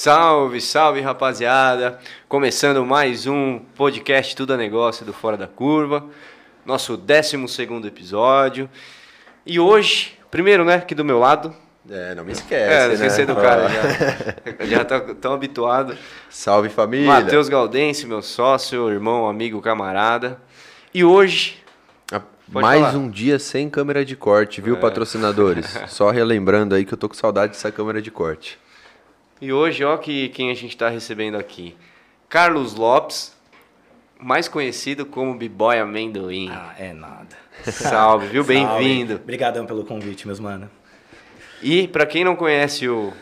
Salve, 0.00 0.60
salve 0.60 1.00
rapaziada! 1.00 1.98
Começando 2.28 2.86
mais 2.86 3.26
um 3.26 3.58
podcast 3.58 4.36
Tudo 4.36 4.52
a 4.52 4.56
Negócio 4.56 5.04
do 5.04 5.12
Fora 5.12 5.36
da 5.36 5.48
Curva, 5.48 6.06
nosso 6.64 6.96
12 6.96 7.36
episódio. 7.84 8.70
E 9.44 9.58
hoje, 9.58 10.16
primeiro, 10.30 10.64
né, 10.64 10.76
aqui 10.76 10.94
do 10.94 11.04
meu 11.04 11.18
lado. 11.18 11.52
É, 11.90 12.14
não 12.14 12.24
me 12.24 12.30
esquece. 12.30 12.72
É, 12.72 12.86
né? 12.86 12.94
esqueci 12.94 13.26
do 13.26 13.34
cara, 13.34 13.68
já, 13.68 14.66
já 14.66 14.84
tá 14.84 15.00
tão 15.00 15.32
habituado. 15.32 15.98
Salve 16.30 16.68
família. 16.68 17.08
Matheus 17.08 17.48
Galdense, 17.48 18.06
meu 18.06 18.22
sócio, 18.22 18.88
irmão, 18.88 19.28
amigo, 19.28 19.60
camarada. 19.60 20.40
E 20.94 21.02
hoje, 21.02 21.60
Ah, 22.12 22.20
Pode 22.52 22.64
Mais 22.64 22.82
falar. 22.82 22.98
um 22.98 23.10
dia 23.10 23.40
sem 23.40 23.68
câmera 23.68 24.04
de 24.04 24.14
corte, 24.14 24.60
viu, 24.60 24.76
patrocinadores? 24.76 25.76
Só 25.88 26.12
relembrando 26.12 26.76
aí 26.76 26.84
que 26.84 26.94
eu 26.94 26.98
tô 26.98 27.08
com 27.08 27.16
saudade 27.16 27.54
dessa 27.54 27.72
câmera 27.72 28.00
de 28.00 28.12
corte. 28.12 28.60
E 29.40 29.52
hoje, 29.52 29.84
ó, 29.84 29.96
que 29.96 30.28
quem 30.30 30.50
a 30.50 30.54
gente 30.54 30.76
tá 30.76 30.88
recebendo 30.88 31.36
aqui. 31.36 31.76
Carlos 32.28 32.74
Lopes, 32.74 33.34
mais 34.20 34.48
conhecido 34.48 35.06
como 35.06 35.34
B-Boy 35.34 35.78
Amendoim. 35.78 36.48
Ah, 36.50 36.74
é 36.78 36.92
nada. 36.92 37.36
Salve, 37.64 38.26
viu? 38.26 38.42
Bem-vindo. 38.44 39.14
Obrigadão 39.16 39.64
pelo 39.66 39.84
convite, 39.84 40.26
meus 40.26 40.38
mano. 40.40 40.70
E 41.62 41.88
pra 41.88 42.04
quem 42.06 42.24
não 42.24 42.36
conhece 42.36 42.88
o 42.88 43.12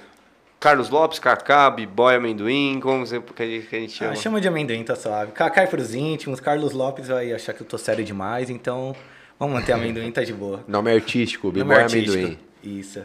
Carlos 0.59 0.89
Lopes, 0.91 1.19
Kaká, 1.19 1.71
B-Boy 1.71 2.17
Amendoim, 2.17 2.81
como 2.81 3.07
você- 3.07 3.21
que 3.21 3.43
a 3.43 3.47
gente 3.47 3.67
que 3.67 3.77
a 3.77 3.81
gente 3.81 3.93
chama? 3.93 4.13
Ah, 4.13 4.17
chama 4.17 4.41
de 4.41 4.49
amendoim, 4.49 4.83
tá 4.83 4.97
suave. 4.97 5.33
Cacai 5.33 5.67
pros 5.67 5.95
íntimos, 5.95 6.41
Carlos 6.41 6.73
Lopes 6.73 7.09
vai 7.09 7.33
achar 7.33 7.53
que 7.53 7.63
eu 7.63 7.67
tô 7.67 7.79
sério 7.79 8.05
demais, 8.05 8.51
então 8.51 8.95
vamos 9.39 9.55
manter 9.55 9.73
amendoim, 9.75 10.11
tá 10.11 10.25
de 10.25 10.33
boa. 10.33 10.65
Nome 10.67 10.91
artístico, 10.93 11.51
B-Boy. 11.53 11.83
Amendoim. 11.83 12.39
Isso. 12.63 13.03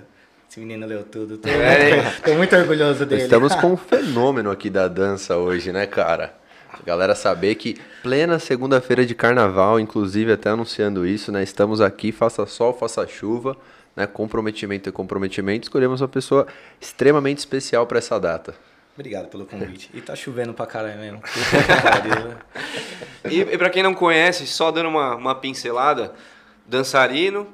Esse 0.52 0.60
menino 0.60 0.86
leu 0.86 1.06
tudo. 1.06 1.38
Tô, 1.38 1.48
É. 1.48 2.12
tô 2.26 2.34
muito 2.34 2.54
orgulhoso 2.54 3.06
dele. 3.06 3.22
Estamos 3.22 3.56
com 3.56 3.72
um 3.72 3.78
fenômeno 3.80 4.52
aqui 4.52 4.70
da 4.70 4.90
dança 4.90 5.38
hoje, 5.38 5.72
né, 5.72 5.88
cara? 5.88 6.36
A 6.74 6.84
galera 6.86 7.16
saber 7.16 7.56
que 7.56 7.80
plena 8.04 8.38
segunda-feira 8.38 9.06
de 9.06 9.16
carnaval, 9.16 9.80
inclusive 9.80 10.34
até 10.34 10.50
anunciando 10.50 11.08
isso, 11.08 11.32
né? 11.32 11.42
Estamos 11.42 11.80
aqui, 11.80 12.12
faça 12.12 12.46
sol, 12.46 12.74
faça 12.74 13.08
chuva, 13.08 13.56
né? 13.96 14.06
Comprometimento 14.06 14.90
e 14.90 14.92
comprometimento. 14.92 15.68
Escolhemos 15.68 16.02
uma 16.02 16.10
pessoa 16.10 16.46
extremamente 16.82 17.38
especial 17.38 17.88
para 17.88 18.00
essa 18.00 18.20
data. 18.20 18.54
Obrigado 18.94 19.30
pelo 19.30 19.46
convite. 19.46 19.90
E 19.94 20.02
tá 20.02 20.18
chovendo 20.18 20.54
pra 20.54 20.66
caralho 20.66 21.00
mesmo. 21.00 21.22
E, 23.30 23.40
e 23.40 23.58
para 23.58 23.70
quem 23.70 23.84
não 23.84 23.94
conhece, 23.94 24.48
só 24.48 24.72
dando 24.72 24.90
uma, 24.90 25.16
uma 25.16 25.36
pincelada, 25.36 26.12
dançarino, 26.68 27.48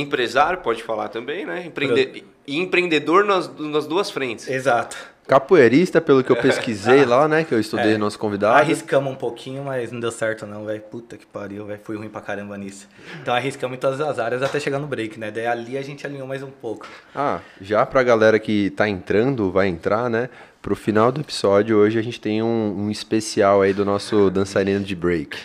empresário, 0.00 0.58
pode 0.58 0.82
falar 0.82 1.08
também, 1.08 1.44
né? 1.46 1.64
Empreende- 1.66 2.24
E 2.46 2.58
empreendedor 2.58 3.24
nas, 3.24 3.50
nas 3.58 3.86
duas 3.86 4.10
frentes. 4.10 4.48
Exato. 4.48 4.96
Capoeirista, 5.26 6.00
pelo 6.00 6.22
que 6.22 6.30
eu 6.30 6.36
pesquisei 6.36 7.04
lá, 7.04 7.26
né? 7.26 7.42
Que 7.42 7.52
eu 7.52 7.58
estudei 7.58 7.94
É. 7.94 7.98
nosso 7.98 8.16
convidado. 8.16 8.56
Arriscamos 8.56 9.12
um 9.12 9.16
pouquinho, 9.16 9.64
mas 9.64 9.90
não 9.90 9.98
deu 9.98 10.12
certo 10.12 10.46
não, 10.46 10.64
velho. 10.64 10.80
Puta 10.82 11.16
que 11.16 11.26
pariu, 11.26 11.66
velho. 11.66 11.80
Fui 11.82 11.96
ruim 11.96 12.08
pra 12.08 12.20
caramba 12.20 12.56
nisso. 12.56 12.86
Então 13.20 13.34
arriscamos 13.34 13.76
em 13.76 13.80
todas 13.80 14.00
as 14.00 14.20
áreas 14.20 14.40
até 14.40 14.60
chegar 14.60 14.78
no 14.78 14.86
break, 14.86 15.18
né? 15.18 15.32
Daí 15.32 15.44
ali 15.46 15.76
a 15.76 15.82
gente 15.82 16.06
alinhou 16.06 16.28
mais 16.28 16.44
um 16.44 16.50
pouco. 16.50 16.86
Ah, 17.12 17.40
já 17.60 17.84
pra 17.84 18.04
galera 18.04 18.38
que 18.38 18.70
tá 18.70 18.88
entrando, 18.88 19.50
vai 19.50 19.66
entrar, 19.66 20.08
né? 20.08 20.28
Pro 20.62 20.76
final 20.76 21.10
do 21.10 21.20
episódio, 21.20 21.76
hoje 21.76 21.98
a 21.98 22.02
gente 22.02 22.20
tem 22.20 22.40
um, 22.40 22.74
um 22.86 22.90
especial 22.90 23.62
aí 23.62 23.72
do 23.72 23.84
nosso 23.84 24.30
dançarino 24.30 24.84
de 24.84 24.94
break. 24.94 25.36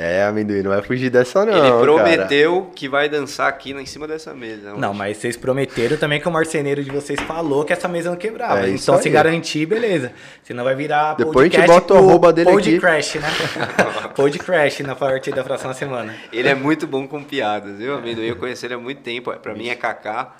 É, 0.00 0.22
amendoim, 0.22 0.62
não 0.62 0.70
vai 0.70 0.80
fugir 0.80 1.10
dessa 1.10 1.44
não, 1.44 1.52
Ele 1.52 1.60
cara. 1.60 1.80
prometeu 1.80 2.70
que 2.72 2.88
vai 2.88 3.08
dançar 3.08 3.48
aqui 3.48 3.72
em 3.72 3.84
cima 3.84 4.06
dessa 4.06 4.32
mesa. 4.32 4.74
Não, 4.74 4.94
mas 4.94 5.16
vocês 5.16 5.36
prometeram 5.36 5.96
também 5.96 6.20
que 6.20 6.28
o 6.28 6.30
marceneiro 6.30 6.84
de 6.84 6.90
vocês 6.92 7.18
falou 7.22 7.64
que 7.64 7.72
essa 7.72 7.88
mesa 7.88 8.08
não 8.08 8.16
quebrava. 8.16 8.64
É 8.64 8.70
então 8.70 8.96
se 8.96 9.08
aí. 9.08 9.12
garantir, 9.12 9.66
beleza. 9.66 10.12
Senão 10.44 10.62
vai 10.62 10.76
virar 10.76 11.14
Depois 11.14 11.36
a 11.36 11.42
gente 11.42 11.56
podcast 11.56 11.80
bota 11.80 11.94
o 11.94 11.96
arroba 11.96 12.32
dele 12.32 12.48
Pod 12.48 12.68
aqui. 12.68 12.78
Crash, 12.78 13.14
né? 13.16 13.28
Pod 14.14 14.38
Crash 14.38 14.78
na 14.80 14.94
parte 14.94 15.32
da 15.32 15.42
próxima 15.42 15.74
semana. 15.74 16.14
Ele 16.32 16.48
é 16.48 16.54
muito 16.54 16.86
bom 16.86 17.08
com 17.08 17.24
piadas, 17.24 17.76
viu, 17.78 17.96
amendoim? 17.96 18.26
Eu 18.28 18.36
conheci 18.36 18.66
ele 18.66 18.74
há 18.74 18.78
muito 18.78 19.02
tempo. 19.02 19.32
Pra 19.38 19.52
mim 19.52 19.68
é 19.68 19.74
Kaká. 19.74 20.36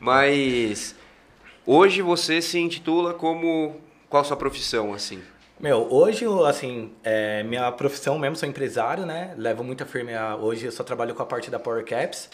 Mas 0.00 0.94
hoje 1.66 2.00
você 2.00 2.40
se 2.40 2.58
intitula 2.58 3.12
como. 3.12 3.78
Qual 4.08 4.22
a 4.22 4.24
sua 4.24 4.38
profissão, 4.38 4.94
assim? 4.94 5.20
Meu, 5.60 5.86
hoje, 5.92 6.24
assim, 6.46 6.90
é, 7.04 7.42
minha 7.42 7.70
profissão 7.70 8.18
mesmo, 8.18 8.34
sou 8.34 8.48
empresário, 8.48 9.04
né? 9.04 9.34
Levo 9.36 9.62
muita 9.62 9.84
firme 9.84 10.14
a, 10.14 10.34
Hoje 10.34 10.64
eu 10.64 10.72
só 10.72 10.82
trabalho 10.82 11.14
com 11.14 11.22
a 11.22 11.26
parte 11.26 11.50
da 11.50 11.58
Power 11.58 11.84
Caps. 11.84 12.30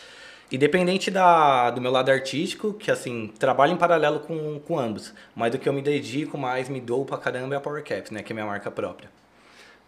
Independente 0.53 1.11
da, 1.11 1.71
do 1.71 1.81
meu 1.81 1.91
lado 1.91 2.09
artístico, 2.09 2.73
que 2.73 2.89
assim, 2.89 3.33
trabalho 3.37 3.73
em 3.73 3.77
paralelo 3.77 4.21
com, 4.21 4.61
com 4.61 4.79
ambos. 4.79 5.13
Mas 5.35 5.51
do 5.51 5.59
que 5.59 5.69
eu 5.69 5.73
me 5.73 5.83
dedico 5.83 6.39
mais, 6.39 6.69
me 6.69 6.81
dou 6.81 7.05
pra 7.05 7.19
caramba 7.19 7.57
é 7.57 7.59
a 7.59 7.61
Power 7.61 7.83
Caps, 7.83 8.13
né? 8.13 8.23
Que 8.23 8.33
é 8.33 8.35
minha 8.35 8.47
marca 8.47 8.71
própria. 8.71 9.11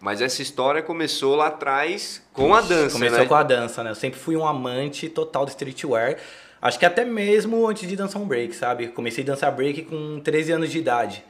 Mas 0.00 0.20
essa 0.20 0.42
história 0.42 0.82
começou 0.82 1.36
lá 1.36 1.46
atrás 1.46 2.20
com 2.32 2.52
a 2.52 2.60
dança, 2.60 2.94
Começou 2.94 3.20
né? 3.20 3.26
com 3.26 3.34
a 3.36 3.42
dança, 3.44 3.84
né? 3.84 3.90
Eu 3.90 3.94
sempre 3.94 4.18
fui 4.18 4.36
um 4.36 4.44
amante 4.44 5.08
total 5.08 5.44
do 5.44 5.50
streetwear. 5.50 6.16
Acho 6.60 6.76
que 6.76 6.84
até 6.84 7.04
mesmo 7.04 7.68
antes 7.68 7.88
de 7.88 7.94
dançar 7.94 8.20
um 8.20 8.26
break, 8.26 8.52
sabe? 8.56 8.88
Comecei 8.88 9.22
a 9.22 9.26
dançar 9.28 9.52
break 9.52 9.82
com 9.82 10.18
13 10.18 10.52
anos 10.52 10.72
de 10.72 10.78
idade. 10.78 11.24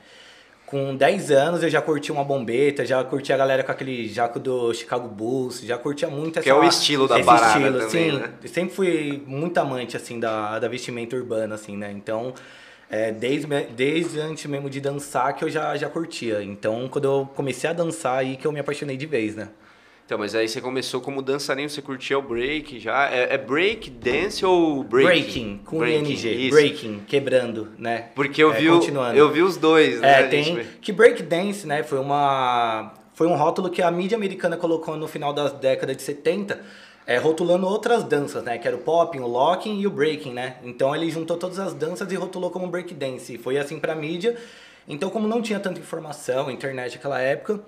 Com 0.68 0.94
10 0.94 1.30
anos 1.30 1.62
eu 1.62 1.70
já 1.70 1.80
curti 1.80 2.12
uma 2.12 2.22
bombeta, 2.22 2.84
já 2.84 3.02
curti 3.02 3.32
a 3.32 3.38
galera 3.38 3.64
com 3.64 3.72
aquele 3.72 4.06
jaco 4.06 4.38
do 4.38 4.74
Chicago 4.74 5.08
Bulls, 5.08 5.62
já 5.62 5.78
curtia 5.78 6.10
muito 6.10 6.38
essa... 6.38 6.44
Que 6.44 6.50
é 6.50 6.54
o 6.54 6.62
estilo 6.62 7.08
da 7.08 7.16
esse 7.16 7.24
parada 7.24 7.58
estilo, 7.58 7.78
também, 7.78 8.10
sim. 8.10 8.18
né? 8.18 8.32
Sempre 8.44 8.74
fui 8.74 9.22
muito 9.26 9.56
amante, 9.56 9.96
assim, 9.96 10.20
da, 10.20 10.58
da 10.58 10.68
vestimenta 10.68 11.16
urbana, 11.16 11.54
assim, 11.54 11.74
né? 11.74 11.90
Então, 11.90 12.34
é, 12.90 13.10
desde, 13.10 13.46
desde 13.74 14.20
antes 14.20 14.44
mesmo 14.44 14.68
de 14.68 14.78
dançar 14.78 15.34
que 15.34 15.42
eu 15.42 15.48
já, 15.48 15.74
já 15.74 15.88
curtia. 15.88 16.42
Então, 16.42 16.86
quando 16.86 17.06
eu 17.06 17.30
comecei 17.34 17.70
a 17.70 17.72
dançar, 17.72 18.18
aí 18.18 18.36
que 18.36 18.46
eu 18.46 18.52
me 18.52 18.60
apaixonei 18.60 18.98
de 18.98 19.06
vez, 19.06 19.34
né? 19.36 19.48
Então, 20.08 20.16
mas 20.16 20.34
aí 20.34 20.48
você 20.48 20.58
começou 20.58 21.02
como 21.02 21.20
dançarino, 21.20 21.68
você 21.68 21.82
curtia 21.82 22.18
o 22.18 22.22
break 22.22 22.80
já. 22.80 23.10
É, 23.12 23.34
é 23.34 23.36
break 23.36 23.90
dance 23.90 24.42
ou 24.42 24.82
breaking? 24.82 25.10
Breaking, 25.20 25.60
com 25.66 25.78
Breaking, 25.80 26.12
ING. 26.14 26.46
isso. 26.46 26.50
Breaking, 26.56 26.98
quebrando, 27.06 27.68
né? 27.76 28.06
Porque 28.14 28.42
eu, 28.42 28.50
É, 28.50 28.56
vi, 28.56 28.70
o- 28.70 28.80
eu 29.14 29.30
vi 29.30 29.42
os 29.42 29.58
dois, 29.58 30.00
né? 30.00 30.08
É, 30.10 30.14
a 30.14 30.22
gente 30.30 30.30
tem. 30.46 30.54
vê. 30.56 30.64
Que 30.80 30.92
breakdance, 30.92 31.66
né? 31.66 31.82
Foi 31.82 31.98
uma. 31.98 32.94
Foi 33.12 33.26
um 33.26 33.34
rótulo 33.36 33.68
que 33.68 33.82
a 33.82 33.90
mídia 33.90 34.16
americana 34.16 34.56
colocou 34.56 34.96
no 34.96 35.06
final 35.06 35.34
da 35.34 35.50
década 35.50 35.94
de 35.94 36.00
70, 36.00 36.58
é, 37.06 37.18
rotulando 37.18 37.66
outras 37.66 38.02
danças, 38.02 38.42
né? 38.42 38.56
Que 38.56 38.66
era 38.66 38.78
o 38.78 38.80
popping, 38.80 39.18
o 39.20 39.26
locking 39.26 39.78
e 39.78 39.86
o 39.86 39.90
breaking, 39.90 40.32
né? 40.32 40.56
Então 40.64 40.96
ele 40.96 41.10
juntou 41.10 41.36
todas 41.36 41.58
as 41.58 41.74
danças 41.74 42.10
e 42.10 42.14
rotulou 42.14 42.50
como 42.50 42.66
breakdance. 42.68 43.34
E 43.34 43.36
foi 43.36 43.58
assim 43.58 43.78
pra 43.78 43.94
mídia. 43.94 44.36
Então, 44.88 45.10
como 45.10 45.28
não 45.28 45.42
tinha 45.42 45.60
tanta 45.60 45.78
informação, 45.78 46.50
internet 46.50 46.94
naquela 46.94 47.20
época, 47.20 47.60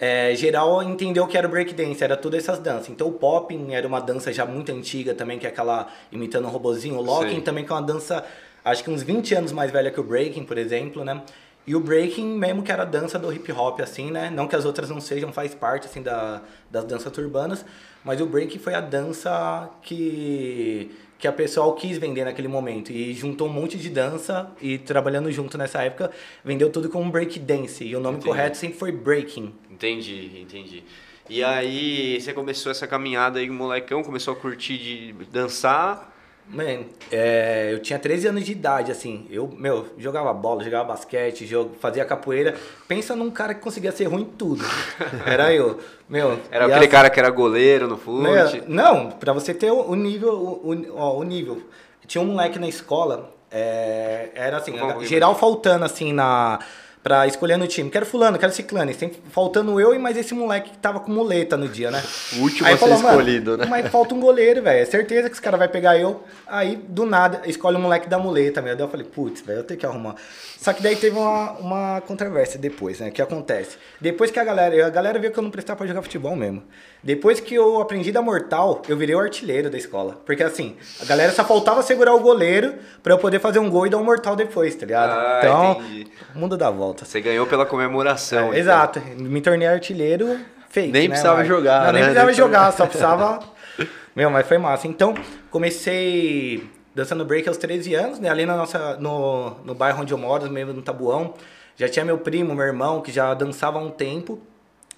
é, 0.00 0.34
geral 0.34 0.82
entendeu 0.82 1.26
que 1.26 1.36
era 1.36 1.46
o 1.46 1.50
breakdance, 1.50 2.02
era 2.02 2.16
todas 2.16 2.44
essas 2.44 2.58
danças. 2.58 2.88
Então 2.88 3.08
o 3.08 3.12
popping 3.12 3.74
era 3.74 3.86
uma 3.86 4.00
dança 4.00 4.32
já 4.32 4.46
muito 4.46 4.70
antiga 4.70 5.14
também, 5.14 5.38
que 5.38 5.46
é 5.46 5.48
aquela 5.48 5.88
imitando 6.12 6.46
um 6.46 6.50
robozinho. 6.50 6.96
O 6.96 7.02
locking 7.02 7.36
Sim. 7.36 7.40
também 7.40 7.64
que 7.64 7.72
é 7.72 7.74
uma 7.74 7.82
dança, 7.82 8.24
acho 8.64 8.84
que 8.84 8.90
uns 8.90 9.02
20 9.02 9.34
anos 9.34 9.52
mais 9.52 9.70
velha 9.70 9.90
que 9.90 9.98
o 9.98 10.04
breaking, 10.04 10.44
por 10.44 10.56
exemplo, 10.56 11.04
né? 11.04 11.20
E 11.66 11.74
o 11.76 11.80
breaking 11.80 12.26
mesmo 12.38 12.62
que 12.62 12.72
era 12.72 12.82
a 12.82 12.86
dança 12.86 13.18
do 13.18 13.30
hip 13.30 13.52
hop, 13.52 13.80
assim, 13.80 14.10
né? 14.10 14.30
Não 14.30 14.46
que 14.46 14.56
as 14.56 14.64
outras 14.64 14.88
não 14.88 15.00
sejam, 15.00 15.32
faz 15.32 15.54
parte, 15.54 15.86
assim, 15.86 16.00
da, 16.00 16.40
das 16.70 16.84
danças 16.84 17.18
urbanas. 17.18 17.64
Mas 18.02 18.20
o 18.20 18.26
breaking 18.26 18.58
foi 18.58 18.74
a 18.74 18.80
dança 18.80 19.68
que, 19.82 20.90
que 21.18 21.26
a 21.26 21.32
pessoal 21.32 21.74
quis 21.74 21.98
vender 21.98 22.24
naquele 22.24 22.48
momento. 22.48 22.92
E 22.92 23.12
juntou 23.12 23.48
um 23.48 23.52
monte 23.52 23.76
de 23.76 23.90
dança 23.90 24.50
e 24.62 24.78
trabalhando 24.78 25.30
junto 25.32 25.58
nessa 25.58 25.82
época, 25.82 26.10
vendeu 26.44 26.70
tudo 26.70 26.88
como 26.88 27.10
break 27.10 27.40
dance. 27.40 27.84
E 27.84 27.96
o 27.96 28.00
nome 28.00 28.18
Entendi. 28.18 28.28
correto 28.28 28.56
sempre 28.56 28.78
foi 28.78 28.92
breaking. 28.92 29.52
Entendi, 29.70 30.40
entendi. 30.40 30.84
E 31.28 31.42
aí 31.42 32.20
você 32.20 32.32
começou 32.32 32.70
essa 32.70 32.86
caminhada 32.86 33.38
aí, 33.38 33.50
molecão, 33.50 34.02
começou 34.02 34.32
a 34.32 34.36
curtir 34.36 34.78
de 34.78 35.12
dançar. 35.30 36.16
Mano, 36.50 36.86
é, 37.12 37.70
eu 37.72 37.78
tinha 37.80 37.98
13 37.98 38.28
anos 38.28 38.44
de 38.44 38.52
idade, 38.52 38.90
assim. 38.90 39.26
Eu, 39.30 39.48
meu, 39.56 39.86
jogava 39.98 40.32
bola, 40.32 40.64
jogava 40.64 40.84
basquete, 40.88 41.46
jogo, 41.46 41.72
fazia 41.78 42.04
capoeira. 42.06 42.54
Pensa 42.86 43.14
num 43.14 43.30
cara 43.30 43.54
que 43.54 43.60
conseguia 43.60 43.92
ser 43.92 44.04
ruim 44.04 44.22
em 44.22 44.24
tudo. 44.24 44.64
Era 45.26 45.52
eu. 45.52 45.78
Meu, 46.08 46.38
Era 46.50 46.64
aquele 46.66 46.86
as- 46.86 46.90
cara 46.90 47.10
que 47.10 47.20
era 47.20 47.28
goleiro 47.28 47.86
no 47.86 47.98
fute. 47.98 48.22
Meu, 48.22 48.62
não, 48.66 49.10
pra 49.10 49.34
você 49.34 49.52
ter 49.52 49.70
o, 49.70 49.90
o 49.90 49.94
nível, 49.94 50.32
o, 50.32 50.70
o- 50.72 50.96
ó, 50.96 51.18
o 51.18 51.22
nível. 51.22 51.62
Tinha 52.06 52.22
um 52.22 52.28
moleque 52.28 52.58
na 52.58 52.66
escola, 52.66 53.30
é, 53.50 54.30
era 54.34 54.56
assim, 54.56 54.72
ver. 54.72 55.04
geral 55.06 55.34
faltando 55.34 55.84
assim 55.84 56.14
na 56.14 56.58
pra 57.02 57.26
escolher 57.26 57.56
no 57.56 57.66
time. 57.66 57.90
Quero 57.90 58.04
fulano, 58.04 58.38
quero 58.38 58.52
ciclano. 58.52 58.90
E 58.90 58.94
sempre 58.94 59.20
faltando 59.30 59.80
eu 59.80 59.94
e 59.94 59.98
mais 59.98 60.16
esse 60.16 60.34
moleque 60.34 60.70
que 60.70 60.78
tava 60.78 61.00
com 61.00 61.12
muleta 61.12 61.56
no 61.56 61.68
dia, 61.68 61.90
né? 61.90 62.02
O 62.36 62.42
último 62.42 62.66
Aí 62.66 62.74
a 62.74 62.76
ser 62.76 62.88
falou, 62.88 62.96
escolhido, 62.96 63.56
né? 63.56 63.66
Mas 63.66 63.88
falta 63.88 64.14
um 64.14 64.20
goleiro, 64.20 64.62
velho. 64.62 64.82
É 64.82 64.84
certeza 64.84 65.28
que 65.28 65.34
esse 65.34 65.42
cara 65.42 65.56
vai 65.56 65.68
pegar 65.68 65.98
eu. 65.98 66.22
Aí, 66.46 66.76
do 66.76 67.06
nada, 67.06 67.42
escolhe 67.46 67.76
o 67.76 67.80
moleque 67.80 68.08
da 68.08 68.18
muleta, 68.18 68.60
meu. 68.60 68.76
Daí 68.76 68.84
eu 68.84 68.90
falei, 68.90 69.06
putz, 69.06 69.40
velho, 69.40 69.60
eu 69.60 69.64
tenho 69.64 69.80
que 69.80 69.86
arrumar. 69.86 70.16
Só 70.58 70.72
que 70.72 70.82
daí 70.82 70.96
teve 70.96 71.16
uma, 71.16 71.52
uma 71.52 72.00
controvérsia 72.02 72.58
depois, 72.58 73.00
né? 73.00 73.08
O 73.08 73.12
que 73.12 73.22
acontece? 73.22 73.76
Depois 74.00 74.30
que 74.30 74.38
a 74.38 74.44
galera. 74.44 74.86
A 74.86 74.90
galera 74.90 75.18
viu 75.18 75.30
que 75.30 75.38
eu 75.38 75.42
não 75.42 75.50
prestava 75.50 75.78
pra 75.78 75.86
jogar 75.86 76.02
futebol 76.02 76.34
mesmo. 76.34 76.62
Depois 77.02 77.38
que 77.38 77.54
eu 77.54 77.80
aprendi 77.80 78.10
da 78.10 78.20
mortal, 78.20 78.82
eu 78.88 78.96
virei 78.96 79.14
o 79.14 79.20
artilheiro 79.20 79.70
da 79.70 79.78
escola. 79.78 80.20
Porque 80.26 80.42
assim, 80.42 80.76
a 81.00 81.04
galera 81.04 81.30
só 81.32 81.44
faltava 81.44 81.80
segurar 81.82 82.12
o 82.14 82.20
goleiro 82.20 82.74
pra 83.02 83.14
eu 83.14 83.18
poder 83.18 83.38
fazer 83.38 83.60
um 83.60 83.70
gol 83.70 83.86
e 83.86 83.90
dar 83.90 83.98
um 83.98 84.04
mortal 84.04 84.34
depois, 84.34 84.74
tá 84.74 84.84
ligado? 84.84 85.10
Ah, 85.12 85.38
então, 85.38 85.72
entendi. 85.80 86.06
o 86.34 86.38
mundo 86.38 86.56
dá 86.56 86.70
volta. 86.70 87.04
Você 87.04 87.20
ganhou 87.20 87.46
pela 87.46 87.64
comemoração. 87.64 88.38
É, 88.38 88.42
então. 88.46 88.54
exato. 88.58 89.00
Me 89.16 89.40
tornei 89.40 89.68
artilheiro 89.68 90.38
fake. 90.68 90.90
Nem 90.92 91.02
né, 91.02 91.08
precisava 91.10 91.38
mas- 91.38 91.46
jogar, 91.48 91.84
Não, 91.86 91.92
nem 91.92 92.02
né? 92.02 92.08
precisava 92.08 92.26
Nem 92.26 92.34
jogar, 92.36 92.72
só 92.72 92.84
precisava. 92.86 93.40
Meu, 94.16 94.28
mas 94.30 94.46
foi 94.48 94.58
massa. 94.58 94.88
Então, 94.88 95.14
comecei 95.50 96.68
dançando 96.94 97.24
break 97.24 97.48
aos 97.48 97.56
13 97.58 97.94
anos, 97.94 98.18
né? 98.18 98.28
Ali 98.28 98.44
na 98.44 98.56
nossa, 98.56 98.96
no, 98.96 99.50
no 99.64 99.74
bairro 99.74 100.02
onde 100.02 100.12
eu 100.12 100.18
moro, 100.18 100.50
mesmo 100.50 100.72
no 100.72 100.82
Tabuão. 100.82 101.34
Já 101.76 101.88
tinha 101.88 102.04
meu 102.04 102.18
primo, 102.18 102.52
meu 102.56 102.66
irmão, 102.66 103.00
que 103.00 103.12
já 103.12 103.32
dançava 103.34 103.78
há 103.78 103.82
um 103.82 103.90
tempo. 103.90 104.40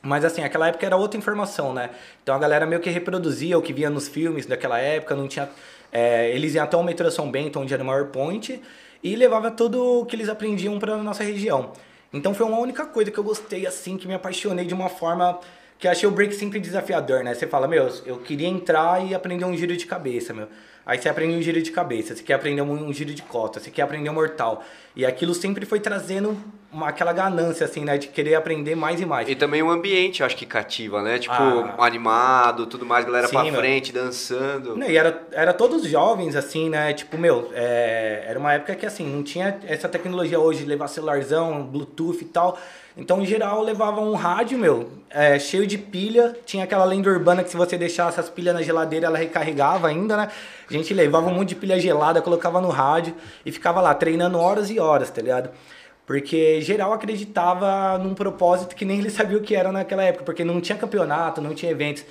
Mas 0.03 0.25
assim, 0.25 0.43
aquela 0.43 0.69
época 0.69 0.87
era 0.87 0.97
outra 0.97 1.19
informação, 1.19 1.75
né? 1.75 1.91
Então 2.23 2.35
a 2.35 2.39
galera 2.39 2.67
meio 2.67 2.81
que 2.81 2.89
reproduzia 2.91 3.59
o 3.59 3.63
que 3.63 3.73
via 3.73 3.91
nos 3.91 4.09
filmes 4.09 4.47
daquela 4.47 4.79
época, 4.79 5.15
não 5.15 5.29
tinha. 5.29 5.49
é, 5.93 6.31
eles 6.35 6.55
iam 6.55 6.65
até 6.65 6.77
o 6.77 6.83
metrô 6.83 7.11
São 7.11 7.31
Bento, 7.31 7.61
onde 7.61 7.75
era 7.75 7.83
o 7.83 7.87
maior 7.87 8.07
point, 8.07 8.61
e 9.03 9.17
levava 9.17 9.51
tudo 9.51 10.01
o 10.01 10.07
que 10.07 10.17
eles 10.17 10.29
aprendiam 10.29 10.79
para 10.79 10.97
nossa 10.97 11.23
região. 11.23 11.73
Então 12.13 12.35
foi 12.35 12.47
uma 12.47 12.59
única 12.59 12.87
coisa 12.87 13.11
que 13.11 13.19
eu 13.19 13.25
gostei, 13.25 13.67
assim, 13.67 13.97
que 13.97 14.09
me 14.09 14.15
apaixonei 14.15 14.65
de 14.65 14.75
uma 14.75 14.89
forma 14.89 15.39
que 15.79 15.89
achei 15.89 16.09
o 16.09 16.13
break 16.13 16.35
sempre 16.35 16.61
desafiador, 16.61 17.23
né? 17.25 17.35
Você 17.35 17.47
fala, 17.47 17.67
meu, 17.69 17.89
eu 18.05 18.19
queria 18.19 18.49
entrar 18.49 19.05
e 19.07 19.15
aprender 19.15 19.45
um 19.45 19.57
giro 19.57 19.77
de 19.77 19.87
cabeça, 19.87 20.35
meu. 20.35 20.49
Aí 20.85 20.99
você 20.99 21.09
aprende 21.09 21.37
um 21.37 21.43
giro 21.43 21.61
de 21.63 21.71
cabeça, 21.71 22.17
você 22.17 22.23
quer 22.23 22.35
aprender 22.35 22.63
um, 22.63 22.93
giro 22.93 23.13
de 23.15 23.23
cota, 23.23 23.61
você 23.61 23.71
quer 23.71 23.83
aprender 23.83 24.09
um 24.11 24.15
mortal. 24.15 24.65
E 24.97 25.07
aquilo 25.07 25.35
sempre 25.35 25.65
foi 25.65 25.79
trazendo 25.79 26.37
uma, 26.73 26.89
aquela 26.89 27.13
ganância, 27.13 27.65
assim, 27.65 27.85
né? 27.85 27.97
De 27.97 28.09
querer 28.09 28.35
aprender 28.35 28.75
mais 28.75 29.01
e 29.01 29.07
mais. 29.07 29.29
E 29.29 29.35
também 29.37 29.63
o 29.63 29.71
ambiente, 29.71 30.21
eu 30.21 30.27
acho 30.27 30.37
que 30.37 30.45
cativa, 30.47 31.01
né? 31.03 31.19
Tipo, 31.19 31.35
Ah. 31.35 31.75
animado, 31.87 32.67
tudo 32.67 32.85
mais, 32.85 33.05
galera 33.05 33.29
Sim, 33.29 33.35
pra 33.37 33.45
meu. 33.45 33.55
frente, 33.55 33.93
dançando. 33.93 34.77
Não, 34.77 34.89
e 34.89 34.97
era, 34.97 35.23
era 35.33 35.53
todos 35.53 35.87
jovens, 35.87 36.35
assim, 36.35 36.69
né? 36.69 36.93
Tipo, 36.93 37.17
meu, 37.19 37.51
é, 37.55 38.25
era 38.27 38.39
uma 38.39 38.53
época 38.55 38.75
que, 38.75 38.85
assim, 38.87 39.07
não 39.07 39.23
tinha 39.23 39.59
essa 39.69 39.89
tecnologia 39.89 40.41
hoje 40.41 40.61
de 40.61 40.67
levar 40.67 40.89
celularzão, 40.89 41.63
Bluetooth 41.63 42.19
e 42.23 42.25
tal. 42.25 42.59
Então, 42.97 43.23
em 43.23 43.27
geral, 43.27 43.63
levava 43.63 44.01
um 44.01 44.15
rádio, 44.15 44.59
meu, 44.59 44.91
é, 45.09 45.39
cheio 45.39 45.67
de 45.67 45.79
pilha. 45.79 46.37
Tinha 46.45 46.65
aquela 46.65 46.85
lenda 46.85 47.09
urbana 47.09 47.43
que 47.45 47.51
se 47.51 47.57
você 47.57 47.79
deixasse 47.79 48.19
as 48.19 48.29
pilhas 48.29 48.55
na 48.55 48.63
geladeira, 48.63 49.07
ela 49.07 49.19
recarregava 49.19 49.89
ainda, 49.89 50.17
né? 50.17 50.29
A 50.69 50.73
gente 50.73 50.93
levava 50.93 51.29
um 51.29 51.35
monte 51.35 51.51
de 51.51 51.55
pilha 51.55 51.79
gelada, 51.79 52.21
colocava 52.21 52.61
no 52.61 52.69
rádio 52.69 53.15
e 53.47 53.53
ficava 53.53 53.81
lá 53.81 53.95
treinando 53.95 54.39
horas 54.39 54.71
e 54.71 54.79
horas, 54.81 55.11
tá 55.11 55.23
ligado? 55.23 55.51
Porque 56.05 56.61
geral 56.61 56.93
acreditava 56.93 57.97
num 57.99 58.15
propósito 58.15 58.75
que 58.75 58.85
nem 58.85 58.99
ele 58.99 59.11
sabia 59.11 59.39
o 59.39 59.41
que 59.41 59.55
era 59.55 59.71
naquela 59.71 60.03
época, 60.03 60.25
porque 60.25 60.45
não 60.45 60.61
tinha 60.61 60.77
campeonato, 60.77 61.41
não 61.41 61.55
tinha 61.55 61.71
eventos. 61.71 62.05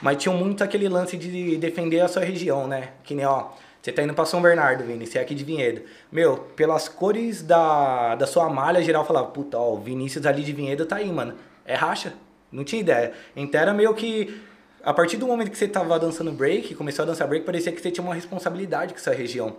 Mas 0.00 0.16
tinha 0.16 0.34
muito 0.34 0.64
aquele 0.64 0.88
lance 0.88 1.16
de 1.16 1.56
defender 1.58 2.00
a 2.00 2.08
sua 2.08 2.24
região, 2.24 2.66
né? 2.66 2.88
Que 3.04 3.14
nem, 3.14 3.24
ó, 3.24 3.50
você 3.82 3.90
tá 3.92 4.02
indo 4.02 4.14
pra 4.14 4.24
São 4.24 4.40
Bernardo, 4.40 4.84
Vini, 4.84 5.06
você 5.06 5.18
é 5.18 5.22
aqui 5.22 5.34
de 5.34 5.42
Vinhedo. 5.44 5.82
Meu, 6.10 6.36
pelas 6.54 6.88
cores 6.88 7.42
da, 7.42 8.14
da 8.14 8.26
sua 8.26 8.48
malha, 8.48 8.80
geral 8.80 9.04
falava, 9.04 9.26
puta, 9.26 9.58
ó, 9.58 9.72
o 9.74 9.78
Vinícius 9.80 10.24
ali 10.24 10.42
de 10.44 10.52
Vinhedo 10.52 10.86
tá 10.86 10.96
aí, 10.96 11.10
mano. 11.12 11.34
É 11.66 11.74
racha. 11.74 12.14
Não 12.52 12.62
tinha 12.64 12.80
ideia. 12.80 13.12
Então 13.34 13.60
era 13.60 13.74
meio 13.74 13.92
que. 13.94 14.40
A 14.84 14.92
partir 14.92 15.16
do 15.16 15.26
momento 15.26 15.50
que 15.50 15.56
você 15.56 15.66
tava 15.68 15.98
dançando 15.98 16.30
break, 16.32 16.74
começou 16.74 17.04
a 17.04 17.06
dançar 17.06 17.26
break, 17.28 17.44
parecia 17.46 17.72
que 17.72 17.80
você 17.80 17.90
tinha 17.90 18.04
uma 18.04 18.14
responsabilidade 18.14 18.92
com 18.92 18.98
essa 18.98 19.12
região. 19.12 19.56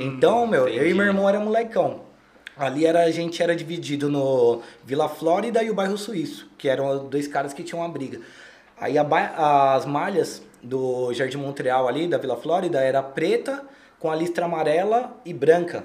então, 0.00 0.46
meu, 0.46 0.62
eu 0.68 0.74
e 0.74 0.76
entendi. 0.76 0.94
meu 0.94 1.06
irmão 1.06 1.28
era 1.28 1.38
molecão. 1.40 2.00
Ali 2.56 2.86
era, 2.86 3.04
a 3.04 3.10
gente 3.10 3.42
era 3.42 3.54
dividido 3.54 4.08
no 4.08 4.62
Vila 4.84 5.08
Flórida 5.08 5.62
e 5.62 5.70
o 5.70 5.74
bairro 5.74 5.98
Suíço, 5.98 6.48
que 6.56 6.68
eram 6.68 7.06
dois 7.08 7.26
caras 7.28 7.52
que 7.52 7.62
tinham 7.62 7.80
uma 7.82 7.88
briga. 7.88 8.20
Aí 8.78 9.02
ba- 9.04 9.74
as 9.74 9.84
malhas 9.86 10.42
do 10.66 11.12
Jardim 11.12 11.38
Montreal 11.38 11.88
ali, 11.88 12.06
da 12.06 12.18
Vila 12.18 12.36
Flórida, 12.36 12.80
era 12.80 13.02
preta 13.02 13.62
com 13.98 14.10
a 14.10 14.14
listra 14.14 14.44
amarela 14.44 15.16
e 15.24 15.32
branca. 15.32 15.84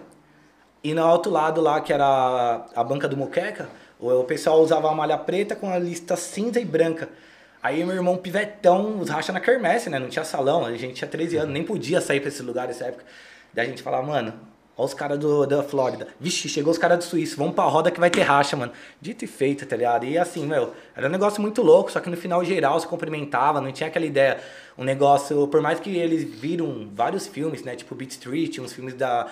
E 0.83 0.93
no 0.93 1.07
outro 1.07 1.31
lado 1.31 1.61
lá, 1.61 1.79
que 1.79 1.93
era 1.93 2.65
a 2.75 2.83
banca 2.83 3.07
do 3.07 3.15
Moqueca, 3.15 3.69
o 3.99 4.23
pessoal 4.23 4.59
usava 4.61 4.89
a 4.89 4.95
malha 4.95 5.17
preta 5.17 5.55
com 5.55 5.69
a 5.71 5.77
lista 5.77 6.15
cinza 6.15 6.59
e 6.59 6.65
branca. 6.65 7.09
Aí 7.61 7.83
meu 7.83 7.95
irmão 7.95 8.17
pivetão, 8.17 8.99
os 8.99 9.09
racha 9.09 9.31
na 9.31 9.39
quermesse, 9.39 9.89
né? 9.89 9.99
Não 9.99 10.09
tinha 10.09 10.25
salão, 10.25 10.65
a 10.65 10.75
gente 10.75 10.95
tinha 10.95 11.07
13 11.07 11.37
anos, 11.37 11.53
nem 11.53 11.63
podia 11.63 12.01
sair 12.01 12.19
pra 12.19 12.29
esse 12.29 12.41
lugar 12.41 12.67
nessa 12.67 12.85
época. 12.85 13.05
Daí 13.53 13.67
a 13.67 13.69
gente 13.69 13.83
falava, 13.83 14.07
mano, 14.07 14.33
ó 14.81 14.85
os 14.85 14.93
caras 14.93 15.19
da 15.47 15.61
Flórida. 15.61 16.07
Vixe, 16.19 16.49
chegou 16.49 16.71
os 16.71 16.77
caras 16.77 16.97
do 16.97 17.03
Suíço, 17.03 17.37
vamos 17.37 17.53
pra 17.53 17.65
roda 17.65 17.91
que 17.91 17.99
vai 17.99 18.09
ter 18.09 18.21
racha, 18.21 18.57
mano. 18.57 18.71
Dito 18.99 19.23
e 19.23 19.27
feito, 19.27 19.65
tá 19.65 19.75
ligado? 19.75 20.05
E 20.05 20.17
assim, 20.17 20.45
meu, 20.45 20.73
era 20.95 21.07
um 21.07 21.11
negócio 21.11 21.41
muito 21.41 21.61
louco, 21.61 21.91
só 21.91 21.99
que 21.99 22.09
no 22.09 22.17
final 22.17 22.43
geral 22.43 22.79
se 22.79 22.87
cumprimentava, 22.87 23.61
não 23.61 23.71
tinha 23.71 23.87
aquela 23.87 24.05
ideia. 24.05 24.39
Um 24.77 24.83
negócio, 24.83 25.47
por 25.47 25.61
mais 25.61 25.79
que 25.79 25.95
eles 25.95 26.23
viram 26.23 26.89
vários 26.93 27.27
filmes, 27.27 27.63
né? 27.63 27.75
Tipo 27.75 27.93
Beat 27.93 28.11
Street, 28.11 28.57
uns 28.57 28.73
filmes 28.73 28.95
da 28.95 29.27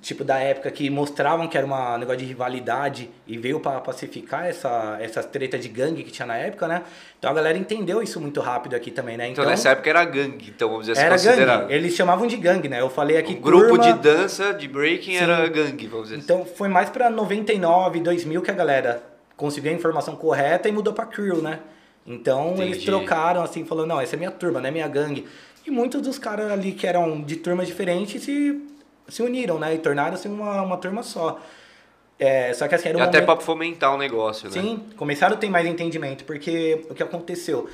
tipo 0.00 0.24
da 0.24 0.38
época 0.38 0.70
que 0.70 0.90
mostravam 0.90 1.46
que 1.46 1.56
era 1.56 1.66
um 1.66 1.98
negócio 1.98 2.18
de 2.18 2.24
rivalidade 2.24 3.08
e 3.26 3.38
veio 3.38 3.60
para 3.60 3.80
pacificar 3.80 4.46
essa 4.46 4.96
essa 5.00 5.22
treta 5.22 5.58
de 5.58 5.68
gangue 5.68 6.02
que 6.02 6.10
tinha 6.10 6.26
na 6.26 6.36
época, 6.36 6.66
né? 6.66 6.82
Então 7.18 7.30
a 7.30 7.34
galera 7.34 7.56
entendeu 7.56 8.02
isso 8.02 8.20
muito 8.20 8.40
rápido 8.40 8.74
aqui 8.74 8.90
também, 8.90 9.16
né? 9.16 9.28
Então, 9.28 9.44
nessa 9.44 9.70
época 9.70 9.90
era 9.90 10.04
gangue, 10.04 10.52
então 10.54 10.68
vamos 10.68 10.86
dizer 10.86 10.92
assim, 10.92 11.02
era 11.06 11.14
considerado. 11.14 11.60
gangue. 11.62 11.74
Eles 11.74 11.94
chamavam 11.94 12.26
de 12.26 12.36
gangue, 12.36 12.68
né? 12.68 12.80
Eu 12.80 12.90
falei 12.90 13.16
aqui 13.16 13.34
O 13.34 13.40
grupo 13.40 13.68
turma, 13.78 13.84
de 13.92 13.98
dança, 14.00 14.52
de 14.52 14.66
breaking, 14.68 15.16
Sim. 15.16 15.22
era 15.24 15.48
gangue, 15.48 15.86
vamos 15.86 16.08
dizer 16.08 16.16
assim. 16.16 16.24
Então 16.24 16.44
foi 16.44 16.68
mais 16.68 16.90
pra 16.90 17.08
99, 17.10 18.00
2000 18.00 18.42
que 18.42 18.50
a 18.50 18.54
galera 18.54 19.02
conseguiu 19.36 19.70
a 19.70 19.74
informação 19.74 20.16
correta 20.16 20.68
e 20.68 20.72
mudou 20.72 20.92
pra 20.92 21.06
crew, 21.06 21.40
né? 21.40 21.60
Então 22.06 22.54
eles 22.56 22.68
Entendi. 22.78 22.86
trocaram 22.86 23.42
assim, 23.42 23.64
falando, 23.64 23.88
não, 23.88 24.00
essa 24.00 24.16
é 24.16 24.18
minha 24.18 24.30
turma, 24.30 24.60
não 24.60 24.68
é 24.68 24.70
minha 24.72 24.88
gangue. 24.88 25.26
E 25.66 25.70
muitos 25.70 26.00
dos 26.00 26.18
caras 26.18 26.50
ali 26.50 26.72
que 26.72 26.86
eram 26.86 27.20
de 27.20 27.36
turmas 27.36 27.66
diferentes 27.66 28.22
se, 28.22 28.58
se 29.08 29.22
uniram, 29.22 29.58
né? 29.58 29.74
E 29.74 29.78
tornaram-se 29.78 30.28
uma, 30.28 30.62
uma 30.62 30.76
turma 30.76 31.02
só. 31.02 31.40
É, 32.18 32.52
só 32.52 32.66
que 32.66 32.74
assim, 32.74 32.88
era 32.88 32.98
um 32.98 33.02
até 33.02 33.20
momento... 33.20 33.36
pra 33.36 33.44
fomentar 33.44 33.94
o 33.94 33.98
negócio, 33.98 34.48
né? 34.50 34.60
Sim, 34.60 34.84
começaram 34.96 35.36
a 35.36 35.38
ter 35.38 35.48
mais 35.48 35.66
entendimento, 35.66 36.24
porque 36.24 36.84
o 36.90 36.94
que 36.94 37.02
aconteceu? 37.02 37.68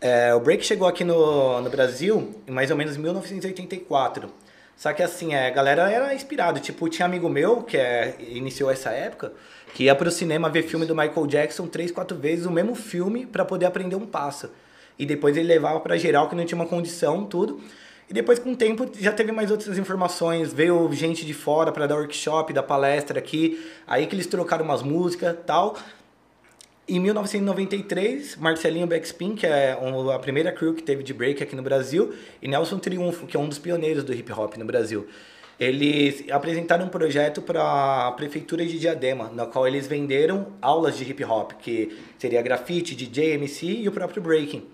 É, 0.00 0.34
o 0.34 0.40
break 0.40 0.64
chegou 0.64 0.86
aqui 0.86 1.04
no, 1.04 1.60
no 1.60 1.70
Brasil 1.70 2.34
em 2.46 2.50
mais 2.50 2.70
ou 2.70 2.76
menos 2.76 2.96
1984. 2.96 4.28
Só 4.76 4.92
que 4.92 5.02
assim, 5.02 5.34
é, 5.34 5.46
a 5.46 5.50
galera 5.50 5.90
era 5.90 6.14
inspirada. 6.14 6.60
Tipo, 6.60 6.88
tinha 6.88 7.06
amigo 7.06 7.28
meu 7.28 7.62
que 7.62 7.76
é, 7.76 8.16
iniciou 8.28 8.70
essa 8.70 8.90
época, 8.90 9.32
que 9.74 9.84
ia 9.84 9.94
pro 9.94 10.10
cinema 10.10 10.50
ver 10.50 10.62
filme 10.64 10.84
do 10.84 10.94
Michael 10.94 11.26
Jackson 11.26 11.66
três, 11.66 11.90
quatro 11.90 12.16
vezes 12.16 12.44
o 12.44 12.50
mesmo 12.50 12.74
filme 12.74 13.24
para 13.24 13.44
poder 13.44 13.66
aprender 13.66 13.96
um 13.96 14.06
passo. 14.06 14.50
E 14.98 15.06
depois 15.06 15.36
ele 15.36 15.48
levava 15.48 15.80
pra 15.80 15.96
geral 15.96 16.28
que 16.28 16.34
não 16.34 16.44
tinha 16.44 16.60
uma 16.60 16.66
condição, 16.68 17.24
tudo. 17.24 17.60
E 18.08 18.14
depois, 18.14 18.38
com 18.38 18.52
o 18.52 18.56
tempo, 18.56 18.88
já 18.98 19.12
teve 19.12 19.32
mais 19.32 19.50
outras 19.50 19.76
informações. 19.78 20.52
Veio 20.52 20.92
gente 20.92 21.26
de 21.26 21.34
fora 21.34 21.72
para 21.72 21.86
dar 21.86 21.96
workshop, 21.96 22.52
dar 22.52 22.62
palestra 22.62 23.18
aqui. 23.18 23.60
Aí 23.86 24.06
que 24.06 24.14
eles 24.14 24.26
trocaram 24.26 24.64
umas 24.64 24.82
músicas 24.82 25.36
tal. 25.44 25.76
Em 26.88 27.00
1993, 27.00 28.36
Marcelinho 28.36 28.86
Backspin, 28.86 29.34
que 29.34 29.44
é 29.44 29.76
a 30.14 30.18
primeira 30.20 30.52
crew 30.52 30.72
que 30.72 30.84
teve 30.84 31.02
de 31.02 31.12
break 31.12 31.42
aqui 31.42 31.56
no 31.56 31.62
Brasil, 31.62 32.14
e 32.40 32.46
Nelson 32.46 32.78
Triunfo, 32.78 33.26
que 33.26 33.36
é 33.36 33.40
um 33.40 33.48
dos 33.48 33.58
pioneiros 33.58 34.04
do 34.04 34.14
hip 34.14 34.32
hop 34.32 34.56
no 34.56 34.64
Brasil. 34.64 35.04
Eles 35.58 36.30
apresentaram 36.30 36.86
um 36.86 36.88
projeto 36.88 37.42
para 37.42 38.06
a 38.06 38.12
prefeitura 38.12 38.64
de 38.64 38.78
Diadema, 38.78 39.32
na 39.34 39.46
qual 39.46 39.66
eles 39.66 39.88
venderam 39.88 40.52
aulas 40.62 40.96
de 40.96 41.02
hip 41.02 41.24
hop, 41.24 41.54
que 41.54 41.98
seria 42.18 42.40
grafite, 42.40 42.94
DJ, 42.94 43.32
MC 43.32 43.66
e 43.66 43.88
o 43.88 43.90
próprio 43.90 44.22
breaking. 44.22 44.64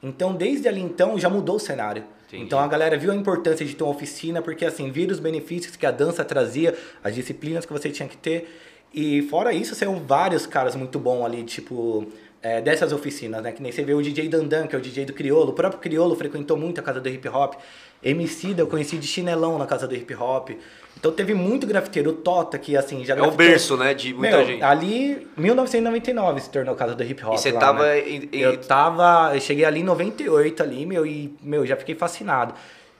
Então, 0.00 0.34
desde 0.34 0.68
ali 0.68 0.80
então, 0.80 1.18
já 1.18 1.28
mudou 1.28 1.56
o 1.56 1.58
cenário. 1.58 2.04
Entendi. 2.26 2.44
Então 2.44 2.58
a 2.58 2.66
galera 2.66 2.96
viu 2.96 3.12
a 3.12 3.14
importância 3.14 3.64
de 3.64 3.74
ter 3.74 3.82
uma 3.84 3.92
oficina, 3.92 4.42
porque 4.42 4.64
assim, 4.64 4.90
viram 4.90 5.12
os 5.12 5.20
benefícios 5.20 5.76
que 5.76 5.86
a 5.86 5.90
dança 5.90 6.24
trazia, 6.24 6.76
as 7.02 7.14
disciplinas 7.14 7.64
que 7.64 7.72
você 7.72 7.90
tinha 7.90 8.08
que 8.08 8.16
ter. 8.16 8.48
E 8.92 9.22
fora 9.22 9.52
isso, 9.52 9.74
saiu 9.74 9.94
vários 9.96 10.46
caras 10.46 10.74
muito 10.74 10.98
bons 10.98 11.24
ali, 11.24 11.44
tipo, 11.44 12.06
é, 12.46 12.60
dessas 12.60 12.92
oficinas, 12.92 13.42
né? 13.42 13.50
Que 13.52 13.60
nem 13.62 13.72
você 13.72 13.82
vê 13.82 13.92
o 13.94 14.00
DJ 14.02 14.28
Dandan, 14.28 14.66
que 14.66 14.76
é 14.76 14.78
o 14.78 14.82
DJ 14.82 15.04
do 15.04 15.12
Criolo. 15.12 15.50
O 15.50 15.52
próprio 15.52 15.80
Criolo 15.80 16.14
frequentou 16.14 16.56
muito 16.56 16.78
a 16.80 16.82
casa 16.82 17.00
do 17.00 17.08
hip 17.08 17.26
hop. 17.28 17.54
MC 18.02 18.54
da 18.54 18.62
eu 18.62 18.66
conheci 18.66 18.96
de 18.98 19.06
chinelão 19.06 19.58
na 19.58 19.66
casa 19.66 19.88
do 19.88 19.94
hip 19.94 20.14
hop. 20.14 20.50
Então 20.98 21.10
teve 21.12 21.34
muito 21.34 21.66
grafiteiro. 21.66 22.10
O 22.10 22.12
Tota, 22.12 22.56
que 22.58 22.76
assim, 22.76 23.04
já 23.04 23.16
É 23.16 23.22
o 23.22 23.30
berço, 23.32 23.76
né, 23.76 23.92
de 23.94 24.14
muita 24.14 24.36
Meu, 24.36 24.46
gente. 24.46 24.62
Ali, 24.62 25.26
1999 25.36 26.40
se 26.40 26.50
tornou 26.50 26.74
a 26.74 26.76
casa 26.76 26.94
do 26.94 27.02
hip 27.02 27.24
hop. 27.24 27.34
E 27.34 27.38
você 27.38 27.50
lá, 27.52 27.60
tava 27.60 27.82
né? 27.84 28.00
em- 28.08 28.28
em- 28.32 28.40
Eu 28.40 28.56
tava. 28.58 29.34
Eu 29.34 29.40
cheguei 29.40 29.64
ali 29.64 29.80
em 29.80 29.84
98 29.84 30.62
ali, 30.62 30.86
meu, 30.86 31.04
e, 31.06 31.34
meu, 31.42 31.66
já 31.66 31.76
fiquei 31.76 31.94
fascinado. 31.94 32.54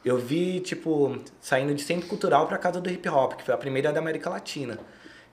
Eu 0.05 0.17
vi, 0.19 0.61
tipo, 0.61 1.17
saindo 1.41 1.75
de 1.75 1.83
centro 1.83 2.07
cultural 2.09 2.47
pra 2.47 2.59
casa 2.59 2.81
do 2.81 2.89
hip 2.91 3.09
hop, 3.09 3.35
que 3.35 3.43
foi 3.45 3.55
a 3.55 3.59
primeira 3.59 3.93
da 3.93 4.01
América 4.01 4.31
Latina. 4.31 4.79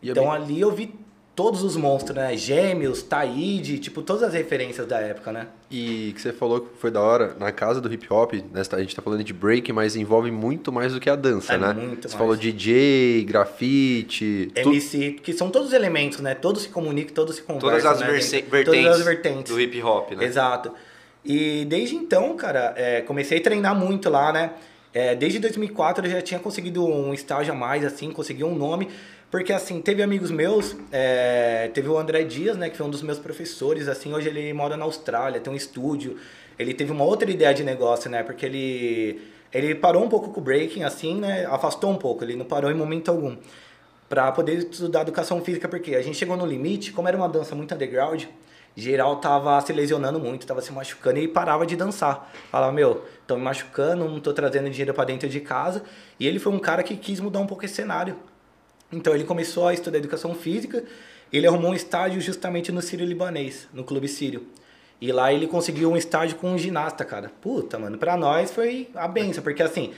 E 0.02 0.08
eu 0.10 0.12
então 0.12 0.26
me- 0.26 0.36
ali 0.36 0.60
eu 0.62 0.72
vi 0.72 0.94
todos 1.36 1.64
os 1.64 1.76
monstros, 1.76 2.16
né? 2.16 2.38
Gêmeos, 2.38 3.02
Taíde, 3.02 3.80
tipo, 3.80 4.02
todas 4.04 4.22
as 4.24 4.34
referências 4.34 4.86
da 4.86 5.00
época, 5.00 5.32
né? 5.32 5.48
E 5.72 6.12
que 6.14 6.22
você 6.22 6.32
falou 6.32 6.62
que 6.62 6.78
foi 6.78 6.92
da 6.92 7.02
hora, 7.02 7.36
na 7.40 7.52
casa 7.52 7.82
do 7.82 7.92
hip 7.92 8.06
hop, 8.14 8.34
né, 8.34 8.62
a 8.72 8.80
gente 8.80 8.96
tá 8.96 9.02
falando 9.02 9.24
de 9.24 9.34
break, 9.34 9.74
mas 9.74 9.96
envolve 9.96 10.30
muito 10.30 10.72
mais 10.72 10.94
do 10.94 11.00
que 11.00 11.10
a 11.10 11.16
dança, 11.16 11.54
É 11.54 11.58
né? 11.58 11.74
muito 11.74 12.04
você 12.04 12.10
mais. 12.10 12.14
falou 12.14 12.36
DJ, 12.38 13.26
grafite, 13.26 14.52
tu- 14.62 14.70
MC, 14.70 15.12
que 15.24 15.34
são 15.34 15.50
todos 15.50 15.74
elementos, 15.74 16.20
né? 16.20 16.36
Todos 16.36 16.64
se 16.64 16.70
comunicam, 16.70 17.14
todos 17.14 17.36
se 17.38 17.42
conversam. 17.42 17.70
Todas 17.70 17.86
as 17.86 18.00
né? 18.02 18.08
verse- 18.08 18.32
Dentro- 18.36 18.52
vertentes, 18.52 18.82
Todas 18.84 19.00
as 19.00 19.06
vertentes. 19.06 19.52
do 19.54 19.60
hip 19.62 19.82
hop, 19.84 20.12
né? 20.12 20.26
Exato. 20.26 20.72
E 21.26 21.66
desde 21.66 21.96
então, 21.96 22.36
cara, 22.36 22.74
é, 22.76 23.02
comecei 23.02 23.40
a 23.40 23.42
treinar 23.42 23.76
muito 23.76 24.10
lá, 24.10 24.32
né? 24.32 24.52
É, 24.94 25.16
desde 25.16 25.40
2004 25.40 26.06
eu 26.06 26.12
já 26.12 26.22
tinha 26.22 26.40
conseguido 26.40 26.86
um 26.86 27.14
estágio 27.14 27.52
a 27.54 27.56
mais, 27.56 27.84
assim, 27.84 28.12
consegui 28.12 28.44
um 28.44 28.54
nome. 28.56 28.90
Porque, 29.34 29.52
assim, 29.52 29.82
teve 29.82 30.04
amigos 30.04 30.30
meus, 30.30 30.76
é, 30.92 31.68
teve 31.74 31.90
o 31.90 31.98
André 31.98 32.24
Dias, 32.24 32.56
né, 32.56 32.70
que 32.70 32.78
foi 32.78 32.86
um 32.86 32.90
dos 32.92 33.02
meus 33.02 33.18
professores, 33.18 33.88
assim, 33.88 34.14
hoje 34.14 34.30
ele 34.30 34.54
mora 34.54 34.78
na 34.78 34.86
Austrália, 34.86 35.42
tem 35.42 35.52
um 35.52 35.56
estúdio. 35.56 36.20
Ele 36.60 36.72
teve 36.72 36.92
uma 36.92 37.04
outra 37.04 37.32
ideia 37.32 37.52
de 37.52 37.64
negócio, 37.64 38.12
né, 38.12 38.22
porque 38.22 38.46
ele, 38.46 39.20
ele 39.52 39.74
parou 39.74 40.04
um 40.04 40.08
pouco 40.08 40.30
com 40.30 40.40
o 40.40 40.44
breaking, 40.44 40.84
assim, 40.84 41.16
né, 41.16 41.48
afastou 41.48 41.90
um 41.90 41.96
pouco, 41.96 42.24
ele 42.24 42.36
não 42.36 42.46
parou 42.46 42.70
em 42.70 42.76
momento 42.76 43.10
algum. 43.10 43.36
Pra 44.08 44.32
poder 44.32 44.70
estudar 44.72 45.02
educação 45.02 45.42
física, 45.42 45.68
porque 45.68 45.96
a 45.96 46.02
gente 46.04 46.16
chegou 46.16 46.38
no 46.38 46.46
limite, 46.46 46.92
como 46.92 47.08
era 47.08 47.18
uma 47.18 47.28
dança 47.28 47.56
muito 47.56 47.74
underground, 47.74 48.26
geral 48.76 49.16
tava 49.16 49.60
se 49.62 49.74
lesionando 49.74 50.20
muito, 50.20 50.46
tava 50.46 50.62
se 50.62 50.72
machucando 50.72 51.18
e 51.18 51.28
parava 51.28 51.66
de 51.66 51.76
dançar. 51.76 52.32
Falava, 52.52 52.72
meu, 52.72 53.04
tô 53.26 53.36
me 53.36 53.42
machucando, 53.42 54.08
não 54.08 54.20
tô 54.20 54.32
trazendo 54.32 54.70
dinheiro 54.70 54.94
pra 54.94 55.06
dentro 55.06 55.28
de 55.28 55.40
casa. 55.40 55.82
E 56.20 56.28
ele 56.28 56.38
foi 56.38 56.54
um 56.54 56.60
cara 56.60 56.84
que 56.84 56.96
quis 56.96 57.20
mudar 57.20 57.40
um 57.40 57.48
pouco 57.48 57.66
esse 57.66 57.74
cenário. 57.74 58.16
Então 58.94 59.14
ele 59.14 59.24
começou 59.24 59.68
a 59.68 59.74
estudar 59.74 59.98
educação 59.98 60.34
física, 60.36 60.84
ele 61.32 61.48
arrumou 61.48 61.72
um 61.72 61.76
estágio 61.76 62.22
justamente 62.22 62.72
no 62.72 62.82
Sírio 62.82 63.06
Libanês, 63.06 63.68
no 63.74 63.84
Clube 63.84 64.08
Sírio. 64.08 64.46
E 65.02 65.12
lá 65.12 65.34
ele 65.34 65.48
conseguiu 65.48 65.92
um 65.92 65.98
estágio 65.98 66.38
com 66.38 66.52
um 66.52 66.58
ginasta, 66.58 67.04
cara. 67.04 67.32
Puta, 67.42 67.78
mano, 67.78 67.98
pra 67.98 68.16
nós 68.16 68.52
foi 68.52 68.88
a 68.96 69.08
benção, 69.08 69.44
porque 69.44 69.62
assim, 69.62 69.92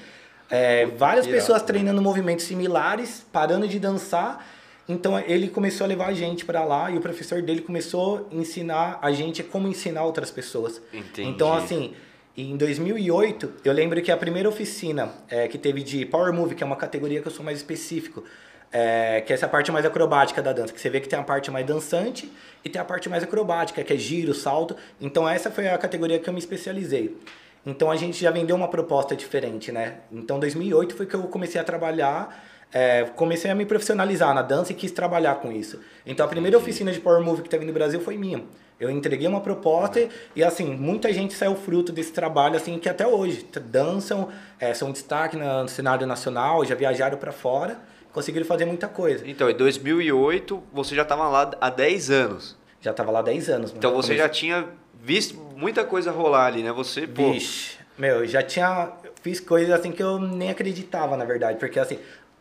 é, 0.50 0.86
várias 0.86 1.28
pessoas 1.28 1.58
irado. 1.58 1.66
treinando 1.66 2.02
movimentos 2.02 2.46
similares, 2.46 3.26
parando 3.32 3.68
de 3.68 3.78
dançar. 3.80 4.48
Então 4.88 5.20
ele 5.20 5.50
começou 5.50 5.86
a 5.86 5.88
levar 5.88 6.08
a 6.08 6.14
gente 6.14 6.46
pra 6.46 6.64
lá 6.64 6.90
e 6.92 6.98
o 6.98 7.02
professor 7.02 7.42
dele 7.42 7.62
começou 7.62 8.30
a 8.32 8.36
ensinar 8.36 9.00
a 9.02 9.12
gente 9.12 9.44
como 9.44 9.68
ensinar 9.68 10.04
outras 10.04 10.32
pessoas. 10.32 10.82
Entendi. 10.94 11.28
Então 11.28 11.54
assim, 11.54 11.94
em 12.38 12.56
2008, 12.56 13.54
eu 13.64 13.74
lembro 13.74 14.02
que 14.02 14.12
a 14.12 14.18
primeira 14.18 14.48
oficina 14.48 15.12
é, 15.30 15.48
que 15.48 15.58
teve 15.58 15.82
de 15.82 16.06
Power 16.06 16.32
Move, 16.34 16.54
que 16.54 16.64
é 16.64 16.66
uma 16.66 16.76
categoria 16.76 17.22
que 17.22 17.28
eu 17.28 17.32
sou 17.32 17.44
mais 17.44 17.58
específico, 17.58 18.24
é, 18.72 19.22
que 19.22 19.32
é 19.32 19.36
essa 19.36 19.48
parte 19.48 19.72
mais 19.72 19.86
acrobática 19.86 20.42
da 20.42 20.52
dança, 20.54 20.74
que 20.74 20.80
você 20.80 20.90
vê 20.90 21.00
que 21.00 21.08
tem 21.08 21.18
a 21.18 21.24
parte 21.24 21.50
mais 21.50 21.66
dançante 21.66 22.32
e 22.64 22.70
tem 22.70 22.82
a 22.82 22.86
parte 22.86 23.08
mais 23.08 23.24
acrobática, 23.24 23.84
que 23.84 23.94
é 23.94 23.98
giro, 23.98 24.34
salto. 24.34 24.76
Então 25.00 25.28
essa 25.28 25.50
foi 25.50 25.68
a 25.68 25.78
categoria 25.78 26.20
que 26.20 26.30
eu 26.30 26.34
me 26.34 26.40
especializei. 26.40 27.18
Então 27.66 27.90
a 27.90 27.96
gente 27.96 28.22
já 28.22 28.30
vendeu 28.32 28.56
uma 28.56 28.68
proposta 28.68 29.16
diferente, 29.16 29.72
né? 29.72 29.98
Então 30.12 30.40
2008 30.40 30.96
foi 30.96 31.06
que 31.06 31.16
eu 31.16 31.24
comecei 31.24 31.60
a 31.60 31.64
trabalhar, 31.64 32.44
é, 32.72 33.06
comecei 33.16 33.50
a 33.50 33.56
me 33.56 33.66
profissionalizar 33.66 34.34
na 34.34 34.42
dança 34.42 34.72
e 34.72 34.76
quis 34.76 34.92
trabalhar 34.92 35.36
com 35.36 35.52
isso. 35.52 35.80
Então 36.06 36.26
a 36.26 36.30
primeira 36.30 36.58
oficina 36.58 36.92
de 36.92 37.00
Power 37.00 37.24
Move 37.24 37.42
que 37.42 37.50
teve 37.50 37.66
no 37.66 37.74
Brasil 37.74 38.00
foi 38.00 38.18
minha. 38.18 38.44
Eu 38.80 38.92
entreguei 38.92 39.28
uma 39.28 39.40
proposta 39.40 40.02
e, 40.02 40.10
e, 40.36 40.44
assim, 40.44 40.66
muita 40.76 41.12
gente 41.14 41.34
saiu 41.34 41.56
fruto 41.56 41.94
desse 41.94 42.12
trabalho, 42.12 42.58
assim, 42.58 42.78
que 42.78 42.90
até 42.90 43.08
hoje 43.08 43.48
dançam, 43.72 44.30
é, 44.60 44.74
são 44.74 44.92
destaque 44.92 45.38
no 45.38 45.68
cenário 45.70 46.06
nacional, 46.06 46.66
já 46.66 46.76
viajaram 46.76 47.18
para 47.18 47.32
fora, 47.32 47.80
conseguiram 48.16 48.46
fazer 48.46 48.66
muita 48.66 48.88
coisa. 48.88 49.24
Então, 49.30 49.50
em 49.50 49.54
2008, 49.56 50.64
você 50.74 50.96
já 50.96 51.02
estava 51.04 51.28
lá 51.28 51.52
há 51.62 51.70
10 51.70 52.10
anos. 52.10 52.58
Já 52.82 52.94
tava 52.94 53.12
lá 53.12 53.22
10 53.22 53.50
anos. 53.50 53.74
Então 53.76 53.92
você 53.92 54.14
Comecei- 54.14 54.18
já 54.18 54.30
tinha 54.30 54.68
visto 55.04 55.36
muita 55.56 55.84
coisa 55.84 56.12
rolar 56.12 56.46
ali, 56.48 56.64
né? 56.64 56.72
Você, 56.72 57.06
pô, 57.06 57.32
Vixe, 57.34 57.78
meu, 57.98 58.22
eu 58.22 58.28
já 58.28 58.42
tinha. 58.42 58.92
Fiz 59.22 59.40
coisas 59.40 59.72
assim 59.72 59.92
que 59.92 60.02
eu 60.02 60.18
nem 60.20 60.50
acreditava, 60.50 61.18
na 61.18 61.26
verdade. 61.26 61.58
Porque 61.60 61.80
assim, 61.80 61.98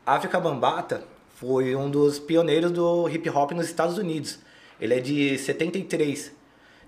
África 0.06 0.38
Bambata 0.38 1.02
foi 1.36 1.74
um 1.74 1.90
dos 1.90 2.18
pioneiros 2.18 2.70
do 2.70 3.08
hip 3.08 3.28
hop 3.30 3.52
nos 3.52 3.66
Estados 3.66 3.98
Unidos. 3.98 4.38
Ele 4.80 4.94
é 4.94 5.00
de 5.00 5.36
73. 5.38 6.32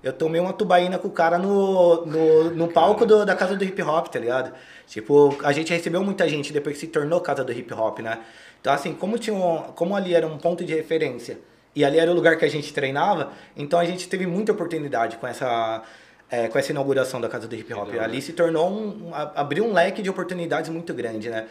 Eu 0.02 0.12
tomei 0.12 0.40
uma 0.40 0.52
tubaína 0.52 0.99
com 0.99 1.09
o 1.09 1.11
cara 1.11 1.38
no, 1.38 2.05
no, 2.07 2.50
no 2.50 2.69
palco 2.69 3.05
do- 3.07 3.25
da 3.25 3.35
casa 3.35 3.57
do 3.57 3.64
hip 3.64 3.81
hop, 3.83 4.07
tá 4.09 4.19
ligado? 4.19 4.52
Tipo, 4.87 5.37
a 5.43 5.50
gente 5.52 5.73
recebeu 5.73 6.05
muita 6.05 6.28
gente 6.28 6.52
depois 6.52 6.75
que 6.76 6.81
se 6.83 6.87
tornou 6.88 7.21
casa 7.21 7.43
do 7.43 7.50
hip 7.52 7.73
hop, 7.75 7.99
né? 8.00 8.21
Então, 8.61 8.73
assim, 8.73 8.93
como, 8.95 9.19
tinha 9.19 9.35
um, 9.35 9.59
como 9.75 9.95
ali 9.95 10.15
era 10.15 10.27
um 10.27 10.39
ponto 10.39 10.65
de 10.65 10.75
referência 10.75 11.39
e 11.75 11.85
ali 11.85 11.99
era 11.99 12.11
o 12.11 12.15
lugar 12.15 12.37
que 12.37 12.45
a 12.45 12.49
gente 12.51 12.73
treinava, 12.73 13.33
então 13.57 13.79
a 13.79 13.85
gente 13.85 14.09
teve 14.09 14.27
muita 14.27 14.53
oportunidade 14.53 15.17
com 15.19 15.27
essa, 15.27 15.83
é, 16.31 16.49
com 16.49 16.59
essa 16.59 16.73
inauguração 16.73 17.21
da 17.21 17.29
casa 17.29 17.47
do 17.47 17.55
hip 17.55 17.73
hop. 17.75 17.89
Legal, 17.89 18.05
Ali 18.05 18.21
se 18.23 18.33
tornou 18.33 18.69
um, 18.71 19.09
um- 19.09 19.15
abriu 19.15 19.65
um 19.65 19.73
leque 19.73 20.03
de 20.03 20.09
oportunidades 20.11 20.71
muito 20.71 20.93
grande, 20.95 21.29
né? 21.29 21.47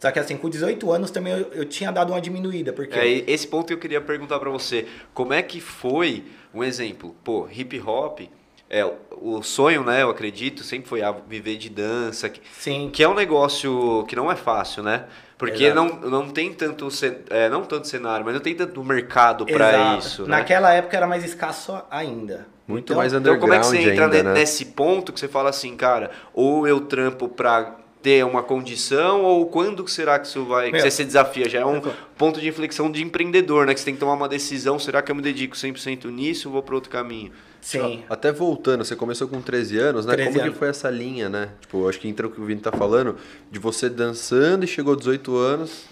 Só 0.00 0.10
que 0.10 0.18
assim, 0.18 0.36
com 0.36 0.48
18 0.50 0.90
anos 0.92 1.10
também 1.10 1.32
eu, 1.32 1.52
eu 1.52 1.64
tinha 1.64 1.90
dado 1.92 2.12
uma 2.12 2.20
diminuída, 2.20 2.72
porque... 2.72 2.98
É, 2.98 3.06
esse 3.30 3.46
ponto 3.46 3.72
eu 3.72 3.78
queria 3.78 4.00
perguntar 4.00 4.38
pra 4.38 4.50
você. 4.50 4.86
Como 5.14 5.32
é 5.32 5.42
que 5.42 5.60
foi, 5.60 6.24
um 6.52 6.62
exemplo, 6.64 7.14
pô, 7.24 7.48
hip 7.50 7.80
hop, 7.80 8.20
é, 8.68 8.84
o 9.12 9.42
sonho, 9.42 9.84
né, 9.84 10.02
eu 10.02 10.10
acredito, 10.10 10.62
sempre 10.64 10.88
foi 10.88 11.02
a 11.02 11.12
viver 11.12 11.56
de 11.56 11.68
dança, 11.68 12.28
que, 12.28 12.40
Sim, 12.52 12.90
que 12.92 13.02
é 13.02 13.08
um 13.08 13.14
negócio 13.14 14.04
que 14.08 14.16
não 14.16 14.30
é 14.30 14.36
fácil, 14.36 14.82
né? 14.82 15.04
Porque 15.38 15.64
Exato. 15.64 16.00
não, 16.08 16.10
não 16.22 16.28
tem 16.30 16.52
tanto, 16.52 16.88
é, 17.30 17.48
não 17.50 17.62
tanto 17.62 17.86
cenário, 17.86 18.24
mas 18.24 18.34
não 18.34 18.40
tem 18.40 18.54
tanto 18.54 18.82
mercado 18.82 19.44
pra 19.44 19.70
exato. 19.70 19.98
isso, 19.98 20.22
né? 20.22 20.28
Naquela 20.38 20.72
época 20.72 20.96
era 20.96 21.06
mais 21.06 21.22
escasso 21.24 21.78
ainda. 21.90 22.46
Muito 22.66 22.86
Então, 22.92 22.96
mais 22.96 23.12
Então 23.12 23.38
como 23.38 23.52
é 23.52 23.58
que 23.58 23.66
você 23.66 23.76
underground 23.76 23.92
entra 23.92 24.04
ainda, 24.06 24.16
ne- 24.16 24.22
né? 24.22 24.40
nesse 24.40 24.64
ponto 24.66 25.12
que 25.12 25.20
você 25.20 25.28
fala 25.28 25.50
assim, 25.50 25.76
cara, 25.76 26.10
ou 26.32 26.66
eu 26.66 26.80
trampo 26.80 27.28
pra 27.28 27.76
ter 28.02 28.24
uma 28.24 28.42
condição, 28.42 29.22
ou 29.22 29.46
quando 29.46 29.84
que 29.84 29.90
será 29.90 30.18
que 30.18 30.26
isso 30.26 30.44
vai, 30.44 30.66
que 30.66 30.72
Meu, 30.72 30.80
você 30.80 30.90
se 30.90 31.04
desafia? 31.04 31.48
Já 31.48 31.60
é 31.60 31.66
um 31.66 31.80
ponto 32.16 32.40
de 32.40 32.48
inflexão 32.48 32.90
de 32.90 33.02
empreendedor, 33.02 33.66
né? 33.66 33.74
Que 33.74 33.80
você 33.80 33.86
tem 33.86 33.94
que 33.94 34.00
tomar 34.00 34.14
uma 34.14 34.28
decisão, 34.28 34.78
será 34.78 35.02
que 35.02 35.10
eu 35.10 35.14
me 35.14 35.22
dedico 35.22 35.56
100% 35.56 36.06
nisso 36.10 36.48
ou 36.48 36.52
vou 36.54 36.62
para 36.62 36.74
outro 36.76 36.90
caminho? 36.90 37.32
Sim. 37.66 38.04
Até 38.08 38.30
voltando, 38.30 38.84
você 38.84 38.94
começou 38.94 39.26
com 39.26 39.40
13 39.40 39.76
anos, 39.76 40.06
né? 40.06 40.12
13 40.14 40.28
Como 40.28 40.40
que 40.40 40.46
anos. 40.46 40.58
foi 40.60 40.68
essa 40.68 40.88
linha, 40.88 41.28
né? 41.28 41.48
Tipo, 41.60 41.88
acho 41.88 41.98
que 41.98 42.06
entra 42.06 42.24
o 42.24 42.30
que 42.30 42.40
o 42.40 42.44
Vini 42.44 42.60
tá 42.60 42.70
falando, 42.70 43.16
de 43.50 43.58
você 43.58 43.90
dançando 43.90 44.64
e 44.64 44.68
chegou 44.68 44.94
18 44.94 45.36
anos, 45.36 45.84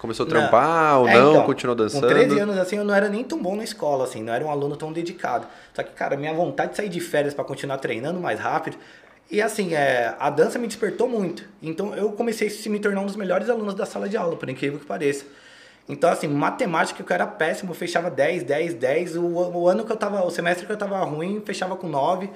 começou 0.00 0.26
a 0.26 0.28
Não. 0.28 0.34
trampar 0.36 0.98
ou 0.98 1.06
É, 1.06 1.14
não, 1.14 1.30
então, 1.30 1.44
continuou 1.44 1.76
dançando. 1.76 2.08
Com 2.08 2.08
13 2.08 2.40
anos, 2.40 2.58
assim, 2.58 2.76
eu 2.76 2.84
não 2.84 2.92
era 2.92 3.08
nem 3.08 3.22
tão 3.22 3.40
bom 3.40 3.54
na 3.54 3.62
escola, 3.62 4.02
assim, 4.02 4.20
não 4.20 4.32
era 4.32 4.44
um 4.44 4.50
aluno 4.50 4.74
tão 4.76 4.92
dedicado. 4.92 5.46
Só 5.72 5.84
que, 5.84 5.92
cara, 5.92 6.16
minha 6.16 6.34
vontade 6.34 6.72
de 6.72 6.76
sair 6.78 6.88
de 6.88 6.98
férias 6.98 7.32
para 7.32 7.44
continuar 7.44 7.78
treinando 7.78 8.18
mais 8.18 8.40
rápido. 8.40 8.76
E 9.30 9.40
assim, 9.40 9.74
é, 9.74 10.16
a 10.18 10.28
dança 10.28 10.58
me 10.58 10.66
despertou 10.66 11.08
muito. 11.08 11.44
Então 11.62 11.94
eu 11.94 12.10
comecei 12.10 12.48
a 12.48 12.50
se 12.50 12.68
me 12.68 12.80
tornar 12.80 13.00
um 13.00 13.06
dos 13.06 13.14
melhores 13.14 13.48
alunos 13.48 13.74
da 13.74 13.86
sala 13.86 14.08
de 14.08 14.16
aula, 14.16 14.34
por 14.34 14.50
incrível 14.50 14.80
que 14.80 14.86
pareça. 14.86 15.24
Então, 15.88 16.10
assim, 16.10 16.28
matemática 16.28 17.02
eu 17.02 17.14
era 17.14 17.26
péssimo, 17.26 17.72
eu 17.72 17.74
fechava 17.74 18.10
10, 18.10 18.44
10, 18.44 18.74
10. 18.74 19.16
O, 19.16 19.22
o 19.24 19.68
ano 19.68 19.84
que 19.84 19.92
eu 19.92 19.96
tava, 19.96 20.24
o 20.24 20.30
semestre 20.30 20.64
que 20.64 20.72
eu 20.72 20.76
tava 20.76 20.98
ruim, 21.04 21.42
fechava 21.44 21.76
com 21.76 21.88
9. 21.88 22.30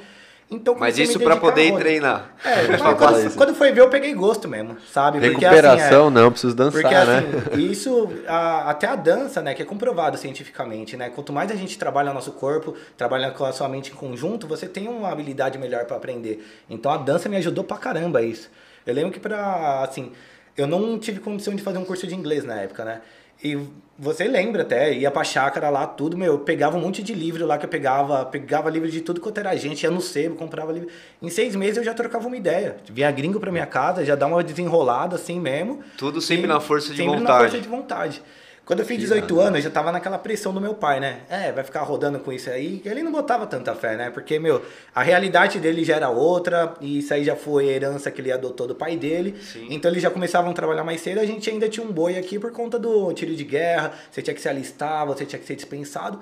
Então, 0.48 0.76
Mas 0.78 0.96
isso 0.96 1.18
para 1.18 1.36
poder 1.36 1.74
treinar. 1.76 2.30
É, 2.44 2.68
mas 2.78 2.80
quando, 2.96 3.34
quando 3.34 3.54
foi 3.54 3.72
ver, 3.72 3.80
eu 3.80 3.90
peguei 3.90 4.14
gosto 4.14 4.46
mesmo, 4.46 4.76
sabe? 4.92 5.18
Porque, 5.18 5.44
Recuperação, 5.44 6.06
assim, 6.06 6.16
é, 6.16 6.20
não, 6.20 6.30
preciso 6.30 6.54
dançar, 6.54 6.82
porque 6.82 6.94
né? 6.94 7.00
assim, 7.00 7.60
isso, 7.60 8.08
a- 8.28 8.70
até 8.70 8.86
a 8.86 8.94
dança, 8.94 9.42
né, 9.42 9.54
que 9.54 9.62
é 9.62 9.64
comprovado 9.64 10.16
cientificamente, 10.16 10.96
né? 10.96 11.10
Quanto 11.10 11.32
mais 11.32 11.50
a 11.50 11.56
gente 11.56 11.76
trabalha 11.76 12.12
o 12.12 12.14
nosso 12.14 12.30
corpo, 12.32 12.76
trabalha 12.96 13.32
com 13.32 13.44
a 13.44 13.52
sua 13.52 13.68
mente 13.68 13.90
em 13.90 13.94
conjunto, 13.96 14.46
você 14.46 14.68
tem 14.68 14.86
uma 14.86 15.10
habilidade 15.10 15.58
melhor 15.58 15.84
para 15.84 15.96
aprender. 15.96 16.46
Então 16.70 16.92
a 16.92 16.96
dança 16.96 17.28
me 17.28 17.36
ajudou 17.38 17.64
pra 17.64 17.76
caramba 17.76 18.22
isso. 18.22 18.48
Eu 18.86 18.94
lembro 18.94 19.10
que 19.10 19.18
pra, 19.18 19.82
assim, 19.82 20.12
eu 20.56 20.68
não 20.68 20.96
tive 20.96 21.18
condição 21.18 21.56
de 21.56 21.62
fazer 21.62 21.78
um 21.78 21.84
curso 21.84 22.06
de 22.06 22.14
inglês 22.14 22.44
na 22.44 22.54
época, 22.60 22.84
né? 22.84 23.00
E 23.42 23.58
você 23.98 24.24
lembra 24.24 24.62
até, 24.62 24.92
ia 24.92 25.10
pra 25.10 25.24
chácara 25.24 25.70
lá, 25.70 25.86
tudo, 25.86 26.16
meu, 26.16 26.34
eu 26.34 26.38
pegava 26.40 26.76
um 26.76 26.80
monte 26.80 27.02
de 27.02 27.14
livro 27.14 27.46
lá 27.46 27.56
que 27.56 27.64
eu 27.64 27.68
pegava, 27.68 28.24
pegava 28.26 28.68
livro 28.68 28.90
de 28.90 29.00
tudo 29.00 29.20
quanto 29.20 29.38
era 29.38 29.54
gente, 29.56 29.82
ia 29.82 29.90
no 29.90 30.00
sebo, 30.00 30.34
comprava 30.36 30.72
livro. 30.72 30.88
Em 31.22 31.28
seis 31.30 31.54
meses 31.56 31.78
eu 31.78 31.84
já 31.84 31.94
trocava 31.94 32.26
uma 32.26 32.36
ideia. 32.36 32.76
Vinha 32.90 33.10
gringo 33.10 33.40
pra 33.40 33.50
minha 33.52 33.66
casa, 33.66 34.04
já 34.04 34.14
dá 34.14 34.26
uma 34.26 34.42
desenrolada 34.44 35.16
assim 35.16 35.40
mesmo. 35.40 35.80
Tudo 35.96 36.20
sempre 36.20 36.44
E 36.44 36.46
na 36.46 36.60
força 36.60 36.90
de 36.90 36.96
sempre 36.98 37.18
vontade. 37.18 37.32
na 37.32 37.38
força 37.38 37.58
de 37.60 37.68
vontade. 37.68 38.22
Quando 38.66 38.80
eu 38.80 38.84
fiz 38.84 38.98
18 38.98 39.38
anos, 39.38 39.58
eu 39.58 39.62
já 39.62 39.70
tava 39.70 39.92
naquela 39.92 40.18
pressão 40.18 40.52
do 40.52 40.60
meu 40.60 40.74
pai, 40.74 40.98
né? 40.98 41.20
É, 41.30 41.52
vai 41.52 41.62
ficar 41.62 41.82
rodando 41.84 42.18
com 42.18 42.32
isso 42.32 42.50
aí. 42.50 42.82
Ele 42.84 43.00
não 43.00 43.12
botava 43.12 43.46
tanta 43.46 43.72
fé, 43.76 43.94
né? 43.94 44.10
Porque, 44.10 44.40
meu, 44.40 44.60
a 44.92 45.04
realidade 45.04 45.60
dele 45.60 45.84
já 45.84 45.94
era 45.94 46.08
outra, 46.08 46.74
e 46.80 46.98
isso 46.98 47.14
aí 47.14 47.22
já 47.22 47.36
foi 47.36 47.68
herança 47.68 48.10
que 48.10 48.20
ele 48.20 48.32
adotou 48.32 48.66
do 48.66 48.74
pai 48.74 48.96
dele. 48.96 49.36
Sim. 49.40 49.68
Então 49.70 49.88
eles 49.88 50.02
já 50.02 50.10
começavam 50.10 50.50
a 50.50 50.52
trabalhar 50.52 50.82
mais 50.82 51.00
cedo, 51.00 51.20
a 51.20 51.24
gente 51.24 51.48
ainda 51.48 51.68
tinha 51.68 51.86
um 51.86 51.92
boi 51.92 52.18
aqui 52.18 52.40
por 52.40 52.50
conta 52.50 52.76
do 52.76 53.12
tiro 53.12 53.36
de 53.36 53.44
guerra, 53.44 53.92
você 54.10 54.20
tinha 54.20 54.34
que 54.34 54.40
se 54.40 54.48
alistar, 54.48 55.06
você 55.06 55.24
tinha 55.24 55.38
que 55.38 55.46
ser 55.46 55.54
dispensado. 55.54 56.18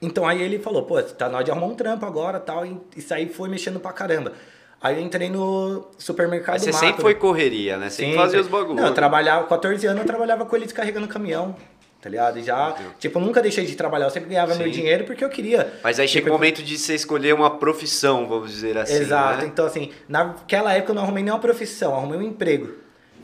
Então 0.00 0.26
aí 0.26 0.40
ele 0.40 0.58
falou, 0.58 0.84
pô, 0.84 1.02
tá 1.02 1.28
na 1.28 1.36
hora 1.36 1.44
de 1.44 1.50
arrumar 1.50 1.66
um 1.66 1.74
trampo 1.74 2.06
agora 2.06 2.40
tal, 2.40 2.64
e 2.64 2.80
isso 2.96 3.12
aí 3.12 3.28
foi 3.28 3.50
mexendo 3.50 3.78
pra 3.78 3.92
caramba. 3.92 4.32
Aí 4.80 4.96
eu 4.96 5.02
entrei 5.02 5.28
no 5.28 5.88
supermercado 5.98 6.54
Mas 6.54 6.62
você 6.62 6.70
macro. 6.70 6.86
sempre 6.86 7.02
foi 7.02 7.14
correria, 7.16 7.76
né? 7.76 7.90
Sempre 7.90 8.12
Sempre. 8.12 8.20
fazia 8.24 8.40
os 8.40 8.46
bagulhos. 8.46 8.76
Não, 8.80 8.88
eu 8.88 8.94
trabalhava, 8.94 9.46
14 9.48 9.86
anos 9.86 10.00
eu 10.02 10.06
trabalhava 10.06 10.46
com 10.46 10.54
ele 10.56 10.66
descarregando 10.66 11.08
caminhão. 11.08 11.56
tá 12.00 12.08
ligado? 12.08 12.38
E 12.38 12.44
já, 12.44 12.76
tipo, 13.00 13.18
nunca 13.18 13.42
deixei 13.42 13.66
de 13.66 13.74
trabalhar, 13.74 14.06
eu 14.06 14.10
sempre 14.10 14.28
ganhava 14.28 14.54
meu 14.54 14.68
Sim. 14.68 14.72
dinheiro 14.72 15.02
porque 15.04 15.24
eu 15.24 15.28
queria. 15.28 15.72
Mas 15.82 15.98
aí 15.98 16.06
chega 16.06 16.26
Tipo, 16.26 16.30
o 16.36 16.38
momento 16.38 16.62
de 16.62 16.78
você 16.78 16.94
escolher 16.94 17.34
uma 17.34 17.50
profissão, 17.58 18.24
vamos 18.28 18.52
dizer 18.52 18.78
assim. 18.78 18.94
Exato. 18.94 19.38
né? 19.42 19.46
Então, 19.46 19.66
assim, 19.66 19.90
naquela 20.08 20.72
época 20.72 20.92
eu 20.92 20.94
não 20.94 21.02
arrumei 21.02 21.24
nenhuma 21.24 21.40
profissão, 21.40 21.92
arrumei 21.96 22.16
um 22.20 22.22
emprego. 22.22 22.72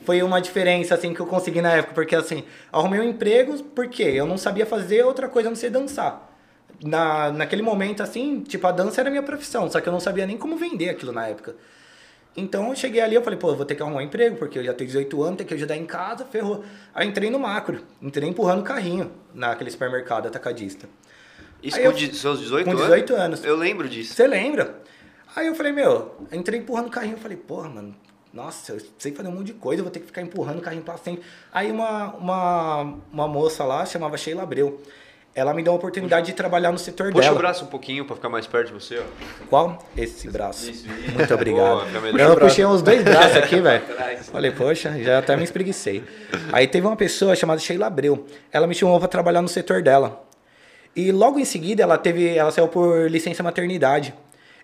Foi 0.05 0.21
uma 0.25 0.41
diferença, 0.41 0.93
assim, 0.97 1.15
que 1.15 1.21
eu 1.21 1.27
consegui 1.27 1.63
na 1.63 1.71
época, 1.75 1.95
porque, 1.95 2.17
assim, 2.17 2.43
arrumei 2.73 2.99
um 2.99 3.05
emprego 3.05 3.63
porque 3.77 4.03
eu 4.03 4.27
não 4.27 4.37
sabia 4.37 4.67
fazer 4.67 5.05
outra 5.05 5.29
coisa 5.29 5.49
a 5.49 5.51
não 5.51 5.57
ser 5.57 5.71
dançar. 5.71 6.34
Na, 6.83 7.31
naquele 7.33 7.63
momento, 7.63 8.03
assim, 8.03 8.41
tipo, 8.41 8.67
a 8.67 8.73
dança 8.73 9.01
era 9.01 9.09
a 9.09 9.11
minha 9.11 9.23
profissão, 9.23 9.71
só 9.71 9.81
que 9.81 9.89
eu 9.89 9.93
não 9.93 10.01
sabia 10.01 10.27
nem 10.27 10.37
como 10.37 10.57
vender 10.57 10.89
aquilo 10.91 11.13
na 11.13 11.27
época. 11.29 11.55
Então 12.37 12.71
eu 12.71 12.77
cheguei 12.77 13.01
ali, 13.01 13.15
eu 13.15 13.23
falei, 13.23 13.39
pô, 13.39 13.51
eu 13.51 13.57
vou 13.57 13.65
ter 13.65 13.77
que 13.77 13.83
arrumar 13.83 13.99
um 13.99 14.01
emprego, 14.01 14.37
porque 14.37 14.59
eu 14.59 14.65
já 14.65 14.75
tenho 14.75 14.89
18 14.89 15.23
anos, 15.23 15.37
tenho 15.39 15.49
que 15.49 15.55
ajudar 15.55 15.77
em 15.77 15.87
casa, 15.87 16.25
ferrou. 16.25 16.65
Aí 16.93 17.07
entrei 17.07 17.31
no 17.31 17.39
macro, 17.39 17.81
entrei 18.03 18.29
empurrando 18.29 18.63
carrinho 18.65 19.13
naquele 19.33 19.71
supermercado 19.71 20.27
atacadista. 20.27 20.89
Isso 21.63 21.77
Aí 21.77 21.85
com 21.85 21.91
eu- 21.91 21.95
de- 21.95 22.15
seus 22.17 22.41
18 22.41 22.65
com 22.65 22.71
anos? 22.73 22.83
18 22.83 23.15
anos. 23.15 23.45
Eu 23.45 23.57
lembro 23.57 23.89
disso. 23.89 24.13
Você 24.15 24.27
lembra? 24.27 24.83
Aí 25.37 25.47
eu 25.47 25.55
falei, 25.55 25.73
meu, 25.73 26.27
entrei 26.33 26.59
empurrando 26.59 26.91
carrinho, 26.91 27.15
eu 27.15 27.19
falei, 27.21 27.37
porra, 27.37 27.69
mano, 27.69 27.95
nossa, 28.33 28.73
eu 28.73 28.81
sei 28.99 29.13
fazer 29.13 29.29
um 29.29 29.33
monte 29.33 29.47
de 29.47 29.53
coisa, 29.55 29.81
eu 29.81 29.85
vou 29.85 29.93
ter 29.93 30.01
que 30.01 30.07
ficar 30.07 30.21
empurrando 30.21 30.59
o 30.59 30.61
carrinho 30.61 30.83
pra 30.83 30.97
sempre. 30.99 31.23
Aí 31.53 31.71
uma, 31.71 32.15
uma, 32.17 32.83
uma 33.13 33.29
moça 33.29 33.63
lá, 33.65 33.87
chamava 33.87 34.17
Sheila 34.17 34.43
Abreu, 34.43 34.81
ela 35.35 35.53
me 35.53 35.63
deu 35.63 35.73
a 35.73 35.77
oportunidade 35.77 36.27
de 36.27 36.33
trabalhar 36.33 36.71
no 36.71 36.79
setor 36.79 37.11
Puxa 37.11 37.23
dela. 37.25 37.35
o 37.35 37.39
braço 37.39 37.65
um 37.65 37.69
pouquinho 37.69 38.05
pra 38.05 38.15
ficar 38.15 38.29
mais 38.29 38.47
perto 38.47 38.69
de 38.69 38.73
você, 38.75 38.99
ó. 38.99 39.03
Qual? 39.49 39.85
Esse 39.97 40.31
braço. 40.31 40.71
Isso, 40.71 40.87
isso. 40.89 41.13
Muito 41.13 41.35
obrigado. 41.35 41.91
Boa, 41.91 42.21
eu 42.21 42.37
puxei 42.37 42.65
uns 42.65 42.83
dois 42.83 43.03
braços 43.05 43.37
aqui, 43.37 43.61
velho. 43.61 43.83
Falei, 44.31 44.53
poxa, 44.53 44.97
já 45.03 45.19
até 45.19 45.37
me 45.37 45.43
espreguicei. 45.43 46.05
Aí 46.53 46.67
teve 46.69 46.87
uma 46.87 46.97
pessoa 46.97 47.35
chamada 47.35 47.61
Sheila 47.61 47.87
Abreu. 47.87 48.27
Ela 48.53 48.67
me 48.67 48.75
chamou 48.75 48.99
pra 48.99 49.09
trabalhar 49.09 49.43
no 49.43 49.49
setor 49.49 49.83
dela. 49.83 50.25
E 50.95 51.11
logo 51.11 51.41
em 51.41 51.45
seguida 51.45 51.83
ela 51.83 51.99
teve, 51.99 52.37
ela 52.37 52.53
saiu 52.53 52.69
por 52.69 53.11
licença 53.11 53.43
maternidade. 53.43 54.15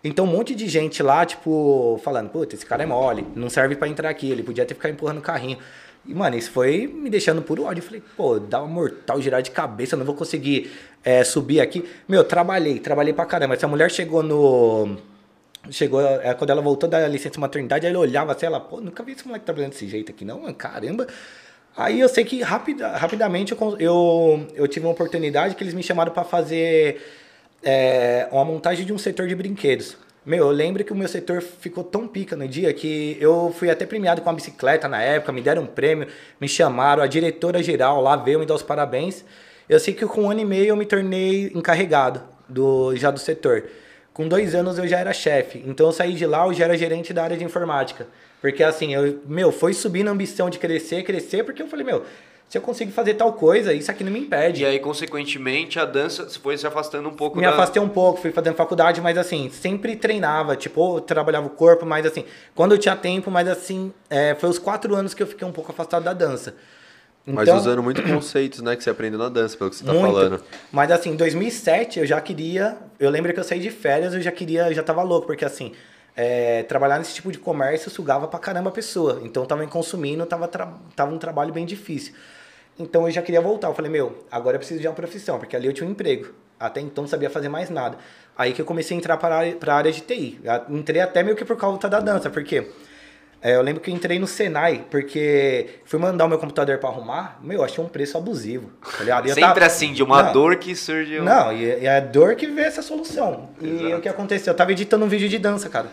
Então 0.04 0.24
um 0.24 0.28
monte 0.28 0.54
de 0.54 0.68
gente 0.68 1.02
lá, 1.02 1.26
tipo, 1.26 2.00
falando, 2.04 2.30
puta, 2.30 2.54
esse 2.54 2.64
cara 2.64 2.84
é 2.84 2.86
mole, 2.86 3.26
não 3.34 3.50
serve 3.50 3.74
pra 3.76 3.86
entrar 3.88 4.08
aqui, 4.08 4.30
ele 4.30 4.42
podia 4.42 4.64
ter 4.64 4.74
ficado 4.74 4.92
empurrando 4.92 5.18
o 5.18 5.22
carrinho. 5.22 5.58
E, 6.06 6.14
mano, 6.14 6.36
isso 6.36 6.50
foi 6.50 6.86
me 6.86 7.10
deixando 7.10 7.42
puro 7.42 7.64
ódio. 7.64 7.82
Falei, 7.82 8.02
pô, 8.16 8.38
dá 8.38 8.60
uma 8.60 8.68
mortal 8.68 9.20
girar 9.20 9.42
de 9.42 9.50
cabeça, 9.50 9.96
não 9.96 10.04
vou 10.04 10.14
conseguir 10.14 10.70
é, 11.04 11.22
subir 11.24 11.60
aqui. 11.60 11.84
Meu, 12.08 12.24
trabalhei, 12.24 12.78
trabalhei 12.78 13.12
pra 13.12 13.26
caramba. 13.26 13.54
Essa 13.54 13.68
mulher 13.68 13.90
chegou 13.90 14.22
no. 14.22 14.96
Chegou, 15.70 16.00
é, 16.00 16.32
quando 16.34 16.50
ela 16.50 16.62
voltou 16.62 16.88
da 16.88 17.06
licença 17.06 17.38
maternidade, 17.38 17.86
aí 17.86 17.92
ela 17.92 18.00
olhava 18.00 18.32
assim, 18.32 18.46
ela, 18.46 18.58
pô, 18.58 18.80
nunca 18.80 19.02
vi 19.02 19.12
esse 19.12 19.26
moleque 19.26 19.44
trabalhando 19.44 19.72
desse 19.72 19.86
jeito 19.86 20.10
aqui, 20.10 20.24
não, 20.24 20.40
mano, 20.40 20.54
caramba. 20.54 21.06
Aí 21.76 22.00
eu 22.00 22.08
sei 22.08 22.24
que 22.24 22.42
rapida, 22.42 22.96
rapidamente 22.96 23.52
eu, 23.52 23.76
eu, 23.78 24.46
eu 24.54 24.66
tive 24.66 24.86
uma 24.86 24.92
oportunidade 24.92 25.54
que 25.54 25.62
eles 25.62 25.74
me 25.74 25.82
chamaram 25.82 26.12
pra 26.12 26.24
fazer 26.24 27.00
é, 27.62 28.26
uma 28.32 28.44
montagem 28.44 28.86
de 28.86 28.92
um 28.92 28.98
setor 28.98 29.28
de 29.28 29.34
brinquedos. 29.34 29.96
Meu, 30.24 30.46
eu 30.46 30.50
lembro 30.50 30.84
que 30.84 30.92
o 30.92 30.96
meu 30.96 31.08
setor 31.08 31.40
ficou 31.40 31.82
tão 31.82 32.06
pica 32.06 32.36
no 32.36 32.46
dia 32.46 32.72
que 32.74 33.16
eu 33.18 33.54
fui 33.58 33.70
até 33.70 33.86
premiado 33.86 34.20
com 34.20 34.28
uma 34.28 34.36
bicicleta 34.36 34.86
na 34.86 35.00
época, 35.00 35.32
me 35.32 35.40
deram 35.40 35.62
um 35.62 35.66
prêmio, 35.66 36.08
me 36.38 36.46
chamaram, 36.46 37.02
a 37.02 37.06
diretora 37.06 37.62
geral 37.62 38.02
lá 38.02 38.16
veio 38.16 38.38
me 38.38 38.44
dar 38.44 38.54
os 38.54 38.62
parabéns. 38.62 39.24
Eu 39.66 39.80
sei 39.80 39.94
que 39.94 40.04
com 40.04 40.24
um 40.24 40.30
ano 40.30 40.40
e 40.40 40.44
meio 40.44 40.66
eu 40.66 40.76
me 40.76 40.84
tornei 40.84 41.50
encarregado 41.54 42.22
do, 42.46 42.94
já 42.96 43.10
do 43.10 43.18
setor. 43.18 43.64
Com 44.12 44.28
dois 44.28 44.54
anos 44.54 44.76
eu 44.78 44.86
já 44.86 44.98
era 44.98 45.12
chefe, 45.14 45.62
então 45.66 45.86
eu 45.86 45.92
saí 45.92 46.12
de 46.12 46.26
lá, 46.26 46.44
eu 46.46 46.52
já 46.52 46.64
era 46.64 46.76
gerente 46.76 47.14
da 47.14 47.24
área 47.24 47.36
de 47.36 47.44
informática. 47.44 48.06
Porque 48.42 48.62
assim, 48.62 48.94
eu, 48.94 49.20
meu, 49.26 49.50
foi 49.50 49.72
subindo 49.72 50.08
a 50.08 50.10
ambição 50.10 50.50
de 50.50 50.58
crescer, 50.58 51.02
crescer, 51.02 51.44
porque 51.44 51.62
eu 51.62 51.66
falei, 51.66 51.86
meu, 51.86 52.04
se 52.50 52.58
eu 52.58 52.62
consigo 52.62 52.90
fazer 52.90 53.14
tal 53.14 53.32
coisa, 53.32 53.72
isso 53.72 53.88
aqui 53.92 54.02
não 54.02 54.10
me 54.10 54.18
impede. 54.18 54.62
E 54.62 54.66
aí, 54.66 54.80
consequentemente, 54.80 55.78
a 55.78 55.84
dança 55.84 56.26
foi 56.42 56.58
se 56.58 56.66
afastando 56.66 57.08
um 57.08 57.12
pouco 57.14 57.38
Me 57.38 57.44
da... 57.44 57.50
afastei 57.50 57.80
um 57.80 57.88
pouco, 57.88 58.20
fui 58.20 58.32
fazendo 58.32 58.56
faculdade, 58.56 59.00
mas 59.00 59.16
assim, 59.16 59.48
sempre 59.50 59.94
treinava, 59.94 60.56
tipo, 60.56 60.96
eu 60.96 61.00
trabalhava 61.00 61.46
o 61.46 61.50
corpo, 61.50 61.86
mas 61.86 62.04
assim, 62.04 62.24
quando 62.52 62.72
eu 62.72 62.78
tinha 62.78 62.96
tempo, 62.96 63.30
mas 63.30 63.46
assim, 63.46 63.92
é, 64.10 64.34
foi 64.34 64.48
os 64.50 64.58
quatro 64.58 64.96
anos 64.96 65.14
que 65.14 65.22
eu 65.22 65.28
fiquei 65.28 65.46
um 65.46 65.52
pouco 65.52 65.70
afastado 65.70 66.02
da 66.02 66.12
dança. 66.12 66.56
Mas 67.24 67.46
Então, 67.48 67.56
usando 67.58 67.82
muito 67.84 68.02
conceitos, 68.02 68.60
né, 68.62 68.74
que 68.74 68.82
você 68.82 68.90
aprendeu 68.90 69.18
na 69.20 69.28
dança, 69.28 69.56
pelo 69.56 69.70
que 69.70 69.76
você 69.76 69.84
tá 69.84 69.92
muito. 69.92 70.06
falando. 70.06 70.42
Mas 70.72 70.90
assim, 70.90 71.10
em 71.10 71.16
2007 71.16 72.00
eu 72.00 72.06
já 72.06 72.20
queria, 72.20 72.78
eu 72.98 73.10
lembro 73.10 73.32
que 73.32 73.38
eu 73.38 73.44
saí 73.44 73.60
de 73.60 73.70
férias, 73.70 74.12
eu 74.12 74.20
já 74.20 74.32
queria, 74.32 74.66
eu 74.70 74.74
já 74.74 74.82
tava 74.82 75.04
louco, 75.04 75.28
porque 75.28 75.44
assim, 75.44 75.72
é, 76.16 76.64
trabalhar 76.64 76.98
nesse 76.98 77.14
tipo 77.14 77.30
de 77.30 77.38
comércio 77.38 77.90
sugava 77.92 78.26
pra 78.26 78.40
caramba 78.40 78.70
a 78.70 78.72
pessoa. 78.72 79.20
Então 79.22 79.46
tava 79.46 79.60
me 79.60 79.68
consumindo, 79.68 80.26
tava, 80.26 80.48
tra- 80.48 80.72
tava 80.96 81.14
um 81.14 81.18
trabalho 81.18 81.52
bem 81.52 81.64
difícil. 81.64 82.12
Então 82.80 83.04
eu 83.06 83.10
já 83.10 83.20
queria 83.20 83.40
voltar. 83.40 83.68
Eu 83.68 83.74
falei, 83.74 83.90
meu, 83.90 84.24
agora 84.32 84.54
eu 84.56 84.58
preciso 84.58 84.80
de 84.80 84.88
uma 84.88 84.94
profissão, 84.94 85.38
porque 85.38 85.54
ali 85.54 85.66
eu 85.66 85.72
tinha 85.72 85.86
um 85.86 85.92
emprego. 85.92 86.32
Até 86.58 86.80
então 86.80 87.02
não 87.02 87.08
sabia 87.08 87.28
fazer 87.30 87.48
mais 87.48 87.68
nada. 87.70 87.96
Aí 88.36 88.52
que 88.52 88.60
eu 88.60 88.64
comecei 88.64 88.96
a 88.96 88.98
entrar 88.98 89.16
para 89.18 89.34
a 89.36 89.74
área, 89.74 89.92
de 89.92 90.00
TI. 90.00 90.40
Eu 90.42 90.76
Entrei 90.76 91.00
até 91.00 91.22
meio 91.22 91.36
que 91.36 91.44
por 91.44 91.56
causa 91.56 91.88
da 91.88 92.00
dança, 92.00 92.30
porque 92.30 92.66
é, 93.42 93.56
eu 93.56 93.62
lembro 93.62 93.82
que 93.82 93.90
eu 93.90 93.94
entrei 93.94 94.18
no 94.18 94.26
Senai, 94.26 94.84
porque 94.90 95.68
fui 95.84 95.98
mandar 95.98 96.24
o 96.24 96.28
meu 96.28 96.38
computador 96.38 96.78
para 96.78 96.88
arrumar, 96.90 97.38
meu, 97.42 97.62
achei 97.64 97.82
um 97.82 97.88
preço 97.88 98.16
abusivo. 98.18 98.70
Tá? 98.82 99.20
E 99.24 99.28
Sempre 99.28 99.40
tava- 99.40 99.64
assim, 99.66 99.92
de 99.92 100.02
uma 100.02 100.22
Não. 100.22 100.32
dor 100.32 100.56
que 100.56 100.74
surgiu. 100.74 101.22
Não, 101.22 101.52
e, 101.52 101.64
e 101.64 101.86
é 101.86 101.96
a 101.96 102.00
dor 102.00 102.34
que 102.34 102.46
vê 102.46 102.62
essa 102.62 102.82
solução. 102.82 103.50
E 103.60 103.68
Exato. 103.68 103.96
o 103.96 104.00
que 104.00 104.08
aconteceu? 104.08 104.52
Eu 104.52 104.56
tava 104.56 104.72
editando 104.72 105.04
um 105.04 105.08
vídeo 105.08 105.28
de 105.28 105.38
dança, 105.38 105.68
cara. 105.68 105.88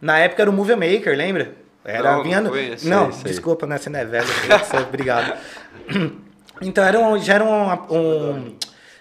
Na 0.00 0.18
época 0.18 0.42
era 0.42 0.50
o 0.50 0.52
Movie 0.52 0.76
Maker, 0.76 1.16
lembra? 1.16 1.52
Era 1.84 2.16
Não, 2.16 2.22
vinha 2.24 2.40
não 2.40 2.50
conheço. 2.50 2.88
Não, 2.88 3.10
desculpa, 3.10 3.66
né? 3.66 3.78
Você 3.78 3.88
não 3.90 4.00
é 4.00 4.04
velho. 4.04 4.26
você- 4.64 4.76
Obrigado. 4.78 5.36
Então 6.62 6.82
era 6.84 6.98
um, 6.98 7.18
já 7.18 7.34
era 7.34 7.44
um, 7.44 7.94
um- 7.94 8.56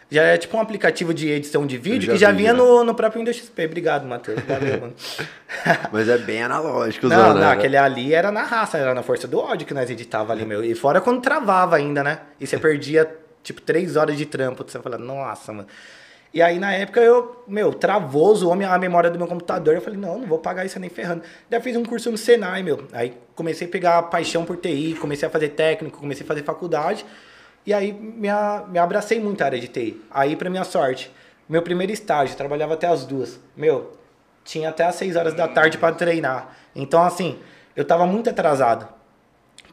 já 0.09 0.21
era 0.21 0.37
tipo 0.37 0.55
um 0.55 0.59
aplicativo 0.59 1.13
de 1.13 1.29
edição 1.29 1.65
de 1.65 1.77
vídeo 1.77 2.07
já 2.07 2.13
que 2.13 2.19
já 2.19 2.31
vi, 2.31 2.37
vinha 2.37 2.51
já. 2.51 2.57
no, 2.57 2.83
no 2.83 2.93
próprio 2.93 3.19
Windows 3.19 3.37
XP. 3.37 3.65
Obrigado, 3.65 4.05
Matheus. 4.07 4.39
Valeu, 4.41 4.81
mano. 4.81 4.93
Mas 5.91 6.07
é 6.07 6.17
bem 6.17 6.43
analógico, 6.43 7.07
Não, 7.07 7.33
né? 7.33 7.41
não, 7.41 7.49
aquele 7.49 7.75
ali 7.75 8.13
era 8.13 8.31
na 8.31 8.43
raça, 8.43 8.77
era 8.77 8.93
na 8.93 9.01
força 9.01 9.27
do 9.27 9.39
ódio 9.39 9.65
que 9.65 9.73
nós 9.73 9.89
editava 9.89 10.31
ali, 10.31 10.45
meu. 10.45 10.63
E 10.63 10.75
fora 10.75 11.01
quando 11.01 11.21
travava 11.21 11.75
ainda, 11.77 12.03
né? 12.03 12.19
E 12.39 12.45
você 12.45 12.57
perdia, 12.57 13.09
tipo, 13.43 13.59
três 13.61 13.95
horas 13.95 14.15
de 14.15 14.25
trampo. 14.25 14.63
Você 14.67 14.79
fala, 14.79 14.97
nossa, 14.97 15.51
mano. 15.51 15.67
E 16.31 16.41
aí, 16.41 16.59
na 16.59 16.71
época, 16.73 16.99
eu, 16.99 17.43
meu, 17.47 17.73
travou, 17.73 18.35
zoou 18.35 18.53
a 18.53 18.77
memória 18.77 19.09
do 19.09 19.17
meu 19.17 19.25
computador. 19.27 19.73
Eu 19.73 19.81
falei, 19.81 19.97
não, 19.99 20.19
não 20.19 20.27
vou 20.27 20.37
pagar 20.37 20.65
isso 20.65 20.77
nem 20.79 20.89
ferrando. 20.89 21.23
Daí 21.49 21.61
fiz 21.61 21.75
um 21.77 21.83
curso 21.83 22.11
no 22.11 22.17
Senai, 22.17 22.61
meu. 22.61 22.83
Aí 22.91 23.13
comecei 23.33 23.65
a 23.67 23.69
pegar 23.71 24.01
paixão 24.03 24.43
por 24.45 24.57
TI, 24.57 24.95
comecei 24.99 25.27
a 25.27 25.31
fazer 25.31 25.49
técnico, 25.49 25.97
comecei 25.97 26.23
a 26.25 26.27
fazer 26.27 26.43
faculdade. 26.43 27.05
E 27.65 27.73
aí 27.73 27.91
me, 27.91 28.29
a- 28.29 28.63
me 28.67 28.77
abracei 28.79 29.19
muito 29.19 29.41
a 29.41 29.45
área 29.45 29.59
de 29.59 29.67
TI. 29.67 30.01
Aí, 30.11 30.35
pra 30.35 30.49
minha 30.49 30.63
sorte, 30.63 31.11
meu 31.49 31.61
primeiro 31.61 31.91
estágio, 31.91 32.35
trabalhava 32.37 32.73
até 32.75 32.87
as 32.87 33.05
duas. 33.05 33.39
Meu, 33.55 33.97
tinha 34.43 34.69
até 34.69 34.83
as 34.83 34.95
6 34.95 35.15
horas 35.15 35.33
da 35.33 35.47
tarde 35.47 35.77
para 35.77 35.95
treinar. 35.95 36.55
Então, 36.75 37.01
assim, 37.03 37.39
eu 37.75 37.83
tava 37.85 38.05
muito 38.05 38.29
atrasado. 38.29 38.87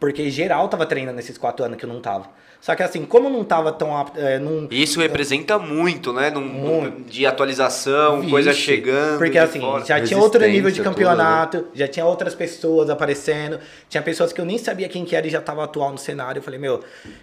Porque 0.01 0.31
geral 0.31 0.69
tava 0.69 0.87
treinando 0.87 1.17
nesses 1.17 1.39
quatro 1.39 1.65
anos 1.65 1.79
que 1.79 1.85
eu 1.85 1.89
não 1.89 2.01
tava. 2.01 2.29
Só 2.63 2.77
que 2.77 2.83
assim, 2.85 3.05
como 3.05 3.27
eu 3.27 3.33
não 3.33 3.43
tava 3.43 3.73
tão 3.73 3.97
apto. 3.97 4.21
É, 4.21 4.39
não, 4.39 4.69
Isso 4.71 5.01
representa 5.01 5.59
muito, 5.59 6.13
né? 6.13 6.31
Num, 6.31 6.41
num- 6.41 6.81
Muito. 6.83 7.11
de 7.11 7.27
atualização, 7.27 8.19
Vixe, 8.21 8.31
coisa 8.31 8.53
chegando. 8.53 9.19
Porque 9.19 9.37
assim, 9.37 9.59
fora. 9.59 9.85
já 9.85 10.01
tinha 10.01 10.17
outro 10.21 10.47
nível 10.47 10.71
de 10.71 10.81
campeonato, 10.81 11.67
já 11.75 11.89
tinha 11.89 12.07
outras 12.07 12.37
pessoas 12.37 12.89
aparecendo, 12.89 13.59
tinha 13.89 14.01
pessoas 14.01 14.33
que 14.33 14.41
eu 14.41 14.45
nem 14.45 14.59
sabia 14.59 14.89
quem 14.89 15.05
que 15.05 15.17
era 15.17 15.27
e 15.27 15.31
já 15.31 15.41
tava 15.41 15.65
atual 15.65 15.91
no 15.91 15.99
cenário. 15.99 16.39
Eu 16.39 16.43
falei, 16.45 16.61
meu, 16.61 16.79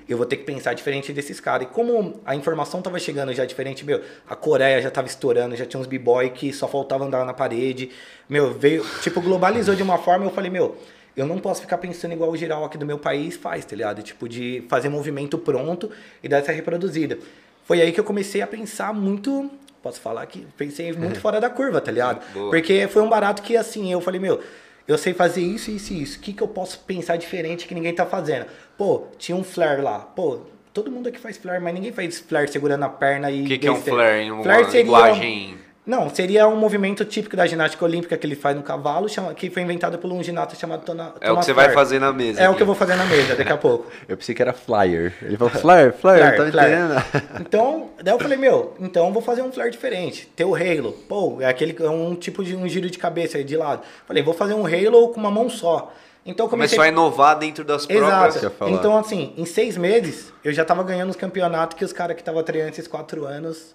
eu 0.09 0.17
vou 0.17 0.25
ter 0.25 0.35
que 0.35 0.43
pensar 0.43 0.73
diferente 0.73 1.13
desses 1.13 1.39
caras. 1.39 1.65
E 1.69 1.71
como 1.73 2.19
a 2.25 2.35
informação 2.35 2.81
tava 2.81 2.99
chegando 2.99 3.33
já 3.33 3.45
diferente, 3.45 3.85
meu, 3.85 4.01
a 4.29 4.35
Coreia 4.35 4.81
já 4.81 4.91
tava 4.91 5.07
estourando, 5.07 5.55
já 5.55 5.65
tinha 5.65 5.79
uns 5.79 5.87
b-boy 5.87 6.31
que 6.31 6.51
só 6.51 6.67
faltava 6.67 7.05
andar 7.05 7.23
na 7.25 7.33
parede. 7.33 7.91
Meu, 8.27 8.53
veio, 8.53 8.85
tipo, 9.01 9.21
globalizou 9.21 9.73
de 9.73 9.83
uma 9.83 9.97
forma, 9.97 10.25
eu 10.25 10.31
falei, 10.31 10.51
meu, 10.51 10.75
eu 11.19 11.27
não 11.27 11.39
posso 11.39 11.61
ficar 11.61 11.77
pensando 11.77 12.13
igual 12.13 12.29
o 12.31 12.37
geral 12.37 12.63
aqui 12.65 12.77
do 12.77 12.85
meu 12.85 12.97
país 12.97 13.35
faz, 13.35 13.65
tá 13.65 13.75
ligado? 13.75 14.01
Tipo, 14.01 14.27
de 14.29 14.63
fazer 14.69 14.89
movimento 14.89 15.37
pronto 15.37 15.89
e 16.23 16.27
dar 16.27 16.37
essa 16.37 16.51
reproduzida. 16.51 17.17
Foi 17.65 17.81
aí 17.81 17.91
que 17.91 17.99
eu 17.99 18.03
comecei 18.03 18.41
a 18.41 18.47
pensar 18.47 18.93
muito. 18.93 19.49
Posso 19.81 20.01
falar 20.01 20.25
que 20.25 20.45
pensei 20.57 20.91
muito 20.97 21.19
fora 21.21 21.39
da 21.39 21.49
curva, 21.49 21.79
tá 21.81 21.91
ligado? 21.91 22.21
Boa. 22.33 22.49
Porque 22.49 22.87
foi 22.87 23.01
um 23.01 23.09
barato 23.09 23.41
que 23.41 23.55
assim, 23.55 23.91
eu 23.91 24.01
falei, 24.01 24.19
meu, 24.19 24.39
eu 24.87 24.97
sei 24.97 25.13
fazer 25.13 25.41
isso, 25.41 25.69
isso 25.71 25.93
e 25.93 26.01
isso. 26.01 26.17
O 26.17 26.21
que, 26.21 26.33
que 26.33 26.41
eu 26.41 26.47
posso 26.47 26.79
pensar 26.79 27.15
diferente 27.17 27.67
que 27.67 27.75
ninguém 27.75 27.93
tá 27.93 28.05
fazendo? 28.05 28.45
Pô, 28.77 29.03
tinha 29.17 29.35
um 29.35 29.43
flare 29.43 29.81
lá. 29.81 29.99
Pô, 29.99 30.39
todo 30.73 30.91
mundo 30.91 31.07
aqui 31.09 31.19
faz 31.19 31.37
flare, 31.37 31.61
mas 31.63 31.73
ninguém 31.73 31.91
faz 31.91 32.19
flare 32.19 32.47
segurando 32.51 32.83
a 32.83 32.89
perna 32.89 33.29
e. 33.29 33.43
O 33.43 33.47
que, 33.47 33.57
que 33.57 33.67
é 33.67 33.71
um 33.71 33.75
flare? 33.75 34.23
em 34.23 34.31
Uma 34.31 34.43
Flare 34.43 34.65
seria- 34.65 34.81
linguagem. 34.83 35.57
Não, 35.89 36.07
seria 36.07 36.47
um 36.47 36.55
movimento 36.55 37.03
típico 37.03 37.35
da 37.35 37.47
ginástica 37.47 37.83
olímpica 37.83 38.15
que 38.15 38.27
ele 38.27 38.35
faz 38.35 38.55
no 38.55 38.61
cavalo, 38.61 39.09
chama- 39.09 39.33
que 39.33 39.49
foi 39.49 39.63
inventado 39.63 39.97
por 39.97 40.11
um 40.11 40.21
ginasta 40.21 40.55
chamado 40.55 40.83
Tona, 40.85 41.13
É 41.19 41.31
o 41.31 41.37
que 41.37 41.45
você 41.45 41.51
vai 41.51 41.71
fazer 41.71 41.97
na 41.99 42.13
mesa. 42.13 42.39
É 42.39 42.45
o 42.45 42.49
aqui. 42.49 42.57
que 42.57 42.61
eu 42.61 42.67
vou 42.67 42.75
fazer 42.75 42.95
na 42.95 43.05
mesa 43.05 43.35
daqui 43.35 43.51
a 43.51 43.57
pouco. 43.57 43.87
Eu 44.07 44.15
pensei 44.15 44.35
que 44.35 44.41
era 44.43 44.53
flyer. 44.53 45.13
Ele 45.19 45.35
falou, 45.35 45.51
flyer, 45.51 45.91
flyer, 45.93 46.35
Flare, 46.35 46.37
tá 46.37 46.51
flare. 46.51 46.71
entendendo? 46.73 47.03
Então, 47.41 47.89
daí 48.03 48.13
eu 48.13 48.19
falei, 48.19 48.37
meu, 48.37 48.75
então 48.79 49.07
eu 49.07 49.11
vou 49.13 49.21
fazer 49.23 49.41
um 49.41 49.51
flare 49.51 49.71
diferente. 49.71 50.27
Ter 50.35 50.45
o 50.45 50.53
halo. 50.53 50.91
Pô, 51.07 51.37
é 51.41 51.45
aquele 51.47 51.75
é 51.83 51.89
um 51.89 52.13
tipo 52.13 52.43
de 52.43 52.55
um 52.55 52.67
giro 52.69 52.87
de 52.87 52.99
cabeça 52.99 53.39
aí 53.39 53.43
de 53.43 53.57
lado. 53.57 53.81
Falei, 54.07 54.21
vou 54.21 54.35
fazer 54.35 54.53
um 54.53 54.67
halo 54.67 55.09
com 55.09 55.19
uma 55.19 55.31
mão 55.31 55.49
só. 55.49 55.91
Então 56.23 56.47
comecei... 56.47 56.77
Começou 56.77 56.83
a 57.01 57.03
inovar 57.03 57.39
dentro 57.39 57.63
das 57.63 57.87
próprias. 57.87 58.35
Exato. 58.35 58.55
falar. 58.55 58.71
Então, 58.71 58.95
assim, 58.95 59.33
em 59.35 59.45
seis 59.45 59.75
meses, 59.75 60.31
eu 60.43 60.53
já 60.53 60.63
tava 60.63 60.83
ganhando 60.83 61.09
os 61.09 61.15
campeonatos 61.15 61.75
que 61.75 61.83
os 61.83 61.91
caras 61.91 62.15
que 62.15 62.21
estavam 62.21 62.43
treinando 62.43 62.73
esses 62.73 62.87
quatro 62.87 63.25
anos 63.25 63.73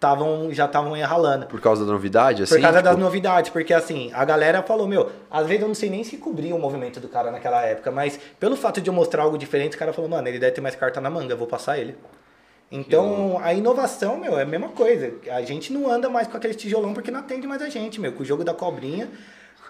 tavam, 0.00 0.50
já 0.50 0.64
estavam 0.64 0.98
ralando. 0.98 1.46
Por 1.46 1.60
causa 1.60 1.84
da 1.84 1.92
novidade, 1.92 2.42
assim? 2.42 2.54
Por 2.54 2.62
causa 2.62 2.80
das 2.80 2.94
tipo, 2.94 3.04
novidades, 3.04 3.50
porque 3.50 3.74
assim, 3.74 4.10
a 4.14 4.24
galera 4.24 4.62
falou, 4.62 4.88
meu, 4.88 5.12
às 5.30 5.46
vezes 5.46 5.60
eu 5.60 5.68
não 5.68 5.74
sei 5.74 5.90
nem 5.90 6.02
se 6.02 6.16
cobria 6.16 6.56
o 6.56 6.58
movimento 6.58 6.98
do 6.98 7.06
cara 7.06 7.30
naquela 7.30 7.62
época, 7.62 7.90
mas 7.90 8.18
pelo 8.40 8.56
fato 8.56 8.80
de 8.80 8.88
eu 8.88 8.94
mostrar 8.94 9.24
algo 9.24 9.36
diferente, 9.36 9.76
o 9.76 9.78
cara 9.78 9.92
falou, 9.92 10.10
mano, 10.10 10.26
ele 10.26 10.38
deve 10.38 10.52
ter 10.52 10.62
mais 10.62 10.74
carta 10.74 11.00
na 11.02 11.10
manga, 11.10 11.34
eu 11.34 11.36
vou 11.36 11.46
passar 11.46 11.78
ele. 11.78 11.94
Então, 12.72 13.38
a 13.42 13.52
inovação, 13.52 14.18
meu, 14.18 14.38
é 14.38 14.42
a 14.42 14.46
mesma 14.46 14.68
coisa. 14.68 15.12
A 15.32 15.42
gente 15.42 15.72
não 15.72 15.90
anda 15.90 16.08
mais 16.08 16.28
com 16.28 16.36
aquele 16.36 16.54
tijolão 16.54 16.94
porque 16.94 17.10
não 17.10 17.18
atende 17.18 17.44
mais 17.44 17.60
a 17.60 17.68
gente, 17.68 18.00
meu. 18.00 18.12
Com 18.12 18.22
o 18.22 18.24
jogo 18.24 18.44
da 18.44 18.54
cobrinha, 18.54 19.10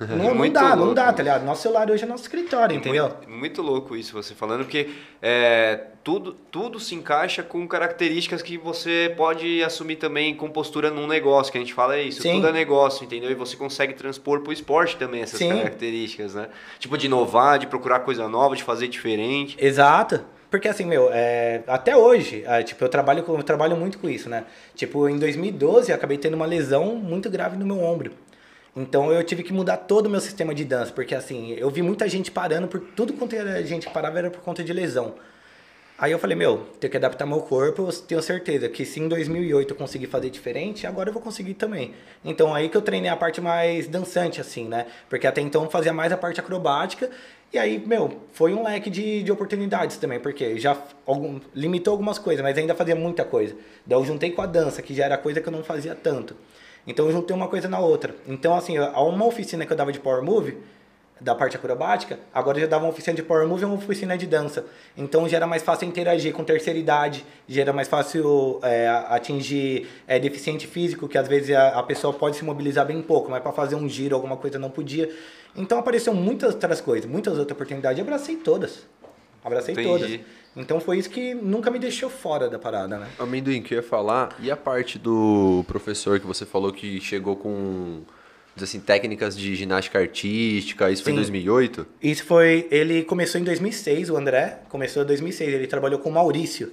não, 0.09 0.35
não 0.35 0.51
dá, 0.51 0.71
não 0.71 0.79
louco. 0.79 0.95
dá, 0.95 1.13
tá 1.13 1.23
ligado? 1.23 1.45
Nosso 1.45 1.63
celular 1.63 1.91
hoje 1.91 2.05
é 2.05 2.07
nosso 2.07 2.23
escritório, 2.23 2.75
entendeu? 2.75 3.05
Muito, 3.05 3.31
muito 3.31 3.63
louco 3.63 3.95
isso 3.95 4.15
você 4.15 4.35
falando, 4.35 4.65
porque 4.65 4.89
é, 5.21 5.79
tudo, 6.03 6.33
tudo 6.51 6.81
se 6.81 6.95
encaixa 6.95 7.43
com 7.43 7.69
características 7.69 8.41
que 8.41 8.57
você 8.57 9.13
pode 9.15 9.63
assumir 9.63 9.97
também 9.97 10.35
com 10.35 10.49
postura 10.49 10.91
num 10.91 11.07
negócio, 11.07 11.53
que 11.53 11.59
a 11.59 11.61
gente 11.61 11.75
fala 11.75 11.97
é 11.97 12.03
isso, 12.05 12.23
Sim. 12.23 12.37
tudo 12.37 12.49
é 12.49 12.53
negócio, 12.53 13.05
entendeu? 13.05 13.31
E 13.31 13.35
você 13.35 13.57
consegue 13.57 13.93
transpor 13.93 14.41
pro 14.41 14.53
esporte 14.53 14.97
também 14.97 15.21
essas 15.21 15.39
Sim. 15.39 15.51
características, 15.51 16.35
né? 16.35 16.49
Tipo 16.79 16.97
de 16.97 17.05
inovar, 17.05 17.59
de 17.59 17.67
procurar 17.67 18.01
coisa 18.01 18.27
nova, 18.27 18.57
de 18.57 18.63
fazer 18.63 18.89
diferente. 18.89 19.57
Exato. 19.61 20.25
Porque 20.51 20.67
assim, 20.67 20.85
meu, 20.85 21.11
é, 21.13 21.63
até 21.67 21.97
hoje, 21.97 22.43
é, 22.47 22.63
tipo, 22.63 22.83
eu 22.83 22.89
trabalho, 22.89 23.23
com, 23.23 23.37
eu 23.37 23.43
trabalho 23.43 23.77
muito 23.77 23.99
com 23.99 24.09
isso, 24.09 24.29
né? 24.29 24.45
Tipo, 24.75 25.09
em 25.09 25.19
2012 25.19 25.91
eu 25.91 25.95
acabei 25.95 26.17
tendo 26.17 26.35
uma 26.35 26.47
lesão 26.47 26.97
muito 26.97 27.29
grave 27.29 27.57
no 27.57 27.67
meu 27.67 27.79
ombro. 27.81 28.13
Então 28.75 29.13
eu 29.13 29.23
tive 29.25 29.43
que 29.43 29.53
mudar 29.53 29.77
todo 29.79 30.07
o 30.07 30.11
meu 30.11 30.21
sistema 30.21 30.55
de 30.55 30.65
dança, 30.65 30.93
porque 30.93 31.15
assim, 31.15 31.53
eu 31.53 31.71
vi 31.71 31.83
muita 31.83 32.09
gente 32.09 32.31
parando 32.31 32.69
por 32.69 32.81
tudo 32.81 33.13
quanto 33.13 33.35
era 33.35 33.63
gente 33.65 33.87
que 33.87 33.93
parava 33.93 34.19
era 34.19 34.31
por 34.31 34.41
conta 34.41 34.63
de 34.63 34.73
lesão. 34.73 35.15
Aí 35.99 36.13
eu 36.13 36.19
falei, 36.19 36.35
meu, 36.35 36.67
tenho 36.81 36.91
que 36.91 36.97
adaptar 36.97 37.27
meu 37.27 37.41
corpo, 37.41 37.83
eu 37.83 37.93
tenho 37.93 38.23
certeza 38.23 38.71
que 38.71 38.87
se 38.87 38.99
em 38.99 39.07
2008 39.07 39.73
eu 39.73 39.77
consegui 39.77 40.07
fazer 40.07 40.31
diferente, 40.31 40.87
agora 40.87 41.11
eu 41.11 41.13
vou 41.13 41.21
conseguir 41.21 41.53
também. 41.53 41.95
Então 42.25 42.55
aí 42.55 42.71
que 42.71 42.77
eu 42.77 42.81
treinei 42.81 43.11
a 43.11 43.17
parte 43.17 43.39
mais 43.39 43.87
dançante, 43.87 44.41
assim, 44.41 44.67
né? 44.67 44.87
Porque 45.11 45.27
até 45.27 45.43
então 45.43 45.65
eu 45.65 45.71
fazia 45.71 45.93
mais 45.93 46.11
a 46.11 46.17
parte 46.17 46.41
acrobática, 46.41 47.11
e 47.53 47.59
aí, 47.59 47.85
meu, 47.85 48.23
foi 48.33 48.55
um 48.55 48.63
leque 48.63 48.89
de, 48.89 49.25
de 49.25 49.33
oportunidades 49.33 49.97
também, 49.97 50.21
porque 50.21 50.57
já 50.59 50.81
algum, 51.05 51.41
limitou 51.55 51.91
algumas 51.93 52.17
coisas, 52.19 52.43
mas 52.43 52.57
ainda 52.57 52.77
fazia 52.77 52.95
muita 52.95 53.25
coisa. 53.25 53.57
Daí 53.85 53.99
eu 53.99 54.05
juntei 54.05 54.31
com 54.31 54.41
a 54.41 54.47
dança, 54.47 54.81
que 54.81 54.95
já 54.95 55.05
era 55.05 55.19
coisa 55.19 55.41
que 55.41 55.49
eu 55.49 55.53
não 55.53 55.65
fazia 55.65 55.95
tanto. 55.95 56.37
Então 56.87 57.07
eu 57.07 57.13
juntei 57.13 57.35
uma 57.35 57.49
coisa 57.49 57.69
na 57.69 57.79
outra. 57.79 58.15
Então, 58.27 58.55
assim, 58.55 58.79
uma 58.79 59.27
oficina 59.27 59.67
que 59.67 59.73
eu 59.73 59.77
dava 59.77 59.93
de 59.93 60.01
Power 60.01 60.23
Move, 60.23 60.59
da 61.21 61.35
parte 61.35 61.55
acrobática, 61.55 62.19
agora 62.33 62.57
eu 62.57 62.63
já 62.63 62.67
dava 62.67 62.85
uma 62.85 62.91
oficina 62.91 63.15
de 63.15 63.23
Power 63.23 63.47
Move 63.47 63.63
e 63.63 63.65
uma 63.67 63.75
oficina 63.75 64.17
de 64.17 64.27
dança. 64.27 64.65
Então 64.97 65.29
já 65.29 65.37
era 65.37 65.47
mais 65.47 65.63
fácil 65.63 65.87
interagir 65.87 66.33
com 66.33 66.43
terceira 66.43 66.79
idade, 66.79 67.25
já 67.47 67.61
era 67.61 67.73
mais 67.73 67.89
fácil 67.89 68.59
é, 68.63 68.89
atingir 69.09 69.87
é, 70.09 70.19
deficiente 70.19 70.67
físico, 70.67 71.07
que 71.07 71.19
às 71.19 71.29
vezes 71.29 71.55
a, 71.55 71.79
a 71.79 71.83
pessoa 71.83 72.15
pode 72.15 72.37
se 72.37 72.45
mobilizar 72.45 72.87
bem 72.87 73.03
pouco, 73.03 73.31
mas 73.31 73.43
para 73.43 73.53
fazer 73.53 73.75
um 73.75 73.87
giro, 73.89 74.15
alguma 74.15 74.37
coisa 74.37 74.59
não 74.59 74.71
podia. 74.71 75.11
Então 75.55 75.79
apareceu 75.79 76.15
muitas 76.15 76.55
outras 76.55 76.81
coisas, 76.81 77.11
muitas 77.11 77.39
outras 77.39 77.55
oportunidades, 77.55 77.99
eu 77.99 78.05
abracei 78.05 78.37
todas. 78.37 78.87
Abracei 79.45 79.75
Entendi. 79.75 79.89
todas. 79.89 80.21
Então 80.57 80.81
foi 80.81 80.99
isso 80.99 81.09
que 81.09 81.33
nunca 81.33 81.71
me 81.71 81.79
deixou 81.79 82.11
fora 82.11 82.49
da 82.49 82.59
parada, 82.59 82.99
né? 82.99 83.09
Amendoim, 83.19 83.63
que 83.63 83.75
eu 83.75 83.77
ia 83.77 83.83
falar, 83.83 84.37
e 84.41 84.51
a 84.51 84.57
parte 84.57 84.99
do 84.99 85.65
professor 85.69 86.19
que 86.19 86.27
você 86.27 86.45
falou 86.45 86.73
que 86.73 87.01
chegou 87.01 87.37
com, 87.37 88.03
assim, 88.61 88.81
técnicas 88.81 89.37
de 89.37 89.55
ginástica 89.55 89.99
artística, 89.99 90.91
isso 90.91 91.05
foi 91.05 91.13
em 91.13 91.17
Sim. 91.17 91.21
2008? 91.21 91.87
Isso 92.03 92.25
foi. 92.25 92.67
Ele 92.71 93.05
começou 93.05 93.41
em 93.41 93.45
2006, 93.45 94.11
o 94.11 94.17
André. 94.17 94.61
Começou 94.69 95.03
em 95.05 95.07
2006. 95.07 95.55
Ele 95.55 95.67
trabalhou 95.67 96.01
com 96.01 96.09
o 96.09 96.13
Maurício. 96.13 96.73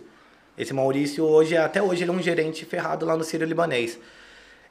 Esse 0.58 0.74
Maurício, 0.74 1.24
hoje, 1.24 1.56
até 1.56 1.82
hoje, 1.82 2.04
ele 2.04 2.10
é 2.10 2.13
um 2.13 2.22
gerente 2.22 2.66
ferrado 2.66 3.06
lá 3.06 3.16
no 3.16 3.24
Sírio 3.24 3.46
Libanês. 3.46 4.00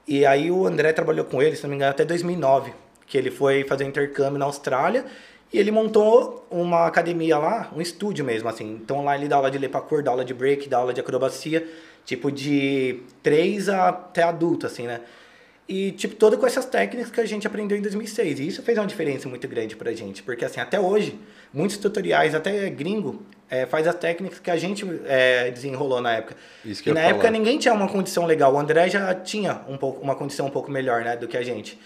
E 0.06 0.26
aí 0.26 0.50
o 0.50 0.66
André 0.66 0.92
trabalhou 0.92 1.24
com 1.24 1.40
ele, 1.40 1.54
se 1.54 1.62
não 1.62 1.70
me 1.70 1.76
engano, 1.76 1.92
até 1.92 2.04
2009. 2.04 2.72
Que 3.06 3.16
ele 3.16 3.30
foi 3.30 3.62
fazer 3.62 3.84
um 3.84 3.88
intercâmbio 3.88 4.36
na 4.36 4.46
Austrália. 4.46 5.04
E 5.52 5.58
ele 5.58 5.70
montou 5.70 6.46
uma 6.50 6.86
academia 6.86 7.38
lá, 7.38 7.70
um 7.74 7.80
estúdio 7.80 8.24
mesmo, 8.24 8.48
assim. 8.48 8.78
Então 8.82 9.04
lá 9.04 9.16
ele 9.16 9.28
dá 9.28 9.36
aula 9.36 9.50
de 9.50 9.58
lepacor, 9.58 10.02
dá 10.02 10.10
aula 10.10 10.24
de 10.24 10.34
break, 10.34 10.68
dá 10.68 10.78
aula 10.78 10.92
de 10.92 11.00
acrobacia. 11.00 11.66
Tipo 12.04 12.30
de 12.30 13.00
3 13.22 13.68
até 13.68 14.22
adulto, 14.22 14.66
assim, 14.66 14.86
né? 14.86 15.00
E, 15.68 15.90
tipo, 15.90 16.14
todo 16.14 16.38
com 16.38 16.46
essas 16.46 16.64
técnicas 16.64 17.10
que 17.10 17.20
a 17.20 17.26
gente 17.26 17.44
aprendeu 17.44 17.76
em 17.76 17.82
2006. 17.82 18.38
E 18.38 18.46
isso 18.46 18.62
fez 18.62 18.78
uma 18.78 18.86
diferença 18.86 19.28
muito 19.28 19.48
grande 19.48 19.74
pra 19.74 19.92
gente. 19.92 20.22
Porque, 20.22 20.44
assim, 20.44 20.60
até 20.60 20.78
hoje, 20.78 21.18
muitos 21.52 21.76
tutoriais, 21.76 22.36
até 22.36 22.70
gringo, 22.70 23.20
é, 23.50 23.66
faz 23.66 23.88
as 23.88 23.96
técnicas 23.96 24.38
que 24.38 24.50
a 24.50 24.56
gente 24.56 24.86
é, 25.06 25.50
desenrolou 25.50 26.00
na 26.00 26.12
época. 26.12 26.36
Isso 26.64 26.80
que 26.80 26.90
e 26.90 26.92
na 26.92 27.00
ia 27.00 27.06
época 27.08 27.26
falar. 27.26 27.36
ninguém 27.36 27.58
tinha 27.58 27.74
uma 27.74 27.88
condição 27.88 28.26
legal. 28.26 28.54
O 28.54 28.58
André 28.58 28.88
já 28.88 29.12
tinha 29.12 29.60
um 29.68 29.76
pouco, 29.76 30.00
uma 30.00 30.14
condição 30.14 30.46
um 30.46 30.50
pouco 30.50 30.70
melhor, 30.70 31.02
né, 31.02 31.16
do 31.16 31.26
que 31.26 31.36
a 31.36 31.42
gente. 31.42 31.76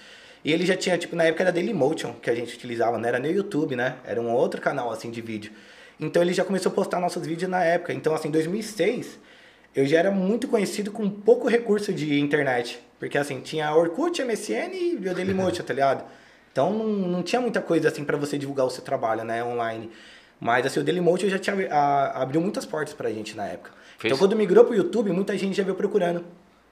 E 0.44 0.52
ele 0.52 0.64
já 0.64 0.76
tinha, 0.76 0.96
tipo, 0.96 1.14
na 1.14 1.24
época 1.24 1.42
era 1.42 1.52
Dailymotion 1.52 2.14
que 2.14 2.30
a 2.30 2.34
gente 2.34 2.54
utilizava, 2.54 2.96
não 2.98 3.06
era 3.08 3.18
nem 3.18 3.32
o 3.32 3.36
YouTube, 3.36 3.76
né? 3.76 3.96
Era 4.04 4.20
um 4.20 4.32
outro 4.32 4.60
canal, 4.60 4.90
assim, 4.90 5.10
de 5.10 5.20
vídeo. 5.20 5.52
Então 5.98 6.22
ele 6.22 6.32
já 6.32 6.44
começou 6.44 6.72
a 6.72 6.74
postar 6.74 6.98
nossos 6.98 7.26
vídeos 7.26 7.50
na 7.50 7.62
época. 7.62 7.92
Então, 7.92 8.14
assim, 8.14 8.28
em 8.28 8.30
2006, 8.30 9.18
eu 9.76 9.86
já 9.86 9.98
era 9.98 10.10
muito 10.10 10.48
conhecido 10.48 10.90
com 10.90 11.08
pouco 11.10 11.46
recurso 11.46 11.92
de 11.92 12.18
internet. 12.18 12.80
Porque, 12.98 13.18
assim, 13.18 13.40
tinha 13.40 13.74
Orkut, 13.74 14.22
MSN 14.22 14.72
e 14.74 14.96
o 14.96 15.14
Dailymotion, 15.14 15.62
tá 15.62 15.74
ligado? 15.74 16.04
Então, 16.52 16.72
não, 16.72 16.86
não 16.86 17.22
tinha 17.22 17.40
muita 17.40 17.60
coisa, 17.60 17.88
assim, 17.88 18.02
pra 18.04 18.16
você 18.16 18.36
divulgar 18.38 18.66
o 18.66 18.70
seu 18.70 18.82
trabalho, 18.82 19.24
né, 19.24 19.44
online. 19.44 19.90
Mas, 20.40 20.64
assim, 20.66 20.80
o 20.80 20.82
Dailymotion 20.82 21.28
já 21.28 21.38
tinha, 21.38 21.54
a, 21.70 22.22
abriu 22.22 22.40
muitas 22.40 22.64
portas 22.64 22.94
pra 22.94 23.10
gente 23.10 23.36
na 23.36 23.46
época. 23.46 23.70
Fez- 23.98 24.10
Então, 24.12 24.18
quando 24.18 24.34
migrou 24.34 24.64
pro 24.64 24.74
YouTube, 24.74 25.10
muita 25.12 25.36
gente 25.36 25.54
já 25.56 25.62
veio 25.62 25.76
procurando. 25.76 26.24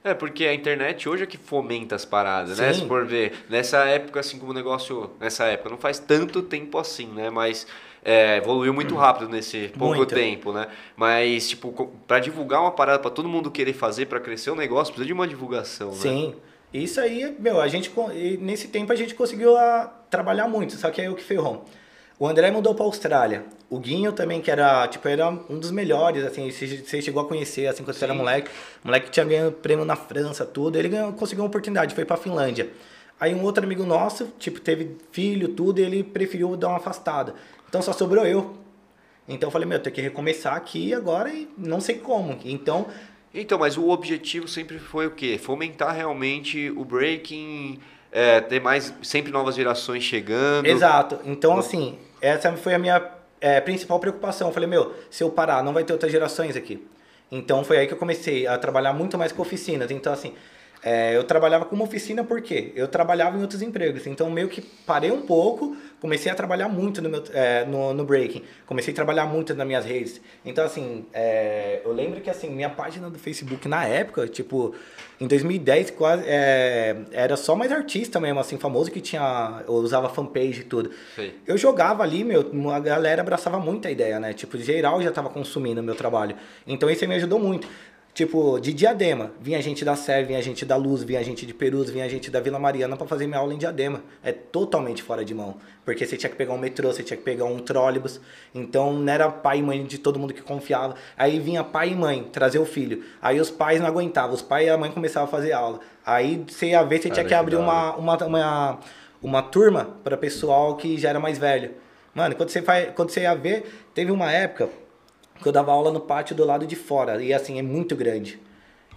É, 0.03 0.13
porque 0.13 0.45
a 0.45 0.53
internet 0.53 1.09
hoje 1.09 1.23
é 1.23 1.25
que 1.25 1.37
fomenta 1.37 1.95
as 1.95 2.05
paradas, 2.05 2.57
né? 2.57 2.73
Sim. 2.73 2.81
Se 2.81 2.87
for 2.87 3.05
ver, 3.05 3.33
nessa 3.49 3.83
época, 3.85 4.19
assim 4.19 4.39
como 4.39 4.51
o 4.51 4.53
negócio. 4.53 5.11
Nessa 5.19 5.45
época, 5.45 5.69
não 5.69 5.77
faz 5.77 5.99
tanto 5.99 6.41
tempo 6.41 6.77
assim, 6.77 7.07
né? 7.07 7.29
Mas 7.29 7.67
é, 8.03 8.37
evoluiu 8.37 8.73
muito 8.73 8.95
rápido 8.95 9.29
nesse 9.29 9.69
pouco 9.77 9.97
Muito. 9.97 10.15
tempo, 10.15 10.53
né? 10.53 10.67
Mas, 10.95 11.49
tipo, 11.49 11.91
pra 12.07 12.19
divulgar 12.19 12.61
uma 12.61 12.71
parada 12.71 12.99
pra 12.99 13.11
todo 13.11 13.27
mundo 13.27 13.51
querer 13.51 13.73
fazer, 13.73 14.05
pra 14.05 14.19
crescer 14.19 14.51
o 14.51 14.55
negócio, 14.55 14.93
precisa 14.93 15.05
de 15.07 15.13
uma 15.13 15.27
divulgação, 15.27 15.89
né? 15.89 15.97
Sim. 15.97 16.35
Isso 16.73 17.01
aí, 17.01 17.35
meu, 17.39 17.59
a 17.59 17.67
gente 17.67 17.91
nesse 18.39 18.67
tempo 18.67 18.93
a 18.93 18.95
gente 18.95 19.15
conseguiu 19.15 19.57
ah, 19.57 19.91
trabalhar 20.09 20.47
muito, 20.47 20.75
só 20.75 20.91
que 20.91 21.01
aí 21.01 21.09
o 21.09 21.15
que 21.15 21.23
ferrou. 21.23 21.65
O 22.17 22.27
André 22.27 22.51
mudou 22.51 22.75
pra 22.75 22.85
Austrália. 22.85 23.43
O 23.69 23.79
Guinho 23.79 24.11
também, 24.11 24.41
que 24.41 24.49
era, 24.49 24.87
tipo, 24.87 25.07
era 25.07 25.29
um 25.29 25.59
dos 25.59 25.69
melhores, 25.69 26.25
assim, 26.25 26.49
você 26.49 27.01
chegou 27.01 27.21
a 27.21 27.25
conhecer, 27.25 27.67
assim, 27.67 27.83
quando 27.83 27.95
você 27.95 28.05
era 28.05 28.13
Sim. 28.13 28.19
moleque. 28.19 28.49
O 28.83 28.87
moleque 28.87 29.11
tinha 29.11 29.25
ganhado 29.25 29.51
prêmio 29.51 29.85
na 29.85 29.95
França, 29.95 30.43
tudo. 30.43 30.77
Ele 30.77 30.89
ganhou, 30.89 31.13
conseguiu 31.13 31.43
uma 31.43 31.49
oportunidade, 31.49 31.93
foi 31.93 32.03
pra 32.03 32.17
Finlândia. 32.17 32.69
Aí 33.19 33.35
um 33.35 33.43
outro 33.43 33.63
amigo 33.63 33.85
nosso, 33.85 34.29
tipo, 34.39 34.59
teve 34.59 34.97
filho, 35.11 35.49
tudo, 35.49 35.79
e 35.79 35.83
ele 35.83 36.03
preferiu 36.03 36.55
dar 36.55 36.69
uma 36.69 36.77
afastada. 36.77 37.35
Então 37.67 37.81
só 37.81 37.93
sobrou 37.93 38.25
eu. 38.25 38.57
Então 39.27 39.47
eu 39.47 39.51
falei, 39.51 39.67
meu, 39.67 39.77
tem 39.79 39.93
que 39.93 40.01
recomeçar 40.01 40.55
aqui 40.55 40.91
agora 40.93 41.29
e 41.29 41.47
não 41.55 41.79
sei 41.79 41.95
como. 41.99 42.39
Então, 42.43 42.87
Então, 43.31 43.59
mas 43.59 43.77
o 43.77 43.89
objetivo 43.89 44.47
sempre 44.47 44.79
foi 44.79 45.05
o 45.05 45.11
quê? 45.11 45.37
Fomentar 45.37 45.93
realmente 45.95 46.71
o 46.75 46.83
breaking, 46.83 47.79
é, 48.11 48.41
ter 48.41 48.59
mais, 48.59 48.91
sempre 49.03 49.31
novas 49.31 49.53
gerações 49.55 50.03
chegando. 50.03 50.65
Exato. 50.65 51.19
Então, 51.25 51.59
assim, 51.59 51.99
essa 52.19 52.51
foi 52.57 52.73
a 52.73 52.79
minha 52.79 52.99
é, 53.41 53.59
principal 53.61 53.99
preocupação. 53.99 54.47
Eu 54.47 54.53
falei, 54.53 54.69
meu, 54.69 54.95
se 55.09 55.23
eu 55.23 55.29
parar, 55.29 55.63
não 55.63 55.73
vai 55.73 55.83
ter 55.83 55.93
outras 55.93 56.11
gerações 56.11 56.55
aqui. 56.55 56.85
Então, 57.31 57.63
foi 57.63 57.77
aí 57.77 57.87
que 57.87 57.93
eu 57.93 57.97
comecei 57.97 58.47
a 58.47 58.57
trabalhar 58.57 58.93
muito 58.93 59.17
mais 59.17 59.31
com 59.31 59.41
oficinas. 59.41 59.91
Então, 59.91 60.11
assim, 60.11 60.33
é, 60.81 61.15
eu 61.15 61.23
trabalhava 61.23 61.65
como 61.65 61.83
oficina 61.83 62.23
porque 62.23 62.71
eu 62.75 62.87
trabalhava 62.87 63.37
em 63.37 63.41
outros 63.41 63.61
empregos. 63.61 64.07
Então, 64.07 64.29
meio 64.29 64.47
que 64.47 64.61
parei 64.61 65.11
um 65.11 65.21
pouco, 65.21 65.75
comecei 65.99 66.31
a 66.31 66.35
trabalhar 66.35 66.69
muito 66.69 67.01
no, 67.01 67.09
meu, 67.09 67.23
é, 67.33 67.65
no, 67.65 67.93
no 67.93 68.05
breaking. 68.05 68.43
Comecei 68.65 68.93
a 68.93 68.95
trabalhar 68.95 69.25
muito 69.25 69.53
nas 69.53 69.67
minhas 69.67 69.85
redes. 69.85 70.21
Então, 70.45 70.63
assim, 70.63 71.05
é, 71.13 71.81
eu 71.83 71.91
lembro 71.91 72.21
que, 72.21 72.29
assim, 72.29 72.49
minha 72.49 72.69
página 72.69 73.09
do 73.09 73.19
Facebook 73.19 73.67
na 73.67 73.85
época, 73.85 74.27
tipo, 74.27 74.73
em 75.19 75.27
2010, 75.27 75.91
quase, 75.91 76.23
é, 76.25 76.95
era 77.11 77.35
só 77.35 77.55
mais 77.55 77.71
artista 77.71 78.19
mesmo, 78.19 78.39
assim, 78.39 78.57
famoso 78.57 78.89
que 78.89 79.01
tinha, 79.01 79.63
eu 79.67 79.73
usava 79.73 80.07
fanpage 80.07 80.61
e 80.61 80.63
tudo. 80.63 80.91
Sei. 81.15 81.35
Eu 81.45 81.57
jogava 81.57 82.03
ali, 82.03 82.23
meu, 82.23 82.51
a 82.71 82.79
galera 82.79 83.21
abraçava 83.21 83.59
muito 83.59 83.87
a 83.87 83.91
ideia, 83.91 84.19
né? 84.19 84.33
Tipo, 84.33 84.57
geral 84.57 85.01
já 85.01 85.11
tava 85.11 85.29
consumindo 85.29 85.81
o 85.81 85.83
meu 85.83 85.95
trabalho. 85.95 86.37
Então 86.65 86.89
isso 86.89 87.05
me 87.05 87.15
ajudou 87.15 87.39
muito. 87.39 87.67
Tipo, 88.19 88.59
de 88.59 88.73
Diadema, 88.73 89.31
vinha 89.39 89.61
gente 89.61 89.85
da 89.85 89.95
Sé, 89.95 90.21
vinha 90.23 90.41
gente 90.41 90.65
da 90.65 90.75
Luz, 90.75 91.03
vinha 91.03 91.23
gente 91.23 91.45
de 91.45 91.53
Perus, 91.53 91.89
vinha 91.89 92.09
gente 92.09 92.29
da 92.29 92.41
Vila 92.41 92.59
Mariana 92.59 92.97
pra 92.97 93.07
fazer 93.07 93.25
minha 93.27 93.39
aula 93.39 93.53
em 93.53 93.57
Diadema. 93.57 94.03
É 94.21 94.33
totalmente 94.33 95.01
fora 95.01 95.23
de 95.23 95.33
mão. 95.33 95.55
Porque 95.85 96.05
você 96.05 96.17
tinha 96.17 96.29
que 96.29 96.35
pegar 96.35 96.51
um 96.51 96.57
metrô, 96.57 96.91
você 96.91 97.01
tinha 97.01 97.15
que 97.15 97.23
pegar 97.23 97.45
um 97.45 97.59
trólebus. 97.59 98.19
Então 98.53 98.91
não 98.91 99.13
era 99.13 99.29
pai 99.29 99.59
e 99.59 99.63
mãe 99.63 99.85
de 99.85 99.97
todo 99.97 100.19
mundo 100.19 100.33
que 100.33 100.41
confiava. 100.41 100.95
Aí 101.17 101.39
vinha 101.39 101.63
pai 101.63 101.91
e 101.91 101.95
mãe 101.95 102.27
trazer 102.29 102.59
o 102.59 102.65
filho. 102.65 103.05
Aí 103.21 103.39
os 103.39 103.49
pais 103.49 103.79
não 103.79 103.87
aguentavam, 103.87 104.35
os 104.35 104.41
pais 104.41 104.67
e 104.67 104.69
a 104.69 104.77
mãe 104.77 104.91
começavam 104.91 105.29
a 105.29 105.31
fazer 105.31 105.53
aula. 105.53 105.79
Aí 106.05 106.43
você 106.45 106.71
ia 106.71 106.83
ver, 106.83 106.97
você 106.97 107.03
tinha 107.03 107.15
Cara, 107.15 107.23
que 107.23 107.29
que 107.29 107.35
abrir 107.35 107.55
uma, 107.55 107.95
uma, 107.95 108.17
uma, 108.17 108.79
uma 109.23 109.41
turma 109.43 109.95
para 110.03 110.17
pessoal 110.17 110.75
que 110.75 110.97
já 110.97 111.07
era 111.07 111.21
mais 111.21 111.37
velho. 111.37 111.71
Mano, 112.13 112.35
quando 112.35 112.49
você, 112.49 112.61
faz, 112.61 112.89
quando 112.93 113.11
você 113.11 113.21
ia 113.21 113.33
ver, 113.33 113.63
teve 113.93 114.11
uma 114.11 114.29
época 114.29 114.67
que 115.41 115.47
eu 115.47 115.51
dava 115.51 115.71
aula 115.71 115.91
no 115.91 115.99
pátio 115.99 116.35
do 116.35 116.45
lado 116.45 116.65
de 116.65 116.75
fora. 116.75 117.21
E 117.23 117.33
assim, 117.33 117.59
é 117.59 117.61
muito 117.61 117.95
grande. 117.95 118.39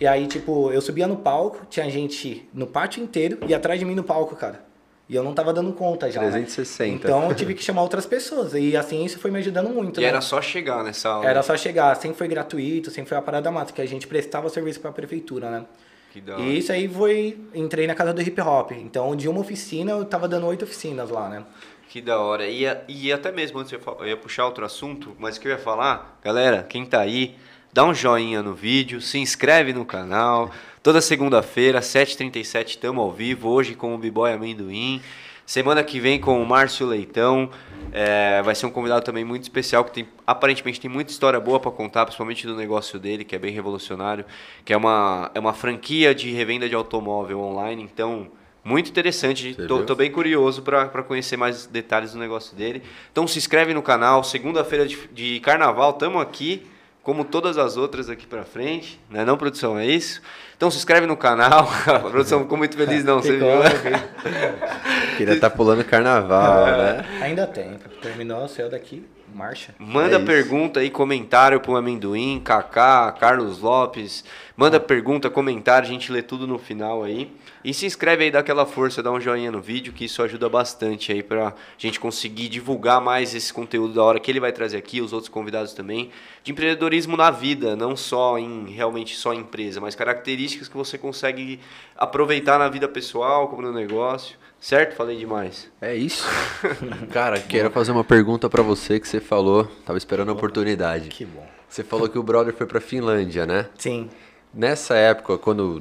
E 0.01 0.07
aí, 0.07 0.27
tipo, 0.27 0.71
eu 0.73 0.81
subia 0.81 1.07
no 1.07 1.17
palco, 1.17 1.65
tinha 1.71 1.89
gente 1.89 2.49
no 2.53 2.67
pátio 2.67 3.03
inteiro 3.03 3.39
e 3.47 3.55
atrás 3.55 3.79
de 3.79 3.85
mim 3.85 3.95
no 3.95 4.03
palco, 4.03 4.35
cara. 4.35 4.73
E 5.09 5.15
eu 5.15 5.23
não 5.23 5.35
tava 5.35 5.53
dando 5.53 5.73
conta 5.73 6.11
já. 6.11 6.21
360. 6.21 6.91
Né? 6.91 6.97
Então 6.97 7.29
eu 7.29 7.35
tive 7.35 7.55
que 7.55 7.63
chamar 7.63 7.83
outras 7.83 8.07
pessoas. 8.07 8.55
E 8.55 8.77
assim, 8.77 9.05
isso 9.05 9.19
foi 9.19 9.31
me 9.31 9.39
ajudando 9.39 9.69
muito. 9.69 10.01
E 10.01 10.03
né? 10.03 10.09
era 10.09 10.21
só 10.21 10.41
chegar 10.41 10.83
nessa 10.83 11.11
aula. 11.11 11.29
Era 11.29 11.43
só 11.43 11.57
chegar. 11.57 11.95
Sempre 11.97 12.17
foi 12.17 12.29
gratuito, 12.29 12.91
sempre 12.91 13.11
foi 13.11 13.19
a 13.19 13.23
parada 13.23 13.51
mata, 13.51 13.73
que 13.73 13.83
a 13.83 13.87
gente 13.87 14.07
prestava 14.07 14.49
serviço 14.49 14.81
pra 14.81 14.91
prefeitura, 14.91 15.51
né? 15.51 15.65
Que 16.13 16.21
da. 16.21 16.39
E 16.39 16.59
isso 16.59 16.73
aí 16.73 16.89
foi. 16.89 17.39
Entrei 17.55 17.87
na 17.87 17.95
casa 17.95 18.13
do 18.13 18.23
hip 18.23 18.41
hop. 18.41 18.73
Então, 18.73 19.15
de 19.15 19.29
uma 19.29 19.41
oficina, 19.41 19.93
eu 19.93 20.05
tava 20.05 20.27
dando 20.27 20.47
oito 20.47 20.65
oficinas 20.65 21.11
lá, 21.11 21.29
né? 21.29 21.45
Que 21.93 22.01
da 22.01 22.19
hora. 22.19 22.49
E, 22.49 22.65
e 22.89 23.13
até 23.13 23.31
mesmo 23.31 23.59
antes 23.59 23.71
eu 23.71 24.07
ia, 24.07 24.17
puxar 24.17 24.47
outro 24.47 24.65
assunto, 24.65 25.15
mas 25.19 25.37
o 25.37 25.41
que 25.43 25.47
eu 25.47 25.53
ia 25.53 25.59
falar, 25.59 26.19
galera, 26.25 26.63
quem 26.67 26.87
tá 26.87 26.99
aí, 26.99 27.37
dá 27.71 27.85
um 27.85 27.93
joinha 27.93 28.43
no 28.43 28.55
vídeo, 28.55 28.99
se 28.99 29.19
inscreve 29.19 29.75
no 29.75 29.85
canal. 29.85 30.51
Toda 30.83 31.03
segunda-feira, 31.03 31.81
7h37, 31.81 32.79
tamo 32.79 33.03
ao 33.03 33.13
vivo, 33.13 33.51
hoje 33.51 33.75
com 33.75 33.95
o 33.95 33.99
B-Boy 33.99 34.33
Amendoim. 34.33 35.03
Semana 35.45 35.85
que 35.85 36.01
vem 36.01 36.19
com 36.19 36.43
o 36.43 36.47
Márcio 36.47 36.87
Leitão. 36.87 37.51
É, 37.93 38.41
vai 38.41 38.55
ser 38.55 38.65
um 38.65 38.71
convidado 38.71 39.05
também 39.05 39.23
muito 39.23 39.43
especial, 39.43 39.85
que 39.85 39.93
tem, 39.93 40.09
aparentemente 40.27 40.81
tem 40.81 40.91
muita 40.91 41.13
história 41.13 41.39
boa 41.39 41.61
para 41.61 41.71
contar, 41.71 42.07
principalmente 42.07 42.47
do 42.47 42.57
negócio 42.57 42.99
dele, 42.99 43.23
que 43.23 43.37
é 43.37 43.39
bem 43.39 43.53
revolucionário, 43.53 44.25
que 44.65 44.73
é 44.73 44.77
uma, 44.79 45.31
é 45.35 45.39
uma 45.39 45.53
franquia 45.53 46.15
de 46.15 46.31
revenda 46.31 46.67
de 46.67 46.75
automóvel 46.75 47.41
online. 47.41 47.83
Então, 47.83 48.31
muito 48.65 48.91
interessante. 48.91 49.57
Tô 49.87 49.95
bem 49.95 50.11
curioso 50.11 50.63
para 50.63 51.03
conhecer 51.03 51.37
mais 51.37 51.67
detalhes 51.67 52.13
do 52.13 52.19
negócio 52.19 52.57
dele. 52.57 52.83
Então 53.11 53.27
se 53.27 53.39
inscreve 53.39 53.75
no 53.75 53.83
canal. 53.83 54.23
Segunda-feira 54.23 54.87
de, 54.87 54.97
de 55.13 55.41
carnaval, 55.41 55.95
tamo 55.95 56.21
aqui, 56.21 56.67
como 57.03 57.25
todas 57.25 57.59
as 57.59 57.77
outras 57.77 58.09
aqui 58.09 58.27
pra 58.27 58.45
frente. 58.45 59.01
Né 59.11 59.25
não, 59.25 59.37
produção? 59.37 59.77
É 59.79 59.85
isso? 59.87 60.23
Então 60.57 60.71
se 60.71 60.77
inscreve 60.77 61.07
no 61.07 61.17
canal. 61.17 61.69
A 61.87 61.99
produção 61.99 62.41
ficou 62.43 62.57
muito 62.57 62.77
feliz, 62.77 63.03
não. 63.05 63.19
Você 63.23 63.37
viu? 63.37 63.47
Queria 65.17 65.35
estar 65.35 65.51
pulando 65.51 65.85
carnaval, 65.85 66.67
né? 66.67 67.05
Ainda 67.21 67.47
tem. 67.47 67.77
Terminou, 68.01 68.47
saiu 68.49 68.71
daqui, 68.71 69.05
marcha. 69.35 69.75
Manda 69.79 70.17
É 70.17 70.19
isso. 70.19 70.27
pergunta 70.27 70.81
aí, 70.81 70.89
comentário 70.91 71.61
pro 71.61 71.77
Amendoim, 71.77 72.41
Kaká, 72.45 73.11
Carlos 73.19 73.61
Lopes. 73.61 74.25
Manda 74.57 74.79
pergunta, 74.79 75.29
comentário, 75.29 75.89
a 75.89 75.91
gente 75.93 76.13
lê 76.13 76.23
tudo 76.23 76.47
no 76.47 76.59
final 76.59 77.03
aí. 77.03 77.29
E 77.65 77.73
se 77.73 77.87
inscreve 77.87 78.25
aí, 78.25 78.31
dá 78.31 78.41
aquela 78.41 78.67
força, 78.67 79.03
dá 79.03 79.13
um 79.13 79.21
joinha 79.21 79.53
no 79.53 79.61
vídeo, 79.61 79.93
que 79.93 80.05
isso 80.05 80.23
ajuda 80.23 80.49
bastante 80.49 81.13
aí 81.13 81.23
pra 81.23 81.55
gente 81.79 82.01
conseguir 82.01 82.49
divulgar 82.49 83.01
mais 83.01 83.35
esse 83.35 83.53
conteúdo 83.53 83.95
da 83.95 84.03
hora 84.03 84.19
que 84.19 84.31
ele 84.31 84.41
vai 84.41 84.53
trazer 84.53 84.77
aqui, 84.77 85.01
os 85.01 85.13
outros 85.13 85.29
convidados 85.29 85.73
também, 85.73 86.11
de 86.43 86.51
empreendedorismo 86.51 87.17
na 87.17 87.31
vida, 87.31 87.77
não 87.77 87.97
só 87.97 88.39
em 88.39 88.71
realmente 88.71 89.17
só 89.17 89.33
em 89.33 89.39
empresa, 89.39 89.81
mas 89.81 89.95
características 89.95 90.69
que 90.69 90.77
você 90.77 90.99
consegue 90.99 91.61
aproveitar 91.97 92.59
na 92.59 92.69
vida 92.69 92.89
pessoal, 92.89 93.49
como 93.49 93.63
no 93.63 93.73
negócio. 93.73 94.37
Certo? 94.61 94.95
Falei 94.95 95.17
demais. 95.17 95.69
É 95.81 95.93
isso. 95.93 96.25
Cara, 97.13 97.41
quero 97.41 97.69
fazer 97.69 97.91
uma 97.91 98.05
pergunta 98.05 98.49
pra 98.49 98.63
você 98.63 99.01
que 99.01 99.09
você 99.09 99.21
falou, 99.21 99.65
tava 99.85 99.99
esperando 99.99 100.29
a 100.29 100.33
oportunidade. 100.33 101.09
Que 101.09 101.25
bom. 101.25 101.45
Você 101.69 101.83
falou 101.83 102.09
que 102.09 102.17
o 102.17 102.23
brother 102.23 102.55
foi 102.55 102.67
pra 102.67 102.81
Finlândia, 102.81 103.45
né? 103.45 103.67
Sim. 103.77 104.09
Nessa 104.55 104.95
época, 104.95 105.37
quando 105.37 105.81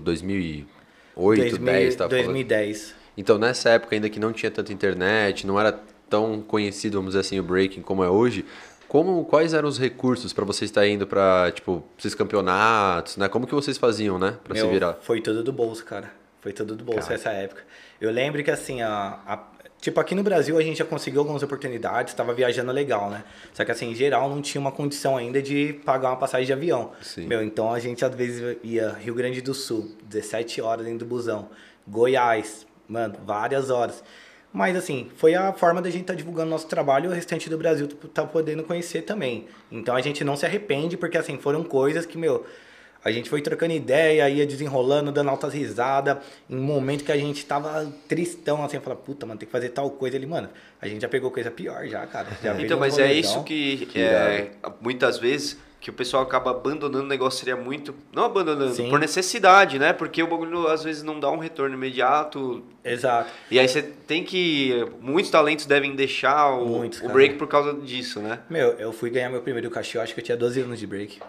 2008, 1.22 1.50
2000, 1.58 1.74
10, 1.74 1.96
tá 1.96 2.10
falando. 2.10 2.26
2010. 2.26 2.96
Então, 3.18 3.38
nessa 3.38 3.70
época 3.72 3.96
ainda 3.96 4.10
que 4.10 4.20
não 4.20 4.32
tinha 4.34 4.50
tanta 4.52 4.72
internet, 4.74 5.46
não 5.46 5.60
era 5.60 5.78
tão 6.10 6.42
conhecido, 6.42 6.98
vamos 6.98 7.12
dizer 7.12 7.20
assim, 7.22 7.40
o 7.40 7.44
breaking 7.44 7.82
como 7.82 8.04
é 8.04 8.10
hoje, 8.10 8.46
como 8.88 9.24
quais 9.26 9.54
eram 9.54 9.68
os 9.70 9.80
recursos 9.80 10.34
pra 10.34 10.44
vocês 10.44 10.70
estar 10.70 10.86
indo 10.88 11.08
pra, 11.08 11.52
tipo, 11.52 11.84
esses 11.98 12.14
campeonatos, 12.16 13.16
né? 13.18 13.30
Como 13.30 13.48
que 13.48 13.54
vocês 13.54 13.78
faziam, 13.78 14.20
né, 14.20 14.38
Pra 14.44 14.56
se 14.56 14.68
virar? 14.68 14.98
Foi 15.02 15.22
tudo 15.22 15.44
do 15.44 15.54
bolso, 15.54 15.86
cara. 15.86 16.12
Foi 16.42 16.52
tudo 16.52 16.76
do 16.76 16.84
bolso 16.84 17.02
Cara. 17.02 17.14
essa 17.14 17.30
época. 17.30 17.62
Eu 18.00 18.10
lembro 18.12 18.44
que 18.44 18.50
assim, 18.50 18.82
a, 18.82 19.20
a- 19.28 19.44
tipo 19.82 20.00
aqui 20.00 20.16
no 20.16 20.24
Brasil 20.24 20.58
a 20.58 20.62
gente 20.62 20.78
já 20.78 20.86
conseguiu 20.86 21.20
algumas 21.22 21.44
oportunidades, 21.44 22.14
estava 22.14 22.34
viajando 22.34 22.72
legal, 22.72 23.10
né? 23.10 23.24
Só 23.54 23.66
que 23.66 23.72
assim, 23.72 23.92
em 23.92 23.96
geral 23.96 24.30
não 24.30 24.42
tinha 24.42 24.62
uma 24.62 24.72
condição 24.72 25.18
ainda 25.18 25.42
de 25.42 25.74
pagar 25.84 26.10
uma 26.10 26.18
passagem 26.18 26.46
de 26.46 26.54
avião. 26.54 26.92
Sim. 27.02 27.26
Meu, 27.26 27.44
então 27.44 27.74
a 27.74 27.80
gente 27.80 28.06
às 28.06 28.16
vezes 28.16 28.58
ia 28.64 28.92
Rio 28.94 29.16
Grande 29.16 29.42
do 29.42 29.54
Sul, 29.54 29.92
17 30.04 30.62
horas 30.62 30.86
dentro 30.86 31.00
do 31.00 31.06
busão. 31.06 31.50
Goiás, 31.86 32.66
mano, 32.88 33.16
várias 33.26 33.70
horas. 33.70 34.04
Mas 34.54 34.76
assim, 34.76 35.10
foi 35.16 35.34
a 35.34 35.54
forma 35.54 35.82
da 35.82 35.90
gente 35.90 36.02
estar 36.02 36.14
divulgando 36.14 36.50
nosso 36.50 36.68
trabalho 36.68 37.06
e 37.06 37.08
o 37.08 37.12
restante 37.12 37.50
do 37.50 37.58
Brasil 37.58 37.88
tá 37.88 38.26
podendo 38.26 38.64
conhecer 38.64 39.02
também. 39.02 39.48
Então 39.72 39.96
a 39.96 40.02
gente 40.02 40.24
não 40.24 40.36
se 40.36 40.46
arrepende, 40.46 40.98
porque 40.98 41.18
assim, 41.18 41.38
foram 41.38 41.64
coisas 41.64 42.06
que, 42.06 42.18
meu, 42.18 42.46
a 43.04 43.12
gente 43.12 43.30
foi 43.30 43.42
trocando 43.42 43.74
ideia, 43.74 44.30
ia 44.30 44.46
desenrolando, 44.46 45.12
dando 45.12 45.30
altas 45.30 45.54
risadas. 45.54 46.18
Em 46.50 46.56
um 46.56 46.62
momento 46.62 47.04
que 47.04 47.12
a 47.12 47.18
gente 47.18 47.44
tava 47.46 47.92
tristão, 48.08 48.64
assim, 48.64 48.80
falar, 48.80 48.98
puta, 48.98 49.26
mano, 49.26 49.40
tem 49.40 49.48
que 49.48 49.52
fazer 49.52 49.70
tal 49.70 49.90
coisa. 49.90 50.16
Ele, 50.16 50.28
mano, 50.28 50.50
a 50.80 50.88
gente 50.88 51.02
já 51.02 51.10
pegou 51.10 51.32
coisa 51.32 51.50
pior 51.50 51.88
já, 51.88 52.06
cara. 52.06 52.28
Já 52.44 52.60
Então, 52.62 52.80
mas 52.80 53.00
é 53.00 53.12
isso 53.12 53.44
que, 53.44 53.86
Que 53.88 54.00
é, 54.00 54.52
muitas 54.80 55.18
vezes 55.18 55.58
que 55.80 55.90
o 55.90 55.94
pessoal 55.94 56.22
acaba 56.22 56.52
abandonando 56.52 57.04
o 57.04 57.08
negócio 57.08 57.40
seria 57.40 57.56
muito 57.56 57.96
não 58.14 58.26
abandonando 58.26 58.72
Sim. 58.72 58.88
por 58.88 59.00
necessidade, 59.00 59.80
né? 59.80 59.92
Porque 59.92 60.22
o 60.22 60.28
bagulho 60.28 60.68
às 60.68 60.84
vezes 60.84 61.02
não 61.02 61.20
dá 61.20 61.32
um 61.32 61.40
retorno 61.40 61.74
imediato. 61.74 62.64
Exato. 62.86 63.32
E 63.50 63.58
aí 63.58 63.68
você 63.68 63.82
tem 63.82 64.24
que 64.24 64.86
muitos 65.02 65.32
talentos 65.32 65.66
devem 65.66 65.96
deixar 65.96 66.52
o, 66.52 66.68
Muitos, 66.68 67.02
o 67.02 67.10
break 67.10 67.34
por 67.34 67.48
causa 67.48 67.74
disso, 67.74 68.20
né? 68.20 68.42
Meu, 68.48 68.74
eu 68.74 68.94
fui 68.94 69.10
ganhar 69.10 69.32
meu 69.32 69.42
primeiro 69.42 69.72
cachê, 69.72 69.98
eu 69.98 70.04
acho 70.04 70.14
que 70.14 70.20
eu 70.20 70.24
tinha 70.24 70.38
12 70.38 70.62
anos 70.62 70.80
de 70.80 70.86
break. 70.86 71.20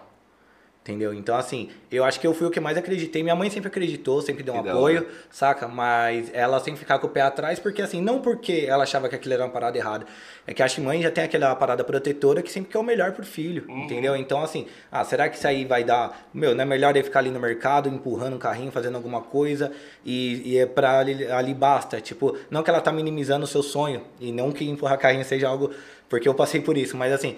Entendeu? 0.82 1.14
Então, 1.14 1.36
assim, 1.36 1.70
eu 1.92 2.02
acho 2.02 2.18
que 2.18 2.26
eu 2.26 2.34
fui 2.34 2.48
o 2.48 2.50
que 2.50 2.58
mais 2.58 2.76
acreditei. 2.76 3.22
Minha 3.22 3.36
mãe 3.36 3.48
sempre 3.48 3.68
acreditou, 3.68 4.20
sempre 4.20 4.42
deu 4.42 4.52
um 4.54 4.58
apoio, 4.58 5.06
saca? 5.30 5.68
Mas 5.68 6.28
ela 6.34 6.58
sempre 6.58 6.80
ficava 6.80 7.00
com 7.00 7.06
o 7.06 7.10
pé 7.10 7.20
atrás, 7.20 7.60
porque 7.60 7.80
assim, 7.80 8.00
não 8.02 8.20
porque 8.20 8.64
ela 8.68 8.82
achava 8.82 9.08
que 9.08 9.14
aquilo 9.14 9.32
era 9.34 9.44
uma 9.44 9.50
parada 9.52 9.78
errada. 9.78 10.06
É 10.44 10.52
que 10.52 10.60
a 10.60 10.66
mãe 10.80 11.00
já 11.00 11.08
tem 11.08 11.22
aquela 11.22 11.54
parada 11.54 11.84
protetora 11.84 12.42
que 12.42 12.50
sempre 12.50 12.72
quer 12.72 12.80
o 12.80 12.82
melhor 12.82 13.12
pro 13.12 13.24
filho, 13.24 13.64
Uhum. 13.68 13.84
entendeu? 13.84 14.16
Então, 14.16 14.42
assim, 14.42 14.66
ah, 14.90 15.04
será 15.04 15.28
que 15.28 15.36
isso 15.36 15.46
aí 15.46 15.64
vai 15.64 15.84
dar. 15.84 16.28
Meu, 16.34 16.52
não 16.52 16.62
é 16.62 16.64
melhor 16.64 16.96
ele 16.96 17.04
ficar 17.04 17.20
ali 17.20 17.30
no 17.30 17.38
mercado, 17.38 17.88
empurrando 17.88 18.34
um 18.34 18.38
carrinho, 18.40 18.72
fazendo 18.72 18.96
alguma 18.96 19.20
coisa, 19.20 19.70
e, 20.04 20.42
e 20.44 20.58
é 20.58 20.66
pra 20.66 20.98
ali, 20.98 21.24
ali 21.30 21.54
basta. 21.54 22.00
Tipo, 22.00 22.36
não 22.50 22.60
que 22.64 22.70
ela 22.70 22.80
tá 22.80 22.90
minimizando 22.90 23.44
o 23.44 23.48
seu 23.48 23.62
sonho, 23.62 24.02
e 24.20 24.32
não 24.32 24.50
que 24.50 24.68
empurrar 24.68 24.98
carrinho 24.98 25.24
seja 25.24 25.46
algo. 25.46 25.70
Porque 26.08 26.28
eu 26.28 26.34
passei 26.34 26.60
por 26.60 26.76
isso, 26.76 26.96
mas 26.96 27.12
assim, 27.12 27.36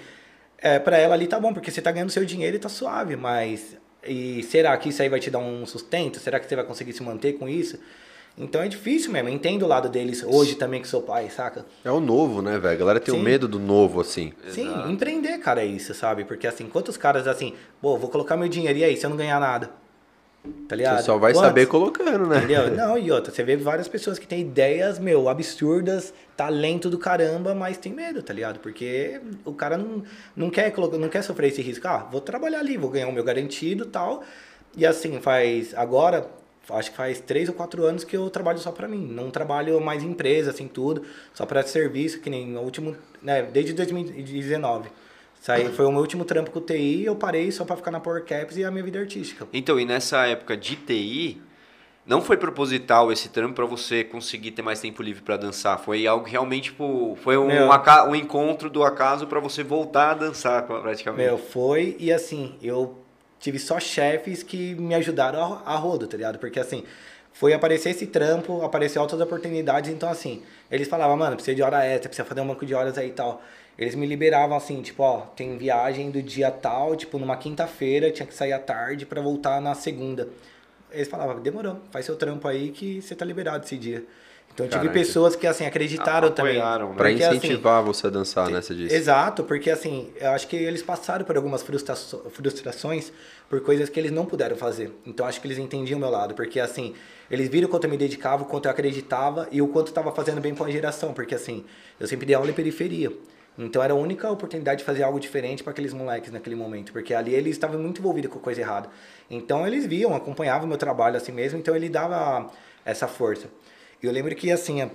é, 0.65 0.79
pra 0.79 0.97
ela 0.97 1.13
ali 1.13 1.27
tá 1.27 1.39
bom, 1.39 1.53
porque 1.53 1.71
você 1.71 1.83
tá 1.83 1.93
ganhando 1.93 2.09
seu 2.09 2.25
dinheiro 2.25 2.57
e 2.57 2.59
tá 2.59 2.71
suave, 2.71 3.17
mas. 3.17 3.77
E 4.03 4.43
será 4.45 4.75
que 4.79 4.89
isso 4.89 5.03
aí 5.03 5.11
vai 5.11 5.21
te 5.21 5.31
dar 5.31 5.39
um 5.39 5.67
sustento? 5.67 6.19
Será 6.19 6.41
que 6.41 6.49
você 6.49 6.57
vai 6.57 6.65
conseguir 6.65 6.95
se 6.95 7.03
manter 7.03 7.35
com 7.35 7.47
isso? 7.47 7.79
Então 8.37 8.63
é 8.63 8.67
difícil 8.69 9.13
mesmo. 9.13 9.29
Entendo 9.29 9.65
o 9.65 9.69
lado 9.69 9.91
deles 9.91 10.25
hoje 10.25 10.55
também 10.55 10.81
que 10.81 10.89
sou 10.89 11.03
pai, 11.03 11.29
saca? 11.29 11.67
É 11.85 11.91
o 11.91 12.01
novo, 12.01 12.41
né, 12.41 12.59
velho? 12.59 12.75
A 12.75 12.79
galera 12.79 13.01
tem 13.01 13.13
o 13.13 13.19
Sim. 13.19 13.23
medo 13.23 13.47
do 13.47 13.59
novo, 13.59 14.01
assim. 14.01 14.33
Sim, 14.49 14.71
Exato. 14.71 14.91
empreender, 14.91 15.39
cara, 15.39 15.63
é 15.63 15.67
isso, 15.67 15.93
sabe? 15.93 16.25
Porque 16.25 16.47
assim, 16.47 16.67
quantos 16.67 16.97
caras 16.97 17.27
assim, 17.29 17.53
pô, 17.81 17.99
vou 17.99 18.09
colocar 18.09 18.35
meu 18.35 18.49
dinheiro 18.49 18.79
e 18.79 18.85
aí, 18.85 18.97
se 18.97 19.05
eu 19.05 19.11
não 19.11 19.19
ganhar 19.19 19.39
nada? 19.39 19.71
Tá 20.69 20.77
ligado? 20.77 20.99
Você 20.99 21.05
só 21.05 21.17
vai 21.17 21.33
Quantos? 21.33 21.49
saber 21.49 21.67
colocando, 21.67 22.27
né? 22.27 22.39
Entendeu? 22.39 22.71
Não, 22.77 22.99
e 22.99 23.11
outra, 23.11 23.33
você 23.33 23.43
vê 23.43 23.57
várias 23.57 23.89
pessoas 23.89 24.19
que 24.19 24.27
têm 24.27 24.41
ideias, 24.41 24.99
meu, 24.99 25.29
absurdas, 25.29 26.13
talento 26.37 26.91
do 26.91 26.99
caramba, 26.99 27.55
mas 27.55 27.79
tem 27.79 27.93
medo, 27.93 28.23
tá 28.23 28.33
ligado? 28.33 28.61
Porque 28.61 29.21
o 29.45 29.55
cara 29.55 29.79
não, 29.79 30.03
não, 30.37 30.51
quer, 30.51 30.71
colocar, 30.71 30.99
não 30.99 31.09
quer 31.09 31.23
sofrer 31.23 31.49
esse 31.49 31.63
risco. 31.63 31.87
Ah, 31.89 32.07
vou 32.11 32.21
trabalhar 32.21 32.59
ali, 32.59 32.77
vou 32.77 32.91
ganhar 32.91 33.09
o 33.09 33.13
meu 33.13 33.25
garantido 33.25 33.85
e 33.85 33.89
tal. 33.89 34.23
E 34.77 34.85
assim, 34.85 35.19
faz. 35.21 35.75
Agora, 35.75 36.29
acho 36.71 36.91
que 36.91 36.97
faz 36.97 37.21
três 37.21 37.49
ou 37.49 37.55
quatro 37.55 37.85
anos 37.85 38.05
que 38.05 38.17
eu 38.17 38.29
trabalho 38.29 38.59
só 38.59 38.71
pra 38.71 38.87
mim. 38.87 39.07
Não 39.07 39.31
trabalho 39.31 39.81
mais 39.81 40.03
em 40.03 40.09
empresa, 40.09 40.51
assim, 40.51 40.69
tudo. 40.69 41.05
Só 41.33 41.47
presto 41.47 41.69
serviço, 41.69 42.21
que 42.21 42.29
nem 42.29 42.57
o 42.57 42.61
último. 42.61 42.97
Né, 43.23 43.43
desde 43.43 43.73
2019. 43.73 44.91
Isso 45.45 45.53
aí 45.53 45.71
foi 45.73 45.85
o 45.85 45.93
meu 45.93 46.01
último 46.01 46.25
trampo 46.25 46.51
com 46.51 46.59
o 46.59 46.63
TI, 46.63 47.05
eu 47.05 47.15
parei 47.15 47.53
só 47.53 47.67
pra 47.67 47.77
ficar 47.77 47.91
na 47.91 48.01
Power 48.01 48.25
Caps 48.25 48.57
e 48.57 48.65
a 48.65 48.71
minha 48.71 48.83
vida 48.83 48.99
artística. 48.99 49.47
Então, 49.53 49.79
e 49.79 49.85
nessa 49.85 50.27
época 50.27 50.57
de 50.57 50.75
TI, 50.75 51.43
não 52.07 52.23
foi 52.23 52.39
proposital 52.39 53.13
esse 53.13 53.29
trampo 53.29 53.53
pra 53.53 53.67
você 53.67 54.03
conseguir 54.03 54.53
ter 54.53 54.63
mais 54.63 54.81
tempo 54.81 55.03
livre 55.03 55.21
pra 55.21 55.37
dançar. 55.37 55.79
Foi 55.79 56.07
algo 56.07 56.25
realmente, 56.25 56.71
tipo, 56.71 57.15
foi 57.23 57.37
um, 57.37 57.49
Meu. 57.49 57.69
um 58.09 58.15
encontro 58.15 58.71
do 58.71 58.83
acaso 58.83 59.27
pra 59.27 59.39
você 59.39 59.63
voltar 59.63 60.13
a 60.13 60.15
dançar, 60.15 60.63
praticamente. 60.63 61.29
Meu, 61.29 61.37
foi 61.37 61.95
e 62.01 62.11
assim, 62.11 62.55
eu 62.63 62.97
tive 63.39 63.59
só 63.59 63.79
chefes 63.79 64.43
que 64.43 64.75
me 64.77 64.95
ajudaram 64.95 65.61
a, 65.67 65.75
a 65.75 65.77
rodo, 65.77 66.07
tá 66.07 66.17
ligado? 66.17 66.39
Porque 66.39 66.59
assim, 66.59 66.85
foi 67.35 67.53
aparecer 67.53 67.91
esse 67.91 68.07
trampo, 68.07 68.63
apareceu 68.63 69.03
outras 69.03 69.21
oportunidades, 69.21 69.91
então 69.91 70.09
assim, 70.09 70.43
eles 70.71 70.89
falavam, 70.89 71.19
mano, 71.19 71.37
precisa 71.37 71.55
de 71.55 71.63
hora 71.63 71.85
extra, 71.85 72.09
precisa 72.09 72.27
fazer 72.27 72.41
um 72.41 72.47
banco 72.47 72.65
de 72.65 72.75
horas 72.75 72.97
aí 72.97 73.09
e 73.09 73.13
tal. 73.13 73.43
Eles 73.79 73.95
me 73.95 74.07
liberavam 74.07 74.57
assim, 74.57 74.81
tipo, 74.83 75.03
ó, 75.03 75.21
tem 75.21 75.57
viagem 75.59 76.11
do 76.11 76.23
dia 76.23 76.51
tal, 76.51 76.95
tipo, 76.95 77.19
numa 77.19 77.37
quinta-feira, 77.37 78.11
tinha 78.11 78.27
que 78.27 78.35
sair 78.35 78.53
à 78.53 78.59
tarde 78.59 79.05
pra 79.05 79.21
voltar 79.21 79.61
na 79.61 79.75
segunda. 79.75 80.29
Eles 80.93 81.09
falavam, 81.09 81.41
demorou, 81.43 81.79
faz 81.91 82.07
seu 82.07 82.15
trampo 82.15 82.47
aí 82.47 82.71
que 82.71 83.03
você 83.03 83.15
tá 83.17 83.25
liberado 83.25 83.65
esse 83.65 83.77
dia. 83.77 84.05
Então 84.53 84.67
eu 84.67 84.71
tive 84.71 84.83
Caraca. 84.87 85.01
pessoas 85.01 85.35
que, 85.35 85.49
assim, 85.49 85.67
acreditaram 85.67 86.31
também. 86.31 86.53
Apoiaram, 86.59 86.91
né? 86.91 86.95
Pra 86.95 87.09
Porque, 87.09 87.25
assim, 87.25 87.37
incentivar 87.39 87.83
você 87.83 88.07
a 88.07 88.11
dançar, 88.11 88.49
né? 88.49 88.63
Você 88.63 88.73
disse. 88.73 88.95
Exato, 88.95 89.43
porque 89.43 89.69
assim, 89.69 90.13
eu 90.21 90.31
acho 90.31 90.47
que 90.47 90.55
eles 90.55 90.81
passaram 90.81 91.25
por 91.25 91.35
algumas 91.37 91.61
frustra- 91.65 91.97
frustrações 92.31 93.13
por 93.51 93.61
coisas 93.63 93.89
que 93.89 93.99
eles 93.99 94.13
não 94.13 94.25
puderam 94.25 94.55
fazer. 94.57 94.93
Então 95.05 95.27
acho 95.27 95.41
que 95.41 95.49
eles 95.49 95.59
entendiam 95.59 95.97
o 95.97 96.01
meu 96.01 96.11
lado, 96.11 96.35
porque 96.35 96.61
assim, 96.61 96.95
eles 97.29 97.49
viram 97.49 97.67
o 97.67 97.71
quanto 97.71 97.85
eu 97.85 97.91
me 97.91 97.97
dedicava, 97.97 98.45
o 98.45 98.47
quanto 98.47 98.67
eu 98.67 98.71
acreditava 98.71 99.49
e 99.51 99.61
o 99.61 99.67
quanto 99.67 99.89
estava 99.89 100.13
fazendo 100.13 100.41
bem 100.41 100.55
para 100.55 100.67
a 100.67 100.71
geração, 100.71 101.13
porque 101.13 101.35
assim, 101.35 101.65
eu 101.99 102.07
sempre 102.07 102.25
dei 102.25 102.37
aula 102.37 102.49
em 102.49 102.55
periferia. 102.55 103.11
Então 103.57 103.83
era 103.83 103.93
a 103.93 103.97
única 103.97 104.29
oportunidade 104.31 104.81
de 104.81 104.85
fazer 104.85 105.05
algo 105.05 105.21
diferente 105.21 105.63
para 105.63 105.73
aqueles 105.73 105.93
moleques 105.93 106.33
naquele 106.33 106.57
momento, 106.57 106.93
porque 106.93 107.15
ali 107.15 107.35
eles 107.35 107.53
estavam 107.53 107.79
muito 107.81 108.01
envolvidos 108.01 108.31
com 108.31 108.39
coisa 108.39 108.61
errada. 108.61 108.89
Então 109.31 109.67
eles 109.67 109.87
viam, 109.87 110.15
acompanhavam 110.15 110.67
o 110.67 110.69
meu 110.69 110.79
trabalho 110.79 111.17
assim 111.17 111.33
mesmo, 111.33 111.59
então 111.59 111.75
ele 111.75 111.89
dava 111.89 112.51
essa 112.85 113.07
força. 113.07 113.49
E 114.03 114.07
eu 114.07 114.13
lembro 114.13 114.35
que 114.35 114.51
assim, 114.51 114.91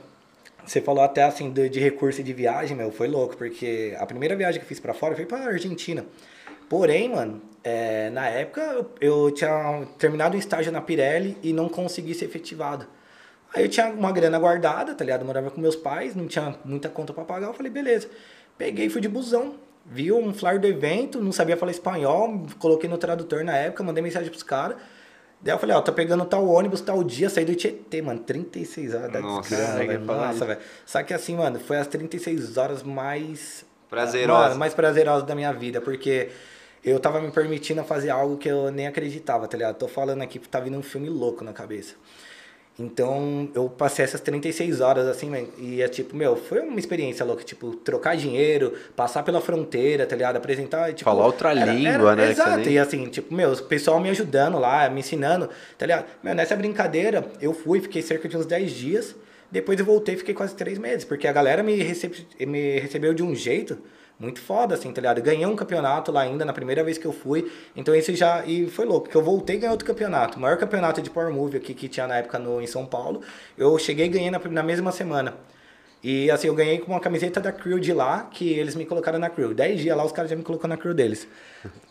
você 0.65 0.81
falou 0.81 1.03
até 1.03 1.23
assim 1.23 1.51
de, 1.51 1.69
de 1.69 1.79
recurso 1.79 2.21
de 2.21 2.33
viagem, 2.33 2.75
meu, 2.75 2.91
foi 2.91 3.07
louco, 3.07 3.37
porque 3.37 3.95
a 3.97 4.05
primeira 4.05 4.35
viagem 4.35 4.59
que 4.59 4.65
eu 4.65 4.67
fiz 4.67 4.79
pra 4.79 4.93
fora 4.93 5.15
foi 5.15 5.25
pra 5.25 5.39
Argentina. 5.39 6.05
Porém, 6.67 7.09
mano, 7.09 7.41
é, 7.63 8.09
na 8.11 8.27
época 8.27 8.61
eu, 8.61 8.91
eu 9.01 9.31
tinha 9.31 9.87
terminado 9.97 10.35
um 10.35 10.39
estágio 10.39 10.71
na 10.71 10.81
Pirelli 10.81 11.37
e 11.41 11.53
não 11.53 11.67
consegui 11.69 12.13
ser 12.13 12.25
efetivado. 12.25 12.85
Aí 13.53 13.63
eu 13.63 13.69
tinha 13.69 13.87
uma 13.87 14.11
grana 14.11 14.37
guardada, 14.37 14.93
tá 14.93 15.03
ligado? 15.03 15.21
Eu 15.21 15.27
morava 15.27 15.49
com 15.49 15.59
meus 15.59 15.75
pais, 15.75 16.15
não 16.15 16.27
tinha 16.27 16.55
muita 16.63 16.87
conta 16.87 17.11
pra 17.13 17.25
pagar. 17.25 17.47
Eu 17.47 17.53
falei, 17.53 17.71
beleza. 17.71 18.07
Peguei 18.59 18.87
e 18.87 18.89
fui 18.89 18.99
de 18.99 19.07
busão. 19.07 19.55
Vi 19.85 20.11
um 20.11 20.33
flyer 20.33 20.59
do 20.59 20.67
evento, 20.67 21.19
não 21.19 21.31
sabia 21.31 21.57
falar 21.57 21.71
espanhol, 21.71 22.45
coloquei 22.59 22.87
no 22.87 22.97
tradutor 22.97 23.43
na 23.43 23.55
época, 23.55 23.81
mandei 23.81 24.03
mensagem 24.03 24.29
pros 24.29 24.43
caras. 24.43 24.77
Daí 25.41 25.55
eu 25.55 25.57
falei, 25.57 25.75
ó, 25.75 25.81
tô 25.81 25.93
pegando 25.93 26.25
tal 26.25 26.45
ônibus, 26.45 26.81
tal 26.81 27.01
dia, 27.01 27.29
saí 27.29 27.45
do 27.45 27.55
Tietê, 27.55 28.01
mano, 28.01 28.19
36 28.19 28.93
horas 28.93 29.11
da 29.11 29.21
Nossa, 29.21 29.55
desgraça, 29.55 29.77
velho. 29.77 29.99
Nossa, 30.01 30.45
velho. 30.45 30.59
Só 30.85 31.01
que 31.01 31.13
assim, 31.13 31.37
mano, 31.37 31.57
foi 31.59 31.77
as 31.77 31.87
36 31.87 32.57
horas 32.57 32.83
mais... 32.83 33.65
Prazerosa. 33.89 34.49
Mano, 34.49 34.59
mais 34.59 34.73
prazerosas 34.73 35.25
da 35.25 35.33
minha 35.33 35.53
vida, 35.53 35.79
porque 35.79 36.29
eu 36.83 36.99
tava 36.99 37.21
me 37.21 37.31
permitindo 37.31 37.81
fazer 37.85 38.09
algo 38.09 38.37
que 38.37 38.49
eu 38.49 38.69
nem 38.69 38.85
acreditava, 38.85 39.47
tá 39.47 39.57
ligado? 39.57 39.77
Tô 39.77 39.87
falando 39.87 40.21
aqui, 40.21 40.37
tá 40.37 40.59
vindo 40.59 40.77
um 40.77 40.83
filme 40.83 41.09
louco 41.09 41.43
na 41.43 41.53
cabeça. 41.53 41.95
Então, 42.79 43.49
eu 43.53 43.67
passei 43.69 44.05
essas 44.05 44.21
36 44.21 44.79
horas, 44.79 45.05
assim, 45.07 45.29
man, 45.29 45.43
e 45.57 45.81
é 45.81 45.87
tipo, 45.89 46.15
meu, 46.15 46.37
foi 46.37 46.61
uma 46.61 46.79
experiência 46.79 47.25
louca, 47.25 47.43
tipo, 47.43 47.75
trocar 47.75 48.15
dinheiro, 48.15 48.73
passar 48.95 49.21
pela 49.23 49.41
fronteira, 49.41 50.05
tá 50.05 50.15
ligado? 50.15 50.37
Apresentar, 50.37 50.93
tipo... 50.93 51.03
Falar 51.09 51.25
outra 51.25 51.51
era- 51.51 51.65
língua, 51.73 52.11
era- 52.11 52.15
né, 52.15 52.31
Exato, 52.31 52.57
nem- 52.57 52.69
e 52.73 52.79
assim, 52.79 53.05
tipo, 53.07 53.33
meu, 53.33 53.51
o 53.51 53.63
pessoal 53.63 53.99
me 53.99 54.09
ajudando 54.09 54.57
lá, 54.57 54.89
me 54.89 55.01
ensinando, 55.01 55.49
tá 55.77 55.85
ligado? 55.85 56.05
Meu, 56.23 56.33
nessa 56.33 56.55
brincadeira, 56.55 57.29
eu 57.41 57.53
fui, 57.53 57.81
fiquei 57.81 58.01
cerca 58.01 58.29
de 58.29 58.37
uns 58.37 58.45
10 58.45 58.71
dias, 58.71 59.13
depois 59.51 59.77
eu 59.77 59.85
voltei 59.85 60.15
e 60.15 60.17
fiquei 60.17 60.33
quase 60.33 60.55
3 60.55 60.77
meses, 60.77 61.03
porque 61.03 61.27
a 61.27 61.33
galera 61.33 61.61
me, 61.61 61.75
recebe, 61.83 62.25
me 62.47 62.79
recebeu 62.79 63.13
de 63.13 63.21
um 63.23 63.35
jeito 63.35 63.77
muito 64.19 64.41
foda, 64.41 64.75
assim, 64.75 64.91
tá 64.91 64.99
ligado? 64.99 65.21
Ganhei 65.21 65.45
um 65.45 65.55
campeonato 65.55 66.11
lá 66.11 66.21
ainda, 66.21 66.43
na 66.43 66.51
primeira 66.51 66.83
vez 66.83 66.97
que 66.97 67.05
eu 67.05 67.13
fui, 67.13 67.49
então 67.75 67.95
esse 67.95 68.15
já, 68.15 68.45
e 68.45 68.67
foi 68.67 68.85
louco, 68.85 69.07
que 69.07 69.15
eu 69.15 69.23
voltei 69.23 69.55
e 69.55 69.59
ganhei 69.59 69.71
outro 69.71 69.87
campeonato, 69.87 70.37
o 70.37 70.41
maior 70.41 70.57
campeonato 70.57 71.01
de 71.01 71.09
Power 71.09 71.33
Move 71.33 71.57
aqui 71.57 71.73
que 71.73 71.87
tinha 71.87 72.05
na 72.05 72.17
época 72.17 72.37
no, 72.37 72.61
em 72.61 72.67
São 72.67 72.85
Paulo, 72.85 73.21
eu 73.57 73.77
cheguei 73.79 74.07
e 74.07 74.09
ganhei 74.09 74.29
na, 74.29 74.39
na 74.39 74.63
mesma 74.63 74.91
semana. 74.91 75.35
E 76.01 76.31
assim, 76.31 76.47
eu 76.47 76.55
ganhei 76.55 76.79
com 76.79 76.91
uma 76.91 76.99
camiseta 76.99 77.41
da 77.41 77.51
crew 77.51 77.77
de 77.77 77.91
lá, 77.91 78.29
que 78.31 78.49
eles 78.53 78.73
me 78.73 78.85
colocaram 78.85 79.19
na 79.19 79.29
crew. 79.29 79.53
Dez 79.53 79.81
dias 79.81 79.97
lá, 79.97 80.05
os 80.05 80.13
caras 80.13 80.29
já 80.31 80.35
me 80.35 80.43
colocou 80.43 80.69
na 80.69 80.77
crew 80.77 80.93
deles. 80.93 81.27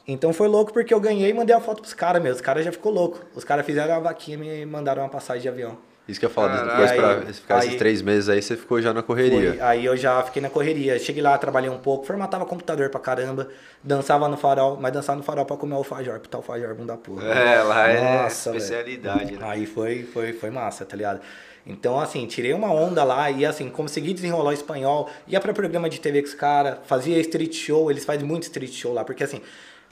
Então 0.06 0.32
foi 0.32 0.48
louco 0.48 0.72
porque 0.72 0.94
eu 0.94 1.00
ganhei 1.00 1.28
e 1.28 1.34
mandei 1.34 1.54
a 1.54 1.60
foto 1.60 1.82
pros 1.82 1.92
caras, 1.92 2.22
meu. 2.22 2.32
Os 2.32 2.40
caras 2.40 2.64
já 2.64 2.72
ficou 2.72 2.90
louco. 2.90 3.20
Os 3.34 3.44
caras 3.44 3.66
fizeram 3.66 3.94
a 3.94 3.98
vaquinha 3.98 4.38
e 4.38 4.40
me 4.40 4.64
mandaram 4.64 5.02
uma 5.02 5.10
passagem 5.10 5.42
de 5.42 5.48
avião. 5.50 5.76
Isso 6.08 6.18
que 6.18 6.24
eu 6.24 6.30
ia 6.30 6.34
falar, 6.34 6.48
Caralho. 6.56 6.70
depois 6.70 6.90
pra 6.92 7.08
Aí- 7.28 7.32
ficar 7.34 7.58
esses 7.58 7.70
aí- 7.72 7.76
três 7.76 8.00
meses 8.00 8.28
aí, 8.30 8.40
você 8.40 8.56
ficou 8.56 8.80
já 8.80 8.94
na 8.94 9.02
correria. 9.02 9.50
Foi. 9.52 9.60
Aí 9.60 9.84
eu 9.84 9.94
já 9.96 10.22
fiquei 10.22 10.40
na 10.40 10.48
correria. 10.48 10.98
Cheguei 10.98 11.22
lá, 11.22 11.36
trabalhei 11.36 11.68
um 11.68 11.78
pouco, 11.78 12.06
formatava 12.06 12.46
computador 12.46 12.88
pra 12.88 12.98
caramba, 12.98 13.48
dançava 13.84 14.26
no 14.26 14.36
farol, 14.38 14.78
mas 14.80 14.90
dançava 14.92 15.18
no 15.18 15.22
farol 15.22 15.44
pra 15.44 15.56
comer 15.56 15.74
alfajor, 15.74 16.18
puta 16.20 16.38
alfajor, 16.38 16.74
bunda 16.74 16.96
porra. 16.96 17.26
É, 17.28 17.62
lá 17.62 17.88
é 17.88 18.22
Nossa, 18.22 18.50
velho. 18.52 18.62
especialidade, 18.62 19.32
né? 19.32 19.38
Aí 19.42 19.66
foi, 19.66 20.02
foi, 20.04 20.32
foi 20.32 20.50
massa, 20.50 20.86
tá 20.86 20.96
ligado? 20.96 21.20
Então, 21.66 22.00
assim, 22.00 22.26
tirei 22.26 22.54
uma 22.54 22.72
onda 22.72 23.04
lá 23.04 23.30
e, 23.30 23.44
assim, 23.44 23.68
consegui 23.68 24.14
desenrolar 24.14 24.48
o 24.48 24.54
espanhol. 24.54 25.10
Ia 25.26 25.38
pra 25.38 25.52
programa 25.52 25.90
de 25.90 26.00
TV 26.00 26.22
com 26.22 26.28
os 26.28 26.34
caras, 26.34 26.78
fazia 26.86 27.18
street 27.20 27.54
show, 27.54 27.90
eles 27.90 28.06
fazem 28.06 28.26
muito 28.26 28.44
street 28.44 28.72
show 28.72 28.94
lá, 28.94 29.04
porque, 29.04 29.22
assim, 29.22 29.42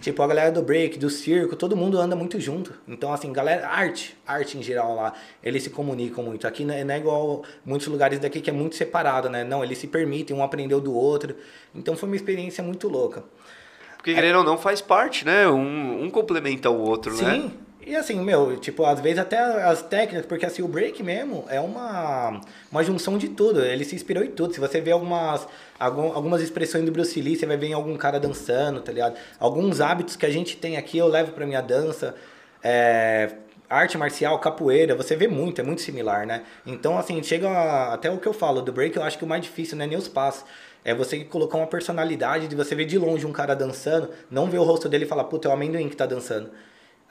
tipo, 0.00 0.22
a 0.22 0.26
galera 0.26 0.52
do 0.52 0.62
break, 0.62 0.98
do 0.98 1.08
circo, 1.08 1.56
todo 1.56 1.76
mundo 1.76 1.98
anda 1.98 2.14
muito 2.14 2.38
junto. 2.40 2.72
Então, 2.86 3.12
assim, 3.12 3.32
galera, 3.32 3.68
arte, 3.68 4.16
arte 4.26 4.58
em 4.58 4.62
geral 4.62 4.94
lá, 4.94 5.12
eles 5.42 5.62
se 5.62 5.70
comunicam 5.70 6.24
muito. 6.24 6.46
Aqui 6.46 6.64
não 6.64 6.74
é 6.74 6.84
não 6.84 6.94
é 6.94 6.98
igual 6.98 7.42
muitos 7.64 7.86
lugares 7.88 8.18
daqui 8.18 8.40
que 8.40 8.50
é 8.50 8.52
muito 8.52 8.76
separado, 8.76 9.28
né? 9.28 9.44
Não, 9.44 9.64
eles 9.64 9.78
se 9.78 9.86
permitem, 9.86 10.36
um 10.36 10.42
aprendeu 10.42 10.80
do 10.80 10.94
outro. 10.94 11.34
Então, 11.74 11.96
foi 11.96 12.08
uma 12.08 12.16
experiência 12.16 12.62
muito 12.62 12.88
louca. 12.88 13.24
Porque 13.96 14.14
querendo 14.14 14.38
ou 14.38 14.44
não 14.44 14.56
faz 14.56 14.80
parte, 14.80 15.24
né? 15.24 15.48
Um, 15.48 16.04
um 16.04 16.10
complementa 16.10 16.70
o 16.70 16.78
outro, 16.80 17.12
né? 17.16 17.34
Sim. 17.34 17.65
E 17.86 17.94
assim, 17.94 18.18
meu, 18.18 18.56
tipo, 18.58 18.84
às 18.84 18.98
vezes 18.98 19.20
até 19.20 19.38
as 19.38 19.80
técnicas, 19.80 20.26
porque 20.26 20.44
assim, 20.44 20.60
o 20.60 20.66
break 20.66 21.04
mesmo 21.04 21.44
é 21.48 21.60
uma, 21.60 22.40
uma 22.70 22.82
junção 22.82 23.16
de 23.16 23.28
tudo. 23.28 23.64
Ele 23.64 23.84
se 23.84 23.94
inspirou 23.94 24.24
em 24.24 24.30
tudo. 24.32 24.52
Se 24.52 24.58
você 24.58 24.80
vê 24.80 24.90
algumas, 24.90 25.46
algum- 25.78 26.12
algumas 26.12 26.42
expressões 26.42 26.84
do 26.84 26.90
Bruce 26.90 27.20
Lee, 27.20 27.36
você 27.36 27.46
vai 27.46 27.56
ver 27.56 27.68
em 27.68 27.74
algum 27.74 27.96
cara 27.96 28.18
dançando, 28.18 28.80
tá 28.80 28.90
ligado? 28.90 29.16
Alguns 29.38 29.80
hábitos 29.80 30.16
que 30.16 30.26
a 30.26 30.30
gente 30.30 30.56
tem 30.56 30.76
aqui, 30.76 30.98
eu 30.98 31.06
levo 31.06 31.30
pra 31.30 31.46
minha 31.46 31.60
dança. 31.60 32.16
É, 32.62 33.30
arte 33.70 33.96
marcial, 33.96 34.36
capoeira, 34.40 34.96
você 34.96 35.14
vê 35.14 35.28
muito, 35.28 35.60
é 35.60 35.64
muito 35.64 35.80
similar, 35.80 36.26
né? 36.26 36.42
Então, 36.66 36.98
assim, 36.98 37.22
chega 37.22 37.48
a- 37.48 37.94
até 37.94 38.10
o 38.10 38.18
que 38.18 38.26
eu 38.26 38.32
falo, 38.32 38.62
do 38.62 38.72
break 38.72 38.96
eu 38.96 39.04
acho 39.04 39.16
que 39.16 39.24
o 39.24 39.28
mais 39.28 39.42
difícil 39.42 39.76
não 39.78 39.84
é 39.84 39.88
nem 39.88 39.96
os 39.98 40.08
passos. 40.08 40.44
É 40.84 40.92
você 40.92 41.20
colocar 41.24 41.56
uma 41.58 41.66
personalidade 41.68 42.48
de 42.48 42.56
você 42.56 42.74
ver 42.74 42.84
de 42.86 42.98
longe 42.98 43.24
um 43.26 43.32
cara 43.32 43.54
dançando, 43.54 44.10
não 44.30 44.50
ver 44.50 44.58
o 44.58 44.64
rosto 44.64 44.88
dele 44.88 45.04
e 45.04 45.08
falar, 45.08 45.24
puta, 45.24 45.46
é 45.48 45.50
o 45.50 45.54
amendoim 45.54 45.88
que 45.88 45.96
tá 45.96 46.06
dançando. 46.06 46.50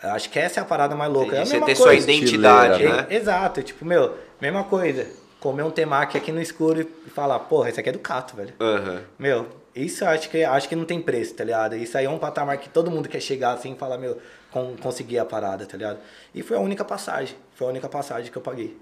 Acho 0.01 0.29
que 0.29 0.37
essa 0.37 0.59
é 0.59 0.63
a 0.63 0.65
parada 0.65 0.95
mais 0.95 1.11
louca. 1.11 1.35
É 1.35 1.39
a 1.39 1.41
Entendi. 1.41 1.49
Você 1.49 1.53
mesma 1.55 1.65
ter 1.67 1.75
sua 1.75 1.87
coisa. 1.87 2.11
identidade, 2.11 2.71
Estileira, 2.73 3.01
né? 3.03 3.07
É, 3.09 3.15
Exato, 3.15 3.63
tipo, 3.63 3.85
meu, 3.85 4.15
mesma 4.41 4.63
coisa. 4.63 5.07
Comer 5.39 5.63
um 5.63 5.71
temaki 5.71 6.17
aqui 6.17 6.31
no 6.31 6.41
escuro 6.41 6.81
e 6.81 7.09
falar, 7.09 7.39
porra, 7.39 7.69
esse 7.69 7.79
aqui 7.79 7.89
é 7.89 7.91
do 7.91 7.99
Cato, 7.99 8.35
velho. 8.35 8.53
Aham. 8.59 9.01
Meu, 9.17 9.47
isso 9.75 10.05
acho 10.05 10.29
que, 10.29 10.43
acho 10.43 10.69
que 10.69 10.75
não 10.75 10.85
tem 10.85 11.01
preço, 11.01 11.33
tá 11.35 11.43
ligado? 11.43 11.75
Isso 11.75 11.97
aí 11.97 12.05
é 12.05 12.09
um 12.09 12.17
patamar 12.17 12.57
que 12.57 12.69
todo 12.69 12.89
mundo 12.89 13.09
quer 13.09 13.19
chegar 13.19 13.53
assim 13.53 13.73
e 13.73 13.75
falar, 13.75 13.97
meu, 13.97 14.17
con 14.51 14.75
conseguir 14.81 15.19
a 15.19 15.25
parada, 15.25 15.65
tá 15.65 15.77
ligado? 15.77 15.99
E 16.33 16.41
foi 16.41 16.57
a 16.57 16.59
única 16.59 16.83
passagem, 16.85 17.35
foi 17.53 17.67
a 17.67 17.69
única 17.69 17.89
passagem 17.89 18.31
que 18.31 18.37
eu 18.37 18.41
paguei 18.41 18.75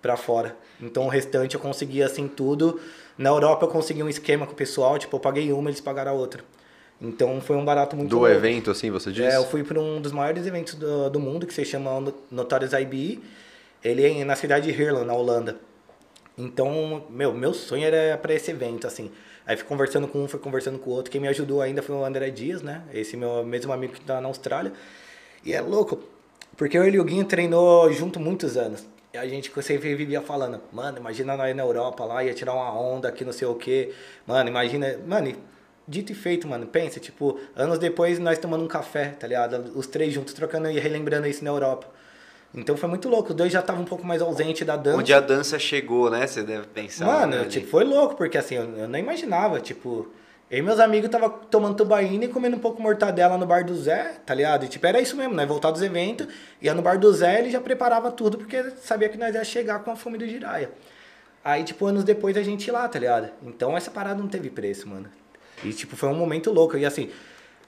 pra 0.00 0.16
fora. 0.16 0.56
Então 0.80 1.06
o 1.06 1.08
restante 1.08 1.56
eu 1.56 1.60
consegui 1.60 2.02
assim 2.02 2.28
tudo. 2.28 2.80
Na 3.16 3.30
Europa 3.30 3.66
eu 3.66 3.68
consegui 3.68 4.02
um 4.02 4.08
esquema 4.08 4.46
com 4.46 4.52
o 4.52 4.56
pessoal, 4.56 4.96
tipo, 4.98 5.14
eu 5.16 5.20
paguei 5.20 5.52
uma, 5.52 5.68
eles 5.70 5.80
pagaram 5.80 6.12
a 6.12 6.14
outra. 6.14 6.42
Então 7.00 7.40
foi 7.40 7.56
um 7.56 7.64
barato 7.64 7.94
muito 7.96 8.10
Do 8.10 8.26
evento, 8.26 8.70
assim, 8.70 8.90
você 8.90 9.12
disse? 9.12 9.28
É, 9.28 9.36
eu 9.36 9.44
fui 9.46 9.62
para 9.62 9.80
um 9.80 10.00
dos 10.00 10.10
maiores 10.10 10.46
eventos 10.46 10.74
do, 10.74 11.08
do 11.08 11.20
mundo, 11.20 11.46
que 11.46 11.54
se 11.54 11.64
chama 11.64 12.00
No- 12.00 12.14
Notorious 12.30 12.72
IBE. 12.72 13.22
Ele 13.84 14.04
é 14.20 14.24
na 14.24 14.34
cidade 14.34 14.72
de 14.72 14.82
Heerlen, 14.82 15.04
na 15.04 15.14
Holanda. 15.14 15.56
Então, 16.36 17.04
meu, 17.10 17.32
meu 17.32 17.54
sonho 17.54 17.84
era 17.84 18.16
para 18.18 18.34
esse 18.34 18.50
evento, 18.50 18.86
assim. 18.86 19.10
Aí 19.46 19.56
fui 19.56 19.66
conversando 19.66 20.06
com 20.08 20.22
um, 20.24 20.28
fui 20.28 20.38
conversando 20.38 20.78
com 20.78 20.90
o 20.90 20.92
outro. 20.92 21.10
Quem 21.10 21.20
me 21.20 21.28
ajudou 21.28 21.62
ainda 21.62 21.82
foi 21.82 21.94
o 21.94 22.04
André 22.04 22.30
Dias, 22.30 22.62
né? 22.62 22.82
Esse 22.92 23.16
meu 23.16 23.44
mesmo 23.44 23.72
amigo 23.72 23.92
que 23.94 24.00
tá 24.00 24.20
na 24.20 24.28
Austrália. 24.28 24.72
E 25.44 25.52
é 25.52 25.60
louco, 25.60 26.00
porque 26.56 26.76
eu 26.76 26.86
e 26.86 26.98
o 26.98 27.04
Guinho 27.04 27.24
treinou 27.24 27.90
junto 27.92 28.20
muitos 28.20 28.56
anos. 28.56 28.84
E 29.14 29.16
a 29.16 29.26
gente 29.26 29.50
sempre 29.62 29.94
vivia 29.94 30.20
falando, 30.20 30.60
mano, 30.72 30.98
imagina 30.98 31.36
nós 31.36 31.56
na 31.56 31.62
Europa 31.62 32.04
lá, 32.04 32.22
ia 32.22 32.34
tirar 32.34 32.52
uma 32.52 32.78
onda 32.78 33.08
aqui, 33.08 33.24
não 33.24 33.32
sei 33.32 33.48
o 33.48 33.54
quê. 33.54 33.92
Mano, 34.26 34.50
imagina. 34.50 34.98
Mano, 35.06 35.32
dito 35.88 36.12
e 36.12 36.14
feito, 36.14 36.46
mano. 36.46 36.66
Pensa, 36.66 37.00
tipo, 37.00 37.40
anos 37.56 37.78
depois 37.78 38.18
nós 38.18 38.38
tomando 38.38 38.62
um 38.62 38.68
café, 38.68 39.08
tá 39.18 39.26
ligado? 39.26 39.72
Os 39.74 39.86
três 39.86 40.12
juntos 40.12 40.34
trocando 40.34 40.70
e 40.70 40.78
relembrando 40.78 41.26
isso 41.26 41.42
na 41.42 41.50
Europa. 41.50 41.88
Então 42.54 42.76
foi 42.76 42.88
muito 42.88 43.08
louco. 43.08 43.30
Os 43.30 43.34
dois 43.34 43.52
já 43.52 43.60
estavam 43.60 43.82
um 43.82 43.86
pouco 43.86 44.06
mais 44.06 44.22
ausentes 44.22 44.66
da 44.66 44.76
dança. 44.76 44.98
Onde 44.98 45.12
a 45.12 45.20
dança 45.20 45.58
chegou, 45.58 46.10
né? 46.10 46.26
Você 46.26 46.42
deve 46.42 46.66
pensar. 46.66 47.06
Mano, 47.06 47.36
né, 47.36 47.44
tipo, 47.44 47.64
ali. 47.64 47.70
foi 47.70 47.84
louco, 47.84 48.14
porque 48.16 48.38
assim, 48.38 48.56
eu, 48.56 48.64
eu 48.76 48.88
não 48.88 48.98
imaginava, 48.98 49.60
tipo, 49.60 50.08
eu 50.50 50.58
e 50.58 50.62
meus 50.62 50.80
amigos 50.80 51.10
tava 51.10 51.28
tomando 51.28 51.76
tubaína 51.76 52.24
e 52.24 52.28
comendo 52.28 52.56
um 52.56 52.60
pouco 52.60 52.80
mortadela 52.80 53.36
no 53.36 53.44
bar 53.44 53.64
do 53.64 53.76
Zé, 53.76 54.14
tá 54.24 54.34
ligado? 54.34 54.64
E 54.64 54.68
tipo, 54.68 54.86
era 54.86 54.98
isso 55.00 55.16
mesmo, 55.16 55.34
né? 55.34 55.44
Voltar 55.44 55.70
dos 55.70 55.82
eventos, 55.82 56.26
ia 56.60 56.72
no 56.72 56.80
bar 56.80 56.98
do 56.98 57.12
Zé, 57.12 57.40
ele 57.40 57.50
já 57.50 57.60
preparava 57.60 58.10
tudo, 58.10 58.38
porque 58.38 58.70
sabia 58.82 59.10
que 59.10 59.18
nós 59.18 59.34
ia 59.34 59.44
chegar 59.44 59.80
com 59.80 59.90
a 59.90 59.96
fome 59.96 60.16
do 60.16 60.26
Jiraya. 60.26 60.70
Aí, 61.44 61.64
tipo, 61.64 61.86
anos 61.86 62.02
depois 62.02 62.36
a 62.36 62.42
gente 62.42 62.66
ia 62.66 62.72
lá, 62.72 62.88
tá 62.88 62.98
ligado? 62.98 63.30
Então 63.42 63.76
essa 63.76 63.90
parada 63.90 64.20
não 64.20 64.28
teve 64.28 64.48
preço, 64.48 64.88
mano. 64.88 65.10
E 65.64 65.72
tipo, 65.72 65.96
foi 65.96 66.08
um 66.08 66.14
momento 66.14 66.52
louco. 66.52 66.76
E 66.76 66.84
assim, 66.84 67.10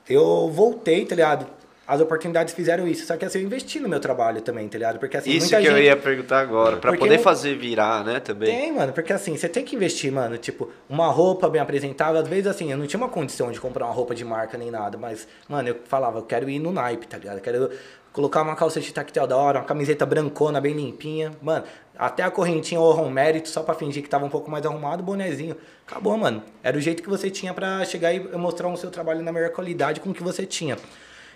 eu 0.08 0.48
voltei, 0.50 1.04
tá 1.04 1.14
ligado? 1.14 1.46
as 1.90 2.00
oportunidades 2.00 2.54
fizeram 2.54 2.86
isso. 2.86 3.04
Só 3.04 3.16
que 3.16 3.24
assim, 3.24 3.40
eu 3.40 3.44
investi 3.44 3.80
no 3.80 3.88
meu 3.88 3.98
trabalho 3.98 4.40
também, 4.40 4.68
tá 4.68 4.78
ligado? 4.78 5.00
Porque 5.00 5.16
assim, 5.16 5.32
Isso 5.32 5.48
que 5.48 5.56
gente... 5.56 5.66
eu 5.72 5.76
ia 5.76 5.96
perguntar 5.96 6.38
agora, 6.38 6.76
pra 6.76 6.92
Porque 6.92 7.00
poder 7.04 7.16
não- 7.16 7.22
fazer 7.24 7.56
virar, 7.56 8.04
né, 8.04 8.20
também. 8.20 8.48
Tem, 8.48 8.72
mano, 8.72 8.92
porque 8.92 9.12
assim, 9.12 9.36
você 9.36 9.48
tem 9.48 9.64
que 9.64 9.74
investir, 9.74 10.12
mano. 10.12 10.38
Tipo, 10.38 10.70
uma 10.88 11.08
roupa 11.08 11.48
bem 11.48 11.60
apresentável. 11.60 12.20
Às 12.20 12.28
vezes, 12.28 12.46
assim, 12.46 12.70
eu 12.70 12.78
não 12.78 12.86
tinha 12.86 12.96
uma 12.96 13.08
condição 13.08 13.50
de 13.50 13.60
comprar 13.60 13.86
uma 13.86 13.92
roupa 13.92 14.14
de 14.14 14.24
marca 14.24 14.56
nem 14.56 14.70
nada, 14.70 14.96
mas, 14.96 15.26
mano, 15.48 15.68
eu 15.70 15.80
falava, 15.86 16.18
eu 16.20 16.22
quero 16.22 16.48
ir 16.48 16.60
no 16.60 16.70
naipe, 16.70 17.08
tá 17.08 17.18
ligado? 17.18 17.38
Eu 17.38 17.42
quero 17.42 17.70
colocar 18.12 18.42
uma 18.42 18.54
calça 18.54 18.80
de 18.80 18.92
tactel 18.94 19.26
da 19.26 19.36
hora, 19.36 19.58
uma 19.58 19.64
camiseta 19.64 20.06
brancona, 20.06 20.60
bem 20.60 20.74
limpinha. 20.74 21.32
Mano, 21.42 21.64
até 22.00 22.22
a 22.22 22.30
correntinha 22.30 22.80
ou 22.80 22.98
um 22.98 23.10
mérito, 23.10 23.50
só 23.50 23.62
pra 23.62 23.74
fingir 23.74 24.02
que 24.02 24.08
tava 24.08 24.24
um 24.24 24.30
pouco 24.30 24.50
mais 24.50 24.64
arrumado, 24.64 25.02
bonezinho. 25.02 25.54
Acabou, 25.86 26.16
mano. 26.16 26.42
Era 26.62 26.74
o 26.78 26.80
jeito 26.80 27.02
que 27.02 27.10
você 27.10 27.30
tinha 27.30 27.52
pra 27.52 27.84
chegar 27.84 28.14
e 28.14 28.20
mostrar 28.38 28.68
o 28.68 28.76
seu 28.78 28.90
trabalho 28.90 29.22
na 29.22 29.30
melhor 29.30 29.50
qualidade 29.50 30.00
com 30.00 30.08
o 30.08 30.14
que 30.14 30.22
você 30.22 30.46
tinha. 30.46 30.78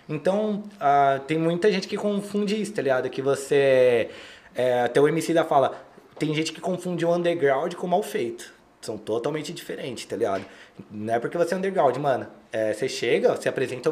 Então, 0.09 0.63
ah, 0.79 1.21
tem 1.27 1.37
muita 1.37 1.71
gente 1.71 1.87
que 1.87 1.95
confunde 1.95 2.59
isso, 2.59 2.73
tá 2.73 2.81
ligado? 2.81 3.07
Que 3.11 3.21
você. 3.21 4.09
é, 4.55 4.81
até 4.81 4.99
o 4.99 5.07
MC 5.07 5.35
da 5.35 5.43
fala, 5.43 5.85
tem 6.17 6.33
gente 6.33 6.51
que 6.51 6.59
confunde 6.59 7.05
o 7.05 7.13
underground 7.13 7.75
com 7.75 7.85
o 7.85 7.89
mal 7.89 8.01
feito. 8.01 8.51
São 8.81 8.97
totalmente 8.97 9.53
diferentes, 9.53 10.05
tá 10.05 10.15
ligado? 10.15 10.45
Não 10.91 11.13
é 11.13 11.19
porque 11.19 11.37
você 11.37 11.53
é 11.53 11.57
underground, 11.57 11.95
mano. 11.97 12.27
É, 12.51 12.73
você 12.73 12.89
chega, 12.89 13.33
você 13.35 13.47
apresenta 13.47 13.89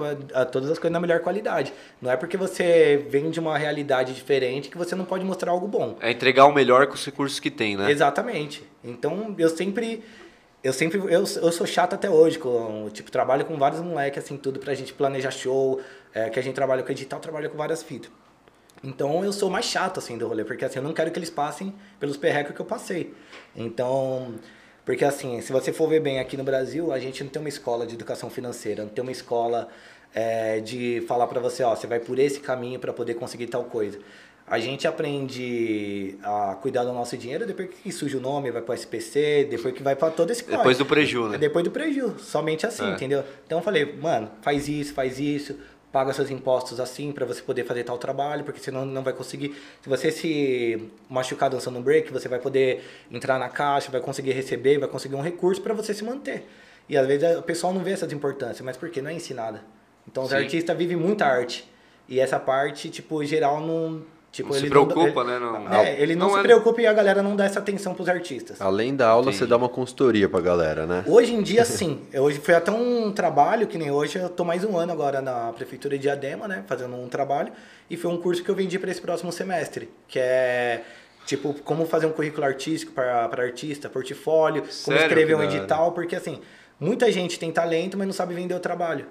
todas 0.52 0.70
as 0.70 0.78
coisas 0.78 0.92
na 0.92 1.00
melhor 1.00 1.22
qualidade. 1.22 1.74
Não 2.02 2.12
é 2.12 2.18
porque 2.18 2.36
você 2.36 3.06
vem 3.10 3.30
de 3.30 3.40
uma 3.40 3.58
realidade 3.58 4.14
diferente 4.14 4.70
que 4.70 4.78
você 4.78 4.94
não 4.94 5.06
pode 5.06 5.24
mostrar 5.24 5.52
algo 5.52 5.68
bom. 5.68 5.98
É 6.02 6.12
entregar 6.12 6.46
o 6.46 6.52
melhor 6.54 6.88
com 6.88 6.94
os 6.94 7.06
recursos 7.06 7.40
que 7.40 7.50
tem, 7.50 7.78
né? 7.78 7.90
Exatamente. 7.90 8.64
Então, 8.84 9.34
eu 9.38 9.50
sempre. 9.50 10.04
Eu 10.62 10.74
sempre. 10.74 10.98
Eu, 10.98 11.10
eu 11.10 11.52
sou 11.52 11.66
chato 11.66 11.94
até 11.94 12.10
hoje. 12.10 12.38
Com, 12.38 12.90
tipo, 12.92 13.10
trabalho 13.10 13.46
com 13.46 13.58
vários 13.58 13.80
moleques, 13.82 14.22
assim, 14.22 14.36
tudo 14.36 14.60
pra 14.60 14.74
gente 14.74 14.94
planejar 14.94 15.32
show. 15.32 15.82
é, 16.14 16.30
que 16.30 16.38
a 16.38 16.44
gente 16.44 16.54
trabalha 16.56 16.84
com 16.84 16.92
edital, 16.92 17.20
trabalha 17.20 17.48
com 17.48 17.58
várias 17.58 17.82
fitas. 17.82 18.12
Então, 18.84 19.24
eu 19.24 19.32
sou 19.32 19.50
mais 19.50 19.66
chato, 19.66 20.00
assim, 20.00 20.18
do 20.18 20.28
rolê. 20.28 20.44
Porque, 20.44 20.66
assim, 20.66 20.80
eu 20.80 20.84
não 20.84 20.94
quero 20.94 21.10
que 21.12 21.18
eles 21.18 21.30
passem 21.30 21.74
pelos 21.98 22.18
perrecos 22.18 22.54
que 22.54 22.62
eu 22.62 22.66
passei. 22.66 23.14
Então. 23.56 24.36
Porque, 24.86 25.06
assim, 25.06 25.40
se 25.42 25.52
você 25.52 25.72
for 25.72 25.88
ver 25.88 26.02
bem 26.02 26.20
aqui 26.20 26.36
no 26.36 26.44
Brasil, 26.44 26.92
a 26.92 27.00
gente 27.00 27.24
não 27.24 27.30
tem 27.32 27.40
uma 27.42 27.50
escola 27.50 27.86
de 27.88 27.96
educação 27.96 28.30
financeira, 28.30 28.84
não 28.84 28.90
tem 28.90 29.02
uma 29.02 29.12
escola 29.12 29.70
é, 30.14 30.60
de 30.60 31.04
falar 31.08 31.28
pra 31.28 31.40
você, 31.40 31.64
ó, 31.64 31.76
você 31.76 31.88
vai 31.88 32.00
por 32.00 32.20
esse 32.20 32.40
caminho 32.40 32.80
pra 32.80 32.92
poder 32.92 33.14
conseguir 33.14 33.48
tal 33.48 33.64
coisa. 33.64 33.98
A 34.46 34.60
gente 34.60 34.86
aprende 34.86 36.16
a 36.22 36.58
cuidar 36.62 36.84
do 36.84 36.92
nosso 36.92 37.16
dinheiro 37.16 37.46
depois 37.48 37.70
que 37.82 37.90
surge 37.94 38.18
o 38.18 38.20
nome, 38.20 38.52
vai 38.52 38.62
pro 38.62 38.74
SPC, 38.74 39.48
depois 39.50 39.74
que 39.74 39.82
vai 39.82 39.96
pra 39.96 40.12
todo 40.12 40.32
esse 40.32 40.44
corre. 40.44 40.58
Depois 40.58 40.78
do 40.78 40.86
preju, 40.86 41.30
né? 41.30 41.38
Depois 41.38 41.64
do 41.64 41.72
preju, 41.72 42.16
somente 42.20 42.66
assim, 42.66 42.86
É. 42.86 42.92
entendeu? 42.94 43.24
Então 43.46 43.60
eu 43.60 43.64
falei, 43.64 43.96
mano, 43.96 44.30
faz 44.42 44.68
isso, 44.68 44.94
faz 44.94 45.18
isso, 45.18 45.56
paga 45.94 46.12
seus 46.12 46.32
impostos 46.32 46.80
assim 46.80 47.12
pra 47.12 47.24
você 47.24 47.40
poder 47.40 47.64
fazer 47.66 47.84
tal 47.84 48.00
trabalho, 48.00 48.44
porque 48.44 48.60
senão 48.60 48.84
não 48.84 49.04
vai 49.04 49.14
conseguir. 49.14 49.56
Se 49.80 49.88
você 49.88 50.12
se 50.12 50.90
machucar 51.08 51.52
dançando 51.52 51.78
um 51.78 51.84
break, 51.84 52.12
você 52.12 52.28
vai 52.28 52.40
poder 52.40 52.84
entrar 53.12 53.38
na 53.38 53.48
caixa, 53.48 53.92
vai 53.92 54.02
conseguir 54.02 54.32
receber, 54.32 54.80
vai 54.80 54.90
conseguir 54.90 55.14
um 55.14 55.22
recurso 55.22 55.62
pra 55.62 55.72
você 55.72 55.94
se 55.94 56.04
manter. 56.04 56.50
E 56.90 56.98
às 56.98 57.06
vezes 57.06 57.38
o 57.38 57.44
pessoal 57.44 57.72
não 57.72 57.84
vê 57.84 57.92
essas 57.92 58.12
importâncias, 58.12 58.62
mas 58.62 58.76
por 58.76 58.90
quê? 58.90 59.04
Não 59.04 59.12
é 59.12 59.14
ensinada. 59.14 59.62
Então 60.08 60.24
os 60.24 60.32
Sim. 60.32 60.38
artistas 60.38 60.76
vivem 60.76 60.98
muita 60.98 61.28
arte. 61.28 61.72
E 62.10 62.20
essa 62.20 62.40
parte, 62.40 62.90
tipo, 62.90 63.24
geral 63.24 63.62
não. 63.62 64.02
Tipo, 64.34 64.50
Não 64.50 64.56
se 64.56 64.62
ele 64.62 64.70
preocupa, 64.72 65.22
ele- 65.22 65.30
né? 65.30 65.40
Não- 65.40 65.74
é, 65.76 66.02
ele 66.02 66.16
não, 66.16 66.26
não 66.26 66.34
se 66.34 66.40
é- 66.40 66.42
preocupa 66.44 66.82
e 66.82 66.88
a 66.88 66.92
galera 66.92 67.22
não 67.22 67.36
dá 67.36 67.46
essa 67.46 67.60
atenção 67.60 67.94
pros 67.94 68.10
artistas. 68.10 68.60
Além 68.60 68.96
da 68.96 69.08
aula, 69.08 69.26
Entendi. 69.28 69.38
você 69.38 69.46
dá 69.46 69.56
uma 69.56 69.70
consultoria 69.70 70.28
pra 70.28 70.42
galera, 70.42 70.88
né? 70.88 71.04
Hoje 71.08 71.36
em 71.36 71.44
dia, 71.44 71.64
sim. 71.64 72.02
Hoje 72.16 72.40
foi 72.40 72.56
até 72.56 72.72
um 72.72 73.12
trabalho, 73.12 73.68
que 73.68 73.78
nem 73.78 73.92
hoje, 73.92 74.18
eu 74.18 74.28
tô 74.30 74.44
mais 74.44 74.64
um 74.64 74.76
ano 74.76 74.92
agora 74.92 75.22
na 75.22 75.54
Prefeitura 75.54 75.96
de 75.98 76.02
Diadema, 76.02 76.48
né? 76.48 76.64
Fazendo 76.66 76.96
um 76.96 77.08
trabalho. 77.08 77.54
E 77.88 77.96
foi 77.96 78.10
um 78.10 78.18
curso 78.18 78.44
que 78.44 78.50
eu 78.50 78.56
vendi 78.56 78.80
para 78.80 78.90
esse 78.90 79.00
próximo 79.00 79.32
semestre. 79.32 79.88
Que 80.08 80.18
é, 80.18 80.82
tipo, 81.28 81.54
como 81.64 81.86
fazer 81.86 82.08
um 82.08 82.12
currículo 82.12 82.44
artístico 82.44 82.92
para 82.92 83.30
artista, 83.40 83.88
portfólio, 83.88 84.62
como 84.64 84.72
Sério? 84.98 85.02
escrever 85.04 85.36
Que 85.38 85.42
um 85.42 85.44
edital. 85.44 85.92
Porque, 85.92 86.16
assim, 86.16 86.42
muita 86.80 87.12
gente 87.12 87.38
tem 87.38 87.52
talento, 87.52 87.96
mas 88.00 88.08
não 88.08 88.14
sabe 88.14 88.34
vender 88.34 88.56
o 88.56 88.60
trabalho. 88.60 89.06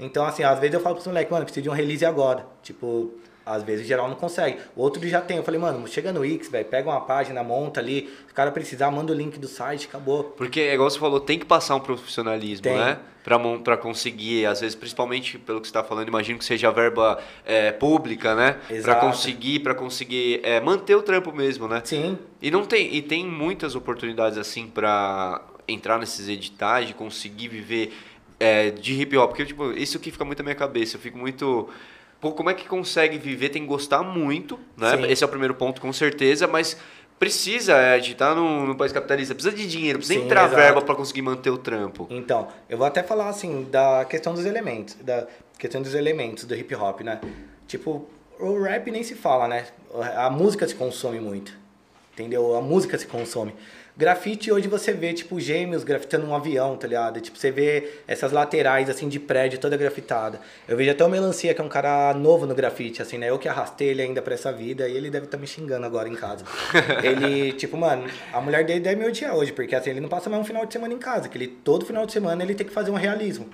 Então, 0.00 0.24
assim, 0.26 0.42
às 0.42 0.58
vezes 0.58 0.74
eu 0.74 0.80
falo 0.80 0.96
pros 0.96 1.06
moleques, 1.06 1.30
mano, 1.30 1.44
preciso 1.44 1.62
de 1.62 1.70
um 1.70 1.72
release 1.72 2.04
agora. 2.04 2.44
Tipo, 2.60 3.12
às 3.48 3.62
vezes 3.62 3.84
o 3.84 3.88
geral 3.88 4.08
não 4.08 4.16
consegue. 4.16 4.58
O 4.76 4.82
outro 4.82 5.06
já 5.08 5.20
tem. 5.20 5.38
Eu 5.38 5.42
falei, 5.42 5.58
mano, 5.58 5.86
chega 5.88 6.12
no 6.12 6.24
X, 6.24 6.48
velho, 6.48 6.64
pega 6.66 6.88
uma 6.90 7.00
página, 7.00 7.42
monta 7.42 7.80
ali. 7.80 8.02
Se 8.26 8.32
o 8.32 8.34
cara 8.34 8.50
precisar, 8.50 8.90
manda 8.90 9.12
o 9.12 9.16
link 9.16 9.38
do 9.38 9.48
site, 9.48 9.86
acabou. 9.86 10.24
Porque, 10.24 10.60
é 10.60 10.74
igual 10.74 10.88
você 10.90 10.98
falou, 10.98 11.18
tem 11.20 11.38
que 11.38 11.46
passar 11.46 11.74
um 11.74 11.80
profissionalismo, 11.80 12.62
Tem. 12.64 12.76
né? 12.76 12.98
Pra, 13.24 13.38
pra 13.58 13.76
conseguir, 13.76 14.46
às 14.46 14.60
vezes, 14.60 14.74
principalmente 14.74 15.38
pelo 15.38 15.60
que 15.60 15.66
você 15.66 15.72
tá 15.72 15.84
falando, 15.84 16.08
imagino 16.08 16.38
que 16.38 16.44
seja 16.44 16.70
verba 16.70 17.18
é, 17.44 17.72
pública, 17.72 18.34
né? 18.34 18.52
Pra 18.66 18.76
Exato. 18.76 19.06
conseguir, 19.06 19.58
pra 19.60 19.74
conseguir 19.74 20.40
é, 20.42 20.60
manter 20.60 20.94
o 20.94 21.02
trampo 21.02 21.30
mesmo, 21.32 21.68
né? 21.68 21.82
Sim, 21.84 22.18
E 22.40 22.50
não 22.50 22.64
tem, 22.64 22.94
e 22.94 23.02
tem 23.02 23.26
muitas 23.26 23.74
oportunidades 23.74 24.38
assim 24.38 24.66
pra 24.66 25.42
entrar 25.66 25.98
nesses 25.98 26.28
editais, 26.28 26.88
de 26.88 26.94
conseguir 26.94 27.48
viver 27.48 27.92
é, 28.40 28.70
de 28.70 28.94
hip 28.94 29.16
hop. 29.16 29.30
Porque, 29.30 29.44
tipo, 29.44 29.72
isso 29.72 29.98
que 29.98 30.10
fica 30.10 30.24
muito 30.24 30.38
na 30.38 30.44
minha 30.44 30.54
cabeça. 30.54 30.96
Eu 30.96 31.00
fico 31.00 31.18
muito. 31.18 31.68
Pô, 32.20 32.32
como 32.32 32.50
é 32.50 32.54
que 32.54 32.66
consegue 32.66 33.16
viver? 33.18 33.50
Tem 33.50 33.62
que 33.62 33.68
gostar 33.68 34.02
muito, 34.02 34.58
né? 34.76 34.96
Sim. 34.96 35.06
Esse 35.06 35.22
é 35.22 35.26
o 35.26 35.30
primeiro 35.30 35.54
ponto, 35.54 35.80
com 35.80 35.92
certeza, 35.92 36.46
mas 36.48 36.76
precisa, 37.18 37.74
é, 37.74 37.94
a 37.94 37.98
gente 37.98 38.14
tá 38.14 38.34
num, 38.34 38.66
num 38.66 38.74
país 38.74 38.92
capitalista, 38.92 39.34
precisa 39.34 39.54
de 39.54 39.66
dinheiro, 39.66 39.98
precisa 39.98 40.18
Sim, 40.18 40.26
entrar 40.26 40.46
exato. 40.46 40.56
verba 40.56 40.82
pra 40.82 40.94
conseguir 40.94 41.22
manter 41.22 41.50
o 41.50 41.58
trampo. 41.58 42.06
Então, 42.10 42.48
eu 42.68 42.76
vou 42.78 42.86
até 42.86 43.02
falar 43.02 43.28
assim 43.28 43.66
da 43.70 44.04
questão 44.04 44.34
dos 44.34 44.44
elementos, 44.44 44.94
da 44.94 45.26
questão 45.58 45.80
dos 45.82 45.94
elementos 45.94 46.44
do 46.44 46.54
hip 46.54 46.74
hop, 46.74 47.00
né? 47.00 47.20
Tipo, 47.66 48.08
o 48.38 48.62
rap 48.62 48.90
nem 48.90 49.02
se 49.02 49.14
fala, 49.14 49.48
né? 49.48 49.66
A 50.16 50.30
música 50.30 50.66
se 50.66 50.74
consome 50.74 51.20
muito. 51.20 51.52
Entendeu? 52.14 52.56
A 52.56 52.60
música 52.60 52.98
se 52.98 53.06
consome. 53.06 53.54
Grafite 53.98 54.52
hoje 54.52 54.68
você 54.68 54.92
vê, 54.92 55.12
tipo, 55.12 55.40
gêmeos 55.40 55.82
grafitando 55.82 56.24
um 56.24 56.32
avião, 56.32 56.76
tá 56.76 56.86
ligado? 56.86 57.20
Tipo, 57.20 57.36
você 57.36 57.50
vê 57.50 57.94
essas 58.06 58.30
laterais, 58.30 58.88
assim, 58.88 59.08
de 59.08 59.18
prédio 59.18 59.58
toda 59.58 59.76
grafitada. 59.76 60.38
Eu 60.68 60.76
vejo 60.76 60.92
até 60.92 61.04
o 61.04 61.08
Melancia, 61.08 61.52
que 61.52 61.60
é 61.60 61.64
um 61.64 61.68
cara 61.68 62.14
novo 62.14 62.46
no 62.46 62.54
grafite, 62.54 63.02
assim, 63.02 63.18
né? 63.18 63.28
Eu 63.28 63.40
que 63.40 63.48
arrastei 63.48 63.88
ele 63.88 64.02
ainda 64.02 64.22
pra 64.22 64.34
essa 64.34 64.52
vida 64.52 64.88
e 64.88 64.96
ele 64.96 65.10
deve 65.10 65.24
estar 65.24 65.36
me 65.36 65.48
xingando 65.48 65.84
agora 65.84 66.08
em 66.08 66.14
casa. 66.14 66.44
ele, 67.02 67.50
tipo, 67.54 67.76
mano, 67.76 68.08
a 68.32 68.40
mulher 68.40 68.64
dele 68.64 68.78
deve 68.78 69.00
me 69.00 69.08
odiar 69.08 69.34
hoje, 69.34 69.50
porque 69.50 69.74
assim, 69.74 69.90
ele 69.90 70.00
não 70.00 70.08
passa 70.08 70.30
mais 70.30 70.42
um 70.42 70.46
final 70.46 70.64
de 70.64 70.72
semana 70.72 70.94
em 70.94 70.98
casa, 70.98 71.28
que 71.28 71.36
ele, 71.36 71.48
todo 71.48 71.84
final 71.84 72.06
de 72.06 72.12
semana 72.12 72.40
ele 72.44 72.54
tem 72.54 72.64
que 72.64 72.72
fazer 72.72 72.92
um 72.92 72.94
realismo. 72.94 73.48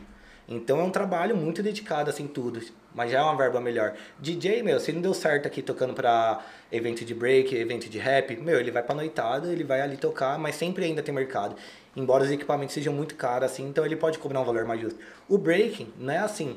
Então 0.49 0.80
é 0.80 0.82
um 0.82 0.90
trabalho 0.90 1.36
muito 1.36 1.62
dedicado, 1.62 2.11
assim, 2.11 2.26
tudo. 2.26 2.61
Mas 2.95 3.11
já 3.11 3.18
é 3.18 3.22
uma 3.22 3.36
verba 3.36 3.61
melhor. 3.61 3.95
DJ, 4.18 4.62
meu, 4.62 4.78
se 4.78 4.92
não 4.92 5.01
deu 5.01 5.14
certo 5.14 5.47
aqui 5.47 5.62
tocando 5.62 5.95
pra 5.95 6.45
evento 6.70 7.05
de 7.05 7.14
break, 7.14 7.55
evento 7.55 7.88
de 7.88 7.99
rap, 7.99 8.36
meu, 8.36 8.61
ele 8.61 8.70
vai 8.70 8.82
pra 8.82 8.95
noitada, 8.95 9.51
ele 9.51 9.64
vai 9.64 9.80
ali 9.80 9.97
tocar, 9.97 10.38
mas 10.38 10.55
sempre 10.55 10.84
ainda 10.84 11.03
tem 11.03 11.14
mercado. 11.14 11.57
Embora 11.97 12.24
os 12.24 12.30
equipamentos 12.30 12.74
sejam 12.74 12.92
muito 12.92 13.14
caros, 13.14 13.51
assim, 13.51 13.66
então 13.66 13.84
ele 13.84 13.97
pode 13.97 14.18
cobrar 14.18 14.40
um 14.40 14.45
valor 14.45 14.64
mais 14.64 14.80
justo. 14.80 14.99
O 15.28 15.38
breaking 15.38 15.92
não 15.99 16.12
é 16.12 16.18
assim. 16.18 16.57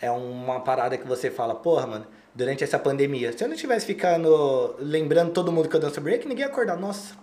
É 0.00 0.10
uma 0.10 0.60
parada 0.60 0.96
que 0.96 1.06
você 1.06 1.30
fala, 1.30 1.54
porra, 1.54 1.86
mano, 1.86 2.06
durante 2.34 2.62
essa 2.62 2.78
pandemia, 2.78 3.32
se 3.32 3.42
eu 3.42 3.48
não 3.48 3.56
tivesse 3.56 3.86
ficando 3.86 4.74
lembrando 4.78 5.32
todo 5.32 5.50
mundo 5.50 5.68
que 5.68 5.76
eu 5.76 5.80
danço 5.80 6.00
break, 6.00 6.28
ninguém 6.28 6.44
ia 6.44 6.50
acordar. 6.50 6.76
Nossa, 6.76 7.14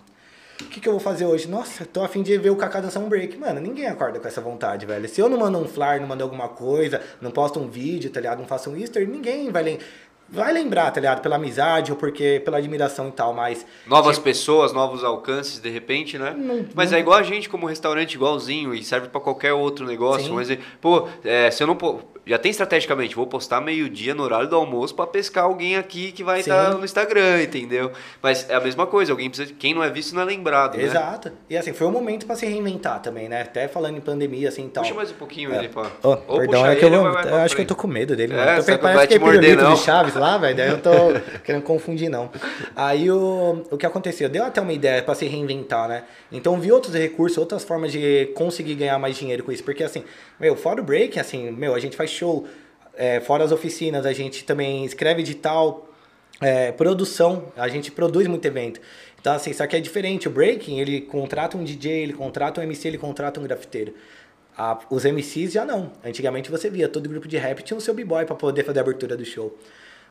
o 0.64 0.70
que, 0.70 0.80
que 0.80 0.88
eu 0.88 0.94
vou 0.94 1.00
fazer 1.00 1.26
hoje? 1.26 1.48
Nossa, 1.48 1.86
tô 1.86 2.02
a 2.04 2.08
fim 2.08 2.22
de 2.24 2.38
ver 2.38 2.50
o 2.50 2.56
Kaká 2.56 2.80
dançar 2.82 3.02
um 3.02 3.10
break. 3.10 3.38
Mano, 3.38 3.60
ninguém 3.60 3.88
acorda 3.88 4.20
com 4.20 4.28
essa 4.28 4.42
vontade, 4.42 4.86
velho. 4.86 5.08
Se 5.08 5.22
eu 5.22 5.30
não 5.30 5.38
mando 5.38 5.58
um 5.60 5.68
flyer, 5.68 6.00
não 6.02 6.08
mando 6.08 6.24
alguma 6.24 6.48
coisa, 6.50 7.02
não 7.22 7.32
posto 7.32 7.60
um 7.60 7.68
vídeo, 7.68 8.10
tá 8.10 8.20
ligado? 8.20 8.40
Não 8.40 8.48
faço 8.48 8.70
um 8.70 8.78
Easter, 8.78 9.08
ninguém 9.08 9.52
vai, 9.52 9.64
lem 9.64 9.80
vai 10.30 10.52
lembrar, 10.52 10.90
tá 10.90 11.00
ligado? 11.00 11.22
Pela 11.22 11.36
amizade 11.36 11.92
ou 11.92 11.98
porque 11.98 12.42
pela 12.44 12.58
admiração 12.58 13.10
e 13.10 13.12
tal, 13.12 13.34
mas. 13.34 13.66
Novas 13.86 14.16
tipo, 14.16 14.24
pessoas, 14.24 14.74
novos 14.74 15.04
alcances, 15.04 15.60
de 15.60 15.70
repente, 15.70 16.18
né? 16.18 16.34
Não- 16.36 16.66
Mas 16.74 16.90
não- 16.92 16.98
é 16.98 17.02
igual 17.02 17.20
a 17.20 17.24
gente 17.24 17.48
como 17.50 17.68
restaurante, 17.68 18.14
igualzinho, 18.16 18.74
e 18.74 18.84
serve 18.84 19.10
pra 19.10 19.22
qualquer 19.22 19.54
outro 19.54 19.86
negócio. 19.86 20.28
Sim. 20.28 20.34
Mas, 20.34 20.58
pô, 20.82 21.08
é, 21.24 21.52
se 21.52 21.62
eu 21.62 21.68
não. 21.68 21.78
Já 22.26 22.38
tem 22.38 22.52
estrategicamente, 22.52 23.16
vou 23.16 23.28
postar 23.28 23.60
meio-dia 23.60 24.16
no 24.16 24.24
horário 24.24 24.48
do 24.48 24.56
almoço 24.56 24.96
pra 24.96 25.06
pescar 25.06 25.44
alguém 25.44 25.76
aqui 25.76 26.12
que 26.14 26.24
vai 26.24 26.42
Sim. 26.42 26.52
estar 26.52 26.74
no 26.74 26.86
Instagram, 26.86 27.42
entendeu? 27.44 27.92
Mas 28.22 28.50
é 28.50 28.56
a 28.56 28.62
mesma 28.62 28.88
coisa, 28.88 29.12
alguém 29.12 29.30
precisa. 29.30 29.54
Quem 29.60 29.74
não 29.74 29.84
é 29.84 29.90
visto 29.90 30.16
não 30.16 30.22
é 30.22 30.26
lembrado, 30.26 30.78
né? 30.78 30.84
Exato. 30.84 31.32
E 31.50 31.58
assim, 31.58 31.74
foi 31.74 31.86
um 31.86 31.92
momento 31.92 32.26
pra 32.26 32.36
se 32.38 32.46
reinventar 32.46 33.02
também, 33.02 33.28
né? 33.28 33.42
Até 33.42 33.68
falando 33.68 33.98
em 33.98 34.02
pandemia, 34.02 34.48
assim 34.48 34.66
e 34.68 34.70
tal. 34.70 34.84
Puxa 34.84 34.96
mais 34.96 35.12
um 35.12 35.16
pouquinho 35.16 35.54
É. 35.54 35.58
ele, 35.60 35.70
pô. 35.70 35.82
Ô, 35.82 35.86
Ou 36.28 36.38
perdão, 36.40 36.62
puxa 36.62 36.72
é 36.72 36.76
que 36.78 36.84
eu, 36.86 36.88
ele, 36.88 36.98
vou, 36.98 37.08
ou 37.08 37.14
vai 37.14 37.30
eu 37.30 37.36
acho 37.36 37.56
que 37.56 37.62
eu 37.62 37.68
tô 37.68 37.76
com 37.76 37.88
medo 37.88 38.16
dele, 38.16 38.34
É, 38.34 38.38
mano. 38.38 38.64
Tô, 38.64 38.78
parece 38.78 38.82
vai 38.98 39.08
que 39.08 39.14
é 39.14 39.18
te 39.18 39.22
morder, 39.24 39.58
não. 39.58 39.72
do 39.72 39.78
Chaves 39.78 40.16
lá, 40.16 40.38
velho. 40.38 40.56
Daí 40.56 40.70
eu 40.70 40.82
tô 40.82 40.92
querendo 41.44 41.64
confundir, 41.64 42.10
não. 42.10 42.32
Aí 42.74 43.12
o, 43.12 43.64
o 43.70 43.78
que 43.78 43.86
aconteceu? 43.86 44.30
Deu 44.30 44.46
até 44.46 44.62
uma 44.62 44.72
ideia 44.74 45.04
pra 45.04 45.14
se 45.14 45.26
reinventar, 45.26 45.90
né? 45.90 46.04
Então 46.32 46.58
vi 46.60 46.72
outros 46.72 46.94
recursos, 46.94 47.38
outras 47.38 47.64
formas 47.66 47.92
de 47.92 48.32
conseguir 48.36 48.76
ganhar 48.76 48.98
mais 48.98 49.18
dinheiro 49.18 49.44
com 49.44 49.52
isso. 49.52 49.64
Porque 49.64 49.84
assim, 49.84 50.04
meu, 50.40 50.56
fora 50.56 50.82
o 50.82 50.84
break, 50.84 51.20
assim, 51.20 51.52
meu, 51.52 51.76
a 51.76 51.80
gente 51.80 51.96
faz 51.96 52.10
show, 52.10 52.48
é, 52.96 53.20
fora 53.20 53.44
as 53.44 53.52
oficinas, 53.52 54.06
a 54.06 54.14
gente 54.14 54.44
também 54.44 54.86
escreve 54.86 55.22
edital, 55.22 55.90
é, 56.42 56.72
produção, 56.72 57.52
a 57.56 57.68
gente 57.68 57.92
produz 57.92 58.28
muito 58.28 58.46
evento. 58.46 58.80
Então, 59.20 59.34
assim, 59.34 59.54
só 59.54 59.66
que 59.66 59.76
é 59.76 59.80
diferente. 59.80 60.28
O 60.28 60.32
breaking, 60.32 60.80
ele 60.80 61.02
contrata 61.02 61.58
um 61.58 61.64
DJ, 61.64 62.04
ele 62.04 62.14
contrata 62.14 62.60
um 62.60 62.64
MC, 62.64 62.90
ele 62.90 62.98
contrata 62.98 63.40
um 63.40 63.44
grafiteiro. 63.44 63.94
A, 64.58 64.78
os 64.90 65.06
MCs 65.06 65.54
já 65.54 65.66
não. 65.66 65.92
Antigamente 66.04 66.52
você 66.52 66.70
via, 66.70 66.90
todo 66.90 67.08
grupo 67.08 67.28
de 67.28 67.38
rap 67.38 67.64
tinha 67.64 67.78
o 67.78 67.82
seu 67.82 67.94
b-boy 67.94 68.26
pra 68.26 68.36
poder 68.36 68.64
fazer 68.64 68.80
a 68.80 68.82
abertura 68.82 69.16
do 69.16 69.24
show. 69.24 69.58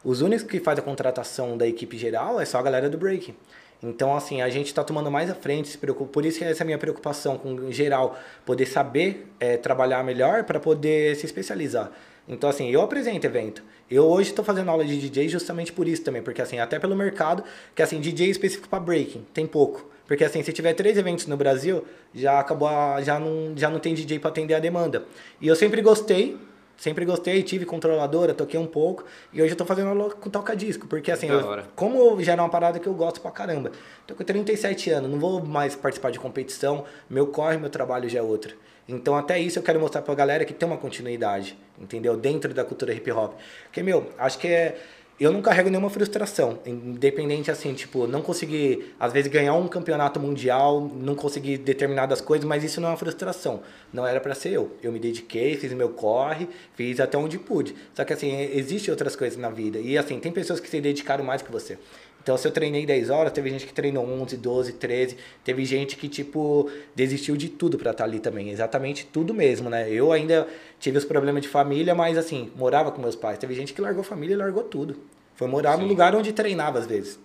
Os 0.03 0.21
únicos 0.21 0.45
que 0.45 0.59
faz 0.59 0.79
a 0.79 0.83
contratação 0.83 1.57
da 1.57 1.67
equipe 1.67 1.97
geral 1.97 2.41
é 2.41 2.45
só 2.45 2.59
a 2.59 2.63
galera 2.63 2.89
do 2.89 2.99
break. 2.99 3.35
Então, 3.83 4.15
assim, 4.17 4.41
a 4.41 4.49
gente 4.49 4.67
está 4.67 4.85
tomando 4.85 5.11
mais 5.11 5.29
à 5.29 5.35
frente, 5.35 5.69
se 5.69 5.77
preocupa. 5.77 6.13
por 6.13 6.25
isso 6.25 6.39
que 6.39 6.45
essa 6.45 6.63
é 6.63 6.65
a 6.65 6.67
minha 6.67 6.79
preocupação 6.79 7.37
com 7.37 7.71
geral, 7.73 8.17
poder 8.47 8.67
saber 8.67 9.27
é, 9.41 9.57
trabalhar 9.57 10.05
melhor 10.05 10.45
para 10.45 10.61
poder 10.61 11.17
se 11.17 11.27
especializar. 11.27 11.91
Então, 12.29 12.49
assim, 12.49 12.71
eu 12.71 12.81
apresento 12.81 13.27
evento. 13.27 13.63
Eu 13.91 14.05
hoje 14.05 14.31
estou 14.31 14.45
fazendo 14.45 14.71
aula 14.71 14.85
de 14.85 14.99
DJ 14.99 15.29
justamente 15.29 15.73
por 15.73 15.89
isso 15.89 16.03
também, 16.03 16.23
porque, 16.23 16.41
assim, 16.41 16.61
até 16.61 16.79
pelo 16.79 16.95
mercado, 16.95 17.43
que, 17.75 17.83
assim, 17.83 18.01
DJ 18.01 18.31
específico 18.31 18.69
para 18.69 18.79
breaking, 18.79 19.27
tem 19.35 19.47
pouco. 19.47 19.91
Porque, 20.07 20.25
assim, 20.25 20.43
se 20.43 20.53
tiver 20.53 20.75
três 20.75 20.97
eventos 20.97 21.27
no 21.27 21.37
Brasil, 21.37 21.85
já 22.15 22.39
acabou, 22.39 22.69
a, 22.69 23.03
já, 23.03 23.19
não, 23.19 23.53
já 23.57 23.69
não 23.69 23.81
tem 23.81 23.95
DJ 23.95 24.21
para 24.21 24.31
atender 24.31 24.55
a 24.55 24.61
demanda. 24.61 25.05
E 25.41 25.49
eu 25.49 25.57
sempre 25.57 25.83
gostei 25.83 26.39
Sempre 26.83 27.05
gostei, 27.05 27.45
tive 27.45 27.65
controladora, 27.65 28.35
toquei 28.35 28.59
um 28.59 28.67
pouco. 28.67 29.05
E 29.33 29.41
hoje 29.41 29.53
eu 29.53 29.57
tô 29.57 29.65
fazendo 29.65 30.17
com 30.17 30.29
toca-disco. 30.29 30.89
Porque 30.89 31.13
assim, 31.13 31.29
eu, 31.29 31.63
como 31.77 32.21
já 32.21 32.33
era 32.33 32.43
uma 32.43 32.49
parada 32.49 32.81
que 32.81 32.89
eu 32.89 32.93
gosto 32.93 33.21
pra 33.21 33.31
caramba. 33.31 33.71
Tô 34.05 34.17
com 34.17 34.25
37 34.25 34.91
anos, 34.91 35.09
não 35.09 35.17
vou 35.17 35.41
mais 35.47 35.77
participar 35.77 36.11
de 36.11 36.19
competição. 36.19 36.85
Meu 37.09 37.29
corre, 37.29 37.57
meu 37.57 37.71
trabalho 37.71 38.09
já 38.09 38.19
é 38.19 38.23
outro. 38.23 38.57
Então 38.89 39.15
até 39.15 39.39
isso 39.39 39.61
eu 39.61 39.63
quero 39.63 39.79
mostrar 39.79 40.03
pra 40.03 40.13
galera 40.13 40.45
que 40.45 40.53
tem 40.53 40.69
uma 40.69 40.77
continuidade, 40.77 41.57
entendeu? 41.81 42.17
Dentro 42.17 42.53
da 42.53 42.65
cultura 42.65 42.93
hip 42.93 43.13
hop. 43.13 43.35
Porque, 43.67 43.81
meu, 43.81 44.11
acho 44.19 44.41
que 44.41 44.49
é 44.49 44.77
eu 45.21 45.31
não 45.31 45.41
carrego 45.41 45.69
nenhuma 45.69 45.91
frustração, 45.91 46.59
independente 46.67 47.51
assim, 47.51 47.75
tipo, 47.75 48.07
não 48.07 48.23
conseguir, 48.23 48.95
às 48.99 49.13
vezes, 49.13 49.31
ganhar 49.31 49.55
um 49.55 49.69
campeonato 49.69 50.19
mundial, 50.19 50.91
não 50.95 51.15
conseguir 51.15 51.59
determinadas 51.59 52.21
coisas, 52.21 52.45
mas 52.45 52.65
isso 52.65 52.81
não 52.81 52.89
é 52.89 52.91
uma 52.93 52.97
frustração. 52.97 53.63
Não 53.93 54.07
era 54.07 54.21
para 54.21 54.35
ser 54.35 54.51
eu. 54.51 54.77
Eu 54.83 54.91
me 54.91 54.99
dediquei, 54.99 55.57
fiz 55.57 55.73
meu 55.73 55.91
corre, 55.91 56.49
fiz 56.75 56.99
até 56.99 57.17
onde 57.17 57.39
pude. 57.39 57.75
Só 57.95 58.05
que, 58.05 58.13
assim, 58.13 58.37
existem 58.53 58.91
outras 58.91 59.15
coisas 59.15 59.39
na 59.39 59.51
vida. 59.51 59.79
E, 59.79 59.97
assim, 59.97 60.19
tem 60.19 60.33
pessoas 60.33 60.59
que 60.59 60.69
se 60.69 60.81
dedicaram 60.81 61.23
mais 61.23 61.43
que 61.43 61.53
você. 61.53 61.79
Então, 62.23 62.37
se 62.37 62.47
eu 62.47 62.53
treinei 62.53 62.87
10 62.87 63.11
horas, 63.11 63.33
teve 63.33 63.51
gente 63.51 63.67
que 63.67 63.75
treinou 63.75 64.07
11, 64.07 64.37
12, 64.37 64.75
13. 64.75 65.17
Teve 65.43 65.65
gente 65.65 65.97
que, 65.97 66.09
tipo, 66.09 66.71
desistiu 66.95 67.37
de 67.37 67.49
tudo 67.49 67.77
para 67.77 67.91
estar 67.91 68.05
tá 68.05 68.09
ali 68.09 68.21
também. 68.21 68.51
Exatamente 68.51 69.07
tudo 69.07 69.35
mesmo, 69.35 69.69
né? 69.69 69.91
Eu 69.91 70.13
ainda 70.13 70.47
tive 70.79 70.99
os 70.99 71.05
problemas 71.05 71.43
de 71.43 71.49
família, 71.49 71.97
mas, 71.97 72.17
assim, 72.17 72.53
morava 72.55 72.93
com 72.93 73.03
meus 73.03 73.17
pais. 73.17 73.39
Teve 73.39 73.55
gente 73.55 73.75
que 73.75 73.81
largou 73.81 74.05
família 74.05 74.35
e 74.35 74.37
largou 74.37 74.63
tudo. 74.63 74.99
Foi 75.35 75.49
morar 75.49 75.77
Sim. 75.77 75.83
no 75.83 75.89
lugar 75.89 76.15
onde 76.15 76.33
treinava, 76.33 76.79
às 76.79 76.87
vezes. 76.87 77.19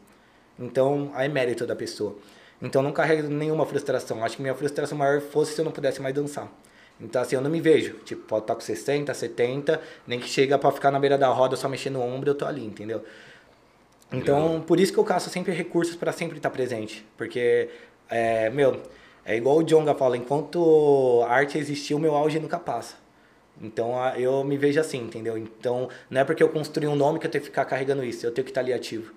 Então, 0.57 1.11
aí 1.13 1.27
é 1.27 1.29
mérito 1.29 1.67
da 1.67 1.75
pessoa. 1.75 2.15
Então, 2.59 2.81
não 2.81 2.91
carrego 2.91 3.27
nenhuma 3.27 3.67
frustração. 3.67 4.23
Acho 4.23 4.37
que 4.37 4.41
minha 4.41 4.55
frustração 4.55 4.97
maior 4.97 5.21
fosse 5.21 5.53
se 5.53 5.61
eu 5.61 5.65
não 5.65 5.71
pudesse 5.71 6.01
mais 6.01 6.15
dançar. 6.15 6.51
Então, 6.99 7.21
assim, 7.21 7.35
eu 7.35 7.41
não 7.41 7.51
me 7.51 7.61
vejo. 7.61 7.93
Tipo, 8.03 8.23
pode 8.23 8.45
estar 8.45 8.55
com 8.55 8.61
60, 8.61 9.13
70, 9.13 9.79
nem 10.07 10.19
que 10.19 10.27
chega 10.27 10.57
para 10.57 10.71
ficar 10.71 10.89
na 10.89 10.99
beira 10.99 11.19
da 11.19 11.27
roda 11.27 11.55
só 11.55 11.69
mexendo 11.69 11.93
no 11.93 12.01
ombro, 12.01 12.31
eu 12.31 12.35
tô 12.35 12.45
ali, 12.45 12.65
entendeu? 12.65 13.03
Então, 14.11 14.63
por 14.65 14.79
isso 14.79 14.93
que 14.93 14.97
eu 14.97 15.03
caço 15.03 15.29
sempre 15.29 15.51
recursos 15.51 15.95
para 15.95 16.11
sempre 16.11 16.37
estar 16.37 16.49
presente. 16.49 17.05
Porque, 17.17 17.69
é, 18.09 18.49
meu, 18.49 18.81
é 19.25 19.35
igual 19.35 19.57
o 19.57 19.63
Jonga 19.63 19.93
fala, 19.93 20.15
enquanto 20.15 21.23
arte 21.27 21.57
existir, 21.57 21.93
o 21.93 21.99
meu 21.99 22.15
auge 22.15 22.39
nunca 22.39 22.57
passa. 22.57 22.95
Então, 23.61 23.93
eu 24.15 24.43
me 24.43 24.55
vejo 24.57 24.79
assim, 24.79 24.99
entendeu? 24.99 25.37
Então, 25.37 25.89
não 26.09 26.21
é 26.21 26.23
porque 26.23 26.41
eu 26.41 26.49
construí 26.49 26.87
um 26.87 26.95
nome 26.95 27.19
que 27.19 27.27
eu 27.27 27.31
tenho 27.31 27.41
que 27.41 27.49
ficar 27.49 27.65
carregando 27.65 28.03
isso, 28.03 28.25
eu 28.25 28.31
tenho 28.31 28.45
que 28.45 28.51
estar 28.51 28.61
ali 28.61 28.71
ativo. 28.71 29.13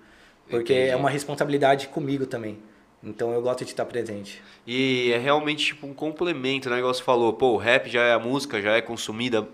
Porque 0.49 0.73
Entendi. 0.73 0.89
é 0.89 0.95
uma 0.95 1.09
responsabilidade 1.09 1.87
comigo 1.87 2.25
também. 2.25 2.57
Então 3.03 3.31
eu 3.31 3.41
gosto 3.41 3.63
de 3.65 3.71
estar 3.71 3.85
presente. 3.85 4.41
E 4.65 5.11
é 5.11 5.17
realmente 5.17 5.67
tipo 5.67 5.87
um 5.87 5.93
complemento, 5.93 6.69
né? 6.69 6.77
Igual 6.77 6.93
você 6.93 7.01
falou, 7.01 7.33
pô, 7.33 7.53
o 7.53 7.57
rap 7.57 7.89
já 7.89 8.03
é 8.03 8.13
a 8.13 8.19
música, 8.19 8.61
já 8.61 8.75
é 8.75 8.81
consumida 8.81 9.47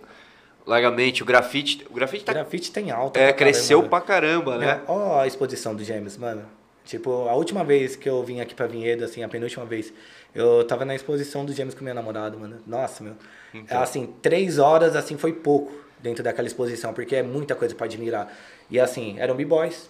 largamente. 0.67 1.23
O 1.23 1.25
grafite. 1.25 1.87
O 1.89 1.93
grafite 1.93 2.25
tá. 2.25 2.31
O 2.33 2.35
grafite 2.35 2.71
tem 2.71 2.91
alta. 2.91 3.19
É, 3.19 3.27
pra 3.27 3.33
cresceu 3.33 3.79
caramba, 3.79 3.89
pra 3.89 4.01
caramba, 4.05 4.57
né? 4.57 4.81
Ó, 4.87 5.19
a 5.19 5.25
exposição 5.25 5.73
do 5.73 5.83
Gêmeos, 5.83 6.17
mano. 6.17 6.45
Tipo, 6.85 7.27
a 7.27 7.33
última 7.33 7.63
vez 7.63 7.95
que 7.95 8.07
eu 8.07 8.23
vim 8.23 8.39
aqui 8.39 8.53
pra 8.53 8.67
Vinhedo, 8.67 9.03
assim, 9.03 9.23
a 9.23 9.27
penúltima 9.27 9.65
vez, 9.65 9.91
eu 10.33 10.63
tava 10.65 10.85
na 10.85 10.95
exposição 10.95 11.43
do 11.43 11.51
Gêmeos 11.51 11.73
com 11.73 11.83
minha 11.83 11.93
namorada, 11.93 12.37
mano. 12.37 12.57
Nossa, 12.67 13.03
meu. 13.03 13.13
Então. 13.53 13.81
Assim, 13.81 14.13
três 14.21 14.57
horas, 14.57 14.95
assim, 14.95 15.17
foi 15.17 15.33
pouco 15.33 15.73
dentro 15.99 16.23
daquela 16.23 16.47
exposição, 16.47 16.93
porque 16.93 17.15
é 17.15 17.23
muita 17.23 17.55
coisa 17.55 17.73
para 17.73 17.85
admirar. 17.85 18.31
E 18.69 18.79
assim, 18.79 19.15
eram 19.19 19.35
B-Boys, 19.35 19.89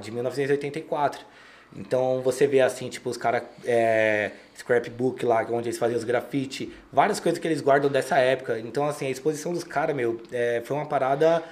de 0.00 0.10
1984. 0.10 1.24
Então 1.76 2.20
você 2.22 2.46
vê 2.46 2.60
assim, 2.60 2.88
tipo, 2.88 3.10
os 3.10 3.16
caras. 3.16 3.42
É, 3.64 4.30
scrapbook 4.56 5.24
lá, 5.26 5.44
onde 5.50 5.68
eles 5.68 5.78
faziam 5.78 5.98
os 5.98 6.04
grafite, 6.04 6.72
várias 6.92 7.18
coisas 7.18 7.40
que 7.40 7.46
eles 7.46 7.60
guardam 7.60 7.90
dessa 7.90 8.18
época. 8.18 8.58
Então, 8.58 8.86
assim, 8.86 9.06
a 9.06 9.10
exposição 9.10 9.52
dos 9.52 9.64
caras, 9.64 9.94
meu, 9.94 10.20
é, 10.32 10.62
foi 10.64 10.76
uma 10.76 10.86
parada 10.86 11.42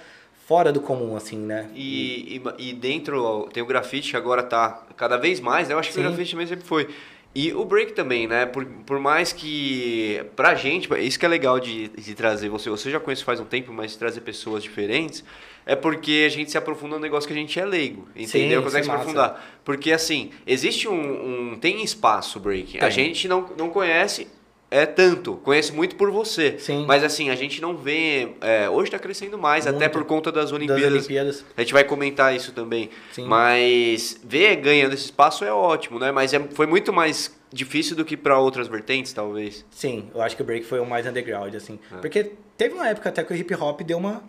fora 0.46 0.72
do 0.72 0.80
comum, 0.80 1.16
assim, 1.16 1.38
né? 1.38 1.68
E, 1.74 2.40
e, 2.58 2.70
e, 2.70 2.72
dentro 2.72 3.48
tem 3.52 3.62
o 3.62 3.66
grafite 3.66 4.10
que 4.10 4.16
agora 4.16 4.42
tá 4.42 4.86
cada 4.96 5.16
vez 5.16 5.40
mais, 5.40 5.68
né? 5.68 5.74
Eu 5.74 5.78
acho 5.78 5.88
que 5.88 5.94
Sim. 5.94 6.00
o 6.00 6.04
grafite 6.04 6.36
mesmo 6.36 6.48
sempre 6.50 6.66
foi. 6.66 6.88
E 7.34 7.52
o 7.54 7.64
break 7.64 7.94
também, 7.94 8.26
né? 8.26 8.44
Por, 8.44 8.64
por 8.64 8.98
mais 8.98 9.32
que 9.32 10.22
pra 10.36 10.54
gente, 10.54 10.88
isso 11.00 11.18
que 11.18 11.24
é 11.24 11.28
legal 11.28 11.58
de, 11.58 11.88
de 11.88 12.14
trazer 12.14 12.50
você, 12.50 12.68
você 12.68 12.90
já 12.90 13.00
conhece 13.00 13.24
faz 13.24 13.40
um 13.40 13.44
tempo, 13.44 13.72
mas 13.72 13.96
trazer 13.96 14.20
pessoas 14.20 14.62
diferentes 14.62 15.24
é 15.64 15.76
porque 15.76 16.24
a 16.26 16.30
gente 16.30 16.50
se 16.50 16.58
aprofunda 16.58 16.96
no 16.96 17.02
negócio 17.02 17.26
que 17.26 17.32
a 17.32 17.36
gente 17.36 17.58
é 17.58 17.64
leigo, 17.64 18.08
entendeu? 18.16 18.58
Sim, 18.58 18.64
Consegue 18.64 18.84
se 18.84 18.90
aprofundar. 18.90 19.60
Porque 19.64 19.92
assim, 19.92 20.30
existe 20.46 20.88
um, 20.88 21.52
um 21.52 21.58
tem 21.58 21.82
espaço 21.82 22.40
break. 22.40 22.72
Tem. 22.72 22.80
A 22.80 22.90
gente 22.90 23.28
não, 23.28 23.48
não 23.56 23.70
conhece 23.70 24.26
é 24.72 24.86
tanto, 24.86 25.36
conhece 25.36 25.70
muito 25.70 25.96
por 25.96 26.10
você. 26.10 26.58
Sim. 26.58 26.86
Mas 26.86 27.04
assim, 27.04 27.28
a 27.28 27.34
gente 27.34 27.60
não 27.60 27.76
vê. 27.76 28.30
É, 28.40 28.70
hoje 28.70 28.84
está 28.84 28.98
crescendo 28.98 29.36
mais, 29.36 29.66
muito. 29.66 29.76
até 29.76 29.86
por 29.86 30.02
conta 30.04 30.32
das 30.32 30.50
Olimpíadas. 30.50 30.84
das 30.84 30.92
Olimpíadas. 30.94 31.44
A 31.54 31.60
gente 31.60 31.74
vai 31.74 31.84
comentar 31.84 32.34
isso 32.34 32.52
também. 32.52 32.88
Sim. 33.12 33.26
Mas 33.26 34.18
ver 34.24 34.56
ganhando 34.56 34.94
esse 34.94 35.04
espaço 35.04 35.44
é 35.44 35.52
ótimo, 35.52 35.98
né? 35.98 36.10
Mas 36.10 36.32
é, 36.32 36.40
foi 36.54 36.66
muito 36.66 36.90
mais 36.90 37.38
difícil 37.52 37.94
do 37.94 38.02
que 38.02 38.16
para 38.16 38.38
outras 38.38 38.66
vertentes, 38.66 39.12
talvez. 39.12 39.62
Sim, 39.70 40.08
eu 40.14 40.22
acho 40.22 40.34
que 40.34 40.40
o 40.40 40.44
break 40.44 40.64
foi 40.64 40.80
o 40.80 40.86
mais 40.86 41.06
underground, 41.06 41.54
assim. 41.54 41.78
É. 41.92 41.96
Porque 41.96 42.32
teve 42.56 42.74
uma 42.74 42.88
época 42.88 43.10
até 43.10 43.22
que 43.22 43.30
o 43.30 43.36
hip 43.36 43.54
hop 43.54 43.82
deu 43.82 43.98
uma 43.98 44.22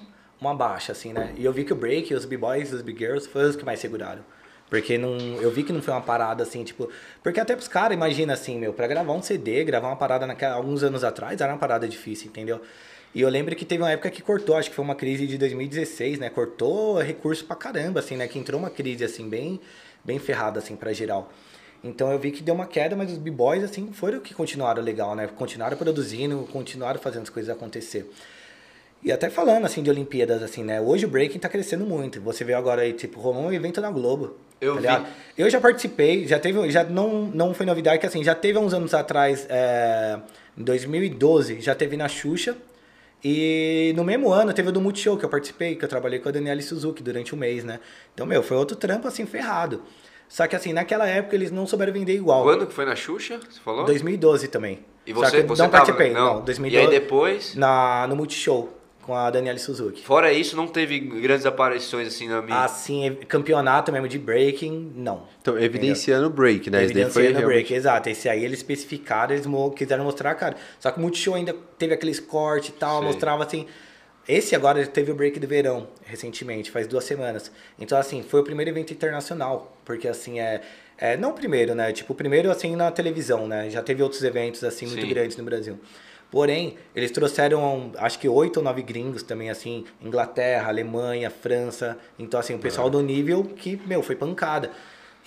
uma 0.47 0.55
baixa, 0.55 0.91
assim, 0.91 1.13
né? 1.13 1.33
E 1.37 1.45
eu 1.45 1.53
vi 1.53 1.63
que 1.63 1.73
o 1.73 1.75
break, 1.75 2.13
os 2.13 2.25
b-boys, 2.25 2.71
os 2.73 2.81
b-girls, 2.81 3.27
foram 3.27 3.49
os 3.49 3.55
que 3.55 3.65
mais 3.65 3.79
seguraram. 3.79 4.23
Porque 4.69 4.97
não, 4.97 5.17
eu 5.39 5.51
vi 5.51 5.63
que 5.63 5.71
não 5.71 5.81
foi 5.81 5.93
uma 5.93 6.01
parada 6.01 6.41
assim, 6.41 6.63
tipo. 6.63 6.89
Porque 7.21 7.39
até 7.39 7.55
pros 7.55 7.67
caras, 7.67 7.95
imagina 7.95 8.33
assim, 8.33 8.57
meu, 8.57 8.73
pra 8.73 8.87
gravar 8.87 9.13
um 9.13 9.21
CD, 9.21 9.63
gravar 9.63 9.87
uma 9.87 9.95
parada 9.95 10.25
naquela, 10.25 10.55
alguns 10.55 10.81
anos 10.83 11.03
atrás, 11.03 11.39
era 11.39 11.51
uma 11.51 11.59
parada 11.59 11.87
difícil, 11.87 12.27
entendeu? 12.27 12.59
E 13.13 13.21
eu 13.21 13.29
lembro 13.29 13.55
que 13.55 13.65
teve 13.65 13.83
uma 13.83 13.91
época 13.91 14.09
que 14.09 14.23
cortou, 14.23 14.57
acho 14.57 14.71
que 14.71 14.75
foi 14.75 14.83
uma 14.83 14.95
crise 14.95 15.27
de 15.27 15.37
2016, 15.37 16.17
né? 16.17 16.29
Cortou 16.29 16.99
recurso 16.99 17.45
pra 17.45 17.55
caramba, 17.55 17.99
assim, 17.99 18.17
né? 18.17 18.27
Que 18.27 18.39
entrou 18.39 18.59
uma 18.59 18.71
crise, 18.71 19.03
assim, 19.03 19.29
bem, 19.29 19.59
bem 20.03 20.17
ferrada, 20.17 20.57
assim, 20.57 20.75
pra 20.75 20.91
geral. 20.91 21.31
Então 21.83 22.11
eu 22.11 22.17
vi 22.17 22.31
que 22.31 22.41
deu 22.41 22.55
uma 22.55 22.65
queda, 22.65 22.95
mas 22.95 23.11
os 23.11 23.17
b-boys, 23.17 23.63
assim, 23.63 23.91
foram 23.91 24.19
que 24.21 24.33
continuaram 24.33 24.81
legal, 24.81 25.15
né? 25.15 25.27
Continuaram 25.27 25.77
produzindo, 25.77 26.47
continuaram 26.51 26.99
fazendo 26.99 27.23
as 27.23 27.29
coisas 27.29 27.55
acontecer. 27.55 28.09
E 29.03 29.11
até 29.11 29.29
falando, 29.29 29.65
assim, 29.65 29.83
de 29.83 29.89
Olimpíadas, 29.89 30.41
assim, 30.41 30.63
né? 30.63 30.79
Hoje 30.79 31.05
o 31.05 31.09
breaking 31.09 31.37
tá 31.37 31.49
crescendo 31.49 31.85
muito. 31.85 32.21
Você 32.21 32.43
vê 32.45 32.53
agora 32.53 32.83
aí, 32.83 32.93
tipo, 32.93 33.19
rolou 33.19 33.43
um 33.43 33.53
evento 33.53 33.81
na 33.81 33.91
Globo. 33.91 34.37
Eu 34.61 34.81
tá 34.81 34.99
vi. 34.99 35.05
Eu 35.37 35.49
já 35.49 35.59
participei, 35.59 36.25
já 36.25 36.39
teve, 36.39 36.69
já 36.71 36.85
não, 36.85 37.25
não 37.25 37.53
foi 37.53 37.65
novidade, 37.65 37.99
que 37.99 38.05
assim, 38.05 38.23
já 38.23 38.33
teve 38.33 38.57
há 38.57 38.61
uns 38.61 38.73
anos 38.73 38.93
atrás, 38.93 39.45
é, 39.49 40.17
em 40.57 40.63
2012, 40.63 41.59
já 41.59 41.75
teve 41.75 41.97
na 41.97 42.07
Xuxa. 42.07 42.55
E 43.21 43.93
no 43.95 44.03
mesmo 44.03 44.31
ano 44.31 44.53
teve 44.53 44.69
o 44.69 44.71
do 44.71 44.81
Multishow 44.81 45.17
que 45.17 45.25
eu 45.25 45.29
participei, 45.29 45.75
que 45.75 45.83
eu 45.83 45.89
trabalhei 45.89 46.19
com 46.19 46.29
a 46.29 46.31
Daniela 46.31 46.61
Suzuki 46.61 47.03
durante 47.03 47.35
um 47.35 47.37
mês, 47.37 47.63
né? 47.63 47.79
Então, 48.13 48.25
meu, 48.25 48.41
foi 48.43 48.55
outro 48.57 48.75
trampo, 48.75 49.07
assim, 49.07 49.25
ferrado. 49.25 49.81
Só 50.27 50.47
que 50.47 50.55
assim, 50.55 50.73
naquela 50.73 51.07
época 51.07 51.35
eles 51.35 51.51
não 51.51 51.67
souberam 51.67 51.93
vender 51.93 52.15
igual. 52.15 52.43
Quando 52.43 52.65
que 52.65 52.73
foi 52.73 52.85
na 52.85 52.95
Xuxa? 52.95 53.39
Você 53.49 53.59
falou? 53.59 53.85
2012 53.85 54.47
também. 54.47 54.79
E 55.05 55.13
você, 55.13 55.41
Só 55.41 55.47
você 55.47 55.61
não 55.61 55.69
tava, 55.69 55.85
participei, 55.85 56.11
não. 56.11 56.35
não. 56.35 56.45
2012. 56.45 56.73
E 56.73 56.77
aí 56.77 56.99
depois? 56.99 57.55
Na, 57.55 58.07
no 58.07 58.15
Multishow 58.15 58.82
com 59.03 59.13
a 59.13 59.29
Daniela 59.29 59.59
Suzuki. 59.59 60.03
Fora 60.03 60.31
isso, 60.31 60.55
não 60.55 60.65
teve 60.65 60.99
grandes 60.99 61.45
aparições 61.45 62.07
assim 62.07 62.27
na 62.27 62.41
minha. 62.41 62.63
Assim, 62.63 63.17
campeonato 63.27 63.91
mesmo 63.91 64.07
de 64.07 64.17
breaking, 64.17 64.93
não. 64.95 65.23
Então, 65.41 65.59
evidenciando 65.59 66.27
o 66.27 66.29
break, 66.29 66.69
né? 66.69 66.83
Evidenciando 66.83 67.19
o 67.19 67.21
realmente... 67.21 67.45
break, 67.45 67.73
exato. 67.73 68.09
Esse 68.09 68.29
aí 68.29 68.43
eles 68.43 68.59
especificaram, 68.59 69.35
eles 69.35 69.45
quiseram 69.75 70.05
mostrar 70.05 70.31
a 70.31 70.35
cara. 70.35 70.55
Só 70.79 70.89
que 70.89 70.97
o 70.97 71.01
Multishow 71.01 71.35
ainda 71.35 71.53
teve 71.77 71.93
aqueles 71.93 72.19
cortes 72.19 72.69
e 72.69 72.73
tal, 72.73 72.99
Sim. 72.99 73.05
mostrava 73.05 73.43
assim. 73.43 73.67
Esse 74.25 74.55
agora 74.55 74.85
teve 74.87 75.11
o 75.11 75.15
break 75.15 75.37
do 75.37 75.47
verão, 75.47 75.89
recentemente, 76.05 76.71
faz 76.71 76.87
duas 76.87 77.03
semanas. 77.03 77.51
Então, 77.77 77.97
assim, 77.97 78.23
foi 78.23 78.39
o 78.39 78.43
primeiro 78.43 78.71
evento 78.71 78.93
internacional. 78.93 79.77
Porque, 79.83 80.07
assim, 80.07 80.39
é. 80.39 80.61
é 80.97 81.17
não 81.17 81.31
o 81.31 81.33
primeiro, 81.33 81.75
né? 81.75 81.91
Tipo, 81.91 82.13
o 82.13 82.15
primeiro, 82.15 82.49
assim, 82.49 82.73
na 82.73 82.89
televisão, 82.89 83.47
né? 83.49 83.69
Já 83.69 83.81
teve 83.81 84.01
outros 84.01 84.23
eventos, 84.23 84.63
assim, 84.63 84.85
muito 84.85 85.01
Sim. 85.01 85.09
grandes 85.09 85.35
no 85.35 85.43
Brasil. 85.43 85.77
Porém, 86.33 86.77
eles 86.95 87.11
trouxeram, 87.11 87.91
acho 87.95 88.17
que 88.17 88.27
oito 88.27 88.57
ou 88.57 88.63
nove 88.63 88.81
gringos 88.81 89.21
também, 89.21 89.51
assim, 89.51 89.85
Inglaterra, 90.01 90.67
Alemanha, 90.67 91.29
França. 91.29 91.95
Então, 92.17 92.39
assim, 92.39 92.55
o 92.55 92.57
pessoal 92.57 92.89
do 92.89 93.03
nível 93.03 93.43
que, 93.43 93.79
meu, 93.85 94.01
foi 94.01 94.15
pancada. 94.15 94.71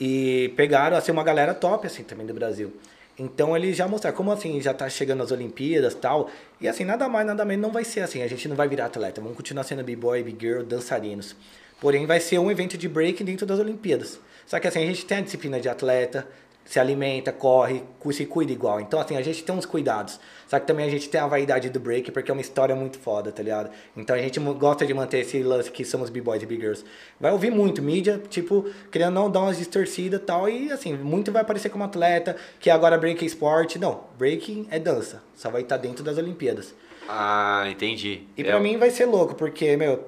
E 0.01 0.53
pegaram, 0.57 0.97
assim, 0.97 1.13
uma 1.13 1.23
galera 1.23 1.55
top, 1.55 1.87
assim, 1.87 2.03
também 2.03 2.27
do 2.27 2.35
Brasil. 2.35 2.73
Então 3.17 3.57
eles 3.57 3.77
já 3.77 3.87
mostraram, 3.87 4.17
como 4.17 4.33
assim, 4.33 4.61
já 4.61 4.75
tá 4.75 4.89
chegando 4.89 5.23
as 5.23 5.31
Olimpíadas 5.31 5.93
e 5.93 5.97
tal. 5.97 6.29
E 6.61 6.67
assim, 6.67 6.85
nada 6.85 7.09
mais, 7.09 7.25
nada 7.25 7.45
menos, 7.45 7.63
não 7.63 7.73
vai 7.73 7.85
ser 7.85 8.01
assim. 8.01 8.21
A 8.23 8.27
gente 8.27 8.49
não 8.49 8.57
vai 8.57 8.67
virar 8.67 8.87
atleta. 8.87 9.21
Vamos 9.21 9.37
continuar 9.37 9.63
sendo 9.63 9.85
b-boy, 9.85 10.25
b-girl, 10.25 10.65
dançarinos. 10.65 11.37
Porém, 11.81 12.05
vai 12.05 12.19
ser 12.19 12.39
um 12.41 12.51
evento 12.51 12.77
de 12.77 12.89
break 12.89 13.23
dentro 13.23 13.47
das 13.47 13.61
Olimpíadas. 13.61 14.19
Só 14.45 14.59
que 14.59 14.67
assim, 14.67 14.83
a 14.83 14.87
gente 14.87 15.07
tem 15.07 15.19
a 15.19 15.21
disciplina 15.21 15.61
de 15.61 15.69
atleta, 15.69 16.27
se 16.67 16.81
alimenta, 16.81 17.33
corre, 17.33 17.85
se 18.11 18.27
cuida 18.27 18.53
igual. 18.53 18.81
Então, 18.81 19.01
assim, 19.01 19.17
a 19.17 19.23
gente 19.23 19.43
tem 19.43 19.55
uns 19.55 19.65
cuidados. 19.65 20.19
Só 20.49 20.61
que 20.61 20.67
também 20.67 20.87
a 20.87 20.91
gente 20.91 21.09
tem 21.09 21.21
a 21.21 21.27
vaidade 21.27 21.71
do 21.71 21.81
break, 21.81 22.11
porque 22.11 22.31
é 22.31 22.35
uma 22.35 22.41
história 22.41 22.75
muito 22.75 22.99
foda, 22.99 23.33
tá 23.33 23.43
ligado? 23.43 23.71
Então 23.97 24.15
a 24.15 24.19
gente 24.19 24.39
gosta 24.41 24.85
de 24.85 24.93
manter 24.93 25.21
esse 25.21 25.43
lance 25.43 25.71
que 25.71 25.85
somos 25.85 26.11
b-boys 26.11 26.43
e 26.43 26.47
b-girls. 26.47 26.85
Vai 27.21 27.33
ouvir 27.33 27.51
muito 27.51 27.81
mídia, 27.81 28.21
tipo, 28.29 28.69
querendo 28.91 29.15
não 29.15 29.31
dar 29.31 29.41
umas 29.41 29.59
distorcidas 29.59 30.21
e 30.21 30.25
tal, 30.25 30.49
e 30.49 30.71
assim, 30.71 30.95
muito 30.95 31.33
vai 31.33 31.43
aparecer 31.43 31.69
como 31.69 31.85
atleta, 31.85 32.37
que 32.61 32.69
agora 32.71 32.99
break 32.99 33.25
é 33.25 33.27
esporte. 33.27 33.79
Não, 33.79 34.05
breaking 34.19 34.67
é 34.71 34.79
dança, 34.79 35.23
só 35.35 35.51
vai 35.51 35.63
estar 35.63 35.77
dentro 35.77 36.05
das 36.05 36.19
Olimpíadas. 36.19 36.75
Ah, 37.09 37.65
entendi. 37.69 38.23
E 38.37 38.43
é. 38.43 38.45
pra 38.45 38.61
mim 38.61 38.77
vai 38.77 38.91
ser 38.91 39.07
louco, 39.07 39.35
porque, 39.35 39.77
meu, 39.77 40.05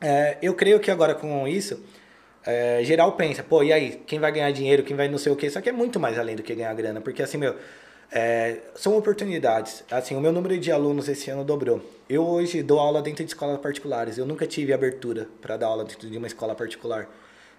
é, 0.00 0.38
eu 0.42 0.54
creio 0.54 0.78
que 0.80 0.90
agora 0.90 1.14
com 1.14 1.46
isso 1.46 1.80
é, 2.44 2.82
geral 2.84 3.12
pensa, 3.12 3.42
pô, 3.42 3.62
e 3.62 3.72
aí, 3.72 4.02
quem 4.06 4.18
vai 4.18 4.32
ganhar 4.32 4.50
dinheiro, 4.50 4.82
quem 4.82 4.96
vai 4.96 5.08
não 5.08 5.18
sei 5.18 5.32
o 5.32 5.36
quê? 5.36 5.48
Só 5.48 5.60
que 5.60 5.68
é 5.68 5.72
muito 5.72 6.00
mais 6.00 6.18
além 6.18 6.36
do 6.36 6.42
que 6.42 6.54
ganhar 6.54 6.74
grana, 6.74 7.00
porque 7.00 7.22
assim, 7.22 7.38
meu, 7.38 7.54
é, 8.10 8.58
são 8.74 8.96
oportunidades. 8.96 9.82
Assim, 9.90 10.14
o 10.14 10.20
meu 10.20 10.32
número 10.32 10.58
de 10.58 10.70
alunos 10.70 11.08
esse 11.08 11.30
ano 11.30 11.42
dobrou. 11.42 11.80
Eu 12.08 12.26
hoje 12.26 12.62
dou 12.62 12.78
aula 12.78 13.00
dentro 13.00 13.24
de 13.24 13.30
escolas 13.30 13.58
particulares. 13.58 14.18
Eu 14.18 14.26
nunca 14.26 14.46
tive 14.46 14.72
abertura 14.72 15.28
para 15.40 15.56
dar 15.56 15.68
aula 15.68 15.82
dentro 15.84 16.10
de 16.10 16.18
uma 16.18 16.26
escola 16.26 16.54
particular. 16.54 17.08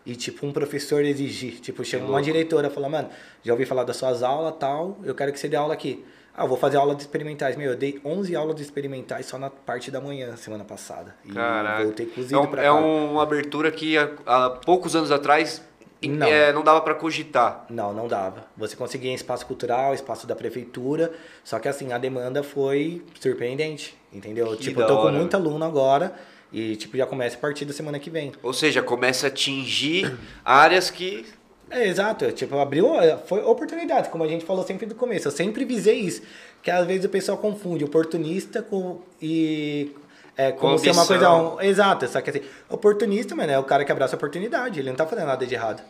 E, 0.06 0.16
tipo, 0.16 0.46
um 0.46 0.54
professor 0.54 1.04
exigir. 1.04 1.60
Tipo, 1.60 1.84
chega 1.84 2.06
uma 2.06 2.22
diretora 2.22 2.68
e 2.68 2.70
fala, 2.70 2.88
mano, 2.88 3.10
já 3.42 3.52
ouvi 3.52 3.66
falar 3.66 3.84
das 3.84 3.98
suas 3.98 4.22
aulas 4.22 4.54
tal, 4.60 5.00
eu 5.04 5.16
quero 5.16 5.32
que 5.34 5.40
você 5.40 5.48
dê 5.48 5.56
aula 5.56 5.74
aqui. 5.74 6.06
Ah, 6.36 6.46
vou 6.46 6.58
fazer 6.58 6.78
aula 6.78 6.96
de 6.96 7.02
experimentais. 7.02 7.56
Meu, 7.56 7.72
eu 7.72 7.78
dei 7.78 8.02
11 8.04 8.36
aulas 8.36 8.56
de 8.56 8.64
experimentais 8.64 9.28
só 9.28 9.38
na 9.38 9.50
parte 9.50 9.92
da 9.92 10.02
manhã, 10.02 10.36
semana 10.36 10.64
passada. 10.64 11.16
E 11.24 11.32
Caraca. 11.32 11.84
voltei 11.84 12.08
cozido 12.08 12.40
é, 12.40 12.48
pra 12.48 12.62
é 12.62 12.66
cá. 12.66 12.70
É 12.70 12.72
uma 12.72 13.22
abertura 13.22 13.72
que 13.72 13.98
há, 13.98 14.10
há 14.26 14.50
poucos 14.50 14.96
anos 14.96 15.12
atrás 15.12 15.62
não, 16.10 16.28
é, 16.28 16.52
não 16.52 16.64
dava 16.64 16.82
para 16.82 16.96
cogitar. 16.96 17.66
Não, 17.70 17.94
não 17.94 18.08
dava. 18.08 18.46
Você 18.58 18.76
conseguia 18.76 19.12
em 19.12 19.16
espaço 19.16 19.46
cultural, 19.46 19.94
espaço 19.94 20.28
da 20.28 20.36
prefeitura, 20.36 21.12
só 21.44 21.60
que 21.60 21.68
assim, 21.68 21.92
a 21.94 21.98
demanda 21.98 22.44
foi 22.44 23.04
surpreendente, 23.20 23.96
entendeu? 24.12 24.48
Que 24.58 24.58
tipo, 24.58 24.82
eu 24.82 24.88
tô 24.88 24.96
hora. 24.96 25.12
com 25.12 25.18
muito 25.18 25.36
aluno 25.36 25.64
agora 25.64 26.14
e 26.52 26.76
tipo, 26.76 26.98
já 26.98 27.06
começa 27.06 27.36
a 27.38 27.40
partir 27.40 27.66
da 27.66 27.74
semana 27.74 28.00
que 28.00 28.10
vem. 28.10 28.32
Ou 28.42 28.54
seja, 28.54 28.82
começa 28.82 29.28
a 29.28 29.30
atingir 29.30 30.18
áreas 30.44 30.90
que 30.90 31.26
é, 31.70 31.88
exato. 31.88 32.32
Tipo, 32.32 32.58
abriu. 32.58 32.88
Foi 33.26 33.44
oportunidade, 33.44 34.10
como 34.10 34.24
a 34.24 34.28
gente 34.28 34.46
falou 34.46 34.64
sempre 34.64 34.86
do 34.86 34.96
começo. 34.96 35.28
Eu 35.28 35.32
sempre 35.32 35.66
visei 35.66 36.00
isso. 36.00 36.22
Que 36.62 36.72
às 36.72 36.86
vezes 36.86 37.06
o 37.06 37.10
pessoal 37.10 37.38
confunde 37.38 37.84
oportunista 37.84 38.62
com. 38.62 39.02
e. 39.22 39.92
É, 40.36 40.52
como 40.52 40.78
se 40.80 40.90
é 40.90 40.92
uma 40.92 41.06
coisa. 41.06 41.32
Um, 41.32 41.62
exato. 41.62 42.08
Só 42.08 42.22
que 42.22 42.30
assim, 42.30 42.42
oportunista, 42.70 43.36
mano, 43.36 43.52
é 43.52 43.60
o 43.60 43.64
cara 43.64 43.86
que 43.86 43.92
abraça 43.92 44.16
a 44.16 44.18
oportunidade. 44.18 44.80
Ele 44.80 44.90
não 44.90 44.96
tá 44.96 45.06
fazendo 45.06 45.28
nada 45.28 45.46
de 45.46 45.54
errado. 45.54 45.84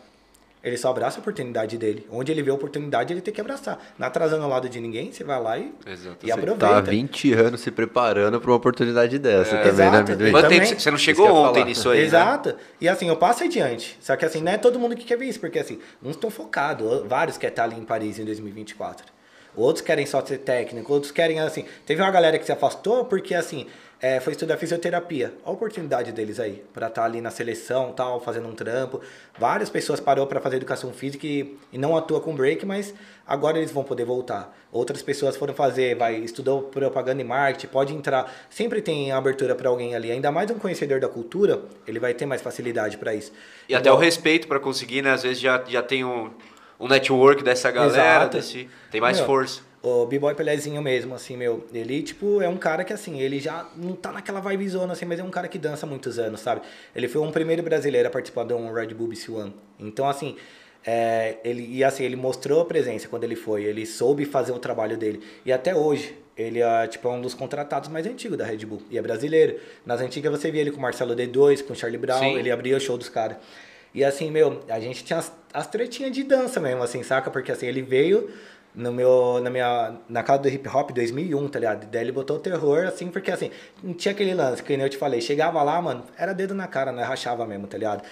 Ele 0.64 0.78
só 0.78 0.88
abraça 0.88 1.18
a 1.18 1.20
oportunidade 1.20 1.76
dele. 1.76 2.06
Onde 2.10 2.32
ele 2.32 2.42
vê 2.42 2.50
a 2.50 2.54
oportunidade, 2.54 3.12
ele 3.12 3.20
tem 3.20 3.34
que 3.34 3.40
abraçar. 3.40 3.78
Não 3.98 4.06
atrasando 4.06 4.42
ao 4.44 4.48
lado 4.48 4.66
de 4.66 4.80
ninguém, 4.80 5.12
você 5.12 5.22
vai 5.22 5.40
lá 5.40 5.58
e, 5.58 5.74
e 6.22 6.32
aproveita. 6.32 6.66
Tá 6.66 6.78
há 6.78 6.80
20 6.80 7.34
anos 7.34 7.60
se 7.60 7.70
preparando 7.70 8.40
para 8.40 8.50
uma 8.50 8.56
oportunidade 8.56 9.18
dessa 9.18 9.56
é, 9.56 9.58
também, 9.58 9.90
né, 9.90 10.00
exato, 10.00 10.12
né, 10.16 10.42
também, 10.42 10.64
Você 10.64 10.90
não 10.90 10.96
chegou 10.96 11.26
ontem 11.26 11.54
falar. 11.60 11.66
nisso 11.66 11.90
aí, 11.90 11.98
né? 11.98 12.04
Exato. 12.06 12.48
Né? 12.48 12.54
E 12.80 12.88
assim, 12.88 13.08
eu 13.08 13.16
passo 13.16 13.44
adiante. 13.44 13.98
Só 14.00 14.16
que 14.16 14.24
assim, 14.24 14.40
não 14.40 14.52
é 14.52 14.56
todo 14.56 14.78
mundo 14.78 14.96
que 14.96 15.04
quer 15.04 15.18
ver 15.18 15.26
isso, 15.26 15.38
porque 15.38 15.58
assim, 15.58 15.78
uns 16.02 16.12
estão 16.12 16.30
focados, 16.30 17.04
vários 17.06 17.36
querem 17.36 17.52
estar 17.52 17.64
ali 17.64 17.78
em 17.78 17.84
Paris 17.84 18.18
em 18.18 18.24
2024. 18.24 19.12
Outros 19.56 19.84
querem 19.84 20.04
só 20.04 20.24
ser 20.24 20.38
técnico, 20.38 20.92
outros 20.92 21.12
querem 21.12 21.38
assim. 21.40 21.64
Teve 21.86 22.02
uma 22.02 22.10
galera 22.10 22.38
que 22.38 22.44
se 22.44 22.52
afastou 22.52 23.04
porque 23.04 23.34
assim, 23.34 23.66
é, 24.04 24.20
foi 24.20 24.34
estudar 24.34 24.58
fisioterapia. 24.58 25.32
A 25.46 25.50
oportunidade 25.50 26.12
deles 26.12 26.38
aí, 26.38 26.62
para 26.74 26.88
estar 26.88 27.00
tá 27.00 27.06
ali 27.06 27.22
na 27.22 27.30
seleção, 27.30 27.90
tal, 27.90 28.20
fazendo 28.20 28.46
um 28.46 28.54
trampo. 28.54 29.00
Várias 29.38 29.70
pessoas 29.70 29.98
parou 29.98 30.26
para 30.26 30.42
fazer 30.42 30.56
educação 30.56 30.92
física 30.92 31.26
e, 31.26 31.56
e, 31.72 31.78
não 31.78 31.96
atua 31.96 32.20
com 32.20 32.36
break, 32.36 32.66
mas 32.66 32.92
agora 33.26 33.56
eles 33.56 33.72
vão 33.72 33.82
poder 33.82 34.04
voltar. 34.04 34.54
Outras 34.70 35.00
pessoas 35.00 35.38
foram 35.38 35.54
fazer, 35.54 35.96
vai, 35.96 36.16
estudou 36.16 36.64
propaganda 36.64 37.22
e 37.22 37.24
marketing, 37.24 37.68
pode 37.68 37.94
entrar. 37.94 38.30
Sempre 38.50 38.82
tem 38.82 39.10
abertura 39.10 39.54
para 39.54 39.70
alguém 39.70 39.94
ali, 39.94 40.10
ainda 40.10 40.30
mais 40.30 40.50
um 40.50 40.58
conhecedor 40.58 41.00
da 41.00 41.08
cultura, 41.08 41.62
ele 41.88 41.98
vai 41.98 42.12
ter 42.12 42.26
mais 42.26 42.42
facilidade 42.42 42.98
para 42.98 43.14
isso. 43.14 43.32
E 43.66 43.72
então, 43.72 43.78
até 43.78 43.90
o 43.90 43.96
respeito 43.96 44.46
para 44.46 44.60
conseguir, 44.60 45.00
né? 45.00 45.12
Às 45.12 45.22
vezes 45.22 45.40
já, 45.40 45.64
já 45.66 45.82
tem 45.82 46.04
um, 46.04 46.30
um 46.78 46.88
network 46.88 47.42
dessa 47.42 47.70
galera, 47.70 48.26
desse, 48.26 48.68
tem 48.90 49.00
mais 49.00 49.16
Meu, 49.16 49.26
força. 49.26 49.62
O 49.86 50.06
B-Boy 50.06 50.34
Pelezinho 50.34 50.80
mesmo, 50.80 51.14
assim, 51.14 51.36
meu, 51.36 51.66
ele, 51.70 52.02
tipo, 52.02 52.40
é 52.40 52.48
um 52.48 52.56
cara 52.56 52.82
que, 52.84 52.92
assim, 52.94 53.20
ele 53.20 53.38
já 53.38 53.68
não 53.76 53.94
tá 53.94 54.10
naquela 54.10 54.40
vibezona, 54.40 54.94
assim, 54.94 55.04
mas 55.04 55.20
é 55.20 55.22
um 55.22 55.30
cara 55.30 55.46
que 55.46 55.58
dança 55.58 55.86
muitos 55.86 56.18
anos, 56.18 56.40
sabe? 56.40 56.62
Ele 56.96 57.06
foi 57.06 57.20
um 57.20 57.30
primeiro 57.30 57.62
brasileiro 57.62 58.08
a 58.08 58.10
participar 58.10 58.44
de 58.44 58.54
um 58.54 58.72
Red 58.72 58.94
Bull 58.94 59.08
BC 59.08 59.30
One. 59.30 59.54
Então, 59.78 60.08
assim, 60.08 60.36
é, 60.86 61.36
ele, 61.44 61.66
e 61.68 61.84
assim, 61.84 62.02
ele 62.02 62.16
mostrou 62.16 62.62
a 62.62 62.64
presença 62.64 63.08
quando 63.08 63.24
ele 63.24 63.36
foi, 63.36 63.64
ele 63.64 63.84
soube 63.84 64.24
fazer 64.24 64.52
o 64.52 64.58
trabalho 64.58 64.96
dele. 64.96 65.22
E 65.44 65.52
até 65.52 65.76
hoje, 65.76 66.16
ele 66.34 66.62
é, 66.62 66.86
tipo, 66.86 67.06
é 67.06 67.10
um 67.10 67.20
dos 67.20 67.34
contratados 67.34 67.90
mais 67.90 68.06
antigos 68.06 68.38
da 68.38 68.46
Red 68.46 68.64
Bull, 68.64 68.80
e 68.90 68.96
é 68.96 69.02
brasileiro. 69.02 69.60
Nas 69.84 70.00
antigas 70.00 70.32
você 70.32 70.50
via 70.50 70.62
ele 70.62 70.70
com 70.70 70.78
o 70.78 70.80
Marcelo 70.80 71.14
D2, 71.14 71.62
com 71.62 71.74
o 71.74 71.76
Charlie 71.76 71.98
Brown, 71.98 72.20
Sim. 72.20 72.38
ele 72.38 72.50
abria 72.50 72.74
o 72.74 72.80
show 72.80 72.96
dos 72.96 73.10
caras. 73.10 73.36
E 73.94 74.02
assim, 74.02 74.30
meu, 74.30 74.62
a 74.68 74.80
gente 74.80 75.04
tinha 75.04 75.20
as, 75.20 75.32
as 75.52 75.68
tretinhas 75.68 76.10
de 76.10 76.24
dança 76.24 76.58
mesmo, 76.58 76.82
assim, 76.82 77.02
saca? 77.02 77.30
Porque 77.30 77.52
assim, 77.52 77.66
ele 77.66 77.80
veio 77.80 78.28
no 78.74 78.92
meu, 78.92 79.40
na 79.42 79.50
minha, 79.50 79.94
na 80.08 80.22
casa 80.22 80.42
do 80.42 80.48
hip 80.48 80.68
hop 80.68 80.90
2001, 80.90 81.48
tá 81.48 81.58
ligado? 81.58 81.86
Daí 81.86 82.02
ele 82.02 82.12
botou 82.12 82.36
o 82.36 82.40
terror, 82.40 82.86
assim, 82.86 83.08
porque 83.08 83.30
assim, 83.30 83.50
não 83.82 83.94
tinha 83.94 84.12
aquele 84.12 84.34
lance, 84.34 84.62
que 84.62 84.72
eu 84.72 84.88
te 84.88 84.96
falei, 84.96 85.20
chegava 85.20 85.62
lá, 85.62 85.80
mano, 85.80 86.04
era 86.16 86.32
dedo 86.32 86.54
na 86.54 86.66
cara, 86.66 86.90
né? 86.92 87.02
Rachava 87.02 87.46
mesmo, 87.46 87.66
tá 87.66 87.78
ligado? 87.78 88.02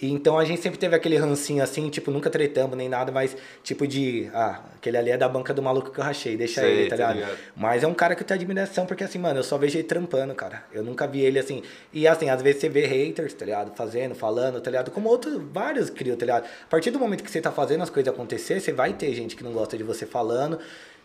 E 0.00 0.10
então 0.10 0.38
a 0.38 0.44
gente 0.44 0.62
sempre 0.62 0.78
teve 0.78 0.96
aquele 0.96 1.16
rancinho 1.16 1.62
assim, 1.62 1.90
tipo, 1.90 2.10
nunca 2.10 2.30
tretamos 2.30 2.76
nem 2.76 2.88
nada, 2.88 3.12
mas 3.12 3.36
tipo 3.62 3.86
de, 3.86 4.30
ah, 4.32 4.60
aquele 4.76 4.96
ali 4.96 5.10
é 5.10 5.18
da 5.18 5.28
banca 5.28 5.52
do 5.52 5.62
maluco 5.62 5.90
que 5.90 6.00
eu 6.00 6.04
rachei, 6.04 6.38
deixa 6.38 6.62
Sei, 6.62 6.70
ele, 6.70 6.88
tá, 6.88 6.96
tá 6.96 7.12
ligado? 7.12 7.36
Mas 7.54 7.82
é 7.82 7.86
um 7.86 7.92
cara 7.92 8.14
que 8.14 8.22
eu 8.22 8.26
tenho 8.26 8.40
admiração, 8.40 8.86
porque 8.86 9.04
assim, 9.04 9.18
mano, 9.18 9.40
eu 9.40 9.44
só 9.44 9.58
vejo 9.58 9.76
ele 9.76 9.86
trampando, 9.86 10.34
cara. 10.34 10.64
Eu 10.72 10.82
nunca 10.82 11.06
vi 11.06 11.20
ele 11.20 11.38
assim. 11.38 11.62
E 11.92 12.08
assim, 12.08 12.30
às 12.30 12.40
vezes 12.40 12.62
você 12.62 12.68
vê 12.70 12.86
haters, 12.86 13.34
tá 13.34 13.44
ligado? 13.44 13.76
Fazendo, 13.76 14.14
falando, 14.14 14.58
tá 14.60 14.70
ligado? 14.70 14.90
Como 14.90 15.08
outros, 15.08 15.38
vários 15.52 15.90
criam, 15.90 16.16
tá 16.16 16.24
ligado? 16.24 16.44
A 16.44 16.68
partir 16.70 16.90
do 16.90 16.98
momento 16.98 17.22
que 17.22 17.30
você 17.30 17.40
tá 17.40 17.52
fazendo 17.52 17.82
as 17.82 17.90
coisas 17.90 18.12
acontecer, 18.12 18.58
você 18.58 18.72
vai 18.72 18.94
ter 18.94 19.12
gente 19.14 19.36
que 19.36 19.44
não 19.44 19.52
gosta 19.52 19.76
de 19.76 19.84
você 19.84 20.06
falando. 20.06 20.58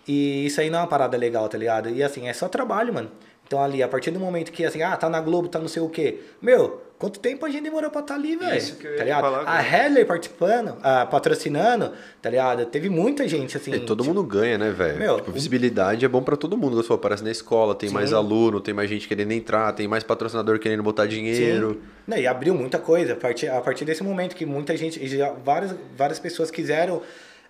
E 0.07 0.45
isso 0.45 0.61
aí 0.61 0.69
não 0.69 0.79
é 0.79 0.81
uma 0.83 0.87
parada 0.87 1.17
legal, 1.17 1.49
tá 1.49 1.57
ligado? 1.57 1.89
E 1.89 2.01
assim, 2.01 2.29
é 2.29 2.33
só 2.33 2.47
trabalho, 2.47 2.93
mano. 2.93 3.11
Então 3.45 3.61
ali, 3.61 3.83
a 3.83 3.87
partir 3.87 4.11
do 4.11 4.19
momento 4.19 4.51
que 4.51 4.63
assim, 4.63 4.81
ah, 4.81 4.95
tá 4.95 5.09
na 5.09 5.19
Globo, 5.19 5.47
tá 5.47 5.59
não 5.59 5.67
sei 5.67 5.81
o 5.81 5.89
quê. 5.89 6.19
Meu, 6.41 6.81
quanto 6.97 7.19
tempo 7.19 7.45
a 7.45 7.49
gente 7.49 7.63
demorou 7.63 7.89
pra 7.89 8.01
estar 8.01 8.13
tá 8.13 8.19
ali, 8.19 8.35
velho? 8.35 8.57
Isso 8.57 8.75
que 8.75 8.87
eu 8.87 8.95
tá 8.95 9.03
ligado? 9.03 9.21
Falar, 9.21 9.43
a 9.43 9.59
Headley 9.59 10.05
participando, 10.05 10.77
a, 10.81 11.05
patrocinando, 11.05 11.91
tá 12.21 12.29
ligado? 12.29 12.65
Teve 12.65 12.89
muita 12.89 13.27
gente, 13.27 13.57
assim. 13.57 13.73
E 13.73 13.79
todo 13.79 14.03
tipo, 14.03 14.13
mundo 14.13 14.25
ganha, 14.25 14.57
né, 14.57 14.71
velho? 14.71 15.17
Tipo, 15.17 15.31
visibilidade 15.31 16.05
é 16.05 16.07
bom 16.07 16.23
pra 16.23 16.35
todo 16.35 16.57
mundo. 16.57 16.75
Você 16.75 16.91
aparece 16.91 17.23
na 17.23 17.31
escola, 17.31 17.75
tem 17.75 17.89
Sim. 17.89 17.95
mais 17.95 18.13
aluno, 18.13 18.61
tem 18.61 18.73
mais 18.73 18.89
gente 18.89 19.07
querendo 19.07 19.31
entrar, 19.31 19.71
tem 19.73 19.87
mais 19.87 20.03
patrocinador 20.03 20.59
querendo 20.59 20.83
botar 20.83 21.05
dinheiro. 21.05 21.73
Sim. 21.73 21.89
Não, 22.07 22.17
e 22.17 22.27
abriu 22.27 22.53
muita 22.53 22.79
coisa. 22.79 23.13
A 23.13 23.15
partir, 23.15 23.47
a 23.47 23.61
partir 23.61 23.85
desse 23.85 24.03
momento 24.03 24.35
que 24.35 24.45
muita 24.45 24.75
gente, 24.77 25.05
já, 25.07 25.31
várias, 25.31 25.75
várias 25.97 26.19
pessoas 26.19 26.51
quiseram 26.51 27.01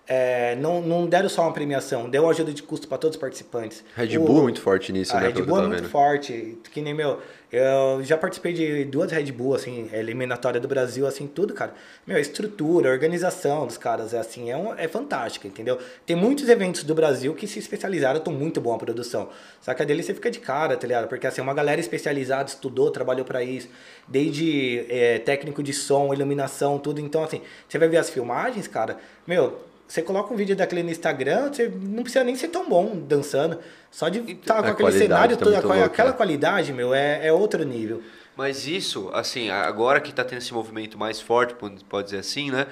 é, 0.08 0.54
não, 0.56 0.80
não 0.80 1.06
deram 1.06 1.28
só 1.28 1.42
uma 1.42 1.52
premiação, 1.52 2.08
deu 2.08 2.28
ajuda 2.30 2.52
de 2.52 2.62
custo 2.62 2.86
para 2.86 2.96
todos 2.96 3.16
os 3.16 3.20
participantes. 3.20 3.84
Red 3.96 4.18
Bull 4.18 4.36
o, 4.36 4.38
é 4.38 4.42
muito 4.42 4.60
forte 4.60 4.92
nisso, 4.92 5.16
a 5.16 5.20
né? 5.20 5.28
Red 5.28 5.42
Bull 5.42 5.58
é 5.58 5.62
muito 5.62 5.82
vendo. 5.82 5.90
forte, 5.90 6.58
que 6.70 6.80
nem 6.80 6.94
meu. 6.94 7.20
Eu 7.50 8.02
já 8.02 8.18
participei 8.18 8.52
de 8.52 8.84
duas 8.84 9.10
Red 9.10 9.30
Bull, 9.30 9.54
assim, 9.54 9.88
eliminatória 9.92 10.60
do 10.60 10.66
Brasil, 10.66 11.06
assim, 11.06 11.28
tudo, 11.28 11.54
cara. 11.54 11.72
Meu, 12.06 12.16
a 12.16 12.20
estrutura, 12.20 12.90
a 12.90 12.92
organização 12.92 13.66
dos 13.66 13.78
caras 13.78 14.12
é 14.12 14.18
assim, 14.18 14.50
é, 14.50 14.56
um, 14.56 14.74
é 14.74 14.88
fantástica, 14.88 15.46
entendeu? 15.46 15.78
Tem 16.04 16.16
muitos 16.16 16.48
eventos 16.48 16.82
do 16.82 16.94
Brasil 16.94 17.34
que 17.34 17.46
se 17.46 17.60
especializaram, 17.60 18.18
estão 18.18 18.32
muito 18.32 18.60
bom 18.60 18.74
a 18.74 18.78
produção. 18.78 19.28
Só 19.60 19.72
que 19.74 19.82
a 19.82 19.84
dele 19.84 20.02
você 20.02 20.12
fica 20.12 20.30
de 20.30 20.40
cara, 20.40 20.76
tá 20.76 20.86
ligado? 20.86 21.08
Porque 21.08 21.26
assim, 21.26 21.40
uma 21.40 21.54
galera 21.54 21.80
especializada, 21.80 22.48
estudou, 22.48 22.90
trabalhou 22.90 23.24
para 23.24 23.42
isso, 23.44 23.68
desde 24.08 24.84
é, 24.88 25.20
técnico 25.20 25.62
de 25.62 25.72
som, 25.72 26.12
iluminação, 26.12 26.78
tudo. 26.78 27.00
Então, 27.00 27.22
assim, 27.22 27.40
você 27.68 27.78
vai 27.78 27.88
ver 27.88 27.98
as 27.98 28.10
filmagens, 28.10 28.66
cara, 28.66 28.98
meu, 29.24 29.56
você 29.86 30.02
coloca 30.02 30.32
um 30.32 30.36
vídeo 30.36 30.56
daquele 30.56 30.82
no 30.82 30.90
Instagram, 30.90 31.52
você 31.52 31.68
não 31.68 32.02
precisa 32.02 32.24
nem 32.24 32.34
ser 32.34 32.48
tão 32.48 32.68
bom 32.68 32.96
dançando. 32.96 33.58
Só 33.90 34.08
de 34.08 34.18
estar 34.32 34.56
tá 34.56 34.62
com 34.62 34.68
aquele 34.70 34.92
cenário, 34.92 35.36
tá 35.36 35.44
toda, 35.44 35.60
louco, 35.60 35.84
aquela 35.84 36.10
né? 36.10 36.16
qualidade, 36.16 36.72
meu, 36.72 36.92
é, 36.92 37.26
é 37.26 37.32
outro 37.32 37.64
nível. 37.64 38.02
Mas 38.36 38.66
isso, 38.66 39.10
assim, 39.14 39.48
agora 39.48 40.00
que 40.00 40.10
está 40.10 40.22
tendo 40.22 40.38
esse 40.38 40.52
movimento 40.52 40.98
mais 40.98 41.20
forte, 41.20 41.54
pode 41.88 42.04
dizer 42.06 42.18
assim, 42.18 42.50
né? 42.50 42.66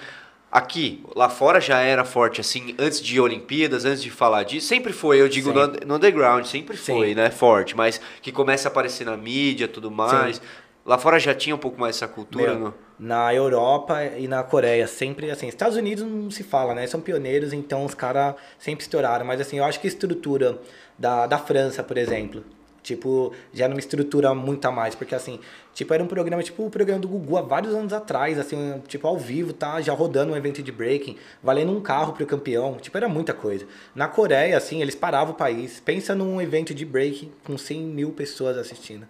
Aqui, 0.52 1.02
lá 1.16 1.28
fora 1.28 1.60
já 1.60 1.80
era 1.80 2.04
forte, 2.04 2.40
assim, 2.40 2.76
antes 2.78 3.00
de 3.00 3.18
Olimpíadas, 3.18 3.84
antes 3.84 4.02
de 4.02 4.10
falar 4.10 4.44
disso. 4.44 4.68
Sempre 4.68 4.92
foi, 4.92 5.20
eu 5.20 5.28
digo, 5.28 5.52
no, 5.52 5.66
no, 5.66 5.96
underground, 5.96 6.44
sempre 6.44 6.76
foi, 6.76 7.08
Sim. 7.08 7.14
né? 7.14 7.30
Forte, 7.30 7.76
mas 7.76 8.00
que 8.22 8.30
começa 8.30 8.68
a 8.68 8.70
aparecer 8.70 9.04
na 9.04 9.16
mídia 9.16 9.66
tudo 9.66 9.90
mais. 9.90 10.36
Sim. 10.36 10.42
Lá 10.84 10.98
fora 10.98 11.18
já 11.18 11.34
tinha 11.34 11.54
um 11.54 11.58
pouco 11.58 11.80
mais 11.80 11.96
essa 11.96 12.06
cultura, 12.06 12.54
Meu, 12.54 12.60
não? 12.60 12.74
Na 12.98 13.34
Europa 13.34 14.04
e 14.04 14.28
na 14.28 14.42
Coreia, 14.42 14.86
sempre 14.86 15.30
assim. 15.30 15.48
Estados 15.48 15.76
Unidos 15.76 16.04
não 16.04 16.30
se 16.30 16.42
fala, 16.42 16.74
né? 16.74 16.86
São 16.86 17.00
pioneiros, 17.00 17.52
então 17.52 17.84
os 17.84 17.94
caras 17.94 18.34
sempre 18.58 18.82
estouraram. 18.84 19.24
Mas 19.24 19.40
assim, 19.40 19.58
eu 19.58 19.64
acho 19.64 19.80
que 19.80 19.86
a 19.86 19.88
estrutura 19.88 20.58
da, 20.98 21.26
da 21.26 21.38
França, 21.38 21.82
por 21.82 21.96
exemplo, 21.96 22.44
tipo, 22.82 23.32
já 23.52 23.66
não 23.66 23.78
estrutura 23.78 24.34
muito 24.34 24.64
a 24.66 24.70
mais. 24.70 24.94
Porque 24.94 25.14
assim, 25.14 25.40
tipo, 25.72 25.92
era 25.94 26.04
um 26.04 26.06
programa, 26.06 26.42
tipo 26.42 26.66
o 26.66 26.70
programa 26.70 27.00
do 27.00 27.08
Gugu 27.08 27.38
há 27.38 27.42
vários 27.42 27.74
anos 27.74 27.94
atrás, 27.94 28.38
assim, 28.38 28.82
tipo, 28.86 29.08
ao 29.08 29.18
vivo, 29.18 29.54
tá? 29.54 29.80
Já 29.80 29.94
rodando 29.94 30.34
um 30.34 30.36
evento 30.36 30.62
de 30.62 30.70
breaking, 30.70 31.16
valendo 31.42 31.72
um 31.72 31.80
carro 31.80 32.12
pro 32.12 32.26
campeão. 32.26 32.76
Tipo, 32.76 32.98
era 32.98 33.08
muita 33.08 33.32
coisa. 33.32 33.66
Na 33.94 34.06
Coreia, 34.06 34.56
assim, 34.56 34.82
eles 34.82 34.94
paravam 34.94 35.32
o 35.32 35.36
país. 35.36 35.80
Pensa 35.80 36.14
num 36.14 36.42
evento 36.42 36.74
de 36.74 36.84
breaking 36.84 37.32
com 37.42 37.56
100 37.56 37.80
mil 37.80 38.12
pessoas 38.12 38.58
assistindo. 38.58 39.08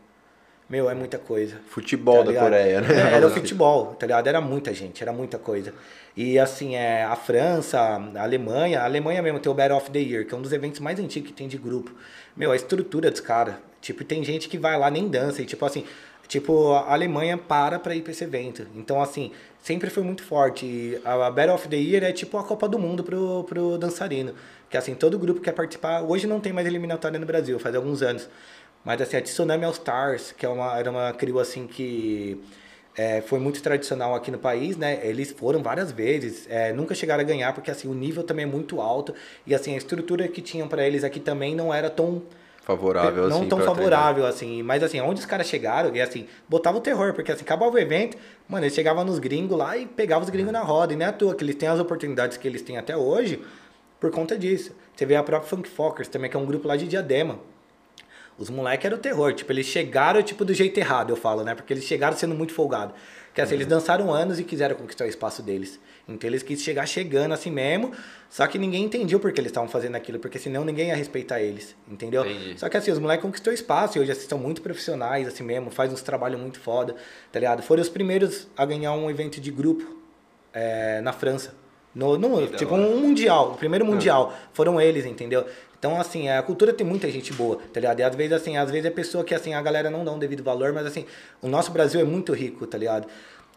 Meu, 0.69 0.89
é 0.89 0.95
muita 0.95 1.19
coisa. 1.19 1.57
Futebol 1.69 2.19
Tá 2.19 2.23
da 2.23 2.29
ligado? 2.31 2.45
Coreia, 2.45 2.81
né? 2.81 2.89
É, 3.13 3.17
era 3.17 3.27
o 3.27 3.31
futebol, 3.35 3.95
tá 3.99 4.07
ligado? 4.07 4.27
Era 4.27 4.41
muita 4.41 4.73
gente, 4.73 5.03
era 5.03 5.13
muita 5.13 5.39
coisa. 5.39 5.75
E 6.17 6.39
assim, 6.39 6.75
é, 6.75 7.05
a 7.05 7.15
França, 7.17 7.79
a 7.81 8.23
Alemanha, 8.23 8.81
a 8.81 8.85
Alemanha 8.85 9.21
mesmo 9.21 9.41
tem 9.41 9.51
o 9.53 9.55
Battle 9.55 9.77
of 9.77 9.91
the 9.91 9.99
Year, 9.99 10.27
que 10.27 10.35
é 10.35 10.39
um 10.39 10.43
dos 10.43 10.53
eventos 10.53 10.81
mais 10.81 10.99
antigos 10.99 11.29
que 11.31 11.35
tem 11.35 11.49
de 11.49 11.59
grupo. 11.59 11.93
Meu, 12.37 12.51
a 12.51 12.57
estrutura 12.57 13.11
dos 13.11 13.21
caras. 13.21 13.57
Tipo, 13.81 14.03
tem 14.05 14.25
gente 14.25 14.49
que 14.49 14.57
vai 14.57 14.79
lá 14.79 14.91
nem 14.91 15.07
dança. 15.09 15.43
E 15.43 15.45
tipo 15.45 15.65
assim, 15.67 15.85
tipo, 16.27 16.73
a 16.73 16.93
Alemanha 16.93 17.37
para 17.37 17.79
pra 17.79 17.95
ir 17.95 18.01
pra 18.01 18.13
esse 18.13 18.25
evento. 18.25 18.67
Então, 18.75 19.03
assim, 19.03 19.33
sempre 19.61 19.91
foi 19.91 20.03
muito 20.03 20.23
forte. 20.23 20.65
E 20.65 21.01
a 21.05 21.31
Battle 21.31 21.55
of 21.55 21.69
the 21.69 21.77
Year 21.77 22.03
é 22.03 22.13
tipo 22.13 22.39
a 22.39 22.45
Copa 22.45 22.67
do 22.67 22.79
Mundo 22.79 23.05
pro, 23.05 23.45
pro 23.45 23.77
dançarino. 23.77 24.35
Que 24.71 24.79
assim, 24.79 24.95
todo 24.95 25.19
grupo 25.19 25.41
quer 25.41 25.53
participar. 25.53 26.01
Hoje 26.03 26.27
não 26.27 26.41
tem 26.41 26.53
mais 26.53 26.67
eliminatória 26.67 27.19
no 27.19 27.27
Brasil, 27.27 27.59
faz 27.59 27.75
alguns 27.75 28.03
anos. 28.03 28.29
Mas 28.85 29.01
assim, 29.01 29.17
a 29.17 29.23
Tsunami 29.23 29.65
All 29.65 29.73
Stars, 29.73 30.33
que 30.33 30.45
é 30.45 30.49
uma, 30.49 30.79
era 30.79 30.91
uma 30.91 31.13
crew 31.13 31.39
assim 31.39 31.67
que 31.67 32.41
é, 32.97 33.21
foi 33.23 33.39
muito 33.39 33.63
tradicional 33.63 34.15
aqui 34.15 34.31
no 34.31 34.39
país, 34.39 34.77
né? 34.77 35.01
Eles 35.03 35.33
foram 35.33 35.63
várias 35.63 35.91
vezes, 35.91 36.47
é, 36.49 36.73
nunca 36.73 36.95
chegaram 36.95 37.23
a 37.23 37.25
ganhar, 37.25 37.53
porque 37.53 37.71
assim, 37.71 37.89
o 37.89 37.95
nível 37.95 38.23
também 38.23 38.45
é 38.45 38.49
muito 38.49 38.81
alto. 38.81 39.15
E 39.47 39.55
assim, 39.55 39.75
a 39.75 39.79
estrutura 39.79 40.29
que 40.29 40.41
tinham 40.41 40.69
para 40.69 40.87
eles 40.87 41.03
aqui 41.03 41.19
também 41.19 41.55
não 41.55 41.73
era 41.73 41.89
tão 41.91 42.23
Favorável, 42.65 43.29
não 43.29 43.41
assim, 43.41 43.49
tão 43.49 43.61
favorável, 43.61 44.25
assim. 44.25 44.63
Mas 44.63 44.83
assim, 44.83 44.99
onde 44.99 45.21
os 45.21 45.27
caras 45.27 45.47
chegaram, 45.47 45.95
e 45.95 46.01
assim, 46.01 46.27
botava 46.49 46.79
o 46.79 46.81
terror, 46.81 47.13
porque 47.13 47.31
assim, 47.31 47.43
acabava 47.43 47.71
o 47.71 47.79
evento, 47.79 48.17
mano, 48.49 48.65
eles 48.65 48.75
chegavam 48.75 49.05
nos 49.05 49.19
gringos 49.19 49.57
lá 49.57 49.77
e 49.77 49.85
pegavam 49.85 50.25
os 50.25 50.31
gringos 50.31 50.51
na 50.51 50.63
roda. 50.63 50.95
E 50.95 50.97
não 50.97 51.05
é 51.05 51.09
à 51.11 51.13
toa 51.13 51.35
que 51.35 51.45
eles 51.45 51.57
têm 51.57 51.69
as 51.69 51.79
oportunidades 51.79 52.39
que 52.39 52.49
eles 52.49 52.63
têm 52.63 52.79
até 52.79 52.97
hoje 52.97 53.43
por 54.01 54.11
conta 54.11 54.39
disso. 54.39 54.75
Você 54.97 55.05
vê 55.05 55.15
a 55.15 55.23
própria 55.23 55.47
Funk 55.47 55.69
Fockers 55.69 56.09
também, 56.09 56.31
que 56.31 56.37
é 56.39 56.41
um 56.41 56.47
grupo 56.47 56.67
lá 56.67 56.75
de 56.75 56.89
Diadema. 56.89 57.39
Os 58.39 58.51
moleques 58.51 58.85
eram 58.85 58.97
o 58.97 59.01
terror, 59.01 59.33
tipo, 59.33 59.53
eles 59.53 59.67
chegaram, 59.67 60.23
tipo, 60.23 60.45
do 60.45 60.53
jeito 60.53 60.77
errado, 60.79 61.11
eu 61.11 61.17
falo, 61.17 61.45
né? 61.45 61.55
Porque 61.55 61.73
eles 61.73 61.85
chegaram 61.85 62.17
sendo 62.17 62.35
muito 62.35 62.53
folgados. 62.53 62.95
Porque 63.35 63.41
assim, 63.41 63.55
eles 63.55 63.67
dançaram 63.67 64.13
anos 64.13 64.39
e 64.39 64.45
quiseram 64.45 64.77
conquistar 64.77 65.05
o 65.05 65.09
espaço 65.09 65.43
deles. 65.43 65.81
Então 66.09 66.31
eles 66.31 66.43
quis 66.43 66.63
chegar 66.63 66.87
chegando 66.87 67.33
assim 67.33 67.51
mesmo, 67.51 67.93
só 68.31 68.47
que 68.47 68.59
ninguém 68.59 68.85
entendia 68.85 69.19
por 69.19 69.33
que 69.33 69.41
eles 69.41 69.51
estavam 69.51 69.69
fazendo 69.69 69.97
aquilo, 69.97 70.21
porque 70.21 70.39
senão 70.39 70.65
ninguém 70.65 70.89
ia 70.89 70.95
respeitar 70.95 71.41
eles, 71.41 71.75
entendeu? 71.89 72.25
Entendi. 72.25 72.61
Só 72.61 72.69
que 72.69 72.77
assim, 72.77 72.93
os 72.93 72.99
moleques 72.99 73.25
conquistou 73.25 73.53
espaço 73.53 73.99
e 73.99 74.01
hoje 74.01 74.13
assim, 74.13 74.29
são 74.29 74.39
muito 74.39 74.63
profissionais, 74.63 75.27
assim 75.27 75.43
mesmo, 75.43 75.71
faz 75.71 75.93
uns 75.93 76.03
trabalhos 76.03 76.41
muito 76.41 76.61
foda, 76.61 76.95
tá 77.33 77.41
ligado? 77.41 77.63
Foram 77.63 77.83
os 77.83 77.89
primeiros 77.89 78.47
a 78.57 78.65
ganhar 78.65 78.93
um 78.93 79.11
evento 79.11 79.41
de 79.41 79.51
grupo 79.51 79.97
é, 80.53 81.01
na 81.01 81.13
França. 81.13 81.55
No, 81.95 82.19
no, 82.19 82.47
tipo, 82.49 82.75
um 82.75 83.01
mundial, 83.01 83.53
o 83.53 83.57
primeiro 83.57 83.85
mundial. 83.85 84.35
Foram 84.53 84.81
eles, 84.81 85.07
entendeu? 85.07 85.47
Então, 85.85 86.01
assim, 86.01 86.31
a 86.31 86.43
cultura 86.43 86.73
tem 86.73 86.87
muita 86.87 87.11
gente 87.11 87.31
boa, 87.35 87.57
tá 87.71 87.79
ligado? 87.79 88.01
E 88.01 88.03
às 88.03 88.17
vezes, 88.17 88.33
assim, 88.33 88.57
às 88.57 88.71
vezes 88.71 88.87
é 88.87 88.91
pessoa 88.91 89.23
que, 89.23 89.35
assim, 89.35 89.53
a 89.53 89.61
galera 89.61 89.91
não 89.91 90.03
dá 90.03 90.13
um 90.13 90.19
devido 90.19 90.43
valor, 90.43 90.73
mas, 90.73 90.87
assim, 90.87 91.05
o 91.43 91.47
nosso 91.47 91.71
Brasil 91.73 92.01
é 92.01 92.05
muito 92.05 92.33
rico, 92.33 92.67
tá 92.67 92.79
ligado? 92.79 93.07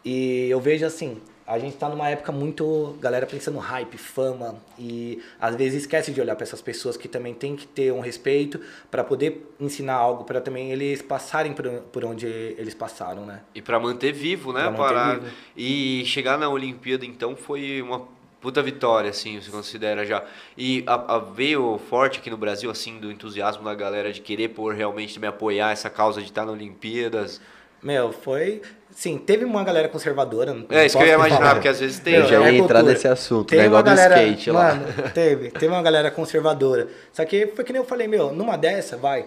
E 0.04 0.46
eu 0.50 0.60
vejo, 0.60 0.84
assim, 0.84 1.22
a 1.46 1.58
gente 1.58 1.78
tá 1.78 1.88
numa 1.88 2.06
época 2.10 2.30
muito, 2.30 2.98
galera 3.00 3.24
pensando 3.24 3.56
hype, 3.58 3.96
fama, 3.96 4.56
e 4.78 5.22
às 5.40 5.56
vezes 5.56 5.80
esquece 5.84 6.12
de 6.12 6.20
olhar 6.20 6.36
para 6.36 6.44
essas 6.44 6.60
pessoas 6.60 6.98
que 6.98 7.08
também 7.08 7.32
tem 7.32 7.56
que 7.56 7.66
ter 7.66 7.94
um 7.94 8.00
respeito 8.00 8.60
para 8.90 9.02
poder 9.02 9.50
ensinar 9.58 9.94
algo, 9.94 10.24
para 10.24 10.38
também 10.38 10.70
eles 10.70 11.00
passarem 11.00 11.54
por, 11.54 11.66
por 11.90 12.04
onde 12.04 12.26
eles 12.26 12.74
passaram, 12.74 13.24
né? 13.24 13.40
E 13.54 13.62
pra 13.62 13.80
manter 13.80 14.12
vivo, 14.12 14.52
né, 14.52 14.64
Pra 14.64 14.72
parada. 14.72 15.20
vivo. 15.20 15.32
E 15.56 16.04
chegar 16.04 16.36
na 16.36 16.50
Olimpíada, 16.50 17.06
então, 17.06 17.34
foi 17.34 17.80
uma 17.80 18.17
puta 18.40 18.62
vitória, 18.62 19.10
assim, 19.10 19.40
você 19.40 19.50
considera 19.50 20.04
já. 20.06 20.24
E 20.56 20.84
a, 20.86 21.16
a- 21.16 21.18
veio 21.18 21.78
forte 21.90 22.18
aqui 22.18 22.30
no 22.30 22.36
Brasil, 22.36 22.70
assim, 22.70 22.98
do 22.98 23.10
entusiasmo 23.10 23.64
da 23.64 23.74
galera 23.74 24.12
de 24.12 24.20
querer 24.20 24.48
por 24.48 24.74
realmente 24.74 25.14
também 25.14 25.28
apoiar 25.30 25.72
essa 25.72 25.90
causa 25.90 26.20
de 26.20 26.26
estar 26.28 26.44
na 26.46 26.52
Olimpíadas. 26.52 27.40
Meu, 27.82 28.12
foi. 28.12 28.60
Sim, 28.90 29.18
teve 29.18 29.44
uma 29.44 29.62
galera 29.62 29.88
conservadora. 29.88 30.52
não 30.52 30.66
É, 30.68 30.86
isso 30.86 30.96
que 30.98 31.04
eu 31.04 31.06
ia 31.06 31.14
imaginar, 31.14 31.38
falar. 31.38 31.54
porque 31.54 31.68
às 31.68 31.78
vezes 31.78 32.00
tem. 32.00 32.14
Eu 32.14 32.26
já 32.26 32.36
é 32.36 32.52
ia 32.52 32.58
entrar 32.58 32.78
cultura. 32.78 32.82
nesse 32.82 33.06
assunto, 33.06 33.48
Tem 33.48 33.60
né? 33.60 33.66
Igual 33.66 33.82
uma 33.82 33.90
do 33.90 33.96
galera, 33.96 34.22
skate 34.24 34.50
lá. 34.50 34.74
Mano, 34.74 35.10
teve. 35.14 35.50
Teve 35.52 35.68
uma 35.68 35.82
galera 35.82 36.10
conservadora. 36.10 36.88
Só 37.12 37.24
que 37.24 37.46
foi 37.54 37.64
que 37.64 37.72
nem 37.72 37.80
eu 37.80 37.86
falei, 37.86 38.08
meu, 38.08 38.32
numa 38.32 38.56
dessa, 38.58 38.96
vai. 38.96 39.26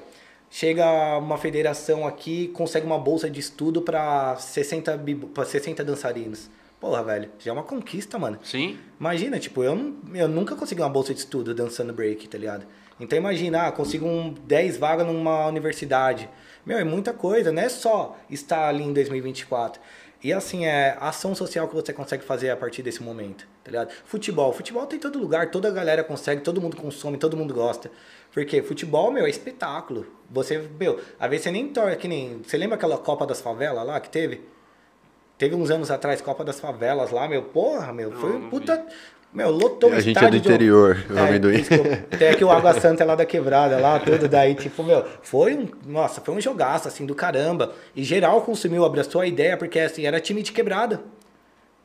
Chega 0.49 0.86
uma 1.18 1.38
federação 1.38 2.05
aqui, 2.05 2.49
consegue 2.49 2.86
uma 2.86 2.99
bolsa 2.99 3.30
de 3.30 3.39
estudo 3.39 3.82
pra 3.82 4.36
60, 4.36 4.97
bi- 4.97 5.16
pra 5.16 5.45
60 5.45 5.82
dançarinos. 5.82 6.49
Porra, 6.82 7.03
velho, 7.03 7.29
já 7.38 7.51
é 7.51 7.53
uma 7.53 7.61
conquista, 7.61 8.17
mano. 8.17 8.39
Sim. 8.43 8.79
Imagina, 8.99 9.39
tipo, 9.39 9.63
eu, 9.63 9.93
eu 10.15 10.27
nunca 10.27 10.55
consegui 10.55 10.82
uma 10.82 10.89
bolsa 10.89 11.13
de 11.13 11.19
estudo 11.19 11.53
dançando 11.53 11.93
break, 11.93 12.27
tá 12.27 12.39
ligado? 12.39 12.65
Então 12.99 13.15
imagina, 13.15 13.67
ah, 13.67 13.71
consigo 13.71 14.07
um 14.07 14.34
10 14.34 14.77
vagas 14.77 15.05
numa 15.05 15.45
universidade. 15.45 16.27
Meu, 16.65 16.79
é 16.79 16.84
muita 16.84 17.13
coisa, 17.13 17.51
não 17.51 17.61
é 17.61 17.69
só 17.69 18.17
estar 18.32 18.67
ali 18.67 18.84
em 18.84 18.93
2024. 18.93 19.79
E 20.23 20.34
assim, 20.34 20.65
é 20.65 20.97
a 20.99 21.09
ação 21.09 21.36
social 21.36 21.67
que 21.67 21.75
você 21.75 21.93
consegue 21.93 22.23
fazer 22.23 22.49
a 22.49 22.57
partir 22.57 22.82
desse 22.82 23.03
momento, 23.03 23.47
tá 23.63 23.69
ligado? 23.69 23.91
Futebol, 24.03 24.51
futebol 24.51 24.88
tem 24.88 24.97
em 24.97 25.01
todo 25.01 25.19
lugar, 25.19 25.51
toda 25.51 25.67
a 25.67 25.71
galera 25.71 26.03
consegue, 26.03 26.41
todo 26.41 26.59
mundo 26.59 26.75
consome, 26.77 27.17
todo 27.17 27.38
mundo 27.38 27.53
gosta. 27.53 27.91
Porque 28.32 28.63
futebol, 28.63 29.11
meu, 29.11 29.27
é 29.27 29.29
espetáculo. 29.29 30.07
Você, 30.32 30.67
meu, 30.79 30.99
às 31.19 31.29
vezes 31.29 31.43
você 31.43 31.51
nem 31.51 31.67
torce, 31.67 31.97
que 31.97 32.07
nem... 32.07 32.41
Você 32.41 32.57
lembra 32.57 32.75
aquela 32.75 32.97
Copa 32.97 33.27
das 33.27 33.39
Favelas 33.39 33.86
lá 33.86 33.99
que 33.99 34.09
teve? 34.09 34.41
Teve 35.42 35.56
uns 35.56 35.72
anos 35.72 35.89
atrás, 35.89 36.22
Copa 36.22 36.44
das 36.44 36.60
Favelas 36.60 37.10
lá, 37.10 37.28
meu, 37.28 37.42
porra, 37.42 37.92
meu, 37.92 38.12
foi 38.12 38.30
Não, 38.30 38.38
um 38.38 38.42
não 38.42 38.50
puta. 38.52 38.86
Meu, 39.34 39.50
lotou 39.50 39.92
a 39.92 40.00
gente 40.00 40.16
é 40.24 40.30
do 40.30 40.30
de- 40.30 40.38
interior, 40.38 41.04
o 41.10 41.18
É, 41.18 41.22
amendoim. 41.28 41.64
Tem 42.20 42.30
aqui 42.30 42.44
o 42.44 42.52
Água 42.52 42.74
Santa 42.80 43.04
lá 43.04 43.16
da 43.16 43.26
quebrada, 43.26 43.80
lá, 43.80 43.98
tudo 44.00 44.28
daí, 44.28 44.54
tipo, 44.54 44.84
meu, 44.84 45.04
foi 45.24 45.56
um. 45.56 45.68
Nossa, 45.84 46.22
foi 46.22 46.36
um 46.36 46.39
jogaço, 46.39 46.88
assim, 46.88 47.08
do 47.08 47.16
caramba. 47.16 47.72
E 47.96 48.04
geral 48.04 48.39
consumiu, 48.44 48.86
abraçou 48.86 49.20
a 49.20 49.26
ideia, 49.26 49.58
porque 49.58 49.80
assim, 49.80 50.06
era 50.06 50.20
time 50.20 50.44
de 50.44 50.52
quebrada. 50.52 51.02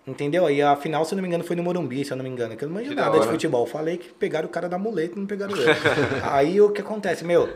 Entendeu? 0.07 0.51
E 0.51 0.61
a 0.61 0.77
final, 0.77 1.07
se 1.07 1.15
eu 1.15 1.17
não 1.17 1.23
me 1.23 1.29
engano, 1.29 1.43
foi 1.43 1.57
no 1.57 1.63
Morumbi, 1.63 2.05
se 2.05 2.13
eu 2.13 2.17
não 2.19 2.25
me 2.25 2.29
engano. 2.29 2.55
Que 2.59 2.65
eu 2.65 2.69
não 2.69 2.75
manjo 2.77 2.91
Que 2.91 2.95
da 2.95 3.07
nada 3.07 3.21
de 3.21 3.27
futebol. 3.27 3.65
Falei 3.65 3.97
que 3.97 4.13
pegaram 4.13 4.47
o 4.49 4.51
cara 4.51 4.69
da 4.69 4.77
muleta 4.77 5.15
e 5.17 5.19
não 5.19 5.27
pegaram 5.27 5.57
eu. 5.57 5.67
Aí 6.31 6.61
o 6.61 6.69
que 6.71 6.83
acontece, 6.83 7.25
meu, 7.25 7.49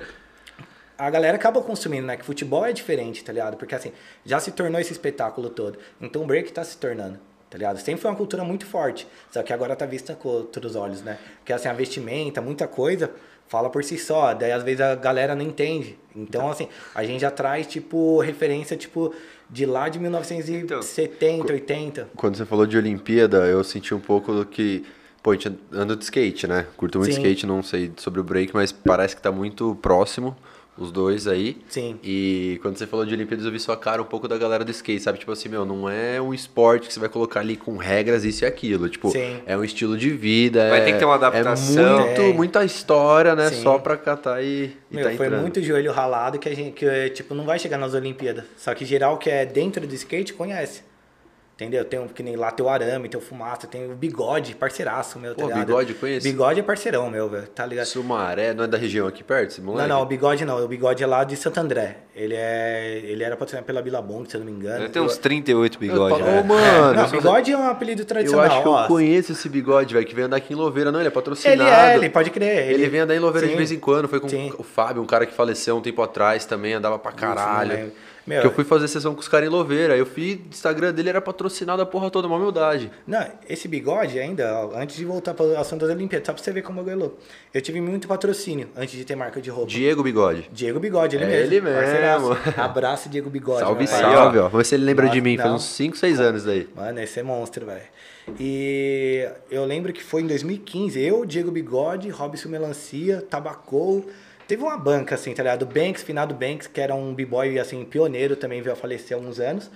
a 1.00 1.08
galera 1.08 1.36
acaba 1.36 1.62
consumindo, 1.62 2.06
né? 2.06 2.16
Que 2.16 2.24
futebol 2.24 2.64
é 2.66 2.72
diferente, 2.72 3.24
tá 3.24 3.32
ligado? 3.32 3.56
Porque 3.56 3.74
assim, 3.74 3.90
já 4.24 4.38
se 4.38 4.52
tornou 4.52 4.78
esse 4.78 4.92
espetáculo 4.92 5.48
todo. 5.48 5.78
Então 6.00 6.22
o 6.22 6.26
break 6.26 6.52
tá 6.52 6.62
se 6.62 6.76
tornando, 6.76 7.18
tá 7.48 7.56
ligado? 7.56 7.78
Sempre 7.78 8.02
foi 8.02 8.10
uma 8.10 8.16
cultura 8.16 8.44
muito 8.44 8.66
forte. 8.66 9.06
Só 9.30 9.42
que 9.42 9.52
agora 9.52 9.74
tá 9.74 9.86
vista 9.86 10.14
com 10.14 10.28
outros 10.28 10.76
olhos, 10.76 11.00
né? 11.00 11.18
Porque 11.38 11.54
assim, 11.54 11.68
a 11.68 11.72
vestimenta, 11.72 12.42
muita 12.42 12.68
coisa, 12.68 13.10
fala 13.48 13.70
por 13.70 13.82
si 13.82 13.96
só. 13.96 14.34
Daí 14.34 14.52
às 14.52 14.62
vezes 14.62 14.82
a 14.82 14.94
galera 14.94 15.34
não 15.34 15.42
entende. 15.42 15.98
Então, 16.14 16.50
assim, 16.50 16.68
a 16.94 17.02
gente 17.02 17.20
já 17.20 17.30
traz, 17.30 17.66
tipo, 17.66 18.20
referência, 18.20 18.76
tipo, 18.76 19.14
de 19.48 19.64
lá 19.64 19.88
de 19.88 19.98
1970, 19.98 21.52
80. 21.52 22.08
Quando 22.14 22.36
você 22.36 22.44
falou 22.44 22.66
de 22.66 22.76
Olimpíada, 22.76 23.38
eu 23.46 23.64
senti 23.64 23.94
um 23.94 24.00
pouco 24.00 24.32
do 24.32 24.44
que. 24.44 24.84
Pô, 25.22 25.32
a 25.32 25.34
gente 25.34 25.58
anda 25.72 25.96
de 25.96 26.04
skate, 26.04 26.46
né? 26.46 26.66
Curto 26.76 26.98
muito 26.98 27.12
Sim. 27.12 27.20
skate, 27.20 27.46
não 27.46 27.62
sei 27.62 27.92
sobre 27.96 28.20
o 28.20 28.24
break, 28.24 28.54
mas 28.54 28.72
parece 28.72 29.14
que 29.16 29.20
tá 29.20 29.30
muito 29.30 29.74
próximo, 29.82 30.36
os 30.84 30.90
dois 30.90 31.26
aí. 31.26 31.56
Sim. 31.68 31.98
E 32.02 32.58
quando 32.62 32.76
você 32.76 32.86
falou 32.86 33.04
de 33.04 33.14
Olimpíadas, 33.14 33.44
eu 33.44 33.52
vi 33.52 33.60
sua 33.60 33.76
cara 33.76 34.00
um 34.00 34.04
pouco 34.04 34.26
da 34.26 34.38
galera 34.38 34.64
do 34.64 34.70
skate, 34.70 35.02
sabe? 35.02 35.18
Tipo 35.18 35.32
assim, 35.32 35.48
meu, 35.48 35.64
não 35.64 35.88
é 35.88 36.20
um 36.20 36.32
esporte 36.32 36.88
que 36.88 36.94
você 36.94 37.00
vai 37.00 37.08
colocar 37.08 37.40
ali 37.40 37.56
com 37.56 37.76
regras, 37.76 38.24
isso 38.24 38.44
e 38.44 38.46
aquilo. 38.46 38.88
Tipo, 38.88 39.10
Sim. 39.10 39.40
é 39.46 39.56
um 39.56 39.64
estilo 39.64 39.96
de 39.96 40.10
vida. 40.10 40.70
Vai 40.70 40.80
é, 40.80 40.84
ter 40.84 40.92
que 40.92 40.98
ter 40.98 41.04
uma 41.04 41.14
adaptação. 41.14 42.00
É 42.00 42.04
muito, 42.04 42.16
Tem. 42.16 42.34
muita 42.34 42.64
história, 42.64 43.34
né? 43.34 43.50
Sim. 43.50 43.62
Só 43.62 43.78
pra 43.78 43.96
catar 43.96 44.42
e, 44.42 44.72
e 44.90 44.96
Meu, 44.96 45.04
tá 45.04 45.16
foi 45.16 45.26
entrando. 45.26 45.42
muito 45.42 45.62
joelho 45.62 45.92
ralado 45.92 46.38
que 46.38 46.48
a 46.48 46.54
gente, 46.54 46.72
que, 46.72 47.10
tipo, 47.10 47.34
não 47.34 47.44
vai 47.44 47.58
chegar 47.58 47.78
nas 47.78 47.94
Olimpíadas. 47.94 48.44
Só 48.56 48.74
que 48.74 48.84
geral 48.84 49.18
que 49.18 49.28
é 49.28 49.44
dentro 49.44 49.86
do 49.86 49.94
skate 49.94 50.32
conhece. 50.32 50.89
Entendeu? 51.60 51.84
Tem 51.84 52.00
um, 52.00 52.08
que 52.08 52.22
nem 52.22 52.36
lá 52.36 52.50
tem 52.50 52.64
o 52.64 52.70
arame, 52.70 53.06
tem 53.06 53.20
o 53.20 53.22
fumaça, 53.22 53.66
tem 53.66 53.84
o 53.92 53.94
bigode, 53.94 54.54
parceiraço, 54.54 55.18
meu, 55.18 55.34
tá 55.34 55.42
Pô, 55.42 55.48
ligado? 55.48 55.66
Bigode, 55.66 55.92
conheço. 55.92 56.26
Bigode 56.26 56.60
é 56.60 56.62
parceirão, 56.62 57.10
meu, 57.10 57.28
velho, 57.28 57.46
tá 57.48 57.66
ligado? 57.66 57.84
Sumaré, 57.84 58.54
não 58.54 58.64
é 58.64 58.66
da 58.66 58.78
região 58.78 59.06
aqui 59.06 59.22
perto, 59.22 59.50
esse 59.50 59.60
moleque? 59.60 59.86
Não, 59.86 59.96
não, 59.96 60.02
o 60.02 60.06
bigode 60.06 60.42
não. 60.46 60.64
O 60.64 60.66
bigode 60.66 61.02
é 61.04 61.06
lá 61.06 61.22
de 61.22 61.36
Santo 61.36 61.60
André. 61.60 61.98
Ele 62.16 62.34
é. 62.34 63.00
Ele 63.04 63.22
era 63.22 63.36
patrocinado 63.36 63.66
pela 63.66 63.82
Billabong, 63.82 64.28
se 64.28 64.36
eu 64.36 64.40
não 64.40 64.46
me 64.46 64.52
engano. 64.52 64.88
Tem 64.88 65.02
uns 65.02 65.18
38 65.18 65.74
Eu 65.74 65.80
bigodes. 65.80 66.18
Ô, 66.26 66.42
mano, 66.44 66.94
não, 66.94 67.04
se 67.04 67.10
você- 67.10 67.16
bigode 67.18 67.52
é 67.52 67.56
um 67.58 67.68
apelido 67.68 68.02
eu 68.02 68.06
tradicional. 68.06 68.46
acho 68.46 68.62
que 68.62 68.68
eu 68.68 68.72
ó. 68.72 68.86
conheço 68.86 69.32
esse 69.32 69.48
bigode, 69.48 69.92
velho, 69.92 70.06
que 70.06 70.14
vem 70.14 70.24
andar 70.24 70.36
aqui 70.38 70.54
em 70.54 70.56
Louveira. 70.56 70.90
Não, 70.90 70.98
ele 71.00 71.08
é 71.08 71.10
patrocinado. 71.10 71.62
Ele 71.62 71.70
é, 71.70 71.94
ele 71.96 72.08
pode 72.08 72.30
crer. 72.30 72.70
Ele 72.72 72.88
vem 72.88 73.00
andar 73.00 73.14
em 73.14 73.18
Louveira 73.18 73.46
de 73.46 73.52
Sim. 73.52 73.58
vez 73.58 73.70
em 73.70 73.78
quando. 73.78 74.08
Foi 74.08 74.18
com 74.18 74.28
Sim. 74.28 74.52
o 74.58 74.62
Fábio, 74.62 75.02
um 75.02 75.06
cara 75.06 75.26
que 75.26 75.34
faleceu 75.34 75.76
um 75.76 75.80
tempo 75.82 76.00
atrás 76.02 76.46
também, 76.46 76.72
andava 76.72 76.98
pra 76.98 77.12
caralho. 77.12 77.72
Isso, 77.74 77.82
não. 77.84 78.09
Meu, 78.30 78.40
Que 78.42 78.46
eu 78.46 78.52
fui 78.52 78.62
fazer 78.62 78.86
sessão 78.86 79.12
com 79.12 79.20
os 79.20 79.26
caras 79.26 79.48
em 79.48 79.50
Louveira. 79.50 79.96
Eu 79.96 80.06
fui, 80.06 80.40
o 80.46 80.48
Instagram 80.50 80.92
dele 80.92 81.08
era 81.08 81.20
patrocinado 81.20 81.82
a 81.82 81.86
porra 81.86 82.08
toda, 82.10 82.28
uma 82.28 82.36
humildade. 82.36 82.88
Não, 83.04 83.26
esse 83.48 83.66
bigode 83.66 84.20
ainda, 84.20 84.68
antes 84.74 84.94
de 84.94 85.04
voltar 85.04 85.34
para 85.34 85.44
o 85.46 85.58
assunto 85.58 85.80
das 85.80 85.90
Olimpíadas, 85.90 86.26
só 86.26 86.32
pra 86.32 86.40
você 86.40 86.52
ver 86.52 86.62
como 86.62 86.88
eu 86.88 86.96
louco. 86.96 87.18
Eu 87.52 87.60
tive 87.60 87.80
muito 87.80 88.06
patrocínio 88.06 88.68
antes 88.76 88.94
de 88.96 89.04
ter 89.04 89.16
marca 89.16 89.40
de 89.40 89.50
roupa. 89.50 89.68
Diego 89.68 90.02
Bigode. 90.04 90.48
Diego 90.52 90.78
Bigode, 90.78 91.16
ele 91.16 91.24
É 91.24 91.28
mesmo. 91.28 91.42
ele 91.54 91.60
mesmo. 91.60 92.36
Abraço, 92.56 93.08
Diego 93.08 93.28
Bigode. 93.28 93.60
Salve, 93.60 93.86
salve, 93.88 94.38
ó. 94.38 94.42
Vamos 94.42 94.58
ver 94.58 94.64
se 94.64 94.74
ele 94.76 94.84
lembra 94.84 95.06
Nossa, 95.06 95.14
de 95.16 95.20
mim. 95.20 95.36
Faz 95.36 95.48
não. 95.48 95.56
uns 95.56 95.64
5, 95.64 95.96
6 95.96 96.20
anos 96.20 96.44
daí. 96.44 96.68
Mano, 96.76 97.00
esse 97.00 97.18
é 97.18 97.22
monstro, 97.24 97.66
velho. 97.66 97.82
E 98.38 99.28
eu 99.50 99.64
lembro 99.64 99.92
que 99.92 100.02
foi 100.02 100.22
em 100.22 100.26
2015, 100.26 101.00
eu, 101.00 101.24
Diego 101.26 101.50
Bigode, 101.50 102.08
Robson 102.10 102.48
Melancia, 102.48 103.20
Tabacou. 103.28 104.06
Teve 104.50 104.64
uma 104.64 104.76
banca, 104.76 105.14
assim, 105.14 105.32
tá 105.32 105.44
ligado? 105.44 105.62
O 105.62 105.66
Banks, 105.66 106.02
finado 106.02 106.34
Banks, 106.34 106.66
que 106.66 106.80
era 106.80 106.92
um 106.92 107.14
b-boy, 107.14 107.56
assim, 107.60 107.84
pioneiro, 107.84 108.34
também 108.34 108.60
veio 108.60 108.72
a 108.72 108.76
falecer 108.76 109.16
há 109.16 109.20
uns 109.20 109.38
anos. 109.38 109.70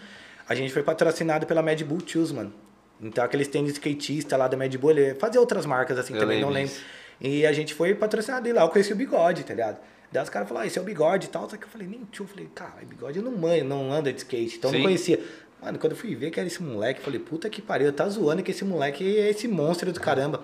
A 0.48 0.54
gente 0.56 0.72
foi 0.72 0.82
patrocinado 0.82 1.46
pela 1.46 1.62
Mad 1.62 1.80
Bull 1.82 2.00
Shoes, 2.04 2.32
mano. 2.32 2.52
Então, 3.00 3.22
aqueles 3.22 3.46
tênis 3.46 3.74
skatista 3.74 4.36
lá 4.36 4.48
da 4.48 4.56
Mad 4.56 4.74
Bull, 4.74 4.90
ele 4.90 5.14
fazia 5.14 5.40
outras 5.40 5.64
marcas, 5.64 5.96
assim, 5.96 6.14
Eu 6.14 6.18
também, 6.18 6.38
lembro 6.38 6.50
não 6.50 6.60
lembro. 6.60 6.74
E 7.20 7.46
a 7.46 7.52
gente 7.52 7.72
foi 7.72 7.94
patrocinado 7.94 8.48
e 8.48 8.52
lá 8.52 8.62
eu 8.62 8.68
conheci 8.68 8.92
o 8.92 8.96
Bigode, 8.96 9.44
tá 9.44 9.54
ligado? 9.54 9.78
Daí 10.10 10.24
os 10.24 10.28
caras 10.28 10.48
falaram, 10.48 10.64
ah, 10.64 10.66
esse 10.66 10.76
é 10.76 10.82
o 10.82 10.84
Bigode 10.84 11.26
e 11.26 11.30
tal. 11.30 11.48
Só 11.48 11.56
que 11.56 11.66
eu 11.66 11.68
falei, 11.68 11.86
nem 11.86 12.00
tio. 12.10 12.24
Eu 12.24 12.26
falei, 12.26 12.48
cara, 12.52 12.84
Bigode 12.84 13.20
eu 13.20 13.24
não 13.24 13.30
manho, 13.30 13.64
não 13.64 13.92
anda 13.92 14.12
de 14.12 14.18
skate. 14.18 14.56
Então 14.56 14.70
eu 14.70 14.72
Sim. 14.72 14.78
não 14.78 14.86
conhecia. 14.86 15.20
Mano, 15.62 15.78
quando 15.78 15.92
eu 15.92 15.96
fui 15.96 16.16
ver 16.16 16.32
que 16.32 16.40
era 16.40 16.48
esse 16.48 16.60
moleque, 16.60 16.98
eu 16.98 17.04
falei, 17.04 17.20
puta 17.20 17.48
que 17.48 17.62
pariu, 17.62 17.92
tá 17.92 18.08
zoando 18.08 18.42
que 18.42 18.50
esse 18.50 18.64
moleque 18.64 19.20
é 19.20 19.30
esse 19.30 19.46
monstro 19.46 19.92
do 19.92 20.00
caramba. 20.00 20.42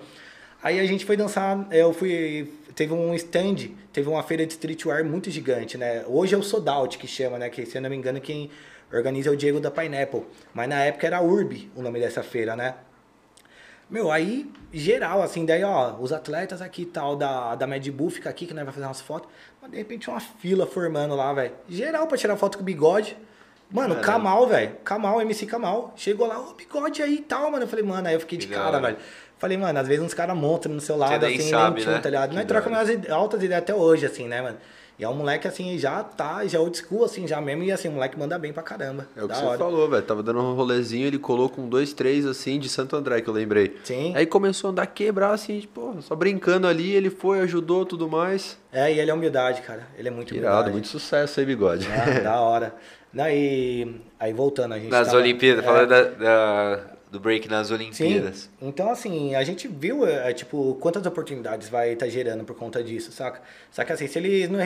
Aí 0.63 0.79
a 0.79 0.85
gente 0.85 1.05
foi 1.05 1.17
dançar, 1.17 1.67
eu 1.71 1.91
fui. 1.93 2.51
Teve 2.75 2.93
um 2.93 3.13
stand, 3.15 3.69
teve 3.91 4.07
uma 4.07 4.23
feira 4.23 4.45
de 4.45 4.53
streetwear 4.53 5.03
muito 5.03 5.29
gigante, 5.29 5.77
né? 5.77 6.05
Hoje 6.07 6.35
é 6.35 6.37
o 6.37 6.43
Sold 6.43 6.69
Out 6.69 6.97
que 6.97 7.07
chama, 7.07 7.37
né? 7.37 7.49
Que 7.49 7.65
se 7.65 7.77
eu 7.77 7.81
não 7.81 7.89
me 7.89 7.95
engano, 7.95 8.21
quem 8.21 8.49
organiza 8.93 9.29
é 9.29 9.33
o 9.33 9.37
Diego 9.37 9.59
da 9.59 9.71
Pineapple. 9.71 10.23
Mas 10.53 10.69
na 10.69 10.83
época 10.83 11.07
era 11.07 11.21
Urb 11.21 11.69
o 11.75 11.81
nome 11.81 11.99
dessa 11.99 12.21
feira, 12.23 12.55
né? 12.55 12.75
Meu, 13.89 14.09
aí, 14.09 14.49
geral, 14.71 15.21
assim, 15.21 15.45
daí, 15.45 15.65
ó, 15.65 15.95
os 15.99 16.13
atletas 16.13 16.61
aqui 16.61 16.83
e 16.83 16.85
tal, 16.85 17.17
da, 17.17 17.55
da 17.55 17.67
Mad 17.67 17.85
Bull 17.89 18.09
fica 18.09 18.29
aqui, 18.29 18.45
que 18.45 18.53
nós 18.53 18.63
vai 18.63 18.73
fazer 18.73 18.85
umas 18.85 19.01
fotos. 19.01 19.29
Mas 19.61 19.69
de 19.69 19.77
repente 19.77 20.09
uma 20.09 20.21
fila 20.21 20.65
formando 20.65 21.13
lá, 21.13 21.33
velho. 21.33 21.51
Geral 21.67 22.07
pra 22.07 22.17
tirar 22.17 22.37
foto 22.37 22.57
com 22.57 22.61
o 22.61 22.65
bigode. 22.65 23.17
Mano, 23.69 23.95
Caramba. 23.95 24.05
Kamal, 24.05 24.47
velho. 24.47 24.75
Kamal, 24.83 25.21
MC 25.21 25.45
Kamal. 25.45 25.93
Chegou 25.97 26.27
lá, 26.27 26.39
ô, 26.39 26.53
bigode 26.53 27.01
aí 27.01 27.15
e 27.15 27.21
tal, 27.21 27.51
mano. 27.51 27.63
Eu 27.63 27.67
falei, 27.67 27.83
mano, 27.83 28.07
aí 28.07 28.13
eu 28.13 28.19
fiquei 28.19 28.37
de 28.37 28.47
cara, 28.47 28.79
velho. 28.79 28.97
Falei, 29.41 29.57
mano, 29.57 29.79
às 29.79 29.87
vezes 29.87 30.05
uns 30.05 30.13
caras 30.13 30.37
montam 30.37 30.71
no 30.71 30.79
seu 30.79 30.95
lado, 30.95 31.25
assim, 31.25 31.39
sabe, 31.49 31.77
nem 31.77 31.83
tchum, 31.83 31.91
né? 31.91 31.99
tá 31.99 32.09
ligado? 32.11 32.33
Nós 32.35 32.45
trocamos 32.45 32.79
umas 32.89 33.09
altas 33.09 33.41
ideias 33.41 33.63
até 33.63 33.73
hoje, 33.73 34.05
assim, 34.05 34.27
né, 34.27 34.39
mano? 34.39 34.57
E 34.99 35.03
é 35.03 35.09
um 35.09 35.15
moleque, 35.15 35.47
assim, 35.47 35.79
já 35.79 36.03
tá, 36.03 36.45
já 36.45 36.59
old 36.59 36.77
school, 36.77 37.03
assim, 37.03 37.27
já 37.27 37.41
mesmo. 37.41 37.63
E 37.63 37.71
assim, 37.71 37.87
o 37.87 37.93
moleque 37.93 38.19
manda 38.19 38.37
bem 38.37 38.53
pra 38.53 38.61
caramba. 38.61 39.07
É 39.17 39.23
o 39.23 39.27
que 39.27 39.35
você 39.35 39.43
hora. 39.43 39.57
falou, 39.57 39.89
velho. 39.89 40.03
Tava 40.03 40.21
dando 40.21 40.39
um 40.41 40.53
rolezinho, 40.53 41.07
ele 41.07 41.17
colou 41.17 41.49
com 41.49 41.67
dois, 41.67 41.91
três, 41.91 42.23
assim, 42.23 42.59
de 42.59 42.69
Santo 42.69 42.95
André, 42.95 43.19
que 43.19 43.27
eu 43.27 43.33
lembrei. 43.33 43.75
Sim. 43.83 44.13
Aí 44.15 44.27
começou 44.27 44.67
a 44.67 44.71
andar 44.73 44.85
quebrar, 44.85 45.31
assim, 45.33 45.59
tipo, 45.59 45.97
só 46.03 46.13
brincando 46.15 46.67
ali, 46.67 46.91
ele 46.91 47.09
foi, 47.09 47.39
ajudou, 47.39 47.83
tudo 47.83 48.07
mais. 48.07 48.59
É, 48.71 48.93
e 48.93 48.99
ele 48.99 49.09
é 49.09 49.13
humildade, 49.13 49.63
cara. 49.63 49.87
Ele 49.97 50.07
é 50.07 50.11
muito 50.11 50.35
Irado, 50.35 50.49
humildade. 50.51 50.71
muito 50.71 50.87
sucesso 50.87 51.39
aí, 51.39 51.47
bigode. 51.47 51.87
Ah, 51.91 52.19
da 52.19 52.39
hora. 52.41 52.75
Não, 53.11 53.27
e 53.27 54.01
aí 54.19 54.31
voltando, 54.33 54.73
a 54.75 54.79
gente 54.79 54.91
Nas 54.91 55.07
tava- 55.07 55.17
Olimpíadas, 55.19 55.63
é, 55.63 55.67
falando 55.67 55.89
da, 55.89 56.03
da- 56.03 56.79
do 57.11 57.19
break 57.19 57.49
nas 57.49 57.67
Sim, 57.67 57.73
Olimpíadas. 57.73 58.49
então 58.61 58.89
assim, 58.89 59.35
a 59.35 59.43
gente 59.43 59.67
viu, 59.67 60.07
é, 60.07 60.33
tipo, 60.33 60.77
quantas 60.79 61.05
oportunidades 61.05 61.67
vai 61.67 61.91
estar 61.91 62.07
gerando 62.07 62.45
por 62.45 62.55
conta 62.55 62.81
disso, 62.81 63.11
saca? 63.11 63.41
Só 63.69 63.83
que 63.83 63.91
assim, 63.91 64.07
se 64.07 64.17
eles 64.17 64.49
não, 64.49 64.59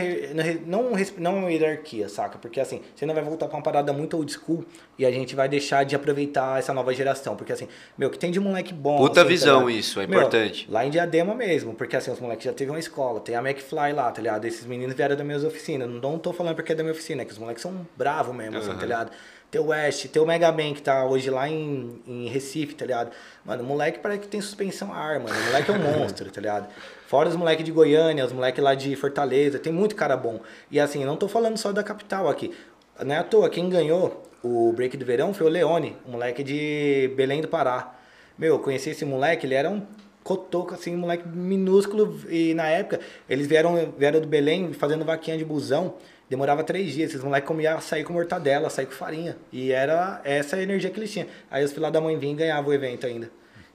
não, 0.67 0.91
não, 1.17 1.47
é 1.47 1.53
hierarquia, 1.53 2.07
saca? 2.07 2.37
Porque 2.37 2.59
assim, 2.59 2.81
você 2.95 3.03
não 3.03 3.15
vai 3.15 3.23
voltar 3.23 3.47
pra 3.47 3.57
uma 3.57 3.63
parada 3.63 3.91
muito 3.91 4.15
old 4.15 4.31
school 4.31 4.63
e 4.97 5.05
a 5.07 5.11
gente 5.11 5.35
vai 5.35 5.49
deixar 5.49 5.83
de 5.85 5.95
aproveitar 5.95 6.59
essa 6.59 6.71
nova 6.71 6.93
geração. 6.93 7.35
Porque 7.35 7.51
assim, 7.51 7.67
meu, 7.97 8.11
que 8.11 8.19
tem 8.19 8.29
de 8.29 8.39
moleque 8.39 8.75
bom. 8.75 8.97
Puta 8.97 9.21
assim, 9.21 9.21
tá 9.21 9.23
visão 9.23 9.59
ligado? 9.61 9.79
isso, 9.79 9.99
é 9.99 10.05
Meu, 10.05 10.19
importante. 10.19 10.69
Lá 10.69 10.85
em 10.85 10.91
Diadema 10.91 11.33
mesmo, 11.33 11.73
porque 11.73 11.95
assim, 11.95 12.11
os 12.11 12.19
moleques 12.19 12.45
já 12.45 12.53
teve 12.53 12.69
uma 12.69 12.79
escola, 12.79 13.19
tem 13.19 13.35
a 13.35 13.39
McFly 13.39 13.91
lá, 13.91 14.11
tá 14.11 14.21
ligado? 14.21 14.45
Esses 14.45 14.65
meninos 14.67 14.95
vieram 14.95 15.15
das 15.15 15.25
minhas 15.25 15.43
oficinas. 15.43 15.89
Não, 15.89 16.19
tô 16.19 16.31
falando 16.31 16.53
porque 16.55 16.73
é 16.73 16.75
da 16.75 16.83
minha 16.83 16.93
oficina, 16.93 17.23
é 17.23 17.25
que 17.25 17.31
os 17.31 17.39
moleques 17.39 17.63
são 17.63 17.87
bravos 17.97 18.35
mesmo, 18.35 18.57
assim, 18.59 18.69
Aham. 18.69 18.77
tá 18.77 18.85
ligado? 18.85 19.11
Tem 19.55 19.61
o 19.63 19.67
West, 19.67 20.07
tem 20.09 20.21
o 20.21 20.25
Mega 20.25 20.51
Man 20.51 20.73
que 20.73 20.81
tá 20.81 21.05
hoje 21.05 21.29
lá 21.29 21.47
em, 21.47 22.01
em 22.05 22.27
Recife, 22.27 22.75
tá 22.75 22.85
ligado? 22.85 23.11
Mano, 23.45 23.63
o 23.63 23.65
moleque 23.65 23.99
parece 23.99 24.19
que 24.19 24.27
tem 24.27 24.41
suspensão 24.41 24.91
a 24.91 24.97
ar, 24.97 25.17
mano. 25.21 25.33
O 25.33 25.45
moleque 25.45 25.71
é 25.71 25.73
um 25.73 25.79
monstro, 25.79 26.29
tá 26.29 26.41
ligado? 26.41 26.67
Fora 27.07 27.29
os 27.29 27.37
moleques 27.37 27.63
de 27.63 27.71
Goiânia, 27.71 28.25
os 28.25 28.33
moleques 28.33 28.61
lá 28.61 28.75
de 28.75 28.93
Fortaleza, 28.97 29.57
tem 29.57 29.71
muito 29.71 29.95
cara 29.95 30.17
bom. 30.17 30.41
E 30.69 30.77
assim, 30.77 31.05
não 31.05 31.15
tô 31.15 31.29
falando 31.29 31.55
só 31.55 31.71
da 31.71 31.81
capital 31.83 32.27
aqui. 32.27 32.53
Não 33.01 33.15
é 33.15 33.19
à 33.19 33.23
toa, 33.23 33.49
quem 33.49 33.69
ganhou 33.69 34.25
o 34.43 34.73
break 34.73 34.97
do 34.97 35.05
verão 35.05 35.33
foi 35.33 35.47
o 35.47 35.49
Leone, 35.49 35.95
um 36.05 36.11
moleque 36.11 36.43
de 36.43 37.13
Belém 37.15 37.39
do 37.39 37.47
Pará. 37.47 37.95
Meu, 38.37 38.55
eu 38.55 38.59
conheci 38.59 38.89
esse 38.89 39.05
moleque, 39.05 39.47
ele 39.47 39.55
era 39.55 39.69
um 39.69 39.87
cotoco, 40.21 40.73
assim, 40.73 40.93
um 40.93 40.99
moleque 40.99 41.25
minúsculo. 41.29 42.19
E 42.29 42.53
na 42.53 42.67
época, 42.67 42.99
eles 43.29 43.47
vieram, 43.47 43.93
vieram 43.97 44.19
do 44.19 44.27
Belém 44.27 44.73
fazendo 44.73 45.05
vaquinha 45.05 45.37
de 45.37 45.45
busão. 45.45 45.93
Demorava 46.30 46.63
três 46.63 46.93
dias. 46.93 47.09
Esses 47.11 47.23
moleques 47.23 47.47
comiam 47.47 47.78
açaí 47.78 48.03
com 48.03 48.13
mortadela, 48.13 48.67
açaí 48.67 48.86
com 48.86 48.91
farinha. 48.93 49.38
E 49.51 49.71
era 49.71 50.21
essa 50.23 50.55
a 50.55 50.61
energia 50.61 50.89
que 50.89 50.99
eles 50.99 51.11
tinham. 51.11 51.28
Aí 51.51 51.63
os 51.63 51.71
filhos 51.71 51.91
da 51.91 52.01
mãe 52.01 52.17
vinham 52.17 52.34
e 52.34 52.38
ganhavam 52.38 52.69
o 52.71 52.73
evento 52.73 53.05
ainda. 53.05 53.30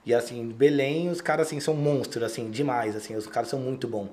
E 0.05 0.13
assim, 0.13 0.47
Belém, 0.49 1.09
os 1.09 1.21
caras 1.21 1.47
assim, 1.47 1.59
são 1.59 1.75
monstros, 1.75 2.23
assim, 2.23 2.49
demais, 2.49 2.95
assim, 2.95 3.15
os 3.15 3.27
caras 3.27 3.49
são 3.49 3.59
muito 3.59 3.87
bons. 3.87 4.09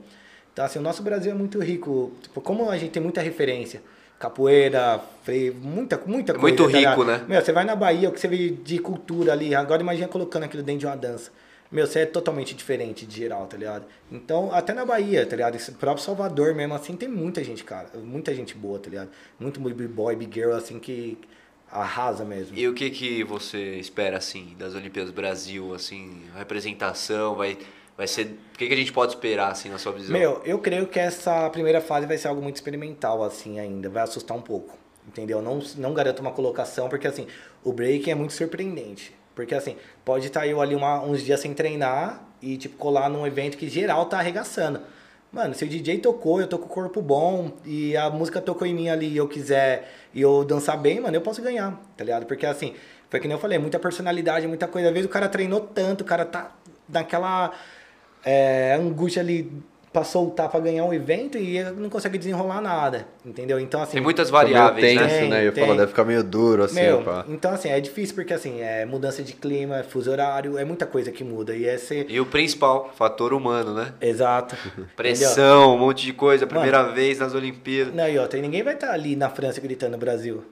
Então, 0.52 0.64
assim, 0.64 0.78
o 0.78 0.82
nosso 0.82 1.02
Brasil 1.02 1.32
é 1.32 1.34
muito 1.34 1.58
rico. 1.60 2.12
Tipo, 2.20 2.40
como 2.40 2.68
a 2.68 2.76
gente 2.76 2.90
tem 2.90 3.02
muita 3.02 3.22
referência, 3.22 3.80
capoeira, 4.18 5.00
freio, 5.22 5.54
muita, 5.54 6.00
muita 6.04 6.32
É 6.32 6.34
coisa. 6.34 6.56
muito 6.62 6.72
tá 6.72 6.90
rico, 6.90 7.04
né? 7.04 7.24
Meu, 7.26 7.40
você 7.40 7.52
vai 7.52 7.64
na 7.64 7.74
Bahia, 7.74 8.08
o 8.08 8.12
que 8.12 8.20
você 8.20 8.28
vê 8.28 8.50
de 8.50 8.78
cultura 8.78 9.32
ali, 9.32 9.54
agora 9.54 9.80
imagina 9.80 10.08
colocando 10.08 10.42
aquilo 10.44 10.62
dentro 10.62 10.80
de 10.80 10.86
uma 10.86 10.96
dança. 10.96 11.30
Meu, 11.70 11.86
você 11.86 12.00
é 12.00 12.06
totalmente 12.06 12.54
diferente 12.54 13.04
de 13.04 13.14
geral, 13.16 13.46
tá 13.46 13.56
ligado? 13.56 13.84
Então, 14.10 14.50
até 14.54 14.72
na 14.72 14.86
Bahia, 14.86 15.26
tá 15.26 15.36
ligado? 15.36 15.54
Esse 15.54 15.72
próprio 15.72 16.02
Salvador 16.02 16.54
mesmo, 16.54 16.74
assim, 16.74 16.96
tem 16.96 17.08
muita 17.08 17.44
gente, 17.44 17.62
cara. 17.62 17.90
Muita 17.96 18.34
gente 18.34 18.54
boa, 18.54 18.78
tá 18.78 18.88
ligado? 18.88 19.10
Muito 19.38 19.60
big 19.60 19.86
boy, 19.86 20.16
big 20.16 20.32
girl, 20.32 20.54
assim, 20.54 20.78
que 20.78 21.18
arrasa 21.70 22.24
mesmo. 22.24 22.56
E 22.56 22.66
o 22.66 22.72
que 22.72 22.88
que 22.88 23.22
você 23.22 23.74
espera, 23.74 24.16
assim, 24.16 24.56
das 24.58 24.74
Olimpíadas 24.74 25.12
Brasil, 25.12 25.74
assim, 25.74 26.22
a 26.34 26.38
representação, 26.38 27.34
vai, 27.34 27.58
vai 27.98 28.06
ser... 28.06 28.38
O 28.54 28.58
que 28.58 28.66
que 28.66 28.72
a 28.72 28.76
gente 28.76 28.92
pode 28.92 29.12
esperar, 29.12 29.52
assim, 29.52 29.68
na 29.68 29.76
sua 29.76 29.92
visão? 29.92 30.16
Meu, 30.16 30.40
eu 30.46 30.58
creio 30.58 30.86
que 30.86 30.98
essa 30.98 31.50
primeira 31.50 31.82
fase 31.82 32.06
vai 32.06 32.16
ser 32.16 32.28
algo 32.28 32.40
muito 32.40 32.56
experimental, 32.56 33.22
assim, 33.22 33.60
ainda. 33.60 33.90
Vai 33.90 34.02
assustar 34.02 34.34
um 34.34 34.40
pouco, 34.40 34.74
entendeu? 35.06 35.42
Não, 35.42 35.58
não 35.76 35.92
garanto 35.92 36.20
uma 36.20 36.32
colocação, 36.32 36.88
porque, 36.88 37.06
assim, 37.06 37.26
o 37.62 37.74
break 37.74 38.10
é 38.10 38.14
muito 38.14 38.32
surpreendente. 38.32 39.14
Porque, 39.38 39.54
assim, 39.54 39.76
pode 40.04 40.26
estar 40.26 40.48
eu 40.48 40.60
ali 40.60 40.74
uma- 40.74 41.00
uns 41.00 41.22
dias 41.22 41.38
sem 41.38 41.54
treinar 41.54 42.20
e, 42.42 42.56
tipo, 42.56 42.76
colar 42.76 43.08
num 43.08 43.24
evento 43.24 43.56
que 43.56 43.68
geral 43.68 44.04
tá 44.06 44.18
arregaçando. 44.18 44.80
Mano, 45.30 45.54
se 45.54 45.64
o 45.64 45.68
DJ 45.68 45.98
tocou, 45.98 46.40
eu 46.40 46.48
tô 46.48 46.58
com 46.58 46.64
o 46.64 46.68
corpo 46.68 47.00
bom 47.00 47.52
e 47.64 47.96
a 47.96 48.10
música 48.10 48.40
tocou 48.40 48.66
em 48.66 48.74
mim 48.74 48.88
ali 48.88 49.06
e 49.06 49.16
eu 49.16 49.28
quiser 49.28 49.92
e 50.12 50.20
eu 50.20 50.42
dançar 50.42 50.76
bem, 50.76 50.98
mano, 50.98 51.16
eu 51.16 51.20
posso 51.20 51.40
ganhar, 51.40 51.80
tá 51.96 52.02
ligado? 52.02 52.26
Porque, 52.26 52.44
assim, 52.46 52.74
foi 53.08 53.20
que 53.20 53.28
nem 53.28 53.36
eu 53.36 53.40
falei, 53.40 53.58
muita 53.60 53.78
personalidade, 53.78 54.44
muita 54.48 54.66
coisa. 54.66 54.88
Às 54.88 54.92
vezes 54.94 55.08
o 55.08 55.12
cara 55.12 55.28
treinou 55.28 55.60
tanto, 55.60 56.00
o 56.00 56.04
cara 56.04 56.24
tá 56.24 56.50
naquela 56.88 57.52
é, 58.24 58.74
angústia 58.74 59.22
ali 59.22 59.52
pra 59.98 60.04
soltar 60.04 60.48
pra 60.48 60.60
ganhar 60.60 60.84
um 60.84 60.94
evento 60.94 61.36
e 61.36 61.62
não 61.72 61.88
consegue 61.88 62.16
desenrolar 62.16 62.60
nada, 62.60 63.06
entendeu? 63.24 63.58
Então, 63.58 63.82
assim. 63.82 63.92
Tem 63.92 64.00
muitas 64.00 64.30
variáveis, 64.30 64.86
tenso, 64.86 65.02
né? 65.02 65.18
Tem, 65.18 65.28
né? 65.28 65.46
Eu 65.46 65.52
tem. 65.52 65.64
falar, 65.64 65.76
deve 65.76 65.88
ficar 65.88 66.04
meio 66.04 66.22
duro, 66.22 66.62
assim, 66.62 66.80
Meu, 66.80 67.02
pá. 67.02 67.24
então 67.28 67.52
assim, 67.52 67.68
é 67.68 67.80
difícil 67.80 68.14
porque 68.14 68.32
assim, 68.32 68.60
é 68.60 68.84
mudança 68.84 69.22
de 69.22 69.32
clima, 69.32 69.82
fuso 69.82 70.10
horário, 70.10 70.56
é 70.56 70.64
muita 70.64 70.86
coisa 70.86 71.10
que 71.10 71.24
muda. 71.24 71.56
E 71.56 71.64
esse. 71.64 72.06
E 72.08 72.20
o 72.20 72.26
principal, 72.26 72.92
fator 72.94 73.32
humano, 73.32 73.74
né? 73.74 73.92
Exato. 74.00 74.56
Pressão, 74.96 75.74
um 75.74 75.78
monte 75.78 76.06
de 76.06 76.12
coisa, 76.12 76.46
primeira 76.46 76.84
vez 76.92 77.18
nas 77.18 77.34
Olimpíadas. 77.34 77.94
Não, 77.94 78.08
e 78.08 78.18
ó, 78.18 78.26
tem 78.26 78.40
ninguém 78.40 78.62
vai 78.62 78.74
estar 78.74 78.92
ali 78.92 79.16
na 79.16 79.28
França 79.28 79.60
gritando 79.60 79.96
Brasil. 79.98 80.44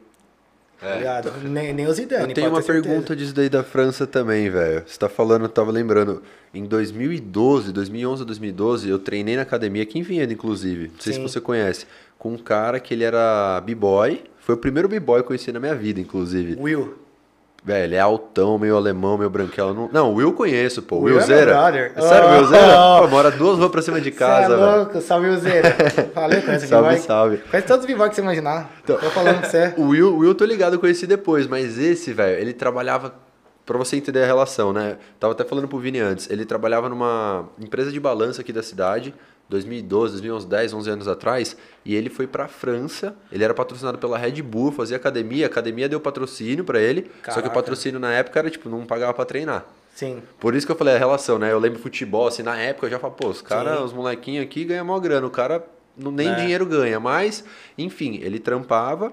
É. 0.83 0.99
ligado? 0.99 1.33
Nem, 1.43 1.73
nem 1.73 1.87
o 1.87 1.93
Zidane. 1.93 2.29
Eu 2.29 2.35
tenho 2.35 2.51
uma 2.51 2.63
pergunta 2.63 3.17
disso 3.17 3.35
daí 3.35 3.49
da 3.49 3.63
França 3.63 4.07
também, 4.07 4.51
velho. 4.51 4.83
Você 4.87 4.99
tá 4.99 5.09
falando, 5.09 5.43
eu 5.43 5.49
tava 5.49 5.71
lembrando, 5.71 6.23
em 6.53 6.65
2012, 6.65 7.73
2011 7.73 8.23
ou 8.23 8.27
2012, 8.27 8.89
eu 8.89 8.99
treinei 8.99 9.37
na 9.37 9.43
academia 9.43 9.83
aqui 9.83 9.99
em 9.99 10.03
Vinhedo, 10.03 10.33
inclusive. 10.33 10.89
Não 10.89 11.01
sei 11.01 11.13
Sim. 11.15 11.21
se 11.21 11.23
você 11.33 11.41
conhece. 11.41 11.87
Com 12.19 12.35
um 12.35 12.39
cara 12.39 12.79
que 12.81 12.93
ele 12.95 13.05
era 13.05 13.61
b-boy. 13.61 14.23
Foi 14.39 14.55
o 14.55 14.59
primeiro 14.59 14.89
b-boy 14.89 15.21
que 15.21 15.25
eu 15.25 15.27
conheci 15.29 15.51
na 15.53 15.61
minha 15.61 15.75
vida, 15.75 16.01
inclusive. 16.01 16.57
Will. 16.59 17.06
Velho, 17.67 17.85
ele 17.85 17.95
é 17.97 18.01
altão, 18.01 18.57
meio 18.61 18.77
alemão, 18.77 19.19
meio 19.19 19.29
branquelo. 19.29 19.75
Não, 19.75 19.89
não 19.93 20.11
o 20.13 20.15
Will 20.15 20.29
eu 20.29 20.33
conheço, 20.33 20.81
pô. 20.83 20.99
Will 21.01 21.15
Will 21.17 21.19
é 21.19 21.27
Zera. 21.27 21.51
É 21.97 22.01
sério, 22.01 22.29
Oh. 22.29 22.33
Will 22.37 22.45
Zera? 22.47 22.77
Pô, 23.01 23.09
mora 23.09 23.31
duas 23.33 23.59
ruas 23.59 23.71
pra 23.73 23.83
cima 23.83 24.01
de 24.01 24.13
Cê 24.13 24.17
casa, 24.19 24.55
é 24.55 24.57
velho. 24.57 24.77
louco, 24.77 25.01
salve 25.03 25.29
Wilzeira. 25.29 25.77
Falei 26.15 26.41
com 26.43 26.53
esse 26.53 26.69
Salve, 26.69 26.99
salve. 26.99 27.39
Conhece 27.39 27.67
todos 27.67 27.85
os 27.85 27.87
b-boy 27.91 28.09
que 28.09 28.15
você 28.15 28.21
imaginar. 28.21 28.71
Tô 28.87 28.97
falando 29.11 29.41
pra 29.41 29.51
você. 29.51 29.75
O 29.77 29.89
Will, 29.89 30.17
Will, 30.17 30.33
tô 30.37 30.45
ligado, 30.45 30.75
eu 30.75 30.79
conheci 30.79 31.09
depois, 31.09 31.49
mas 31.49 31.77
esse, 31.77 32.13
velho, 32.13 32.41
ele 32.41 32.53
trabalhava. 32.53 33.13
Pra 33.65 33.77
você 33.77 33.97
entender 33.97 34.23
a 34.23 34.27
relação, 34.27 34.73
né? 34.73 34.97
Tava 35.19 35.33
até 35.33 35.43
falando 35.43 35.67
pro 35.67 35.77
Vini 35.81 35.99
antes. 35.99 36.31
Ele 36.31 36.45
trabalhava 36.45 36.89
numa 36.89 37.47
empresa 37.59 37.91
de 37.91 37.99
balança 37.99 38.41
aqui 38.43 38.53
da 38.53 38.63
cidade, 38.63 39.13
2012, 39.49 40.13
2011, 40.15 40.47
10, 40.47 40.73
11 40.75 40.91
anos 40.91 41.09
atrás, 41.09 41.57
e 41.85 41.95
ele 41.95 42.11
foi 42.11 42.27
pra 42.27 42.49
França. 42.49 43.15
Ele 43.31 43.45
era 43.45 43.55
patrocinado 43.55 43.99
pela 43.99 44.19
Red 44.19 44.43
Bull, 44.43 44.73
fazia 44.73 44.97
academia, 44.97 45.47
a 45.47 45.49
academia 45.49 45.89
deu 45.89 46.01
patrocínio 46.01 46.65
para 46.65 46.81
ele, 46.81 47.03
só 47.03 47.09
que 47.09 47.23
Caraca. 47.23 47.49
o 47.49 47.53
patrocínio 47.53 48.01
na 48.01 48.13
época 48.13 48.39
era 48.41 48.51
tipo, 48.51 48.69
não 48.69 48.85
pagava 48.85 49.15
pra 49.15 49.25
treinar. 49.25 49.65
Sim. 49.95 50.23
Por 50.39 50.55
isso 50.55 50.67
que 50.67 50.73
eu 50.73 50.77
falei 50.77 50.95
a 50.95 50.99
relação, 50.99 51.39
né? 51.39 51.51
Eu 51.53 51.59
lembro 51.59 51.79
futebol, 51.79 52.27
assim, 52.27 52.43
na 52.43 52.57
época 52.59 52.87
eu 52.87 52.91
já 52.91 52.99
falo, 52.99 53.15
pô, 53.15 53.29
os 53.29 53.41
caras, 53.41 53.81
os 53.81 53.93
molequinhos 53.93 54.45
aqui 54.45 54.65
ganham 54.65 54.85
maior 54.85 55.01
grana, 55.01 55.27
o 55.27 55.31
cara 55.31 55.65
não, 55.97 56.11
nem 56.11 56.29
É. 56.29 56.35
dinheiro 56.35 56.67
ganha, 56.67 57.01
mas, 57.01 57.43
enfim, 57.79 58.19
ele 58.23 58.39
trampava, 58.39 59.11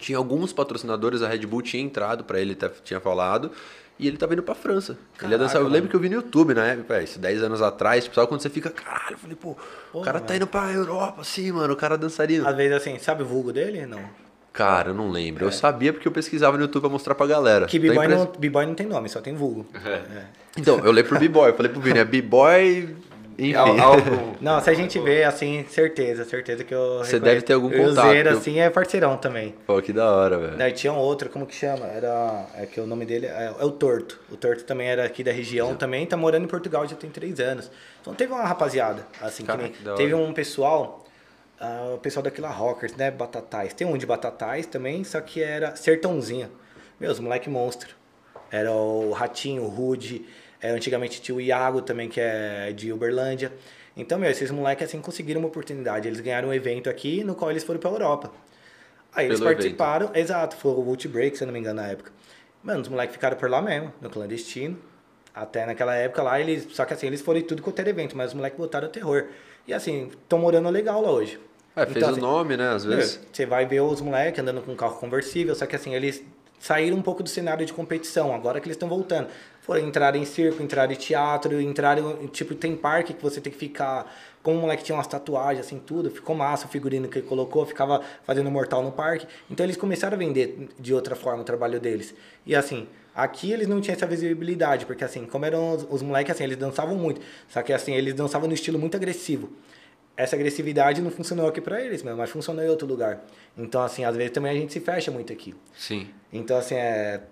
tinha 0.00 0.18
alguns 0.18 0.52
patrocinadores, 0.52 1.22
a 1.22 1.28
Red 1.28 1.46
Bull 1.46 1.62
tinha 1.62 1.82
entrado 1.82 2.24
pra 2.24 2.38
ele, 2.40 2.54
tinha 2.84 3.00
falado, 3.00 3.50
e 3.98 4.08
ele 4.08 4.16
tava 4.16 4.32
indo 4.32 4.42
pra 4.42 4.54
França. 4.54 4.92
ele 4.92 4.98
ia 5.00 5.18
Caraca, 5.18 5.38
dançar, 5.38 5.56
eu 5.56 5.62
mano. 5.64 5.74
lembro 5.74 5.90
que 5.90 5.96
eu 5.96 6.00
vi 6.00 6.08
no 6.08 6.16
YouTube 6.16 6.54
na 6.54 6.64
época, 6.66 7.02
isso 7.02 7.18
10 7.18 7.42
anos 7.42 7.62
atrás, 7.62 8.10
sabe 8.12 8.26
quando 8.26 8.40
você 8.40 8.50
fica, 8.50 8.70
caralho, 8.70 9.12
eu 9.14 9.18
falei, 9.18 9.36
pô, 9.36 9.50
o 9.50 9.56
Porra, 9.92 10.04
cara 10.04 10.20
tá 10.20 10.26
velho. 10.28 10.36
indo 10.36 10.46
pra 10.46 10.70
Europa, 10.72 11.20
assim, 11.20 11.52
mano, 11.52 11.72
o 11.72 11.76
cara 11.76 11.96
dançarino. 11.96 12.46
Às 12.48 12.56
vezes 12.56 12.72
assim, 12.76 12.98
sabe 12.98 13.22
o 13.22 13.26
vulgo 13.26 13.52
dele? 13.52 13.86
Não. 13.86 14.00
Cara, 14.52 14.90
eu 14.90 14.94
não 14.94 15.10
lembro, 15.10 15.46
eu 15.46 15.52
sabia 15.52 15.92
porque 15.94 16.06
eu 16.06 16.12
pesquisava 16.12 16.56
no 16.58 16.64
YouTube 16.64 16.82
pra 16.82 16.90
mostrar 16.90 17.14
pra 17.14 17.26
galera. 17.26 17.64
É. 17.64 17.68
Que 17.68 17.78
b-boy 17.78 18.06
não, 18.06 18.26
b-boy 18.38 18.66
não 18.66 18.74
tem 18.74 18.86
nome, 18.86 19.08
só 19.08 19.20
tem 19.20 19.34
vulgo. 19.34 19.66
É. 19.84 20.24
Então, 20.58 20.78
eu 20.80 20.92
lembro 20.92 21.08
pro 21.08 21.18
B-Boy, 21.18 21.50
eu 21.50 21.54
falei 21.54 21.72
pro 21.72 21.80
Vini, 21.80 21.98
é 21.98 22.04
B-Boy, 22.04 22.94
enfim. 23.38 23.54
Algo- 23.54 24.36
Não, 24.40 24.60
se 24.60 24.70
a 24.70 24.74
gente 24.74 24.98
vê 24.98 25.24
assim, 25.24 25.64
certeza, 25.68 26.24
certeza 26.24 26.64
que 26.64 26.74
eu. 26.74 26.98
Você 26.98 27.12
reconheço. 27.16 27.20
deve 27.20 27.42
ter 27.42 27.52
algum 27.54 27.68
o 27.68 27.70
contato, 27.88 28.08
Zera, 28.12 28.30
eu- 28.32 28.38
assim, 28.38 28.60
é 28.60 28.68
parceirão 28.70 29.16
também. 29.16 29.54
Pô, 29.66 29.80
que 29.80 29.92
da 29.92 30.10
hora, 30.10 30.38
velho. 30.38 30.56
Daí 30.56 30.72
tinha 30.72 30.92
um 30.92 30.98
outro, 30.98 31.28
como 31.30 31.46
que 31.46 31.54
chama? 31.54 31.86
Era. 31.86 32.46
É 32.56 32.66
que 32.66 32.80
o 32.80 32.86
nome 32.86 33.04
dele 33.06 33.26
é, 33.26 33.52
é 33.58 33.64
o 33.64 33.70
Torto. 33.70 34.20
O 34.30 34.36
Torto 34.36 34.64
também 34.64 34.88
era 34.88 35.04
aqui 35.04 35.22
da 35.24 35.32
região, 35.32 35.74
também 35.74 36.04
tá 36.06 36.16
morando 36.16 36.44
em 36.44 36.48
Portugal 36.48 36.86
já 36.86 36.96
tem 36.96 37.10
três 37.10 37.40
anos. 37.40 37.70
Então 38.00 38.14
teve 38.14 38.32
uma 38.32 38.44
rapaziada, 38.44 39.06
assim, 39.20 39.44
que 39.44 39.56
nem- 39.56 39.70
que 39.72 39.82
da 39.82 39.92
hora. 39.92 39.98
Teve 39.98 40.14
um 40.14 40.32
pessoal, 40.32 41.04
ah, 41.60 41.92
o 41.94 41.98
pessoal 41.98 42.22
daquela 42.22 42.50
Rockers, 42.50 42.96
né? 42.96 43.10
Batatais. 43.10 43.72
Tem 43.72 43.86
um 43.86 43.96
de 43.96 44.04
Batatais 44.06 44.66
também, 44.66 45.04
só 45.04 45.20
que 45.20 45.42
era 45.42 45.74
Sertãozinho. 45.76 46.50
Meus, 47.00 47.18
moleque 47.20 47.48
monstro. 47.48 47.94
Era 48.50 48.70
o 48.70 49.12
Ratinho, 49.12 49.62
o 49.62 49.68
Rude. 49.68 50.24
É, 50.62 50.70
antigamente 50.70 51.20
tinha 51.20 51.34
o 51.34 51.40
Iago 51.40 51.82
também, 51.82 52.08
que 52.08 52.20
é 52.20 52.72
de 52.72 52.92
Uberlândia. 52.92 53.52
Então, 53.96 54.18
meu, 54.18 54.30
esses 54.30 54.50
moleques 54.50 54.86
assim 54.88 55.00
conseguiram 55.00 55.40
uma 55.40 55.48
oportunidade. 55.48 56.06
Eles 56.08 56.20
ganharam 56.20 56.48
um 56.50 56.54
evento 56.54 56.88
aqui, 56.88 57.24
no 57.24 57.34
qual 57.34 57.50
eles 57.50 57.64
foram 57.64 57.80
pra 57.80 57.90
Europa. 57.90 58.30
Aí 59.14 59.26
eles 59.26 59.38
Pelo 59.40 59.50
evento. 59.50 59.58
participaram, 59.58 60.10
exato, 60.14 60.56
foi 60.56 60.70
o 60.72 60.76
Ulti 60.78 61.08
Break, 61.08 61.36
se 61.36 61.42
eu 61.44 61.46
não 61.46 61.52
me 61.52 61.58
engano, 61.58 61.82
na 61.82 61.88
época. 61.88 62.10
Mano, 62.62 62.80
os 62.80 62.88
moleques 62.88 63.14
ficaram 63.14 63.36
por 63.36 63.50
lá 63.50 63.60
mesmo, 63.60 63.92
no 64.00 64.08
clandestino. 64.08 64.78
Até 65.34 65.66
naquela 65.66 65.94
época 65.94 66.22
lá, 66.22 66.38
eles. 66.40 66.68
Só 66.70 66.84
que 66.84 66.94
assim, 66.94 67.06
eles 67.08 67.20
foram 67.20 67.40
em 67.40 67.42
tudo 67.42 67.60
quanto 67.62 67.78
era 67.80 67.90
evento, 67.90 68.16
mas 68.16 68.28
os 68.28 68.34
moleques 68.34 68.58
botaram 68.58 68.88
terror. 68.88 69.26
E 69.66 69.74
assim, 69.74 70.08
estão 70.08 70.38
morando 70.38 70.68
legal 70.70 71.02
lá 71.02 71.10
hoje. 71.10 71.40
É, 71.74 71.84
fez 71.86 71.96
Então, 71.96 72.08
o 72.08 72.12
assim, 72.12 72.20
nome, 72.20 72.56
né? 72.56 72.68
Às 72.68 72.84
vezes. 72.84 73.20
Você 73.32 73.46
vai 73.46 73.66
ver 73.66 73.80
os 73.80 74.00
moleques 74.00 74.38
andando 74.40 74.60
com 74.62 74.72
um 74.72 74.76
carro 74.76 74.96
conversível, 74.98 75.54
só 75.54 75.66
que 75.66 75.74
assim, 75.74 75.94
eles 75.94 76.22
saíram 76.58 76.96
um 76.96 77.02
pouco 77.02 77.22
do 77.22 77.28
cenário 77.28 77.64
de 77.66 77.72
competição, 77.72 78.32
agora 78.34 78.60
que 78.60 78.66
eles 78.66 78.76
estão 78.76 78.88
voltando. 78.88 79.28
Foram 79.62 79.80
entrar 79.86 80.14
em 80.16 80.24
circo, 80.24 80.60
entrar 80.60 80.90
em 80.90 80.96
teatro, 80.96 81.60
entraram, 81.60 82.26
tipo, 82.26 82.52
tem 82.52 82.76
parque 82.76 83.14
que 83.14 83.22
você 83.22 83.40
tem 83.40 83.52
que 83.52 83.58
ficar. 83.58 84.12
Como 84.42 84.58
o 84.58 84.60
moleque 84.60 84.82
tinha 84.82 84.96
umas 84.96 85.06
tatuagens, 85.06 85.64
assim, 85.64 85.78
tudo, 85.78 86.10
ficou 86.10 86.34
massa 86.34 86.66
o 86.66 86.68
figurino 86.68 87.06
que 87.08 87.20
ele 87.20 87.26
colocou, 87.28 87.64
ficava 87.64 88.02
fazendo 88.24 88.50
mortal 88.50 88.82
no 88.82 88.90
parque. 88.90 89.24
Então 89.48 89.64
eles 89.64 89.76
começaram 89.76 90.16
a 90.16 90.18
vender 90.18 90.68
de 90.80 90.92
outra 90.92 91.14
forma 91.14 91.42
o 91.42 91.44
trabalho 91.44 91.78
deles. 91.78 92.12
E 92.44 92.56
assim, 92.56 92.88
aqui 93.14 93.52
eles 93.52 93.68
não 93.68 93.80
tinham 93.80 93.94
essa 93.94 94.04
visibilidade, 94.04 94.84
porque 94.84 95.04
assim, 95.04 95.26
como 95.26 95.44
eram 95.44 95.76
os, 95.76 95.86
os 95.88 96.02
moleques, 96.02 96.34
assim, 96.34 96.42
eles 96.42 96.56
dançavam 96.56 96.96
muito. 96.96 97.20
Só 97.48 97.62
que 97.62 97.72
assim, 97.72 97.94
eles 97.94 98.14
dançavam 98.14 98.48
no 98.48 98.54
estilo 98.54 98.80
muito 98.80 98.96
agressivo 98.96 99.48
essa 100.16 100.36
agressividade 100.36 101.00
não 101.00 101.10
funcionou 101.10 101.48
aqui 101.48 101.60
pra 101.60 101.80
eles 101.80 102.02
mesmo, 102.02 102.18
mas 102.18 102.30
funcionou 102.30 102.62
em 102.62 102.68
outro 102.68 102.86
lugar. 102.86 103.24
Então, 103.56 103.82
assim, 103.82 104.04
às 104.04 104.14
vezes 104.14 104.32
também 104.32 104.50
a 104.52 104.54
gente 104.54 104.72
se 104.72 104.80
fecha 104.80 105.10
muito 105.10 105.32
aqui. 105.32 105.54
Sim. 105.76 106.08
Então, 106.32 106.58
assim, 106.58 106.74
é... 106.74 107.22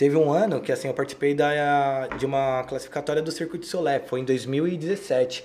teve 0.00 0.16
um 0.16 0.32
ano 0.32 0.62
que, 0.62 0.72
assim, 0.72 0.88
eu 0.88 0.94
participei 0.94 1.34
da, 1.34 2.06
de 2.06 2.24
uma 2.24 2.64
classificatória 2.64 3.20
do 3.20 3.30
Circuito 3.30 3.66
Solé, 3.66 4.00
foi 4.00 4.20
em 4.20 4.24
2017. 4.24 5.44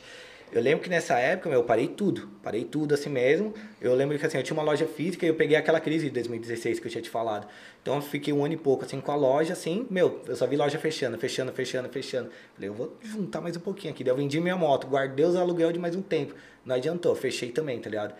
Eu 0.49 0.61
lembro 0.61 0.81
que 0.81 0.89
nessa 0.89 1.19
época, 1.19 1.49
meu, 1.49 1.59
eu 1.59 1.63
parei 1.65 1.89
tudo, 1.89 2.29
parei 2.41 2.63
tudo 2.63 2.93
assim 2.93 3.09
mesmo. 3.09 3.53
Eu 3.81 3.93
lembro 3.93 4.17
que, 4.17 4.25
assim, 4.25 4.37
eu 4.37 4.43
tinha 4.43 4.55
uma 4.55 4.63
loja 4.63 4.87
física 4.87 5.25
e 5.25 5.27
eu 5.27 5.35
peguei 5.35 5.57
aquela 5.57 5.81
crise 5.81 6.05
de 6.05 6.11
2016 6.11 6.79
que 6.79 6.87
eu 6.87 6.89
tinha 6.89 7.01
te 7.01 7.09
falado. 7.09 7.45
Então, 7.81 7.95
eu 7.95 8.01
fiquei 8.01 8.31
um 8.31 8.45
ano 8.45 8.53
e 8.53 8.57
pouco, 8.57 8.85
assim, 8.85 9.01
com 9.01 9.11
a 9.11 9.15
loja, 9.17 9.51
assim, 9.51 9.85
meu, 9.89 10.21
eu 10.25 10.37
só 10.37 10.47
vi 10.47 10.55
loja 10.55 10.79
fechando, 10.79 11.17
fechando, 11.17 11.51
fechando, 11.51 11.89
fechando. 11.89 12.29
Falei, 12.53 12.69
eu 12.69 12.73
vou 12.73 12.95
juntar 13.03 13.41
mais 13.41 13.57
um 13.57 13.59
pouquinho 13.59 13.93
aqui. 13.93 14.05
Daí 14.05 14.13
eu 14.13 14.15
vendi 14.15 14.39
minha 14.39 14.55
moto, 14.55 14.87
guardei 14.87 15.25
os 15.25 15.35
aluguel 15.35 15.73
de 15.73 15.79
mais 15.79 15.97
um 15.97 16.01
tempo. 16.01 16.33
Não 16.65 16.75
adiantou, 16.75 17.13
fechei 17.13 17.51
também, 17.51 17.77
tá 17.81 17.89
ligado? 17.89 18.15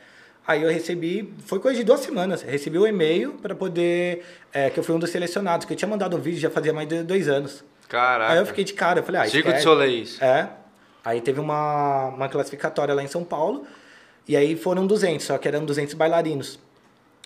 Aí 0.48 0.62
eu 0.62 0.70
recebi, 0.70 1.34
foi 1.46 1.60
coisa 1.60 1.78
de 1.78 1.84
duas 1.84 2.02
semanas, 2.02 2.43
recebi 2.43 2.78
o 2.78 2.86
e-mail 2.86 3.34
para 3.34 3.56
poder, 3.56 4.24
é, 4.54 4.70
que 4.70 4.80
eu 4.80 4.84
fui 4.84 4.93
um 4.93 5.00
dos 5.00 5.10
selecionados, 5.10 5.66
que 5.66 5.74
eu 5.74 5.78
tinha 5.78 5.89
mandado 5.89 6.16
um 6.16 6.20
vídeo 6.20 6.39
já 6.39 6.52
fazia 6.52 6.72
mais 6.72 6.88
de 6.88 7.02
dois 7.02 7.28
anos. 7.28 7.64
Caraca. 7.88 8.34
Aí 8.34 8.38
eu 8.38 8.46
fiquei 8.46 8.64
de 8.64 8.74
cara, 8.74 9.00
eu 9.00 9.04
falei, 9.04 9.22
ah, 9.22 9.28
Circo 9.28 9.52
de. 9.52 9.62
Soleil. 9.62 10.04
isso. 10.04 10.24
É. 10.24 10.50
Aí 11.04 11.20
teve 11.22 11.39
uma, 11.39 12.10
uma 12.10 12.30
classificatória 12.30 12.93
lá 12.93 13.02
em 13.02 13.08
São 13.08 13.24
Paulo, 13.24 13.66
e 14.28 14.38
aí 14.38 14.56
foram 14.56 14.86
200, 14.86 15.26
só 15.26 15.38
que 15.38 15.48
eram 15.48 15.66
200 15.66 15.96
bailarinos, 15.96 16.60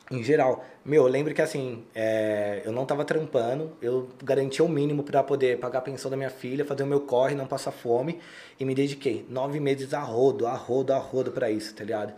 em 0.10 0.24
geral. 0.24 0.66
Meu, 0.86 1.04
eu 1.04 1.10
lembro 1.10 1.34
que 1.34 1.42
assim, 1.42 1.84
é, 1.94 2.62
eu 2.64 2.72
não 2.72 2.86
tava 2.86 3.04
trampando, 3.04 3.74
eu 3.82 4.08
garantia 4.24 4.64
o 4.64 4.70
mínimo 4.70 5.04
para 5.04 5.22
poder 5.24 5.60
pagar 5.60 5.80
a 5.80 5.82
pensão 5.82 6.10
da 6.10 6.16
minha 6.16 6.30
filha, 6.30 6.64
fazer 6.64 6.84
o 6.84 6.88
meu 6.88 7.02
corre, 7.02 7.36
não 7.36 7.46
passar 7.46 7.72
fome, 7.72 8.20
e 8.58 8.64
me 8.64 8.74
dediquei 8.74 9.26
nove 9.30 9.60
meses 9.60 9.94
a 9.94 10.00
rodo, 10.00 10.48
a 10.48 10.54
rodo, 10.54 10.94
a 10.94 10.98
rodo 10.98 11.32
pra 11.32 11.52
isso, 11.52 11.76
tá 11.76 11.84
ligado? 11.84 12.14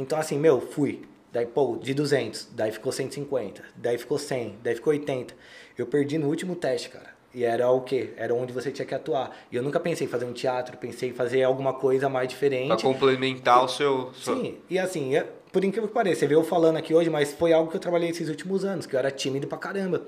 Então 0.00 0.18
assim, 0.18 0.38
meu, 0.38 0.60
fui. 0.60 1.02
Daí, 1.32 1.46
pô, 1.46 1.78
de 1.80 1.94
200, 1.94 2.48
daí 2.56 2.72
ficou 2.72 2.90
150, 2.90 3.62
daí 3.76 3.96
ficou 3.96 4.18
100, 4.18 4.56
daí 4.64 4.74
ficou 4.74 4.92
80. 4.92 5.32
Eu 5.78 5.86
perdi 5.86 6.18
no 6.18 6.26
último 6.26 6.56
teste, 6.56 6.88
cara. 6.88 7.08
E 7.32 7.44
era 7.44 7.70
o 7.70 7.82
quê? 7.82 8.12
Era 8.16 8.34
onde 8.34 8.52
você 8.52 8.72
tinha 8.72 8.84
que 8.84 8.92
atuar. 8.94 9.30
E 9.52 9.54
eu 9.54 9.62
nunca 9.62 9.78
pensei 9.78 10.08
em 10.08 10.10
fazer 10.10 10.24
um 10.24 10.32
teatro, 10.32 10.76
pensei 10.76 11.10
em 11.10 11.12
fazer 11.12 11.44
alguma 11.44 11.72
coisa 11.72 12.08
mais 12.08 12.26
Pra 12.26 12.34
diferente. 12.34 12.82
complementar 12.82 13.64
o 13.64 13.68
seu. 13.68 14.12
seu- 14.14 14.36
Sim, 14.36 14.56
e 14.68 14.76
assim, 14.76 15.14
é- 15.14 15.24
por 15.52 15.62
incrível 15.64 15.86
que 15.86 15.94
pareça, 15.94 16.18
você 16.20 16.26
vê 16.26 16.34
eu 16.34 16.42
falando 16.42 16.78
aqui 16.78 16.92
hoje, 16.92 17.08
mas 17.08 17.32
foi 17.32 17.52
algo 17.52 17.70
que 17.70 17.76
eu 17.76 17.80
trabalhei 17.80 18.10
esses 18.10 18.28
últimos 18.28 18.64
anos, 18.64 18.84
que 18.86 18.96
eu 18.96 18.98
era 18.98 19.12
tímido 19.12 19.46
pra 19.46 19.56
caramba. 19.58 20.02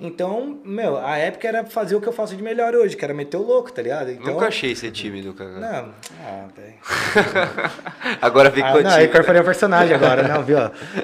Então, 0.00 0.58
meu, 0.64 0.98
a 0.98 1.16
época 1.16 1.46
era 1.46 1.64
fazer 1.64 1.94
o 1.94 2.00
que 2.00 2.08
eu 2.08 2.12
faço 2.12 2.34
de 2.36 2.42
melhor 2.42 2.74
hoje, 2.74 2.96
que 2.96 3.04
era 3.04 3.14
meter 3.14 3.36
o 3.36 3.42
louco, 3.42 3.72
tá 3.72 3.80
ligado? 3.80 4.10
Então, 4.10 4.34
Nunca 4.34 4.48
achei 4.48 4.74
ser 4.74 4.90
tímido, 4.90 5.32
cara. 5.32 5.52
Não, 5.52 5.94
ah. 6.20 6.48
Agora 8.20 8.50
ficou 8.50 8.68
Ah, 8.68 8.72
não, 8.72 8.78
eu 8.80 8.90
tímido. 8.90 9.04
incorporei 9.10 9.40
o 9.40 9.44
personagem 9.44 9.94
agora, 9.94 10.26
não, 10.26 10.42
viu? 10.42 10.58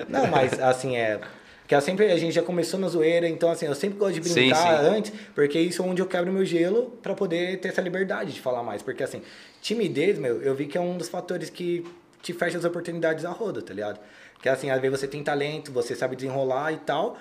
Não, 0.08 0.26
mas 0.26 0.60
assim, 0.60 0.96
é. 0.96 1.20
Que 1.66 1.74
eu 1.76 1.80
sempre, 1.80 2.10
a 2.10 2.18
gente 2.18 2.32
já 2.34 2.42
começou 2.42 2.80
na 2.80 2.88
zoeira, 2.88 3.28
então 3.28 3.48
assim, 3.48 3.66
eu 3.66 3.76
sempre 3.76 3.96
gosto 3.96 4.18
de 4.18 4.28
Sim, 4.28 4.34
brincar 4.48 4.80
sim. 4.80 4.86
antes, 4.88 5.12
porque 5.36 5.56
isso 5.60 5.80
é 5.80 5.86
onde 5.86 6.02
eu 6.02 6.06
quebro 6.06 6.32
meu 6.32 6.44
gelo 6.44 6.98
pra 7.00 7.14
poder 7.14 7.60
ter 7.60 7.68
essa 7.68 7.80
liberdade 7.80 8.32
de 8.32 8.40
falar 8.40 8.64
mais. 8.64 8.82
Porque 8.82 9.04
assim, 9.04 9.22
timidez, 9.62 10.18
meu, 10.18 10.42
eu 10.42 10.52
vi 10.52 10.66
que 10.66 10.76
é 10.76 10.80
um 10.80 10.98
dos 10.98 11.08
fatores 11.08 11.48
que 11.48 11.86
te 12.22 12.32
fecha 12.32 12.58
as 12.58 12.64
oportunidades 12.64 13.24
à 13.24 13.30
roda, 13.30 13.62
tá 13.62 13.72
ligado? 13.72 14.00
Que 14.42 14.48
assim, 14.48 14.68
às 14.68 14.80
vezes 14.80 14.98
você 14.98 15.06
tem 15.06 15.22
talento, 15.22 15.70
você 15.70 15.94
sabe 15.94 16.16
desenrolar 16.16 16.72
e 16.72 16.78
tal, 16.78 17.16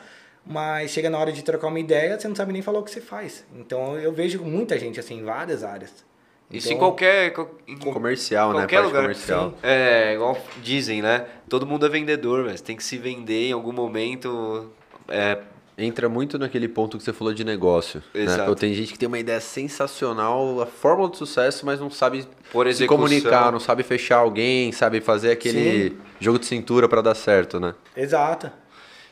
mas 0.49 0.89
chega 0.91 1.09
na 1.09 1.17
hora 1.19 1.31
de 1.31 1.43
trocar 1.43 1.67
uma 1.67 1.79
ideia, 1.79 2.19
você 2.19 2.27
não 2.27 2.35
sabe 2.35 2.51
nem 2.51 2.61
falar 2.61 2.79
o 2.79 2.83
que 2.83 2.91
você 2.91 2.99
faz. 2.99 3.45
Então 3.55 3.95
eu 3.97 4.11
vejo 4.11 4.41
muita 4.43 4.77
gente 4.79 4.99
assim, 4.99 5.19
em 5.19 5.23
várias 5.23 5.63
áreas. 5.63 6.03
Isso 6.51 6.67
em 6.69 6.71
Então, 6.71 6.79
qualquer. 6.87 7.31
qual- 7.31 7.51
em 7.67 7.77
Comercial, 7.77 8.49
né? 8.49 8.55
qualquer 8.61 8.77
Parte 8.77 8.87
lugar. 8.87 9.01
comercial. 9.03 9.49
Sim. 9.51 9.55
É, 9.61 10.13
igual 10.15 10.35
dizem, 10.63 10.99
né? 11.01 11.25
Todo 11.47 11.63
mundo 11.67 11.85
é 11.85 11.89
vendedor, 11.89 12.43
mas 12.45 12.59
tem 12.59 12.75
que 12.75 12.83
se 12.83 12.97
vender 12.97 13.49
em 13.49 13.51
algum 13.53 13.71
momento. 13.71 14.71
É, 15.07 15.37
Entra 15.81 16.09
muito 16.09 16.37
naquele 16.37 16.67
ponto 16.67 16.97
que 16.97 17.03
você 17.05 17.13
falou 17.13 17.33
de 17.33 17.41
negócio. 17.45 18.03
Né? 18.13 18.23
Exato. 18.23 18.41
Então, 18.41 18.55
tem 18.55 18.73
gente 18.73 18.91
que 18.91 18.99
tem 18.99 19.07
uma 19.07 19.17
ideia 19.17 19.39
sensacional, 19.39 20.61
a 20.61 20.65
fórmula 20.65 21.09
de 21.09 21.15
sucesso, 21.17 21.65
mas 21.65 21.79
não 21.79 21.89
sabe 21.89 22.27
Por 22.51 22.71
se 22.73 22.85
comunicar, 22.85 23.49
não 23.49 23.61
sabe 23.61 23.81
fechar 23.83 24.17
alguém, 24.17 24.73
sabe 24.73 24.99
fazer 24.99 25.31
aquele 25.31 25.91
Sim. 25.91 25.97
jogo 26.19 26.37
de 26.37 26.45
cintura 26.47 26.89
pra 26.89 26.99
dar 27.01 27.15
certo, 27.15 27.61
né? 27.61 27.73
Exato. 27.95 28.51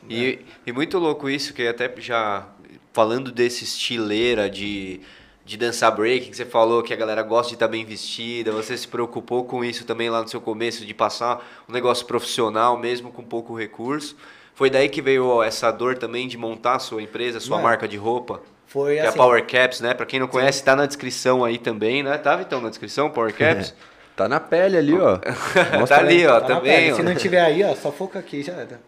E, 0.08 0.38
e 0.66 0.72
muito 0.72 0.98
louco 0.98 1.28
isso, 1.28 1.52
que 1.52 1.66
até 1.66 1.92
já 1.98 2.46
falando 2.92 3.30
desse 3.30 3.64
estileira 3.64 4.48
de, 4.50 5.00
de 5.44 5.56
dançar 5.56 5.94
breaking, 5.94 6.30
que 6.30 6.36
você 6.36 6.44
falou 6.44 6.82
que 6.82 6.92
a 6.92 6.96
galera 6.96 7.22
gosta 7.22 7.48
de 7.50 7.54
estar 7.56 7.68
bem 7.68 7.84
vestida, 7.84 8.50
você 8.50 8.76
se 8.76 8.88
preocupou 8.88 9.44
com 9.44 9.64
isso 9.64 9.84
também 9.84 10.10
lá 10.10 10.22
no 10.22 10.28
seu 10.28 10.40
começo, 10.40 10.84
de 10.84 10.94
passar 10.94 11.46
um 11.68 11.72
negócio 11.72 12.06
profissional, 12.06 12.76
mesmo 12.78 13.10
com 13.12 13.22
pouco 13.22 13.56
recurso. 13.56 14.16
Foi 14.54 14.68
daí 14.68 14.88
que 14.88 15.00
veio 15.00 15.40
essa 15.42 15.70
dor 15.70 15.96
também 15.96 16.26
de 16.26 16.36
montar 16.36 16.74
a 16.76 16.78
sua 16.80 17.00
empresa, 17.00 17.38
a 17.38 17.40
sua 17.40 17.58
Mano, 17.58 17.68
marca 17.68 17.86
de 17.86 17.96
roupa? 17.96 18.42
Foi 18.66 18.94
Que 18.94 18.98
é 19.00 19.06
a 19.06 19.08
assim. 19.10 19.16
Power 19.16 19.46
Caps, 19.46 19.80
né? 19.80 19.94
Pra 19.94 20.04
quem 20.04 20.18
não 20.18 20.26
conhece, 20.26 20.64
tá 20.64 20.74
na 20.74 20.84
descrição 20.84 21.44
aí 21.44 21.58
também, 21.58 22.02
né? 22.02 22.18
Tava 22.18 22.42
então 22.42 22.60
na 22.60 22.68
descrição, 22.68 23.08
Power 23.08 23.32
Caps? 23.32 23.72
Tá 24.16 24.28
na 24.28 24.40
pele 24.40 24.76
ali, 24.76 24.98
ó. 24.98 25.16
tá 25.86 25.98
ali, 25.98 26.26
ó, 26.26 26.40
Tá 26.40 26.46
também. 26.56 26.72
pele. 26.72 26.92
ó. 26.92 26.96
Se 26.96 27.02
não 27.04 27.14
tiver 27.14 27.40
aí, 27.40 27.62
ó, 27.62 27.72
só 27.76 27.92
foca 27.92 28.18
aqui 28.18 28.42
já 28.42 28.54
era. 28.54 28.80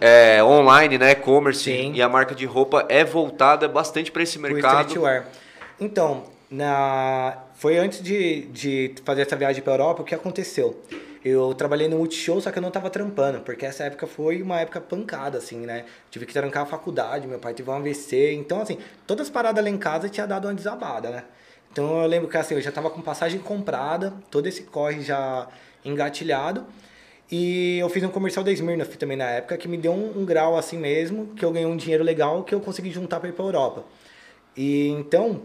É, 0.00 0.42
online, 0.42 0.98
né? 0.98 1.12
E-commerce 1.12 1.70
e 1.70 2.02
a 2.02 2.08
marca 2.08 2.34
de 2.34 2.44
roupa 2.44 2.84
é 2.88 3.04
voltada 3.04 3.68
bastante 3.68 4.10
para 4.10 4.22
esse 4.22 4.38
O 4.38 4.40
mercado. 4.40 4.88
streetwear. 4.88 5.26
Então, 5.80 6.24
na... 6.50 7.38
foi 7.54 7.78
antes 7.78 8.02
de, 8.02 8.42
de 8.46 8.94
fazer 9.04 9.22
essa 9.22 9.36
viagem 9.36 9.62
pra 9.62 9.74
Europa, 9.74 10.02
o 10.02 10.04
que 10.04 10.14
aconteceu? 10.14 10.82
Eu 11.24 11.54
trabalhei 11.54 11.88
no 11.88 11.98
Multishow, 11.98 12.40
só 12.40 12.52
que 12.52 12.58
eu 12.58 12.62
não 12.62 12.70
tava 12.70 12.88
trampando, 12.88 13.40
porque 13.40 13.66
essa 13.66 13.84
época 13.84 14.06
foi 14.06 14.40
uma 14.42 14.60
época 14.60 14.80
pancada, 14.80 15.38
assim, 15.38 15.58
né? 15.58 15.84
Tive 16.10 16.24
que 16.24 16.32
trancar 16.32 16.62
a 16.62 16.66
faculdade, 16.66 17.26
meu 17.26 17.38
pai 17.38 17.52
teve 17.52 17.68
um 17.68 17.72
AVC, 17.74 18.32
então, 18.34 18.60
assim, 18.60 18.78
todas 19.06 19.26
as 19.26 19.30
paradas 19.30 19.62
lá 19.62 19.68
em 19.68 19.76
casa 19.76 20.08
tinha 20.08 20.26
dado 20.26 20.46
uma 20.46 20.54
desabada, 20.54 21.10
né? 21.10 21.24
Então 21.72 22.00
eu 22.00 22.06
lembro 22.06 22.28
que, 22.28 22.36
assim, 22.36 22.54
eu 22.54 22.60
já 22.60 22.70
tava 22.70 22.90
com 22.90 23.00
passagem 23.02 23.40
comprada, 23.40 24.14
todo 24.30 24.46
esse 24.46 24.62
corre 24.62 25.00
já 25.02 25.48
engatilhado, 25.84 26.64
e 27.30 27.78
eu 27.78 27.88
fiz 27.88 28.02
um 28.04 28.08
comercial 28.08 28.44
da 28.44 28.52
Smirnoff 28.52 28.96
também 28.96 29.16
na 29.16 29.28
época, 29.30 29.56
que 29.56 29.66
me 29.66 29.76
deu 29.76 29.92
um, 29.92 30.20
um 30.20 30.24
grau 30.24 30.56
assim 30.56 30.78
mesmo, 30.78 31.28
que 31.34 31.44
eu 31.44 31.50
ganhei 31.50 31.66
um 31.66 31.76
dinheiro 31.76 32.04
legal 32.04 32.44
que 32.44 32.54
eu 32.54 32.60
consegui 32.60 32.90
juntar 32.90 33.18
pra 33.18 33.28
ir 33.28 33.32
pra 33.32 33.44
Europa. 33.44 33.84
E 34.56 34.88
então, 34.88 35.42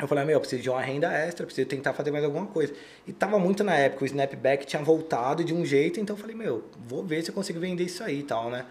eu 0.00 0.08
falei, 0.08 0.24
meu, 0.24 0.34
eu 0.34 0.40
preciso 0.40 0.62
de 0.62 0.70
uma 0.70 0.80
renda 0.80 1.12
extra, 1.12 1.44
preciso 1.44 1.68
tentar 1.68 1.92
fazer 1.92 2.10
mais 2.10 2.24
alguma 2.24 2.46
coisa. 2.46 2.72
E 3.06 3.12
tava 3.12 3.38
muito 3.38 3.62
na 3.62 3.74
época, 3.74 4.04
o 4.04 4.06
Snapback 4.06 4.66
tinha 4.66 4.82
voltado 4.82 5.44
de 5.44 5.52
um 5.52 5.64
jeito, 5.64 6.00
então 6.00 6.16
eu 6.16 6.20
falei, 6.20 6.34
meu, 6.34 6.64
vou 6.86 7.04
ver 7.04 7.22
se 7.22 7.30
eu 7.30 7.34
consigo 7.34 7.60
vender 7.60 7.84
isso 7.84 8.02
aí 8.02 8.20
e 8.20 8.22
tal, 8.22 8.50
né? 8.50 8.64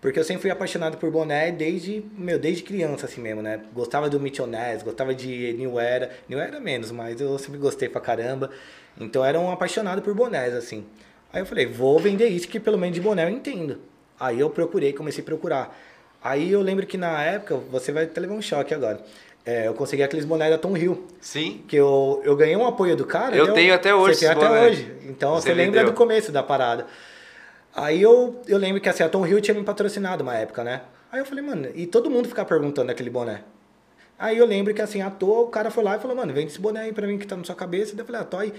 Porque 0.00 0.18
eu 0.18 0.24
sempre 0.24 0.42
fui 0.42 0.50
apaixonado 0.50 0.96
por 0.96 1.10
boné 1.10 1.52
desde, 1.52 2.02
meu, 2.16 2.38
desde 2.38 2.62
criança 2.62 3.04
assim 3.04 3.20
mesmo, 3.20 3.42
né? 3.42 3.60
Gostava 3.74 4.08
do 4.08 4.18
Michonés, 4.18 4.82
gostava 4.82 5.14
de 5.14 5.52
New 5.54 5.78
Era, 5.78 6.10
New 6.26 6.38
Era 6.38 6.58
menos, 6.58 6.90
mas 6.90 7.20
eu 7.20 7.38
sempre 7.38 7.58
gostei 7.60 7.88
pra 7.88 8.00
caramba. 8.00 8.50
Então 8.98 9.22
era 9.24 9.38
um 9.38 9.50
apaixonado 9.50 10.00
por 10.00 10.14
bonés, 10.14 10.54
assim. 10.54 10.86
Aí 11.32 11.40
eu 11.40 11.46
falei, 11.46 11.66
vou 11.66 11.98
vender 11.98 12.28
isso 12.28 12.48
que 12.48 12.58
pelo 12.58 12.76
menos 12.78 12.94
de 12.94 13.00
boné 13.00 13.24
eu 13.24 13.28
entendo. 13.28 13.78
Aí 14.18 14.40
eu 14.40 14.50
procurei, 14.50 14.92
comecei 14.92 15.22
a 15.22 15.24
procurar. 15.24 15.78
Aí 16.22 16.50
eu 16.50 16.60
lembro 16.60 16.86
que 16.86 16.98
na 16.98 17.22
época, 17.22 17.56
você 17.56 17.92
vai 17.92 18.04
até 18.04 18.20
levar 18.20 18.34
um 18.34 18.42
choque 18.42 18.74
agora. 18.74 19.00
É, 19.44 19.68
eu 19.68 19.74
consegui 19.74 20.02
aqueles 20.02 20.24
bonés 20.24 20.50
da 20.50 20.58
Tom 20.58 20.76
Hill. 20.76 21.06
Sim. 21.20 21.62
Que 21.66 21.76
eu, 21.76 22.20
eu 22.24 22.36
ganhei 22.36 22.56
um 22.56 22.66
apoio 22.66 22.94
do 22.94 23.06
cara. 23.06 23.34
Eu 23.34 23.48
né? 23.48 23.52
tenho 23.52 23.74
até 23.74 23.94
hoje 23.94 24.16
Você 24.16 24.26
tem 24.26 24.28
até 24.28 24.46
boné. 24.46 24.66
hoje. 24.66 24.92
Então 25.06 25.34
Você 25.34 25.48
você, 25.48 25.54
lembra 25.54 25.84
do 25.84 25.92
começo 25.92 26.30
da 26.30 26.42
parada. 26.42 26.86
Aí 27.74 28.02
eu, 28.02 28.42
eu 28.46 28.58
lembro 28.58 28.80
que 28.80 28.88
assim, 28.88 29.02
a 29.02 29.08
Tom 29.08 29.26
Hill 29.26 29.40
tinha 29.40 29.54
me 29.54 29.64
patrocinado 29.64 30.22
uma 30.22 30.34
época, 30.34 30.62
né? 30.62 30.82
Aí 31.10 31.20
eu 31.20 31.24
falei, 31.24 31.42
mano, 31.42 31.68
e 31.74 31.86
todo 31.86 32.10
mundo 32.10 32.28
ficava 32.28 32.48
perguntando 32.48 32.90
aquele 32.90 33.10
boné. 33.10 33.42
Aí 34.18 34.36
eu 34.36 34.44
lembro 34.44 34.74
que 34.74 34.82
assim, 34.82 35.00
à 35.00 35.08
toa, 35.08 35.40
o 35.40 35.46
cara 35.48 35.70
foi 35.70 35.82
lá 35.82 35.96
e 35.96 35.98
falou, 35.98 36.14
mano, 36.14 36.32
vende 36.34 36.48
esse 36.48 36.60
boné 36.60 36.82
aí 36.82 36.92
pra 36.92 37.06
mim 37.06 37.16
que 37.16 37.26
tá 37.26 37.36
na 37.36 37.44
sua 37.44 37.54
cabeça. 37.54 37.96
Daí 37.96 38.02
eu 38.02 38.06
falei, 38.06 38.20
ah, 38.20 38.24
tô 38.24 38.36
aí. 38.36 38.52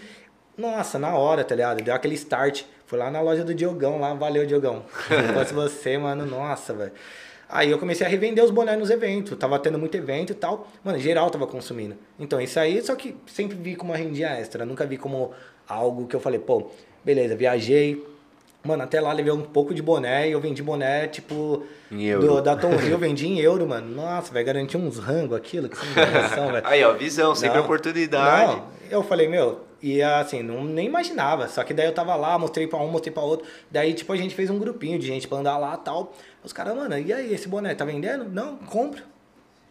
Nossa, 0.58 0.99
na 0.99 1.16
hora, 1.16 1.43
tá 1.43 1.56
ligado? 1.56 1.82
Deu 1.84 1.93
aquele 1.93 2.16
start. 2.16 2.64
Foi 2.86 2.99
lá 2.99 3.10
na 3.10 3.22
loja 3.22 3.43
do 3.43 3.54
Diogão, 3.54 3.99
lá, 3.99 4.14
valeu, 4.14 4.45
Diogão. 4.45 4.84
Se 5.47 5.54
você, 5.54 5.97
mano, 5.97 6.26
nossa, 6.26 6.74
velho. 6.74 6.91
Aí 7.47 7.70
eu 7.70 7.78
comecei 7.78 8.06
a 8.06 8.10
revender 8.10 8.43
os 8.43 8.52
bonés 8.52 8.78
nos 8.80 8.89
eventos. 8.89 9.38
Tava 9.38 9.58
tendo 9.60 9.78
muito 9.78 9.95
evento 9.95 10.32
e 10.32 10.36
tal. 10.36 10.68
Mano, 10.84 10.99
geral 10.99 11.30
tava 11.30 11.47
consumindo. 11.47 11.95
Então, 12.20 12.39
isso 12.39 12.60
aí, 12.60 12.82
só 12.82 12.95
que 12.95 13.16
sempre 13.28 13.58
vi 13.58 13.76
como 13.76 13.91
uma 13.91 13.97
rendinha 13.97 14.30
extra. 14.30 14.66
Nunca 14.66 14.86
vi 14.86 14.97
como 14.97 15.32
algo 15.68 16.08
que 16.08 16.16
eu 16.16 16.20
falei, 16.20 16.39
pô, 16.39 16.70
beleza, 17.04 17.36
viajei. 17.36 18.06
Mano, 18.64 18.84
até 18.84 19.02
lá 19.02 19.12
levei 19.12 19.34
um 19.34 19.41
pouco 19.41 19.74
de 19.74 19.82
boné 19.82 20.30
e 20.30 20.34
eu 20.34 20.39
vendi 20.39 20.62
boné, 20.62 21.08
tipo, 21.08 21.64
Em 21.91 22.04
euro. 22.06 22.28
do- 22.28 22.41
da 22.41 22.56
Tom 22.56 22.74
Hill, 22.74 22.91
eu 22.91 22.97
vendi 22.99 23.26
em 23.28 23.39
euro, 23.39 23.66
mano. 23.68 23.89
Nossa, 23.95 24.32
vai 24.32 24.43
garantir 24.43 24.78
uns 24.78 24.99
rango 24.99 25.34
aquilo, 25.34 25.68
que 25.68 25.76
você 25.78 25.86
não 25.88 25.93
tem 26.06 26.22
noção, 26.22 26.47
velho. 26.54 26.68
Aí, 26.68 26.84
ó, 26.84 26.93
visão, 26.93 27.34
sempre 27.34 27.58
Não. 27.58 27.64
oportunidade. 27.66 28.56
Não, 28.58 28.64
eu 28.91 29.02
falei, 29.02 29.28
meu, 29.28 29.62
e 29.82 30.01
assim, 30.01 30.43
não, 30.43 30.63
nem 30.63 30.86
imaginava. 30.86 31.47
Só 31.47 31.63
que 31.63 31.73
daí 31.73 31.88
eu 31.88 31.93
tava 31.93 32.15
lá, 32.15 32.38
mostrei 32.38 32.67
pra 32.67 32.79
um, 32.79 32.88
mostrei 32.88 33.13
pra 33.13 33.23
outro. 33.23 33.47
Daí, 33.69 33.93
tipo, 33.93 34.13
a 34.13 34.17
gente 34.17 34.36
fez 34.36 34.49
um 34.49 34.59
grupinho 34.59 34.99
de 34.99 35.07
gente 35.07 35.27
pra 35.27 35.39
andar 35.39 35.57
lá 35.57 35.73
e 35.73 35.84
tal. 35.84 36.13
Os 36.43 36.53
caras, 36.53 36.75
mano, 36.75 36.97
e 36.97 37.11
aí, 37.11 37.34
esse 37.34 37.47
boné, 37.47 37.73
tá 37.73 37.86
vendendo? 37.86 38.25
Não, 38.25 38.57
compra. 38.57 39.03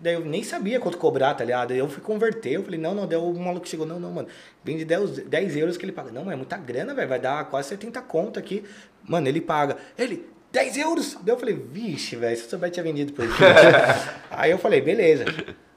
Daí 0.00 0.14
eu 0.14 0.24
nem 0.24 0.42
sabia 0.42 0.80
quanto 0.80 0.96
cobrar, 0.96 1.34
tá 1.34 1.44
ligado? 1.44 1.72
Eu 1.72 1.86
fui 1.86 2.02
converter, 2.02 2.52
eu 2.52 2.64
falei, 2.64 2.80
não, 2.80 2.94
não, 2.94 3.06
daí 3.06 3.18
o 3.18 3.34
maluco 3.34 3.68
chegou, 3.68 3.86
não, 3.86 4.00
não, 4.00 4.10
mano, 4.10 4.28
vende 4.64 4.82
10, 4.82 5.26
10 5.26 5.56
euros 5.58 5.76
que 5.76 5.84
ele 5.84 5.92
paga. 5.92 6.10
Não, 6.10 6.24
mas 6.24 6.32
é 6.32 6.36
muita 6.36 6.56
grana, 6.56 6.94
velho, 6.94 7.08
vai 7.08 7.20
dar 7.20 7.44
quase 7.50 7.68
70 7.68 8.00
conto 8.02 8.38
aqui. 8.38 8.64
Mano, 9.06 9.28
ele 9.28 9.42
paga. 9.42 9.76
Ele, 9.98 10.26
10 10.50 10.78
euros? 10.78 11.18
Daí 11.22 11.34
eu 11.34 11.38
falei, 11.38 11.54
vixe, 11.54 12.16
velho, 12.16 12.36
se 12.36 12.44
eu 12.44 12.48
souber 12.48 12.70
tinha 12.70 12.82
vendido 12.82 13.12
por 13.12 13.26
aqui. 13.26 13.34
aí 14.30 14.50
eu 14.50 14.58
falei, 14.58 14.80
beleza. 14.80 15.26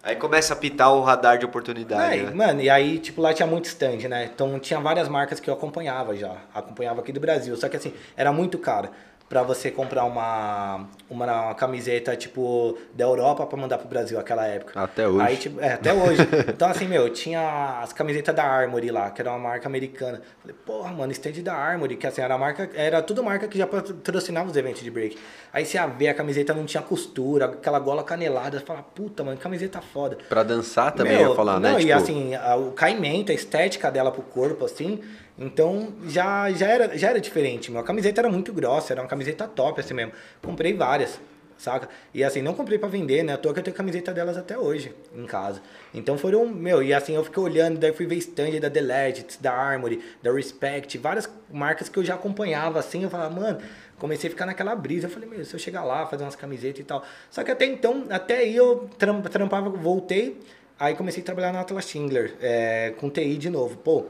Aí 0.03 0.17
começa 0.17 0.53
a 0.53 0.57
pitar 0.57 0.93
o 0.93 1.01
radar 1.01 1.37
de 1.37 1.45
oportunidade, 1.45 2.15
Aí, 2.15 2.23
né? 2.23 2.31
Mano, 2.33 2.61
e 2.61 2.69
aí, 2.69 2.99
tipo, 2.99 3.21
lá 3.21 3.33
tinha 3.33 3.47
muito 3.47 3.65
stand, 3.65 4.09
né? 4.09 4.29
Então 4.33 4.59
tinha 4.59 4.77
várias 4.77 5.07
marcas 5.07 5.39
que 5.39 5.49
eu 5.49 5.53
acompanhava 5.53 6.13
já. 6.13 6.35
Acompanhava 6.53 6.99
aqui 6.99 7.13
do 7.13 7.21
Brasil. 7.21 7.55
Só 7.55 7.69
que 7.69 7.77
assim, 7.77 7.93
era 8.17 8.29
muito 8.33 8.57
caro 8.57 8.89
pra 9.33 9.41
você 9.41 9.71
comprar 9.71 10.03
uma, 10.05 10.87
uma 11.09 11.55
camiseta, 11.55 12.15
tipo, 12.15 12.77
da 12.93 13.03
Europa 13.03 13.47
pra 13.47 13.57
mandar 13.57 13.79
pro 13.79 13.87
Brasil 13.87 14.15
naquela 14.15 14.45
época. 14.45 14.79
Até 14.79 15.07
hoje. 15.07 15.25
Aí, 15.25 15.37
tipo, 15.37 15.59
é, 15.59 15.73
até 15.73 15.91
hoje. 15.91 16.21
Então, 16.53 16.69
assim, 16.69 16.87
meu, 16.87 17.09
tinha 17.09 17.79
as 17.81 17.91
camisetas 17.93 18.35
da 18.35 18.43
Armory 18.43 18.91
lá, 18.91 19.09
que 19.09 19.21
era 19.21 19.31
uma 19.31 19.39
marca 19.39 19.67
americana. 19.67 20.21
Falei, 20.39 20.55
porra, 20.65 20.91
mano, 20.91 21.11
stand 21.11 21.41
da 21.41 21.53
Armory, 21.53 21.95
que 21.95 22.05
assim, 22.05 22.21
era 22.21 22.37
marca, 22.37 22.69
era 22.75 23.01
tudo 23.01 23.23
marca 23.23 23.47
que 23.47 23.57
já 23.57 23.65
patrocinava 23.65 24.49
os 24.49 24.55
eventos 24.55 24.83
de 24.83 24.91
break. 24.91 25.17
Aí 25.51 25.65
você 25.65 25.77
ia 25.77 25.87
ver, 25.87 26.09
a 26.09 26.13
camiseta 26.13 26.53
não 26.53 26.65
tinha 26.65 26.83
costura, 26.83 27.45
aquela 27.45 27.79
gola 27.79 28.03
canelada, 28.03 28.59
você 28.59 28.65
fala, 28.65 28.83
puta, 28.83 29.23
mano, 29.23 29.37
camiseta 29.37 29.81
foda. 29.81 30.17
Pra 30.29 30.43
dançar 30.43 30.91
também, 30.91 31.13
Meu, 31.13 31.23
eu 31.23 31.29
ia 31.29 31.35
falar, 31.35 31.59
né? 31.59 31.71
Não, 31.71 31.79
e 31.79 31.85
Tipo, 31.85 31.95
assim, 31.95 32.31
o 32.67 32.71
caimento, 32.71 33.31
a 33.31 33.35
estética 33.35 33.89
dela 33.89 34.11
pro 34.11 34.21
corpo, 34.21 34.65
assim, 34.65 35.01
então 35.37 35.93
já, 36.07 36.51
já, 36.51 36.67
era, 36.67 36.97
já 36.97 37.09
era 37.09 37.19
diferente. 37.19 37.71
Meu. 37.71 37.81
A 37.81 37.83
camiseta 37.83 38.21
era 38.21 38.29
muito 38.29 38.53
grossa, 38.53 38.93
era 38.93 39.01
uma 39.01 39.07
camiseta 39.07 39.47
top, 39.47 39.79
assim 39.81 39.93
mesmo. 39.93 40.11
Comprei 40.41 40.73
várias, 40.73 41.19
saca? 41.57 41.89
E 42.13 42.23
assim, 42.23 42.41
não 42.41 42.53
comprei 42.53 42.77
pra 42.77 42.87
vender, 42.89 43.23
né? 43.23 43.33
À 43.33 43.37
toa 43.37 43.53
que 43.53 43.59
eu 43.59 43.63
tenho 43.63 43.75
camiseta 43.75 44.13
delas 44.13 44.37
até 44.37 44.57
hoje, 44.57 44.93
em 45.15 45.25
casa. 45.25 45.61
Então 45.93 46.17
foram, 46.17 46.45
meu, 46.47 46.83
e 46.83 46.93
assim, 46.93 47.15
eu 47.15 47.23
fiquei 47.23 47.41
olhando, 47.41 47.79
daí 47.79 47.91
fui 47.93 48.05
ver 48.05 48.15
stand 48.17 48.59
da 48.59 48.69
The 48.69 48.81
Legends, 48.81 49.37
da 49.37 49.51
Armory, 49.53 50.03
da 50.21 50.31
Respect, 50.31 50.97
várias 50.97 51.29
marcas 51.51 51.89
que 51.89 51.97
eu 51.97 52.03
já 52.03 52.15
acompanhava, 52.15 52.79
assim, 52.79 53.03
eu 53.03 53.09
falava, 53.09 53.33
mano, 53.33 53.59
comecei 53.97 54.27
a 54.27 54.31
ficar 54.31 54.45
naquela 54.45 54.75
brisa. 54.75 55.07
Eu 55.07 55.11
falei, 55.11 55.27
meu, 55.27 55.43
se 55.45 55.53
eu 55.55 55.59
chegar 55.59 55.83
lá, 55.83 56.05
fazer 56.05 56.23
umas 56.23 56.35
camisetas 56.35 56.79
e 56.79 56.83
tal. 56.83 57.03
Só 57.31 57.43
que 57.43 57.51
até 57.51 57.65
então, 57.65 58.05
até 58.09 58.37
aí 58.37 58.55
eu 58.55 58.89
tram- 58.99 59.21
trampava, 59.21 59.69
voltei, 59.69 60.39
aí 60.79 60.93
comecei 60.95 61.21
a 61.23 61.25
trabalhar 61.25 61.51
na 61.53 61.61
Atlas 61.61 61.85
Schindler, 61.89 62.35
é, 62.41 62.93
com 62.99 63.09
TI 63.09 63.37
de 63.37 63.49
novo. 63.49 63.77
Pô, 63.77 64.05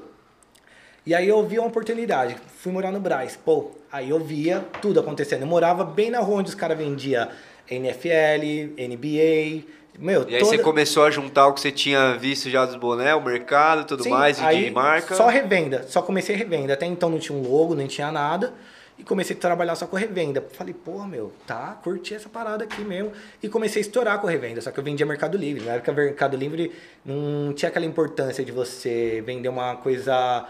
e 1.06 1.14
aí 1.14 1.28
eu 1.28 1.46
vi 1.46 1.60
uma 1.60 1.68
oportunidade, 1.68 2.36
fui 2.60 2.72
morar 2.72 2.92
no 2.92 3.00
Braz. 3.00 3.36
Pô, 3.36 3.72
aí 3.92 4.10
eu 4.10 4.20
via 4.20 4.66
tudo 4.82 5.00
acontecendo. 5.00 5.42
Eu 5.42 5.48
morava 5.48 5.84
bem 5.84 6.10
na 6.10 6.20
rua 6.20 6.40
onde 6.40 6.50
os 6.50 6.56
caras 6.56 6.78
vendiam 6.78 7.28
NFL, 7.70 8.74
NBA, 8.78 9.64
meu, 10.00 10.28
E 10.28 10.36
aí 10.36 10.40
toda... 10.42 10.46
você 10.46 10.58
começou 10.58 11.04
a 11.04 11.12
juntar 11.12 11.48
o 11.48 11.54
que 11.54 11.62
você 11.62 11.72
tinha 11.72 12.16
visto 12.18 12.50
já 12.50 12.66
dos 12.66 12.76
boné, 12.76 13.14
o 13.14 13.24
mercado 13.24 13.82
e 13.82 13.86
tudo 13.86 14.04
Sim, 14.04 14.10
mais, 14.10 14.40
e 14.40 14.66
de 14.66 14.72
marca. 14.72 15.16
Só 15.16 15.28
revenda, 15.28 15.84
só 15.88 16.02
comecei 16.02 16.36
revenda. 16.36 16.74
Até 16.74 16.86
então 16.86 17.10
não 17.10 17.20
tinha 17.20 17.38
um 17.38 17.48
logo, 17.48 17.76
nem 17.76 17.88
tinha 17.88 18.12
nada. 18.12 18.54
E 18.98 19.04
comecei 19.04 19.36
a 19.36 19.40
trabalhar 19.40 19.76
só 19.76 19.88
com 19.88 19.96
revenda. 19.96 20.44
Falei, 20.54 20.74
pô, 20.74 21.04
meu, 21.04 21.32
tá, 21.48 21.80
curti 21.84 22.14
essa 22.14 22.30
parada 22.30 22.64
aqui 22.64 22.82
mesmo. 22.82 23.12
E 23.42 23.50
comecei 23.50 23.82
a 23.82 23.86
estourar 23.86 24.20
com 24.20 24.28
revenda. 24.28 24.62
Só 24.62 24.72
que 24.72 24.80
eu 24.80 24.84
vendia 24.84 25.06
Mercado 25.06 25.38
Livre. 25.38 25.64
Na 25.64 25.74
época, 25.74 25.92
Mercado 25.92 26.38
Livre 26.38 26.72
não 27.04 27.54
tinha 27.54 27.70
aquela 27.70 27.86
importância 27.86 28.44
de 28.44 28.52
você 28.52 29.24
vender 29.26 29.50
uma 29.50 29.76
coisa. 29.78 30.48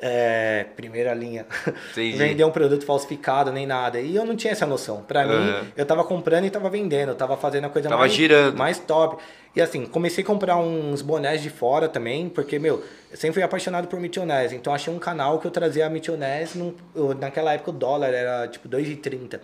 É, 0.00 0.66
primeira 0.76 1.12
linha. 1.14 1.46
Vender 1.94 2.44
um 2.44 2.50
produto 2.50 2.84
falsificado, 2.84 3.52
nem 3.52 3.66
nada. 3.66 4.00
E 4.00 4.16
eu 4.16 4.24
não 4.24 4.34
tinha 4.36 4.52
essa 4.52 4.66
noção. 4.66 5.02
Pra 5.02 5.22
Aham. 5.22 5.62
mim, 5.62 5.72
eu 5.76 5.84
tava 5.86 6.02
comprando 6.04 6.44
e 6.46 6.50
tava 6.50 6.68
vendendo. 6.70 7.10
Eu 7.10 7.14
tava 7.14 7.36
fazendo 7.36 7.66
a 7.66 7.68
coisa 7.68 7.88
Tava 7.88 8.00
mais, 8.00 8.12
girando. 8.12 8.56
mais 8.56 8.78
top. 8.78 9.22
E 9.54 9.60
assim, 9.60 9.84
comecei 9.84 10.22
a 10.22 10.26
comprar 10.26 10.56
uns 10.56 11.02
bonés 11.02 11.42
de 11.42 11.50
fora 11.50 11.88
também, 11.88 12.28
porque, 12.28 12.58
meu, 12.58 12.82
eu 13.10 13.16
sempre 13.16 13.34
fui 13.34 13.42
apaixonado 13.42 13.88
por 13.88 13.98
mitionés. 13.98 14.52
Então 14.52 14.72
achei 14.72 14.92
um 14.94 14.98
canal 14.98 15.38
que 15.40 15.46
eu 15.46 15.50
trazia 15.50 15.86
a 15.86 15.90
num- 15.90 16.74
eu- 16.94 17.14
Naquela 17.14 17.52
época 17.52 17.70
o 17.70 17.74
dólar 17.74 18.14
era 18.14 18.46
tipo 18.48 18.68
2,30. 18.68 19.40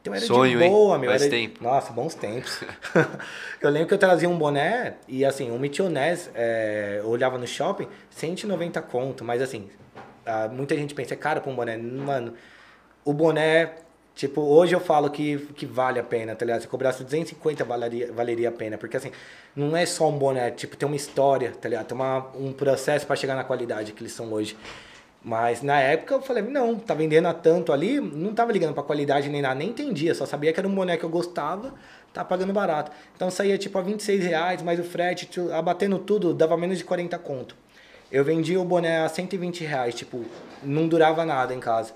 Então 0.00 0.14
era 0.14 0.24
Sonho, 0.24 0.56
de 0.58 0.64
hein? 0.64 0.70
boa, 0.70 0.96
meu. 0.96 1.10
Faz 1.10 1.22
era- 1.22 1.30
tempo. 1.32 1.62
Nossa, 1.62 1.92
bons 1.92 2.14
tempos. 2.14 2.60
eu 3.60 3.68
lembro 3.68 3.88
que 3.88 3.94
eu 3.94 3.98
trazia 3.98 4.28
um 4.28 4.38
boné 4.38 4.94
e 5.08 5.24
assim, 5.24 5.50
um 5.50 5.58
mitionés, 5.58 6.30
é, 6.36 6.98
eu 7.00 7.08
olhava 7.08 7.36
no 7.36 7.46
shopping, 7.46 7.88
190 8.10 8.80
conto, 8.80 9.24
mas 9.24 9.42
assim, 9.42 9.68
muita 10.52 10.74
gente 10.74 10.94
pensa, 10.94 11.14
é 11.14 11.16
caro 11.16 11.40
pra 11.40 11.50
um 11.50 11.54
boné. 11.54 11.76
Mano, 11.76 12.34
o 13.04 13.12
boné, 13.12 13.72
tipo, 14.14 14.40
hoje 14.40 14.74
eu 14.74 14.80
falo 14.80 15.10
que, 15.10 15.38
que 15.54 15.64
vale 15.64 15.98
a 15.98 16.02
pena, 16.02 16.34
tá 16.34 16.44
ligado? 16.44 16.60
Se 16.60 16.68
cobrasse 16.68 17.02
250 17.04 17.64
valeria, 17.64 18.12
valeria 18.12 18.48
a 18.48 18.52
pena, 18.52 18.76
porque 18.76 18.96
assim, 18.96 19.10
não 19.56 19.76
é 19.76 19.86
só 19.86 20.08
um 20.08 20.18
boné, 20.18 20.50
tipo, 20.50 20.76
tem 20.76 20.86
uma 20.86 20.96
história, 20.96 21.52
tá 21.52 21.68
ligado? 21.68 21.86
Tem 21.86 21.96
uma, 21.96 22.26
um 22.34 22.52
processo 22.52 23.06
pra 23.06 23.16
chegar 23.16 23.34
na 23.34 23.44
qualidade 23.44 23.92
que 23.92 24.02
eles 24.02 24.12
são 24.12 24.32
hoje. 24.32 24.56
Mas 25.22 25.62
na 25.62 25.80
época 25.80 26.14
eu 26.14 26.22
falei, 26.22 26.42
não, 26.44 26.76
tá 26.76 26.94
vendendo 26.94 27.26
a 27.26 27.34
tanto 27.34 27.72
ali, 27.72 28.00
não 28.00 28.32
tava 28.32 28.52
ligando 28.52 28.72
pra 28.72 28.82
qualidade 28.82 29.28
nem 29.28 29.42
nada, 29.42 29.56
nem 29.56 29.70
entendia, 29.70 30.14
só 30.14 30.24
sabia 30.24 30.52
que 30.52 30.60
era 30.60 30.68
um 30.68 30.74
boné 30.74 30.96
que 30.96 31.04
eu 31.04 31.10
gostava, 31.10 31.74
tá 32.12 32.24
pagando 32.24 32.52
barato. 32.52 32.92
Então 33.16 33.30
saía 33.30 33.58
tipo 33.58 33.76
a 33.78 33.82
26 33.82 34.24
reais, 34.24 34.62
mais 34.62 34.78
o 34.78 34.84
frete, 34.84 35.28
abatendo 35.52 35.98
tudo, 35.98 36.32
dava 36.32 36.56
menos 36.56 36.78
de 36.78 36.84
40 36.84 37.18
conto. 37.18 37.56
Eu 38.10 38.24
vendia 38.24 38.60
o 38.60 38.64
boné 38.64 39.00
a 39.00 39.08
120 39.08 39.64
reais, 39.64 39.94
tipo, 39.94 40.24
não 40.62 40.88
durava 40.88 41.24
nada 41.24 41.54
em 41.54 41.60
casa. 41.60 41.92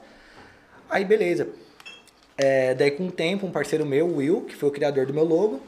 Aí 0.89 1.05
beleza. 1.05 1.49
É, 2.37 2.75
daí 2.75 2.91
com 2.91 3.07
o 3.07 3.13
tempo, 3.13 3.47
um 3.47 3.51
parceiro 3.51 3.85
meu, 3.87 4.07
o 4.07 4.17
Will, 4.17 4.43
que 4.43 4.55
foi 4.55 4.69
o 4.69 4.73
criador 4.73 5.07
do 5.07 5.15
meu 5.15 5.25
logo, 5.25 5.61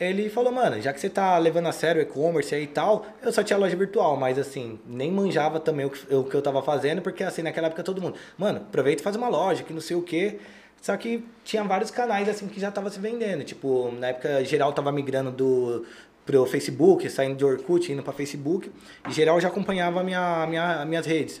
ele 0.00 0.30
falou, 0.30 0.52
mano, 0.52 0.80
já 0.80 0.92
que 0.92 1.00
você 1.00 1.10
tá 1.10 1.36
levando 1.38 1.66
a 1.66 1.72
sério 1.72 2.00
o 2.00 2.02
e-commerce 2.02 2.54
aí 2.54 2.64
e 2.64 2.68
tal, 2.68 3.04
eu 3.20 3.32
só 3.32 3.42
tinha 3.42 3.58
loja 3.58 3.74
virtual, 3.74 4.16
mas 4.16 4.38
assim, 4.38 4.78
nem 4.86 5.10
manjava 5.10 5.58
também 5.58 5.86
o 5.86 5.90
que, 5.90 6.14
o 6.14 6.24
que 6.24 6.34
eu 6.34 6.42
tava 6.42 6.62
fazendo, 6.62 7.02
porque 7.02 7.24
assim, 7.24 7.42
naquela 7.42 7.66
época 7.66 7.82
todo 7.82 8.00
mundo, 8.00 8.16
mano, 8.36 8.58
aproveita 8.58 9.02
e 9.02 9.04
faz 9.04 9.16
uma 9.16 9.28
loja, 9.28 9.64
que 9.64 9.72
não 9.72 9.80
sei 9.80 9.96
o 9.96 10.02
quê. 10.02 10.38
Só 10.80 10.96
que 10.96 11.24
tinha 11.44 11.64
vários 11.64 11.90
canais 11.90 12.28
assim 12.28 12.46
que 12.46 12.60
já 12.60 12.70
tava 12.70 12.88
se 12.88 13.00
vendendo. 13.00 13.42
Tipo, 13.42 13.90
na 13.98 14.08
época 14.08 14.44
geral 14.44 14.72
tava 14.72 14.92
migrando 14.92 15.32
do 15.32 15.84
pro 16.28 16.44
Facebook, 16.44 17.08
saindo 17.08 17.36
de 17.36 17.42
Orkut, 17.42 17.90
indo 17.90 18.02
para 18.02 18.12
Facebook, 18.12 18.70
e 19.08 19.12
geral 19.12 19.40
já 19.40 19.48
acompanhava 19.48 20.04
minha, 20.04 20.46
minha, 20.46 20.84
minhas 20.84 21.06
redes. 21.06 21.40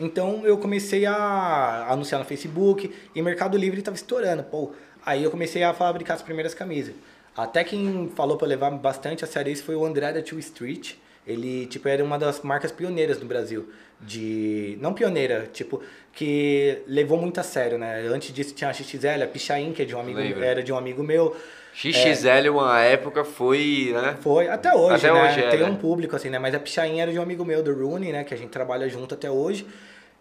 Então 0.00 0.44
eu 0.44 0.58
comecei 0.58 1.06
a 1.06 1.86
anunciar 1.88 2.18
no 2.18 2.26
Facebook 2.26 2.92
e 3.14 3.22
Mercado 3.22 3.56
Livre 3.56 3.78
estava 3.78 3.94
estourando. 3.94 4.42
Pô, 4.42 4.72
aí 5.06 5.22
eu 5.22 5.30
comecei 5.30 5.62
a 5.62 5.72
fabricar 5.72 6.16
as 6.16 6.22
primeiras 6.22 6.52
camisas. 6.52 6.96
Até 7.36 7.62
quem 7.62 8.10
falou 8.16 8.36
para 8.36 8.48
levar 8.48 8.72
bastante 8.72 9.22
a 9.22 9.26
sério 9.28 9.52
isso 9.52 9.62
foi 9.62 9.76
o 9.76 9.84
André 9.84 10.12
da 10.12 10.20
Two 10.20 10.40
Street. 10.40 10.94
Ele, 11.24 11.66
tipo, 11.66 11.86
era 11.86 12.02
uma 12.02 12.18
das 12.18 12.42
marcas 12.42 12.72
pioneiras 12.72 13.20
no 13.20 13.26
Brasil. 13.26 13.68
De... 14.00 14.76
Não 14.80 14.92
pioneira, 14.92 15.48
tipo, 15.52 15.80
que 16.12 16.82
levou 16.88 17.18
muito 17.18 17.38
a 17.38 17.44
sério, 17.44 17.78
né? 17.78 18.00
Antes 18.08 18.34
disso 18.34 18.52
tinha 18.52 18.68
a 18.68 18.72
XXL, 18.72 19.22
a 19.22 19.28
Pichain, 19.28 19.72
que 19.72 19.82
é 19.82 19.84
de 19.84 19.94
um 19.94 20.00
amigo, 20.00 20.18
era 20.18 20.60
de 20.60 20.72
um 20.72 20.76
amigo 20.76 21.04
meu. 21.04 21.36
XXL, 21.74 22.28
é, 22.28 22.50
uma 22.50 22.80
época, 22.80 23.24
foi, 23.24 23.90
né? 23.92 24.16
Foi, 24.20 24.48
até 24.48 24.74
hoje, 24.74 25.06
até 25.06 25.12
né? 25.12 25.28
Hoje 25.28 25.40
é, 25.40 25.50
Tem 25.50 25.60
né? 25.60 25.66
um 25.66 25.76
público, 25.76 26.16
assim, 26.16 26.28
né? 26.28 26.38
Mas 26.38 26.54
a 26.54 26.58
Pichain 26.58 27.00
era 27.00 27.12
de 27.12 27.18
um 27.18 27.22
amigo 27.22 27.44
meu, 27.44 27.62
do 27.62 27.72
Rooney, 27.72 28.12
né? 28.12 28.24
Que 28.24 28.34
a 28.34 28.36
gente 28.36 28.50
trabalha 28.50 28.88
junto 28.88 29.14
até 29.14 29.30
hoje. 29.30 29.66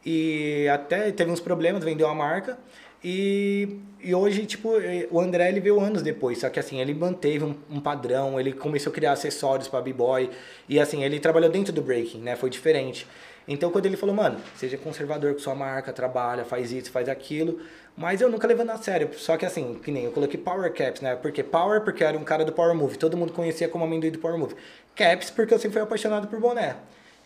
E 0.05 0.67
até 0.71 1.11
teve 1.11 1.31
uns 1.31 1.39
problemas, 1.39 1.84
vendeu 1.84 2.07
a 2.07 2.15
marca. 2.15 2.57
E, 3.03 3.77
e 4.03 4.13
hoje, 4.13 4.45
tipo, 4.45 4.73
o 5.09 5.19
André 5.19 5.49
ele 5.49 5.61
veio 5.61 5.80
anos 5.80 6.01
depois, 6.01 6.39
só 6.39 6.49
que 6.49 6.59
assim, 6.59 6.81
ele 6.81 6.93
manteve 6.93 7.45
um, 7.45 7.55
um 7.69 7.80
padrão, 7.80 8.38
ele 8.39 8.51
começou 8.51 8.91
a 8.91 8.93
criar 8.93 9.13
acessórios 9.13 9.69
para 9.69 9.81
b-boy, 9.81 10.30
e 10.67 10.80
assim, 10.80 11.03
ele 11.03 11.17
trabalhou 11.17 11.49
dentro 11.49 11.71
do 11.71 11.81
breaking, 11.81 12.19
né? 12.19 12.35
Foi 12.35 12.49
diferente. 12.49 13.07
Então, 13.51 13.71
quando 13.71 13.88
ele 13.88 13.97
falou, 13.97 14.13
mano, 14.13 14.39
seja 14.55 14.77
conservador 14.77 15.34
com 15.34 15.39
sua 15.39 15.55
marca, 15.55 15.91
trabalha, 15.91 16.45
faz 16.45 16.71
isso, 16.71 16.91
faz 16.91 17.09
aquilo, 17.09 17.59
mas 17.97 18.21
eu 18.21 18.30
nunca 18.30 18.47
levando 18.47 18.69
a 18.69 18.77
sério. 18.77 19.09
Só 19.17 19.38
que 19.38 19.43
assim, 19.43 19.73
que 19.84 19.91
nem 19.91 20.05
eu 20.05 20.11
coloquei 20.11 20.39
Power 20.39 20.71
Caps, 20.71 21.01
né? 21.01 21.15
Porque 21.15 21.41
Power, 21.41 21.81
porque 21.81 22.03
era 22.03 22.15
um 22.15 22.23
cara 22.23 22.45
do 22.45 22.53
Power 22.53 22.76
Move, 22.76 22.95
todo 22.95 23.17
mundo 23.17 23.34
conhecia 23.34 23.67
como 23.67 23.84
amendoim 23.84 24.11
do 24.11 24.19
Power 24.19 24.38
Move. 24.38 24.55
Caps, 24.95 25.31
porque 25.31 25.51
eu 25.51 25.57
sempre 25.57 25.73
fui 25.73 25.81
apaixonado 25.81 26.27
por 26.27 26.39
boné. 26.39 26.76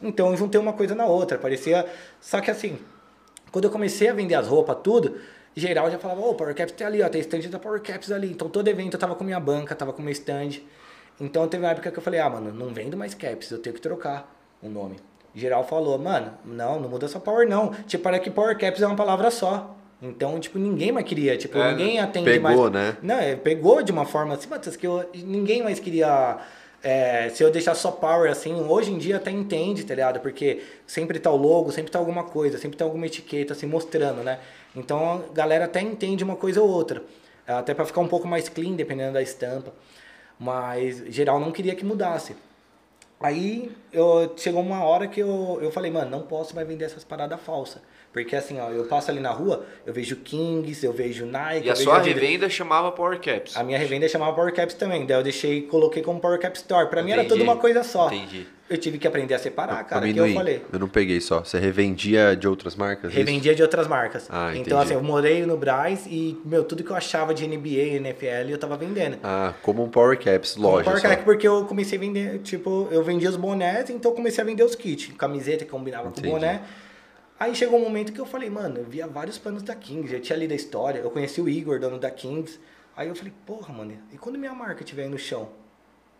Então, 0.01 0.31
eu 0.31 0.37
juntei 0.37 0.61
uma 0.61 0.71
coisa 0.71 0.95
na 0.95 1.05
outra, 1.05 1.37
parecia. 1.37 1.85
Só 2.21 2.39
que 2.39 2.49
assim, 2.49 2.79
quando 3.51 3.65
eu 3.65 3.69
comecei 3.69 4.07
a 4.07 4.13
vender 4.13 4.35
as 4.35 4.47
roupas, 4.47 4.77
tudo, 4.81 5.19
geral 5.53 5.91
já 5.91 5.99
falava, 5.99 6.21
ô, 6.21 6.29
oh, 6.29 6.35
Power 6.35 6.55
Caps 6.55 6.73
tem 6.73 6.87
ali, 6.87 7.01
ó, 7.01 7.09
tem 7.09 7.19
stand 7.19 7.49
da 7.49 7.59
Power 7.59 7.81
Caps 7.81 8.13
ali. 8.13 8.31
Então 8.31 8.47
todo 8.47 8.65
evento 8.69 8.93
eu 8.93 8.99
tava 8.99 9.13
com 9.13 9.25
minha 9.25 9.41
banca, 9.41 9.75
tava 9.75 9.91
com 9.91 10.01
meu 10.01 10.13
stand. 10.13 10.61
Então 11.19 11.45
teve 11.49 11.65
uma 11.65 11.71
época 11.71 11.91
que 11.91 11.99
eu 11.99 12.03
falei, 12.03 12.21
ah, 12.21 12.29
mano, 12.29 12.53
não 12.53 12.73
vendo 12.73 12.95
mais 12.95 13.13
caps, 13.13 13.51
eu 13.51 13.59
tenho 13.59 13.75
que 13.75 13.81
trocar 13.81 14.33
o 14.61 14.69
nome. 14.69 14.95
Geral 15.35 15.63
falou, 15.63 15.97
mano, 15.97 16.33
não, 16.45 16.79
não 16.79 16.89
muda 16.89 17.07
só 17.07 17.19
Power 17.19 17.47
não. 17.47 17.71
Tipo, 17.87 18.03
para 18.03 18.19
que 18.19 18.29
Power 18.29 18.57
Caps 18.57 18.81
é 18.81 18.87
uma 18.87 18.95
palavra 18.95 19.31
só. 19.31 19.75
Então, 20.01 20.39
tipo, 20.39 20.59
ninguém 20.59 20.91
mais 20.91 21.05
queria, 21.05 21.37
tipo, 21.37 21.57
É, 21.57 21.71
ninguém 21.71 21.99
atende 21.99 22.25
pegou, 22.25 22.69
mais. 22.69 22.71
né? 22.71 22.97
Não, 23.01 23.15
é, 23.19 23.35
pegou 23.35 23.81
de 23.81 23.91
uma 23.91 24.05
forma 24.05 24.33
assim, 24.33 24.47
mas 24.49 24.75
que 24.75 24.85
eu, 24.85 25.09
ninguém 25.13 25.63
mais 25.63 25.79
queria. 25.79 26.37
é, 26.83 27.29
se 27.29 27.41
eu 27.41 27.49
deixar 27.49 27.73
só 27.73 27.89
power 27.89 28.29
assim, 28.29 28.53
hoje 28.53 28.91
em 28.91 28.97
dia 28.97 29.15
até 29.15 29.31
entende, 29.31 29.85
tá 29.85 29.95
ligado? 29.95 30.19
Porque 30.19 30.61
sempre 30.85 31.17
tá 31.19 31.31
o 31.31 31.37
logo, 31.37 31.71
sempre 31.71 31.89
tá 31.89 31.97
alguma 31.99 32.25
coisa, 32.25 32.57
sempre 32.57 32.77
tá 32.77 32.83
alguma 32.83 33.05
etiqueta 33.05 33.53
assim 33.53 33.65
mostrando, 33.65 34.21
né? 34.23 34.39
Então 34.75 35.23
a 35.31 35.33
galera 35.33 35.65
até 35.65 35.79
entende 35.81 36.21
uma 36.23 36.35
coisa 36.35 36.61
ou 36.61 36.69
outra. 36.69 37.01
Até 37.47 37.73
pra 37.73 37.85
ficar 37.85 38.01
um 38.01 38.07
pouco 38.07 38.27
mais 38.27 38.49
clean, 38.49 38.73
dependendo 38.75 39.13
da 39.13 39.21
estampa. 39.21 39.73
Mas 40.37 40.97
geral 41.07 41.39
não 41.39 41.51
queria 41.51 41.75
que 41.75 41.85
mudasse. 41.85 42.35
Aí 43.23 43.71
eu, 43.93 44.33
chegou 44.37 44.61
uma 44.61 44.83
hora 44.83 45.07
que 45.07 45.21
eu, 45.21 45.57
eu 45.61 45.71
falei, 45.71 45.89
mano, 45.89 46.11
não 46.11 46.23
posso 46.27 46.53
mais 46.53 46.67
vender 46.67 46.83
essas 46.85 47.05
paradas 47.05 47.39
falsas. 47.41 47.81
Porque 48.13 48.35
assim, 48.35 48.59
ó, 48.59 48.69
eu 48.69 48.85
passo 48.85 49.09
ali 49.09 49.19
na 49.19 49.31
rua, 49.31 49.65
eu 49.87 49.91
vejo 49.91 50.15
Kings, 50.17 50.85
eu 50.85 50.93
vejo 50.93 51.25
Nike. 51.25 51.65
E 51.65 51.69
a 51.69 51.73
eu 51.73 51.75
vejo 51.75 51.83
sua 51.83 51.97
Adidas. 51.97 52.21
revenda 52.21 52.47
chamava 52.47 52.91
Power 52.91 53.19
Caps. 53.19 53.57
A 53.57 53.63
minha 53.63 53.77
revenda 53.77 54.07
chamava 54.07 54.33
Power 54.33 54.53
Caps 54.53 54.75
também. 54.75 55.05
Daí 55.07 55.17
eu 55.17 55.23
deixei, 55.23 55.63
coloquei 55.63 56.03
como 56.03 56.19
Power 56.19 56.39
Cap 56.39 56.55
Store. 56.55 56.89
Pra 56.89 57.01
mim 57.01 57.11
era 57.11 57.25
tudo 57.25 57.43
uma 57.43 57.57
coisa 57.57 57.83
só. 57.83 58.07
Entendi. 58.13 58.45
Eu 58.69 58.77
tive 58.77 58.97
que 58.97 59.05
aprender 59.07 59.33
a 59.33 59.39
separar, 59.39 59.83
cara, 59.83 60.11
que 60.11 60.17
eu 60.17 60.33
falei. 60.33 60.61
eu 60.71 60.79
não 60.79 60.87
peguei 60.87 61.19
só. 61.19 61.43
Você 61.43 61.59
revendia 61.59 62.35
de 62.35 62.47
outras 62.47 62.75
marcas? 62.75 63.09
isso? 63.11 63.17
Revendia 63.19 63.53
de 63.53 63.61
outras 63.61 63.87
marcas. 63.87 64.27
Ah, 64.29 64.51
então, 64.51 64.61
entendi. 64.61 64.73
assim, 64.75 64.93
eu 64.93 65.03
morei 65.03 65.45
no 65.45 65.57
Braz 65.57 66.05
e, 66.07 66.39
meu, 66.45 66.63
tudo 66.63 66.83
que 66.83 66.89
eu 66.89 66.95
achava 66.95 67.33
de 67.33 67.45
NBA, 67.45 67.97
NFL, 67.97 68.49
eu 68.49 68.57
tava 68.57 68.77
vendendo. 68.77 69.17
Ah, 69.21 69.53
como 69.61 69.83
um 69.83 69.89
Power 69.89 70.17
Caps, 70.17 70.53
Como 70.53 70.67
loja 70.69 70.85
Power 70.85 71.01
só. 71.01 71.09
Cap, 71.09 71.23
porque 71.23 71.47
eu 71.47 71.65
comecei 71.65 71.97
a 71.97 72.01
vender, 72.01 72.39
tipo, 72.39 72.87
eu 72.89 73.03
vendia 73.03 73.29
os 73.29 73.35
bonés, 73.35 73.89
então 73.89 74.11
eu 74.11 74.15
comecei 74.15 74.41
a 74.41 74.45
vender 74.47 74.63
os 74.63 74.75
kits. 74.75 75.11
Camiseta 75.17 75.65
que 75.65 75.71
combinava 75.71 76.07
Entendi. 76.07 76.27
com 76.29 76.35
o 76.35 76.39
boné. 76.39 76.61
Aí 77.43 77.53
chegou 77.53 77.77
um 77.77 77.83
momento 77.83 78.13
que 78.13 78.21
eu 78.21 78.25
falei, 78.25 78.49
mano, 78.49 78.77
eu 78.77 78.85
via 78.85 79.05
vários 79.05 79.37
planos 79.37 79.61
da 79.63 79.75
Kings, 79.75 80.13
eu 80.13 80.21
tinha 80.21 80.37
lido 80.37 80.53
a 80.53 80.55
história, 80.55 80.99
eu 80.99 81.11
conheci 81.11 81.41
o 81.41 81.49
Igor, 81.49 81.77
dono 81.77 81.99
da 81.99 82.09
Kings. 82.09 82.57
Aí 82.95 83.09
eu 83.09 83.15
falei, 83.15 83.33
porra, 83.45 83.73
mano, 83.73 83.97
e 84.13 84.17
quando 84.17 84.39
minha 84.39 84.53
marca 84.53 84.81
estiver 84.81 85.03
aí 85.03 85.09
no 85.09 85.17
chão? 85.17 85.49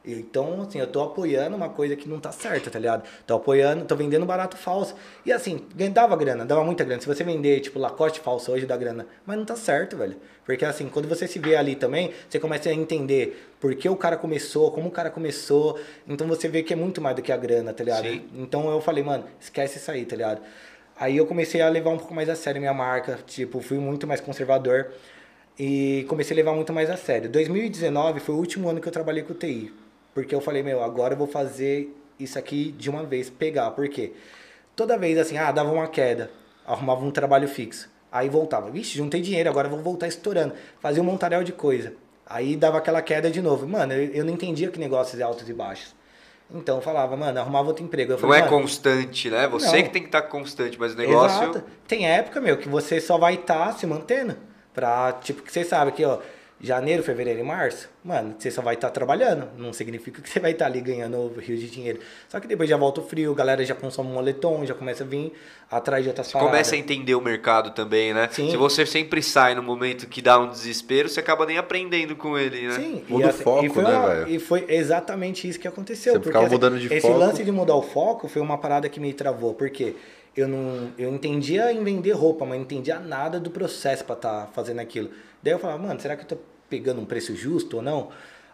Então, 0.04 0.62
assim, 0.62 0.80
eu 0.80 0.88
tô 0.88 1.02
apoiando 1.02 1.56
uma 1.56 1.70
coisa 1.70 1.95
que 1.95 2.10
não 2.10 2.20
tá 2.20 2.30
certa, 2.34 2.70
tá 2.70 2.78
ligado? 2.78 3.08
Tô 3.26 3.36
apoiando, 3.36 3.86
tô 3.86 3.95
vendendo 3.95 4.26
barato 4.26 4.58
falso. 4.58 4.95
E 5.26 5.32
assim, 5.32 5.66
dava 5.94 6.14
grana, 6.18 6.44
dava 6.44 6.62
muita 6.62 6.84
grana. 6.84 7.00
Se 7.00 7.08
você 7.08 7.24
vender, 7.24 7.62
tipo, 7.62 7.80
Lacoste 7.80 8.20
falso 8.20 8.52
hoje, 8.52 8.66
dá 8.66 8.76
grana. 8.76 9.08
Mas 9.26 9.38
não 9.38 9.45
tá 9.45 9.56
certo, 9.56 9.95
velho. 9.95 10.18
Porque 10.45 10.66
assim, 10.66 10.90
quando 10.90 11.08
você 11.08 11.26
se 11.26 11.40
vê 11.40 11.56
ali 11.56 11.74
também, 11.74 12.12
você 12.28 12.38
começa 12.38 12.68
a 12.68 12.74
entender 12.74 13.50
por 13.62 13.74
que 13.76 13.88
o 13.88 13.95
cara 13.95 14.18
começou, 14.18 14.72
como 14.72 14.90
o 14.90 14.91
cara 14.91 15.10
começou. 15.10 15.80
Então 16.06 16.28
você 16.28 16.50
vê 16.50 16.64
que 16.64 16.74
é 16.74 16.76
muito 16.76 17.00
mais 17.00 17.16
do 17.16 17.22
que 17.22 17.32
a 17.32 17.38
grana, 17.38 17.72
tá 17.72 17.82
ligado? 17.82 18.04
Sim. 18.04 18.26
Então 18.36 18.70
eu 18.70 18.82
falei, 18.82 19.06
mano, 19.06 19.24
esquece 19.40 19.78
isso 19.78 19.90
aí, 19.90 20.06
tá 20.06 20.18
ligado? 20.18 20.41
Aí 21.03 21.17
eu 21.17 21.25
comecei 21.25 21.59
a 21.59 21.67
levar 21.67 21.89
um 21.89 21.97
pouco 21.97 22.13
mais 22.13 22.30
a 22.30 22.35
sério 22.35 22.61
minha 22.61 22.73
marca, 22.73 23.19
tipo, 23.27 23.59
fui 23.59 23.77
muito 23.77 24.07
mais 24.07 24.21
conservador 24.21 24.93
e 25.59 26.05
comecei 26.07 26.34
a 26.34 26.38
levar 26.38 26.53
muito 26.53 26.71
mais 26.71 26.89
a 26.89 26.95
sério. 26.95 27.30
2019 27.30 28.21
foi 28.21 28.34
o 28.34 28.38
último 28.38 28.69
ano 28.69 28.80
que 28.80 28.88
eu 28.88 28.91
trabalhei 28.91 29.21
com 29.21 29.34
TI, 29.34 29.73
porque 30.13 30.34
eu 30.34 30.39
falei, 30.39 30.63
meu, 30.63 30.81
agora 30.81 31.13
eu 31.13 31.17
vou 31.17 31.27
fazer 31.27 31.93
isso 32.17 32.39
aqui 32.39 32.71
de 32.71 32.89
uma 32.89 33.03
vez, 33.03 33.30
pegar, 33.30 33.71
por 33.71 33.89
quê? 33.89 34.13
Toda 34.77 34.97
vez 34.97 35.17
assim, 35.17 35.38
ah, 35.38 35.51
dava 35.51 35.73
uma 35.73 35.89
queda, 35.89 36.31
arrumava 36.65 37.03
um 37.03 37.11
trabalho 37.11 37.49
fixo, 37.49 37.89
aí 38.09 38.30
voltava, 38.30 38.71
vixe, 38.71 38.97
juntei 38.97 39.19
dinheiro, 39.19 39.49
agora 39.49 39.67
vou 39.67 39.80
voltar 39.80 40.07
estourando, 40.07 40.53
fazia 40.80 41.03
um 41.03 41.05
montaréu 41.05 41.43
de 41.43 41.51
coisa, 41.51 41.91
aí 42.25 42.55
dava 42.55 42.77
aquela 42.77 43.01
queda 43.01 43.30
de 43.30 43.41
novo, 43.41 43.67
mano, 43.67 43.91
eu, 43.91 44.05
eu 44.13 44.23
não 44.23 44.31
entendia 44.31 44.69
que 44.69 44.80
negócios 44.80 45.17
de 45.17 45.21
altos 45.21 45.49
e 45.49 45.53
baixos. 45.53 45.93
Então 46.53 46.75
eu 46.75 46.81
falava, 46.81 47.17
mano, 47.17 47.39
arrumava 47.39 47.69
outro 47.69 47.84
emprego. 47.84 48.11
Eu 48.13 48.17
Não 48.17 48.21
falei, 48.21 48.41
é 48.41 48.47
constante, 48.47 49.30
né? 49.30 49.47
Você 49.47 49.65
Não. 49.77 49.84
que 49.84 49.89
tem 49.89 50.01
que 50.03 50.07
estar 50.07 50.21
constante, 50.23 50.80
mas 50.80 50.93
o 50.93 50.97
negócio. 50.97 51.43
Exato. 51.43 51.63
Tem 51.88 52.07
época, 52.07 52.39
meu, 52.39 52.57
que 52.57 52.69
você 52.69 53.01
só 53.01 53.17
vai 53.17 53.35
estar 53.35 53.73
se 53.73 53.88
mantendo. 53.88 54.35
Pra, 54.73 55.13
tipo, 55.21 55.41
que 55.43 55.51
você 55.51 55.63
sabe 55.63 55.91
que, 55.91 56.03
ó, 56.03 56.17
janeiro, 56.64 57.03
fevereiro 57.03 57.41
e 57.41 57.44
março, 57.44 57.90
mano, 58.02 58.35
você 58.40 58.49
só 58.49 58.61
vai 58.61 58.76
estar 58.76 58.90
trabalhando. 58.90 59.49
Não 59.57 59.73
significa 59.73 60.22
que 60.22 60.30
você 60.30 60.40
vai 60.40 60.52
estar 60.52 60.65
ali 60.65 60.80
ganhando 60.80 61.34
rio 61.38 61.57
de 61.57 61.69
dinheiro. 61.69 61.99
Só 62.30 62.40
que 62.40 62.48
depois 62.48 62.69
já 62.69 62.77
volta 62.77 63.02
o 63.02 63.03
frio, 63.03 63.34
a 63.34 63.35
galera 63.35 63.65
já 63.65 63.76
consome 63.76 64.10
um 64.10 64.14
moletom, 64.14 64.65
já 64.65 64.73
começa 64.73 65.03
a 65.03 65.06
vir 65.07 65.34
atrás 65.69 66.02
de 66.03 66.10
outras 66.10 66.31
paradas. 66.31 66.49
Começa 66.49 66.76
a 66.76 66.77
entender 66.77 67.15
o 67.15 67.22
mercado 67.22 67.72
também, 67.72 68.14
né? 68.14 68.30
Sim. 68.31 68.49
Se 68.49 68.56
você 68.56 68.85
sempre 68.85 69.22
sai 69.22 69.53
no 69.56 69.61
momento 69.61 70.07
que 70.07 70.22
dá 70.22 70.40
um 70.40 70.48
desespero, 70.48 71.10
você 71.10 71.19
acaba 71.19 71.45
nem 71.45 71.57
aprendendo 71.57 72.15
com 72.15 72.38
ele, 72.38 72.69
né? 72.69 72.76
Sim, 72.76 73.03
Muda 73.10 73.27
o 73.27 73.34
foco, 73.34 73.65
e 73.65 73.69
foi 73.69 73.84
né, 73.84 74.07
velho? 74.07 74.30
E 74.30 74.40
foi 74.40 74.65
exatamente 74.69 75.49
isso 75.49 75.60
que 75.60 75.68
aconteceu. 75.68 76.14
Você 76.14 76.19
porque, 76.19 76.30
ficava 76.30 76.45
assim, 76.45 76.56
mudando 76.56 76.80
de 76.80 76.88
esse 76.88 77.02
foco. 77.02 77.19
lance 77.19 77.44
de 77.44 77.52
mudar 77.52 77.76
o 77.76 77.81
foco 77.81 78.30
foi 78.30 78.41
uma 78.41 78.57
parada 78.57 78.88
que 78.88 79.02
me 79.02 79.11
travou, 79.11 79.53
porque 79.53 79.98
eu 80.34 80.48
não 80.48 80.91
eu 80.98 81.14
entendia 81.14 81.73
em 81.73 81.84
vender 81.84 82.14
roupa, 82.14 82.45
mas 82.45 82.56
não 82.56 82.64
entendia 82.64 82.99
nada 82.99 83.38
do 83.38 83.52
processo 83.52 84.06
pra 84.06 84.15
estar 84.15 84.49
fazendo 84.53 84.80
aquilo. 84.80 85.10
Daí 85.44 85.52
eu 85.52 85.60
falava, 85.60 85.84
mano, 85.84 85.99
será 85.99 86.15
que 86.15 86.23
eu 86.23 86.27
tô 86.27 86.38
pegando 86.74 87.00
um 87.00 87.06
preço 87.06 87.36
justo 87.36 87.78
ou 87.78 87.84
não? 87.84 88.10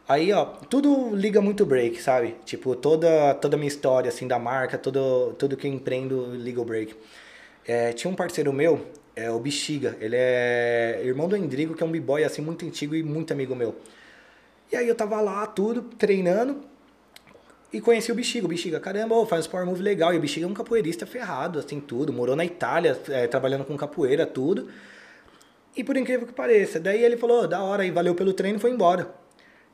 Aí, 0.06 0.34
ó, 0.34 0.44
tudo 0.44 1.16
liga 1.16 1.40
muito 1.40 1.66
break, 1.66 2.02
sabe? 2.02 2.36
Tipo, 2.44 2.76
toda 2.76 3.34
toda 3.36 3.56
a 3.56 3.58
minha 3.58 3.70
história 3.70 4.10
assim 4.10 4.28
da 4.28 4.38
marca, 4.38 4.78
todo 4.78 5.34
tudo 5.40 5.56
que 5.56 5.66
eu 5.68 5.72
empreendo 5.72 6.36
liga 6.36 6.60
o 6.60 6.66
break. 6.66 6.94
É, 7.66 7.94
tinha 7.94 8.12
um 8.12 8.16
parceiro 8.16 8.52
meu, 8.52 8.88
é 9.16 9.32
o 9.32 9.40
Bexiga, 9.40 9.96
ele 10.02 10.16
é 10.18 11.02
irmão 11.06 11.30
do 11.30 11.38
Endrigo, 11.38 11.76
que 11.76 11.84
é 11.84 11.86
um 11.86 11.92
b-boy 11.92 12.24
assim 12.26 12.42
muito 12.42 12.66
antigo 12.66 12.94
e 12.94 13.04
muito 13.04 13.32
amigo 13.32 13.56
meu. 13.56 13.76
E 14.72 14.76
aí 14.76 14.88
eu 14.88 14.96
tava 14.96 15.22
lá, 15.22 15.46
tudo, 15.48 15.82
treinando, 15.98 16.58
e 17.72 17.80
conheci 17.80 18.12
o 18.12 18.16
Bexiga. 18.16 18.46
O 18.46 18.50
Bexiga, 18.50 18.80
caramba, 18.80 19.26
faz 19.26 19.48
um 19.48 19.50
power 19.50 19.66
move 19.66 19.82
legal. 19.82 20.14
E 20.14 20.18
o 20.18 20.20
Bexiga 20.20 20.46
é 20.46 20.50
um 20.50 20.54
capoeirista 20.54 21.06
ferrado, 21.06 21.60
assim, 21.60 21.80
tudo. 21.80 22.12
Morou 22.12 22.36
na 22.36 22.44
Itália, 22.44 23.00
é, 23.10 23.28
trabalhando 23.28 23.64
com 23.64 23.78
capoeira, 23.78 24.26
tudo. 24.26 24.70
E 25.76 25.84
por 25.84 25.96
incrível 25.96 26.28
que 26.28 26.34
pareça, 26.34 26.80
daí 26.80 27.04
ele 27.04 27.18
falou, 27.18 27.48
da 27.48 27.64
hora, 27.64 27.86
e 27.86 27.92
valeu 27.92 28.16
pelo 28.16 28.34
treino 28.34 28.58
e 28.58 28.62
foi 28.62 28.72
embora. 28.72 29.14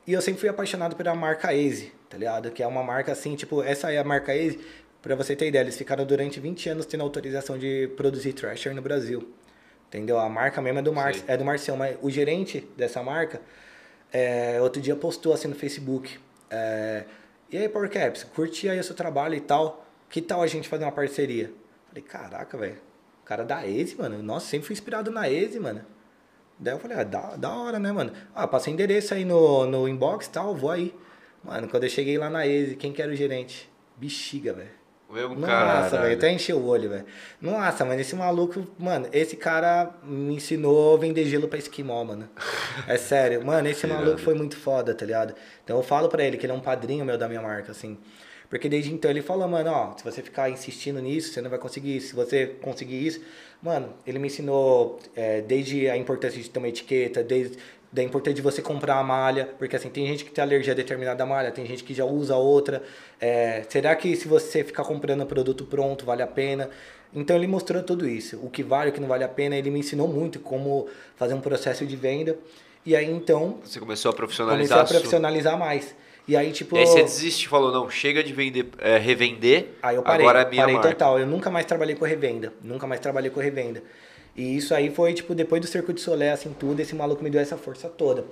E 0.06 0.12
eu 0.12 0.22
sempre 0.22 0.40
fui 0.40 0.48
apaixonado 0.48 0.94
pela 0.94 1.14
marca 1.14 1.54
Easy, 1.54 1.92
tá 2.08 2.16
ligado? 2.16 2.50
Que 2.50 2.62
é 2.62 2.66
uma 2.66 2.82
marca 2.82 3.12
assim, 3.12 3.34
tipo, 3.34 3.62
essa 3.62 3.90
é 3.90 3.98
a 3.98 4.04
marca 4.04 4.34
Easy. 4.34 4.60
Pra 5.02 5.14
você 5.14 5.34
ter 5.34 5.48
ideia, 5.48 5.62
eles 5.62 5.76
ficaram 5.76 6.04
durante 6.04 6.38
20 6.38 6.68
anos 6.68 6.86
tendo 6.86 7.02
autorização 7.02 7.58
de 7.58 7.88
produzir 7.96 8.32
Thrasher 8.32 8.74
no 8.74 8.82
Brasil. 8.82 9.28
Entendeu? 9.88 10.18
A 10.18 10.28
marca 10.28 10.60
mesmo 10.60 10.80
é 10.80 10.82
do, 10.82 10.92
Mar 10.92 11.12
é 11.26 11.36
do 11.36 11.44
Marcião, 11.44 11.76
mas 11.76 11.96
o 12.02 12.10
gerente 12.10 12.68
dessa 12.76 13.02
marca 13.02 13.40
é, 14.12 14.60
outro 14.60 14.80
dia 14.80 14.96
postou 14.96 15.32
assim 15.32 15.48
no 15.48 15.54
Facebook. 15.54 16.18
É, 16.50 17.04
e 17.50 17.56
aí, 17.56 17.68
Power 17.68 17.90
Caps, 17.90 18.24
curti 18.24 18.68
aí 18.68 18.78
o 18.78 18.84
seu 18.84 18.94
trabalho 18.94 19.34
e 19.34 19.40
tal. 19.40 19.86
Que 20.08 20.20
tal 20.20 20.42
a 20.42 20.46
gente 20.46 20.68
fazer 20.68 20.84
uma 20.84 20.92
parceria? 20.92 21.52
Falei, 21.88 22.02
caraca, 22.02 22.56
velho. 22.56 22.85
Cara 23.26 23.44
da 23.44 23.66
Eze, 23.66 23.96
mano. 23.96 24.22
Nossa, 24.22 24.46
sempre 24.46 24.68
fui 24.68 24.72
inspirado 24.72 25.10
na 25.10 25.28
Eze, 25.28 25.60
mano. 25.60 25.82
Daí 26.58 26.72
eu 26.72 26.78
falei, 26.78 26.96
ah, 26.96 27.04
da, 27.04 27.36
da 27.36 27.54
hora, 27.54 27.78
né, 27.78 27.92
mano? 27.92 28.12
Ah, 28.34 28.46
passei 28.46 28.72
endereço 28.72 29.12
aí 29.12 29.24
no, 29.24 29.66
no 29.66 29.86
inbox 29.86 30.26
e 30.26 30.30
tal, 30.30 30.54
vou 30.54 30.70
aí. 30.70 30.94
Mano, 31.44 31.68
quando 31.68 31.84
eu 31.84 31.90
cheguei 31.90 32.16
lá 32.16 32.30
na 32.30 32.46
Eze, 32.46 32.76
quem 32.76 32.92
que 32.92 33.02
era 33.02 33.12
o 33.12 33.16
gerente? 33.16 33.70
Bexiga, 33.96 34.52
velho. 34.54 34.70
Nossa, 35.82 36.00
velho, 36.02 36.16
até 36.16 36.32
encheu 36.32 36.56
o 36.56 36.66
olho, 36.66 36.88
velho. 36.88 37.04
Nossa, 37.40 37.84
mano, 37.84 38.00
esse 38.00 38.16
maluco, 38.16 38.66
mano, 38.78 39.08
esse 39.12 39.36
cara 39.36 39.90
me 40.02 40.34
ensinou 40.34 40.94
a 40.96 40.98
vender 40.98 41.24
gelo 41.26 41.46
pra 41.46 41.58
esquimó, 41.58 42.02
mano. 42.04 42.28
É 42.86 42.96
sério, 42.98 43.44
mano, 43.44 43.66
esse 43.68 43.86
maluco 43.86 44.18
foi 44.18 44.34
muito 44.34 44.56
foda, 44.56 44.94
tá 44.94 45.04
ligado? 45.06 45.34
Então 45.64 45.76
eu 45.76 45.82
falo 45.82 46.08
pra 46.08 46.22
ele 46.24 46.36
que 46.36 46.44
ele 46.44 46.52
é 46.52 46.54
um 46.54 46.60
padrinho 46.60 47.04
meu 47.04 47.16
da 47.16 47.26
minha 47.26 47.40
marca, 47.40 47.72
assim. 47.72 47.98
Porque 48.48 48.68
desde 48.68 48.92
então 48.92 49.10
ele 49.10 49.22
falou, 49.22 49.48
mano, 49.48 49.70
ó, 49.70 49.96
se 49.96 50.04
você 50.04 50.22
ficar 50.22 50.50
insistindo 50.50 51.00
nisso, 51.00 51.32
você 51.32 51.40
não 51.40 51.50
vai 51.50 51.58
conseguir 51.58 51.96
isso. 51.96 52.08
Se 52.08 52.14
você 52.14 52.46
conseguir 52.60 53.06
isso, 53.06 53.20
mano, 53.62 53.92
ele 54.06 54.18
me 54.18 54.28
ensinou 54.28 55.00
é, 55.14 55.40
desde 55.40 55.88
a 55.88 55.96
importância 55.96 56.40
de 56.40 56.48
ter 56.48 56.58
uma 56.58 56.68
etiqueta, 56.68 57.22
desde 57.22 57.58
da 57.92 58.02
importância 58.02 58.34
de 58.34 58.42
você 58.42 58.60
comprar 58.60 58.96
a 58.98 59.02
malha, 59.02 59.48
porque 59.58 59.74
assim, 59.74 59.88
tem 59.88 60.06
gente 60.06 60.24
que 60.24 60.30
tem 60.30 60.42
alergia 60.42 60.72
a 60.72 60.76
determinada 60.76 61.24
malha, 61.24 61.50
tem 61.50 61.64
gente 61.64 61.82
que 61.82 61.94
já 61.94 62.04
usa 62.04 62.36
outra. 62.36 62.82
É, 63.20 63.64
será 63.68 63.94
que 63.96 64.14
se 64.16 64.28
você 64.28 64.62
ficar 64.62 64.84
comprando 64.84 65.24
produto 65.24 65.64
pronto, 65.64 66.04
vale 66.04 66.22
a 66.22 66.26
pena? 66.26 66.68
Então 67.14 67.34
ele 67.36 67.46
mostrou 67.46 67.82
tudo 67.82 68.06
isso, 68.06 68.38
o 68.42 68.50
que 68.50 68.62
vale, 68.62 68.90
o 68.90 68.92
que 68.92 69.00
não 69.00 69.08
vale 69.08 69.24
a 69.24 69.28
pena, 69.28 69.56
ele 69.56 69.70
me 69.70 69.80
ensinou 69.80 70.08
muito 70.08 70.40
como 70.40 70.86
fazer 71.16 71.34
um 71.34 71.40
processo 71.40 71.86
de 71.86 71.96
venda. 71.96 72.36
E 72.84 72.94
aí 72.94 73.10
então, 73.10 73.58
Você 73.64 73.80
começou 73.80 74.10
a 74.10 74.12
comecei 74.12 74.16
profissionalizar 74.16 74.78
a 74.78 74.82
a 74.82 74.84
profissionalizar 74.84 75.58
mais. 75.58 75.94
E 76.28 76.36
aí 76.36 76.50
tipo, 76.52 76.76
E 76.76 76.80
aí 76.80 76.86
você 76.86 77.02
desiste 77.02 77.48
falou, 77.48 77.70
não, 77.72 77.88
chega 77.88 78.22
de 78.22 78.32
vender, 78.32 78.68
é, 78.78 78.98
revender, 78.98 79.68
Aí 79.82 79.94
eu 79.96 80.02
parei, 80.02 80.26
agora 80.26 80.42
é 80.42 80.50
minha 80.50 80.62
parei 80.62 80.74
marca. 80.74 80.90
total. 80.90 81.18
Eu 81.18 81.26
nunca 81.26 81.50
mais 81.50 81.64
trabalhei 81.66 81.94
com 81.94 82.04
revenda. 82.04 82.52
Nunca 82.62 82.86
mais 82.86 83.00
trabalhei 83.00 83.30
com 83.30 83.38
revenda. 83.40 83.82
E 84.34 84.56
isso 84.56 84.74
aí 84.74 84.90
foi, 84.90 85.14
tipo, 85.14 85.34
depois 85.34 85.62
do 85.62 85.66
Cerco 85.66 85.92
de 85.92 86.00
Solé, 86.00 86.30
assim, 86.30 86.54
tudo, 86.58 86.80
esse 86.80 86.94
maluco 86.94 87.22
me 87.22 87.30
deu 87.30 87.40
essa 87.40 87.56
força 87.56 87.88
toda. 87.88 88.24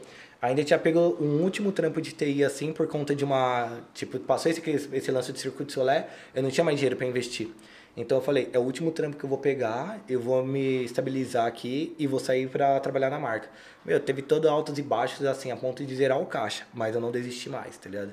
Ainda 0.42 0.62
tinha 0.62 0.78
pego 0.78 1.16
um 1.18 1.42
último 1.42 1.72
trampo 1.72 2.00
de 2.02 2.12
TI, 2.12 2.44
assim, 2.44 2.72
por 2.72 2.86
conta 2.86 3.14
de 3.14 3.24
uma... 3.24 3.80
Tipo, 3.94 4.18
passou 4.18 4.50
esse, 4.50 4.60
esse 4.92 5.10
lance 5.10 5.32
de 5.32 5.40
Circuito 5.40 5.68
de 5.68 5.72
Solé, 5.72 6.06
eu 6.34 6.42
não 6.42 6.50
tinha 6.50 6.62
mais 6.64 6.76
dinheiro 6.78 6.96
para 6.96 7.06
investir. 7.06 7.48
Então 7.96 8.18
eu 8.18 8.22
falei, 8.22 8.50
é 8.52 8.58
o 8.58 8.62
último 8.62 8.90
trampo 8.90 9.16
que 9.16 9.24
eu 9.24 9.28
vou 9.28 9.38
pegar, 9.38 10.00
eu 10.08 10.20
vou 10.20 10.44
me 10.44 10.84
estabilizar 10.84 11.46
aqui 11.46 11.94
e 11.96 12.06
vou 12.06 12.18
sair 12.18 12.48
para 12.48 12.80
trabalhar 12.80 13.08
na 13.08 13.20
marca. 13.20 13.48
Meu, 13.84 14.00
teve 14.00 14.20
todo 14.20 14.48
altos 14.48 14.76
e 14.78 14.82
baixos, 14.82 15.24
assim, 15.24 15.52
a 15.52 15.56
ponto 15.56 15.84
de 15.84 15.94
zerar 15.94 16.20
o 16.20 16.26
caixa, 16.26 16.66
mas 16.74 16.94
eu 16.94 17.00
não 17.00 17.12
desisti 17.12 17.48
mais, 17.48 17.76
tá 17.76 17.88
ligado? 17.88 18.12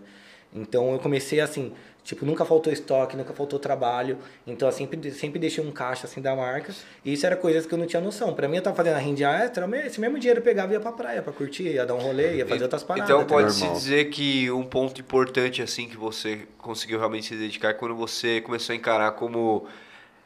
Então 0.54 0.92
eu 0.92 1.00
comecei 1.00 1.40
assim, 1.40 1.74
tipo, 2.04 2.26
nunca 2.26 2.44
faltou 2.46 2.72
estoque, 2.72 3.16
nunca 3.16 3.34
faltou 3.34 3.60
trabalho. 3.60 4.18
Então 4.46 4.68
eu 4.68 4.72
sempre, 4.72 5.12
sempre 5.12 5.40
deixei 5.40 5.64
um 5.64 5.72
caixa 5.72 6.08
assim 6.08 6.22
da 6.22 6.36
marca. 6.36 6.74
E 7.06 7.14
isso 7.14 7.26
era 7.26 7.36
coisas 7.36 7.66
que 7.66 7.74
eu 7.74 7.78
não 7.78 7.86
tinha 7.86 8.02
noção. 8.02 8.34
Pra 8.34 8.48
mim 8.48 8.58
eu 8.58 8.62
tava 8.62 8.76
fazendo 8.76 8.96
a 8.96 9.00
rende 9.00 9.24
extra, 9.24 9.68
esse 9.86 10.00
mesmo 10.00 10.18
dinheiro 10.20 10.40
eu 10.40 10.44
pegava 10.44 10.72
e 10.72 10.76
ia 10.76 10.80
pra 10.80 10.92
praia 10.92 11.22
pra 11.22 11.32
curtir, 11.32 11.64
ia 11.64 11.86
dar 11.86 11.96
um 11.96 12.00
rolê, 12.00 12.38
ia 12.38 12.46
fazer 12.46 12.64
outras 12.64 12.84
paradas. 12.84 13.10
Então 13.10 13.26
pode-se 13.26 13.68
dizer 13.70 14.06
que 14.10 14.50
um 14.52 14.64
ponto 14.64 15.00
importante 15.00 15.62
assim 15.62 15.88
que 15.88 15.98
você 15.98 16.48
conseguiu 16.58 16.98
realmente 17.00 17.28
se 17.28 17.36
dedicar 17.36 17.70
é 17.70 17.74
quando 17.74 17.96
você 17.96 18.42
começou 18.42 18.74
a 18.74 18.76
encarar 18.76 19.12
como 19.12 19.68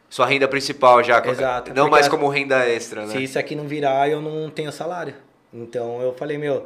sua 0.10 0.26
renda 0.26 0.48
principal 0.48 1.04
já, 1.04 1.26
Exato, 1.26 1.74
não 1.74 1.90
mais 1.90 2.08
como 2.08 2.28
renda 2.30 2.66
extra, 2.68 3.06
né? 3.06 3.14
Se 3.14 3.24
isso 3.24 3.40
aqui 3.40 3.56
não 3.56 3.68
virar, 3.68 4.10
eu 4.10 4.22
não 4.22 4.50
tenho 4.50 4.72
salário. 4.72 5.16
Então 5.54 6.02
eu 6.02 6.14
falei, 6.14 6.38
meu. 6.38 6.66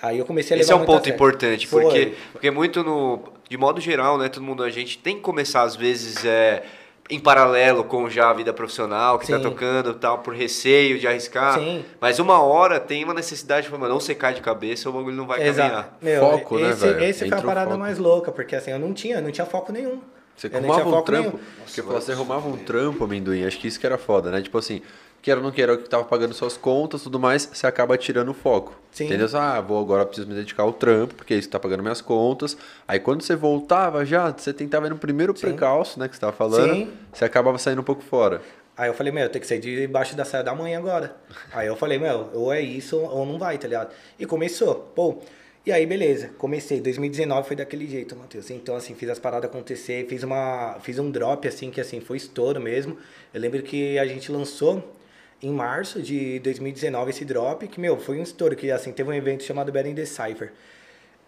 Aí 0.00 0.18
eu 0.18 0.24
comecei 0.24 0.54
a 0.54 0.58
levar 0.58 0.64
Esse 0.64 0.72
é 0.72 0.76
um 0.76 0.84
ponto 0.84 1.08
importante, 1.08 1.66
Foi. 1.66 1.82
porque, 1.82 2.14
porque 2.32 2.50
muito 2.50 2.82
no. 2.82 3.20
De 3.48 3.56
modo 3.56 3.80
geral, 3.80 4.18
né? 4.18 4.28
Todo 4.28 4.42
mundo, 4.42 4.62
a 4.62 4.70
gente 4.70 4.98
tem 4.98 5.16
que 5.16 5.22
começar, 5.22 5.62
às 5.62 5.76
vezes, 5.76 6.24
é, 6.24 6.64
em 7.08 7.20
paralelo 7.20 7.84
com 7.84 8.10
já 8.10 8.30
a 8.30 8.32
vida 8.32 8.52
profissional 8.52 9.18
que 9.18 9.28
tá 9.28 9.38
tocando 9.38 9.90
e 9.90 9.94
tal, 9.94 10.18
por 10.18 10.34
receio 10.34 10.98
de 10.98 11.06
arriscar. 11.06 11.58
Sim. 11.58 11.84
Mas 12.00 12.18
uma 12.18 12.40
hora 12.40 12.80
tem 12.80 13.04
uma 13.04 13.14
necessidade 13.14 13.66
de 13.66 13.70
falar, 13.70 13.88
não 13.88 14.00
você 14.00 14.14
cai 14.14 14.34
de 14.34 14.40
cabeça, 14.40 14.90
o 14.90 14.92
bagulho 14.92 15.16
não 15.16 15.26
vai 15.26 15.38
caminhar. 15.38 15.70
Exato. 15.70 15.90
Meu, 16.02 16.20
Foco, 16.20 16.58
né, 16.58 16.70
esse, 16.70 16.86
velho? 16.86 17.04
Esse 17.04 17.28
foi 17.28 17.38
a 17.38 17.42
parada 17.42 17.70
foco. 17.70 17.80
mais 17.80 17.98
louca, 17.98 18.32
porque 18.32 18.56
assim, 18.56 18.72
eu 18.72 18.78
não 18.78 18.92
tinha, 18.92 19.20
não 19.20 19.30
tinha 19.30 19.46
foco 19.46 19.72
nenhum. 19.72 20.00
Você 20.36 20.48
arrumava 20.48 20.80
um 20.88 20.90
foco 20.90 21.02
trampo. 21.02 21.28
nenhum. 21.28 21.44
Porque 21.64 21.82
você 21.82 22.12
arrumava 22.12 22.48
um 22.48 22.56
trampo, 22.56 23.04
amendoim. 23.04 23.46
Acho 23.46 23.58
que 23.58 23.68
isso 23.68 23.80
que 23.80 23.86
era 23.86 23.96
foda, 23.96 24.30
né? 24.30 24.42
Tipo 24.42 24.58
assim, 24.58 24.82
queira 25.26 25.40
ou 25.40 25.44
não 25.44 25.50
queira, 25.50 25.74
o 25.74 25.78
que 25.78 25.88
tava 25.88 26.04
pagando 26.04 26.32
suas 26.34 26.56
contas 26.56 27.02
tudo 27.02 27.18
mais, 27.18 27.50
você 27.52 27.66
acaba 27.66 27.98
tirando 27.98 28.28
o 28.28 28.34
foco. 28.34 28.78
Sim. 28.92 29.06
Entendeu? 29.06 29.26
Ah, 29.34 29.60
vou 29.60 29.80
agora 29.80 30.06
preciso 30.06 30.28
me 30.28 30.36
dedicar 30.36 30.62
ao 30.62 30.72
trampo, 30.72 31.16
porque 31.16 31.34
é 31.34 31.36
isso 31.36 31.48
que 31.48 31.52
tá 31.52 31.58
pagando 31.58 31.82
minhas 31.82 32.00
contas. 32.00 32.56
Aí 32.86 33.00
quando 33.00 33.22
você 33.22 33.34
voltava 33.34 34.04
já, 34.04 34.30
você 34.30 34.52
tentava 34.52 34.86
ir 34.86 34.90
no 34.90 34.98
primeiro 34.98 35.34
precalço, 35.34 35.98
né? 35.98 36.06
Que 36.06 36.14
você 36.14 36.20
tava 36.20 36.32
falando, 36.32 36.72
Sim. 36.72 36.92
você 37.12 37.24
acabava 37.24 37.58
saindo 37.58 37.80
um 37.80 37.84
pouco 37.84 38.04
fora. 38.04 38.40
Aí 38.76 38.88
eu 38.88 38.94
falei, 38.94 39.12
meu, 39.12 39.24
eu 39.24 39.28
tenho 39.28 39.40
que 39.40 39.48
sair 39.48 39.58
debaixo 39.58 40.14
da 40.14 40.24
saia 40.24 40.44
da 40.44 40.54
manhã 40.54 40.78
agora. 40.78 41.16
Aí 41.52 41.66
eu 41.66 41.74
falei, 41.74 41.98
meu, 41.98 42.30
ou 42.32 42.52
é 42.52 42.60
isso 42.60 42.96
ou 42.96 43.26
não 43.26 43.36
vai, 43.36 43.58
tá 43.58 43.66
ligado? 43.66 43.90
E 44.16 44.24
começou, 44.26 44.92
pô. 44.94 45.18
E 45.64 45.72
aí, 45.72 45.84
beleza, 45.84 46.30
comecei. 46.38 46.80
2019 46.80 47.48
foi 47.48 47.56
daquele 47.56 47.88
jeito, 47.88 48.14
Matheus. 48.14 48.48
Então, 48.50 48.76
assim, 48.76 48.94
fiz 48.94 49.08
as 49.08 49.18
paradas 49.18 49.50
acontecer, 49.50 50.06
fiz 50.08 50.22
uma. 50.22 50.78
Fiz 50.80 51.00
um 51.00 51.10
drop, 51.10 51.48
assim, 51.48 51.72
que 51.72 51.80
assim, 51.80 52.00
foi 52.00 52.16
estouro 52.18 52.60
mesmo. 52.60 52.96
Eu 53.34 53.40
lembro 53.40 53.60
que 53.64 53.98
a 53.98 54.06
gente 54.06 54.30
lançou 54.30 54.95
em 55.42 55.50
março 55.50 56.00
de 56.00 56.38
2019 56.40 57.10
esse 57.10 57.24
drop, 57.24 57.66
que, 57.68 57.80
meu, 57.80 57.96
foi 57.98 58.18
um 58.18 58.22
estouro, 58.22 58.56
que 58.56 58.70
assim, 58.70 58.92
teve 58.92 59.10
um 59.10 59.14
evento 59.14 59.42
chamado 59.44 59.70
Better 59.70 59.92
in 59.92 59.94
the 59.94 60.04
Cypher. 60.04 60.52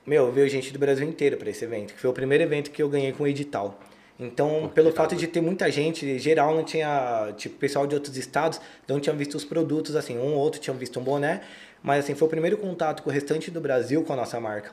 Meu, 0.07 0.33
veio 0.33 0.49
gente 0.49 0.73
do 0.73 0.79
Brasil 0.79 1.07
inteiro 1.07 1.37
para 1.37 1.51
esse 1.51 1.65
evento, 1.65 1.93
que 1.95 2.01
foi 2.01 2.09
o 2.11 2.13
primeiro 2.13 2.43
evento 2.43 2.71
que 2.71 2.83
eu 2.83 2.89
ganhei 2.89 3.13
com 3.13 3.27
edital. 3.27 3.79
Então, 4.19 4.71
pelo 4.75 4.91
fato 4.91 5.15
de 5.15 5.29
ter 5.29 5.41
muita 5.41 5.71
gente, 5.71 6.19
geral 6.19 6.55
não 6.55 6.65
tinha, 6.65 7.33
tipo, 7.37 7.57
pessoal 7.57 7.87
de 7.87 7.95
outros 7.95 8.17
estados 8.17 8.61
não 8.89 8.99
tinham 8.99 9.17
visto 9.17 9.37
os 9.37 9.45
produtos, 9.45 9.95
assim, 9.95 10.19
um 10.19 10.35
ou 10.35 10.39
outro 10.39 10.61
tinham 10.61 10.77
visto 10.77 10.99
um 10.99 11.05
boné, 11.05 11.43
mas 11.83 12.05
assim, 12.05 12.15
foi 12.15 12.27
o 12.27 12.31
primeiro 12.31 12.57
contato 12.57 13.03
com 13.03 13.11
o 13.11 13.13
restante 13.13 13.51
do 13.51 13.61
Brasil 13.61 14.03
com 14.03 14.13
a 14.13 14.17
nossa 14.17 14.41
marca. 14.41 14.73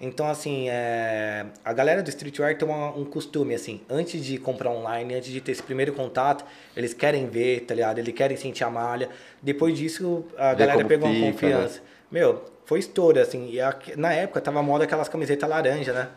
Então, 0.00 0.26
assim, 0.26 0.66
é, 0.70 1.44
a 1.62 1.72
galera 1.74 2.02
do 2.02 2.08
streetwear 2.08 2.56
tem 2.56 2.66
uma- 2.66 2.96
um 2.96 3.04
costume, 3.04 3.54
assim, 3.54 3.82
antes 3.88 4.24
de 4.24 4.38
comprar 4.38 4.70
online, 4.70 5.14
antes 5.14 5.30
de 5.30 5.40
ter 5.42 5.52
esse 5.52 5.62
primeiro 5.62 5.92
contato, 5.92 6.42
eles 6.74 6.94
querem 6.94 7.26
ver, 7.26 7.60
tá 7.60 7.74
ligado? 7.74 7.98
Eles 7.98 8.14
querem 8.14 8.34
sentir 8.36 8.64
a 8.64 8.70
malha. 8.70 9.10
Depois 9.42 9.76
disso, 9.76 10.24
a 10.38 10.54
Ver 10.54 10.66
galera 10.66 10.84
pegou 10.86 11.06
uma 11.06 11.14
fica, 11.14 11.26
né? 11.26 11.32
confiança. 11.32 11.80
Meu, 12.10 12.42
foi 12.64 12.78
estouro, 12.78 13.20
assim, 13.20 13.50
e 13.50 13.60
a- 13.60 13.76
na 13.96 14.10
época 14.12 14.40
tava 14.40 14.62
moda 14.62 14.84
aquelas 14.84 15.08
camisetas 15.08 15.48
laranja, 15.48 15.92
né? 15.92 16.08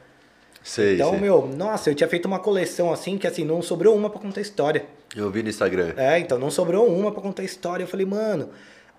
Sei, 0.64 0.96
então, 0.96 1.10
sei. 1.10 1.20
meu, 1.20 1.46
nossa, 1.46 1.90
eu 1.90 1.96
tinha 1.96 2.08
feito 2.08 2.26
uma 2.26 2.40
coleção 2.40 2.90
assim, 2.94 3.18
que 3.18 3.28
assim, 3.28 3.44
não 3.44 3.62
sobrou 3.62 3.94
uma 3.98 4.10
pra 4.10 4.18
contar 4.22 4.40
história. 4.40 4.86
Eu 5.14 5.30
vi 5.30 5.44
no 5.44 5.50
Instagram. 5.50 5.92
É, 5.98 6.18
então 6.20 6.40
não 6.40 6.50
sobrou 6.50 6.88
uma 6.88 7.12
pra 7.12 7.22
contar 7.22 7.44
história. 7.44 7.84
Eu 7.84 7.88
falei, 7.88 8.06
mano. 8.06 8.50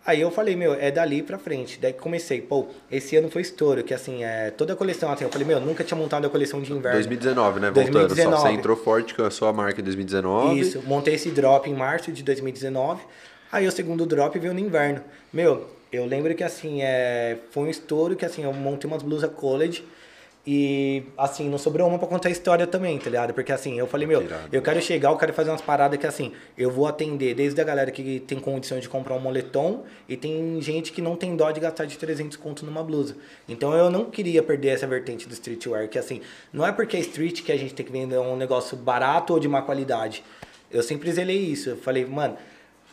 Aí 0.06 0.20
eu 0.20 0.30
falei, 0.30 0.54
meu, 0.54 0.74
é 0.74 0.90
dali 0.90 1.22
pra 1.22 1.38
frente. 1.38 1.78
Daí 1.80 1.92
que 1.92 1.98
comecei, 1.98 2.42
pô, 2.42 2.66
esse 2.90 3.16
ano 3.16 3.30
foi 3.30 3.40
estouro, 3.40 3.82
que 3.82 3.94
assim, 3.94 4.22
é 4.22 4.50
toda 4.50 4.74
a 4.74 4.76
coleção, 4.76 5.10
assim, 5.10 5.24
eu 5.24 5.30
falei, 5.30 5.46
meu, 5.46 5.58
nunca 5.60 5.82
tinha 5.82 5.98
montado 5.98 6.26
a 6.26 6.30
coleção 6.30 6.60
de 6.60 6.70
inverno. 6.70 6.98
2019, 6.98 7.60
né? 7.60 7.70
Voltando. 7.70 7.92
Só, 7.92 7.98
2019. 8.00 8.42
você 8.42 8.48
entrou 8.50 8.76
forte 8.76 9.14
com 9.14 9.22
a 9.22 9.30
sua 9.30 9.52
marca 9.52 9.80
em 9.80 9.84
2019. 9.84 10.60
Isso, 10.60 10.82
montei 10.86 11.14
esse 11.14 11.30
drop 11.30 11.70
em 11.70 11.74
março 11.74 12.12
de 12.12 12.22
2019. 12.22 13.02
Aí 13.50 13.66
o 13.66 13.72
segundo 13.72 14.04
drop 14.04 14.38
veio 14.38 14.52
no 14.52 14.60
inverno. 14.60 15.00
Meu, 15.32 15.70
eu 15.90 16.04
lembro 16.04 16.34
que 16.34 16.44
assim, 16.44 16.82
é, 16.82 17.38
foi 17.50 17.64
um 17.64 17.70
estouro 17.70 18.14
que 18.14 18.26
assim, 18.26 18.44
eu 18.44 18.52
montei 18.52 18.90
umas 18.90 19.02
blusas 19.02 19.30
college 19.32 19.84
e 20.46 21.04
assim, 21.16 21.48
não 21.48 21.56
sobrou 21.56 21.88
uma 21.88 21.98
pra 21.98 22.06
contar 22.06 22.28
a 22.28 22.32
história 22.32 22.66
também, 22.66 22.98
tá 22.98 23.06
ligado? 23.06 23.32
Porque 23.32 23.50
assim, 23.50 23.78
eu 23.78 23.86
falei, 23.86 24.06
meu, 24.06 24.22
Irado. 24.22 24.48
eu 24.52 24.60
quero 24.60 24.80
chegar, 24.82 25.10
eu 25.10 25.16
quero 25.16 25.32
fazer 25.32 25.50
umas 25.50 25.62
paradas 25.62 25.98
que 25.98 26.06
assim, 26.06 26.32
eu 26.56 26.70
vou 26.70 26.86
atender 26.86 27.34
desde 27.34 27.58
a 27.60 27.64
galera 27.64 27.90
que 27.90 28.20
tem 28.20 28.38
condição 28.38 28.78
de 28.78 28.86
comprar 28.86 29.14
um 29.14 29.20
moletom 29.20 29.84
e 30.06 30.18
tem 30.18 30.60
gente 30.60 30.92
que 30.92 31.00
não 31.00 31.16
tem 31.16 31.34
dó 31.34 31.50
de 31.50 31.60
gastar 31.60 31.86
de 31.86 31.96
300 31.96 32.36
conto 32.36 32.66
numa 32.66 32.82
blusa. 32.82 33.16
Então 33.48 33.72
eu 33.72 33.90
não 33.90 34.04
queria 34.10 34.42
perder 34.42 34.68
essa 34.68 34.86
vertente 34.86 35.26
do 35.26 35.32
streetwear, 35.32 35.88
que 35.88 35.98
assim, 35.98 36.20
não 36.52 36.66
é 36.66 36.72
porque 36.72 36.96
é 36.96 37.00
street 37.00 37.42
que 37.42 37.50
a 37.50 37.56
gente 37.56 37.72
tem 37.72 37.86
que 37.86 37.92
vender 37.92 38.18
um 38.18 38.36
negócio 38.36 38.76
barato 38.76 39.32
ou 39.32 39.40
de 39.40 39.48
má 39.48 39.62
qualidade. 39.62 40.22
Eu 40.70 40.82
sempre 40.82 41.10
zelei 41.12 41.38
isso. 41.38 41.70
Eu 41.70 41.76
falei, 41.76 42.04
mano, 42.04 42.36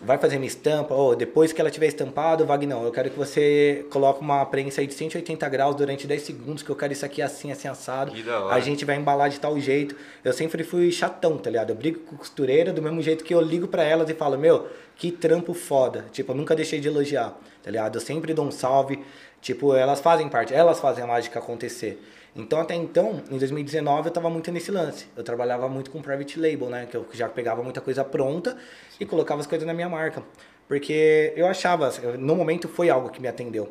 vai 0.03 0.17
fazer 0.17 0.37
minha 0.37 0.47
estampa, 0.47 0.93
ou 0.93 1.15
depois 1.15 1.53
que 1.53 1.61
ela 1.61 1.69
tiver 1.69 1.87
estampado, 1.87 2.45
Vagnão, 2.45 2.83
eu 2.83 2.91
quero 2.91 3.09
que 3.09 3.17
você 3.17 3.85
coloque 3.91 4.21
uma 4.21 4.43
prensa 4.45 4.81
aí 4.81 4.87
de 4.87 4.93
180 4.93 5.47
graus 5.49 5.75
durante 5.75 6.07
10 6.07 6.21
segundos, 6.21 6.63
que 6.63 6.69
eu 6.69 6.75
quero 6.75 6.91
isso 6.91 7.05
aqui 7.05 7.21
assim, 7.21 7.51
assim, 7.51 7.67
assado. 7.67 8.11
Que 8.11 8.23
da 8.23 8.39
hora. 8.39 8.55
A 8.55 8.59
gente 8.59 8.83
vai 8.83 8.95
embalar 8.95 9.29
de 9.29 9.39
tal 9.39 9.59
jeito. 9.59 9.95
Eu 10.23 10.33
sempre 10.33 10.63
fui 10.63 10.91
chatão, 10.91 11.37
tá 11.37 11.49
ligado? 11.49 11.69
Eu 11.69 11.75
brigo 11.75 11.99
com 11.99 12.17
costureira 12.17 12.73
do 12.73 12.81
mesmo 12.81 13.01
jeito 13.01 13.23
que 13.23 13.33
eu 13.33 13.41
ligo 13.41 13.67
pra 13.67 13.83
elas 13.83 14.09
e 14.09 14.13
falo, 14.13 14.37
meu, 14.37 14.67
que 14.95 15.11
trampo 15.11 15.53
foda. 15.53 16.05
Tipo, 16.11 16.31
eu 16.31 16.35
nunca 16.35 16.55
deixei 16.55 16.79
de 16.79 16.87
elogiar, 16.87 17.37
tá 17.63 17.69
ligado? 17.69 17.95
Eu 17.95 18.01
sempre 18.01 18.33
dou 18.33 18.45
um 18.45 18.51
salve. 18.51 18.99
Tipo, 19.41 19.75
elas 19.75 19.99
fazem 19.99 20.29
parte, 20.29 20.53
elas 20.53 20.79
fazem 20.79 21.03
a 21.03 21.07
mágica 21.07 21.39
acontecer. 21.39 21.99
Então, 22.35 22.61
até 22.61 22.75
então, 22.75 23.21
em 23.29 23.37
2019, 23.37 24.07
eu 24.07 24.13
tava 24.13 24.29
muito 24.29 24.51
nesse 24.51 24.71
lance. 24.71 25.07
Eu 25.15 25.23
trabalhava 25.23 25.67
muito 25.67 25.91
com 25.91 26.01
private 26.01 26.39
label, 26.39 26.69
né? 26.69 26.87
Que 26.89 26.95
eu 26.95 27.05
já 27.11 27.27
pegava 27.27 27.61
muita 27.61 27.81
coisa 27.81 28.03
pronta 28.05 28.57
e 28.99 29.05
colocava 29.05 29.41
as 29.41 29.47
coisas 29.47 29.67
na 29.67 29.73
minha 29.73 29.89
marca. 29.89 30.23
Porque 30.67 31.33
eu 31.35 31.45
achava, 31.45 31.91
no 32.17 32.35
momento 32.35 32.69
foi 32.69 32.89
algo 32.89 33.09
que 33.09 33.21
me 33.21 33.27
atendeu. 33.27 33.69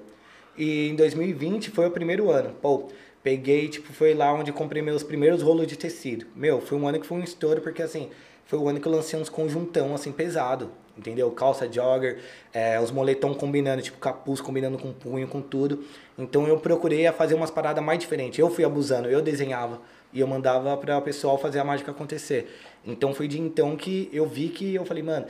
E 0.59 0.91
em 0.91 0.95
2020 0.95 1.71
foi 1.71 1.87
o 1.87 1.91
primeiro 1.91 2.31
ano. 2.31 2.55
Pô, 2.61 2.89
peguei, 3.23 3.69
tipo, 3.69 3.93
foi 3.95 4.13
lá 4.13 4.33
onde 4.35 4.53
comprei 4.53 4.83
meus 4.83 5.03
primeiros 5.03 5.41
rolos 5.41 5.67
de 5.67 5.77
tecido. 5.77 6.27
Meu, 6.37 6.61
foi 6.61 6.77
um 6.77 6.87
ano 6.87 7.01
que 7.01 7.07
foi 7.07 7.17
um 7.17 7.25
estouro, 7.25 7.63
porque 7.63 7.83
assim, 7.83 8.11
foi 8.45 8.59
o 8.59 8.69
ano 8.69 8.79
que 8.79 8.87
eu 8.87 8.93
lancei 8.93 9.19
uns 9.19 9.31
conjuntão, 9.31 9.95
assim, 9.95 10.13
pesado. 10.13 10.71
Entendeu? 11.01 11.31
Calça 11.31 11.67
jogger, 11.73 12.19
é, 12.53 12.79
os 12.79 12.91
moletom 12.91 13.33
combinando, 13.33 13.81
tipo, 13.81 13.97
capuz 13.97 14.39
combinando 14.39 14.77
com 14.77 14.93
punho, 14.93 15.27
com 15.27 15.41
tudo. 15.41 15.83
Então 16.19 16.47
eu 16.47 16.59
procurei 16.59 17.11
fazer 17.13 17.35
umas 17.35 17.51
paradas 17.51 17.83
mais 17.83 17.99
diferentes. 17.99 18.39
Eu 18.39 18.51
fui 18.51 18.65
abusando, 18.65 19.09
eu 19.09 19.23
desenhava 19.23 19.81
e 20.13 20.21
eu 20.21 20.27
mandava 20.27 20.77
para 20.77 20.99
o 20.99 21.01
pessoal 21.01 21.39
fazer 21.39 21.59
a 21.59 21.65
mágica 21.65 21.91
acontecer. 21.91 22.55
Então 22.85 23.15
foi 23.15 23.29
de 23.29 23.41
então 23.41 23.77
que 23.77 24.11
eu 24.13 24.27
vi 24.27 24.51
que 24.51 24.75
eu 24.75 24.85
falei, 24.85 25.03
mano, 25.03 25.25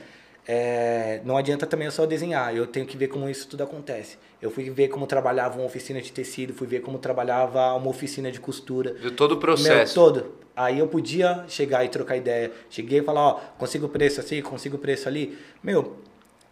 é, 0.49 1.21
não 1.25 1.37
adianta 1.37 1.69
também 1.69 1.87
eu 1.87 1.93
só 1.93 2.05
desenhar, 2.05 2.53
eu 2.53 2.67
tenho 2.67 2.85
que 2.85 2.97
ver 2.97 3.07
como 3.07 3.31
isso 3.31 3.47
tudo 3.47 3.63
acontece. 3.63 4.19
Eu 4.41 4.51
fui 4.51 4.71
ver 4.71 4.89
como 4.89 5.07
trabalhava 5.07 5.59
uma 5.59 5.67
oficina 5.67 6.01
de 6.01 6.11
tecido, 6.11 6.55
fui 6.55 6.67
ver 6.67 6.81
como 6.81 6.99
trabalhava 6.99 7.75
uma 7.75 7.89
oficina 7.89 8.31
de 8.33 8.41
costura. 8.41 8.95
De 8.95 9.11
todo 9.11 9.33
o 9.33 9.37
processo. 9.37 9.99
Meu, 9.99 10.07
todo. 10.07 10.33
Aí 10.57 10.79
eu 10.79 10.87
podia 10.87 11.45
chegar 11.47 11.85
e 11.85 11.89
trocar 11.89 12.17
ideia. 12.17 12.51
Cheguei 12.71 13.01
e 13.01 13.03
falar, 13.03 13.21
ó, 13.21 13.41
consigo 13.59 13.89
preço 13.89 14.21
assim, 14.21 14.41
consigo 14.41 14.79
preço 14.79 15.09
ali. 15.09 15.37
Meu, 15.63 15.97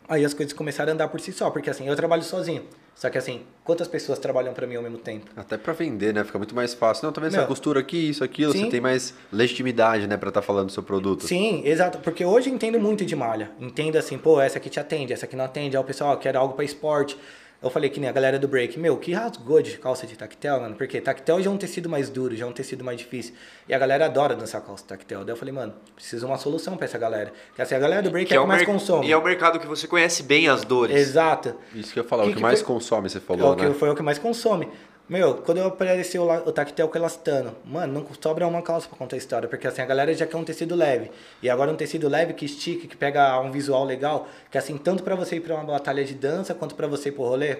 aí 0.08 0.24
as 0.24 0.34
coisas 0.34 0.52
começaram 0.52 0.92
a 0.92 0.94
andar 0.94 1.08
por 1.08 1.20
si 1.20 1.32
só, 1.32 1.50
porque 1.50 1.70
assim, 1.70 1.88
eu 1.88 1.96
trabalho 1.96 2.22
sozinho. 2.22 2.62
Só 2.94 3.08
que 3.08 3.16
assim, 3.16 3.42
quantas 3.62 3.86
pessoas 3.86 4.18
trabalham 4.18 4.52
para 4.52 4.66
mim 4.66 4.74
ao 4.74 4.82
mesmo 4.82 4.98
tempo? 4.98 5.26
Até 5.36 5.56
para 5.56 5.72
vender, 5.72 6.12
né? 6.12 6.24
Fica 6.24 6.36
muito 6.36 6.54
mais 6.54 6.74
fácil. 6.74 7.06
Não, 7.06 7.12
tá 7.12 7.20
vendo 7.20 7.36
essa 7.36 7.46
costura 7.46 7.78
aqui, 7.78 8.08
isso, 8.08 8.24
aquilo, 8.24 8.52
sim. 8.52 8.64
você 8.64 8.70
tem 8.70 8.80
mais 8.80 9.14
legitimidade, 9.32 10.08
né, 10.08 10.16
para 10.16 10.30
estar 10.30 10.40
tá 10.40 10.46
falando 10.46 10.66
do 10.66 10.72
seu 10.72 10.82
produto. 10.82 11.24
Sim, 11.24 11.62
exato, 11.64 11.98
porque 11.98 12.24
hoje 12.24 12.50
eu 12.50 12.54
entendo 12.54 12.78
muito 12.80 13.04
de 13.06 13.14
malha. 13.14 13.52
Entendo 13.60 13.96
assim, 13.96 14.18
pô, 14.18 14.40
essa 14.40 14.58
aqui 14.58 14.68
te 14.68 14.80
atende, 14.80 15.12
essa 15.12 15.26
aqui 15.26 15.36
não 15.36 15.44
atende. 15.44 15.76
Aí 15.76 15.82
o 15.82 15.86
pessoal, 15.86 16.14
ó, 16.14 16.16
quer 16.16 16.36
algo 16.36 16.54
para 16.54 16.64
esporte. 16.64 17.16
Eu 17.60 17.70
falei 17.70 17.90
que 17.90 17.98
nem 17.98 18.08
a 18.08 18.12
galera 18.12 18.38
do 18.38 18.46
break, 18.46 18.78
meu, 18.78 18.96
que 18.96 19.12
rasgou 19.12 19.60
de 19.60 19.78
calça 19.78 20.06
de 20.06 20.16
tactel, 20.16 20.60
mano. 20.60 20.76
Porque 20.76 21.00
tactel 21.00 21.42
já 21.42 21.50
é 21.50 21.52
um 21.52 21.56
tecido 21.56 21.88
mais 21.88 22.08
duro, 22.08 22.36
já 22.36 22.44
é 22.44 22.48
um 22.48 22.52
tecido 22.52 22.84
mais 22.84 22.98
difícil. 22.98 23.34
E 23.68 23.74
a 23.74 23.78
galera 23.78 24.04
adora 24.04 24.36
dançar 24.36 24.60
calça 24.60 24.84
tactel. 24.86 25.24
Daí 25.24 25.32
eu 25.32 25.36
falei, 25.36 25.52
mano, 25.52 25.74
precisa 25.96 26.24
uma 26.24 26.38
solução 26.38 26.76
pra 26.76 26.84
essa 26.84 26.96
galera. 26.96 27.32
Porque 27.48 27.60
assim, 27.60 27.74
a 27.74 27.80
galera 27.80 28.00
do 28.00 28.12
break 28.12 28.28
que 28.28 28.34
é, 28.34 28.36
é 28.36 28.40
o 28.40 28.44
que 28.44 28.48
mais 28.48 28.64
consome. 28.64 29.08
E 29.08 29.10
é 29.10 29.16
o 29.16 29.24
mercado 29.24 29.58
que 29.58 29.66
você 29.66 29.88
conhece 29.88 30.22
bem 30.22 30.48
as 30.48 30.64
dores. 30.64 30.94
Exato. 30.96 31.56
Isso 31.74 31.92
que 31.92 31.98
eu 31.98 32.04
ia 32.04 32.08
falar, 32.08 32.22
que 32.22 32.28
o 32.28 32.32
que, 32.32 32.36
que 32.36 32.42
mais 32.42 32.60
foi... 32.60 32.74
consome, 32.74 33.10
você 33.10 33.18
falou, 33.18 33.48
é 33.48 33.52
o 33.52 33.56
que 33.56 33.66
né? 33.66 33.74
Foi 33.74 33.90
o 33.90 33.96
que 33.96 34.02
mais 34.02 34.20
consome. 34.20 34.68
Meu, 35.08 35.36
quando 35.36 35.62
apareceu 35.62 36.28
o 36.28 36.52
tactel 36.52 36.86
com 36.86 36.98
elastano, 36.98 37.56
mano, 37.64 37.94
não 37.94 38.06
sobra 38.20 38.46
uma 38.46 38.60
calça 38.60 38.86
pra 38.86 38.98
contar 38.98 39.16
a 39.16 39.18
história, 39.18 39.48
porque 39.48 39.66
assim, 39.66 39.80
a 39.80 39.86
galera 39.86 40.12
já 40.12 40.26
quer 40.26 40.36
um 40.36 40.44
tecido 40.44 40.74
leve. 40.74 41.10
E 41.42 41.48
agora 41.48 41.72
um 41.72 41.76
tecido 41.76 42.06
leve 42.08 42.34
que 42.34 42.44
estica, 42.44 42.86
que 42.86 42.94
pega 42.94 43.40
um 43.40 43.50
visual 43.50 43.86
legal, 43.86 44.28
que 44.50 44.58
assim, 44.58 44.76
tanto 44.76 45.02
para 45.02 45.14
você 45.14 45.36
ir 45.36 45.40
pra 45.40 45.54
uma 45.54 45.64
batalha 45.64 46.04
de 46.04 46.12
dança, 46.12 46.52
quanto 46.52 46.74
para 46.74 46.86
você 46.86 47.08
ir 47.08 47.12
pro 47.12 47.22
rolê. 47.22 47.56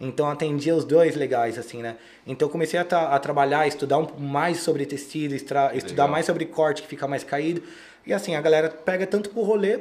Então 0.00 0.30
atendia 0.30 0.76
os 0.76 0.84
dois 0.84 1.16
legais, 1.16 1.58
assim, 1.58 1.82
né? 1.82 1.96
Então 2.24 2.48
comecei 2.48 2.78
a, 2.78 2.82
a 2.82 3.18
trabalhar, 3.18 3.66
estudar 3.66 3.98
um, 3.98 4.06
mais 4.18 4.58
sobre 4.58 4.86
tecido, 4.86 5.34
estudar 5.34 6.06
mais 6.06 6.24
sobre 6.24 6.44
corte 6.44 6.82
que 6.82 6.88
fica 6.88 7.08
mais 7.08 7.24
caído. 7.24 7.64
E 8.06 8.12
assim, 8.12 8.36
a 8.36 8.40
galera 8.40 8.68
pega 8.68 9.08
tanto 9.08 9.30
pro 9.30 9.42
rolê 9.42 9.80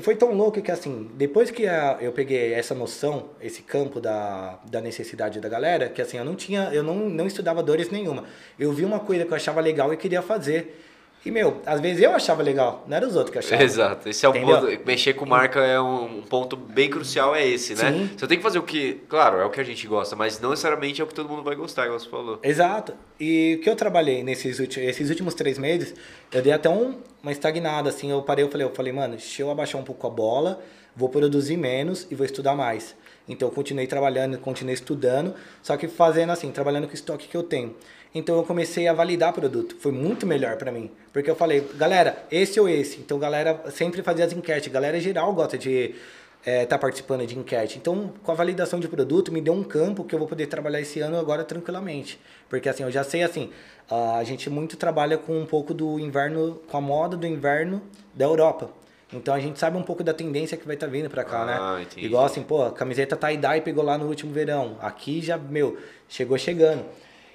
foi 0.00 0.16
tão 0.16 0.32
louco 0.32 0.62
que 0.62 0.70
assim, 0.70 1.10
depois 1.14 1.50
que 1.50 1.64
eu 2.00 2.10
peguei 2.12 2.54
essa 2.54 2.74
noção, 2.74 3.28
esse 3.38 3.60
campo 3.62 4.00
da, 4.00 4.58
da 4.64 4.80
necessidade 4.80 5.40
da 5.40 5.48
galera, 5.48 5.90
que 5.90 6.00
assim, 6.00 6.16
eu 6.16 6.24
não 6.24 6.34
tinha, 6.34 6.70
eu 6.72 6.82
não, 6.82 7.10
não 7.10 7.26
estudava 7.26 7.62
dores 7.62 7.90
nenhuma. 7.90 8.24
Eu 8.58 8.72
vi 8.72 8.82
uma 8.82 8.98
coisa 8.98 9.26
que 9.26 9.30
eu 9.30 9.36
achava 9.36 9.60
legal 9.60 9.92
e 9.92 9.96
queria 9.98 10.22
fazer. 10.22 10.80
E, 11.24 11.30
meu, 11.30 11.62
às 11.64 11.80
vezes 11.80 12.02
eu 12.02 12.12
achava 12.12 12.42
legal, 12.42 12.84
não 12.86 12.96
era 12.96 13.06
os 13.06 13.16
outros 13.16 13.32
que 13.32 13.38
achavam. 13.38 13.64
Exato. 13.64 14.08
Esse 14.08 14.26
é 14.26 14.28
o 14.28 14.32
ponto. 14.32 14.66
Mexer 14.84 15.14
com 15.14 15.24
marca 15.24 15.60
é 15.60 15.80
um, 15.80 16.20
ponto 16.20 16.54
bem 16.54 16.90
crucial, 16.90 17.34
é 17.34 17.46
esse, 17.46 17.74
né? 17.74 17.92
Sim. 17.92 18.10
Você 18.14 18.26
tem 18.26 18.36
que 18.36 18.42
fazer 18.42 18.58
o 18.58 18.62
que. 18.62 19.00
Claro, 19.08 19.38
é 19.38 19.44
o 19.44 19.50
que 19.50 19.58
a 19.58 19.64
gente 19.64 19.86
gosta, 19.86 20.14
mas 20.14 20.38
não 20.38 20.50
necessariamente 20.50 21.00
é 21.00 21.04
o 21.04 21.06
que 21.06 21.14
todo 21.14 21.28
mundo 21.28 21.42
vai 21.42 21.54
gostar, 21.54 21.86
igual 21.86 21.98
você 21.98 22.08
falou. 22.10 22.38
Exato. 22.42 22.92
E 23.18 23.56
o 23.58 23.62
que 23.62 23.70
eu 23.70 23.74
trabalhei 23.74 24.22
nesses 24.22 24.58
últimos, 24.58 24.86
esses 24.86 25.08
últimos 25.08 25.32
três 25.32 25.56
meses, 25.56 25.94
eu 26.30 26.42
dei 26.42 26.52
até 26.52 26.68
um, 26.68 26.98
uma 27.22 27.32
estagnada, 27.32 27.88
assim. 27.88 28.10
Eu 28.10 28.20
parei, 28.20 28.44
eu 28.44 28.50
falei, 28.50 28.66
eu 28.66 28.74
falei, 28.74 28.92
mano, 28.92 29.16
deixa 29.16 29.40
eu 29.40 29.50
abaixar 29.50 29.80
um 29.80 29.84
pouco 29.84 30.06
a 30.06 30.10
bola, 30.10 30.62
vou 30.94 31.08
produzir 31.08 31.56
menos 31.56 32.06
e 32.10 32.14
vou 32.14 32.26
estudar 32.26 32.54
mais. 32.54 32.94
Então 33.26 33.48
eu 33.48 33.54
continuei 33.54 33.86
trabalhando, 33.86 34.38
continuei 34.38 34.74
estudando, 34.74 35.34
só 35.62 35.76
que 35.78 35.88
fazendo 35.88 36.30
assim, 36.30 36.50
trabalhando 36.52 36.86
com 36.86 36.92
o 36.92 36.94
estoque 36.94 37.28
que 37.28 37.36
eu 37.36 37.42
tenho. 37.42 37.74
Então 38.14 38.36
eu 38.36 38.44
comecei 38.44 38.86
a 38.86 38.92
validar 38.92 39.32
produto. 39.32 39.76
Foi 39.80 39.90
muito 39.90 40.24
melhor 40.26 40.56
para 40.56 40.70
mim. 40.70 40.90
Porque 41.12 41.28
eu 41.28 41.34
falei, 41.34 41.66
galera, 41.74 42.24
esse 42.30 42.60
ou 42.60 42.68
esse. 42.68 43.00
Então 43.00 43.18
galera 43.18 43.64
sempre 43.70 44.02
fazia 44.02 44.24
as 44.24 44.32
enquetes. 44.32 44.72
Galera 44.72 45.00
geral 45.00 45.32
gosta 45.32 45.58
de 45.58 45.94
estar 46.40 46.50
é, 46.50 46.66
tá 46.66 46.78
participando 46.78 47.26
de 47.26 47.36
enquete. 47.36 47.78
Então, 47.78 48.12
com 48.22 48.30
a 48.30 48.34
validação 48.34 48.78
de 48.78 48.86
produto, 48.86 49.32
me 49.32 49.40
deu 49.40 49.54
um 49.54 49.64
campo 49.64 50.04
que 50.04 50.14
eu 50.14 50.18
vou 50.18 50.28
poder 50.28 50.46
trabalhar 50.46 50.80
esse 50.80 51.00
ano 51.00 51.18
agora 51.18 51.42
tranquilamente. 51.42 52.20
Porque 52.48 52.68
assim, 52.68 52.82
eu 52.82 52.90
já 52.90 53.02
sei 53.02 53.22
assim, 53.22 53.50
a 53.90 54.22
gente 54.22 54.48
muito 54.48 54.76
trabalha 54.76 55.18
com 55.18 55.40
um 55.40 55.46
pouco 55.46 55.72
do 55.72 55.98
inverno, 55.98 56.60
com 56.70 56.76
a 56.76 56.80
moda 56.80 57.16
do 57.16 57.26
inverno 57.26 57.82
da 58.14 58.26
Europa. 58.26 58.70
Então 59.12 59.32
a 59.32 59.40
gente 59.40 59.58
sabe 59.58 59.76
um 59.76 59.82
pouco 59.82 60.02
da 60.02 60.12
tendência 60.12 60.56
que 60.56 60.66
vai 60.66 60.74
estar 60.76 60.86
tá 60.86 60.92
vindo 60.92 61.08
para 61.08 61.24
cá, 61.24 61.44
né? 61.44 61.56
ah, 61.58 61.76
né? 61.76 61.82
Entendi. 61.82 62.06
Igual 62.06 62.24
assim, 62.24 62.42
pô, 62.42 62.62
a 62.62 62.72
camiseta 62.72 63.16
tie-dye 63.16 63.60
pegou 63.60 63.84
lá 63.84 63.96
no 63.96 64.06
último 64.06 64.32
verão. 64.32 64.76
Aqui 64.80 65.22
já, 65.22 65.38
meu, 65.38 65.78
chegou 66.08 66.36
chegando. 66.36 66.84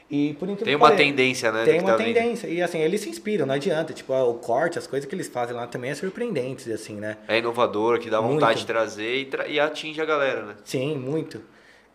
E 0.10 0.34
por 0.34 0.48
Tem 0.56 0.76
uma 0.76 0.91
tendência, 0.91 1.52
né? 1.52 1.65
Tem 1.65 1.80
uma 1.80 1.91
tá 1.91 1.98
tendência. 1.98 2.49
Vindo. 2.49 2.57
E 2.57 2.61
assim, 2.64 2.80
eles 2.80 3.02
se 3.02 3.10
inspiram, 3.10 3.45
não 3.45 3.53
adianta. 3.53 3.94
Tipo, 3.94 4.14
o 4.14 4.34
corte, 4.36 4.80
as 4.80 4.88
coisas 4.88 5.07
que 5.07 5.14
eles 5.14 5.27
fazem 5.27 5.56
lá 5.56 5.68
também 5.68 5.91
é 5.91 5.95
surpreendentes, 5.95 6.68
assim, 6.68 6.95
né? 6.95 7.18
É 7.27 7.38
inovador, 7.38 7.99
que 7.99 8.10
dá 8.10 8.19
muito. 8.19 8.34
vontade 8.34 8.61
de 8.61 8.65
trazer 8.65 9.18
e, 9.18 9.26
tra 9.26 9.48
e 9.48 9.60
atinge 9.60 10.02
a 10.02 10.06
galera, 10.06 10.45
né? 10.45 10.56
Sim, 10.64 10.98
muito. 10.98 11.41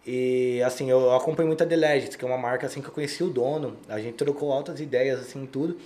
E 0.06 0.62
assim, 0.62 0.88
eu 0.88 1.12
acompanho 1.12 1.48
muito 1.48 1.64
a 1.64 1.66
The 1.66 1.74
Legends, 1.74 2.14
que 2.14 2.24
é 2.24 2.28
uma 2.28 2.38
marca 2.38 2.66
assim 2.66 2.80
que 2.80 2.86
eu 2.86 2.92
conheci 2.92 3.24
o 3.24 3.30
dono. 3.30 3.76
A 3.88 3.98
gente 3.98 4.14
trocou 4.14 4.52
altas 4.52 4.78
ideias, 4.78 5.18
assim, 5.18 5.44
tudo. 5.44 5.76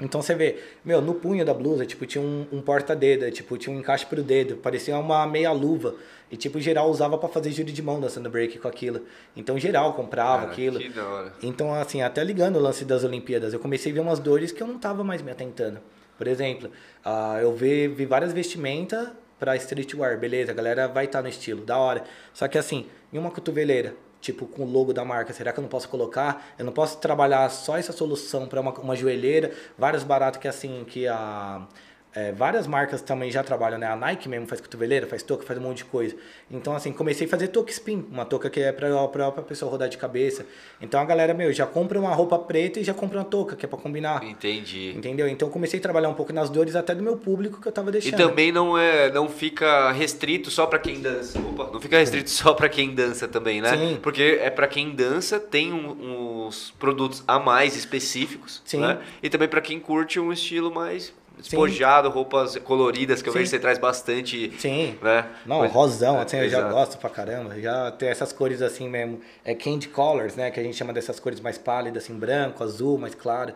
Então 0.00 0.22
você 0.22 0.34
vê, 0.34 0.56
meu, 0.82 1.02
no 1.02 1.14
punho 1.14 1.44
da 1.44 1.52
blusa, 1.52 1.84
tipo, 1.84 2.06
tinha 2.06 2.22
um, 2.24 2.46
um 2.50 2.62
porta-dedo, 2.62 3.30
tipo, 3.30 3.58
tinha 3.58 3.74
um 3.74 3.80
encaixe 3.80 4.06
pro 4.06 4.22
dedo, 4.22 4.56
parecia 4.56 4.96
uma 4.96 5.26
meia-luva. 5.26 5.94
E, 6.30 6.36
tipo, 6.36 6.60
geral 6.60 6.88
usava 6.88 7.18
para 7.18 7.28
fazer 7.28 7.50
giro 7.50 7.72
de 7.72 7.82
mão 7.82 8.00
dançando 8.00 8.30
break 8.30 8.58
com 8.58 8.68
aquilo. 8.68 9.02
Então, 9.34 9.58
geral 9.58 9.94
comprava 9.94 10.42
Cara, 10.42 10.52
aquilo. 10.52 10.78
Que 10.78 10.88
da 10.88 11.04
hora. 11.04 11.32
Então, 11.42 11.74
assim, 11.74 12.02
até 12.02 12.22
ligando 12.22 12.56
o 12.56 12.60
lance 12.60 12.84
das 12.84 13.02
Olimpíadas, 13.02 13.52
eu 13.52 13.58
comecei 13.58 13.90
a 13.90 13.94
ver 13.96 14.00
umas 14.00 14.20
dores 14.20 14.52
que 14.52 14.62
eu 14.62 14.66
não 14.66 14.78
tava 14.78 15.02
mais 15.02 15.22
me 15.22 15.32
atentando. 15.32 15.80
Por 16.16 16.28
exemplo, 16.28 16.70
uh, 17.04 17.40
eu 17.40 17.52
vi, 17.52 17.88
vi 17.88 18.06
várias 18.06 18.32
vestimentas 18.32 19.08
para 19.38 19.56
streetwear, 19.56 20.18
beleza, 20.18 20.52
a 20.52 20.54
galera 20.54 20.86
vai 20.86 21.06
estar 21.06 21.18
tá 21.18 21.22
no 21.22 21.28
estilo, 21.28 21.64
da 21.64 21.78
hora. 21.78 22.04
Só 22.32 22.46
que, 22.46 22.58
assim, 22.58 22.86
em 23.12 23.18
uma 23.18 23.30
cotoveleira, 23.30 23.94
tipo 24.20 24.46
com 24.46 24.62
o 24.62 24.70
logo 24.70 24.92
da 24.92 25.04
marca, 25.04 25.32
será 25.32 25.52
que 25.52 25.58
eu 25.58 25.62
não 25.62 25.68
posso 25.68 25.88
colocar? 25.88 26.54
Eu 26.58 26.64
não 26.64 26.72
posso 26.72 26.98
trabalhar 26.98 27.48
só 27.48 27.76
essa 27.76 27.92
solução 27.92 28.46
para 28.46 28.60
uma, 28.60 28.72
uma 28.72 28.94
joelheira, 28.94 29.52
vários 29.78 30.04
baratos 30.04 30.38
que 30.38 30.46
assim 30.46 30.84
que 30.86 31.08
a 31.08 31.66
é, 32.12 32.32
várias 32.32 32.66
marcas 32.66 33.00
também 33.00 33.30
já 33.30 33.42
trabalham, 33.44 33.78
né? 33.78 33.86
A 33.86 33.94
Nike 33.94 34.28
mesmo 34.28 34.46
faz 34.46 34.60
cotoveleira, 34.60 35.06
faz 35.06 35.22
touca, 35.22 35.46
faz 35.46 35.58
um 35.58 35.62
monte 35.62 35.78
de 35.78 35.84
coisa. 35.84 36.16
Então, 36.50 36.74
assim, 36.74 36.92
comecei 36.92 37.26
a 37.26 37.30
fazer 37.30 37.48
touca 37.48 37.70
spin, 37.70 38.04
uma 38.10 38.24
touca 38.24 38.50
que 38.50 38.60
é 38.60 38.72
pra, 38.72 39.06
pra, 39.08 39.30
pra 39.30 39.42
pessoa 39.44 39.70
rodar 39.70 39.88
de 39.88 39.96
cabeça. 39.96 40.44
Então, 40.82 41.00
a 41.00 41.04
galera, 41.04 41.32
meu, 41.32 41.52
já 41.52 41.66
compra 41.66 42.00
uma 42.00 42.12
roupa 42.12 42.36
preta 42.36 42.80
e 42.80 42.84
já 42.84 42.92
compra 42.92 43.18
uma 43.18 43.24
touca, 43.24 43.54
que 43.54 43.64
é 43.64 43.68
pra 43.68 43.78
combinar. 43.78 44.24
Entendi. 44.24 44.92
Entendeu? 44.96 45.28
Então, 45.28 45.48
comecei 45.48 45.78
a 45.78 45.82
trabalhar 45.82 46.08
um 46.08 46.14
pouco 46.14 46.32
nas 46.32 46.50
dores 46.50 46.74
até 46.74 46.96
do 46.96 47.02
meu 47.02 47.16
público 47.16 47.60
que 47.60 47.68
eu 47.68 47.72
tava 47.72 47.92
deixando. 47.92 48.14
E 48.14 48.16
também 48.16 48.50
não, 48.50 48.76
é, 48.76 49.12
não 49.12 49.28
fica 49.28 49.92
restrito 49.92 50.50
só 50.50 50.66
pra 50.66 50.80
quem 50.80 51.00
dança. 51.00 51.38
Opa, 51.38 51.70
não 51.72 51.80
fica 51.80 51.96
restrito 51.96 52.30
só 52.30 52.54
pra 52.54 52.68
quem 52.68 52.92
dança 52.92 53.28
também, 53.28 53.60
né? 53.60 53.76
Sim. 53.76 53.98
Porque 54.02 54.40
é 54.42 54.50
pra 54.50 54.66
quem 54.66 54.90
dança, 54.90 55.38
tem 55.38 55.72
um, 55.72 56.46
uns 56.46 56.72
produtos 56.72 57.22
a 57.28 57.38
mais 57.38 57.76
específicos, 57.76 58.60
Sim. 58.64 58.80
né? 58.80 58.98
E 59.22 59.30
também 59.30 59.46
pra 59.46 59.60
quem 59.60 59.78
curte 59.78 60.18
um 60.18 60.32
estilo 60.32 60.74
mais 60.74 61.12
despojado, 61.40 62.08
Sim. 62.08 62.14
roupas 62.14 62.56
coloridas, 62.58 63.22
que 63.22 63.28
eu 63.28 63.32
Sim. 63.32 63.38
vejo 63.40 63.50
que 63.50 63.56
você 63.56 63.60
traz 63.60 63.78
bastante. 63.78 64.52
Sim. 64.58 64.98
Né? 65.02 65.26
Não, 65.44 65.60
Mas, 65.60 65.72
rosão, 65.72 66.20
assim, 66.20 66.38
eu 66.38 66.48
já 66.48 66.68
gosto 66.68 66.98
pra 66.98 67.10
caramba. 67.10 67.60
Já 67.60 67.90
tem 67.90 68.08
essas 68.08 68.32
cores 68.32 68.62
assim 68.62 68.88
mesmo. 68.88 69.20
É 69.44 69.54
candy 69.54 69.88
colors, 69.88 70.36
né? 70.36 70.50
Que 70.50 70.60
a 70.60 70.62
gente 70.62 70.76
chama 70.76 70.92
dessas 70.92 71.18
cores 71.18 71.40
mais 71.40 71.58
pálidas, 71.58 72.04
assim, 72.04 72.14
branco, 72.14 72.62
azul, 72.62 72.98
mais 72.98 73.14
claro. 73.14 73.54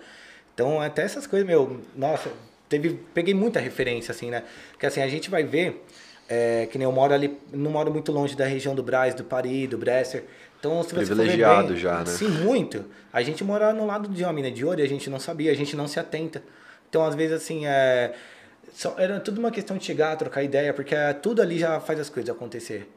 Então, 0.54 0.80
até 0.80 1.02
essas 1.02 1.26
coisas, 1.26 1.46
meu, 1.46 1.80
nossa, 1.96 2.30
teve, 2.68 2.98
peguei 3.12 3.34
muita 3.34 3.60
referência, 3.60 4.12
assim, 4.12 4.30
né? 4.30 4.42
Porque 4.72 4.86
assim, 4.86 5.02
a 5.02 5.08
gente 5.08 5.30
vai 5.30 5.42
ver. 5.42 5.84
É, 6.26 6.66
que 6.72 6.78
nem 6.78 6.86
eu 6.86 6.92
moro 6.92 7.12
ali, 7.12 7.38
não 7.52 7.70
moro 7.70 7.92
muito 7.92 8.10
longe 8.10 8.34
da 8.34 8.46
região 8.46 8.74
do 8.74 8.82
Braz, 8.82 9.14
do 9.14 9.24
Paris, 9.24 9.68
do 9.68 9.76
Bresser. 9.76 10.24
Então, 10.58 10.82
se 10.82 10.94
você 10.94 11.04
Privilegiado 11.04 11.68
bem, 11.68 11.76
já, 11.76 11.98
né? 11.98 12.06
Sim, 12.06 12.28
muito. 12.28 12.86
A 13.12 13.22
gente 13.22 13.44
mora 13.44 13.74
no 13.74 13.84
lado 13.84 14.08
de 14.08 14.22
uma 14.24 14.32
mina 14.32 14.50
de 14.50 14.64
ouro 14.64 14.80
e 14.80 14.82
a 14.82 14.88
gente 14.88 15.10
não 15.10 15.20
sabia, 15.20 15.52
a 15.52 15.54
gente 15.54 15.76
não 15.76 15.86
se 15.86 16.00
atenta. 16.00 16.42
Então, 16.94 17.04
às 17.04 17.16
vezes, 17.16 17.42
assim, 17.42 17.66
é, 17.66 18.14
era 18.96 19.18
tudo 19.18 19.40
uma 19.40 19.50
questão 19.50 19.76
de 19.76 19.84
chegar, 19.84 20.14
trocar 20.14 20.44
ideia, 20.44 20.72
porque 20.72 20.94
é, 20.94 21.12
tudo 21.12 21.42
ali 21.42 21.58
já 21.58 21.80
faz 21.80 21.98
as 21.98 22.08
coisas 22.08 22.32
acontecer. 22.32 22.88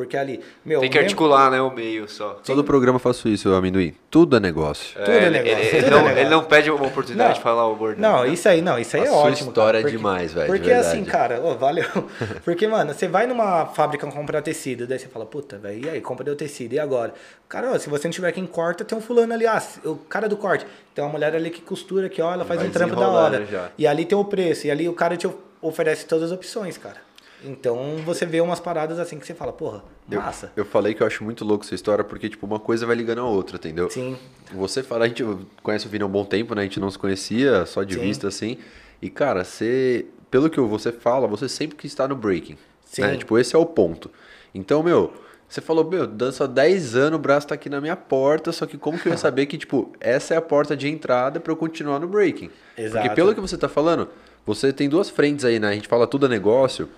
Porque 0.00 0.16
ali, 0.16 0.40
meu. 0.64 0.80
Tem 0.80 0.88
que 0.88 0.96
mesmo- 0.96 1.04
articular, 1.08 1.50
né, 1.50 1.60
o 1.60 1.70
meio 1.70 2.08
só. 2.08 2.40
Todo 2.42 2.64
programa 2.64 2.96
eu 2.96 3.00
faço 3.00 3.28
isso, 3.28 3.52
amendoim. 3.52 3.92
Tudo 4.10 4.34
é 4.36 4.40
negócio. 4.40 4.98
Tudo 4.98 5.10
é 5.10 5.28
negócio, 5.28 5.58
ele- 5.58 5.60
ele 5.60 5.68
tudo 5.76 5.86
é 5.86 5.90
não, 5.90 5.98
negócio. 5.98 6.18
ele 6.18 6.30
não 6.30 6.44
pede 6.44 6.70
uma 6.70 6.86
oportunidade 6.86 7.28
Não. 7.28 7.34
de 7.36 7.42
falar 7.42 7.68
o 7.68 7.76
bordão. 7.76 8.10
Não, 8.10 8.22
né? 8.24 8.30
isso 8.30 8.48
aí, 8.48 8.62
não, 8.62 8.78
isso 8.78 8.96
aí 8.96 9.02
A 9.02 9.04
é 9.04 9.08
sua 9.08 9.18
ótimo. 9.18 9.48
história 9.50 9.78
é 9.78 9.82
cara, 9.82 9.82
porque- 9.82 9.96
demais, 9.98 10.32
velho, 10.32 10.46
de 10.46 10.52
Porque 10.52 10.68
verdade. 10.70 10.88
assim, 10.88 11.04
cara, 11.04 11.40
ô, 11.42 11.54
valeu. 11.54 11.84
Porque, 12.44 12.66
mano, 12.66 12.94
você 12.94 13.06
vai 13.06 13.26
numa 13.26 13.66
fábrica 13.66 14.06
comprar 14.06 14.40
tecido, 14.40 14.86
daí 14.86 14.98
você 14.98 15.06
fala, 15.06 15.26
puta, 15.26 15.58
velho, 15.58 15.84
e 15.84 15.90
aí, 15.90 16.00
comprei 16.00 16.32
o 16.32 16.36
tecido, 16.36 16.72
e 16.72 16.78
agora? 16.78 17.12
Cara, 17.46 17.72
ó, 17.74 17.78
se 17.78 17.90
você 17.90 18.08
não 18.08 18.12
tiver 18.12 18.32
quem 18.32 18.46
corta, 18.46 18.84
tem 18.84 18.96
um 18.96 19.02
fulano 19.02 19.34
ali, 19.34 19.46
ah, 19.46 19.62
o 19.84 19.96
cara 19.96 20.28
do 20.30 20.36
corte. 20.38 20.66
Tem 20.94 21.04
uma 21.04 21.10
mulher 21.12 21.34
ali 21.34 21.50
que 21.50 21.60
costura, 21.60 22.08
que 22.08 22.22
ó, 22.22 22.32
ela 22.32 22.44
faz 22.46 22.58
Vai 22.60 22.68
um 22.68 22.72
trampo 22.72 22.96
da 22.96 23.08
hora. 23.08 23.44
já. 23.44 23.68
E 23.76 23.86
ali 23.86 24.06
tem 24.06 24.16
o 24.16 24.24
preço, 24.24 24.66
e 24.66 24.70
ali 24.70 24.88
o 24.88 24.92
cara 24.94 25.14
te 25.16 25.26
of- 25.26 25.36
oferece 25.60 26.06
todas 26.06 26.24
as 26.24 26.32
opções, 26.32 26.78
cara. 26.78 26.96
Então 27.44 27.96
você 28.04 28.26
vê 28.26 28.40
umas 28.40 28.60
paradas 28.60 28.98
assim 28.98 29.18
que 29.18 29.26
você 29.26 29.34
fala, 29.34 29.52
porra, 29.52 29.82
Eu, 30.10 30.20
massa. 30.20 30.52
eu 30.56 30.64
falei 30.64 30.94
que 30.94 31.02
eu 31.02 31.06
acho 31.06 31.24
muito 31.24 31.44
louco 31.44 31.64
essa 31.64 31.74
história, 31.74 32.04
porque, 32.04 32.28
tipo, 32.28 32.46
uma 32.46 32.58
coisa 32.60 32.86
vai 32.86 32.94
ligando 32.96 33.20
a 33.20 33.24
outra, 33.24 33.56
entendeu? 33.56 33.88
Sim. 33.90 34.16
Você 34.52 34.82
fala, 34.82 35.04
a 35.04 35.08
gente 35.08 35.24
conhece 35.62 35.86
o 35.86 35.88
Vini 35.88 36.02
há 36.02 36.06
um 36.06 36.10
bom 36.10 36.24
tempo, 36.24 36.54
né? 36.54 36.62
A 36.62 36.64
gente 36.64 36.80
não 36.80 36.90
se 36.90 36.98
conhecia, 36.98 37.64
só 37.66 37.82
de 37.82 37.94
Sim. 37.94 38.00
vista, 38.00 38.28
assim. 38.28 38.58
E, 39.00 39.08
cara, 39.08 39.44
você... 39.44 40.06
Pelo 40.30 40.48
que 40.48 40.60
você 40.60 40.92
fala, 40.92 41.26
você 41.26 41.48
sempre 41.48 41.76
quis 41.76 41.90
estar 41.90 42.06
no 42.08 42.14
breaking. 42.14 42.56
Sim. 42.84 43.02
Né? 43.02 43.16
Tipo, 43.16 43.38
esse 43.38 43.54
é 43.56 43.58
o 43.58 43.66
ponto. 43.66 44.10
Então, 44.54 44.82
meu... 44.82 45.12
Você 45.48 45.60
falou, 45.60 45.84
meu, 45.84 46.06
danço 46.06 46.44
há 46.44 46.46
10 46.46 46.94
anos, 46.94 47.18
o 47.18 47.20
braço 47.20 47.48
tá 47.48 47.56
aqui 47.56 47.68
na 47.68 47.80
minha 47.80 47.96
porta, 47.96 48.52
só 48.52 48.66
que 48.66 48.78
como 48.78 48.96
que 48.96 49.08
eu 49.08 49.10
ia 49.10 49.18
saber 49.18 49.46
que, 49.46 49.58
tipo, 49.58 49.90
essa 49.98 50.32
é 50.32 50.36
a 50.36 50.40
porta 50.40 50.76
de 50.76 50.88
entrada 50.88 51.40
pra 51.40 51.52
eu 51.52 51.56
continuar 51.56 51.98
no 51.98 52.06
breaking? 52.06 52.50
Exato. 52.78 53.02
Porque 53.02 53.16
pelo 53.16 53.34
que 53.34 53.40
você 53.40 53.58
tá 53.58 53.68
falando, 53.68 54.08
você 54.46 54.72
tem 54.72 54.88
duas 54.88 55.10
frentes 55.10 55.44
aí, 55.44 55.58
né? 55.58 55.68
A 55.68 55.72
gente 55.72 55.88
fala 55.88 56.06
tudo 56.06 56.26
é 56.26 56.28
negócio. 56.28 56.88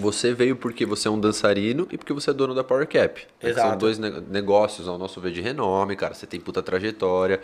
Você 0.00 0.32
veio 0.34 0.56
porque 0.56 0.84
você 0.84 1.08
é 1.08 1.10
um 1.10 1.18
dançarino 1.20 1.86
e 1.90 1.96
porque 1.96 2.12
você 2.12 2.30
é 2.30 2.32
dono 2.32 2.54
da 2.54 2.64
Power 2.64 2.86
Cap. 2.86 3.22
né? 3.42 3.52
São 3.54 3.76
dois 3.76 3.98
ne- 3.98 4.22
negócios, 4.30 4.88
ao 4.88 4.98
nosso 4.98 5.20
ver, 5.20 5.32
de 5.32 5.40
renome, 5.40 5.94
cara. 5.96 6.14
Você 6.14 6.26
tem 6.26 6.40
puta 6.40 6.62
trajetória. 6.62 7.40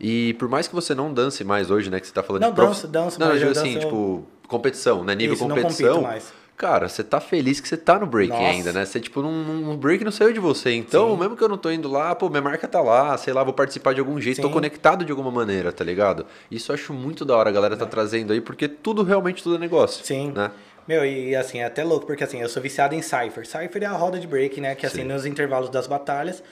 E 0.00 0.34
por 0.34 0.48
mais 0.48 0.66
que 0.66 0.74
você 0.74 0.94
não 0.94 1.12
dance 1.12 1.44
mais 1.44 1.70
hoje, 1.70 1.90
né? 1.90 2.00
Que 2.00 2.06
você 2.06 2.12
tá 2.12 2.22
falando 2.22 2.42
Não, 2.42 2.50
de 2.50 2.56
prof- 2.56 2.68
danço, 2.70 2.88
danço, 2.88 3.20
Não, 3.20 3.26
eu 3.28 3.32
mas 3.32 3.40
digo 3.40 3.52
eu 3.52 3.60
assim, 3.60 3.74
danço- 3.74 3.86
tipo, 3.86 4.24
competição, 4.48 5.04
né? 5.04 5.14
Nível 5.14 5.34
Isso, 5.34 5.46
não 5.46 5.54
competição. 5.56 5.88
compito 5.94 6.02
mais. 6.08 6.32
Cara, 6.56 6.88
você 6.88 7.02
tá 7.02 7.18
feliz 7.18 7.60
que 7.60 7.66
você 7.66 7.76
tá 7.76 7.98
no 7.98 8.06
break 8.06 8.30
Nossa. 8.30 8.44
ainda, 8.44 8.72
né? 8.72 8.84
Você, 8.84 9.00
tipo, 9.00 9.20
num, 9.20 9.42
num 9.42 9.76
break 9.76 10.04
não 10.04 10.12
saiu 10.12 10.32
de 10.32 10.38
você. 10.38 10.72
Então, 10.72 11.12
Sim. 11.14 11.20
mesmo 11.20 11.36
que 11.36 11.42
eu 11.42 11.48
não 11.48 11.56
tô 11.58 11.70
indo 11.70 11.90
lá, 11.90 12.14
pô, 12.14 12.28
minha 12.28 12.42
marca 12.42 12.68
tá 12.68 12.80
lá, 12.80 13.16
sei 13.18 13.32
lá, 13.32 13.42
vou 13.42 13.52
participar 13.54 13.94
de 13.94 14.00
algum 14.00 14.20
jeito, 14.20 14.40
tô 14.40 14.46
Sim. 14.48 14.52
conectado 14.54 15.04
de 15.04 15.10
alguma 15.10 15.30
maneira, 15.30 15.72
tá 15.72 15.82
ligado? 15.82 16.24
Isso 16.50 16.70
eu 16.70 16.74
acho 16.74 16.92
muito 16.92 17.24
da 17.24 17.36
hora 17.36 17.48
a 17.50 17.52
galera 17.52 17.76
tá 17.76 17.86
trazendo 17.86 18.32
aí, 18.32 18.40
porque 18.40 18.68
tudo, 18.68 19.02
realmente, 19.02 19.42
tudo 19.42 19.56
é 19.56 19.58
negócio. 19.58 20.04
Sim. 20.04 20.30
Né? 20.32 20.50
Meu, 20.86 21.04
e 21.04 21.34
assim, 21.36 21.60
é 21.60 21.64
até 21.64 21.84
louco, 21.84 22.06
porque 22.06 22.24
assim, 22.24 22.40
eu 22.40 22.48
sou 22.48 22.62
viciado 22.62 22.94
em 22.94 23.02
Cypher. 23.02 23.46
Cypher 23.46 23.82
é 23.82 23.86
a 23.86 23.92
roda 23.92 24.18
de 24.18 24.26
break, 24.26 24.60
né? 24.60 24.74
Que 24.74 24.86
assim, 24.86 25.02
Sim. 25.02 25.04
nos 25.04 25.24
intervalos 25.24 25.70
das 25.70 25.86
batalhas, 25.86 26.42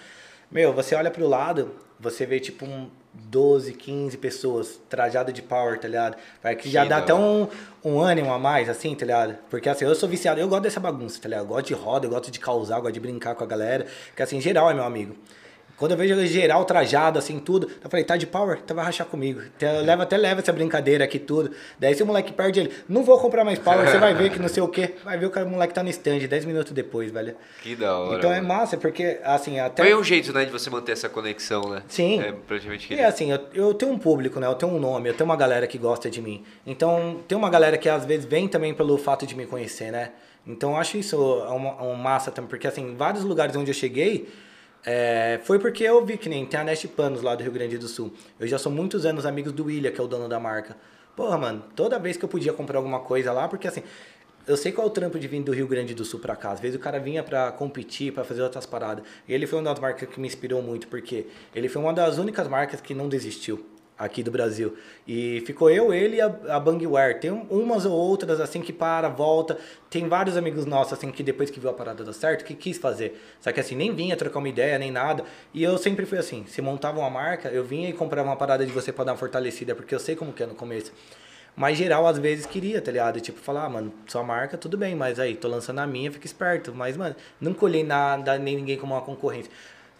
meu, 0.50 0.72
você 0.72 0.94
olha 0.94 1.10
pro 1.10 1.26
lado, 1.26 1.72
você 1.98 2.24
vê 2.24 2.40
tipo 2.40 2.64
um 2.64 2.88
12, 3.12 3.72
15 3.72 4.16
pessoas 4.18 4.80
trajadas 4.88 5.34
de 5.34 5.42
power, 5.42 5.78
tá 5.78 5.88
ligado? 5.88 6.16
Vai 6.42 6.54
que 6.54 6.70
já 6.70 6.84
dá 6.84 6.98
até 6.98 7.12
um, 7.12 7.48
um 7.84 8.00
ânimo 8.00 8.32
a 8.32 8.38
mais, 8.38 8.68
assim, 8.68 8.94
tá 8.94 9.04
ligado? 9.04 9.36
Porque 9.48 9.68
assim, 9.68 9.84
eu 9.84 9.94
sou 9.94 10.08
viciado, 10.08 10.40
eu 10.40 10.48
gosto 10.48 10.62
dessa 10.62 10.80
bagunça, 10.80 11.20
tá 11.20 11.28
ligado? 11.28 11.44
Eu 11.44 11.48
gosto 11.48 11.66
de 11.66 11.74
roda, 11.74 12.06
eu 12.06 12.10
gosto 12.10 12.30
de 12.30 12.38
causar, 12.38 12.76
eu 12.76 12.82
gosto 12.82 12.94
de 12.94 13.00
brincar 13.00 13.34
com 13.34 13.44
a 13.44 13.46
galera. 13.46 13.86
Porque 14.06 14.22
assim, 14.22 14.40
geral 14.40 14.70
é 14.70 14.74
meu 14.74 14.84
amigo. 14.84 15.16
Quando 15.80 15.92
eu 15.92 15.96
vejo 15.96 16.26
geral 16.26 16.62
trajado, 16.66 17.18
assim, 17.18 17.38
tudo, 17.38 17.66
eu 17.82 17.88
falei, 17.88 18.04
tá 18.04 18.14
de 18.14 18.26
power? 18.26 18.58
Então 18.62 18.76
vai 18.76 18.84
rachar 18.84 19.06
comigo. 19.06 19.40
Então, 19.56 19.82
levo, 19.82 20.02
até 20.02 20.18
leva 20.18 20.42
essa 20.42 20.52
brincadeira 20.52 21.04
aqui, 21.04 21.18
tudo. 21.18 21.52
Daí 21.78 21.94
se 21.94 22.02
o 22.02 22.06
moleque 22.06 22.34
perde 22.34 22.60
ele, 22.60 22.70
não 22.86 23.02
vou 23.02 23.18
comprar 23.18 23.46
mais 23.46 23.58
power, 23.58 23.88
você 23.88 23.96
vai 23.96 24.12
ver 24.12 24.28
que 24.28 24.38
não 24.38 24.48
sei 24.48 24.62
o 24.62 24.68
quê. 24.68 24.94
Vai 25.02 25.16
ver 25.16 25.24
o 25.24 25.30
cara, 25.30 25.46
o 25.46 25.48
moleque 25.48 25.72
tá 25.72 25.82
no 25.82 25.88
stand 25.88 26.18
10 26.18 26.44
minutos 26.44 26.72
depois, 26.72 27.10
velho. 27.10 27.34
Que 27.62 27.74
da 27.74 27.96
hora. 27.96 28.18
então 28.18 28.30
é 28.30 28.42
mano. 28.42 28.48
massa, 28.48 28.76
porque, 28.76 29.20
assim, 29.24 29.58
até... 29.58 29.82
Foi 29.82 29.94
um 29.94 30.04
jeito, 30.04 30.34
né, 30.34 30.44
de 30.44 30.50
você 30.50 30.68
manter 30.68 30.92
essa 30.92 31.08
conexão, 31.08 31.62
né? 31.70 31.82
Sim. 31.88 32.20
É 32.20 32.34
praticamente 32.46 32.86
que 32.86 32.92
E 32.92 33.00
assim, 33.00 33.32
eu, 33.32 33.40
eu 33.54 33.72
tenho 33.72 33.90
um 33.92 33.98
público, 33.98 34.38
né? 34.38 34.46
Eu 34.46 34.56
tenho 34.56 34.70
um 34.72 34.78
nome, 34.78 35.08
eu 35.08 35.14
tenho 35.14 35.24
uma 35.30 35.36
galera 35.36 35.66
que 35.66 35.78
gosta 35.78 36.10
de 36.10 36.20
mim. 36.20 36.44
Então, 36.66 37.20
tem 37.26 37.38
uma 37.38 37.48
galera 37.48 37.78
que 37.78 37.88
às 37.88 38.04
vezes 38.04 38.26
vem 38.26 38.46
também 38.48 38.74
pelo 38.74 38.98
fato 38.98 39.26
de 39.26 39.34
me 39.34 39.46
conhecer, 39.46 39.90
né? 39.90 40.10
Então, 40.46 40.72
eu 40.72 40.76
acho 40.76 40.98
isso 40.98 41.16
uma, 41.16 41.72
uma 41.76 41.94
massa 41.94 42.30
também, 42.30 42.50
porque 42.50 42.66
assim, 42.66 42.94
vários 42.96 43.24
lugares 43.24 43.56
onde 43.56 43.70
eu 43.70 43.74
cheguei, 43.74 44.28
é, 44.84 45.40
foi 45.44 45.58
porque 45.58 45.84
eu 45.84 46.04
vi 46.04 46.16
que 46.16 46.28
nem 46.28 46.46
tem 46.46 46.60
a 46.60 46.64
Nest 46.64 46.88
Panos 46.88 47.22
lá 47.22 47.34
do 47.34 47.42
Rio 47.42 47.52
Grande 47.52 47.76
do 47.76 47.86
Sul. 47.86 48.12
Eu 48.38 48.46
já 48.46 48.58
sou 48.58 48.72
muitos 48.72 49.04
anos 49.04 49.26
amigos 49.26 49.52
do 49.52 49.64
William, 49.64 49.90
que 49.90 50.00
é 50.00 50.04
o 50.04 50.06
dono 50.06 50.28
da 50.28 50.40
marca. 50.40 50.76
Porra, 51.14 51.36
mano, 51.36 51.64
toda 51.76 51.98
vez 51.98 52.16
que 52.16 52.24
eu 52.24 52.28
podia 52.28 52.52
comprar 52.52 52.78
alguma 52.78 53.00
coisa 53.00 53.32
lá, 53.32 53.46
porque 53.46 53.68
assim, 53.68 53.82
eu 54.46 54.56
sei 54.56 54.72
qual 54.72 54.86
é 54.86 54.90
o 54.90 54.92
trampo 54.92 55.18
de 55.18 55.28
vir 55.28 55.42
do 55.42 55.52
Rio 55.52 55.68
Grande 55.68 55.94
do 55.94 56.04
Sul 56.04 56.18
pra 56.18 56.34
cá. 56.34 56.52
Às 56.52 56.60
vezes 56.60 56.76
o 56.76 56.80
cara 56.80 56.98
vinha 56.98 57.22
pra 57.22 57.52
competir, 57.52 58.12
pra 58.12 58.24
fazer 58.24 58.42
outras 58.42 58.64
paradas. 58.64 59.04
E 59.28 59.34
ele 59.34 59.46
foi 59.46 59.58
uma 59.58 59.70
das 59.70 59.78
marcas 59.78 60.08
que 60.08 60.18
me 60.18 60.26
inspirou 60.26 60.62
muito, 60.62 60.88
porque 60.88 61.26
ele 61.54 61.68
foi 61.68 61.82
uma 61.82 61.92
das 61.92 62.18
únicas 62.18 62.48
marcas 62.48 62.80
que 62.80 62.94
não 62.94 63.08
desistiu 63.08 63.64
aqui 64.00 64.22
do 64.22 64.30
Brasil. 64.30 64.74
E 65.06 65.42
ficou 65.46 65.70
eu, 65.70 65.92
ele 65.92 66.16
e 66.16 66.20
a, 66.20 66.26
a 66.48 66.58
Bangware. 66.58 67.20
Tem 67.20 67.30
um- 67.30 67.46
umas 67.50 67.84
ou 67.84 67.92
outras 67.92 68.40
assim 68.40 68.60
que 68.62 68.72
para, 68.72 69.08
volta. 69.08 69.58
Tem 69.88 70.08
vários 70.08 70.36
amigos 70.36 70.64
nossos 70.66 70.94
assim 70.94 71.10
que 71.12 71.22
depois 71.22 71.50
que 71.50 71.60
viu 71.60 71.70
a 71.70 71.72
parada 71.74 72.02
dar 72.02 72.12
certo, 72.12 72.44
que 72.44 72.54
quis 72.54 72.78
fazer. 72.78 73.20
Só 73.40 73.52
que 73.52 73.60
assim, 73.60 73.76
nem 73.76 73.94
vinha 73.94 74.16
trocar 74.16 74.38
uma 74.38 74.48
ideia, 74.48 74.78
nem 74.78 74.90
nada. 74.90 75.22
E 75.54 75.62
eu 75.62 75.76
sempre 75.78 76.06
fui 76.06 76.18
assim, 76.18 76.44
se 76.46 76.62
montava 76.62 76.98
uma 76.98 77.10
marca, 77.10 77.48
eu 77.50 77.62
vinha 77.62 77.88
e 77.88 77.92
comprava 77.92 78.28
uma 78.28 78.36
parada 78.36 78.64
de 78.64 78.72
você 78.72 78.90
pra 78.92 79.04
dar 79.04 79.12
uma 79.12 79.18
fortalecida, 79.18 79.74
porque 79.74 79.94
eu 79.94 80.00
sei 80.00 80.16
como 80.16 80.32
que 80.32 80.42
é 80.42 80.46
no 80.46 80.54
começo. 80.54 80.92
Mas 81.56 81.76
geral, 81.76 82.06
às 82.06 82.16
vezes, 82.16 82.46
queria, 82.46 82.80
tá 82.80 82.90
ligado? 82.90 83.20
Tipo, 83.20 83.38
falar, 83.40 83.64
ah, 83.64 83.68
mano, 83.68 83.92
sua 84.06 84.22
marca, 84.22 84.56
tudo 84.56 84.78
bem, 84.78 84.94
mas 84.94 85.18
aí, 85.18 85.34
tô 85.34 85.48
lançando 85.48 85.80
a 85.80 85.86
minha, 85.86 86.10
fica 86.10 86.24
esperto. 86.24 86.72
Mas, 86.74 86.96
mano, 86.96 87.14
não 87.40 87.52
colhei 87.52 87.84
nada, 87.84 88.38
nem 88.38 88.56
ninguém 88.56 88.78
como 88.78 88.94
uma 88.94 89.02
concorrência. 89.02 89.50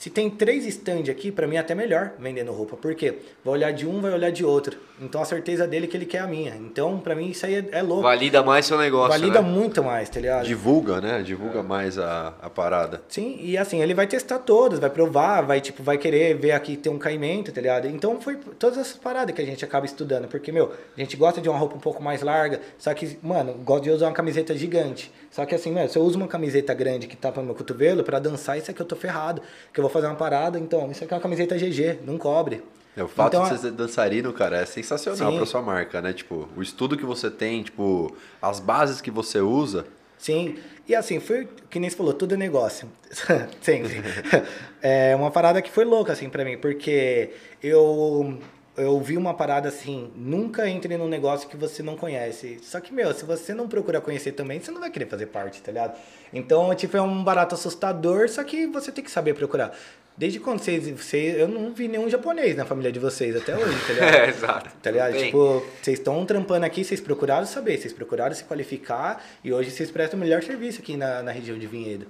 Se 0.00 0.08
tem 0.08 0.30
três 0.30 0.64
stand 0.64 1.10
aqui, 1.10 1.30
pra 1.30 1.46
mim 1.46 1.56
é 1.56 1.58
até 1.58 1.74
melhor 1.74 2.12
vendendo 2.18 2.50
roupa. 2.52 2.74
Por 2.74 2.94
quê? 2.94 3.18
Vai 3.44 3.52
olhar 3.52 3.70
de 3.70 3.86
um, 3.86 4.00
vai 4.00 4.10
olhar 4.10 4.32
de 4.32 4.42
outro. 4.42 4.78
Então 4.98 5.20
a 5.20 5.26
certeza 5.26 5.66
dele 5.66 5.84
é 5.84 5.88
que 5.88 5.94
ele 5.94 6.06
quer 6.06 6.20
a 6.20 6.26
minha. 6.26 6.56
Então, 6.56 6.98
pra 6.98 7.14
mim, 7.14 7.28
isso 7.28 7.44
aí 7.44 7.56
é, 7.56 7.68
é 7.72 7.82
louco. 7.82 8.04
Valida 8.04 8.42
mais 8.42 8.64
seu 8.64 8.78
negócio, 8.78 9.10
Valida 9.10 9.42
né? 9.42 9.48
muito 9.50 9.84
mais, 9.84 10.08
tá 10.08 10.18
ligado? 10.18 10.46
Divulga, 10.46 11.02
né? 11.02 11.22
Divulga 11.22 11.62
mais 11.62 11.98
a, 11.98 12.32
a 12.40 12.48
parada. 12.48 13.02
Sim, 13.10 13.36
e 13.42 13.58
assim, 13.58 13.82
ele 13.82 13.92
vai 13.92 14.06
testar 14.06 14.38
todas, 14.38 14.78
vai 14.78 14.88
provar, 14.88 15.42
vai 15.42 15.60
tipo, 15.60 15.82
vai 15.82 15.98
querer 15.98 16.34
ver 16.34 16.52
aqui 16.52 16.78
ter 16.78 16.88
um 16.88 16.98
caimento, 16.98 17.52
tá 17.52 17.60
ligado? 17.60 17.86
Então 17.86 18.18
foi 18.22 18.36
todas 18.58 18.78
essas 18.78 18.96
paradas 18.96 19.34
que 19.34 19.42
a 19.42 19.46
gente 19.46 19.62
acaba 19.66 19.84
estudando, 19.84 20.28
porque, 20.28 20.50
meu, 20.50 20.72
a 20.96 21.00
gente 21.00 21.14
gosta 21.14 21.42
de 21.42 21.48
uma 21.50 21.58
roupa 21.58 21.76
um 21.76 21.80
pouco 21.80 22.02
mais 22.02 22.22
larga, 22.22 22.62
só 22.78 22.94
que, 22.94 23.18
mano, 23.22 23.52
gosto 23.52 23.84
de 23.84 23.90
usar 23.90 24.06
uma 24.06 24.14
camiseta 24.14 24.56
gigante. 24.56 25.12
Só 25.30 25.46
que 25.46 25.54
assim, 25.54 25.70
meu, 25.70 25.88
se 25.88 25.96
eu 25.96 26.02
uso 26.02 26.16
uma 26.16 26.26
camiseta 26.26 26.74
grande 26.74 27.06
que 27.06 27.16
tapa 27.16 27.40
meu 27.40 27.54
cotovelo, 27.54 28.02
pra 28.02 28.18
dançar, 28.18 28.58
isso 28.58 28.70
aqui 28.70 28.80
eu 28.82 28.86
tô 28.86 28.96
ferrado. 28.96 29.40
Que 29.72 29.78
eu 29.78 29.82
vou 29.82 29.90
fazer 29.90 30.06
uma 30.06 30.16
parada, 30.16 30.58
então, 30.58 30.90
isso 30.90 31.04
aqui 31.04 31.14
é 31.14 31.16
uma 31.16 31.22
camiseta 31.22 31.56
GG, 31.56 32.00
não 32.04 32.18
cobre. 32.18 32.62
É, 32.96 33.04
o 33.04 33.08
fato 33.08 33.36
Então, 33.36 33.44
de 33.44 33.50
você 33.50 33.58
ser 33.58 33.70
dançarino, 33.70 34.32
cara, 34.32 34.58
é 34.58 34.66
sensacional 34.66 35.32
pra 35.36 35.46
sua 35.46 35.62
marca, 35.62 36.02
né? 36.02 36.12
Tipo, 36.12 36.48
o 36.56 36.62
estudo 36.62 36.96
que 36.96 37.04
você 37.04 37.30
tem, 37.30 37.62
tipo, 37.62 38.14
as 38.42 38.58
bases 38.58 39.00
que 39.00 39.10
você 39.10 39.40
usa. 39.40 39.86
Sim, 40.18 40.58
e 40.86 40.94
assim, 40.94 41.20
foi 41.20 41.48
que 41.70 41.78
nem 41.78 41.88
você 41.88 41.96
falou, 41.96 42.12
tudo 42.12 42.34
é 42.34 42.36
negócio. 42.36 42.88
Sempre. 43.62 44.02
é 44.82 45.14
uma 45.14 45.30
parada 45.30 45.62
que 45.62 45.70
foi 45.70 45.84
louca, 45.84 46.12
assim, 46.12 46.28
pra 46.28 46.44
mim, 46.44 46.58
porque 46.58 47.30
eu, 47.62 48.36
eu 48.80 48.98
vi 49.00 49.16
uma 49.16 49.34
parada 49.34 49.68
assim, 49.68 50.10
nunca 50.16 50.68
entre 50.68 50.96
num 50.96 51.08
negócio 51.08 51.48
que 51.48 51.56
você 51.56 51.82
não 51.82 51.96
conhece. 51.96 52.58
Só 52.62 52.80
que, 52.80 52.92
meu, 52.92 53.12
se 53.14 53.24
você 53.24 53.54
não 53.54 53.68
procura 53.68 54.00
conhecer 54.00 54.32
também, 54.32 54.60
você 54.60 54.70
não 54.70 54.80
vai 54.80 54.90
querer 54.90 55.06
fazer 55.06 55.26
parte, 55.26 55.62
tá 55.62 55.70
ligado? 55.70 55.98
Então, 56.32 56.74
tipo, 56.74 56.96
é 56.96 57.02
um 57.02 57.22
barato 57.22 57.54
assustador, 57.54 58.28
só 58.28 58.42
que 58.44 58.66
você 58.66 58.90
tem 58.90 59.04
que 59.04 59.10
saber 59.10 59.34
procurar. 59.34 59.76
Desde 60.16 60.38
quando 60.38 60.60
vocês, 60.60 60.86
vocês. 60.88 61.38
Eu 61.38 61.48
não 61.48 61.72
vi 61.72 61.88
nenhum 61.88 62.08
japonês 62.10 62.54
na 62.54 62.66
família 62.66 62.92
de 62.92 62.98
vocês 62.98 63.34
até 63.34 63.56
hoje, 63.56 63.74
tá 63.86 63.92
ligado? 63.94 64.14
É, 64.14 64.28
exato. 64.28 64.70
Tá 64.82 64.90
ligado? 64.90 65.16
Tipo, 65.16 65.64
vocês 65.80 65.98
estão 65.98 66.26
trampando 66.26 66.66
aqui, 66.66 66.84
vocês 66.84 67.00
procuraram 67.00 67.46
saber, 67.46 67.78
vocês 67.78 67.92
procuraram 67.92 68.34
se 68.34 68.44
qualificar 68.44 69.24
e 69.42 69.52
hoje 69.52 69.70
vocês 69.70 69.90
prestam 69.90 70.18
o 70.18 70.22
melhor 70.22 70.42
serviço 70.42 70.80
aqui 70.80 70.96
na, 70.96 71.22
na 71.22 71.32
região 71.32 71.58
de 71.58 71.66
Vinhedo. 71.66 72.06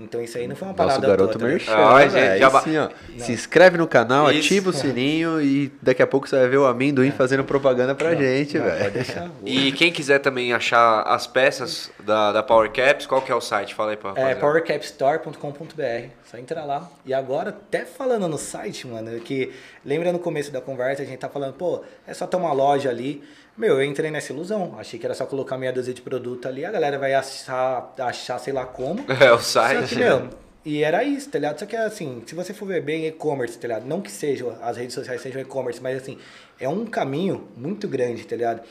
Então 0.00 0.20
isso 0.22 0.38
aí 0.38 0.48
não 0.48 0.56
foi 0.56 0.66
uma 0.68 0.74
Nosso 0.74 0.88
parada 0.88 1.06
garoto 1.06 1.32
toda, 1.34 1.44
né? 1.44 1.50
merchan, 1.52 1.72
Ah, 1.76 2.00
gente, 2.02 2.12
velho? 2.12 2.40
já 2.40 2.60
sim, 2.62 2.76
ó, 2.78 2.88
Se 3.18 3.32
inscreve 3.32 3.76
no 3.76 3.86
canal, 3.86 4.30
Isso. 4.32 4.40
ativa 4.46 4.70
o 4.70 4.72
sininho 4.72 5.42
e 5.42 5.70
daqui 5.82 6.02
a 6.02 6.06
pouco 6.06 6.26
você 6.26 6.36
vai 6.38 6.48
ver 6.48 6.56
o 6.56 6.64
amendoim 6.66 7.10
fazendo 7.10 7.44
propaganda 7.44 7.94
pra 7.94 8.14
gente, 8.14 8.58
Não, 8.58 8.64
velho. 8.64 8.78
pode 8.78 8.94
deixar. 8.94 9.30
E 9.44 9.72
quem 9.72 9.92
quiser 9.92 10.18
também 10.20 10.52
achar 10.54 11.02
as 11.02 11.26
peças 11.26 11.90
da, 12.00 12.32
da 12.32 12.42
Power 12.42 12.70
Caps, 12.72 13.06
qual 13.06 13.20
que 13.20 13.30
é 13.30 13.34
o 13.34 13.40
site? 13.40 13.74
Fala 13.74 13.90
aí 13.90 13.96
pra 13.96 14.12
É 14.16 14.34
powercapstore.com.br. 14.34 16.08
Só 16.24 16.38
entra 16.38 16.64
lá. 16.64 16.88
E 17.04 17.12
agora, 17.12 17.50
até 17.50 17.84
falando 17.84 18.28
no 18.28 18.38
site, 18.38 18.86
mano, 18.86 19.18
que 19.20 19.52
lembra 19.84 20.12
no 20.12 20.18
começo 20.18 20.50
da 20.50 20.60
conversa, 20.60 21.02
a 21.02 21.04
gente 21.06 21.18
tá 21.18 21.28
falando, 21.28 21.54
pô, 21.54 21.82
é 22.06 22.14
só 22.14 22.26
ter 22.26 22.36
uma 22.36 22.52
loja 22.52 22.88
ali. 22.88 23.22
Meu, 23.56 23.74
eu 23.80 23.84
entrei 23.84 24.10
nessa 24.10 24.32
ilusão. 24.32 24.76
Achei 24.78 24.98
que 24.98 25.04
era 25.04 25.14
só 25.14 25.26
colocar 25.26 25.58
meia 25.58 25.72
dúzia 25.72 25.92
de 25.92 26.00
produto 26.00 26.48
ali, 26.48 26.64
a 26.64 26.70
galera 26.70 26.98
vai 26.98 27.14
achar, 27.14 27.92
achar 27.98 28.38
sei 28.38 28.52
lá 28.52 28.64
como. 28.64 29.04
É 29.20 29.32
o 29.32 29.38
Só 29.38 29.62
site. 29.68 29.88
que, 29.88 29.96
meu, 29.96 30.30
e 30.64 30.82
era 30.82 31.02
isso, 31.04 31.30
tá 31.30 31.38
ligado? 31.38 31.58
Só 31.58 31.66
que 31.66 31.76
assim, 31.76 32.22
se 32.26 32.34
você 32.34 32.52
for 32.54 32.66
ver 32.66 32.82
bem 32.82 33.06
e-commerce, 33.06 33.58
tá 33.58 33.68
ligado? 33.68 33.86
Não 33.86 34.00
que 34.00 34.10
seja, 34.10 34.46
as 34.62 34.76
redes 34.76 34.94
sociais 34.94 35.20
sejam 35.20 35.40
e-commerce, 35.40 35.82
mas 35.82 35.96
assim, 36.02 36.18
é 36.58 36.68
um 36.68 36.84
caminho 36.86 37.48
muito 37.56 37.88
grande, 37.88 38.26
tá 38.26 38.36
ligado? 38.36 38.62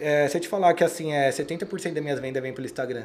É, 0.00 0.26
se 0.28 0.36
eu 0.36 0.40
te 0.40 0.48
falar 0.48 0.74
que 0.74 0.82
assim, 0.82 1.12
é 1.12 1.30
70% 1.30 1.92
das 1.92 2.02
minhas 2.02 2.18
vendas 2.20 2.42
vem 2.42 2.52
pelo 2.52 2.66
Instagram. 2.66 3.04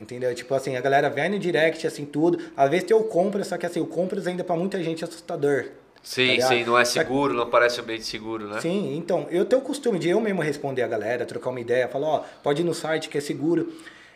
Entendeu? 0.00 0.34
Tipo 0.34 0.54
assim, 0.54 0.76
a 0.76 0.80
galera 0.80 1.08
vem 1.08 1.30
no 1.30 1.38
direct, 1.38 1.86
assim, 1.86 2.04
tudo. 2.04 2.38
Às 2.56 2.68
vezes 2.68 2.84
tem 2.86 2.96
o 2.96 3.04
compras, 3.04 3.46
só 3.46 3.56
que 3.56 3.64
assim, 3.64 3.80
o 3.80 3.86
compras 3.86 4.26
ainda 4.26 4.44
pra 4.44 4.54
muita 4.56 4.82
gente 4.82 5.02
é 5.02 5.06
assustador. 5.08 5.66
Sim, 6.06 6.38
Tá 6.38 6.46
sim, 6.46 6.64
não 6.64 6.78
é 6.78 6.84
seguro, 6.84 7.34
não 7.34 7.50
parece 7.50 7.80
um 7.80 7.82
ambiente 7.82 8.04
seguro, 8.04 8.46
né? 8.46 8.60
Sim, 8.60 8.96
então, 8.96 9.26
eu 9.28 9.44
tenho 9.44 9.60
o 9.60 9.64
costume 9.64 9.98
de 9.98 10.08
eu 10.08 10.20
mesmo 10.20 10.40
responder 10.40 10.82
a 10.82 10.86
galera, 10.86 11.26
trocar 11.26 11.50
uma 11.50 11.60
ideia, 11.60 11.88
falar, 11.88 12.06
ó, 12.06 12.24
pode 12.44 12.62
ir 12.62 12.64
no 12.64 12.72
site 12.72 13.08
que 13.08 13.18
é 13.18 13.20
seguro. 13.20 13.72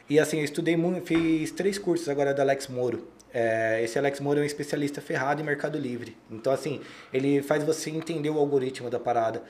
E 0.09 0.17
assim, 0.17 0.39
eu 0.39 0.45
estudei 0.45 0.77
muito, 0.77 1.05
fiz 1.05 1.51
três 1.51 1.79
cursos 1.79 2.09
agora 2.09 2.33
da 2.33 2.45
Alex 2.45 2.69
Moro. 2.69 3.09
É, 3.35 3.81
esse 3.83 3.99
Alex 3.99 4.21
Moro 4.21 4.39
é 4.39 4.43
um 4.43 4.47
especialista 4.47 5.01
ferrado 5.01 5.43
em 5.43 5.45
Mercado 5.45 5.77
Livre. 5.77 6.17
Então, 6.31 6.53
assim, 6.53 6.81
ele 7.12 7.43
faz 7.43 7.65
você 7.65 7.91
entender 7.91 8.31
o 8.31 8.39
algoritmo 8.39 8.89
da 8.89 9.01
parada. 9.01 9.43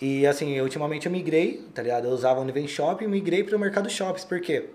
E 0.00 0.26
assim, 0.26 0.60
ultimamente 0.60 1.06
eu 1.06 1.12
migrei, 1.12 1.64
tá 1.72 1.82
ligado? 1.82 2.08
Eu 2.08 2.10
usava 2.10 2.40
o 2.40 2.42
Univen 2.42 2.66
Shop 2.66 3.04
e 3.04 3.06
migrei 3.06 3.44
para 3.44 3.56
o 3.56 3.60
Mercado 3.60 3.88
Shops, 3.88 4.24
por 4.24 4.40
quê? 4.40 4.70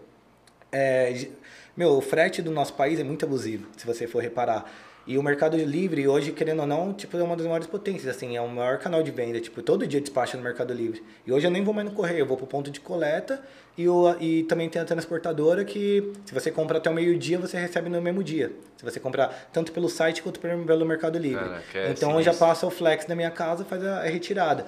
É, 0.72 1.28
meu, 1.76 1.90
o 1.90 2.02
frete 2.02 2.42
do 2.42 2.52
nosso 2.52 2.74
país 2.74 3.02
é 3.02 3.04
muito 3.04 3.26
abusivo, 3.26 3.68
se 3.76 3.86
você 3.86 4.08
for 4.08 4.24
reparar. 4.24 4.72
E 5.12 5.18
o 5.18 5.24
Mercado 5.24 5.58
Livre, 5.58 6.08
hoje, 6.08 6.32
querendo 6.32 6.62
ou 6.62 6.66
não, 6.66 6.94
tipo, 6.94 7.18
é 7.18 7.22
uma 7.22 7.36
das 7.36 7.46
maiores 7.46 7.68
potências, 7.68 8.08
assim, 8.08 8.38
é 8.38 8.40
o 8.40 8.48
maior 8.48 8.78
canal 8.78 9.04
de 9.04 9.12
venda, 9.12 9.42
tipo, 9.42 9.62
todo 9.62 9.86
dia 9.86 10.00
despacha 10.00 10.38
no 10.38 10.44
Mercado 10.44 10.74
Livre. 10.74 11.04
E 11.28 11.34
hoje 11.34 11.46
eu 11.46 11.52
nem 11.52 11.62
vou 11.62 11.74
mais 11.74 11.86
no 11.86 11.94
correio, 11.94 12.20
eu 12.20 12.26
vou 12.26 12.38
pro 12.38 12.48
ponto 12.48 12.72
de 12.72 12.80
coleta 12.80 13.44
e, 13.78 13.90
o, 13.90 14.16
e 14.22 14.44
também 14.44 14.70
tem 14.70 14.82
a 14.82 14.86
transportadora 14.86 15.66
que, 15.66 16.14
se 16.24 16.34
você 16.34 16.50
compra 16.50 16.78
até 16.78 16.90
o 16.90 16.94
meio-dia, 16.94 17.38
você 17.38 17.60
recebe 17.60 17.90
no 17.90 18.02
mesmo 18.02 18.24
dia. 18.24 18.54
Se 18.78 18.86
você 18.86 19.02
comprar 19.02 19.50
tanto 19.52 19.74
pelo 19.74 19.90
site 19.90 20.24
quanto 20.24 20.40
pelo 20.40 20.86
Mercado 20.86 21.20
Livre. 21.20 21.44
Caraca, 21.44 21.78
é 21.78 21.92
então 21.92 22.16
eu 22.16 22.24
já 22.24 22.34
passa 22.34 22.66
o 22.66 22.70
flex 22.70 23.04
da 23.04 23.14
minha 23.14 23.32
casa, 23.32 23.66
faz 23.66 23.84
a, 23.84 23.98
a 23.98 24.06
retirada. 24.06 24.66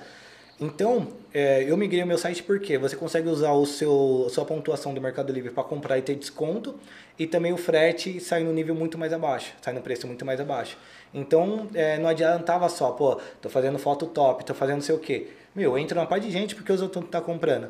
Então, 0.60 1.08
é, 1.34 1.64
eu 1.64 1.76
migrei 1.76 2.04
o 2.04 2.08
meu 2.08 2.18
site 2.18 2.44
porque 2.44 2.78
você 2.78 2.96
consegue 2.96 3.28
usar 3.28 3.52
o 3.54 3.66
seu, 3.66 4.28
sua 4.30 4.46
pontuação 4.46 4.94
do 4.94 5.02
Mercado 5.02 5.34
Livre 5.34 5.50
para 5.50 5.64
comprar 5.64 5.98
e 5.98 6.02
ter 6.02 6.16
desconto, 6.16 6.76
e 7.18 7.26
também 7.26 7.52
o 7.52 7.58
frete 7.58 8.20
sai 8.20 8.44
no 8.44 8.54
nível 8.54 8.76
muito 8.76 8.98
mais 8.98 9.12
abaixo, 9.12 9.54
sai 9.62 9.74
no 9.74 9.82
preço 9.82 10.06
muito 10.06 10.24
mais 10.24 10.40
abaixo. 10.40 10.78
Então, 11.14 11.68
é, 11.74 11.98
não 11.98 12.08
adiantava 12.08 12.70
só, 12.70 12.92
pô, 12.92 13.20
tô 13.42 13.50
fazendo 13.50 13.80
foto 13.80 14.06
top, 14.06 14.46
tô 14.46 14.54
fazendo 14.54 14.82
sei 14.82 14.96
o 14.96 15.00
quê. 15.00 15.28
Meu, 15.56 15.78
entra 15.78 16.00
uma 16.00 16.06
par 16.06 16.20
de 16.20 16.32
gente 16.32 16.56
porque 16.56 16.72
os 16.72 16.82
outros 16.82 17.06
tá 17.10 17.20
comprando. 17.20 17.70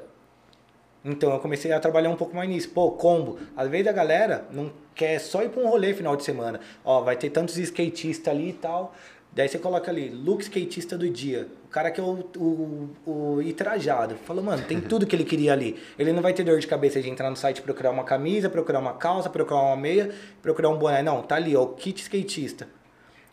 Então 1.05 1.33
eu 1.33 1.39
comecei 1.39 1.71
a 1.71 1.79
trabalhar 1.79 2.09
um 2.09 2.15
pouco 2.15 2.35
mais 2.35 2.49
nisso. 2.49 2.69
Pô, 2.69 2.91
combo. 2.91 3.37
Às 3.57 3.67
vezes 3.67 3.87
a 3.87 3.91
galera 3.91 4.45
não 4.51 4.71
quer 4.95 5.19
só 5.19 5.43
ir 5.43 5.49
pra 5.49 5.61
um 5.61 5.67
rolê 5.67 5.93
final 5.93 6.15
de 6.15 6.23
semana. 6.23 6.61
Ó, 6.85 7.01
vai 7.01 7.17
ter 7.17 7.29
tantos 7.29 7.57
skatistas 7.57 8.33
ali 8.33 8.49
e 8.49 8.53
tal. 8.53 8.95
Daí 9.35 9.49
você 9.49 9.57
coloca 9.57 9.89
ali, 9.89 10.09
look 10.09 10.41
skatista 10.41 10.95
do 10.95 11.09
dia. 11.09 11.47
O 11.65 11.67
cara 11.69 11.89
que 11.89 11.99
é 11.99 12.03
o, 12.03 12.23
o, 12.37 12.89
o 13.05 13.41
ir 13.41 13.53
trajado. 13.53 14.15
Fala, 14.25 14.41
mano, 14.43 14.63
tem 14.63 14.79
tudo 14.81 15.07
que 15.07 15.15
ele 15.15 15.23
queria 15.25 15.53
ali. 15.53 15.75
Ele 15.97 16.13
não 16.13 16.21
vai 16.21 16.33
ter 16.33 16.43
dor 16.43 16.59
de 16.59 16.67
cabeça 16.67 17.01
de 17.01 17.09
entrar 17.09 17.29
no 17.31 17.35
site 17.35 17.57
e 17.57 17.61
procurar 17.61 17.89
uma 17.89 18.03
camisa, 18.03 18.47
procurar 18.49 18.79
uma 18.79 18.93
calça, 18.93 19.29
procurar 19.29 19.61
uma 19.61 19.75
meia, 19.75 20.11
procurar 20.41 20.69
um 20.69 20.77
boné. 20.77 21.01
Não, 21.01 21.23
tá 21.23 21.35
ali, 21.35 21.55
ó, 21.55 21.63
o 21.63 21.69
kit 21.69 21.99
skatista. 22.01 22.67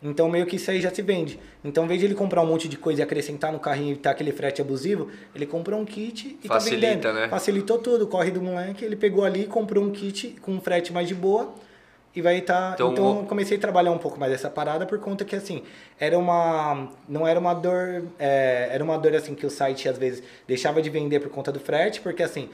Então 0.03 0.27
meio 0.27 0.47
que 0.47 0.55
isso 0.55 0.71
aí 0.71 0.81
já 0.81 0.89
se 0.89 1.03
vende. 1.03 1.39
Então, 1.63 1.85
em 1.85 1.87
vez 1.87 1.99
de 1.99 2.07
ele 2.07 2.15
comprar 2.15 2.41
um 2.41 2.47
monte 2.47 2.67
de 2.67 2.75
coisa 2.75 3.01
e 3.01 3.03
acrescentar 3.03 3.51
no 3.51 3.59
carrinho 3.59 3.93
e 3.93 3.95
tá 3.95 4.09
aquele 4.09 4.31
frete 4.31 4.59
abusivo, 4.59 5.09
ele 5.35 5.45
comprou 5.45 5.79
um 5.79 5.85
kit 5.85 6.39
e 6.43 6.47
Facilita, 6.47 6.87
tá 6.87 7.09
vendendo. 7.09 7.13
né? 7.13 7.29
Facilitou 7.29 7.77
tudo. 7.77 8.07
Corre 8.07 8.31
do 8.31 8.41
moleque, 8.41 8.83
ele 8.83 8.95
pegou 8.95 9.23
ali, 9.23 9.45
comprou 9.45 9.83
um 9.83 9.91
kit 9.91 10.35
com 10.41 10.53
um 10.53 10.59
frete 10.59 10.91
mais 10.91 11.07
de 11.07 11.13
boa 11.13 11.53
e 12.15 12.21
vai 12.21 12.37
estar. 12.39 12.73
Então, 12.73 12.91
Então, 12.91 13.05
o- 13.17 13.19
eu 13.21 13.25
comecei 13.25 13.57
a 13.57 13.59
trabalhar 13.59 13.91
um 13.91 13.97
pouco 13.97 14.19
mais 14.19 14.31
essa 14.33 14.49
parada 14.49 14.85
por 14.85 14.99
conta 14.99 15.23
que 15.23 15.35
assim 15.35 15.63
era 15.99 16.17
uma 16.17 16.89
não 17.07 17.25
era 17.27 17.39
uma 17.39 17.53
dor 17.53 18.03
é, 18.19 18.69
era 18.71 18.83
uma 18.83 18.97
dor 18.97 19.15
assim 19.15 19.33
que 19.33 19.45
o 19.45 19.49
site 19.49 19.87
às 19.87 19.97
vezes 19.97 20.21
deixava 20.47 20.81
de 20.81 20.89
vender 20.89 21.19
por 21.21 21.29
conta 21.29 21.51
do 21.51 21.59
frete 21.59 22.01
porque 22.01 22.21
assim 22.23 22.49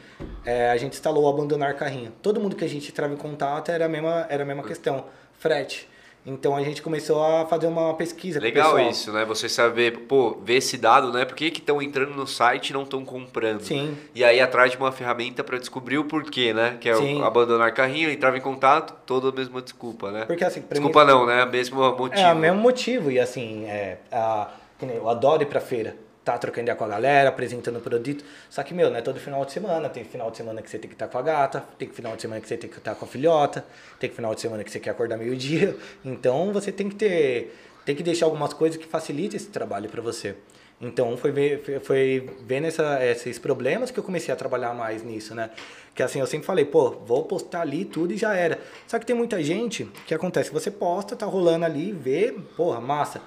é, 0.46 0.70
a 0.70 0.78
gente 0.78 0.94
instalou 0.94 1.28
abandonar 1.28 1.74
carrinho. 1.76 2.12
Todo 2.22 2.40
mundo 2.40 2.56
que 2.56 2.64
a 2.66 2.70
gente 2.70 2.90
entrava 2.92 3.14
em 3.14 3.18
contato 3.18 3.70
era 3.72 3.86
a 3.86 3.90
mesma 3.90 4.26
era 4.30 4.44
a 4.44 4.46
mesma 4.46 4.64
questão 4.64 5.06
frete. 5.40 5.90
Então 6.30 6.58
a 6.58 6.62
gente 6.62 6.82
começou 6.82 7.24
a 7.24 7.46
fazer 7.46 7.68
uma 7.68 7.94
pesquisa 7.94 8.38
o 8.38 8.44
Legal 8.44 8.78
isso, 8.82 9.14
né? 9.14 9.24
Você 9.24 9.48
saber, 9.48 10.00
pô, 10.00 10.38
ver 10.44 10.56
esse 10.56 10.78
dado, 10.78 11.14
né? 11.14 11.24
Por 11.24 11.38
que 11.38 11.46
estão 11.46 11.82
entrando 11.82 12.14
no 12.14 12.28
site 12.28 12.72
e 12.72 12.74
não 12.74 12.84
estão 12.84 13.06
comprando? 13.06 13.62
Sim. 13.62 13.98
E 14.14 14.26
aí 14.26 14.42
atrás 14.42 14.72
de 14.72 14.78
uma 14.78 14.92
ferramenta 14.92 15.42
para 15.42 15.58
descobrir 15.58 15.98
o 15.98 16.04
porquê, 16.04 16.54
né? 16.54 16.76
Que 16.82 16.90
é 16.90 16.96
o 16.96 17.00
Sim. 17.00 17.24
abandonar 17.24 17.74
carrinho, 17.74 18.12
entrava 18.12 18.38
em 18.38 18.42
contato, 18.42 18.94
toda 19.06 19.30
a 19.30 19.32
mesma 19.32 19.62
desculpa, 19.62 20.12
né? 20.12 20.26
Porque 20.26 20.44
assim, 20.44 20.60
pra 20.62 20.78
mim- 20.78 20.86
desculpa 20.86 21.06
não, 21.06 21.26
né? 21.26 21.46
Mesmo 21.46 21.80
motivo. 21.98 22.22
É, 22.22 22.34
o 22.34 22.36
mesmo 22.36 22.60
motivo. 22.60 23.10
E 23.10 23.22
assim, 23.22 23.64
é, 23.64 24.00
a, 24.12 24.50
eu 24.82 25.08
adoro 25.08 25.44
ir 25.44 25.46
pra 25.46 25.62
feira. 25.62 25.96
Tá 26.28 26.38
trocando 26.38 26.64
ideia 26.64 26.76
com 26.76 26.84
a 26.84 26.90
galera, 26.90 27.30
apresentando 27.30 27.78
o 27.78 27.80
produto. 27.80 28.22
Só 28.50 28.62
que, 28.62 28.74
meu, 28.74 28.90
não 28.90 28.98
é 28.98 29.02
todo 29.02 29.18
final 29.18 29.46
de 29.46 29.54
semana. 29.54 29.88
Tem 29.88 30.04
final 30.04 30.30
de 30.30 30.36
semana 30.36 30.62
que 30.62 30.70
você 30.70 30.78
tem 30.78 30.90
que 30.90 30.94
estar 30.94 31.08
com 31.08 31.18
a 31.18 31.22
gata, 31.22 31.64
tem 31.80 31.88
final 31.88 32.18
de 32.18 32.22
semana 32.22 32.42
que 32.42 32.50
você 32.50 32.58
tem 32.58 32.70
que 32.70 32.78
estar 32.78 32.96
com 32.96 33.06
a 33.06 33.08
filhota, 33.08 33.64
tem 33.98 34.10
final 34.10 34.36
de 34.36 34.42
semana 34.42 34.62
que 34.62 34.70
você 34.70 34.78
quer 34.78 34.90
acordar 34.90 35.16
meio-dia. 35.18 35.74
Então 36.04 36.52
você 36.52 36.70
tem 36.70 36.90
que 36.90 36.96
ter. 36.96 37.56
Tem 37.86 37.96
que 37.96 38.04
deixar 38.04 38.26
algumas 38.26 38.52
coisas 38.52 38.78
que 38.78 38.86
facilitem 38.86 39.38
esse 39.38 39.48
trabalho 39.48 39.88
pra 39.88 40.02
você. 40.02 40.36
Então 40.82 41.16
foi, 41.16 41.32
ver, 41.32 41.80
foi 41.80 42.30
vendo 42.42 42.68
essa, 42.68 43.02
esses 43.06 43.40
problemas 43.40 43.90
que 43.90 43.98
eu 43.98 44.04
comecei 44.04 44.34
a 44.34 44.36
trabalhar 44.36 44.74
mais 44.74 45.04
nisso, 45.04 45.34
né? 45.34 45.50
Que 45.96 46.04
assim, 46.04 46.20
eu 46.20 46.28
sempre 46.28 46.46
falei, 46.46 46.66
pô, 46.66 46.90
vou 46.90 47.24
postar 47.24 47.62
ali 47.62 47.86
tudo 47.86 48.14
e 48.14 48.18
já 48.18 48.36
era. 48.36 48.60
Só 48.86 49.00
que 49.00 49.06
tem 49.06 49.16
muita 49.16 49.42
gente 49.42 49.86
que 50.06 50.14
acontece, 50.14 50.52
você 50.52 50.70
posta, 50.70 51.16
tá 51.16 51.26
rolando 51.26 51.64
ali, 51.64 51.94
vê, 51.94 52.36
porra, 52.58 52.82
massa. 52.82 53.22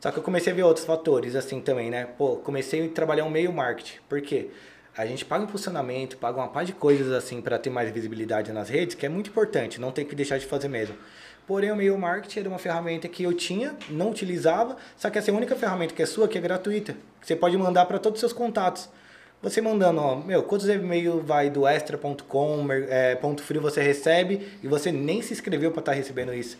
Só 0.00 0.12
que 0.12 0.18
eu 0.18 0.22
comecei 0.22 0.52
a 0.52 0.56
ver 0.56 0.62
outros 0.62 0.86
fatores 0.86 1.34
assim 1.34 1.60
também, 1.60 1.90
né? 1.90 2.06
Pô, 2.16 2.36
comecei 2.36 2.86
a 2.86 2.88
trabalhar 2.88 3.24
um 3.24 3.30
meio 3.30 3.52
marketing. 3.52 3.98
Por 4.08 4.20
quê? 4.20 4.48
A 4.96 5.06
gente 5.06 5.24
paga 5.24 5.44
impulsionamento, 5.44 6.16
paga 6.16 6.38
uma 6.38 6.48
par 6.48 6.64
de 6.64 6.72
coisas 6.72 7.12
assim 7.12 7.40
para 7.40 7.58
ter 7.58 7.70
mais 7.70 7.90
visibilidade 7.90 8.52
nas 8.52 8.68
redes, 8.68 8.94
que 8.94 9.06
é 9.06 9.08
muito 9.08 9.30
importante, 9.30 9.80
não 9.80 9.92
tem 9.92 10.04
que 10.04 10.14
deixar 10.14 10.38
de 10.38 10.46
fazer 10.46 10.68
mesmo. 10.68 10.96
Porém, 11.46 11.70
o 11.70 11.76
meio 11.76 11.96
marketing 11.96 12.40
era 12.40 12.48
uma 12.48 12.58
ferramenta 12.58 13.08
que 13.08 13.22
eu 13.22 13.32
tinha, 13.32 13.74
não 13.88 14.10
utilizava, 14.10 14.76
só 14.96 15.08
que 15.08 15.16
essa 15.16 15.30
é 15.30 15.34
a 15.34 15.36
única 15.36 15.56
ferramenta 15.56 15.94
que 15.94 16.02
é 16.02 16.06
sua 16.06 16.28
que 16.28 16.36
é 16.36 16.40
gratuita, 16.40 16.94
que 17.20 17.26
você 17.26 17.34
pode 17.34 17.56
mandar 17.56 17.86
para 17.86 17.98
todos 17.98 18.18
os 18.18 18.20
seus 18.20 18.32
contatos. 18.32 18.88
Você 19.40 19.60
mandando, 19.60 20.00
ó, 20.00 20.16
meu, 20.16 20.42
quantos 20.42 20.68
e-mails 20.68 21.24
vai 21.24 21.48
do 21.48 21.66
extra.com, 21.66 22.66
é, 22.88 23.14
ponto 23.14 23.40
frio 23.42 23.62
você 23.62 23.80
recebe 23.80 24.48
e 24.62 24.66
você 24.66 24.90
nem 24.90 25.22
se 25.22 25.32
inscreveu 25.32 25.70
para 25.70 25.80
estar 25.80 25.92
recebendo 25.92 26.34
isso. 26.34 26.58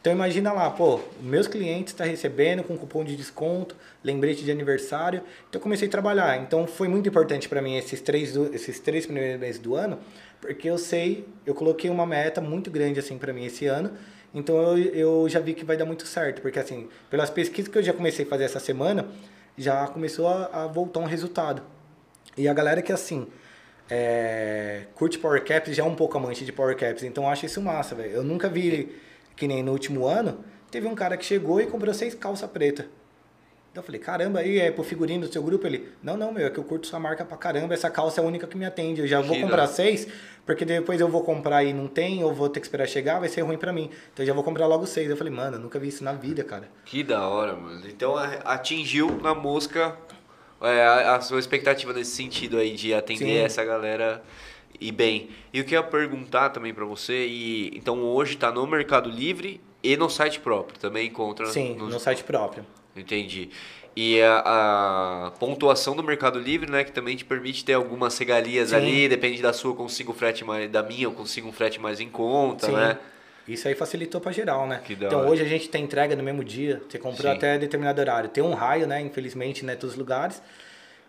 Então 0.00 0.12
imagina 0.12 0.50
lá, 0.50 0.70
pô, 0.70 0.98
meus 1.20 1.46
clientes 1.46 1.92
estão 1.92 2.06
recebendo 2.06 2.64
com 2.64 2.76
cupom 2.76 3.04
de 3.04 3.14
desconto, 3.14 3.76
lembrete 4.02 4.42
de 4.42 4.50
aniversário. 4.50 5.22
Então 5.48 5.58
eu 5.58 5.62
comecei 5.62 5.88
a 5.88 5.90
trabalhar. 5.90 6.40
Então 6.40 6.66
foi 6.66 6.88
muito 6.88 7.08
importante 7.08 7.48
para 7.48 7.60
mim 7.60 7.76
esses 7.76 8.00
três, 8.00 8.34
esses 8.34 8.80
três 8.80 9.04
primeiros 9.04 9.38
meses 9.38 9.60
do 9.60 9.74
ano, 9.74 9.98
porque 10.40 10.70
eu 10.70 10.78
sei, 10.78 11.26
eu 11.44 11.54
coloquei 11.54 11.90
uma 11.90 12.06
meta 12.06 12.40
muito 12.40 12.70
grande 12.70 12.98
assim 12.98 13.18
para 13.18 13.32
mim 13.32 13.44
esse 13.44 13.66
ano. 13.66 13.92
Então 14.34 14.78
eu, 14.78 14.78
eu 14.94 15.28
já 15.28 15.38
vi 15.38 15.52
que 15.52 15.66
vai 15.66 15.76
dar 15.76 15.84
muito 15.84 16.06
certo, 16.06 16.40
porque 16.40 16.58
assim, 16.58 16.88
pelas 17.10 17.28
pesquisas 17.28 17.70
que 17.70 17.76
eu 17.76 17.82
já 17.82 17.92
comecei 17.92 18.24
a 18.24 18.28
fazer 18.28 18.44
essa 18.44 18.60
semana, 18.60 19.06
já 19.58 19.86
começou 19.88 20.28
a, 20.28 20.64
a 20.64 20.66
voltar 20.66 21.00
um 21.00 21.04
resultado. 21.04 21.62
E 22.38 22.48
a 22.48 22.54
galera 22.54 22.80
que 22.80 22.90
assim, 22.92 23.26
é, 23.90 24.84
curte 24.94 25.18
Power 25.18 25.44
Caps 25.44 25.76
já 25.76 25.82
é 25.82 25.86
um 25.86 25.94
pouco 25.94 26.16
amante 26.16 26.42
de 26.42 26.52
Power 26.52 26.74
Caps, 26.74 27.02
então 27.02 27.24
eu 27.24 27.30
acho 27.30 27.44
isso 27.44 27.60
massa, 27.60 27.94
velho. 27.94 28.12
Eu 28.12 28.22
nunca 28.22 28.48
vi, 28.48 28.94
que 29.40 29.48
nem 29.48 29.62
no 29.62 29.72
último 29.72 30.06
ano, 30.06 30.44
teve 30.70 30.86
um 30.86 30.94
cara 30.94 31.16
que 31.16 31.24
chegou 31.24 31.62
e 31.62 31.66
comprou 31.66 31.94
seis 31.94 32.14
calças 32.14 32.48
preta. 32.50 32.86
Então 33.70 33.82
eu 33.82 33.86
falei, 33.86 33.98
caramba, 33.98 34.40
aí 34.40 34.58
é 34.58 34.70
pro 34.70 34.84
figurino 34.84 35.26
do 35.26 35.32
seu 35.32 35.42
grupo? 35.42 35.66
Ele, 35.66 35.88
não, 36.02 36.14
não, 36.14 36.30
meu, 36.30 36.46
é 36.46 36.50
que 36.50 36.58
eu 36.58 36.64
curto 36.64 36.86
sua 36.86 36.98
marca 37.00 37.24
pra 37.24 37.38
caramba, 37.38 37.72
essa 37.72 37.88
calça 37.88 38.20
é 38.20 38.24
a 38.24 38.26
única 38.26 38.46
que 38.46 38.54
me 38.58 38.66
atende. 38.66 39.00
Eu 39.00 39.06
já 39.06 39.22
vou 39.22 39.40
comprar 39.40 39.66
seis, 39.66 40.06
porque 40.44 40.66
depois 40.66 41.00
eu 41.00 41.08
vou 41.08 41.22
comprar 41.24 41.64
e 41.64 41.72
não 41.72 41.86
tem, 41.86 42.20
eu 42.20 42.34
vou 42.34 42.50
ter 42.50 42.60
que 42.60 42.66
esperar 42.66 42.86
chegar, 42.86 43.18
vai 43.18 43.30
ser 43.30 43.40
ruim 43.40 43.56
pra 43.56 43.72
mim. 43.72 43.88
Então 44.12 44.22
eu 44.22 44.26
já 44.26 44.34
vou 44.34 44.44
comprar 44.44 44.66
logo 44.66 44.86
seis. 44.86 45.08
Eu 45.08 45.16
falei, 45.16 45.32
mano, 45.32 45.56
eu 45.56 45.60
nunca 45.60 45.78
vi 45.78 45.88
isso 45.88 46.04
na 46.04 46.12
vida, 46.12 46.44
cara. 46.44 46.68
Que 46.84 47.02
da 47.02 47.26
hora, 47.26 47.56
mano. 47.56 47.80
Então 47.88 48.14
atingiu 48.44 49.08
na 49.22 49.34
mosca 49.34 49.96
é, 50.60 50.82
a, 50.82 51.16
a 51.16 51.20
sua 51.22 51.38
expectativa 51.38 51.94
nesse 51.94 52.10
sentido 52.10 52.58
aí 52.58 52.74
de 52.74 52.92
atender 52.92 53.38
Sim. 53.38 53.44
essa 53.44 53.64
galera 53.64 54.22
e 54.80 54.90
bem. 54.90 55.28
E 55.52 55.60
o 55.60 55.64
que 55.64 55.74
eu 55.76 55.80
ia 55.80 55.86
perguntar 55.86 56.50
também 56.50 56.72
pra 56.72 56.84
você, 56.84 57.26
e 57.26 57.70
então 57.76 58.02
hoje 58.02 58.36
tá 58.36 58.50
no 58.50 58.66
Mercado 58.66 59.10
Livre 59.10 59.60
e 59.82 59.96
no 59.96 60.08
site 60.08 60.40
próprio, 60.40 60.78
também 60.78 61.08
encontra 61.08 61.46
Sim, 61.46 61.74
nos- 61.76 61.92
no 61.92 62.00
site 62.00 62.24
próprio. 62.24 62.64
Entendi. 62.96 63.50
E 63.96 64.20
a, 64.22 65.26
a 65.26 65.30
pontuação 65.32 65.94
do 65.96 66.02
Mercado 66.02 66.38
Livre, 66.38 66.70
né, 66.70 66.84
que 66.84 66.92
também 66.92 67.16
te 67.16 67.24
permite 67.24 67.64
ter 67.64 67.74
algumas 67.74 68.16
regalias 68.16 68.70
Sim. 68.70 68.76
ali, 68.76 69.08
depende 69.08 69.42
da 69.42 69.52
sua, 69.52 69.72
eu 69.72 69.76
consigo 69.76 70.12
um 70.12 70.14
frete 70.14 70.44
mais, 70.44 70.70
da 70.70 70.82
minha, 70.82 71.04
eu 71.04 71.12
consigo 71.12 71.48
um 71.48 71.52
frete 71.52 71.80
mais 71.80 72.00
em 72.00 72.08
conta, 72.08 72.66
Sim. 72.66 72.72
né? 72.72 72.98
Isso 73.48 73.66
aí 73.66 73.74
facilitou 73.74 74.20
pra 74.20 74.30
geral, 74.30 74.66
né? 74.66 74.80
Que 74.84 74.92
então 74.92 75.26
hoje 75.26 75.42
a 75.42 75.46
gente 75.46 75.68
tem 75.68 75.82
entrega 75.82 76.14
no 76.14 76.22
mesmo 76.22 76.44
dia, 76.44 76.80
você 76.88 76.98
comprou 76.98 77.30
Sim. 77.32 77.36
até 77.36 77.58
determinado 77.58 78.00
horário. 78.00 78.30
Tem 78.30 78.44
um 78.44 78.54
raio, 78.54 78.86
né? 78.86 79.00
Infelizmente, 79.00 79.64
né? 79.64 79.74
Todos 79.74 79.94
os 79.94 79.98
lugares. 79.98 80.40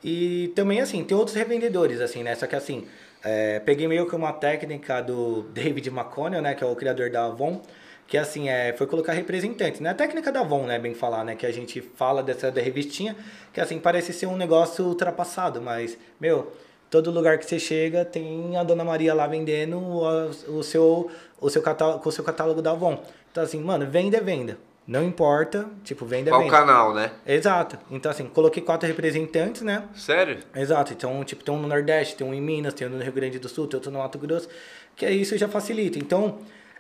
E 0.04 0.52
também, 0.56 0.82
assim, 0.82 1.04
tem 1.04 1.16
outros 1.16 1.36
revendedores, 1.36 2.02
assim, 2.02 2.24
né? 2.24 2.34
Só 2.34 2.48
que, 2.48 2.56
assim, 2.56 2.88
é, 3.24 3.60
peguei 3.60 3.88
meio 3.88 4.08
que 4.08 4.16
uma 4.16 4.34
técnica 4.34 5.02
do 5.02 5.44
David 5.54 5.90
McConnell, 5.90 6.42
né? 6.42 6.56
Que 6.56 6.64
é 6.64 6.68
o 6.68 6.76
criador 6.76 7.10
da 7.10 7.26
Avon. 7.26 7.62
Que, 8.08 8.18
assim, 8.18 8.50
é, 8.50 8.74
foi 8.74 8.88
colocar 8.88 9.14
representantes, 9.14 9.80
né? 9.80 9.90
A 9.92 9.94
técnica 9.94 10.32
da 10.32 10.42
Avon, 10.42 10.66
né? 10.66 10.78
Bem 10.78 10.94
falar, 10.94 11.24
né? 11.24 11.36
Que 11.36 11.46
a 11.46 11.52
gente 11.52 11.80
fala 11.82 12.22
dessa 12.22 12.52
da 12.52 12.62
revistinha. 12.62 13.16
Que, 13.54 13.62
assim, 13.62 13.80
parece 13.80 14.12
ser 14.12 14.26
um 14.26 14.36
negócio 14.36 14.86
ultrapassado. 14.86 15.62
Mas, 15.62 15.98
meu, 16.20 16.52
todo 16.90 17.12
lugar 17.12 17.38
que 17.38 17.46
você 17.46 17.60
chega 17.60 18.04
tem 18.04 18.58
a 18.58 18.64
Dona 18.64 18.84
Maria 18.84 19.14
lá 19.14 19.28
vendendo 19.28 19.78
o, 19.78 20.58
o 20.58 20.64
seu, 20.64 21.10
o 21.40 21.50
seu 21.50 21.62
catálogo, 21.62 22.08
o 22.08 22.12
seu 22.12 22.24
catálogo 22.24 22.62
da 22.62 22.72
Avon. 22.72 23.02
Então, 23.32 23.44
assim, 23.44 23.62
mano, 23.62 23.90
venda 23.90 24.18
é 24.18 24.22
venda. 24.22 24.58
Não 24.88 25.04
importa, 25.04 25.70
tipo, 25.84 26.06
venda 26.06 26.32
Qual 26.32 26.42
venda. 26.42 26.52
canal, 26.52 26.94
né? 26.94 27.12
Exato. 27.26 27.78
Então, 27.90 28.12
assim, 28.12 28.26
coloquei 28.28 28.64
quatro 28.64 28.88
representantes, 28.88 29.62
né? 29.62 29.88
Sério? 29.96 30.40
Exato. 30.56 30.92
Então, 30.92 31.24
tipo, 31.24 31.44
tem 31.44 31.54
um 31.54 31.60
no 31.60 31.68
Nordeste, 31.68 32.16
tem 32.16 32.26
um 32.26 32.34
em 32.34 32.42
Minas, 32.42 32.74
tem 32.74 32.88
um 32.88 32.92
no 32.92 33.02
Rio 33.02 33.14
Grande 33.14 33.38
do 33.38 33.48
Sul, 33.48 33.68
tem 33.68 33.78
outro 33.78 33.92
no 33.92 34.00
Mato 34.00 34.18
Grosso, 34.18 34.50
que 34.96 35.08
isso 35.08 35.38
já 35.38 35.48
facilita. 35.48 36.00
Então, 36.00 36.40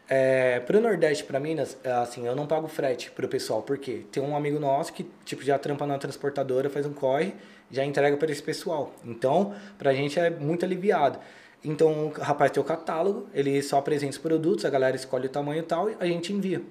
é, 0.09 0.59
pro 0.61 0.81
Nordeste, 0.81 1.23
para 1.23 1.39
Minas, 1.39 1.77
é, 1.83 1.91
assim, 1.91 2.25
eu 2.25 2.35
não 2.35 2.47
pago 2.47 2.67
frete 2.67 3.11
pro 3.11 3.27
pessoal, 3.27 3.61
porque 3.61 4.03
tem 4.11 4.21
um 4.21 4.35
amigo 4.35 4.59
nosso 4.59 4.91
que, 4.91 5.09
tipo, 5.23 5.43
já 5.43 5.57
trampa 5.59 5.85
na 5.85 5.97
transportadora, 5.97 6.69
faz 6.69 6.85
um 6.85 6.93
corre, 6.93 7.33
já 7.69 7.85
entrega 7.85 8.17
para 8.17 8.31
esse 8.31 8.43
pessoal. 8.43 8.91
Então, 9.05 9.53
pra 9.77 9.93
gente 9.93 10.19
é 10.19 10.29
muito 10.29 10.65
aliviado. 10.65 11.19
Então, 11.63 12.07
o 12.07 12.09
rapaz 12.09 12.51
tem 12.51 12.61
o 12.61 12.65
catálogo, 12.65 13.29
ele 13.33 13.61
só 13.61 13.77
apresenta 13.77 14.11
os 14.11 14.17
produtos, 14.17 14.65
a 14.65 14.69
galera 14.69 14.95
escolhe 14.95 15.27
o 15.27 15.29
tamanho 15.29 15.59
e 15.59 15.63
tal, 15.63 15.89
e 15.89 15.95
a 15.99 16.05
gente 16.05 16.33
envia. 16.33 16.61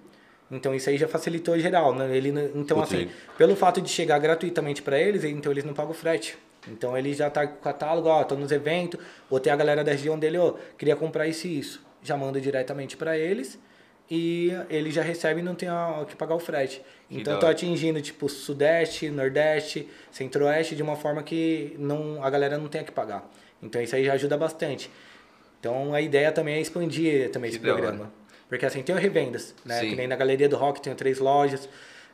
Então 0.51 0.75
isso 0.75 0.91
aí 0.91 0.97
já 0.99 1.07
facilitou 1.07 1.59
geral, 1.59 1.95
né? 1.95 2.17
Ele, 2.17 2.31
então 2.55 2.81
assim, 2.83 2.99
hein? 3.03 3.11
pelo 3.39 3.55
fato 3.55 3.81
de 3.81 3.89
chegar 3.89 4.19
gratuitamente 4.19 4.83
para 4.83 4.99
eles, 4.99 5.23
então 5.25 5.53
eles 5.53 5.65
não 5.65 5.73
pagam 5.75 5.95
frete. 5.95 6.37
Então 6.69 6.97
ele 6.99 7.15
já 7.15 7.31
tá 7.31 7.47
com 7.47 7.55
o 7.55 7.59
catálogo, 7.59 8.09
ó, 8.09 8.23
tô 8.25 8.35
nos 8.35 8.51
eventos, 8.53 9.01
ou 9.31 9.39
tem 9.41 9.53
a 9.53 9.57
galera 9.57 9.83
da 9.85 9.93
região 9.93 10.19
dele, 10.19 10.39
ó, 10.39 10.55
queria 10.77 10.97
comprar 10.97 11.27
isso 11.27 11.47
e 11.47 11.59
isso. 11.59 11.83
Já 12.03 12.17
manda 12.17 12.41
diretamente 12.41 12.97
para 12.97 13.17
eles 13.17 13.59
e 14.11 14.51
ele 14.69 14.91
já 14.91 15.03
recebe 15.03 15.41
e 15.41 15.43
não 15.43 15.55
tem 15.55 15.69
a- 15.69 16.05
que 16.09 16.17
pagar 16.17 16.35
o 16.35 16.39
frete. 16.41 16.83
Então 17.11 17.39
tô 17.39 17.47
atingindo 17.47 18.01
tipo 18.03 18.29
Sudeste, 18.29 19.09
Nordeste, 19.09 19.89
Centro-Oeste 20.11 20.75
de 20.75 20.83
uma 20.83 20.97
forma 20.97 21.23
que 21.23 21.75
não 21.79 22.23
a 22.25 22.29
galera 22.29 22.59
não 22.59 22.69
tenha 22.69 22.83
que 22.85 22.93
pagar. 22.93 23.29
Então 23.63 23.81
isso 23.81 23.95
aí 23.95 24.05
já 24.05 24.15
ajuda 24.15 24.37
bastante. 24.37 24.91
Então 25.61 25.95
a 25.95 26.01
ideia 26.01 26.33
também 26.33 26.55
é 26.57 26.61
expandir 26.61 27.31
também 27.31 27.51
Que 27.51 27.57
esse 27.57 27.65
da 27.65 27.73
hora. 27.75 28.11
Porque 28.51 28.67
assim, 28.67 28.83
tem 28.83 28.95
revendas, 28.97 29.55
né? 29.65 29.79
Sim. 29.81 29.91
Que 29.91 29.97
nem 29.97 30.09
na 30.09 30.17
Galeria 30.17 30.49
do 30.49 30.57
Rock 30.57 30.83
tem 30.83 30.93
três 30.93 31.21
lojas, 31.21 31.69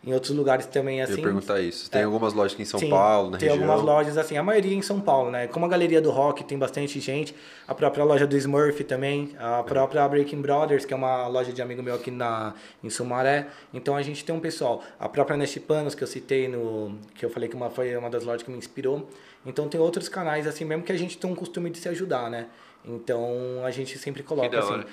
em 0.05 0.13
outros 0.13 0.33
lugares 0.33 0.67
também 0.67 0.99
Eu 0.99 1.05
assim. 1.05 1.17
ia 1.17 1.23
perguntar 1.23 1.61
isso. 1.61 1.91
Tem 1.91 2.03
é. 2.03 2.05
algumas 2.05 2.35
lojas 2.35 2.53
aqui 2.53 2.63
em 2.63 2.67
São 2.67 2.79
Sim, 2.79 2.91
Paulo, 2.91 3.31
na 3.31 3.39
tem 3.39 3.49
região. 3.49 3.65
algumas 3.65 3.85
lojas 3.85 4.19
assim, 4.19 4.37
a 4.37 4.43
maioria 4.43 4.75
em 4.75 4.83
São 4.83 5.01
Paulo, 5.01 5.31
né? 5.31 5.47
Como 5.47 5.65
a 5.65 5.69
Galeria 5.69 6.01
do 6.01 6.11
Rock 6.11 6.45
tem 6.45 6.59
bastante 6.59 7.01
gente, 7.01 7.35
a 7.67 7.75
própria 7.75 8.05
loja 8.05 8.27
do 8.27 8.37
Smurf 8.37 8.85
também, 8.85 9.35
a 9.39 9.63
própria 9.63 10.07
Breaking 10.07 10.43
Brothers, 10.43 10.85
que 10.85 10.93
é 10.93 10.97
uma 10.97 11.27
loja 11.27 11.55
de 11.55 11.63
amigo 11.63 11.83
meu 11.83 11.95
aqui 11.95 12.11
na, 12.11 12.53
em 12.85 12.91
Sumaré. 12.91 13.49
Então 13.73 13.97
a 13.97 14.03
gente 14.03 14.23
tem 14.23 14.35
um 14.35 14.41
pessoal, 14.41 14.85
a 15.01 15.09
própria 15.09 15.39
Neste 15.39 15.59
Panos, 15.59 15.95
que 15.95 16.05
eu 16.05 16.07
citei 16.07 16.49
no. 16.49 16.99
que 17.15 17.25
eu 17.25 17.31
falei 17.31 17.49
que 17.49 17.57
uma, 17.57 17.71
foi 17.71 17.97
uma 17.97 18.11
das 18.11 18.25
lojas 18.25 18.43
que 18.43 18.51
me 18.51 18.59
inspirou. 18.59 19.09
Então 19.47 19.69
tem 19.69 19.81
outros 19.81 20.07
canais 20.07 20.47
assim 20.47 20.67
mesmo 20.67 20.85
que 20.85 20.93
a 20.93 20.99
gente 20.99 21.17
tem 21.17 21.31
um 21.31 21.35
costume 21.35 21.71
de 21.71 21.79
se 21.79 21.89
ajudar, 21.89 22.31
né? 22.31 22.47
Então 22.85 23.65
a 23.65 23.71
gente 23.71 23.99
sempre 23.99 24.23
coloca 24.23 24.59
assim. 24.59 24.85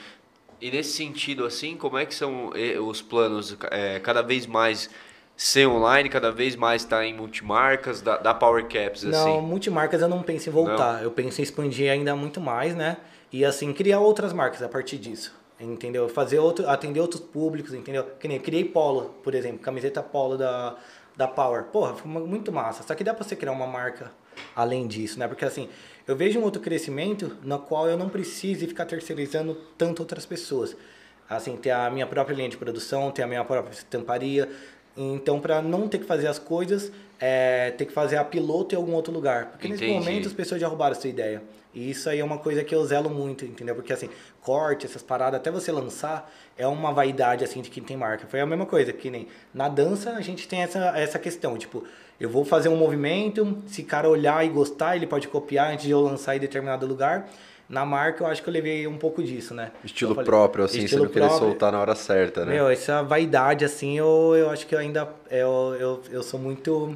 E 0.63 0.71
nesse 0.71 0.93
sentido, 0.93 1.45
assim, 1.45 1.75
como 1.75 1.97
é 1.97 2.05
que 2.05 2.15
são 2.15 2.53
eh, 2.55 2.79
os 2.79 3.01
planos 3.01 3.57
eh, 3.69 3.99
cada 3.99 4.21
vez 4.21 4.47
mais 4.47 4.89
ser 5.35 5.67
online, 5.67 6.07
cada 6.07 6.31
vez 6.31 6.55
mais 6.55 6.83
estar 6.83 7.05
em 7.05 7.13
multimarcas, 7.13 8.01
da, 8.01 8.15
da 8.15 8.33
Power 8.33 8.65
Caps, 8.69 9.03
Não, 9.03 9.39
assim? 9.39 9.45
multimarcas 9.45 10.01
eu 10.01 10.07
não 10.07 10.23
penso 10.23 10.47
em 10.47 10.53
voltar. 10.53 11.03
Eu 11.03 11.11
penso 11.11 11.41
em 11.41 11.43
expandir 11.43 11.91
ainda 11.91 12.15
muito 12.15 12.39
mais, 12.39 12.73
né? 12.77 12.95
E 13.29 13.43
assim, 13.43 13.73
criar 13.73 13.99
outras 13.99 14.31
marcas 14.31 14.61
a 14.61 14.69
partir 14.69 14.97
disso. 14.97 15.35
Entendeu? 15.59 16.07
Fazer 16.07 16.39
outro, 16.39 16.69
atender 16.69 17.01
outros 17.01 17.19
públicos, 17.19 17.73
entendeu? 17.73 18.05
Que 18.17 18.29
nem 18.29 18.39
criei 18.39 18.63
polo, 18.63 19.13
por 19.21 19.35
exemplo, 19.35 19.59
camiseta 19.59 20.01
polo 20.01 20.37
da, 20.37 20.77
da 21.13 21.27
Power. 21.27 21.63
Porra, 21.63 21.93
foi 21.93 22.09
muito 22.09 22.53
massa. 22.53 22.83
Só 22.83 22.95
que 22.95 23.03
dá 23.03 23.13
pra 23.13 23.25
você 23.25 23.35
criar 23.35 23.51
uma 23.51 23.67
marca 23.67 24.13
além 24.55 24.87
disso, 24.87 25.19
né? 25.19 25.27
Porque 25.27 25.43
assim, 25.43 25.67
eu 26.07 26.15
vejo 26.15 26.39
um 26.39 26.43
outro 26.43 26.61
crescimento 26.61 27.37
no 27.43 27.59
qual 27.59 27.87
eu 27.87 27.97
não 27.97 28.09
preciso 28.09 28.67
ficar 28.67 28.85
terceirizando 28.85 29.57
tanto 29.77 30.01
outras 30.01 30.25
pessoas. 30.25 30.75
Assim, 31.29 31.55
ter 31.55 31.71
a 31.71 31.89
minha 31.89 32.05
própria 32.05 32.35
linha 32.35 32.49
de 32.49 32.57
produção, 32.57 33.09
ter 33.09 33.23
a 33.23 33.27
minha 33.27 33.43
própria 33.43 33.73
estamparia. 33.73 34.49
Então, 34.95 35.39
para 35.39 35.61
não 35.61 35.87
ter 35.87 35.99
que 35.99 36.05
fazer 36.05 36.27
as 36.27 36.37
coisas, 36.37 36.91
é, 37.19 37.71
ter 37.71 37.85
que 37.85 37.93
fazer 37.93 38.17
a 38.17 38.23
piloto 38.23 38.75
em 38.75 38.77
algum 38.77 38.93
outro 38.93 39.13
lugar. 39.13 39.51
Porque 39.51 39.67
nesse 39.67 39.83
Entendi. 39.85 39.99
momento 39.99 40.27
as 40.27 40.33
pessoas 40.33 40.59
já 40.59 40.67
roubaram 40.67 40.91
a 40.91 40.99
sua 40.99 41.09
ideia. 41.09 41.41
E 41.73 41.89
isso 41.89 42.07
aí 42.07 42.19
é 42.19 42.23
uma 42.23 42.37
coisa 42.37 42.63
que 42.63 42.75
eu 42.75 42.85
zelo 42.85 43.09
muito, 43.09 43.45
entendeu? 43.45 43.73
Porque 43.73 43.91
assim, 43.91 44.09
corte, 44.41 44.85
essas 44.85 45.01
paradas, 45.01 45.39
até 45.39 45.49
você 45.49 45.71
lançar, 45.71 46.31
é 46.55 46.67
uma 46.67 46.91
vaidade 46.91 47.43
assim 47.43 47.61
de 47.61 47.69
quem 47.69 47.81
tem 47.81 47.97
marca. 47.97 48.27
Foi 48.27 48.39
a 48.39 48.45
mesma 48.45 48.65
coisa, 48.65 48.93
que 48.93 49.09
nem 49.09 49.27
na 49.51 49.67
dança 49.67 50.11
a 50.11 50.21
gente 50.21 50.47
tem 50.47 50.61
essa, 50.61 50.95
essa 50.95 51.17
questão, 51.17 51.57
tipo, 51.57 51.83
eu 52.23 52.29
vou 52.29 52.45
fazer 52.45 52.69
um 52.69 52.77
movimento, 52.77 53.57
se 53.67 53.81
o 53.81 53.85
cara 53.85 54.07
olhar 54.07 54.45
e 54.45 54.49
gostar, 54.49 54.95
ele 54.95 55.05
pode 55.05 55.27
copiar 55.27 55.73
antes 55.73 55.85
de 55.85 55.91
eu 55.91 55.99
lançar 55.99 56.37
em 56.37 56.39
determinado 56.39 56.85
lugar. 56.85 57.29
Na 57.67 57.85
marca 57.85 58.23
eu 58.23 58.27
acho 58.27 58.41
que 58.41 58.47
eu 58.47 58.53
levei 58.53 58.87
um 58.87 58.97
pouco 58.97 59.21
disso, 59.21 59.53
né? 59.53 59.71
Estilo 59.83 60.15
falei, 60.15 60.25
próprio, 60.25 60.63
assim, 60.63 60.85
estilo 60.85 61.01
você 61.01 61.05
não 61.07 61.13
querer 61.13 61.27
próprio. 61.27 61.49
soltar 61.49 61.71
na 61.73 61.81
hora 61.81 61.95
certa, 61.95 62.45
né? 62.45 62.53
Meu, 62.53 62.69
essa 62.69 63.01
vaidade, 63.03 63.65
assim, 63.65 63.97
eu, 63.97 64.33
eu 64.37 64.49
acho 64.49 64.65
que 64.65 64.73
eu 64.73 64.79
ainda. 64.79 65.09
Eu, 65.29 65.75
eu, 65.77 66.01
eu 66.11 66.23
sou 66.23 66.39
muito. 66.39 66.95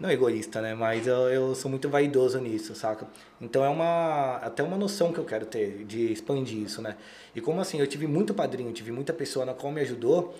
Não 0.00 0.10
egoísta, 0.10 0.60
né? 0.60 0.74
Mas 0.74 1.06
eu, 1.06 1.28
eu 1.30 1.54
sou 1.54 1.70
muito 1.70 1.88
vaidoso 1.88 2.38
nisso, 2.40 2.74
saca? 2.74 3.06
Então 3.40 3.64
é 3.64 3.68
uma. 3.68 4.36
Até 4.36 4.64
uma 4.64 4.76
noção 4.76 5.12
que 5.12 5.18
eu 5.18 5.24
quero 5.24 5.46
ter 5.46 5.84
de 5.84 6.12
expandir 6.12 6.58
isso, 6.58 6.82
né? 6.82 6.96
E 7.34 7.40
como 7.40 7.60
assim, 7.60 7.78
eu 7.78 7.86
tive 7.86 8.06
muito 8.06 8.34
padrinho, 8.34 8.72
tive 8.72 8.90
muita 8.90 9.12
pessoa 9.12 9.46
na 9.46 9.54
qual 9.54 9.72
me 9.72 9.80
ajudou. 9.80 10.34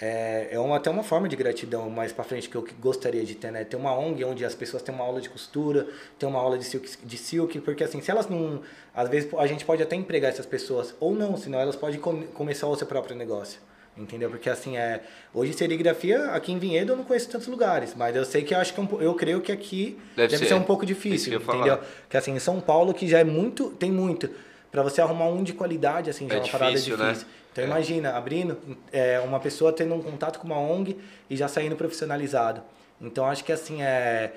É, 0.00 0.48
é 0.52 0.58
uma, 0.60 0.76
até 0.76 0.88
uma 0.90 1.02
forma 1.02 1.28
de 1.28 1.34
gratidão 1.34 1.90
mais 1.90 2.12
pra 2.12 2.22
frente 2.22 2.48
que 2.48 2.54
eu 2.54 2.64
gostaria 2.80 3.24
de 3.24 3.34
ter, 3.34 3.50
né? 3.50 3.64
Ter 3.64 3.76
uma 3.76 3.92
ONG 3.98 4.24
onde 4.24 4.44
as 4.44 4.54
pessoas 4.54 4.80
têm 4.82 4.94
uma 4.94 5.02
aula 5.04 5.20
de 5.20 5.28
costura, 5.28 5.88
tem 6.18 6.28
uma 6.28 6.38
aula 6.38 6.56
de 6.56 6.64
silk, 6.64 6.88
de 7.04 7.18
silk, 7.18 7.60
porque 7.62 7.82
assim, 7.82 8.00
se 8.00 8.10
elas 8.10 8.28
não. 8.28 8.60
Às 8.94 9.08
vezes 9.08 9.28
a 9.36 9.46
gente 9.46 9.64
pode 9.64 9.82
até 9.82 9.96
empregar 9.96 10.30
essas 10.30 10.46
pessoas, 10.46 10.94
ou 11.00 11.14
não, 11.14 11.36
senão 11.36 11.58
elas 11.58 11.74
podem 11.74 11.98
com- 11.98 12.22
começar 12.28 12.68
o 12.68 12.76
seu 12.76 12.86
próprio 12.86 13.16
negócio. 13.16 13.60
Entendeu? 13.96 14.30
Porque 14.30 14.48
assim, 14.48 14.76
é. 14.76 15.00
Hoje 15.34 15.52
serigrafia, 15.52 16.26
aqui 16.26 16.52
em 16.52 16.58
Vinhedo 16.60 16.92
eu 16.92 16.96
não 16.96 17.02
conheço 17.02 17.28
tantos 17.28 17.48
lugares, 17.48 17.94
mas 17.96 18.14
eu 18.14 18.24
sei 18.24 18.44
que 18.44 18.54
eu 18.54 18.58
acho 18.58 18.72
que 18.72 18.78
é 18.78 18.82
um 18.84 18.86
po- 18.86 19.00
eu 19.02 19.12
creio 19.16 19.40
que 19.40 19.50
aqui 19.50 19.98
Deve 20.14 20.28
deve, 20.28 20.38
ser. 20.44 20.46
ser. 20.50 20.54
um 20.54 20.62
pouco 20.62 20.82
que 20.82 20.86
difícil, 20.86 21.32
eu 21.32 21.40
ia 21.40 21.44
falar. 21.44 21.58
entendeu? 21.66 21.80
Que 22.08 22.16
assim, 22.16 22.30
em 22.32 22.38
São 22.38 22.60
Paulo, 22.60 22.94
que 22.94 23.08
já 23.08 23.18
é 23.18 23.24
muito. 23.24 23.70
Tem 23.70 23.90
muito. 23.90 24.30
Pra 24.70 24.82
você 24.82 25.00
arrumar 25.00 25.26
um 25.28 25.42
de 25.42 25.52
qualidade, 25.54 26.10
assim, 26.10 26.28
já 26.28 26.34
É 26.34 26.38
é 26.38 26.42
uma 26.42 26.48
parada 26.48 26.70
difícil, 26.72 26.96
né? 26.98 27.08
difícil. 27.08 27.28
Então 27.52 27.64
É. 27.64 27.66
imagina, 27.66 28.10
abrindo, 28.12 28.58
é, 28.92 29.18
uma 29.20 29.40
pessoa 29.40 29.72
tendo 29.72 29.94
um 29.94 30.02
contato 30.02 30.38
com 30.38 30.46
uma 30.46 30.58
ONG 30.58 30.96
e 31.30 31.36
já 31.36 31.48
saindo 31.48 31.74
profissionalizado. 31.76 32.62
Então 33.00 33.24
acho 33.26 33.42
que 33.44 33.50
assim, 33.52 33.82
é, 33.82 34.32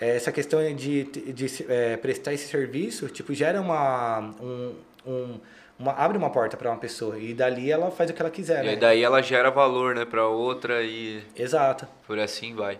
é, 0.00 0.16
essa 0.16 0.32
questão 0.32 0.60
de, 0.74 1.04
de, 1.04 1.48
se- 1.48 1.66
é, 1.68 1.96
prestar 1.96 2.32
esse 2.32 2.48
serviço, 2.48 3.08
tipo, 3.08 3.34
gera 3.34 3.60
uma. 3.60 4.20
Um, 4.40 4.74
um- 5.06 5.40
uma 5.78 5.92
abre 5.92 6.16
uma 6.16 6.30
porta 6.30 6.56
para 6.56 6.70
uma 6.70 6.78
pessoa 6.78 7.18
e 7.18 7.34
dali 7.34 7.70
ela 7.70 7.90
faz 7.90 8.08
o 8.08 8.14
que 8.14 8.22
ela 8.22 8.30
quiser, 8.30 8.62
E 8.62 8.64
né? 8.64 8.70
aí 8.70 8.76
daí 8.78 9.02
ela 9.04 9.20
gera 9.22 9.50
valor, 9.50 9.94
né, 9.94 10.06
pra 10.06 10.26
outra 10.26 10.82
e 10.82 11.22
Exato. 11.36 11.86
por 12.06 12.18
assim 12.18 12.54
vai. 12.54 12.78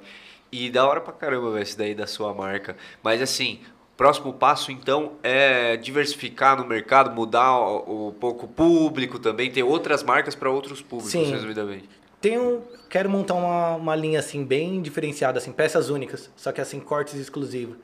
E 0.50 0.70
da 0.70 0.86
hora 0.88 1.02
pra 1.02 1.12
caramba 1.12 1.60
esse 1.60 1.76
daí 1.76 1.94
da 1.94 2.06
sua 2.06 2.32
marca. 2.32 2.74
Mas 3.02 3.20
assim, 3.20 3.60
próximo 3.96 4.32
passo 4.32 4.70
então 4.70 5.12
é 5.22 5.76
diversificar 5.76 6.56
no 6.56 6.66
mercado, 6.66 7.10
mudar 7.10 7.58
o- 7.58 8.08
um 8.08 8.12
pouco 8.12 8.46
o 8.46 8.48
público 8.48 9.18
também, 9.18 9.50
ter 9.50 9.62
outras 9.62 10.02
marcas 10.02 10.34
para 10.34 10.50
outros 10.50 10.82
públicos, 10.82 11.12
Sim. 11.12 11.30
resumidamente. 11.30 11.88
Tenho, 12.20 12.62
quero 12.90 13.08
montar 13.08 13.34
uma, 13.34 13.76
uma 13.76 13.96
linha 13.96 14.18
assim 14.18 14.44
bem 14.44 14.80
diferenciada, 14.82 15.38
assim, 15.38 15.52
peças 15.52 15.90
únicas, 15.90 16.30
só 16.36 16.50
que 16.52 16.60
assim 16.60 16.80
cortes 16.80 17.14
exclusivos. 17.14 17.76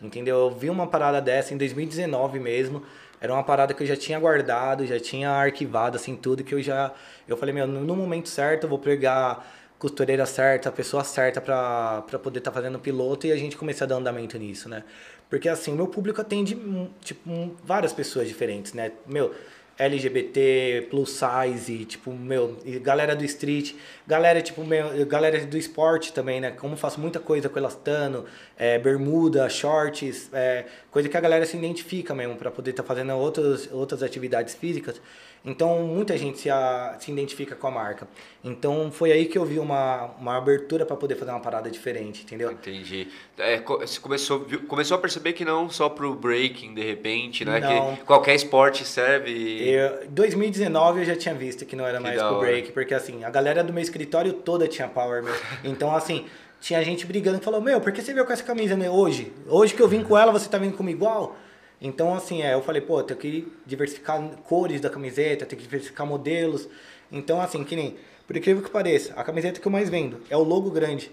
Entendeu? 0.00 0.36
Eu 0.38 0.50
vi 0.50 0.70
uma 0.70 0.86
parada 0.86 1.20
dessa 1.20 1.52
em 1.52 1.56
2019 1.56 2.38
mesmo. 2.38 2.82
Era 3.20 3.32
uma 3.32 3.42
parada 3.42 3.74
que 3.74 3.82
eu 3.82 3.86
já 3.86 3.96
tinha 3.96 4.16
guardado, 4.20 4.86
já 4.86 5.00
tinha 5.00 5.28
arquivado 5.30 5.96
assim 5.96 6.14
tudo 6.14 6.44
que 6.44 6.54
eu 6.54 6.62
já 6.62 6.92
eu 7.26 7.36
falei, 7.36 7.52
meu, 7.52 7.66
no 7.66 7.96
momento 7.96 8.28
certo 8.28 8.62
eu 8.64 8.68
vou 8.68 8.78
pegar 8.78 9.44
costureira 9.76 10.24
certa, 10.24 10.68
a 10.68 10.72
pessoa 10.72 11.02
certa 11.02 11.40
pra 11.40 12.02
poder 12.22 12.38
estar 12.38 12.52
fazendo 12.52 12.78
piloto 12.78 13.26
e 13.26 13.32
a 13.32 13.36
gente 13.36 13.56
começar 13.56 13.86
a 13.86 13.88
dar 13.88 13.96
andamento 13.96 14.38
nisso, 14.38 14.68
né? 14.68 14.84
Porque 15.28 15.48
assim, 15.48 15.72
o 15.72 15.76
meu 15.76 15.86
público 15.86 16.20
atende 16.20 16.54
hum, 16.54 16.88
tipo 17.00 17.30
hum, 17.30 17.54
várias 17.64 17.92
pessoas 17.92 18.28
diferentes, 18.28 18.72
né? 18.72 18.92
Meu, 19.06 19.34
LGBT, 19.78 20.88
plus 20.90 21.10
size, 21.10 21.84
tipo, 21.84 22.10
meu, 22.12 22.58
galera 22.82 23.14
do 23.14 23.24
street, 23.24 23.74
galera, 24.04 24.42
tipo, 24.42 24.64
meu, 24.64 25.06
galera 25.06 25.46
do 25.46 25.56
esporte 25.56 26.12
também, 26.12 26.40
né? 26.40 26.50
Como 26.50 26.76
faço 26.76 27.00
muita 27.00 27.20
coisa 27.20 27.48
com 27.48 27.58
elastano, 27.60 28.24
é, 28.56 28.76
bermuda, 28.76 29.48
shorts, 29.48 30.30
é, 30.32 30.66
coisa 30.90 31.08
que 31.08 31.16
a 31.16 31.20
galera 31.20 31.46
se 31.46 31.56
identifica 31.56 32.12
mesmo 32.12 32.34
para 32.34 32.50
poder 32.50 32.70
estar 32.70 32.82
fazendo 32.82 33.12
outras, 33.12 33.70
outras 33.70 34.02
atividades 34.02 34.52
físicas. 34.54 35.00
Então, 35.44 35.82
muita 35.84 36.16
gente 36.18 36.38
se, 36.38 36.50
a, 36.50 36.96
se 36.98 37.10
identifica 37.10 37.54
com 37.54 37.66
a 37.66 37.70
marca. 37.70 38.06
Então, 38.44 38.90
foi 38.92 39.12
aí 39.12 39.26
que 39.26 39.38
eu 39.38 39.44
vi 39.44 39.58
uma, 39.58 40.06
uma 40.20 40.36
abertura 40.36 40.84
para 40.84 40.96
poder 40.96 41.14
fazer 41.16 41.30
uma 41.30 41.40
parada 41.40 41.70
diferente, 41.70 42.22
entendeu? 42.24 42.52
Entendi. 42.52 43.08
É, 43.38 43.60
você 43.60 44.00
começou, 44.00 44.40
viu- 44.40 44.62
começou 44.66 44.96
a 44.96 45.00
perceber 45.00 45.32
que 45.32 45.44
não 45.44 45.70
só 45.70 45.88
pro 45.88 46.14
breaking, 46.14 46.74
de 46.74 46.82
repente, 46.82 47.44
né? 47.44 47.60
Não. 47.60 47.96
Que 47.96 48.04
qualquer 48.04 48.34
esporte 48.34 48.84
serve. 48.84 49.68
Eu, 49.68 50.08
2019 50.10 51.00
eu 51.00 51.04
já 51.04 51.16
tinha 51.16 51.34
visto 51.34 51.64
que 51.64 51.76
não 51.76 51.86
era 51.86 51.98
Que 51.98 52.02
mais 52.04 52.20
pro 52.20 52.40
break, 52.40 52.72
porque 52.72 52.94
assim, 52.94 53.24
a 53.24 53.30
galera 53.30 53.62
do 53.64 53.72
meu 53.72 53.82
escritório 53.82 54.32
toda 54.32 54.66
tinha 54.68 54.88
power, 54.88 55.22
meu. 55.22 55.34
Então, 55.64 55.94
assim, 55.94 56.26
tinha 56.60 56.82
gente 56.84 57.06
brigando 57.06 57.38
que 57.38 57.44
falou, 57.44 57.60
meu, 57.60 57.80
por 57.80 57.92
que 57.92 58.02
você 58.02 58.12
veio 58.12 58.26
com 58.26 58.32
essa 58.32 58.42
camisa 58.44 58.76
né, 58.76 58.90
hoje? 58.90 59.32
Hoje 59.46 59.74
que 59.74 59.80
eu 59.82 59.88
vim 59.88 60.02
com 60.02 60.18
ela, 60.18 60.32
você 60.32 60.48
tá 60.48 60.58
vindo 60.58 60.76
comigo 60.76 60.98
igual? 60.98 61.36
Então, 61.80 62.14
assim, 62.14 62.42
é, 62.42 62.54
eu 62.54 62.62
falei, 62.62 62.80
pô, 62.82 63.02
tenho 63.02 63.18
que 63.18 63.52
diversificar 63.64 64.20
cores 64.44 64.80
da 64.80 64.90
camiseta, 64.90 65.46
tenho 65.46 65.60
que 65.60 65.66
diversificar 65.66 66.06
modelos. 66.06 66.68
Então, 67.10 67.40
assim, 67.40 67.62
que 67.62 67.76
nem, 67.76 67.96
por 68.26 68.36
incrível 68.36 68.62
que 68.62 68.70
pareça, 68.70 69.12
a 69.14 69.22
camiseta 69.22 69.60
que 69.60 69.66
eu 69.66 69.72
mais 69.72 69.88
vendo 69.88 70.20
é 70.28 70.36
o 70.36 70.42
logo 70.42 70.70
grande. 70.70 71.10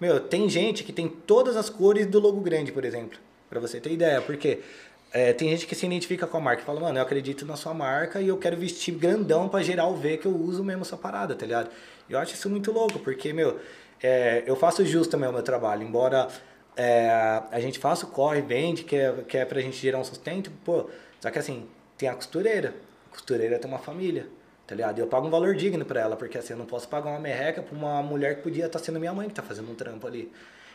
Meu, 0.00 0.20
tem 0.20 0.48
gente 0.48 0.84
que 0.84 0.92
tem 0.92 1.08
todas 1.08 1.56
as 1.56 1.70
cores 1.70 2.06
do 2.06 2.18
logo 2.18 2.40
grande, 2.40 2.72
por 2.72 2.84
exemplo. 2.84 3.18
Pra 3.48 3.60
você 3.60 3.80
ter 3.80 3.92
ideia. 3.92 4.20
Porque 4.20 4.60
é, 5.12 5.32
tem 5.32 5.48
gente 5.50 5.66
que 5.66 5.74
se 5.74 5.86
identifica 5.86 6.26
com 6.26 6.38
a 6.38 6.40
marca 6.40 6.62
e 6.62 6.64
fala, 6.64 6.80
mano, 6.80 6.98
eu 6.98 7.02
acredito 7.02 7.46
na 7.46 7.54
sua 7.54 7.72
marca 7.72 8.20
e 8.20 8.28
eu 8.28 8.36
quero 8.36 8.56
vestir 8.56 8.94
grandão 8.94 9.48
pra 9.48 9.62
geral 9.62 9.94
ver 9.94 10.18
que 10.18 10.26
eu 10.26 10.34
uso 10.34 10.64
mesmo 10.64 10.82
essa 10.82 10.96
parada, 10.96 11.34
tá 11.34 11.46
ligado? 11.46 11.70
Eu 12.10 12.18
acho 12.18 12.34
isso 12.34 12.50
muito 12.50 12.72
louco, 12.72 12.98
porque, 12.98 13.32
meu, 13.32 13.60
é, 14.02 14.42
eu 14.46 14.56
faço 14.56 14.84
justo 14.84 15.12
também 15.12 15.28
o 15.28 15.32
meu 15.32 15.42
trabalho. 15.42 15.82
Embora 15.82 16.28
é, 16.76 17.42
a 17.50 17.60
gente 17.60 17.78
faça 17.78 18.06
o 18.06 18.08
corre, 18.08 18.40
vende, 18.40 18.84
que 18.84 18.96
é, 18.96 19.12
que 19.28 19.36
é 19.36 19.44
pra 19.44 19.60
gente 19.60 19.76
gerar 19.76 19.98
um 19.98 20.04
sustento, 20.04 20.50
pô, 20.64 20.88
só 21.20 21.30
que 21.30 21.38
assim, 21.38 21.66
tem 21.96 22.08
a 22.08 22.14
costureira. 22.14 22.74
A 23.08 23.10
costureira 23.12 23.58
tem 23.58 23.70
uma 23.70 23.78
família, 23.78 24.26
tá 24.66 24.74
ligado? 24.74 24.98
E 24.98 25.00
eu 25.00 25.06
pago 25.06 25.26
um 25.26 25.30
valor 25.30 25.54
digno 25.54 25.84
pra 25.84 26.00
ela, 26.00 26.16
porque 26.16 26.38
assim, 26.38 26.54
eu 26.54 26.58
não 26.58 26.66
posso 26.66 26.88
pagar 26.88 27.10
uma 27.10 27.20
merreca 27.20 27.62
pra 27.62 27.76
uma 27.76 28.02
mulher 28.02 28.36
que 28.36 28.42
podia 28.42 28.66
estar 28.66 28.78
tá 28.78 28.84
sendo 28.84 28.98
minha 28.98 29.12
mãe 29.12 29.28
que 29.28 29.34
tá 29.34 29.42
fazendo 29.42 29.70
um 29.70 29.74
trampo 29.74 30.06
ali. 30.06 30.32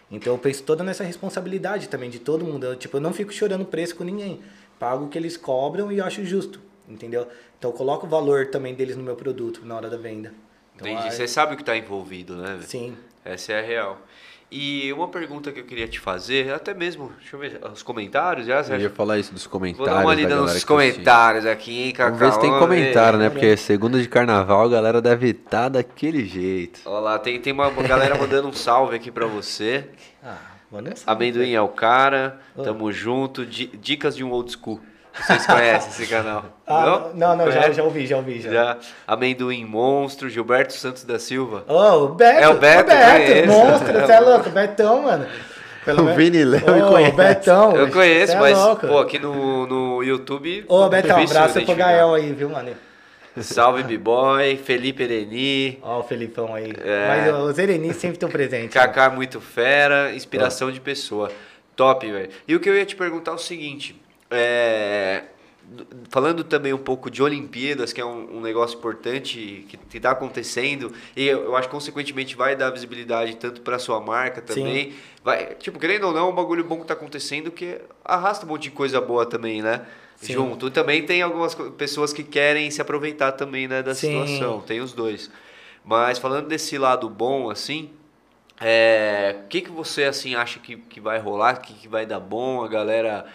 Então 0.10 0.34
eu 0.34 0.40
penso 0.40 0.64
toda 0.64 0.84
nessa 0.84 1.03
responsabilidade 1.03 1.90
também 1.90 2.10
de 2.10 2.19
todo 2.19 2.45
mundo. 2.45 2.65
Eu, 2.65 2.76
tipo, 2.76 2.98
eu 2.98 3.02
não 3.02 3.11
fico 3.11 3.34
chorando 3.34 3.65
preço 3.65 3.95
com 3.95 4.03
ninguém. 4.03 4.41
Pago 4.80 5.06
o 5.06 5.10
que 5.10 5.18
eles 5.18 5.36
cobram 5.36 5.91
e 5.91 5.98
eu 5.98 6.06
acho 6.06 6.24
justo, 6.24 6.61
entendeu? 6.88 7.28
Então 7.57 7.72
eu 7.72 7.76
coloco 7.76 8.06
o 8.06 8.10
valor 8.10 8.48
também 8.48 8.74
deles 8.74 8.95
no 8.95 9.03
meu 9.03 9.15
produto 9.15 9.65
na 9.65 9.76
hora 9.76 9.90
da 9.90 9.98
venda. 9.98 10.32
Então, 10.76 10.88
Entendi. 10.88 11.07
aí- 11.07 11.11
Você 11.11 11.28
sabe 11.28 11.53
o 11.53 11.56
que 11.57 11.64
está 11.64 11.76
envolvido, 11.76 12.38
né? 12.38 12.60
Sim. 12.61 12.95
Essa 13.26 13.53
é 13.53 13.60
a 13.60 13.61
real. 13.61 14.02
E 14.49 14.94
uma 14.94 15.10
pergunta 15.10 15.52
que 15.52 15.60
eu 15.60 15.65
queria 15.65 15.90
te 15.90 15.99
fazer, 15.99 16.53
até 16.53 16.74
mesmo, 16.74 17.11
deixa 17.19 17.36
eu 17.36 17.40
ver 17.40 17.60
os 17.74 17.84
comentários 17.84 18.48
já, 18.48 18.61
Eu 18.61 18.80
ia 18.80 18.90
falar 18.90 19.18
isso 19.19 19.34
dos 19.34 19.45
comentários. 19.45 19.90
Vou 19.90 19.98
dar 19.98 20.02
uma 20.06 20.15
da 20.15 20.22
lida 20.22 20.30
galera 20.36 20.53
nos 20.53 20.64
comentários 20.64 21.45
aqui, 21.45 21.82
hein, 21.84 21.91
Cacau? 21.91 22.18
Vamos 22.18 22.19
ver 22.19 22.34
se 22.34 22.40
tem 22.40 22.57
comentário, 22.60 23.19
né? 23.19 23.30
Porque 23.30 23.57
segunda 23.57 24.02
de 24.02 24.07
carnaval 24.07 24.64
a 24.64 24.69
galera 24.69 25.02
deve 25.02 25.32
estar 25.32 25.68
daquele 25.68 26.26
jeito. 26.26 26.80
Olha 26.86 26.99
lá, 26.99 27.19
tem, 27.19 27.41
tem 27.41 27.52
uma 27.52 27.69
galera 27.72 28.18
mandando 28.18 28.48
um 28.48 28.53
salve 28.53 28.95
aqui 28.95 29.11
pra 29.11 29.26
você. 29.26 29.90
Ah, 30.24 30.38
mano, 30.72 30.91
Amendoim 31.06 31.52
é 31.53 31.61
o 31.61 31.68
cara, 31.68 32.40
tamo 32.64 32.90
junto. 32.90 33.45
Di- 33.45 33.68
Dicas 33.82 34.15
de 34.15 34.24
um 34.24 34.32
old 34.32 34.49
school. 34.49 34.80
Vocês 35.22 35.45
conhecem 35.45 35.89
esse 35.89 36.07
canal? 36.07 36.45
Ah, 36.65 37.10
não, 37.14 37.35
não, 37.35 37.45
já, 37.52 37.60
Conhece? 37.60 37.73
já 37.73 37.84
ouvi, 37.84 38.06
já 38.07 38.18
ouvi. 38.18 38.41
Já. 38.41 38.52
Já. 38.52 38.77
Amendoim 39.07 39.65
Monstro, 39.65 40.30
Gilberto 40.30 40.73
Santos 40.73 41.03
da 41.03 41.18
Silva. 41.19 41.64
Ô, 41.68 42.06
o 42.06 42.07
Beto. 42.10 42.39
É 42.44 42.48
o 42.49 42.53
Beto, 42.56 42.89
conheço. 42.91 43.48
monstro, 43.48 43.94
você 43.94 44.11
é 44.11 44.19
louco, 44.19 44.49
Betão, 44.49 45.02
mano. 45.03 45.26
Pelo 45.84 46.03
O 46.11 46.15
Vini 46.15 46.44
Léo 46.44 46.73
me 46.76 46.81
Ô, 46.84 46.88
conhece. 46.89 47.14
O 47.14 47.15
Betão. 47.15 47.76
Eu 47.76 47.89
conheço, 47.91 48.34
é 48.34 48.39
mas 48.39 48.57
louco. 48.57 48.88
pô, 48.88 48.99
aqui 48.99 49.18
no, 49.19 49.65
no 49.65 50.03
YouTube. 50.03 50.65
Ô, 50.68 50.88
Betão, 50.89 51.15
difícil 51.15 51.38
abraço 51.38 51.65
pro. 51.65 51.76
Gael 51.76 52.14
aí, 52.14 52.31
viu, 52.34 52.49
mano? 52.49 52.72
Salve 53.39 53.84
B-Boy, 53.84 54.57
Felipe 54.57 55.03
Ereni, 55.03 55.77
Ó, 55.84 55.99
o 55.99 56.03
Felipão 56.03 56.56
aí. 56.56 56.73
É. 56.84 57.07
Mas 57.07 57.34
ó, 57.34 57.44
os 57.44 57.57
Ereni 57.60 57.94
sempre 57.94 58.15
estão 58.15 58.30
presentes. 58.30 58.73
né? 58.76 58.81
Kaká 58.81 59.11
muito 59.11 59.39
fera, 59.39 60.11
inspiração 60.14 60.72
de 60.72 60.81
pessoa. 60.81 61.31
Top, 61.76 62.11
velho. 62.11 62.30
E 62.48 62.56
o 62.56 62.60
que 62.60 62.68
eu 62.68 62.76
ia 62.76 62.84
te 62.85 62.95
perguntar 62.95 63.31
é 63.31 63.35
o 63.35 63.38
seguinte: 63.38 63.95
é, 64.29 65.23
falando 66.09 66.43
também 66.43 66.73
um 66.73 66.77
pouco 66.77 67.09
de 67.09 67.21
Olimpíadas, 67.21 67.91
que 67.91 67.99
é 67.99 68.05
um, 68.05 68.37
um 68.37 68.41
negócio 68.41 68.77
importante 68.77 69.65
que 69.67 69.97
está 69.97 70.11
acontecendo, 70.11 70.93
e 71.15 71.27
eu, 71.27 71.45
eu 71.45 71.55
acho 71.55 71.67
que 71.67 71.73
consequentemente 71.73 72.35
vai 72.35 72.55
dar 72.55 72.69
visibilidade 72.69 73.35
tanto 73.35 73.61
para 73.61 73.77
sua 73.79 73.99
marca 73.99 74.41
também. 74.41 74.93
Vai, 75.23 75.55
tipo, 75.55 75.79
querendo 75.79 76.07
ou 76.07 76.13
não, 76.13 76.27
é 76.27 76.29
um 76.31 76.35
bagulho 76.35 76.63
bom 76.63 76.77
que 76.77 76.83
está 76.83 76.93
acontecendo 76.93 77.51
que 77.51 77.79
arrasta 78.03 78.45
um 78.45 78.49
monte 78.49 78.63
de 78.63 78.71
coisa 78.71 79.01
boa 79.01 79.25
também, 79.25 79.61
né? 79.61 79.85
Sim. 80.15 80.33
Junto. 80.33 80.67
E 80.67 80.71
também 80.71 81.05
tem 81.05 81.21
algumas 81.21 81.53
pessoas 81.77 82.11
que 82.11 82.23
querem 82.23 82.71
se 82.71 82.81
aproveitar 82.81 83.33
também 83.33 83.67
né, 83.67 83.83
da 83.83 83.93
Sim. 83.93 84.25
situação. 84.25 84.61
Tem 84.61 84.81
os 84.81 84.93
dois. 84.93 85.29
Mas 85.85 86.17
falando 86.17 86.47
desse 86.47 86.77
lado 86.77 87.07
bom, 87.09 87.49
assim, 87.49 87.91
é, 88.59 89.35
o 89.43 89.47
que, 89.47 89.61
que 89.61 89.71
você 89.71 90.05
assim 90.05 90.33
acha 90.33 90.59
que, 90.59 90.75
que 90.77 90.99
vai 90.99 91.19
rolar, 91.19 91.57
que, 91.57 91.73
que 91.73 91.87
vai 91.87 92.05
dar 92.05 92.19
bom, 92.19 92.63
a 92.63 92.67
galera. 92.67 93.25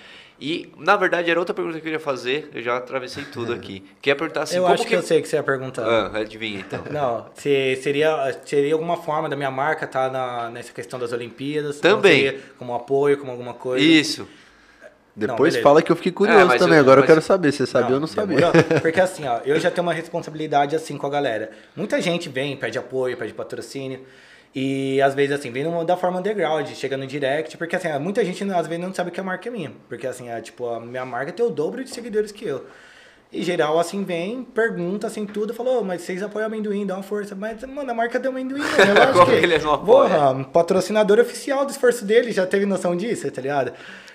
E, 0.44 0.72
na 0.76 0.96
verdade, 0.96 1.30
era 1.30 1.38
outra 1.38 1.54
pergunta 1.54 1.74
que 1.74 1.78
eu 1.78 1.84
queria 1.84 2.00
fazer, 2.00 2.50
eu 2.52 2.60
já 2.60 2.76
atravessei 2.76 3.24
tudo 3.24 3.52
aqui. 3.52 3.84
Queria 4.02 4.16
perguntar 4.16 4.42
assim, 4.42 4.56
eu 4.56 4.62
como 4.62 4.74
acho 4.74 4.84
que... 4.84 4.92
eu 4.96 5.00
sei 5.00 5.20
o 5.20 5.22
que 5.22 5.28
você 5.28 5.36
ia 5.36 5.42
perguntar. 5.44 5.84
Ah, 5.86 6.18
adivinha 6.18 6.58
então. 6.58 6.82
Não, 6.90 7.26
se 7.36 7.76
seria, 7.76 8.36
seria 8.44 8.72
alguma 8.74 8.96
forma 8.96 9.28
da 9.28 9.36
minha 9.36 9.52
marca 9.52 9.84
estar 9.84 10.10
na, 10.10 10.50
nessa 10.50 10.72
questão 10.72 10.98
das 10.98 11.12
Olimpíadas? 11.12 11.78
Também. 11.78 12.24
Não 12.24 12.30
seria 12.32 12.40
Como 12.58 12.74
apoio, 12.74 13.18
como 13.18 13.30
alguma 13.30 13.54
coisa? 13.54 13.84
Isso. 13.84 14.26
Depois 15.14 15.52
beleza. 15.52 15.62
fala 15.62 15.80
que 15.82 15.92
eu 15.92 15.96
fiquei 15.96 16.10
curioso 16.10 16.52
É, 16.54 16.58
também. 16.58 16.74
eu- 16.76 16.80
Agora 16.80 16.98
eu 16.98 17.02
mas- 17.02 17.10
quero 17.10 17.22
saber. 17.22 17.52
Você 17.52 17.64
sabia 17.64 17.94
ou 17.94 18.00
não 18.00 18.06
sabia? 18.08 18.50
Porque 18.82 19.00
assim, 19.00 19.24
ó, 19.28 19.40
eu 19.44 19.60
já 19.60 19.70
tenho 19.70 19.86
uma 19.86 19.92
responsabilidade 19.94 20.74
assim 20.74 20.96
com 20.98 21.06
a 21.06 21.10
galera. 21.10 21.52
Muita 21.76 22.00
gente 22.00 22.28
vem, 22.28 22.56
pede 22.56 22.78
apoio, 22.78 23.16
pede 23.16 23.32
patrocínio. 23.32 24.00
E 24.54 25.00
às 25.00 25.14
vezes 25.14 25.34
assim, 25.34 25.50
vem 25.50 25.64
numa- 25.64 25.84
da 25.84 25.96
forma 25.96 26.18
underground, 26.18 26.68
chega 26.74 26.96
no 26.96 27.06
direct, 27.06 27.56
porque 27.56 27.74
assim, 27.76 27.88
muita 27.98 28.22
gente 28.24 28.44
às 28.52 28.66
vezes 28.66 28.84
não 28.84 28.92
sabe 28.92 29.10
que 29.10 29.18
a 29.18 29.22
marca 29.24 29.48
é 29.48 29.52
minha. 29.52 29.72
Porque 29.88 30.06
assim, 30.06 30.28
é, 30.28 30.40
tipo, 30.40 30.66
a 30.68 30.78
minha 30.78 31.04
marca 31.06 31.32
tem 31.32 31.44
o 31.44 31.50
dobro 31.50 31.82
de 31.82 31.90
seguidores 31.90 32.30
que 32.32 32.44
eu. 32.44 32.66
E 33.32 33.42
geral, 33.42 33.78
assim, 33.78 34.04
vem, 34.04 34.44
pergunta, 34.44 35.06
assim, 35.06 35.24
tudo, 35.24 35.54
falou, 35.54 35.80
"Ô, 35.80 35.82
mas 35.84 36.02
vocês 36.02 36.22
apoiam 36.22 36.44
o 36.44 36.46
amendoim, 36.48 36.84
dá 36.84 36.94
uma 36.94 37.02
força. 37.02 37.34
Mas, 37.34 37.62
mano, 37.62 37.90
a 37.90 37.94
marca 37.94 38.18
deu 38.18 38.30
amendoim, 38.30 38.60
acho 38.60 39.12
Como 39.14 39.24
que, 39.24 39.32
eles 39.32 39.64
não 39.64 39.72
apoiam? 39.72 40.02
Porra, 40.10 40.44
patrocinador 40.52 41.18
oficial 41.18 41.64
do 41.64 41.70
esforço 41.70 42.04
dele, 42.04 42.30
já 42.30 42.46
teve 42.46 42.66
noção 42.66 42.94
disso, 42.94 43.30
tá 43.30 43.40
ligado? 43.40 43.72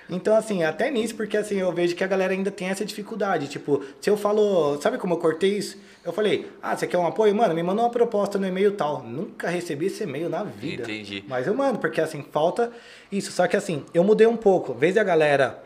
Então, 0.08 0.36
assim, 0.36 0.64
até 0.64 0.92
nisso, 0.92 1.16
porque 1.16 1.36
assim, 1.36 1.58
eu 1.60 1.72
vejo 1.74 1.96
que 1.96 2.04
a 2.04 2.08
galera 2.08 2.32
ainda 2.32 2.52
tem 2.52 2.70
essa 2.70 2.86
dificuldade. 2.86 3.48
Tipo, 3.48 3.84
se 4.00 4.08
eu 4.08 4.16
falo, 4.16 4.80
sabe 4.82 5.00
como 5.00 5.16
eu 5.16 5.18
cortei 5.18 5.58
isso? 5.58 5.78
Eu 6.08 6.14
falei, 6.14 6.50
ah, 6.62 6.74
você 6.74 6.88
quer 6.88 6.98
um 6.98 7.06
apoio? 7.06 7.36
Mano, 7.36 7.54
me 7.54 7.62
manda 7.62 7.82
uma 7.82 7.90
proposta 7.90 8.40
no 8.40 8.48
e-mail 8.48 8.72
tal. 8.72 9.04
Nunca 9.04 9.50
recebi 9.50 9.88
esse 9.88 10.04
e-mail 10.04 10.30
na 10.30 10.42
vida. 10.42 10.84
Entendi. 10.84 11.22
Mas 11.28 11.46
eu 11.46 11.54
mando, 11.54 11.80
porque 11.80 12.00
assim, 12.00 12.26
falta 12.32 12.72
isso. 13.12 13.30
Só 13.30 13.46
que 13.46 13.58
assim, 13.58 13.84
eu 13.94 14.06
mudei 14.06 14.26
um 14.26 14.38
pouco. 14.38 14.74
Vez 14.74 14.96
da 14.96 15.04
galera 15.04 15.62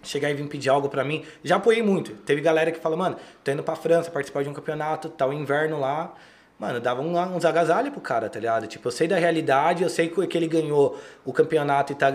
chegar 0.00 0.30
e 0.30 0.34
vir 0.34 0.46
pedir 0.46 0.68
algo 0.68 0.88
pra 0.88 1.02
mim, 1.02 1.24
já 1.42 1.56
apoiei 1.56 1.82
muito. 1.82 2.12
Teve 2.22 2.40
galera 2.40 2.70
que 2.70 2.78
fala, 2.78 2.96
mano, 2.96 3.16
tô 3.42 3.50
indo 3.50 3.64
pra 3.64 3.74
França 3.74 4.12
participar 4.12 4.44
de 4.44 4.48
um 4.48 4.52
campeonato, 4.52 5.08
tá 5.08 5.26
o 5.26 5.32
inverno 5.32 5.80
lá. 5.80 6.14
Mano, 6.56 6.78
dava 6.78 7.02
um, 7.02 7.18
uns 7.34 7.44
agasalhos 7.44 7.90
pro 7.90 8.00
cara, 8.00 8.28
tá 8.28 8.38
ligado? 8.38 8.68
Tipo, 8.68 8.86
eu 8.86 8.92
sei 8.92 9.08
da 9.08 9.16
realidade, 9.16 9.82
eu 9.82 9.88
sei 9.88 10.08
que 10.08 10.36
ele 10.36 10.46
ganhou 10.46 11.00
o 11.24 11.32
campeonato 11.32 11.92
e 11.92 11.96
tá 11.96 12.12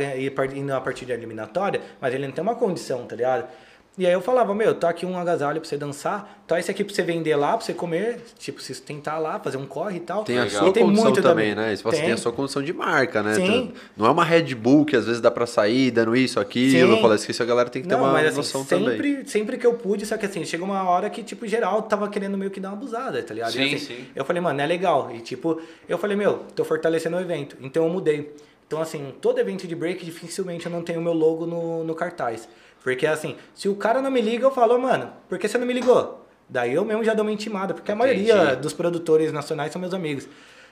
indo 0.55 0.73
a 0.73 0.79
partir 0.79 1.05
da 1.05 1.13
eliminatória, 1.13 1.81
mas 1.99 2.13
ele 2.13 2.25
não 2.25 2.33
tem 2.33 2.41
uma 2.41 2.55
condição, 2.55 3.05
tá 3.05 3.17
ligado? 3.17 3.49
E 3.97 4.05
aí 4.05 4.11
eu 4.11 4.19
falava, 4.19 4.53
meu, 4.53 4.75
tá 4.75 4.89
aqui 4.89 5.05
um 5.05 5.17
agasalho 5.17 5.61
pra 5.61 5.69
você 5.69 5.77
dançar, 5.77 6.43
tá 6.45 6.59
esse 6.59 6.69
aqui 6.69 6.83
pra 6.83 6.93
você 6.93 7.01
vender 7.01 7.33
lá, 7.37 7.55
pra 7.55 7.65
você 7.65 7.73
comer, 7.73 8.19
tipo, 8.37 8.61
se 8.61 8.73
sustentar 8.73 9.17
lá, 9.19 9.39
fazer 9.39 9.55
um 9.55 9.65
corre 9.65 9.97
e 9.97 9.99
tal. 10.01 10.25
Tem 10.25 10.37
a 10.37 10.43
Legal. 10.43 10.63
sua 10.63 10.73
tem 10.73 10.83
condição 10.83 11.05
muito 11.05 11.21
também, 11.21 11.55
também. 11.55 11.69
né? 11.69 11.75
Você 11.77 11.89
tem. 11.91 12.01
Tem. 12.01 12.11
a 12.11 12.17
sua 12.17 12.33
condição 12.33 12.61
de 12.61 12.73
marca, 12.73 13.23
né? 13.23 13.35
Sim. 13.35 13.71
Não 13.95 14.05
é 14.05 14.09
uma 14.11 14.25
Red 14.25 14.53
Bull 14.53 14.83
que 14.83 14.97
às 14.97 15.05
vezes 15.05 15.21
dá 15.21 15.31
pra 15.31 15.45
sair 15.45 15.91
dando 15.91 16.13
isso, 16.13 16.41
aquilo. 16.41 16.99
Falei, 16.99 17.17
isso 17.17 17.41
a 17.41 17.45
galera 17.45 17.69
tem 17.69 17.81
que 17.83 17.87
ter 17.87 17.95
Não, 17.95 18.03
uma 18.03 18.11
mas 18.11 18.27
assim, 18.27 18.37
noção 18.37 18.65
sempre, 18.65 18.97
também. 18.97 19.25
sempre 19.27 19.57
que 19.57 19.65
eu 19.65 19.75
pude, 19.75 20.05
só 20.05 20.17
que 20.17 20.25
assim, 20.25 20.43
chega 20.43 20.65
uma 20.65 20.83
hora 20.89 21.09
que, 21.09 21.23
tipo, 21.23 21.47
geral 21.47 21.81
tava 21.83 22.09
querendo 22.09 22.37
meio 22.37 22.51
que 22.51 22.59
dar 22.59 22.69
uma 22.71 22.75
abusada, 22.77 23.23
tá 23.23 23.33
ligado? 23.33 23.53
Sim, 23.53 23.75
assim, 23.75 23.77
sim. 23.77 24.05
Eu 24.13 24.25
falei, 24.25 24.41
mano, 24.41 24.59
é 24.59 24.65
legal. 24.65 25.09
E 25.15 25.19
tipo, 25.21 25.61
eu 25.87 25.97
falei, 25.97 26.17
meu, 26.17 26.39
tô 26.53 26.65
fortalecendo 26.65 27.15
o 27.15 27.19
evento. 27.21 27.55
Então 27.61 27.85
eu 27.85 27.89
mudei. 27.89 28.33
Então, 28.67 28.81
assim, 28.81 29.13
todo 29.21 29.39
evento 29.39 29.67
de 29.67 29.75
break, 29.75 30.03
dificilmente 30.03 30.65
eu 30.65 30.71
não 30.71 30.81
tenho 30.81 30.99
o 30.99 31.01
meu 31.03 31.13
logo 31.13 31.45
no, 31.45 31.83
no 31.83 31.95
cartaz. 31.95 32.49
Porque 32.85 33.07
assim, 33.07 33.35
se 33.55 33.67
o 33.67 33.75
cara 33.75 33.99
não 33.99 34.11
me 34.11 34.21
liga, 34.21 34.45
eu 34.45 34.51
falo, 34.51 34.77
mano, 34.77 35.11
por 35.27 35.39
que 35.39 35.47
você 35.47 35.57
não 35.57 35.65
me 35.65 35.73
ligou? 35.73 36.23
Daí 36.47 36.71
eu 36.71 36.85
mesmo 36.85 37.03
já 37.03 37.15
dou 37.15 37.25
uma 37.25 37.31
intimada, 37.31 37.73
porque 37.73 37.91
a 37.91 37.95
maioria 37.95 38.35
Entendi. 38.35 38.55
dos 38.57 38.73
produtores 38.73 39.31
nacionais 39.31 39.71
são 39.71 39.81
meus 39.81 39.91
amigos. 39.91 40.27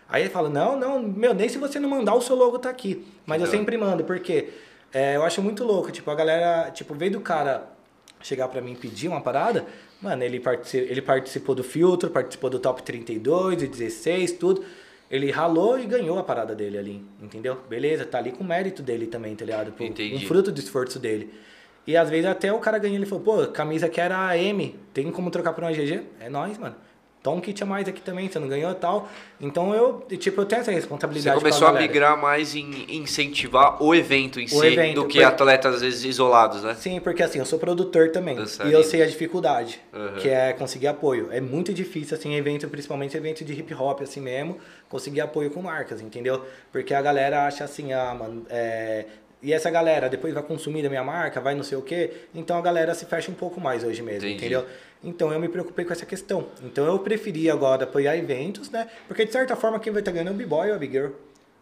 Aí 0.07 0.21
ele 0.21 0.29
fala, 0.29 0.47
não, 0.47 0.79
não, 0.79 1.01
meu, 1.01 1.33
nem 1.33 1.49
se 1.49 1.57
você 1.57 1.79
não 1.79 1.89
mandar, 1.89 2.13
o 2.13 2.21
seu 2.21 2.35
logo 2.35 2.59
tá 2.59 2.69
aqui. 2.69 3.03
Mas 3.25 3.41
eu 3.41 3.47
Não. 3.47 3.51
sempre 3.51 3.75
mando, 3.77 4.03
porque 4.03 4.49
é, 4.93 5.15
eu 5.15 5.23
acho 5.23 5.41
muito 5.41 5.63
louco, 5.63 5.91
tipo, 5.91 6.11
a 6.11 6.13
galera, 6.13 6.69
tipo, 6.69 6.93
veio 6.93 7.13
do 7.13 7.19
cara 7.19 7.67
chegar 8.21 8.47
pra 8.47 8.61
mim 8.61 8.75
pedir 8.75 9.07
uma 9.07 9.19
parada, 9.19 9.65
mano, 9.99 10.23
ele, 10.23 10.39
ele 10.71 11.01
participou 11.01 11.55
do 11.55 11.63
filtro, 11.63 12.11
participou 12.11 12.47
do 12.47 12.59
top 12.59 12.83
32, 12.83 13.57
do 13.57 13.67
16, 13.67 14.33
tudo. 14.33 14.63
Ele 15.09 15.31
ralou 15.31 15.79
e 15.79 15.87
ganhou 15.87 16.19
a 16.19 16.23
parada 16.23 16.53
dele 16.53 16.77
ali, 16.77 17.03
entendeu? 17.19 17.57
Beleza, 17.67 18.05
tá 18.05 18.19
ali 18.19 18.31
com 18.31 18.43
o 18.43 18.47
mérito 18.47 18.83
dele 18.83 19.07
também, 19.07 19.35
tá 19.35 19.43
ligado? 19.43 19.73
Entendi. 19.79 20.13
Um 20.13 20.27
fruto 20.27 20.51
do 20.51 20.59
esforço 20.59 20.99
dele. 20.99 21.33
E 21.85 21.97
às 21.97 22.09
vezes 22.09 22.25
até 22.25 22.51
o 22.53 22.59
cara 22.59 22.77
ganha, 22.77 22.95
ele 22.95 23.05
falou, 23.05 23.23
pô, 23.23 23.47
camisa 23.47 23.89
que 23.89 23.99
era 23.99 24.27
a 24.27 24.37
M, 24.37 24.75
tem 24.93 25.11
como 25.11 25.29
trocar 25.29 25.53
por 25.53 25.63
uma 25.63 25.71
GG? 25.71 26.01
É 26.19 26.29
nóis, 26.29 26.57
mano. 26.57 26.75
Toma 27.21 27.37
um 27.37 27.39
kit 27.39 27.63
a 27.63 27.65
mais 27.65 27.87
aqui 27.87 28.01
também, 28.01 28.27
você 28.27 28.37
não 28.37 28.49
ganhou 28.49 28.69
e 28.69 28.75
tal. 28.75 29.07
Então 29.39 29.73
eu, 29.73 30.05
tipo, 30.17 30.41
eu 30.41 30.45
tenho 30.45 30.59
essa 30.59 30.71
Você 30.71 30.75
responsabilidade 30.75 31.37
começou 31.37 31.61
com 31.61 31.65
a 31.67 31.71
galera. 31.71 31.87
migrar 31.87 32.21
mais 32.21 32.53
em 32.53 32.85
incentivar 32.97 33.81
o 33.81 33.95
evento 33.95 34.41
em 34.41 34.45
O 34.45 34.49
si 34.49 34.65
evento, 34.65 34.95
do 34.95 35.07
que 35.07 35.19
por- 35.19 35.25
atletas 35.27 35.75
às 35.75 35.81
vezes 35.81 36.03
isolados, 36.03 36.63
né? 36.63 36.75
Sim, 36.75 36.99
porque 36.99 37.23
assim, 37.23 37.39
eu 37.39 37.45
sou 37.45 37.57
produtor 37.57 38.11
também. 38.11 38.35
Dançarino. 38.35 38.75
E 38.75 38.77
eu 38.77 38.83
sei 38.83 39.01
a 39.01 39.05
dificuldade, 39.05 39.79
Uhum. 39.93 40.15
que 40.19 40.27
é 40.27 40.51
conseguir 40.51 40.87
apoio. 40.87 41.29
É 41.31 41.39
muito 41.39 41.73
difícil, 41.73 42.17
assim, 42.17 42.35
evento, 42.35 42.67
principalmente 42.67 43.15
evento 43.15 43.45
de 43.45 43.53
hip 43.53 43.73
hop, 43.73 44.01
assim 44.01 44.19
mesmo, 44.19 44.57
conseguir 44.89 45.21
apoio 45.21 45.49
com 45.49 45.61
marcas, 45.61 46.01
entendeu? 46.01 46.43
Porque 46.73 46.93
a 46.93 47.01
galera 47.01 47.47
acha 47.47 47.63
assim, 47.63 47.93
ah, 47.93 48.13
mano, 48.13 48.45
é, 48.49 49.05
e 49.43 49.51
essa 49.53 49.69
galera 49.69 50.09
depois 50.09 50.33
vai 50.33 50.41
consumir 50.41 50.81
da 50.81 50.89
minha 50.89 51.03
marca, 51.03 51.41
vai 51.41 51.53
não 51.53 51.63
sei 51.63 51.77
o 51.77 51.81
quê. 51.81 52.11
Então 52.33 52.57
a 52.57 52.61
galera 52.61 52.95
se 52.95 53.05
fecha 53.05 53.29
um 53.29 53.33
pouco 53.35 53.59
mais 53.59 53.83
hoje 53.83 54.01
mesmo, 54.01 54.27
Entendi. 54.27 54.45
entendeu? 54.45 54.65
Então 55.03 55.31
eu 55.33 55.39
me 55.39 55.49
preocupei 55.49 55.83
com 55.83 55.91
essa 55.91 56.05
questão. 56.05 56.47
Então 56.63 56.85
eu 56.85 56.97
preferi 56.99 57.49
agora 57.49 57.83
apoiar 57.83 58.15
eventos, 58.17 58.69
né? 58.71 58.87
Porque 59.07 59.25
de 59.25 59.31
certa 59.33 59.55
forma 59.55 59.79
quem 59.79 59.91
vai 59.91 60.01
estar 60.01 60.11
ganhando 60.11 60.29
é 60.29 60.31
o 60.31 60.35
B-Boy 60.35 60.69
ou 60.69 60.75
a 60.75 60.79
Big 60.79 60.93
Girl. 60.93 61.11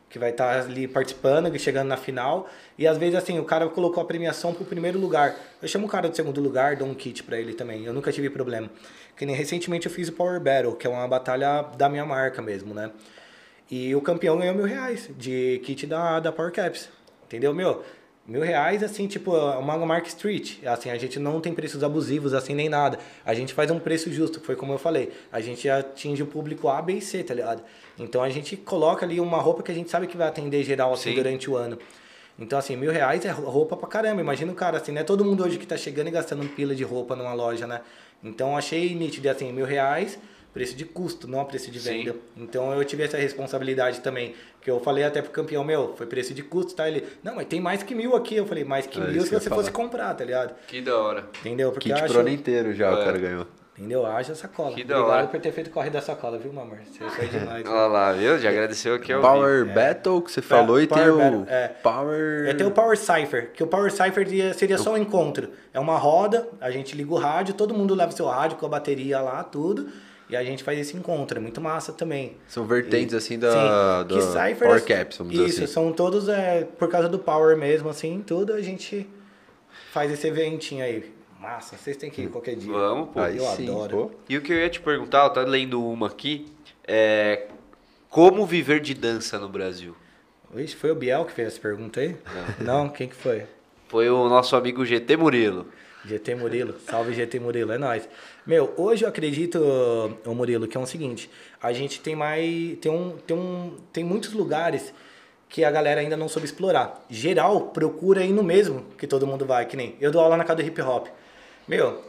Que 0.08 0.20
vai 0.20 0.30
estar 0.30 0.60
ali 0.60 0.88
participando, 0.90 1.58
chegando 1.58 1.88
na 1.88 1.95
final. 1.98 2.48
E 2.78 2.86
às 2.86 2.98
vezes 2.98 3.16
assim, 3.16 3.40
o 3.40 3.45
cara 3.45 3.68
colocou 3.70 4.03
a 4.03 4.06
premiação 4.06 4.53
pro 4.53 4.66
primeiro 4.66 4.99
lugar. 4.99 5.36
Eu 5.62 5.68
chamo 5.68 5.88
o 5.88 5.90
cara 5.90 6.08
do 6.10 6.16
segundo 6.16 6.40
lugar, 6.41 6.76
dou 6.76 6.88
um 6.88 6.94
kit 6.94 7.24
pra 7.24 7.40
ele 7.40 7.53
também. 7.53 7.86
Eu 7.86 7.94
nunca 7.94 8.12
tive 8.12 8.30
problema. 8.30 8.70
Que 9.16 9.26
nem 9.26 9.34
recentemente 9.36 9.88
eu 9.88 9.91
fiz 9.91 10.10
o 10.10 10.12
Power 10.14 10.40
Battle, 10.40 10.76
que 10.76 10.86
é 10.86 10.90
uma 10.90 11.08
batalha 11.08 11.64
da 11.78 11.88
minha 11.90 12.06
marca 12.06 12.41
mesmo, 12.41 12.74
né? 12.74 12.91
E 13.72 13.95
o 13.95 14.02
campeão 14.02 14.38
ganhou 14.38 14.53
mil 14.53 14.66
reais 14.66 15.10
de 15.18 15.62
kit 15.64 15.88
da, 15.88 16.20
da 16.20 16.30
Power 16.32 16.52
Caps. 16.52 16.90
Entendeu, 17.32 17.53
meu? 17.53 17.82
Mil 18.28 18.41
reais, 18.41 18.84
assim, 18.84 19.08
tipo, 19.08 19.34
uma 19.34 19.78
marca 19.78 20.10
street. 20.10 20.58
Assim, 20.66 20.90
a 20.90 20.98
gente 20.98 21.18
não 21.18 21.40
tem 21.40 21.53
preços 21.53 21.82
abusivos, 21.82 22.34
assim, 22.34 22.53
nem 22.53 22.68
nada. 22.68 22.99
A 23.26 23.34
gente 23.34 23.53
faz 23.53 23.72
um 23.72 23.80
preço 23.80 24.12
justo, 24.12 24.41
foi 24.41 24.53
como 24.53 24.74
eu 24.74 24.78
falei. 24.78 25.14
A 25.32 25.40
gente 25.40 25.70
atinge 25.70 26.22
o 26.22 26.26
público 26.28 26.68
A, 26.68 26.82
B 26.82 26.95
e 26.95 27.02
C, 27.02 27.24
tá 27.24 27.34
ligado? 27.34 27.64
Então 27.98 28.22
a 28.22 28.30
gente 28.30 28.58
coloca 28.58 29.06
ali 29.06 29.22
uma 29.22 29.38
roupa 29.38 29.64
que 29.64 29.72
a 29.72 29.74
gente 29.74 29.90
sabe 29.90 30.08
que 30.08 30.18
vai 30.18 30.28
atender 30.28 30.62
geral, 30.64 30.91
assim, 30.91 31.12
Sim. 31.12 31.16
durante 31.16 31.49
o 31.49 31.56
ano. 31.56 31.80
Então, 32.38 32.60
assim, 32.60 32.76
mil 32.76 32.91
reais 32.91 33.24
é 33.24 33.32
roupa 33.32 33.78
pra 33.78 33.88
caramba. 33.88 34.20
Imagina 34.20 34.52
o 34.52 34.56
cara, 34.56 34.78
assim, 34.78 34.91
não 34.91 34.99
é 34.99 35.03
todo 35.06 35.24
mundo 35.24 35.45
hoje 35.45 35.58
que 35.58 35.66
tá 35.66 35.78
chegando 35.78 36.10
e 36.10 36.12
gastando 36.12 36.45
pila 36.49 36.76
de 36.76 36.84
roupa 36.84 37.16
numa 37.16 37.34
loja, 37.34 37.66
né? 37.66 37.80
Então, 38.22 38.58
achei 38.58 38.94
nítido, 38.94 39.30
assim, 39.30 39.53
mil 39.53 39.66
reais, 39.66 40.20
preço 40.53 40.76
de 40.76 40.86
custo, 40.86 41.28
não 41.28 41.44
preço 41.45 41.72
de 41.72 41.80
Sim. 41.80 42.03
venda. 42.03 42.15
Então, 42.38 42.73
eu 42.73 42.84
tive 42.84 43.03
essa 43.03 43.18
responsabilidade 43.18 44.02
também. 44.02 44.36
Que 44.61 44.69
eu 44.69 44.80
falei 44.80 45.03
até 45.03 45.22
pro 45.22 45.32
campeão, 45.32 45.64
meu, 45.64 45.95
foi 45.98 46.06
preço 46.06 46.34
de 46.34 46.44
custo, 46.44 46.76
tá? 46.76 46.88
Ele, 46.88 47.03
não, 47.23 47.36
mas 47.36 47.48
tem 47.48 47.60
mais 47.60 47.82
que 47.82 47.95
mil 47.95 48.15
aqui. 48.15 48.36
Eu 48.36 48.45
falei, 48.45 48.64
mais 48.64 48.86
que 48.86 48.99
É 48.99 49.07
mil 49.07 49.23
se 49.23 49.30
que 49.30 49.40
você 49.40 49.49
fosse 49.49 49.72
comprar, 49.72 50.14
tá 50.14 50.23
ligado? 50.23 50.53
Que 50.68 50.82
da 50.82 50.95
hora. 50.98 51.26
Entendeu? 51.40 51.72
Porque 51.72 51.91
Kit 51.91 52.06
pro 52.06 52.19
ano 52.19 52.30
inteiro 52.30 52.73
já 52.73 52.94
o 52.95 53.02
É. 53.02 53.06
cara 53.06 53.18
ganhou. 53.18 53.48
Entendeu? 53.76 54.06
Haja 54.06 54.36
sacola. 54.36 54.76
Que 54.76 54.84
da 54.84 54.98
Obrigado 54.98 55.18
hora. 55.22 55.28
por 55.28 55.40
ter 55.40 55.52
feito 55.52 55.72
corre 55.72 55.90
da 55.90 55.99
sacola, 56.02 56.38
viu, 56.38 56.53
meu 56.53 56.61
amor? 56.61 56.78
Você 56.91 57.10
foi 57.10 57.28
demais. 57.28 57.65
Olha 57.65 57.88
lá, 57.88 58.11
viu? 58.11 58.38
Já 58.38 58.49
agradeceu 58.49 58.94
aqui 58.94 59.11
Power 59.15 59.64
vivo. 59.64 59.73
Battle 59.73 60.22
que 60.22 60.32
você 60.32 60.41
falou 60.44 60.80
e 60.80 60.86
tem 60.86 61.10
o 61.10 61.45
é. 61.49 61.68
Power... 61.82 62.48
É, 62.49 62.53
tem 62.53 62.68
o 62.68 62.72
Power 62.72 62.95
Cypher, 62.95 63.49
que 63.53 63.64
o 63.64 63.68
Power 63.68 63.91
Cypher 63.91 64.28
seria- 64.28 64.53
seria 64.53 64.78
só 64.78 64.94
um 64.94 64.98
encontro. 64.98 65.49
É 65.73 65.80
uma 65.80 65.98
roda, 65.98 66.48
a 66.60 66.69
gente 66.69 66.95
liga 66.95 67.11
o 67.11 67.18
rádio, 67.18 67.56
todo 67.56 67.73
mundo 67.73 67.95
leva 67.95 68.11
seu 68.11 68.28
rádio 68.28 68.57
com 68.57 68.65
a 68.68 68.69
bateria 68.69 69.19
lá, 69.22 69.44
tudo, 69.44 69.88
e 70.32 70.36
a 70.36 70.44
gente 70.44 70.64
faz 70.64 70.80
esse 70.80 70.95
encontro. 70.98 71.38
É 71.38 71.41
muito 71.41 71.60
massa 71.62 71.91
também. 71.94 72.38
São 72.48 72.66
vertentes, 72.66 73.14
assim, 73.14 73.38
da, 73.38 73.52
Sim, 73.52 74.08
da 74.08 74.16
que 74.16 74.22
Cypher 74.22 74.68
Power 74.68 74.78
é- 74.78 74.82
Caps, 74.82 75.18
vamos 75.18 75.34
dizer 75.34 75.48
Isso, 75.48 75.64
assim. 75.66 75.74
são 75.74 75.91
todos 75.94 76.30
é, 76.30 76.64
por 76.64 76.88
causa 76.90 77.10
do 77.10 77.20
Power 77.20 77.56
mesmo, 77.58 77.90
assim, 77.90 78.24
tudo 78.26 78.53
a 78.53 78.62
gente 78.62 79.08
faz 79.91 80.12
esse 80.12 80.26
eventinho 80.28 80.84
aí. 80.84 81.14
Massa, 81.40 81.76
vocês 81.76 81.98
têm 81.98 82.10
que 82.10 82.22
ir 82.22 82.30
qualquer 82.30 82.56
dia. 82.56 82.72
Vamos, 82.72 83.10
pô. 83.10 83.20
Aí 83.20 83.38
eu 83.38 83.44
sim, 83.45 83.64
adoro. 83.68 84.10
pô. 84.10 84.12
E 84.30 84.38
o 84.38 84.41
que 84.41 84.53
eu 84.53 84.58
ia 84.58 84.70
te 84.70 84.80
perguntar, 84.80 85.24
eu 85.26 85.30
tava 85.32 85.48
lendo 85.48 85.84
uma 85.84 86.08
aqui, 86.08 86.45
é 86.88 87.48
como 88.10 88.45
viver 88.45 88.80
de 88.80 88.94
dança 88.94 89.40
no 89.40 89.49
Brasil? 89.49 89.95
Ixi, 90.56 90.76
foi 90.76 90.91
o 90.91 90.95
Biel 90.95 91.26
que 91.26 91.32
fez 91.32 91.48
essa 91.48 91.60
pergunta 91.60 91.99
aí? 91.99 92.16
Não. 92.60 92.90
Quem 92.90 93.08
que 93.08 93.16
foi? 93.16 93.44
Foi 93.88 94.10
o 94.10 94.30
nosso 94.30 94.56
amigo 94.56 94.86
GT 94.86 95.18
Murilo. 95.18 95.66
GT 96.06 96.36
Murilo, 96.36 96.76
salve 96.88 97.14
GT 97.14 97.40
Murilo, 97.40 97.72
é 97.72 97.78
nóis. 97.78 98.08
Meu, 98.45 98.73
hoje 98.76 99.03
eu 99.03 99.09
acredito, 99.09 99.59
ô 100.26 100.34
Murilo, 100.34 100.68
que 100.68 100.76
é 100.76 100.80
o 100.80 100.85
seguinte, 100.88 101.30
a 101.61 101.72
gente 101.72 102.01
tem 102.01 102.15
mais, 102.15 102.76
tem 102.81 102.91
um, 102.91 103.15
tem 103.18 103.38
um, 103.38 103.77
tem 103.93 104.03
muitos 104.03 104.34
lugares 104.34 104.91
que 105.47 105.63
a 105.63 105.69
galera 105.69 106.01
ainda 106.01 106.18
não 106.18 106.27
soube 106.27 106.47
explorar. 106.47 107.05
Geral, 107.07 107.68
procura 107.68 108.23
ir 108.23 108.34
no 108.34 108.41
mesmo 108.41 108.84
que 108.97 109.05
todo 109.05 109.27
mundo 109.27 109.45
vai, 109.45 109.68
que 109.68 109.77
nem, 109.77 109.95
eu 110.01 110.09
dou 110.09 110.22
aula 110.22 110.38
na 110.38 110.43
casa 110.43 110.63
do 110.63 110.68
hip 110.68 110.81
hop. 110.81 111.07
Meu, 111.68 112.01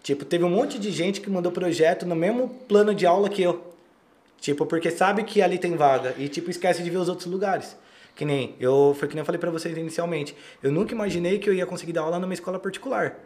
tipo, 0.00 0.24
teve 0.24 0.44
um 0.44 0.50
monte 0.50 0.78
de 0.78 0.92
gente 0.92 1.20
que 1.20 1.28
mandou 1.28 1.50
projeto 1.50 2.06
no 2.06 2.14
mesmo 2.14 2.48
plano 2.68 2.94
de 2.94 3.04
aula 3.04 3.28
que 3.28 3.42
eu. 3.42 3.74
Tipo, 4.40 4.64
porque 4.66 4.92
sabe 4.92 5.24
que 5.24 5.42
ali 5.42 5.58
tem 5.58 5.76
vaga 5.76 6.14
e 6.16 6.28
tipo 6.28 6.50
esquece 6.50 6.82
de 6.84 6.90
ver 6.90 6.98
os 6.98 7.08
outros 7.08 7.26
lugares. 7.26 7.76
Que 8.14 8.24
nem 8.24 8.54
eu, 8.60 8.94
foi 8.98 9.08
que 9.08 9.14
nem 9.14 9.22
eu 9.22 9.26
falei 9.26 9.40
pra 9.40 9.50
vocês 9.50 9.76
inicialmente. 9.76 10.36
Eu 10.62 10.70
nunca 10.70 10.94
imaginei 10.94 11.38
que 11.38 11.50
eu 11.50 11.54
ia 11.54 11.66
conseguir 11.66 11.92
dar 11.92 12.02
aula 12.02 12.18
numa 12.18 12.32
escola 12.32 12.58
particular. 12.58 13.18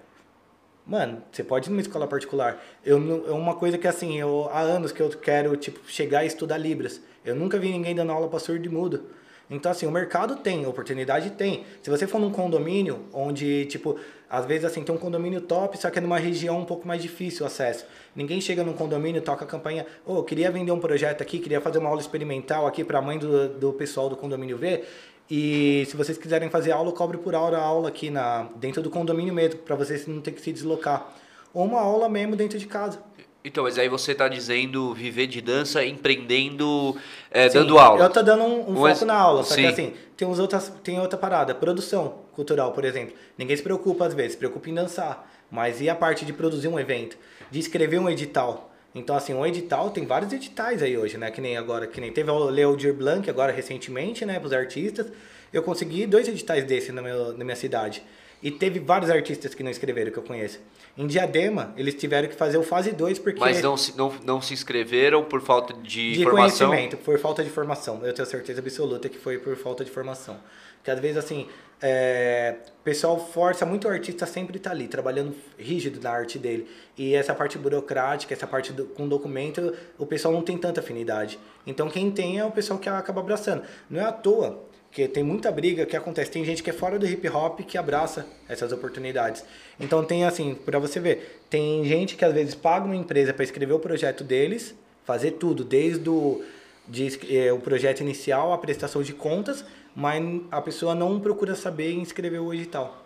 Mano, 0.87 1.23
você 1.33 1.43
pode 1.43 1.69
ir 1.69 1.71
numa 1.71 1.81
escola 1.81 2.07
particular. 2.07 2.63
Eu, 2.85 3.25
é 3.27 3.33
uma 3.33 3.55
coisa 3.55 3.79
que 3.79 3.89
assim, 3.89 4.19
eu, 4.21 4.49
há 4.53 4.61
anos 4.61 4.93
que 4.93 5.01
eu 5.01 5.09
quero 5.09 5.57
tipo 5.57 5.81
chegar 5.89 6.25
e 6.25 6.27
estudar 6.27 6.59
Libras. 6.59 7.01
Eu 7.25 7.35
nunca 7.35 7.59
vi 7.59 7.71
ninguém 7.71 7.95
dando 7.95 8.13
aula 8.13 8.29
para 8.29 8.39
surdo 8.39 8.67
e 8.67 8.69
mudo. 8.69 9.03
Então 9.49 9.73
assim, 9.73 9.87
o 9.87 9.91
mercado 9.91 10.37
tem, 10.37 10.67
oportunidade 10.67 11.31
tem. 11.31 11.65
Se 11.83 11.89
você 11.89 12.07
for 12.07 12.19
num 12.19 12.31
condomínio 12.31 13.07
onde 13.15 13.65
tipo, 13.67 13.99
às 14.29 14.45
vezes 14.45 14.67
assim, 14.67 14.83
tem 14.83 14.95
um 14.95 14.99
condomínio 14.99 15.41
top, 15.41 15.79
só 15.79 15.89
que 15.89 15.99
é 15.99 16.03
numa 16.03 16.19
região 16.19 16.61
um 16.61 16.65
pouco 16.67 16.87
mais 16.87 17.01
difícil 17.01 17.45
o 17.45 17.47
acesso. 17.47 17.87
Ninguém 18.15 18.39
chega 18.43 18.63
num 18.63 18.75
condomínio, 18.75 19.23
toca 19.23 19.45
a 19.45 19.49
campanha, 19.49 19.87
ô, 20.05 20.17
eu 20.17 20.23
queria 20.23 20.51
vender 20.51 20.73
um 20.73 20.81
projeto 20.81 21.23
aqui, 21.23 21.39
queria 21.39 21.63
fazer 21.63 21.79
uma 21.79 21.89
aula 21.89 22.01
experimental 22.01 22.67
aqui 22.67 22.85
para 22.85 22.99
a 22.99 23.03
mãe 23.03 23.19
do, 23.19 23.49
do 23.49 23.73
pessoal 23.73 24.11
do 24.11 24.17
condomínio 24.17 24.59
ver. 24.59 24.87
E 25.31 25.85
se 25.89 25.97
vocês 25.97 26.19
quiserem 26.19 26.51
fazer 26.51 26.73
aula, 26.73 26.91
eu 26.91 26.93
cobro 26.93 27.19
por 27.19 27.35
hora 27.35 27.57
a 27.57 27.63
aula 27.63 27.89
aqui 27.89 28.11
na, 28.11 28.47
dentro 28.57 28.83
do 28.83 28.91
condomínio 28.91 29.33
mesmo, 29.33 29.61
para 29.61 29.75
vocês 29.75 30.07
não 30.07 30.21
ter 30.21 30.33
que 30.33 30.41
se 30.41 30.53
deslocar. 30.53 31.15
Ou 31.53 31.65
uma 31.65 31.81
aula 31.81 32.09
mesmo 32.09 32.37
dentro 32.37 32.59
de 32.59 32.67
casa. 32.67 32.99
Então, 33.45 33.65
mas 33.65 33.79
aí 33.79 33.89
você 33.89 34.15
tá 34.15 34.27
dizendo 34.27 34.95
viver 34.95 35.27
de 35.27 35.41
dança 35.41 35.85
empreendendo, 35.85 36.97
é, 37.31 37.49
Sim, 37.49 37.59
dando 37.59 37.79
aula. 37.79 38.03
Eu 38.05 38.11
tô 38.11 38.23
dando 38.23 38.43
um, 38.43 38.71
um 38.71 38.81
Mas- 38.81 38.99
foco 38.99 39.07
na 39.07 39.15
aula, 39.15 39.43
só 39.45 39.55
sim. 39.55 39.63
que 39.63 39.67
assim, 39.69 39.93
tem, 40.17 40.27
uns 40.27 40.39
outras, 40.39 40.73
tem 40.83 40.99
outra 40.99 41.19
parada, 41.19 41.55
produção 41.55 42.21
cultural, 42.33 42.73
por 42.73 42.85
exemplo. 42.85 43.15
Ninguém 43.37 43.55
se 43.57 43.63
preocupa 43.63 44.07
às 44.07 44.15
vezes, 44.15 44.33
se 44.33 44.39
preocupa 44.39 44.71
em 44.71 44.75
dançar. 44.75 45.31
Mas 45.51 45.81
e 45.81 45.91
a 45.91 45.95
parte 45.95 46.25
de 46.25 46.33
produzir 46.33 46.69
um 46.69 46.81
evento? 46.81 47.19
De 47.51 47.59
escrever 47.59 47.99
um 47.99 48.09
edital? 48.09 48.74
Então, 48.95 49.17
assim, 49.17 49.35
um 49.35 49.45
edital, 49.45 49.91
tem 49.91 50.07
vários 50.07 50.33
editais 50.33 50.83
aí 50.83 50.97
hoje, 50.97 51.19
né? 51.19 51.31
Que 51.31 51.41
nem 51.41 51.57
agora, 51.57 51.87
que 51.87 52.01
nem 52.01 52.13
teve 52.13 52.31
o 52.31 52.45
Leo 52.45 52.77
Dir 52.77 52.93
Blanc 52.93 53.29
agora 53.29 53.53
recentemente, 53.53 54.25
né? 54.25 54.39
Para 54.39 54.47
os 54.47 54.53
artistas. 54.53 55.09
Eu 55.53 55.63
consegui 55.63 56.07
dois 56.07 56.29
editais 56.29 56.65
desse 56.65 56.93
na, 56.93 57.03
meu, 57.03 57.37
na 57.37 57.45
minha 57.45 57.57
cidade. 57.57 58.03
E 58.43 58.51
teve 58.51 58.79
vários 58.79 59.11
artistas 59.11 59.55
que 59.55 59.63
não 59.63 59.71
escreveram, 59.71 60.13
que 60.13 60.19
eu 60.19 60.23
conheço. 60.23 60.61
Em 60.99 61.07
Diadema, 61.07 61.73
eles 61.77 61.95
tiveram 61.95 62.29
que 62.29 62.35
fazer 62.35 62.59
o 62.59 62.63
fase 62.63 62.93
2 62.93 63.19
porque... 63.19 63.41
Mas 63.41 63.63
não 63.63 63.77
se, 63.77 63.97
não, 63.97 64.13
não 64.25 64.41
se 64.43 64.53
inscreveram 64.53 65.25
por 65.25 65.41
falta 65.41 65.73
de, 65.73 66.19
De 66.19 66.25
formação? 66.25 66.69
conhecimento, 66.69 66.97
por 66.99 67.19
falta 67.19 67.43
de 67.43 67.51
formação. 67.51 68.01
Eu 68.05 68.13
tenho 68.13 68.27
certeza 68.29 68.61
absoluta 68.61 69.09
que 69.09 69.19
foi 69.19 69.39
por 69.39 69.57
falta 69.57 69.83
de 69.85 69.91
formação. 69.91 70.37
Porque 70.85 70.91
às 70.91 71.01
vezes, 71.01 71.17
assim, 71.17 71.47
é, 71.81 72.57
o 72.79 72.85
pessoal 72.85 73.19
força 73.19 73.65
muito 73.65 73.89
o 73.89 73.91
artista 73.91 74.27
sempre 74.27 74.59
estar 74.59 74.71
ali, 74.71 74.87
trabalhando 74.87 75.35
rígido 75.59 75.99
na 75.99 76.11
arte 76.11 76.39
dele. 76.39 76.69
E 76.95 77.15
essa 77.15 77.35
parte 77.35 77.57
burocrática, 77.57 78.35
essa 78.35 78.47
parte 78.47 78.71
do, 78.71 78.85
com 78.85 79.09
documento, 79.09 79.75
o 79.99 80.05
pessoal 80.05 80.35
não 80.35 80.43
tem 80.43 80.59
tanta 80.59 80.81
afinidade. 80.81 81.39
Então 81.67 81.89
quem 81.89 82.11
tem 82.11 82.39
é 82.39 82.45
o 82.45 82.51
pessoal 82.51 82.79
que 82.79 82.87
acaba 82.87 83.23
abraçando. 83.23 83.63
Não 83.89 83.99
é 83.99 84.05
à 84.05 84.13
toa 84.13 84.63
que 84.93 85.09
tem 85.09 85.25
muita 85.25 85.51
briga 85.51 85.87
que 85.87 85.97
acontece. 85.97 86.31
Tem 86.31 86.45
gente 86.45 86.63
que 86.63 86.69
é 86.69 86.73
fora 86.75 86.99
do 86.99 87.07
hip 87.07 87.27
hop 87.31 87.61
que 87.61 87.79
abraça 87.79 88.27
essas 88.47 88.71
oportunidades. 88.71 89.43
Então 89.81 90.05
tem 90.05 90.27
assim, 90.27 90.55
para 90.55 90.79
você 90.79 91.01
ver, 91.01 91.41
tem 91.49 91.83
gente 91.87 92.15
que 92.15 92.27
às 92.27 92.35
vezes 92.35 92.55
paga 92.55 92.85
uma 92.85 92.95
empresa 92.95 93.33
para 93.33 93.43
escrever 93.43 93.73
o 93.73 93.79
projeto 93.79 94.23
deles, 94.23 94.75
fazer 95.03 95.31
tudo, 95.33 95.65
desde 95.65 96.11
o 96.11 96.45
de, 96.87 97.35
eh, 97.35 97.53
o 97.53 97.59
projeto 97.59 98.01
inicial, 98.01 98.53
a 98.53 98.59
prestação 98.59 99.03
de 99.03 99.13
contas, 99.13 99.65
mas 99.95 100.23
a 100.51 100.61
pessoa 100.61 100.95
não 100.95 101.21
procura 101.21 101.55
saber 101.55 101.93
e 101.93 101.97
inscrever 101.97 102.41
o 102.41 102.53
edital. 102.53 103.05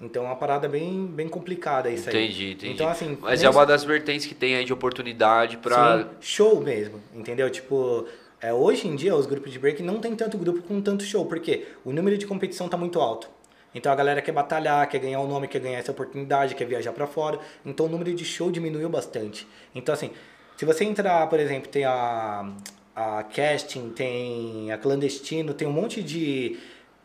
Então 0.00 0.22
é 0.22 0.26
uma 0.26 0.36
parada 0.36 0.68
bem, 0.68 1.06
bem 1.06 1.28
complicada 1.28 1.90
isso 1.90 2.08
aí. 2.08 2.26
Entendi, 2.26 2.52
entendi. 2.52 2.72
Então, 2.72 2.88
assim, 2.88 3.18
Mas 3.20 3.42
é 3.42 3.50
uma 3.50 3.66
das 3.66 3.82
vertentes 3.82 4.26
que 4.26 4.34
tem 4.34 4.54
aí 4.54 4.64
de 4.64 4.72
oportunidade 4.72 5.56
pra. 5.56 5.98
Sim, 5.98 6.08
show 6.20 6.60
mesmo, 6.60 7.00
entendeu? 7.12 7.50
Tipo, 7.50 8.06
é, 8.40 8.52
hoje 8.52 8.86
em 8.86 8.94
dia 8.94 9.16
os 9.16 9.26
grupos 9.26 9.50
de 9.50 9.58
break 9.58 9.82
não 9.82 9.98
tem 9.98 10.14
tanto 10.14 10.38
grupo 10.38 10.62
com 10.62 10.80
tanto 10.80 11.02
show, 11.02 11.26
porque 11.26 11.66
o 11.84 11.92
número 11.92 12.16
de 12.16 12.26
competição 12.26 12.68
tá 12.68 12.76
muito 12.76 13.00
alto. 13.00 13.28
Então 13.74 13.90
a 13.90 13.94
galera 13.94 14.22
quer 14.22 14.32
batalhar, 14.32 14.88
quer 14.88 14.98
ganhar 14.98 15.20
o 15.20 15.26
nome, 15.26 15.48
quer 15.48 15.60
ganhar 15.60 15.78
essa 15.78 15.90
oportunidade, 15.90 16.54
quer 16.54 16.64
viajar 16.64 16.92
para 16.92 17.06
fora. 17.06 17.40
Então 17.66 17.86
o 17.86 17.88
número 17.88 18.14
de 18.14 18.24
show 18.24 18.52
diminuiu 18.52 18.88
bastante. 18.88 19.48
Então 19.74 19.92
assim, 19.92 20.10
se 20.56 20.64
você 20.64 20.84
entrar, 20.84 21.26
por 21.28 21.40
exemplo, 21.40 21.68
tem 21.68 21.84
a, 21.84 22.50
a 22.98 23.22
casting, 23.22 23.90
tem 23.90 24.72
a 24.72 24.76
clandestino, 24.76 25.54
tem 25.54 25.68
um 25.68 25.72
monte 25.72 26.02
de 26.02 26.58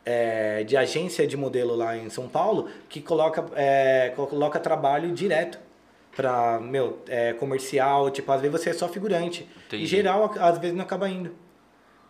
é, 0.03 0.64
de 0.64 0.76
agência 0.76 1.28
de 1.28 1.38
modelo 1.38 1.76
lá 1.76 1.95
em 1.95 2.10
São 2.10 2.28
Paulo 2.28 2.68
que 2.90 2.99
coloca, 2.99 3.45
é, 3.56 4.11
coloca 4.15 4.60
trabalho 4.60 5.11
direto 5.11 5.60
pra, 6.15 6.60
meu, 6.60 6.99
é, 7.07 7.34
comercial, 7.34 8.10
tipo, 8.10 8.32
às 8.32 8.41
vezes 8.41 8.60
você 8.60 8.70
é 8.72 8.74
só 8.74 8.90
figurante. 8.90 9.48
Entendi. 9.68 9.84
E 9.84 9.86
geral, 9.88 10.34
às 10.40 10.57
vezes 10.57 10.76
não 10.76 10.84
acaba 10.84 11.07
indo. 11.07 11.32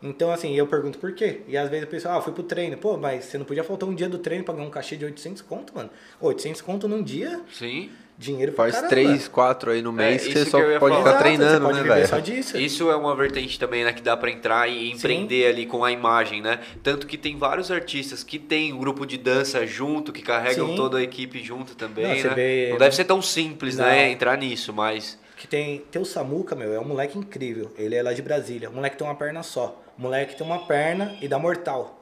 Então, 0.02 0.32
assim, 0.32 0.54
eu 0.54 0.68
pergunto 0.68 0.98
por 0.98 1.14
quê. 1.14 1.42
E 1.48 1.56
às 1.56 1.70
vezes 1.70 1.86
o 1.86 1.90
pessoal, 1.90 2.18
ah, 2.18 2.22
fui 2.22 2.34
pro 2.34 2.44
treino. 2.44 2.78
Pô, 2.78 2.98
mas 2.98 3.26
você 3.26 3.38
não 3.38 3.46
podia 3.46 3.64
faltar 3.64 3.88
um 3.88 3.96
dia 3.96 4.10
do 4.10 4.18
treino 4.18 4.44
pra 4.44 4.54
ganhar 4.54 4.68
um 4.68 4.72
cachê 4.72 4.98
de 4.98 5.06
800 5.06 5.42
conto, 5.42 5.74
mano? 5.74 5.90
800 6.20 6.62
conto 6.62 6.88
num 6.88 7.02
dia, 7.02 7.42
Sim. 7.54 7.90
Dinheiro 8.18 8.52
pra 8.54 8.64
Faz 8.66 8.76
caramba. 8.76 8.90
três, 8.90 9.28
quatro 9.28 9.72
aí 9.72 9.82
no 9.82 9.92
mês 9.92 10.22
É, 10.24 10.26
que 10.28 10.34
você 10.34 10.40
isso 10.42 10.52
só 10.52 10.58
que 10.60 10.80
pode 10.80 10.80
falar. 10.80 10.96
ficar 10.98 11.10
Exato, 11.10 11.24
treinando, 11.24 11.52
você 11.52 11.60
pode 11.62 11.78
né, 11.78 11.84
viver 11.84 11.96
velho? 11.96 12.08
só 12.08 12.20
disso. 12.20 12.58
Isso 12.58 12.90
é 12.92 12.96
uma 12.96 13.16
vertente 13.16 13.60
também, 13.60 13.84
né, 13.84 13.92
que 13.94 14.02
dá 14.02 14.16
pra 14.16 14.30
entrar 14.32 14.68
e 14.70 14.92
empreender 14.92 15.48
ali 15.48 15.66
com 15.66 15.84
a 15.84 15.92
imagem, 15.92 16.42
né? 16.42 16.60
Tanto 16.82 17.08
que 17.08 17.18
tem 17.18 17.38
vários 17.38 17.72
artistas 17.72 18.24
que 18.24 18.38
tem 18.40 18.72
um 18.74 18.78
grupo 18.78 19.06
de 19.06 19.18
dança 19.18 19.66
junto, 19.66 20.12
que 20.14 20.22
carregam 20.22 20.68
Sim. 20.70 20.76
toda 20.76 20.98
a 21.00 21.02
equipe 21.04 21.44
junto 21.44 21.76
também, 21.76 22.06
Não, 22.24 22.30
né? 22.30 22.36
vê- 22.36 22.70
Não 22.72 22.78
deve 22.78 22.96
ser 22.96 23.06
tão 23.06 23.22
simples, 23.22 23.78
Não. 23.78 23.86
né, 23.86 24.10
entrar 24.12 24.38
nisso, 24.38 24.72
mas 24.72 25.20
Que 25.36 25.48
tem, 25.48 25.80
tem 25.92 26.02
o 26.02 26.06
Samuca, 26.06 26.56
meu, 26.56 26.74
é 26.74 26.80
um 26.80 26.86
moleque 26.86 27.18
incrível. 27.18 27.72
Ele 27.78 27.96
é 27.96 28.02
lá 28.04 28.14
de 28.14 28.22
Brasília. 28.22 28.70
O 28.70 28.74
moleque 28.74 28.96
tem 28.96 29.06
uma 29.06 29.16
perna 29.16 29.44
só. 29.44 29.82
O 29.98 30.02
moleque 30.02 30.36
tem 30.38 30.46
uma 30.48 30.60
perna 30.66 31.16
e 31.22 31.28
dá 31.28 31.38
mortal. 31.38 32.00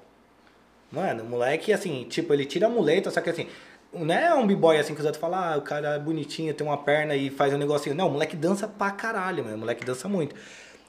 Mano, 0.91 1.23
o 1.23 1.25
moleque, 1.25 1.71
assim, 1.73 2.05
tipo, 2.09 2.33
ele 2.33 2.45
tira 2.45 2.67
a 2.67 2.69
muleta, 2.69 3.09
só 3.09 3.19
que 3.21 3.29
assim, 3.29 3.47
não 3.93 4.15
é 4.15 4.33
um 4.33 4.47
b-boy 4.47 4.77
assim 4.77 4.93
que 4.93 4.99
os 4.99 5.05
outros 5.05 5.19
falam, 5.19 5.39
ah, 5.39 5.57
o 5.57 5.61
cara 5.61 5.95
é 5.95 5.99
bonitinho, 5.99 6.53
tem 6.53 6.65
uma 6.65 6.77
perna 6.77 7.15
e 7.15 7.29
faz 7.29 7.53
um 7.53 7.57
negocinho. 7.57 7.95
Não, 7.95 8.07
o 8.07 8.11
moleque 8.11 8.35
dança 8.35 8.67
pra 8.67 8.91
caralho, 8.91 9.43
meu. 9.43 9.55
O 9.55 9.57
moleque 9.57 9.83
dança 9.83 10.07
muito. 10.07 10.35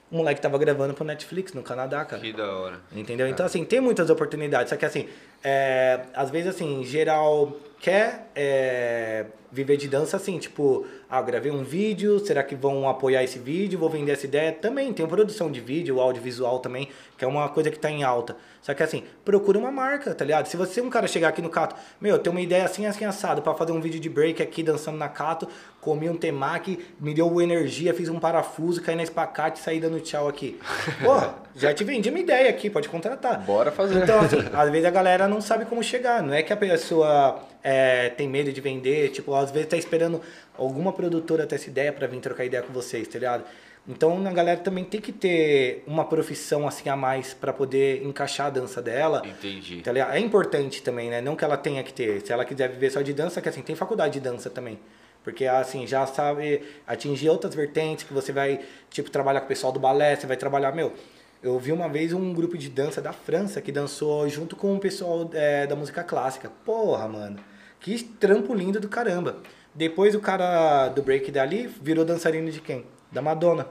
O 0.09 0.17
moleque 0.17 0.39
tava 0.39 0.57
gravando 0.57 0.93
pro 0.93 1.03
Netflix 1.03 1.53
no 1.53 1.63
Canadá, 1.63 2.05
cara. 2.05 2.21
que 2.21 2.31
da 2.31 2.55
hora. 2.55 2.79
Entendeu? 2.95 3.27
Então, 3.27 3.45
assim, 3.45 3.65
tem 3.65 3.81
muitas 3.81 4.09
oportunidades. 4.09 4.69
Só 4.69 4.77
que, 4.77 4.85
assim, 4.85 5.09
é, 5.43 6.01
às 6.13 6.29
vezes, 6.29 6.55
assim, 6.55 6.83
geral, 6.83 7.57
quer 7.83 8.29
é, 8.33 9.25
viver 9.51 9.75
de 9.75 9.89
dança 9.89 10.15
assim, 10.15 10.39
tipo, 10.39 10.87
ah, 11.09 11.21
gravei 11.21 11.51
um 11.51 11.65
vídeo, 11.65 12.17
será 12.17 12.41
que 12.41 12.55
vão 12.55 12.87
apoiar 12.87 13.25
esse 13.25 13.37
vídeo? 13.37 13.77
Vou 13.77 13.89
vender 13.89 14.13
essa 14.13 14.25
ideia? 14.25 14.53
Também 14.53 14.93
tem 14.93 15.05
produção 15.05 15.51
de 15.51 15.59
vídeo, 15.59 15.99
audiovisual 15.99 16.59
também, 16.59 16.87
que 17.17 17.25
é 17.25 17.27
uma 17.27 17.49
coisa 17.49 17.69
que 17.69 17.77
tá 17.77 17.91
em 17.91 18.01
alta. 18.01 18.37
Só 18.61 18.73
que 18.73 18.81
assim, 18.81 19.03
procura 19.25 19.59
uma 19.59 19.69
marca, 19.69 20.15
tá 20.15 20.23
ligado? 20.23 20.45
Se 20.45 20.55
você 20.55 20.79
um 20.79 20.89
cara 20.89 21.07
chegar 21.07 21.27
aqui 21.27 21.41
no 21.41 21.49
Cato, 21.49 21.75
meu, 21.99 22.17
tem 22.17 22.31
uma 22.31 22.39
ideia 22.39 22.63
assim, 22.63 22.85
assim, 22.85 23.03
assado, 23.03 23.41
pra 23.41 23.53
fazer 23.53 23.73
um 23.73 23.81
vídeo 23.81 23.99
de 23.99 24.07
break 24.07 24.41
aqui 24.41 24.63
dançando 24.63 24.97
na 24.97 25.09
Cato, 25.09 25.45
comi 25.81 26.09
um 26.09 26.15
temaki, 26.15 26.79
me 27.01 27.13
deu 27.13 27.41
energia, 27.41 27.93
fiz 27.93 28.07
um 28.07 28.17
parafuso, 28.17 28.81
caí 28.81 28.95
na 28.95 29.03
espacate 29.03 29.59
e 29.59 29.61
saí 29.61 29.81
dando 29.81 29.99
tchau 29.99 30.29
aqui. 30.29 30.57
Porra, 31.03 31.35
já 31.53 31.73
te 31.73 31.83
vendi 31.83 32.09
uma 32.09 32.19
ideia 32.19 32.49
aqui, 32.49 32.69
pode 32.69 32.87
contratar. 32.87 33.41
Bora 33.41 33.73
fazer. 33.73 34.01
Então, 34.01 34.21
assim, 34.21 34.37
às 34.53 34.69
vezes 34.69 34.85
a 34.85 34.89
galera 34.89 35.27
não 35.27 35.41
sabe 35.41 35.65
como 35.65 35.83
chegar. 35.83 36.23
Não 36.23 36.33
é 36.33 36.41
que 36.41 36.53
a 36.53 36.57
pessoa 36.57 37.51
é, 37.63 38.09
tem 38.09 38.27
medo 38.27 38.51
de 38.51 38.59
vender, 38.59 39.09
tipo, 39.09 39.33
às 39.33 39.49
vezes 39.49 39.69
tá 39.69 39.77
esperando 39.77 40.21
alguma 40.57 40.91
produtora 40.91 41.47
ter 41.47 41.55
essa 41.55 41.69
ideia 41.69 41.93
pra 41.93 42.05
vir 42.07 42.19
trocar 42.19 42.43
ideia 42.43 42.61
com 42.61 42.73
vocês, 42.73 43.07
tá 43.07 43.17
ligado? 43.17 43.45
Então 43.87 44.25
a 44.25 44.31
galera 44.31 44.59
também 44.59 44.83
tem 44.83 45.01
que 45.01 45.11
ter 45.11 45.83
uma 45.85 46.05
profissão 46.05 46.67
assim 46.67 46.89
a 46.89 46.95
mais 46.95 47.33
pra 47.33 47.51
poder 47.51 48.03
encaixar 48.03 48.47
a 48.47 48.49
dança 48.49 48.81
dela. 48.81 49.21
Entendi. 49.25 49.81
Tá? 49.81 49.91
É 50.13 50.19
importante 50.19 50.81
também, 50.81 51.09
né? 51.09 51.19
Não 51.19 51.35
que 51.35 51.43
ela 51.43 51.57
tenha 51.57 51.83
que 51.83 51.91
ter. 51.91 52.21
Se 52.25 52.31
ela 52.31 52.45
quiser 52.45 52.69
viver 52.69 52.91
só 52.91 53.01
de 53.01 53.13
dança, 53.13 53.41
que 53.41 53.49
assim, 53.49 53.61
tem 53.61 53.75
faculdade 53.75 54.13
de 54.13 54.19
dança 54.21 54.49
também. 54.49 54.79
Porque 55.21 55.45
assim, 55.45 55.85
já 55.85 56.05
sabe 56.05 56.61
atingir 56.87 57.29
outras 57.29 57.53
vertentes, 57.55 58.05
que 58.05 58.13
você 58.13 58.31
vai, 58.31 58.61
tipo, 58.89 59.09
trabalhar 59.09 59.41
com 59.41 59.45
o 59.45 59.49
pessoal 59.49 59.71
do 59.73 59.79
balé, 59.79 60.15
você 60.15 60.27
vai 60.27 60.37
trabalhar, 60.37 60.71
meu. 60.73 60.93
Eu 61.41 61.59
vi 61.59 61.73
uma 61.73 61.89
vez 61.89 62.13
um 62.13 62.33
grupo 62.33 62.57
de 62.57 62.69
dança 62.69 63.01
da 63.01 63.11
França 63.11 63.61
que 63.61 63.71
dançou 63.71 64.27
junto 64.29 64.55
com 64.55 64.75
o 64.75 64.79
pessoal 64.79 65.29
é, 65.33 65.67
da 65.67 65.75
música 65.75 66.01
clássica. 66.03 66.49
Porra, 66.63 67.05
mano. 67.09 67.52
Que 67.83 68.01
trampo 68.01 68.53
lindo 68.55 68.79
do 68.79 68.87
caramba. 68.87 69.35
Depois 69.75 70.15
o 70.15 70.21
cara 70.21 70.87
do 70.87 71.01
break 71.03 71.29
dali 71.31 71.67
virou 71.67 72.05
dançarino 72.05 72.49
de 72.49 72.61
quem? 72.61 72.85
Da 73.11 73.21
Madonna. 73.21 73.67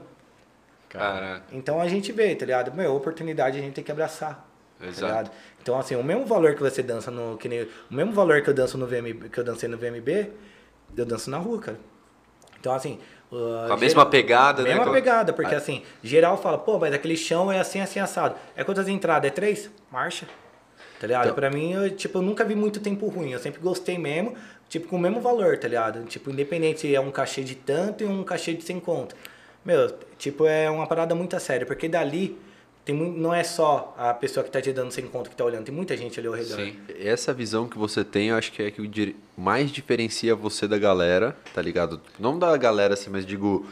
Caraca. 0.87 1.43
Então 1.51 1.81
a 1.81 1.87
gente 1.87 2.11
vê, 2.11 2.35
tá 2.35 2.45
ligado? 2.45 2.71
Meu, 2.75 2.95
oportunidade 2.95 3.57
a 3.57 3.61
gente 3.61 3.73
tem 3.73 3.83
que 3.83 3.91
abraçar. 3.91 4.47
Tá 4.79 4.85
Exato. 4.85 5.05
ligado? 5.07 5.31
Então, 5.61 5.79
assim, 5.79 5.95
o 5.95 6.03
mesmo 6.03 6.25
valor 6.25 6.53
que 6.53 6.61
você 6.61 6.83
dança 6.83 7.09
no. 7.09 7.37
Que 7.37 7.49
nem, 7.49 7.63
o 7.63 7.93
mesmo 7.93 8.13
valor 8.13 8.41
que 8.43 8.49
eu 8.49 8.53
danço 8.53 8.77
no 8.77 8.85
VMB, 8.85 9.29
que 9.29 9.39
eu 9.39 9.43
dancei 9.43 9.67
no 9.67 9.77
VMB, 9.77 10.31
eu 10.95 11.05
danço 11.05 11.31
na 11.31 11.37
rua, 11.39 11.59
cara. 11.59 11.79
Então, 12.59 12.71
assim. 12.73 12.99
uh, 13.31 13.65
Com 13.67 13.73
a 13.73 13.77
mesma 13.77 14.05
pegada, 14.05 14.61
né? 14.61 14.75
Mesma 14.75 14.91
pegada, 14.91 15.33
porque 15.33 15.55
assim, 15.55 15.83
geral 16.03 16.37
fala, 16.37 16.59
pô, 16.59 16.77
mas 16.77 16.93
aquele 16.93 17.17
chão 17.17 17.51
é 17.51 17.59
assim, 17.59 17.81
assim, 17.81 17.99
assado. 17.99 18.35
É 18.55 18.63
quantas 18.63 18.87
entradas? 18.87 19.31
É 19.31 19.33
três? 19.33 19.71
Marcha. 19.91 20.27
Tá 20.99 21.07
ligado? 21.07 21.23
Então- 21.25 21.35
Pra 21.35 21.49
mim, 21.49 21.73
eu, 21.73 21.89
tipo, 21.95 22.17
eu 22.17 22.21
nunca 22.21 22.43
vi 22.45 22.55
muito 22.55 22.79
tempo 22.79 23.07
ruim. 23.07 23.31
Eu 23.31 23.39
sempre 23.39 23.59
gostei 23.61 23.97
mesmo, 23.97 24.35
tipo, 24.69 24.87
com 24.87 24.95
o 24.95 24.99
mesmo 24.99 25.19
valor, 25.21 25.57
tá 25.57 25.67
ligado? 25.67 26.03
Tipo, 26.05 26.29
independente 26.31 26.81
se 26.81 26.95
é 26.95 26.99
um 26.99 27.11
cachê 27.11 27.43
de 27.43 27.55
tanto 27.55 28.03
e 28.03 28.07
um 28.07 28.23
cachê 28.23 28.53
de 28.53 28.63
100 28.63 28.79
conto. 28.79 29.15
Meu, 29.65 29.93
tipo, 30.17 30.45
é 30.45 30.69
uma 30.69 30.87
parada 30.87 31.13
muito 31.15 31.35
a 31.35 31.39
sério, 31.39 31.65
porque 31.67 31.87
dali 31.87 32.37
tem 32.85 32.93
não 32.93 33.33
é 33.33 33.43
só 33.45 33.95
a 33.97 34.13
pessoa 34.13 34.43
que 34.43 34.51
tá 34.51 34.61
te 34.61 34.73
dando 34.73 34.91
100 34.91 35.07
conto 35.07 35.29
que 35.29 35.35
tá 35.37 35.45
olhando, 35.45 35.63
tem 35.63 35.73
muita 35.73 35.95
gente 35.95 36.19
ali 36.19 36.27
ao 36.27 36.33
redor. 36.33 36.57
Sim. 36.57 36.75
Essa 36.99 37.33
visão 37.33 37.65
que 37.67 37.77
você 37.77 38.03
tem, 38.03 38.27
eu 38.27 38.35
acho 38.35 38.51
que 38.51 38.61
é 38.61 38.69
que 38.71 39.15
mais 39.37 39.71
diferencia 39.71 40.35
você 40.35 40.67
da 40.67 40.77
galera, 40.77 41.33
tá 41.53 41.61
ligado? 41.61 42.01
Não 42.19 42.37
da 42.37 42.55
galera 42.57 42.93
assim, 42.95 43.09
mas 43.09 43.25
digo 43.25 43.65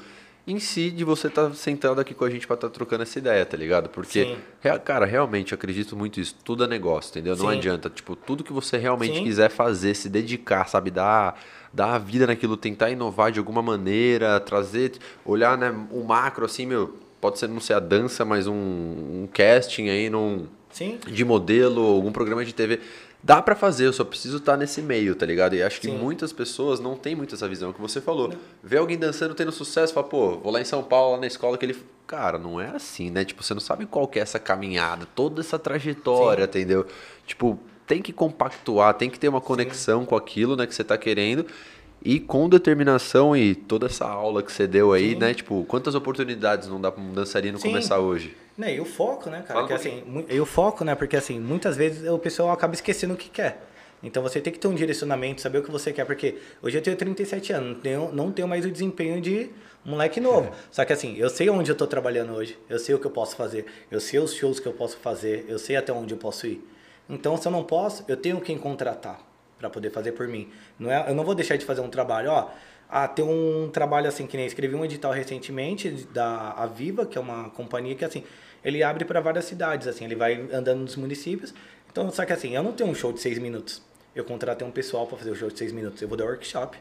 em 0.48 0.60
si 0.60 0.90
de 0.90 1.04
você 1.04 1.28
estar 1.28 1.54
sentado 1.54 2.02
aqui 2.02 2.14
com 2.14 2.26
a 2.26 2.30
gente 2.30 2.48
pra 2.48 2.56
estar 2.56 2.70
trocando 2.70 3.04
essa 3.04 3.20
ideia, 3.20 3.46
tá 3.46 3.56
ligado? 3.56 3.90
Porque, 3.90 4.36
cara, 4.84 5.06
realmente 5.06 5.52
eu 5.52 5.56
acredito 5.56 5.96
muito 5.96 6.20
isso. 6.20 6.36
Tudo 6.44 6.64
é 6.64 6.68
negócio, 6.68 7.12
entendeu? 7.12 7.36
Não 7.36 7.50
Sim. 7.50 7.58
adianta. 7.58 7.90
Tipo, 7.90 8.16
tudo 8.16 8.44
que 8.44 8.52
você 8.52 8.78
realmente 8.78 9.18
Sim. 9.18 9.24
quiser 9.24 9.50
fazer, 9.50 9.96
se 9.96 10.10
dedicar, 10.10 10.68
sabe? 10.68 10.90
Dar, 10.90 11.40
dar 11.72 11.94
a 11.94 11.98
vida 12.00 12.26
naquilo, 12.26 12.58
tentar 12.58 12.90
inovar 12.90 13.32
de 13.32 13.40
alguma 13.40 13.62
maneira, 13.62 14.40
trazer, 14.40 14.94
olhar, 15.24 15.58
né, 15.58 15.70
o 15.92 16.04
macro, 16.04 16.46
assim, 16.46 16.66
meu. 16.66 16.98
Pode 17.20 17.38
ser, 17.38 17.48
não 17.48 17.60
ser 17.60 17.74
a 17.74 17.80
dança, 17.80 18.26
mas 18.26 18.48
um, 18.48 18.54
um 18.54 19.30
casting 19.32 19.90
aí 19.90 20.10
num 20.10 20.48
Sim? 20.72 20.98
de 21.06 21.24
modelo, 21.24 21.82
algum 21.86 22.12
programa 22.12 22.44
de 22.44 22.52
TV. 22.52 22.80
Dá 23.24 23.42
pra 23.42 23.56
fazer, 23.56 23.86
eu 23.86 23.94
só 23.94 24.04
preciso 24.04 24.38
estar 24.38 24.58
nesse 24.58 24.82
meio, 24.82 25.14
tá 25.14 25.26
ligado? 25.26 25.56
E 25.56 25.62
acho 25.62 25.80
que 25.80 25.88
Sim. 25.88 25.98
muitas 25.98 26.34
pessoas 26.34 26.80
não 26.80 26.96
têm 26.96 27.16
muito 27.16 27.36
essa 27.36 27.48
visão 27.48 27.72
que 27.72 27.80
você 27.80 28.02
falou. 28.02 28.34
Vê 28.64 28.78
alguém 28.78 28.98
dançando, 28.98 29.36
tendo 29.36 29.52
sucesso, 29.52 29.94
fala, 29.94 30.08
pô, 30.08 30.38
vou 30.40 30.52
lá 30.52 30.60
em 30.60 30.66
São 30.66 30.82
Paulo, 30.82 31.14
lá 31.14 31.22
na 31.22 31.28
escola, 31.28 31.58
que 31.58 31.66
ele. 31.66 31.78
Cara, 32.08 32.40
não 32.40 32.60
é 32.60 32.70
assim, 32.70 33.12
né? 33.12 33.24
Tipo, 33.24 33.44
você 33.44 33.54
não 33.54 33.62
sabe 33.62 33.86
qual 33.86 34.08
que 34.08 34.18
é 34.18 34.22
essa 34.24 34.40
caminhada, 34.40 35.08
toda 35.16 35.40
essa 35.42 35.60
trajetória, 35.60 36.44
entendeu? 36.46 36.86
Tipo, 37.26 37.60
tem 37.86 38.02
que 38.02 38.12
compactuar, 38.12 38.94
tem 38.96 39.10
que 39.10 39.20
ter 39.20 39.28
uma 39.28 39.42
conexão 39.42 40.06
com 40.06 40.16
aquilo, 40.16 40.56
né, 40.56 40.66
que 40.66 40.74
você 40.74 40.84
tá 40.84 40.98
querendo. 40.98 41.46
E 42.04 42.20
com 42.20 42.50
determinação 42.50 43.38
e 43.38 43.54
toda 43.54 43.86
essa 43.86 44.06
aula 44.06 44.42
que 44.42 44.52
você 44.52 44.66
deu 44.66 44.92
aí, 44.92 45.12
Sim. 45.12 45.20
né? 45.20 45.34
Tipo, 45.34 45.64
quantas 45.66 45.94
oportunidades 45.94 46.68
não 46.68 46.82
dá 46.82 46.92
pra 46.92 47.02
um 47.02 47.14
dançarino 47.14 47.60
Sim. 47.60 47.70
começar 47.70 48.00
hoje? 48.00 48.36
Né, 48.58 48.76
e 48.76 48.82
o 48.82 48.86
foco, 48.86 49.30
né, 49.30 49.44
cara? 49.48 49.54
Fala 49.54 49.64
um 49.64 49.68
que, 49.68 49.74
assim, 49.74 50.26
e 50.30 50.40
o 50.40 50.46
foco, 50.46 50.84
né? 50.84 50.96
Porque 50.96 51.16
assim, 51.16 51.40
muitas 51.40 51.78
vezes 51.78 52.10
o 52.10 52.18
pessoal 52.18 52.52
acaba 52.52 52.74
esquecendo 52.74 53.14
o 53.14 53.18
que 53.18 53.30
quer. 53.30 53.64
Então 54.04 54.24
você 54.24 54.42
tem 54.42 54.52
que 54.52 54.58
ter 54.58 54.68
um 54.68 54.74
direcionamento, 54.74 55.42
saber 55.42 55.60
o 55.60 55.64
que 55.64 55.72
você 55.72 55.94
quer, 55.94 56.06
porque 56.06 56.38
hoje 56.62 56.78
eu 56.78 56.82
tenho 56.82 56.98
37 56.98 57.54
anos, 57.54 57.70
não 57.70 57.80
tenho, 57.80 58.12
não 58.12 58.32
tenho 58.32 58.48
mais 58.48 58.66
o 58.66 58.72
desempenho 58.72 59.22
de 59.22 59.52
um 59.86 59.92
moleque 59.92 60.20
novo. 60.20 60.52
Só 60.72 60.84
que 60.84 60.92
assim, 60.92 61.16
eu 61.18 61.30
sei 61.30 61.50
onde 61.50 61.72
eu 61.72 61.76
tô 61.76 61.86
trabalhando 61.86 62.34
hoje, 62.34 62.58
eu 62.68 62.80
sei 62.80 62.96
o 62.96 63.00
que 63.00 63.06
eu 63.06 63.12
posso 63.12 63.36
fazer, 63.36 63.66
eu 63.92 64.00
sei 64.00 64.20
os 64.20 64.34
shows 64.34 64.60
que 64.60 64.68
eu 64.68 64.74
posso 64.74 64.98
fazer, 64.98 65.46
eu 65.48 65.60
sei 65.60 65.76
até 65.76 65.94
onde 65.94 66.14
eu 66.14 66.18
posso 66.18 66.48
ir. 66.48 66.68
Então, 67.08 67.38
se 67.38 67.48
eu 67.48 67.52
não 67.52 67.64
posso, 67.64 68.04
eu 68.08 68.18
tenho 68.18 68.42
quem 68.42 68.58
contratar 68.58 69.31
para 69.62 69.70
poder 69.70 69.92
fazer 69.92 70.12
por 70.14 70.28
mim. 70.28 70.50
Não 70.80 70.92
é, 70.92 71.10
eu 71.10 71.14
não 71.14 71.24
vou 71.24 71.36
deixar 71.36 71.56
de 71.56 71.64
fazer 71.64 71.82
um 71.82 71.90
trabalho, 71.90 72.32
ó. 72.32 72.50
Ah, 72.90 73.08
tem 73.08 73.24
um 73.24 73.70
trabalho 73.72 74.08
assim 74.10 74.28
que 74.28 74.36
nem 74.36 74.46
escrevi 74.46 74.76
um 74.76 74.84
edital 74.84 75.14
recentemente 75.14 75.90
da 76.12 76.52
Aviva, 76.52 77.06
que 77.06 77.18
é 77.18 77.22
uma 77.22 77.50
companhia 77.52 77.96
que 77.96 78.04
assim, 78.04 78.24
ele 78.66 78.84
abre 78.84 79.06
para 79.06 79.22
várias 79.22 79.46
cidades, 79.46 79.88
assim, 79.88 80.04
ele 80.04 80.16
vai 80.16 80.34
andando 80.52 80.80
nos 80.80 80.98
municípios. 80.98 81.54
Então, 81.90 82.12
só 82.12 82.26
que 82.26 82.34
assim, 82.34 82.56
eu 82.56 82.64
não 82.64 82.74
tenho 82.74 82.90
um 82.90 82.96
show 82.96 83.14
de 83.14 83.22
seis 83.22 83.38
minutos. 83.38 83.82
Eu 84.14 84.26
contratei 84.26 84.68
um 84.68 84.72
pessoal 84.72 85.08
para 85.08 85.18
fazer 85.18 85.32
o 85.32 85.36
show 85.36 85.50
de 85.50 85.58
seis 85.58 85.72
minutos. 85.72 86.02
Eu 86.02 86.08
vou 86.08 86.18
dar 86.18 86.26
workshop. 86.26 86.78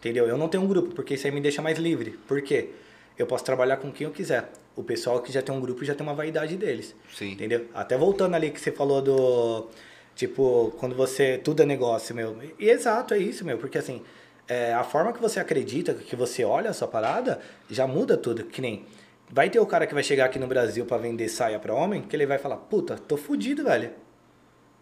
Entendeu? 0.00 0.26
Eu 0.26 0.36
não 0.36 0.48
tenho 0.48 0.64
um 0.64 0.66
grupo, 0.66 0.92
porque 0.94 1.14
isso 1.14 1.26
aí 1.26 1.32
me 1.32 1.40
deixa 1.40 1.62
mais 1.62 1.78
livre. 1.78 2.18
Por 2.26 2.42
quê? 2.42 2.70
Eu 3.16 3.26
posso 3.26 3.44
trabalhar 3.44 3.76
com 3.76 3.92
quem 3.92 4.06
eu 4.06 4.12
quiser. 4.12 4.50
O 4.74 4.82
pessoal 4.82 5.20
que 5.20 5.30
já 5.30 5.40
tem 5.40 5.54
um 5.54 5.60
grupo 5.60 5.84
já 5.84 5.94
tem 5.94 6.04
uma 6.04 6.14
vaidade 6.14 6.56
deles. 6.56 6.94
Sim. 7.14 7.32
Entendeu? 7.32 7.66
Até 7.72 7.96
voltando 7.96 8.34
ali 8.34 8.50
que 8.50 8.60
você 8.60 8.72
falou 8.72 9.00
do. 9.00 9.68
Tipo, 10.14 10.72
quando 10.78 10.94
você. 10.94 11.38
Tudo 11.38 11.62
é 11.62 11.66
negócio, 11.66 12.14
meu. 12.14 12.36
E 12.58 12.68
exato, 12.68 13.14
é 13.14 13.18
isso, 13.18 13.44
meu. 13.44 13.58
Porque 13.58 13.78
assim, 13.78 14.02
é, 14.46 14.72
a 14.74 14.84
forma 14.84 15.12
que 15.12 15.20
você 15.20 15.40
acredita, 15.40 15.94
que 15.94 16.14
você 16.14 16.44
olha 16.44 16.70
a 16.70 16.72
sua 16.72 16.88
parada, 16.88 17.40
já 17.70 17.86
muda 17.86 18.16
tudo. 18.16 18.44
Que 18.44 18.60
nem. 18.60 18.84
Vai 19.30 19.48
ter 19.48 19.58
o 19.60 19.66
cara 19.66 19.86
que 19.86 19.94
vai 19.94 20.02
chegar 20.02 20.26
aqui 20.26 20.38
no 20.38 20.46
Brasil 20.46 20.84
para 20.84 20.98
vender 20.98 21.28
saia 21.28 21.58
para 21.58 21.74
homem, 21.74 22.02
que 22.02 22.14
ele 22.14 22.26
vai 22.26 22.38
falar: 22.38 22.56
puta, 22.56 22.96
tô 22.96 23.16
fudido, 23.16 23.64
velho. 23.64 23.90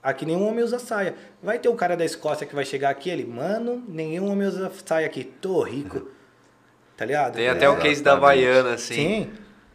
Aqui 0.03 0.25
nenhum 0.25 0.49
homem 0.49 0.65
usa 0.65 0.79
saia. 0.79 1.15
Vai 1.43 1.59
ter 1.59 1.69
o 1.69 1.75
cara 1.75 1.97
da 1.97 2.05
Escócia 2.05 2.47
que 2.47 2.55
vai 2.55 2.65
chegar 2.65 2.91
aqui, 2.91 3.11
ele, 3.11 3.25
mano, 3.25 3.85
nenhum 3.87 4.31
homem 4.31 4.49
usa 4.49 4.73
saia 4.85 5.07
aqui, 5.07 5.25
tô 5.25 5.63
rico. 5.63 6.09
Tá 6.97 7.05
ligado? 7.05 7.35
Tem 7.35 7.49
até 7.49 7.69
o 7.69 7.77
case 7.77 8.03
da 8.03 8.13
Exatamente. 8.13 8.45
Havaiana, 8.45 8.75
assim. 8.75 8.95
Sim. 8.95 9.31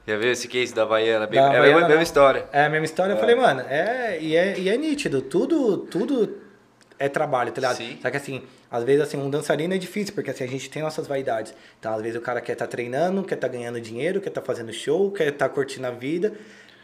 Já 0.08 0.18
viu 0.18 0.32
esse 0.32 0.48
case 0.48 0.74
da? 0.74 0.86
Bem- 0.86 1.06
Da 1.06 1.54
é 1.54 1.58
a 1.58 1.62
mesma, 1.62 1.88
não. 1.90 2.02
história. 2.02 2.46
É 2.52 2.66
a 2.66 2.70
mesma 2.70 2.86
história. 2.86 3.14
Eu 3.14 3.18
falei, 3.18 3.36
mano, 3.36 3.62
é 3.62 4.18
e, 4.22 4.36
é, 4.36 4.58
e 4.60 4.70
é 4.70 4.78
nítido. 4.78 5.22
Tudo, 5.22 5.78
tudo 5.78 6.38
é 7.00 7.10
trabalho, 7.10 7.52
tá 7.52 7.60
ligado? 7.62 7.78
Sim. 7.78 7.98
Só 8.02 8.10
que 8.12 8.18
assim, 8.18 8.44
às 8.70 8.84
vezes 8.84 9.02
assim, 9.02 9.18
um 9.18 9.30
dançarino 9.30 9.74
é 9.74 9.78
difícil, 9.78 10.14
porque 10.14 10.30
assim, 10.32 10.44
a 10.44 10.48
gente 10.48 10.70
tem 10.70 10.82
nossas 10.84 11.08
vaidades. 11.08 11.54
Então, 11.80 11.94
às 11.94 12.02
vezes 12.02 12.18
o 12.18 12.22
cara 12.22 12.40
quer 12.40 12.54
estar 12.54 12.68
treinando, 12.68 13.24
quer 13.24 13.36
estar 13.36 13.48
ganhando 13.48 13.82
dinheiro, 13.82 14.22
quer 14.22 14.30
estar 14.30 14.42
fazendo 14.42 14.72
show, 14.72 15.12
quer 15.12 15.30
estar 15.30 15.50
curtindo 15.50 15.88
a 15.88 15.92
vida. 15.92 16.34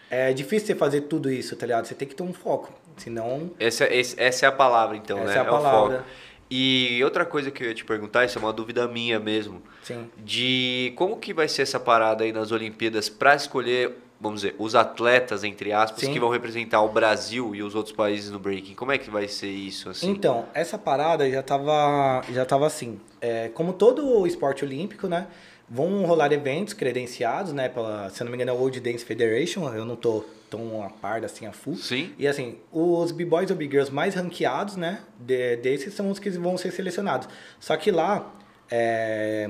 é 0.10 0.34
difícil 0.34 0.68
você 0.68 0.76
fazer 0.76 1.02
tudo 1.02 1.32
isso, 1.32 1.56
tá 1.56 1.66
ligado? 1.66 1.86
Você 1.86 1.96
tem 1.96 2.06
que 2.08 2.14
ter 2.16 2.24
um 2.24 2.34
foco, 2.34 2.74
senão... 2.98 3.52
Essa, 3.58 3.86
essa 4.18 4.46
é 4.46 4.50
a 4.50 4.52
palavra, 4.52 4.98
então, 4.98 5.18
Essa 5.20 5.28
né? 5.28 5.36
é 5.36 5.40
a 5.40 5.44
o 5.44 5.46
palavra. 5.46 5.98
foco. 6.00 6.10
E 6.54 7.02
outra 7.02 7.24
coisa 7.24 7.50
que 7.50 7.64
eu 7.64 7.70
ia 7.70 7.74
te 7.74 7.86
perguntar, 7.86 8.26
isso 8.26 8.38
é 8.38 8.42
uma 8.42 8.52
dúvida 8.52 8.86
minha 8.86 9.18
mesmo, 9.22 9.62
Sim. 9.84 10.10
de 10.18 10.92
como 10.98 11.16
que 11.16 11.34
vai 11.34 11.48
ser 11.48 11.62
essa 11.62 11.80
parada 11.80 12.26
aí 12.26 12.34
nas 12.34 12.52
Olimpíadas 12.52 13.08
para 13.08 13.34
escolher, 13.34 13.96
vamos 14.20 14.42
dizer, 14.42 14.56
os 14.60 14.76
atletas, 14.76 15.46
entre 15.46 15.72
aspas, 15.72 16.02
Sim. 16.02 16.12
que 16.12 16.20
vão 16.20 16.30
representar 16.30 16.82
o 16.82 16.90
Brasil 16.90 17.56
e 17.56 17.64
os 17.64 17.74
outros 17.74 17.96
países 17.96 18.30
no 18.30 18.38
breaking. 18.38 18.76
Como 18.76 18.92
é 18.92 18.98
que 18.98 19.10
vai 19.10 19.30
ser 19.30 19.50
isso, 19.50 19.90
assim? 19.90 20.10
Então, 20.10 20.46
essa 20.54 20.78
parada 20.78 21.30
já 21.32 21.42
tava, 21.42 22.22
já 22.30 22.46
tava 22.46 22.68
assim. 22.68 23.00
É, 23.22 23.48
como 23.54 23.72
todo 23.72 24.06
o 24.06 24.28
esporte 24.28 24.66
olímpico, 24.66 25.08
né? 25.08 25.28
Vão 25.70 26.06
rolar 26.06 26.34
eventos 26.34 26.74
credenciados, 26.74 27.54
né? 27.54 27.70
Pela, 27.70 28.10
se 28.10 28.22
eu 28.22 28.26
não 28.26 28.32
me 28.32 28.36
engano, 28.36 28.52
é 28.52 28.54
a 28.54 28.58
World 28.58 28.78
Dance 28.82 29.06
Federation. 29.06 29.74
Eu 29.74 29.86
não 29.86 29.96
tô 29.96 30.26
tão 30.52 30.84
a 30.84 30.90
par 30.90 31.24
assim 31.26 31.48
a 31.48 31.52
full. 31.54 31.76
Sim. 31.76 32.12
E 32.20 32.28
assim, 32.28 32.58
os 32.72 33.12
B-Boys 33.12 33.50
ou 33.50 33.56
B-Girls 33.56 33.92
mais 33.92 34.14
ranqueados, 34.14 34.76
né? 34.76 35.00
de- 35.20 35.56
desses 35.58 35.94
são 35.96 36.12
os 36.12 36.20
que 36.20 36.30
vão 36.32 36.58
ser 36.58 36.70
selecionados. 36.72 37.28
Só 37.60 37.76
que 37.78 37.90
lá, 37.90 38.32
é, 38.70 39.50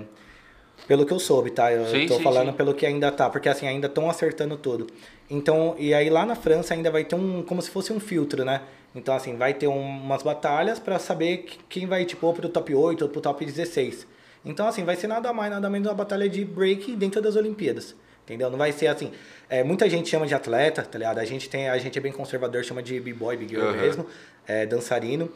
pelo 0.87 1.05
que 1.05 1.11
eu 1.13 1.19
soube, 1.19 1.49
tá? 1.51 1.71
Eu 1.73 1.85
Sim, 1.87 2.05
tô 2.05 2.17
sim, 2.17 2.23
falando 2.23 2.51
sim. 2.51 2.57
pelo 2.57 2.73
que 2.73 2.85
ainda 2.85 3.11
tá, 3.11 3.29
porque 3.29 3.49
assim, 3.49 3.67
ainda 3.67 3.87
estão 3.87 4.09
acertando 4.09 4.55
tudo. 4.57 4.87
Então, 5.29 5.75
e 5.77 5.93
aí 5.93 6.09
lá 6.09 6.25
na 6.25 6.35
França 6.35 6.73
ainda 6.73 6.91
vai 6.91 7.03
ter 7.03 7.15
um, 7.15 7.41
como 7.43 7.61
se 7.61 7.69
fosse 7.69 7.91
um 7.91 7.99
filtro, 7.99 8.45
né? 8.45 8.61
Então, 8.93 9.15
assim, 9.15 9.35
vai 9.37 9.53
ter 9.53 9.67
um- 9.67 9.79
umas 9.79 10.21
batalhas 10.21 10.77
pra 10.79 10.99
saber 10.99 11.37
que- 11.39 11.57
quem 11.69 11.87
vai, 11.87 12.03
tipo, 12.05 12.27
ou 12.27 12.33
pro 12.33 12.47
top 12.49 12.75
8 12.75 13.03
ou 13.03 13.09
pro 13.09 13.21
top 13.21 13.43
16. 13.45 14.05
Então, 14.43 14.67
assim, 14.67 14.83
vai 14.83 14.95
ser 14.95 15.07
nada 15.07 15.31
mais, 15.31 15.51
nada 15.51 15.69
menos 15.69 15.87
uma 15.87 15.93
batalha 15.93 16.27
de 16.27 16.43
break 16.43 16.95
dentro 16.95 17.21
das 17.21 17.35
Olimpíadas. 17.35 17.95
Entendeu? 18.31 18.49
Não 18.49 18.57
vai 18.57 18.71
ser 18.71 18.87
assim. 18.87 19.11
É, 19.49 19.61
muita 19.63 19.89
gente 19.89 20.07
chama 20.09 20.25
de 20.25 20.33
atleta, 20.33 20.81
tá 20.83 20.97
ligado? 20.97 21.19
A 21.19 21.25
gente, 21.25 21.49
tem, 21.49 21.67
a 21.67 21.77
gente 21.77 21.97
é 21.97 22.01
bem 22.01 22.11
conservador, 22.13 22.63
chama 22.63 22.81
de 22.81 22.97
b-boy, 22.99 23.35
b-girl 23.35 23.63
Aham. 23.67 23.73
mesmo, 23.77 24.05
é, 24.47 24.65
dançarino. 24.65 25.29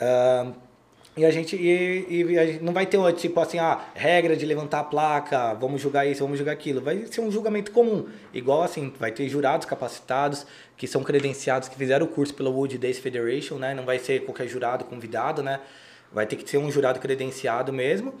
Ahn, 0.00 0.52
e 1.16 1.24
a 1.24 1.30
gente 1.30 1.54
e, 1.54 2.06
e 2.32 2.36
a 2.36 2.44
gente 2.44 2.64
não 2.64 2.72
vai 2.72 2.86
ter 2.86 2.98
tipo 3.12 3.38
assim, 3.38 3.60
ah, 3.60 3.84
regra 3.94 4.34
de 4.36 4.44
levantar 4.44 4.80
a 4.80 4.84
placa, 4.84 5.54
vamos 5.54 5.80
julgar 5.80 6.04
isso, 6.04 6.20
vamos 6.24 6.36
julgar 6.36 6.52
aquilo. 6.52 6.80
Vai 6.80 7.06
ser 7.06 7.20
um 7.20 7.30
julgamento 7.30 7.70
comum. 7.70 8.08
Igual 8.32 8.64
assim, 8.64 8.92
vai 8.98 9.12
ter 9.12 9.28
jurados 9.28 9.64
capacitados 9.64 10.44
que 10.76 10.88
são 10.88 11.04
credenciados, 11.04 11.68
que 11.68 11.76
fizeram 11.76 12.06
o 12.06 12.08
curso 12.08 12.34
pela 12.34 12.50
Wood 12.50 12.76
Days 12.78 12.98
Federation, 12.98 13.58
né? 13.58 13.74
Não 13.74 13.84
vai 13.84 14.00
ser 14.00 14.24
qualquer 14.24 14.48
jurado 14.48 14.84
convidado, 14.86 15.40
né? 15.40 15.60
Vai 16.12 16.26
ter 16.26 16.34
que 16.34 16.50
ser 16.50 16.58
um 16.58 16.68
jurado 16.72 16.98
credenciado 16.98 17.72
mesmo. 17.72 18.12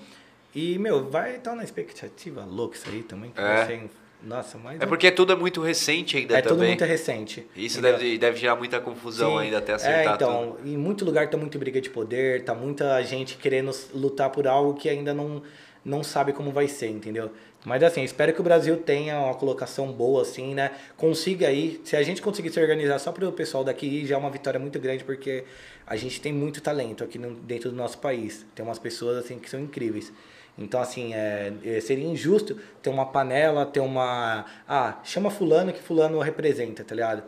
E, 0.54 0.78
meu, 0.78 1.10
vai 1.10 1.34
estar 1.34 1.56
na 1.56 1.64
expectativa 1.64 2.44
louca 2.44 2.76
isso 2.76 2.88
aí 2.88 3.02
também. 3.02 3.32
Que 3.32 3.40
É. 3.40 3.44
vai 3.44 3.66
ser, 3.66 3.90
nossa, 4.26 4.58
mas 4.58 4.80
É 4.80 4.86
porque 4.86 5.10
tudo 5.10 5.32
é 5.32 5.36
muito 5.36 5.60
recente 5.60 6.16
ainda 6.16 6.38
é 6.38 6.42
tudo 6.42 6.54
também. 6.54 6.68
muito 6.68 6.84
recente. 6.84 7.46
Isso 7.56 7.78
entendeu? 7.78 7.98
deve, 7.98 8.18
deve 8.18 8.36
gerar 8.38 8.56
muita 8.56 8.80
confusão 8.80 9.32
Sim. 9.32 9.38
ainda 9.44 9.58
até 9.58 9.74
acertar 9.74 10.12
é, 10.12 10.14
então, 10.14 10.56
tudo. 10.56 10.68
em 10.68 10.76
muito 10.76 11.04
lugar 11.04 11.28
tá 11.28 11.36
muita 11.36 11.58
briga 11.58 11.80
de 11.80 11.90
poder, 11.90 12.42
tá 12.44 12.54
muita 12.54 13.02
gente 13.02 13.36
querendo 13.36 13.70
lutar 13.94 14.30
por 14.30 14.46
algo 14.46 14.74
que 14.74 14.88
ainda 14.88 15.12
não, 15.14 15.42
não 15.84 16.02
sabe 16.02 16.32
como 16.32 16.50
vai 16.50 16.66
ser, 16.68 16.88
entendeu? 16.88 17.30
Mas 17.64 17.82
assim, 17.82 18.02
espero 18.02 18.32
que 18.34 18.40
o 18.40 18.44
Brasil 18.44 18.76
tenha 18.76 19.18
uma 19.18 19.34
colocação 19.34 19.90
boa, 19.90 20.20
assim, 20.20 20.52
né? 20.54 20.72
Consiga 20.98 21.48
aí, 21.48 21.80
se 21.82 21.96
a 21.96 22.02
gente 22.02 22.20
conseguir 22.20 22.50
se 22.50 22.60
organizar 22.60 22.98
só 22.98 23.10
para 23.10 23.26
o 23.26 23.32
pessoal 23.32 23.64
daqui 23.64 24.04
já 24.06 24.16
é 24.16 24.18
uma 24.18 24.30
vitória 24.30 24.60
muito 24.60 24.78
grande, 24.78 25.02
porque 25.02 25.44
a 25.86 25.96
gente 25.96 26.20
tem 26.20 26.30
muito 26.30 26.60
talento 26.60 27.02
aqui 27.02 27.18
no- 27.18 27.34
dentro 27.36 27.70
do 27.70 27.76
nosso 27.76 27.96
país. 27.98 28.44
Tem 28.54 28.62
umas 28.62 28.78
pessoas, 28.78 29.16
assim, 29.16 29.38
que 29.38 29.48
são 29.48 29.58
incríveis. 29.60 30.12
Então, 30.56 30.80
assim, 30.80 31.14
é, 31.14 31.52
é, 31.64 31.80
seria 31.80 32.06
injusto 32.06 32.56
ter 32.82 32.90
uma 32.90 33.06
panela, 33.06 33.66
ter 33.66 33.80
uma... 33.80 34.44
Ah, 34.68 34.98
chama 35.02 35.30
fulano 35.30 35.72
que 35.72 35.82
fulano 35.82 36.18
representa, 36.20 36.84
tá 36.84 36.94
ligado? 36.94 37.22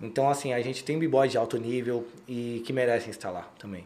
Então, 0.00 0.30
assim, 0.30 0.52
a 0.52 0.60
gente 0.60 0.84
tem 0.84 0.98
b-boys 0.98 1.32
de 1.32 1.38
alto 1.38 1.58
nível 1.58 2.06
e 2.28 2.62
que 2.64 2.72
merecem 2.72 3.10
estar 3.10 3.30
lá 3.30 3.48
também. 3.58 3.84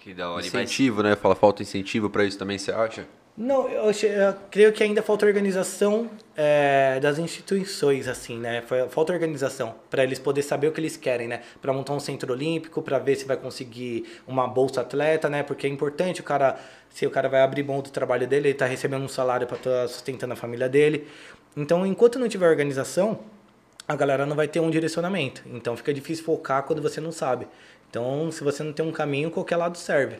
Que 0.00 0.12
da 0.12 0.30
hora. 0.30 0.44
Incentivo, 0.44 1.02
né? 1.02 1.14
Fala, 1.14 1.34
falta 1.34 1.62
incentivo 1.62 2.10
pra 2.10 2.24
isso 2.24 2.36
também, 2.36 2.58
você 2.58 2.72
acha? 2.72 3.06
Não, 3.36 3.68
eu, 3.68 3.90
eu 3.90 4.34
creio 4.48 4.72
que 4.72 4.80
ainda 4.80 5.02
falta 5.02 5.26
organização 5.26 6.08
é, 6.36 7.00
das 7.00 7.18
instituições, 7.18 8.06
assim, 8.06 8.38
né? 8.38 8.62
Falta 8.90 9.12
organização 9.12 9.74
para 9.90 10.04
eles 10.04 10.20
poderem 10.20 10.48
saber 10.48 10.68
o 10.68 10.72
que 10.72 10.80
eles 10.80 10.96
querem, 10.96 11.26
né? 11.26 11.42
Para 11.60 11.72
montar 11.72 11.94
um 11.94 12.00
centro 12.00 12.32
olímpico, 12.32 12.80
para 12.80 12.96
ver 13.00 13.16
se 13.16 13.24
vai 13.24 13.36
conseguir 13.36 14.20
uma 14.24 14.46
bolsa 14.46 14.82
atleta, 14.82 15.28
né? 15.28 15.42
Porque 15.42 15.66
é 15.66 15.70
importante 15.70 16.20
o 16.20 16.24
cara, 16.24 16.60
se 16.94 17.04
o 17.04 17.10
cara 17.10 17.28
vai 17.28 17.42
abrir 17.42 17.64
mão 17.64 17.80
do 17.80 17.90
trabalho 17.90 18.24
dele, 18.24 18.50
ele 18.50 18.54
tá 18.54 18.66
recebendo 18.66 19.02
um 19.02 19.08
salário 19.08 19.48
para 19.48 19.56
estar 19.56 19.88
sustentando 19.88 20.32
a 20.32 20.36
família 20.36 20.68
dele. 20.68 21.08
Então, 21.56 21.84
enquanto 21.84 22.20
não 22.20 22.28
tiver 22.28 22.48
organização, 22.48 23.18
a 23.88 23.96
galera 23.96 24.24
não 24.24 24.36
vai 24.36 24.46
ter 24.46 24.60
um 24.60 24.70
direcionamento. 24.70 25.42
Então, 25.46 25.76
fica 25.76 25.92
difícil 25.92 26.24
focar 26.24 26.62
quando 26.62 26.80
você 26.80 27.00
não 27.00 27.10
sabe. 27.10 27.48
Então, 27.90 28.30
se 28.30 28.44
você 28.44 28.62
não 28.62 28.72
tem 28.72 28.86
um 28.86 28.92
caminho, 28.92 29.28
qualquer 29.28 29.56
lado 29.56 29.76
serve. 29.76 30.18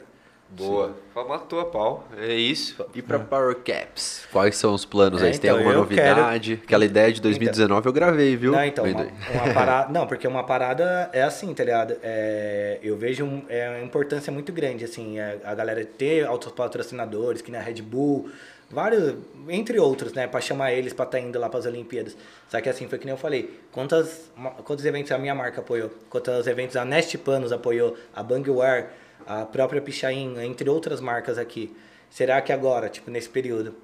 Boa. 0.51 0.95
Matou 1.29 1.59
a 1.59 1.65
pau. 1.65 2.07
É 2.16 2.33
isso. 2.33 2.85
E 2.95 3.03
pra 3.03 3.19
Power 3.19 3.57
Caps? 3.57 4.27
Quais 4.31 4.57
são 4.57 4.73
os 4.73 4.85
planos 4.85 5.21
É, 5.21 5.27
aí? 5.27 5.35
Você 5.35 5.41
tem 5.41 5.51
então, 5.51 5.59
alguma 5.59 5.75
novidade? 5.77 6.61
Aquela 6.62 6.85
ideia 6.85 7.12
de 7.12 7.21
2019 7.21 7.89
eu 7.89 7.93
gravei, 7.93 8.37
viu? 8.37 8.53
Não, 8.53 8.65
então, 8.65 8.85
uma, 8.85 9.03
uma 9.03 9.53
parada. 9.55 9.93
Não, 9.93 10.07
porque 10.07 10.29
uma 10.29 10.45
parada 10.45 11.11
é 11.12 11.23
assim, 11.23 11.53
tá 11.55 11.65
ligado? 11.65 11.97
É, 12.03 12.79
eu 12.83 12.97
vejo 12.97 13.25
um- 13.25 13.43
é, 13.49 13.69
uma 13.71 13.81
importância 13.85 14.33
muito 14.33 14.53
grande, 14.53 14.85
assim, 14.85 15.19
é, 15.19 15.39
a 15.45 15.55
galera 15.55 15.85
ter 15.85 16.29
outros 16.29 16.53
patrocinadores, 16.53 17.43
que 17.43 17.51
nem 17.51 17.61
a 17.61 17.65
Red 17.65 17.83
Bull, 17.83 18.29
vários, 18.71 19.15
entre 19.49 19.79
outros, 19.81 20.12
né, 20.12 20.27
pra 20.29 20.41
chamar 20.41 20.73
eles 20.73 20.93
pra 20.93 21.05
estar 21.05 21.19
indo 21.19 21.39
lá 21.39 21.49
pras 21.49 21.66
Olimpíadas. 21.66 22.16
Só 22.49 22.61
que 22.61 22.69
assim, 22.69 22.87
foi 22.89 22.99
que 22.99 23.07
nem 23.07 23.12
eu 23.15 23.19
falei, 23.19 23.59
quantas, 23.73 24.31
quantos 24.65 24.85
eventos 24.85 25.11
a 25.11 25.19
minha 25.19 25.35
marca 25.35 25.61
apoiou, 25.61 25.91
quantos 26.09 26.47
eventos 26.47 26.77
a 26.77 26.85
Nest 26.85 27.16
Panos 27.19 27.51
apoiou, 27.53 27.97
a 28.15 28.23
Bangwear, 28.23 28.91
a 29.27 29.45
própria 29.45 29.81
Pichain, 29.81 30.35
entre 30.43 30.69
outras 30.69 31.01
marcas 31.01 31.39
aqui. 31.39 31.75
Será 32.11 32.41
que 32.41 32.53
agora, 32.53 32.89
tipo, 32.89 33.11
nesse 33.11 33.29
período, 33.29 33.75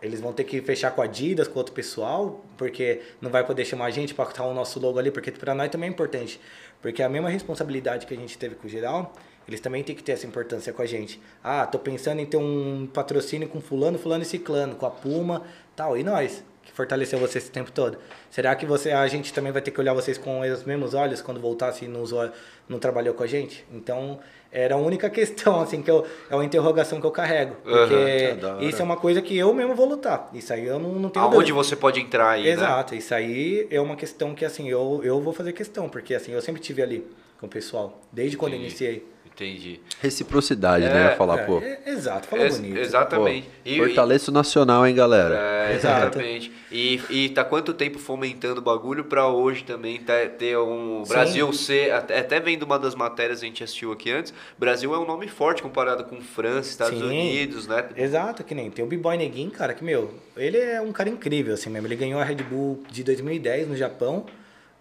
eles 0.00 0.20
vão 0.20 0.32
ter 0.32 0.44
que 0.44 0.60
fechar 0.60 0.90
com 0.92 1.00
a 1.00 1.04
Adidas, 1.04 1.48
com 1.48 1.58
outro 1.58 1.74
pessoal, 1.74 2.44
porque 2.56 3.00
não 3.20 3.30
vai 3.30 3.44
poder 3.44 3.64
chamar 3.64 3.86
a 3.86 3.90
gente 3.90 4.14
para 4.14 4.28
estar 4.30 4.44
o 4.44 4.54
nosso 4.54 4.78
logo 4.78 4.98
ali, 4.98 5.10
porque 5.10 5.30
para 5.32 5.54
nós 5.54 5.70
também 5.70 5.88
é 5.88 5.92
importante. 5.92 6.40
Porque 6.80 7.02
a 7.02 7.08
mesma 7.08 7.28
responsabilidade 7.28 8.06
que 8.06 8.14
a 8.14 8.16
gente 8.16 8.38
teve 8.38 8.54
com 8.54 8.66
o 8.66 8.70
geral, 8.70 9.12
eles 9.48 9.60
também 9.60 9.82
têm 9.82 9.96
que 9.96 10.02
ter 10.02 10.12
essa 10.12 10.26
importância 10.26 10.72
com 10.72 10.82
a 10.82 10.86
gente. 10.86 11.20
Ah, 11.42 11.66
tô 11.66 11.78
pensando 11.78 12.20
em 12.20 12.26
ter 12.26 12.36
um 12.36 12.86
patrocínio 12.92 13.48
com 13.48 13.60
fulano, 13.60 13.98
fulano 13.98 14.22
e 14.22 14.26
ciclano, 14.26 14.76
com 14.76 14.86
a 14.86 14.90
Puma, 14.90 15.42
tal. 15.74 15.96
E 15.98 16.04
nós, 16.04 16.44
que 16.62 16.70
fortaleceu 16.70 17.18
você 17.18 17.38
esse 17.38 17.50
tempo 17.50 17.72
todo. 17.72 17.98
Será 18.30 18.54
que 18.54 18.66
você, 18.66 18.92
a 18.92 19.08
gente 19.08 19.32
também 19.32 19.50
vai 19.50 19.62
ter 19.62 19.70
que 19.72 19.80
olhar 19.80 19.94
vocês 19.94 20.18
com 20.18 20.40
os 20.40 20.62
mesmos 20.64 20.94
olhos 20.94 21.20
quando 21.22 21.40
voltar 21.40 21.72
se 21.72 21.88
não, 21.88 22.02
usou- 22.02 22.30
não 22.68 22.78
trabalhou 22.78 23.14
com 23.14 23.22
a 23.22 23.26
gente? 23.26 23.64
Então, 23.72 24.18
era 24.52 24.74
a 24.74 24.78
única 24.78 25.08
questão, 25.10 25.60
assim, 25.60 25.82
que 25.82 25.90
eu, 25.90 26.06
é 26.30 26.34
uma 26.34 26.44
interrogação 26.44 27.00
que 27.00 27.06
eu 27.06 27.10
carrego. 27.10 27.56
Porque 27.62 27.94
É 27.94 28.38
hora. 28.44 28.64
isso 28.64 28.80
é 28.80 28.84
uma 28.84 28.96
coisa 28.96 29.20
que 29.22 29.36
eu 29.36 29.52
mesmo 29.54 29.74
vou 29.74 29.86
lutar. 29.88 30.28
Isso 30.34 30.52
aí 30.52 30.66
eu 30.66 30.78
não, 30.78 30.90
não 30.94 31.08
tenho 31.10 31.24
Aonde 31.24 31.36
dúvida. 31.52 31.54
você 31.54 31.76
pode 31.76 32.00
entrar 32.00 32.30
aí, 32.30 32.44
né? 32.44 32.50
Exato, 32.50 32.94
isso 32.94 33.14
aí 33.14 33.66
é 33.70 33.80
uma 33.80 33.96
questão 33.96 34.34
que 34.34 34.44
assim, 34.44 34.68
eu, 34.68 35.00
eu 35.04 35.20
vou 35.20 35.32
fazer 35.32 35.52
questão, 35.52 35.88
porque 35.88 36.14
assim, 36.14 36.32
eu 36.32 36.40
sempre 36.42 36.60
tive 36.60 36.82
ali 36.82 37.06
com 37.40 37.46
o 37.46 37.48
pessoal, 37.48 38.00
desde 38.12 38.36
quando 38.36 38.52
eu 38.54 38.58
Entendi. 38.58 38.70
iniciei. 38.70 39.06
Entendi. 39.26 39.80
Reciprocidade, 40.02 40.84
É, 40.84 40.88
né? 40.92 41.00
Eu 41.06 41.10
ia 41.10 41.16
falar, 41.16 41.38
É, 41.38 41.44
pô. 41.44 41.58
é- 41.60 41.78
exato, 41.86 42.26
falou 42.26 42.44
Ex- 42.44 42.56
bonito. 42.58 42.76
exatamente. 42.78 43.46
Pô, 43.46 43.50
E- 43.64 43.76
Fortaleça 43.78 44.30
o 44.32 44.34
nacional, 44.34 44.84
hein, 44.84 44.94
galera? 44.96 45.36
É, 45.70 45.74
exatamente. 45.76 46.50
E, 46.70 47.00
e 47.08 47.28
tá 47.30 47.44
quanto 47.44 47.72
tempo 47.72 47.98
fomentando 47.98 48.60
o 48.60 48.62
bagulho 48.62 49.04
pra 49.04 49.26
hoje 49.26 49.64
também 49.64 49.98
ter, 49.98 50.30
ter 50.32 50.58
um 50.58 51.02
Sim. 51.04 51.12
Brasil 51.12 51.52
ser, 51.52 51.92
até, 51.92 52.18
até 52.18 52.40
vendo 52.40 52.64
uma 52.64 52.78
das 52.78 52.94
matérias 52.94 53.42
a 53.42 53.46
gente 53.46 53.64
assistiu 53.64 53.90
aqui 53.90 54.10
antes, 54.10 54.34
Brasil 54.58 54.94
é 54.94 54.98
um 54.98 55.06
nome 55.06 55.28
forte 55.28 55.62
comparado 55.62 56.04
com 56.04 56.20
França, 56.20 56.68
Estados 56.68 56.98
Sim. 56.98 57.06
Unidos, 57.06 57.66
né? 57.66 57.88
Exato, 57.96 58.44
que 58.44 58.54
nem 58.54 58.70
tem 58.70 58.84
o 58.84 58.88
B-Boy 58.88 59.16
Neguin, 59.16 59.48
cara, 59.48 59.72
que, 59.72 59.82
meu, 59.82 60.12
ele 60.36 60.58
é 60.58 60.80
um 60.80 60.92
cara 60.92 61.08
incrível, 61.08 61.54
assim 61.54 61.70
mesmo. 61.70 61.86
Ele 61.86 61.96
ganhou 61.96 62.20
a 62.20 62.24
Red 62.24 62.36
Bull 62.36 62.82
de 62.90 63.02
2010 63.02 63.68
no 63.68 63.76
Japão, 63.76 64.26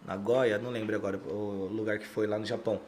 Nagoya, 0.06 0.58
não 0.58 0.70
lembro 0.70 0.96
agora 0.96 1.18
o 1.18 1.70
lugar 1.72 2.00
que 2.00 2.08
foi 2.08 2.28
lá 2.28 2.38
no 2.38 2.46
Japão. 2.46 2.82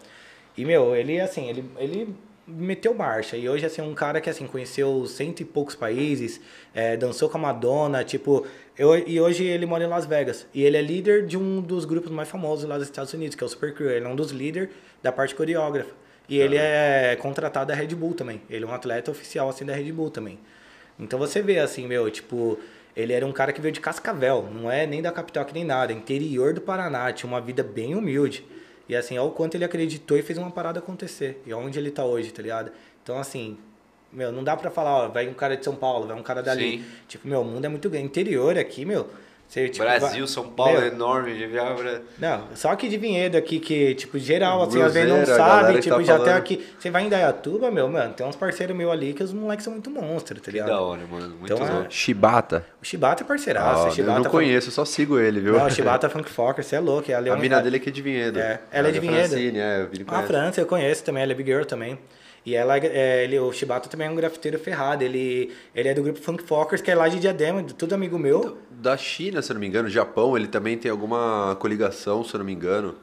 E, 0.58 0.66
meu, 0.66 0.94
ele, 0.94 1.22
assim, 1.22 1.48
ele, 1.48 1.64
ele 1.78 2.16
meteu 2.50 2.94
marcha. 2.94 3.38
E 3.38 3.48
hoje, 3.48 3.66
assim, 3.66 3.82
é 3.82 3.84
um 3.84 3.94
cara 3.94 4.20
que, 4.20 4.30
assim, 4.30 4.48
conheceu 4.48 5.06
cento 5.06 5.42
e 5.42 5.46
poucos 5.46 5.76
países, 5.76 6.42
é, 6.74 6.98
dançou 6.98 7.30
com 7.30 7.38
a 7.38 7.42
Madonna, 7.42 8.04
tipo... 8.04 8.46
Eu, 8.78 8.98
e 8.98 9.20
hoje 9.20 9.44
ele 9.44 9.66
mora 9.66 9.84
em 9.84 9.88
Las 9.88 10.06
Vegas. 10.06 10.48
E 10.54 10.64
ele 10.64 10.78
é 10.78 10.82
líder 10.82 11.26
de 11.26 11.38
um 11.38 11.62
dos 11.62 11.86
grupos 11.86 12.12
mais 12.12 12.30
famosos 12.30 12.68
lá 12.68 12.78
dos 12.78 12.88
Estados 12.88 13.14
Unidos, 13.14 13.36
que 13.36 13.44
é 13.44 13.46
o 13.46 13.50
Super 13.50 13.74
Crew. 13.74 13.90
Ele 13.90 14.06
é 14.06 14.08
um 14.08 14.16
dos 14.16 14.32
líderes 14.32 14.70
da 15.04 15.12
parte 15.12 15.36
coreógrafa. 15.36 15.92
E 16.30 16.38
ele 16.38 16.56
é 16.58 17.18
contratado 17.20 17.68
da 17.68 17.74
Red 17.74 17.88
Bull 17.88 18.14
também. 18.14 18.42
Ele 18.50 18.64
é 18.64 18.68
um 18.68 18.74
atleta 18.74 19.12
oficial, 19.12 19.50
assim, 19.50 19.66
da 19.66 19.74
Red 19.74 19.92
Bull 19.92 20.10
também. 20.10 20.40
Então 21.00 21.18
você 21.18 21.42
vê 21.42 21.60
assim, 21.60 21.88
meu, 21.88 22.12
tipo, 22.12 22.60
ele 22.96 23.14
era 23.14 23.26
um 23.26 23.32
cara 23.32 23.54
que 23.54 23.62
veio 23.62 23.72
de 23.72 23.80
Cascavel, 23.80 24.50
não 24.54 24.70
é 24.70 24.86
nem 24.86 25.02
da 25.02 25.12
capital 25.12 25.46
que 25.46 25.54
nem 25.54 25.64
nada, 25.64 25.94
interior 25.94 26.54
do 26.54 26.60
Paraná, 26.60 27.12
tinha 27.14 27.28
uma 27.30 27.40
vida 27.40 27.64
bem 27.64 27.96
humilde. 27.96 28.46
E 28.90 28.96
assim, 28.96 29.18
olha 29.20 29.30
o 29.30 29.32
quanto 29.32 29.56
ele 29.56 29.64
acreditou 29.64 30.18
e 30.18 30.24
fez 30.24 30.38
uma 30.40 30.50
parada 30.50 30.80
acontecer. 30.80 31.42
E 31.46 31.54
onde 31.54 31.78
ele 31.78 31.92
tá 31.92 32.04
hoje, 32.04 32.32
tá 32.32 32.42
ligado? 32.42 32.72
Então 33.04 33.20
assim, 33.20 33.56
meu, 34.12 34.32
não 34.32 34.44
dá 34.44 34.58
pra 34.58 34.72
falar, 34.72 35.06
ó, 35.06 35.08
vai 35.08 35.28
um 35.30 35.34
cara 35.34 35.56
de 35.56 35.64
São 35.64 35.76
Paulo, 35.76 36.08
vai 36.08 36.20
um 36.20 36.24
cara 36.24 36.42
dali. 36.42 36.80
Sim. 36.80 36.86
Tipo, 37.08 37.28
meu, 37.28 37.42
o 37.42 37.46
mundo 37.46 37.66
é 37.66 37.70
muito 37.70 37.88
grande. 37.88 38.08
Interior 38.08 38.58
aqui, 38.58 38.84
meu, 38.84 39.08
Você, 39.50 39.68
tipo, 39.68 39.84
Brasil, 39.84 40.20
vai- 40.20 40.28
São 40.28 40.48
Paulo 40.48 40.74
Meu, 40.74 40.82
é 40.84 40.88
enorme, 40.90 41.34
de 41.36 41.48
Viabra. 41.48 42.04
Não, 42.20 42.44
só 42.54 42.70
aqui 42.70 42.88
de 42.88 42.98
Vinhedo 42.98 43.36
aqui, 43.36 43.60
que, 43.60 43.96
tipo, 43.96 44.20
geral, 44.20 44.62
assim, 44.62 44.80
às 44.80 44.94
vezes 44.94 45.10
não 45.10 45.22
a 45.24 45.26
sabe, 45.26 45.74
que 45.74 45.80
tipo, 45.82 45.96
tá 45.96 46.04
já 46.04 46.16
até 46.18 46.26
falando. 46.26 46.38
aqui. 46.38 46.68
Você 46.78 46.92
vai 46.92 47.04
em 47.04 47.10
Dayatuba, 47.10 47.72
meu, 47.72 47.88
mano, 47.90 48.14
tem 48.14 48.24
uns 48.28 48.36
parceiros 48.36 48.78
meus 48.78 48.92
ali 48.92 49.12
que 49.12 49.24
os 49.24 49.34
moleques 49.34 49.64
são 49.64 49.74
muito 49.74 49.90
monstros, 49.90 50.40
tá 50.40 50.46
Que 50.46 50.52
ligado? 50.52 50.68
da 50.68 50.80
hora, 50.80 51.02
mano. 51.10 51.36
Muito 51.40 51.52
Então, 51.52 51.82
é-. 51.82 51.88
Shibata. 51.90 52.64
O 52.80 52.86
Shibata 52.86 53.24
é 53.24 53.26
parceiraço, 53.26 53.82
Ah, 53.82 53.84
o 53.86 53.88
eu 53.88 53.92
Shibata 53.92 54.20
não 54.20 54.30
conheço, 54.30 54.70
só 54.70 54.86
sigo 54.86 55.18
ele, 55.20 55.40
viu? 55.40 55.54
Não, 55.54 55.66
o 55.66 55.70
Shibata 55.72 56.06
é 56.06 56.10
Funk 56.12 56.30
Fokker, 56.30 56.64
você 56.64 56.76
é 56.76 56.80
louco. 56.80 57.12
É 57.12 57.16
A 57.16 57.34
um- 57.34 57.38
mina 57.40 57.60
dele 57.60 57.78
é 57.78 57.80
que 57.80 57.90
é 57.90 57.92
de 57.92 58.02
Vinhedo. 58.04 58.40
É, 58.40 58.60
ela 58.72 58.90
é 58.90 58.92
de 58.92 59.00
Vinhedo. 59.00 59.30
Francine, 59.30 59.58
é, 59.58 59.88
Vini 59.92 60.06
A. 60.08 60.22
França 60.22 60.62
eu 60.62 60.68
conheço 60.68 61.04
também, 61.04 61.24
ela 61.24 61.32
é 61.32 61.36
Big 61.36 61.50
Girl 61.50 61.64
também. 61.66 61.98
E 62.46 62.56
ela, 62.56 62.78
é, 62.78 63.24
ele, 63.24 63.38
o 63.40 63.52
Shibata 63.52 63.90
também 63.90 64.08
é 64.08 64.10
um 64.10 64.16
grafiteiro 64.16 64.58
ferrado. 64.58 65.04
Ele, 65.04 65.52
ele 65.76 65.90
é 65.90 65.94
do 65.94 66.02
grupo 66.02 66.20
Funk 66.20 66.44
Fokkers, 66.44 66.82
que 66.82 66.90
é 66.90 66.96
lá 66.96 67.08
de 67.08 67.20
Diadema, 67.20 67.62
tudo 67.64 67.94
amigo 67.94 68.18
meu. 68.18 68.58
Da 68.72 68.96
China, 68.98 69.42
se 69.42 69.52
eu 69.52 69.56
não 69.56 69.62
me 69.62 69.68
engano, 69.68 69.90
Japão, 69.90 70.38
ele 70.38 70.48
também 70.48 70.78
tem 70.78 70.90
alguma 70.90 71.56
coligação, 71.60 72.24
se 72.24 72.34
eu 72.34 72.40
não 72.40 72.46
me 72.46 72.54
engano. 72.54 72.96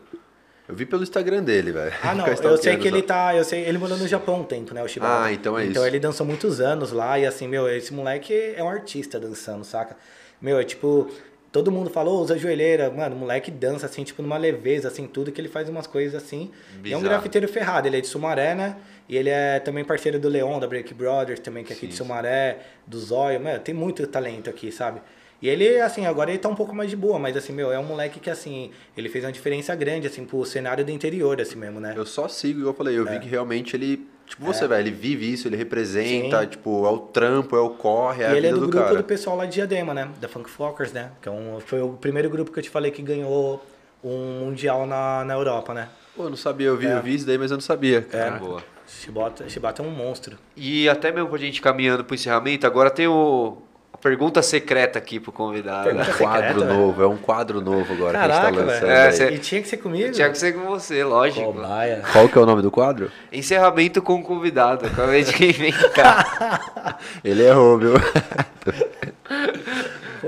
Eu 0.69 0.75
vi 0.75 0.85
pelo 0.85 1.03
Instagram 1.05 1.45
dele, 1.45 1.71
velho. 1.71 1.93
Ah, 2.03 2.15
não, 2.15 2.27
eu 2.27 2.57
sei 2.57 2.77
que 2.77 2.89
ele 2.89 3.03
tá. 3.03 3.37
Eu 3.37 3.45
sei, 3.45 3.61
ele 3.65 3.79
morou 3.79 3.97
no 3.97 4.09
Japão 4.09 4.41
um 4.41 4.45
tempo, 4.45 4.75
né? 4.75 4.83
O 4.83 4.89
Shibata. 4.89 5.25
Ah, 5.27 5.33
então 5.33 5.57
é 5.57 5.65
Então 5.67 5.83
isso. 5.83 5.87
ele 5.91 6.01
dançou 6.01 6.27
muitos 6.27 6.61
anos 6.61 6.91
lá 6.91 7.19
e 7.19 7.25
assim, 7.27 7.47
meu, 7.47 7.69
esse 7.69 7.95
moleque 7.95 8.35
é 8.57 8.63
um 8.65 8.69
artista 8.69 9.21
dançando, 9.21 9.65
saca? 9.65 9.97
Meu, 10.41 10.59
é 10.59 10.65
tipo. 10.65 11.09
Todo 11.53 11.71
mundo 11.73 11.89
falou, 11.89 12.21
usa 12.21 12.37
joelheira. 12.37 12.91
Mano, 12.91 13.15
o 13.17 13.19
moleque 13.19 13.51
dança 13.51 13.87
assim, 13.87 14.03
tipo, 14.05 14.21
numa 14.21 14.37
leveza, 14.37 14.89
assim, 14.89 15.07
tudo 15.07 15.33
que 15.33 15.41
ele 15.41 15.49
faz 15.49 15.69
umas 15.71 15.87
coisas 15.87 16.21
assim. 16.23 16.51
E 16.85 16.93
é 16.93 16.97
um 16.97 17.01
grafiteiro 17.01 17.49
ferrado, 17.49 17.87
ele 17.87 17.97
é 17.97 18.01
de 18.01 18.09
Sumaré, 18.09 18.55
né? 18.55 18.77
E 19.09 19.17
ele 19.17 19.31
é 19.31 19.61
também 19.61 19.85
parceiro 19.85 20.19
do 20.19 20.29
Leon, 20.29 20.59
da 20.59 20.67
Break 20.67 20.93
Brothers, 20.95 21.39
também, 21.41 21.63
que 21.65 21.73
é 21.73 21.77
aqui 21.77 21.87
de 21.87 21.95
Sumaré, 21.95 22.59
do 22.87 22.99
Zóio. 22.99 23.41
Mano, 23.41 23.59
tem 23.61 23.75
muito 23.75 24.07
talento 24.07 24.51
aqui, 24.51 24.73
sabe? 24.73 25.01
E 25.41 25.49
ele, 25.49 25.81
assim, 25.81 26.07
agora 26.07 26.31
ele 26.31 26.39
tá 26.39 26.49
um 26.49 26.55
pouco 26.55 26.75
mais 26.75 26.89
de 26.91 26.97
boa, 26.97 27.19
mas 27.19 27.37
assim, 27.37 27.53
meu, 27.53 27.71
é 27.71 27.79
um 27.79 27.85
moleque 27.85 28.19
que, 28.19 28.31
assim, 28.31 28.71
ele 28.97 29.09
fez 29.09 29.23
uma 29.25 29.31
diferença 29.31 29.75
grande, 29.75 30.07
assim, 30.07 30.25
pro 30.25 30.45
cenário 30.47 30.83
do 30.85 30.91
interior, 30.91 31.39
assim 31.41 31.57
mesmo, 31.57 31.79
né? 31.79 31.93
Eu 31.95 32.07
só 32.07 32.27
sigo, 32.27 32.61
igual 32.61 32.73
eu 32.73 32.77
falei, 32.77 32.99
eu 32.99 33.07
É. 33.07 33.13
vi 33.13 33.21
que 33.21 33.29
realmente 33.29 33.77
ele. 33.77 34.09
Tipo, 34.27 34.45
você, 34.45 34.67
velho, 34.67 34.81
ele 34.89 34.91
vive 34.91 35.31
isso, 35.33 35.47
ele 35.47 35.55
representa, 35.57 36.41
Sim. 36.41 36.47
tipo, 36.49 36.85
é 36.85 36.91
o 36.91 36.99
trampo, 36.99 37.55
é 37.55 37.61
o 37.61 37.71
corre, 37.71 38.25
é 38.25 38.27
a 38.27 38.31
E 38.31 38.39
ele 38.39 38.41
vida 38.41 38.49
é 38.49 38.53
do, 38.55 38.61
do, 38.67 38.69
grupo 38.73 38.87
cara. 38.87 38.97
do 38.97 39.05
pessoal 39.05 39.37
lá 39.37 39.45
de 39.47 39.53
Diadema, 39.53 39.95
né? 39.95 40.09
Da 40.21 40.27
Funk 40.27 40.51
Fokkers, 40.51 40.93
né? 40.93 41.11
Que 41.23 41.29
é 41.29 41.33
um, 41.33 41.61
foi 41.61 41.81
o 41.81 41.91
primeiro 41.91 42.29
grupo 42.29 42.51
que 42.51 42.59
eu 42.59 42.63
te 42.63 42.71
falei 42.71 42.91
que 42.91 43.03
ganhou 43.03 43.65
um 44.03 44.41
mundial 44.41 44.85
na, 44.87 45.25
na 45.25 45.35
Europa, 45.35 45.73
né? 45.75 45.89
Pô, 46.17 46.25
eu 46.25 46.31
não 46.31 46.37
sabia, 46.37 46.67
eu 46.69 46.77
vi, 46.77 46.87
É. 46.87 46.95
eu 46.97 47.03
vi 47.03 47.15
isso 47.15 47.27
daí, 47.27 47.39
mas 47.39 47.51
eu 47.53 47.57
não 47.59 47.63
sabia. 47.63 47.99
É. 47.99 48.01
cara. 48.01 48.39
Boa. 48.39 48.65
Shibata, 48.87 49.49
Shibata 49.49 49.83
é 49.83 49.87
um 49.87 49.91
monstro. 49.91 50.37
E 50.57 50.89
até 50.89 51.11
mesmo 51.13 51.29
pra 51.29 51.39
gente 51.39 51.61
caminhando 51.61 52.05
pro 52.05 52.15
encerramento, 52.15 52.67
agora 52.67 52.89
tem 52.91 53.07
o... 53.09 53.59
a 53.93 53.99
pergunta 53.99 54.41
secreta 54.43 54.99
aqui 54.99 55.19
pro 55.19 55.33
convidado. 55.33 55.89
É 55.91 55.93
um 55.93 55.97
Pergunta 55.97 56.19
quadro 56.19 56.61
velho. 56.61 56.73
novo, 56.75 57.03
é 57.03 57.07
um 57.09 57.17
quadro 57.17 57.61
novo 57.61 57.93
agora 57.93 58.13
Caraca, 58.19 58.41
que 58.41 58.47
a 58.47 58.51
gente 58.51 58.59
tá 58.61 58.73
lançando. 58.73 58.91
É, 58.91 59.07
aí. 59.07 59.13
cê- 59.13 59.31
E 59.33 59.39
tinha 59.39 59.61
que 59.63 59.69
ser 59.69 59.77
comigo? 59.79 60.13
Tinha 60.13 60.31
que 60.31 60.39
ser 60.39 60.53
com 60.55 60.61
você, 60.67 61.03
lógico. 61.05 61.53
Cobaia. 61.53 62.03
Qual 62.13 62.29
que 62.29 62.39
é 62.39 62.41
o 62.41 62.47
nome 62.47 62.63
do 62.63 62.71
quadro? 62.71 63.11
Encerramento 63.33 64.01
com 64.01 64.15
o 64.17 64.23
convidado. 64.23 64.87
Acabei 64.87 65.25
de 65.25 65.33
inventar. 65.45 66.99
Ele 67.25 67.43
errou, 67.45 67.79
viu? 67.79 67.95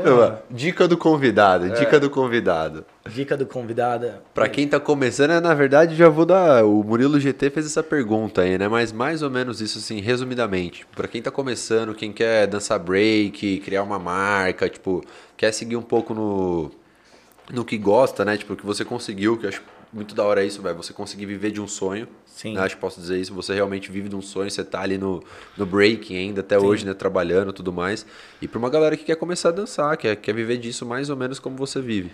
Porra. 0.02 0.42
dica 0.50 0.86
do 0.88 0.96
convidado, 0.96 1.66
É. 1.66 1.68
dica 1.70 1.98
do 2.00 2.08
convidado. 2.10 2.84
Dica 3.08 3.36
do 3.36 3.46
convidado. 3.46 4.12
Pra 4.34 4.48
quem 4.48 4.68
tá 4.68 4.78
começando, 4.78 5.30
é, 5.32 5.40
na 5.40 5.54
verdade, 5.54 5.94
já 5.96 6.08
vou 6.08 6.26
dar. 6.26 6.64
O 6.64 6.82
Murilo 6.84 7.18
GT 7.18 7.50
fez 7.50 7.66
essa 7.66 7.82
pergunta 7.82 8.42
aí, 8.42 8.58
né? 8.58 8.68
Mas 8.68 8.92
mais 8.92 9.22
ou 9.22 9.30
menos 9.30 9.60
isso, 9.60 9.78
assim, 9.78 10.00
resumidamente. 10.00 10.86
Pra 10.94 11.08
quem 11.08 11.22
tá 11.22 11.30
começando, 11.30 11.94
quem 11.94 12.12
quer 12.12 12.46
dançar 12.46 12.78
break, 12.78 13.58
criar 13.60 13.82
uma 13.82 13.98
marca, 13.98 14.68
tipo, 14.68 15.02
quer 15.36 15.52
seguir 15.52 15.76
um 15.76 15.82
pouco 15.82 16.12
no, 16.14 16.70
no 17.52 17.64
que 17.64 17.78
gosta, 17.78 18.24
né? 18.24 18.36
Tipo, 18.36 18.52
o 18.52 18.56
que 18.56 18.66
você 18.66 18.84
conseguiu, 18.84 19.36
que 19.38 19.46
eu 19.46 19.48
acho 19.48 19.62
muito 19.92 20.14
da 20.14 20.22
hora 20.24 20.44
isso, 20.44 20.60
velho. 20.60 20.76
Você 20.76 20.92
conseguir 20.92 21.24
viver 21.26 21.50
de 21.50 21.60
um 21.60 21.66
sonho. 21.68 22.06
Sim. 22.38 22.54
né? 22.54 22.60
Acho 22.60 22.76
que 22.76 22.80
posso 22.80 23.00
dizer 23.00 23.18
isso. 23.18 23.34
Você 23.34 23.52
realmente 23.52 23.90
vive 23.90 24.08
de 24.08 24.14
um 24.14 24.22
sonho, 24.22 24.48
você 24.48 24.62
tá 24.62 24.80
ali 24.80 24.96
no, 24.96 25.20
no 25.56 25.66
breaking 25.66 26.16
ainda, 26.16 26.40
até 26.40 26.56
hoje, 26.56 26.86
né? 26.86 26.94
Trabalhando 26.94 27.50
e 27.50 27.52
tudo 27.52 27.72
mais. 27.72 28.06
E 28.40 28.46
pra 28.46 28.60
uma 28.60 28.70
galera 28.70 28.96
que 28.96 29.04
quer 29.04 29.16
começar 29.16 29.48
a 29.48 29.52
dançar, 29.52 29.96
quer, 29.96 30.14
quer 30.14 30.32
viver 30.32 30.56
disso 30.56 30.86
mais 30.86 31.10
ou 31.10 31.16
menos 31.16 31.40
como 31.40 31.56
você 31.56 31.80
vive. 31.80 32.12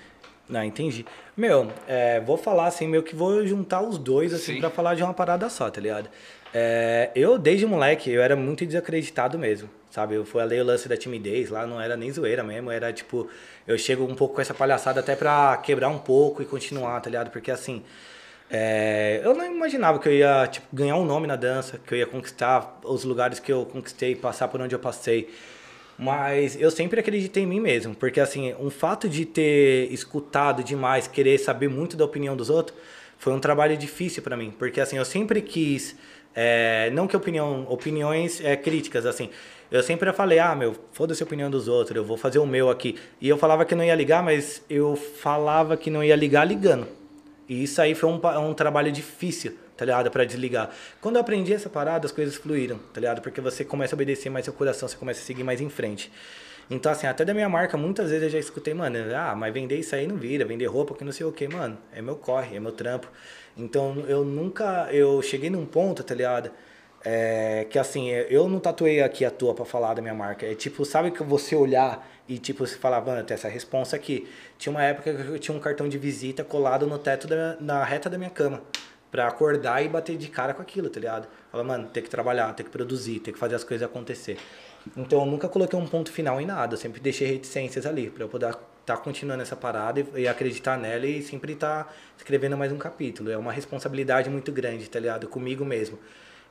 Não, 0.48 0.64
entendi. 0.64 1.04
Meu, 1.36 1.70
é, 1.86 2.20
vou 2.20 2.38
falar 2.38 2.68
assim, 2.68 2.88
meio 2.88 3.02
que 3.02 3.14
vou 3.14 3.46
juntar 3.46 3.82
os 3.82 3.98
dois, 3.98 4.32
assim, 4.32 4.54
Sim. 4.54 4.60
pra 4.60 4.70
falar 4.70 4.94
de 4.94 5.02
uma 5.02 5.12
parada 5.12 5.50
só, 5.50 5.68
tá 5.68 5.78
ligado? 5.78 6.08
É, 6.54 7.10
eu, 7.14 7.36
desde 7.36 7.66
moleque, 7.66 8.10
eu 8.10 8.22
era 8.22 8.34
muito 8.34 8.64
desacreditado 8.64 9.38
mesmo, 9.38 9.68
sabe? 9.90 10.14
Eu 10.14 10.24
falei 10.24 10.58
o 10.58 10.64
lance 10.64 10.88
da 10.88 10.96
timidez 10.96 11.50
lá, 11.50 11.66
não 11.66 11.78
era 11.78 11.98
nem 11.98 12.10
zoeira 12.10 12.42
mesmo, 12.42 12.70
era 12.70 12.90
tipo, 12.94 13.28
eu 13.66 13.76
chego 13.76 14.04
um 14.04 14.14
pouco 14.14 14.36
com 14.36 14.40
essa 14.40 14.54
palhaçada 14.54 15.00
até 15.00 15.14
pra 15.14 15.58
quebrar 15.58 15.88
um 15.90 15.98
pouco 15.98 16.40
e 16.40 16.46
continuar, 16.46 16.98
tá 17.00 17.10
ligado? 17.10 17.30
Porque 17.30 17.50
assim, 17.50 17.82
é, 18.50 19.20
eu 19.24 19.34
não 19.34 19.46
imaginava 19.46 19.98
que 19.98 20.08
eu 20.08 20.12
ia 20.12 20.46
tipo, 20.46 20.66
ganhar 20.72 20.96
um 20.96 21.04
nome 21.04 21.26
na 21.26 21.36
dança, 21.36 21.80
que 21.84 21.94
eu 21.94 21.98
ia 21.98 22.06
conquistar 22.06 22.80
os 22.84 23.04
lugares 23.04 23.40
que 23.40 23.52
eu 23.52 23.64
conquistei, 23.66 24.14
passar 24.14 24.48
por 24.48 24.60
onde 24.60 24.74
eu 24.74 24.78
passei. 24.78 25.28
Mas 25.98 26.60
eu 26.60 26.70
sempre 26.70 27.00
acreditei 27.00 27.44
em 27.44 27.46
mim 27.46 27.60
mesmo, 27.60 27.94
porque 27.94 28.20
assim, 28.20 28.52
um 28.58 28.70
fato 28.70 29.08
de 29.08 29.24
ter 29.24 29.92
escutado 29.92 30.62
demais, 30.62 31.06
querer 31.06 31.38
saber 31.38 31.68
muito 31.68 31.96
da 31.96 32.04
opinião 32.04 32.36
dos 32.36 32.50
outros, 32.50 32.76
foi 33.16 33.32
um 33.32 33.38
trabalho 33.38 33.76
difícil 33.76 34.22
pra 34.22 34.36
mim, 34.36 34.52
porque 34.58 34.80
assim, 34.80 34.96
eu 34.96 35.04
sempre 35.04 35.40
quis, 35.40 35.96
é, 36.34 36.90
não 36.90 37.06
que 37.06 37.16
opinião, 37.16 37.64
opiniões 37.68 38.40
é, 38.44 38.56
críticas, 38.56 39.06
assim, 39.06 39.30
eu 39.70 39.82
sempre 39.82 40.12
falei, 40.12 40.38
ah, 40.38 40.54
meu, 40.54 40.76
foda-se 40.92 41.22
a 41.22 41.26
opinião 41.26 41.50
dos 41.50 41.68
outros, 41.68 41.96
eu 41.96 42.04
vou 42.04 42.16
fazer 42.16 42.38
o 42.38 42.46
meu 42.46 42.70
aqui. 42.70 42.96
E 43.20 43.28
eu 43.28 43.36
falava 43.36 43.64
que 43.64 43.74
não 43.74 43.82
ia 43.82 43.94
ligar, 43.94 44.22
mas 44.22 44.62
eu 44.68 44.94
falava 44.94 45.76
que 45.76 45.90
não 45.90 46.04
ia 46.04 46.14
ligar 46.14 46.44
ligando. 46.44 46.86
E 47.48 47.62
isso 47.62 47.80
aí 47.80 47.94
foi 47.94 48.08
um, 48.08 48.20
um 48.48 48.54
trabalho 48.54 48.90
difícil, 48.90 49.54
tá 49.76 49.84
ligado? 49.84 50.10
Pra 50.10 50.24
desligar. 50.24 50.70
Quando 51.00 51.16
eu 51.16 51.20
aprendi 51.20 51.52
essa 51.52 51.68
parada, 51.68 52.06
as 52.06 52.12
coisas 52.12 52.34
fluíram, 52.36 52.78
tá 52.92 53.00
ligado? 53.00 53.20
Porque 53.20 53.40
você 53.40 53.64
começa 53.64 53.94
a 53.94 53.96
obedecer 53.96 54.30
mais 54.30 54.44
seu 54.44 54.54
coração, 54.54 54.88
você 54.88 54.96
começa 54.96 55.20
a 55.20 55.24
seguir 55.24 55.44
mais 55.44 55.60
em 55.60 55.68
frente. 55.68 56.10
Então, 56.70 56.90
assim, 56.90 57.06
até 57.06 57.24
da 57.24 57.34
minha 57.34 57.48
marca, 57.48 57.76
muitas 57.76 58.08
vezes 58.08 58.24
eu 58.24 58.30
já 58.30 58.38
escutei, 58.38 58.72
mano, 58.72 58.96
ah, 59.14 59.34
mas 59.36 59.52
vender 59.52 59.78
isso 59.78 59.94
aí 59.94 60.06
não 60.06 60.16
vira, 60.16 60.46
vender 60.46 60.64
roupa 60.66 60.94
que 60.94 61.04
não 61.04 61.12
sei 61.12 61.26
o 61.26 61.32
que, 61.32 61.46
mano, 61.46 61.76
é 61.92 62.00
meu 62.00 62.16
corre, 62.16 62.56
é 62.56 62.60
meu 62.60 62.72
trampo. 62.72 63.06
Então, 63.56 64.02
eu 64.08 64.24
nunca, 64.24 64.88
eu 64.90 65.20
cheguei 65.20 65.50
num 65.50 65.66
ponto, 65.66 66.02
tá 66.02 66.14
ligado? 66.14 66.50
É, 67.04 67.66
que 67.68 67.78
assim, 67.78 68.08
eu 68.08 68.48
não 68.48 68.58
tatuei 68.58 69.02
aqui 69.02 69.26
à 69.26 69.30
toa 69.30 69.54
pra 69.54 69.66
falar 69.66 69.92
da 69.92 70.00
minha 70.00 70.14
marca. 70.14 70.46
É 70.46 70.54
tipo, 70.54 70.84
sabe 70.86 71.10
que 71.10 71.22
você 71.22 71.54
olhar 71.54 72.08
e 72.28 72.38
tipo, 72.38 72.66
você 72.66 72.76
falar, 72.76 73.00
mano, 73.02 73.22
tem 73.22 73.34
essa 73.34 73.48
responsa 73.48 73.96
aqui. 73.96 74.28
Tinha 74.58 74.70
uma 74.70 74.82
época 74.82 75.12
que 75.12 75.28
eu 75.28 75.38
tinha 75.38 75.56
um 75.56 75.60
cartão 75.60 75.88
de 75.88 75.98
visita 75.98 76.42
colado 76.42 76.86
no 76.86 76.98
teto, 76.98 77.26
da, 77.26 77.56
na 77.60 77.84
reta 77.84 78.08
da 78.08 78.16
minha 78.16 78.30
cama. 78.30 78.62
Pra 79.10 79.28
acordar 79.28 79.84
e 79.84 79.88
bater 79.88 80.16
de 80.16 80.28
cara 80.28 80.52
com 80.52 80.62
aquilo, 80.62 80.90
tá 80.90 80.98
ligado? 80.98 81.28
Fala, 81.52 81.62
mano, 81.62 81.88
tem 81.88 82.02
que 82.02 82.10
trabalhar, 82.10 82.52
tem 82.54 82.66
que 82.66 82.72
produzir, 82.72 83.20
tem 83.20 83.32
que 83.32 83.38
fazer 83.38 83.54
as 83.54 83.62
coisas 83.62 83.86
acontecer. 83.86 84.38
Então 84.96 85.20
eu 85.20 85.26
nunca 85.26 85.48
coloquei 85.48 85.78
um 85.78 85.86
ponto 85.86 86.10
final 86.10 86.40
em 86.40 86.46
nada, 86.46 86.74
eu 86.74 86.78
sempre 86.78 87.00
deixei 87.00 87.28
reticências 87.28 87.86
ali, 87.86 88.10
pra 88.10 88.24
eu 88.24 88.28
poder 88.28 88.50
estar 88.50 88.60
tá 88.84 88.96
continuando 88.96 89.42
essa 89.42 89.54
parada 89.54 90.00
e, 90.00 90.22
e 90.22 90.28
acreditar 90.28 90.76
nela 90.76 91.06
e 91.06 91.22
sempre 91.22 91.52
estar 91.52 91.94
escrevendo 92.16 92.56
mais 92.56 92.72
um 92.72 92.76
capítulo. 92.76 93.30
É 93.30 93.36
uma 93.36 93.52
responsabilidade 93.52 94.28
muito 94.28 94.50
grande, 94.50 94.90
tá 94.90 94.98
ligado? 94.98 95.28
Comigo 95.28 95.64
mesmo. 95.64 95.98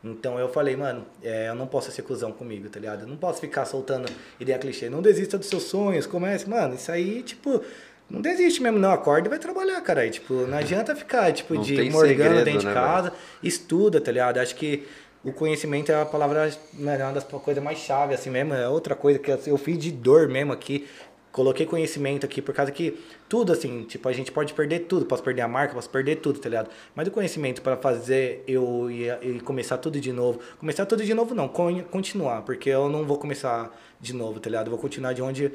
Então 0.04 0.38
eu 0.38 0.50
falei, 0.50 0.76
mano, 0.76 1.06
é, 1.24 1.48
eu 1.48 1.56
não 1.56 1.66
posso 1.66 1.90
ser 1.92 2.02
cuzão 2.02 2.32
comigo, 2.32 2.68
tá 2.70 2.80
ligado? 2.80 3.02
Eu 3.02 3.08
não 3.08 3.16
posso 3.16 3.40
ficar 3.40 3.66
soltando 3.66 4.12
ideia 4.40 4.60
clichê. 4.60 4.90
Não 4.90 5.02
desista 5.02 5.38
dos 5.38 5.48
seus 5.48 5.64
sonhos, 5.64 6.06
comece. 6.06 6.50
Mano, 6.50 6.76
isso 6.76 6.92
aí, 6.92 7.24
tipo, 7.24 7.62
não 8.10 8.22
desiste 8.22 8.62
mesmo, 8.62 8.78
não. 8.78 8.92
Acorda 8.92 9.28
e 9.28 9.30
vai 9.30 9.40
trabalhar, 9.40 9.80
cara. 9.82 10.02
Aí, 10.02 10.10
tipo, 10.10 10.34
não 10.34 10.58
adianta 10.58 10.94
ficar, 10.94 11.32
tipo, 11.32 11.54
Não 11.54 11.62
de 11.62 11.90
morgando 11.90 12.44
dentro 12.44 12.60
de 12.60 12.66
né, 12.66 12.74
casa. 12.74 13.14
Estuda, 13.42 14.02
tá 14.02 14.12
ligado? 14.12 14.40
Acho 14.40 14.56
que 14.56 14.86
o 15.24 15.32
conhecimento 15.32 15.90
é 15.90 16.02
a 16.02 16.06
palavra, 16.06 16.50
é 16.50 17.04
uma 17.04 17.14
das 17.14 17.24
coisas 17.24 17.64
mais 17.64 17.78
chave, 17.78 18.14
assim 18.14 18.30
mesmo. 18.30 18.54
É 18.54 18.68
outra 18.68 18.96
coisa 18.96 19.18
que 19.18 19.32
eu 19.32 19.58
fiz 19.58 19.78
de 19.78 19.92
dor 19.92 20.28
mesmo 20.28 20.52
aqui. 20.52 20.86
Coloquei 21.34 21.66
conhecimento 21.66 22.26
aqui 22.26 22.42
por 22.42 22.54
causa 22.54 22.72
que 22.72 22.98
tudo 23.28 23.52
assim, 23.52 23.84
tipo, 23.84 24.08
a 24.08 24.14
gente 24.14 24.32
pode 24.32 24.54
perder 24.54 24.82
tudo, 24.82 25.06
posso 25.06 25.22
perder 25.24 25.42
a 25.42 25.48
marca, 25.48 25.74
posso 25.74 25.90
perder 25.90 26.18
tudo, 26.18 26.40
tá 26.40 26.48
ligado? 26.48 26.70
Mas 26.96 27.08
o 27.08 27.12
conhecimento 27.12 27.62
para 27.62 27.76
fazer 27.76 28.44
eu 28.48 28.90
ir 28.90 29.42
começar 29.44 29.78
tudo 29.80 30.00
de 30.00 30.14
novo. 30.14 30.40
Começar 30.60 30.86
tudo 30.86 31.04
de 31.04 31.14
novo 31.14 31.34
não, 31.36 31.48
con- 31.50 31.84
continuar, 31.86 32.44
porque 32.44 32.70
eu 32.70 32.88
não 32.88 33.04
vou 33.04 33.18
começar 33.18 33.76
de 34.00 34.14
novo, 34.14 34.40
tá 34.40 34.50
ligado? 34.50 34.68
Eu 34.68 34.72
vou 34.72 34.80
continuar 34.80 35.12
de 35.14 35.22
onde 35.22 35.52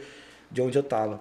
de 0.51 0.61
onde 0.61 0.77
eu 0.77 0.83
tava. 0.83 1.21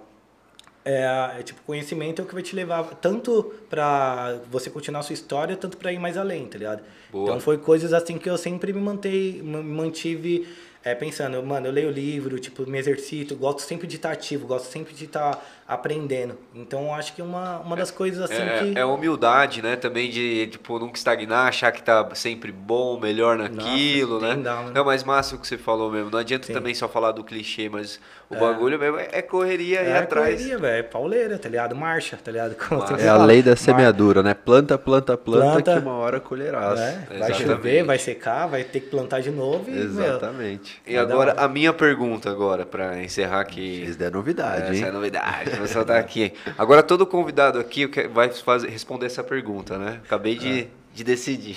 É, 0.84 1.36
é, 1.38 1.42
tipo, 1.42 1.60
conhecimento 1.62 2.20
é 2.22 2.24
o 2.24 2.26
que 2.26 2.32
vai 2.34 2.42
te 2.42 2.56
levar 2.56 2.82
tanto 2.96 3.52
pra 3.68 4.40
você 4.50 4.70
continuar 4.70 5.00
a 5.00 5.02
sua 5.02 5.12
história, 5.12 5.54
tanto 5.54 5.76
pra 5.76 5.92
ir 5.92 5.98
mais 5.98 6.16
além, 6.16 6.46
tá 6.46 6.56
ligado? 6.56 6.82
Boa. 7.12 7.24
Então 7.24 7.40
foi 7.40 7.58
coisas 7.58 7.92
assim 7.92 8.16
que 8.16 8.28
eu 8.28 8.38
sempre 8.38 8.72
me 8.72 8.80
mantei, 8.80 9.40
me 9.42 9.62
mantive 9.62 10.48
é, 10.84 10.94
pensando, 10.94 11.42
mano, 11.42 11.66
eu 11.66 11.72
leio 11.72 11.90
livro, 11.90 12.38
tipo, 12.38 12.66
me 12.66 12.78
exercito, 12.78 13.36
gosto 13.36 13.60
sempre 13.60 13.86
de 13.86 13.96
estar 13.96 14.12
ativo, 14.12 14.46
gosto 14.46 14.70
sempre 14.70 14.94
de 14.94 15.04
estar 15.04 15.44
aprendendo. 15.68 16.34
Então, 16.54 16.84
eu 16.86 16.94
acho 16.94 17.14
que 17.14 17.20
uma, 17.20 17.58
uma 17.58 17.76
das 17.76 17.90
coisas 17.90 18.22
assim 18.22 18.40
É, 18.42 18.58
que... 18.72 18.78
é 18.78 18.84
humildade, 18.86 19.60
né? 19.60 19.76
Também 19.76 20.08
de, 20.08 20.46
tipo, 20.46 20.78
nunca 20.78 20.96
estagnar, 20.96 21.46
achar 21.46 21.70
que 21.70 21.82
tá 21.82 22.08
sempre 22.14 22.50
bom, 22.50 22.98
melhor 22.98 23.36
naquilo, 23.36 24.18
Nossa, 24.18 24.34
né? 24.36 24.42
dá, 24.42 24.62
né? 24.62 24.70
Não, 24.74 24.82
mas 24.84 25.04
massa 25.04 25.36
o 25.36 25.38
que 25.38 25.46
você 25.46 25.58
falou 25.58 25.90
mesmo. 25.90 26.10
Não 26.10 26.18
adianta 26.18 26.46
Sim. 26.46 26.54
também 26.54 26.72
só 26.74 26.88
falar 26.88 27.12
do 27.12 27.22
clichê, 27.22 27.68
mas 27.68 28.00
o 28.30 28.36
bagulho 28.36 28.78
mesmo 28.78 28.98
é 28.98 29.08
é 29.12 29.22
correria 29.22 29.80
aí 29.80 29.88
É 29.88 29.98
atrás. 29.98 30.36
correria, 30.36 30.58
velho, 30.58 30.78
é 30.78 30.82
pauleira, 30.82 31.38
tá 31.38 31.48
ligado? 31.50 31.76
Marcha, 31.76 32.16
tá 32.22 32.30
ligado? 32.32 32.56
Marcha. 32.70 32.94
É 32.96 33.08
a 33.08 33.18
lei 33.18 33.42
da 33.42 33.54
semeadura, 33.54 34.22
né? 34.22 34.32
Planta, 34.32 34.78
planta, 34.78 35.18
planta, 35.18 35.52
Planta. 35.62 35.74
que 35.74 35.78
uma 35.86 35.94
hora 35.98 36.18
colherás. 36.18 36.80
É, 36.80 37.18
vai 37.18 37.34
chover, 37.34 37.84
vai 37.84 37.98
secar, 37.98 38.46
vai 38.46 38.64
ter 38.64 38.80
que 38.80 38.86
plantar 38.88 39.20
de 39.20 39.30
novo 39.30 39.68
e, 39.68 39.72
meu, 39.74 39.82
Exatamente. 39.84 40.80
E 40.86 40.94
Vai 40.96 41.06
dar 41.06 41.12
agora, 41.12 41.32
a 41.36 41.46
minha 41.48 41.72
pergunta 41.74 42.30
agora, 42.30 42.64
pra 42.64 43.02
encerrar 43.02 43.40
aqui. 43.40 43.84
Isso 43.84 44.02
é 44.02 44.08
novidade, 44.10 44.62
Essa 44.62 44.74
hein? 44.74 44.84
é 44.84 44.92
novidade, 44.92 45.57
vou 45.58 45.66
soltar 45.68 45.98
aqui. 45.98 46.32
Agora 46.56 46.82
todo 46.82 47.06
convidado 47.06 47.58
aqui 47.58 47.86
vai 48.12 48.30
fazer, 48.30 48.68
responder 48.68 49.06
essa 49.06 49.22
pergunta, 49.24 49.76
né? 49.78 50.00
Acabei 50.04 50.36
de, 50.36 50.60
É. 50.62 50.66
de 50.94 51.04
decidir. 51.04 51.56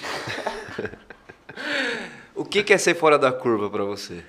o 2.36 2.45
que 2.45 2.64
que 2.64 2.73
é 2.73 2.78
ser 2.78 2.95
fora 2.95 3.18
da 3.18 3.32
curva 3.32 3.69
pra 3.69 3.84
você? 3.84 4.23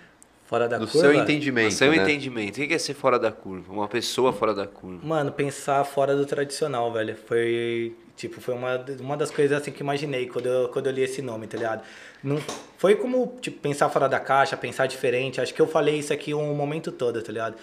fora 0.44 0.68
da 0.68 0.78
No 0.78 0.86
curva. 0.86 1.08
seu 1.08 1.14
entendimento, 1.18 1.64
No 1.64 1.70
seu 1.70 1.90
né? 1.90 1.96
entendimento, 1.96 2.60
o 2.62 2.68
que 2.68 2.74
é 2.74 2.78
ser 2.78 2.92
fora 2.92 3.18
da 3.18 3.32
curva? 3.32 3.72
Uma 3.72 3.88
pessoa 3.88 4.34
fora 4.34 4.52
da 4.52 4.66
curva. 4.66 5.00
Mano, 5.02 5.32
pensar 5.32 5.82
fora 5.84 6.14
do 6.14 6.26
tradicional, 6.26 6.92
velho. 6.92 7.16
Foi, 7.26 7.96
tipo, 8.18 8.38
foi 8.38 8.52
uma, 8.52 8.84
uma 9.00 9.16
das 9.16 9.30
coisas 9.30 9.58
assim 9.62 9.70
que 9.72 9.80
imaginei 9.80 10.26
quando 10.26 10.44
eu, 10.44 10.68
quando 10.68 10.88
eu 10.88 10.92
li 10.92 11.00
esse 11.04 11.22
nome, 11.22 11.46
tá 11.46 11.56
ligado? 11.56 11.82
Não, 12.22 12.38
foi 12.76 12.96
como, 12.96 13.34
tipo, 13.40 13.60
pensar 13.60 13.88
fora 13.88 14.06
da 14.10 14.20
caixa, 14.20 14.54
pensar 14.54 14.84
diferente. 14.86 15.40
Acho 15.40 15.54
que 15.54 15.62
eu 15.62 15.66
falei 15.66 15.98
isso 15.98 16.12
aqui 16.12 16.34
o 16.34 16.42
momento 16.54 16.92
todo, 16.92 17.22
tá 17.22 17.32
ligado? 17.32 17.54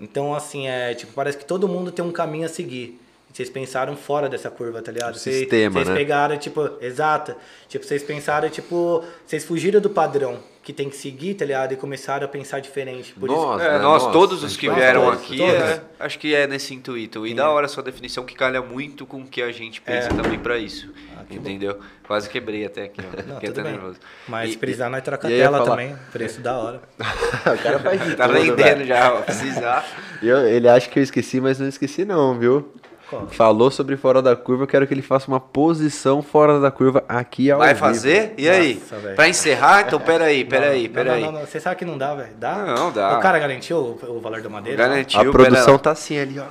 Então, 0.00 0.34
assim, 0.34 0.66
é, 0.68 0.94
tipo, 0.94 1.12
parece 1.12 1.38
que 1.38 1.44
todo 1.44 1.68
mundo 1.68 1.90
tem 1.92 2.04
um 2.04 2.10
caminho 2.12 2.46
a 2.46 2.48
seguir. 2.48 3.00
Vocês 3.32 3.50
pensaram 3.50 3.96
fora 3.96 4.28
dessa 4.28 4.48
curva, 4.48 4.80
tá 4.80 4.92
ligado? 4.92 5.18
Vocês- 5.18 5.38
sistema, 5.40 5.72
Vocês 5.80 5.88
né? 5.88 5.94
pegaram, 5.96 6.36
tipo, 6.36 6.70
exato. 6.80 7.34
Tipo, 7.68 7.84
vocês 7.84 8.00
pensaram, 8.02 8.48
tipo, 8.48 9.02
vocês 9.26 9.44
fugiram 9.44 9.80
do 9.80 9.90
padrão 9.90 10.38
que 10.62 10.72
tem 10.72 10.88
que 10.88 10.96
seguir, 10.96 11.34
tá 11.34 11.44
ligado? 11.44 11.72
E 11.72 11.76
começaram 11.76 12.24
a 12.24 12.28
pensar 12.28 12.60
diferente. 12.60 13.12
Por 13.12 13.28
isso, 13.28 13.36
Nossa, 13.36 13.64
É, 13.64 13.72
né? 13.72 13.78
nós, 13.80 14.02
Nossa, 14.04 14.12
todos 14.12 14.42
os 14.44 14.56
que 14.56 14.68
nós 14.68 14.76
vieram 14.76 15.04
todos, 15.06 15.20
aqui, 15.20 15.36
todos. 15.38 15.52
é, 15.52 15.82
acho 15.98 16.18
que 16.20 16.32
é 16.34 16.46
nesse 16.46 16.74
intuito. 16.74 17.26
E 17.26 17.34
da 17.34 17.50
hora 17.50 17.66
a 17.66 17.68
sua 17.68 17.82
definição 17.82 18.24
que 18.24 18.36
calha 18.36 18.62
muito 18.62 19.04
com 19.04 19.20
o 19.22 19.26
que 19.26 19.42
a 19.42 19.50
gente 19.50 19.80
pensa 19.80 20.10
também 20.10 20.38
pra 20.38 20.56
isso. 20.56 20.88
Entendeu? 21.30 21.78
Quase 22.06 22.28
quebrei 22.28 22.64
até 22.66 22.84
aqui, 22.84 23.00
ó. 23.00 23.22
Não, 23.26 23.34
Fiquei 23.36 23.48
tudo 23.50 23.60
até 23.60 23.62
bem. 23.62 23.72
nervoso. 23.72 23.98
Mas 24.28 24.50
se 24.50 24.56
precisar, 24.58 24.88
nós 24.90 25.02
troca 25.02 25.26
a 25.26 25.30
aí 25.30 25.34
eu 25.34 25.38
ia 25.38 25.44
tela 25.44 25.58
falar- 25.58 25.70
também. 25.70 25.96
Preço 26.12 26.40
da 26.40 26.56
hora. 26.58 26.80
o 26.98 27.62
cara 27.62 27.78
faz 27.78 28.04
de 28.04 28.14
Tá 28.16 28.26
velho. 28.26 28.84
já, 28.86 29.12
ó, 29.14 29.20
precisar. 29.22 29.84
Eu- 30.22 30.46
ele 30.46 30.68
acha 30.68 30.88
que 30.88 30.98
eu 30.98 31.02
esqueci, 31.02 31.40
mas 31.40 31.58
não 31.58 31.68
esqueci 31.68 32.04
não, 32.04 32.38
viu? 32.38 32.72
Qual? 33.10 33.26
Falou 33.28 33.70
sobre 33.70 33.96
fora 33.98 34.22
da 34.22 34.34
curva, 34.34 34.62
eu 34.62 34.66
quero 34.66 34.86
que 34.86 34.94
ele 34.94 35.02
faça 35.02 35.28
uma 35.28 35.38
posição 35.38 36.22
fora 36.22 36.58
da 36.58 36.70
curva 36.70 37.04
aqui 37.06 37.50
ao 37.50 37.58
Vai 37.58 37.74
vivo. 37.74 37.80
fazer? 37.80 38.32
E 38.38 38.48
aí? 38.48 38.80
Nossa. 38.90 39.12
Pra 39.14 39.28
encerrar? 39.28 39.82
Então, 39.86 40.00
peraí, 40.00 40.42
peraí, 40.44 40.88
Não, 40.88 40.94
peraí. 40.94 41.20
Não, 41.22 41.30
não, 41.32 41.40
não. 41.40 41.46
Você 41.46 41.60
sabe 41.60 41.76
que 41.76 41.84
não 41.84 41.98
dá, 41.98 42.14
velho? 42.14 42.30
Dá? 42.38 42.64
Não, 42.64 42.90
dá. 42.90 43.18
O 43.18 43.20
cara 43.20 43.38
garantiu 43.38 43.76
o, 43.76 44.16
o 44.16 44.20
valor 44.20 44.40
da 44.40 44.48
madeira? 44.48 44.78
Garantiu, 44.88 45.20
A 45.20 45.30
produção 45.30 45.78
tá 45.78 45.90
assim 45.90 46.18
ali, 46.18 46.38
ó. 46.38 46.44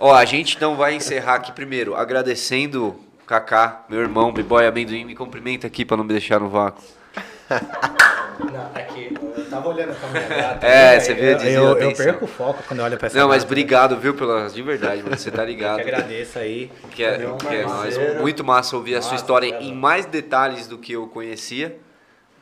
Ó, 0.00 0.12
a 0.12 0.24
gente 0.24 0.56
então 0.56 0.74
vai 0.76 0.94
encerrar 0.94 1.34
aqui 1.36 1.52
primeiro 1.52 1.94
agradecendo 1.94 2.98
Kaká, 3.30 3.84
meu 3.88 4.00
irmão, 4.00 4.32
B-Boy 4.32 4.66
Amendoim, 4.66 5.04
me 5.04 5.14
cumprimenta 5.14 5.64
aqui 5.64 5.84
pra 5.84 5.96
não 5.96 6.02
me 6.02 6.10
deixar 6.10 6.40
no 6.40 6.48
vácuo. 6.48 6.82
Não, 8.40 8.70
é 8.74 8.82
que 8.84 9.14
eu 9.36 9.50
tava 9.50 9.68
olhando 9.68 9.94
pra 9.94 10.08
minha 10.08 10.26
gata. 10.26 10.66
É, 10.66 10.98
velho. 10.98 11.00
você 11.00 11.14
viu, 11.14 11.52
Eu, 11.52 11.78
eu, 11.78 11.90
a 11.90 11.94
perco 11.94 12.24
o 12.24 12.28
foco 12.28 12.64
quando 12.66 12.80
eu 12.80 12.86
olho 12.86 12.96
pra 12.96 13.06
essa 13.06 13.18
Não, 13.18 13.28
mas 13.28 13.44
obrigado, 13.44 13.96
viu, 13.98 14.14
pela, 14.14 14.48
de 14.48 14.62
verdade, 14.62 15.02
mano, 15.02 15.16
você 15.16 15.30
tá 15.30 15.44
velho. 15.44 15.50
Eu 15.50 15.52
ligado. 15.52 15.76
que 15.76 15.82
agradeço 15.82 16.38
aí. 16.38 16.72
Que 16.90 17.04
é, 17.04 17.18
que 17.18 17.54
é 17.54 17.66
nóis. 17.66 17.98
muito 18.18 18.42
massa 18.42 18.74
ouvir 18.74 18.96
a 18.96 19.02
sua 19.02 19.14
história 19.14 19.46
em 19.60 19.74
mais 19.74 20.06
detalhes 20.06 20.66
do 20.66 20.78
que 20.78 20.94
eu 20.94 21.06
conhecia. 21.06 21.78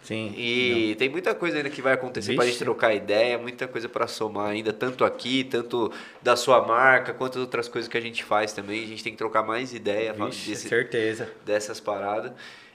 Sim. 0.08 0.32
E 0.36 0.96
tem 0.98 1.08
muita 1.10 1.34
coisa 1.34 1.58
ainda 1.58 1.68
que 1.68 1.82
vai 1.82 1.92
acontecer 1.92 2.34
pra 2.34 2.44
Vixe. 2.44 2.54
gente 2.56 2.64
trocar 2.64 2.94
ideia, 2.94 3.36
muita 3.36 3.68
coisa 3.68 3.90
pra 3.90 4.06
somar 4.06 4.46
ainda, 4.48 4.72
tanto 4.72 5.04
aqui, 5.04 5.44
tanto 5.44 5.92
da 6.22 6.34
sua 6.34 6.66
marca, 6.66 7.12
quanto 7.12 7.38
outras 7.38 7.68
coisas 7.68 7.90
que 7.90 7.98
a 7.98 8.00
gente 8.00 8.24
faz 8.24 8.54
também. 8.54 8.82
A 8.82 8.86
gente 8.86 9.04
tem 9.04 9.12
que 9.12 9.18
trocar 9.18 9.42
mais 9.42 9.74
ideia 9.74 10.14
falar 10.14 10.30
Vixe, 10.30 10.48
desse- 10.48 10.66
certeza. 10.66 11.28
dessas 11.44 11.78
paradas. 11.78 12.32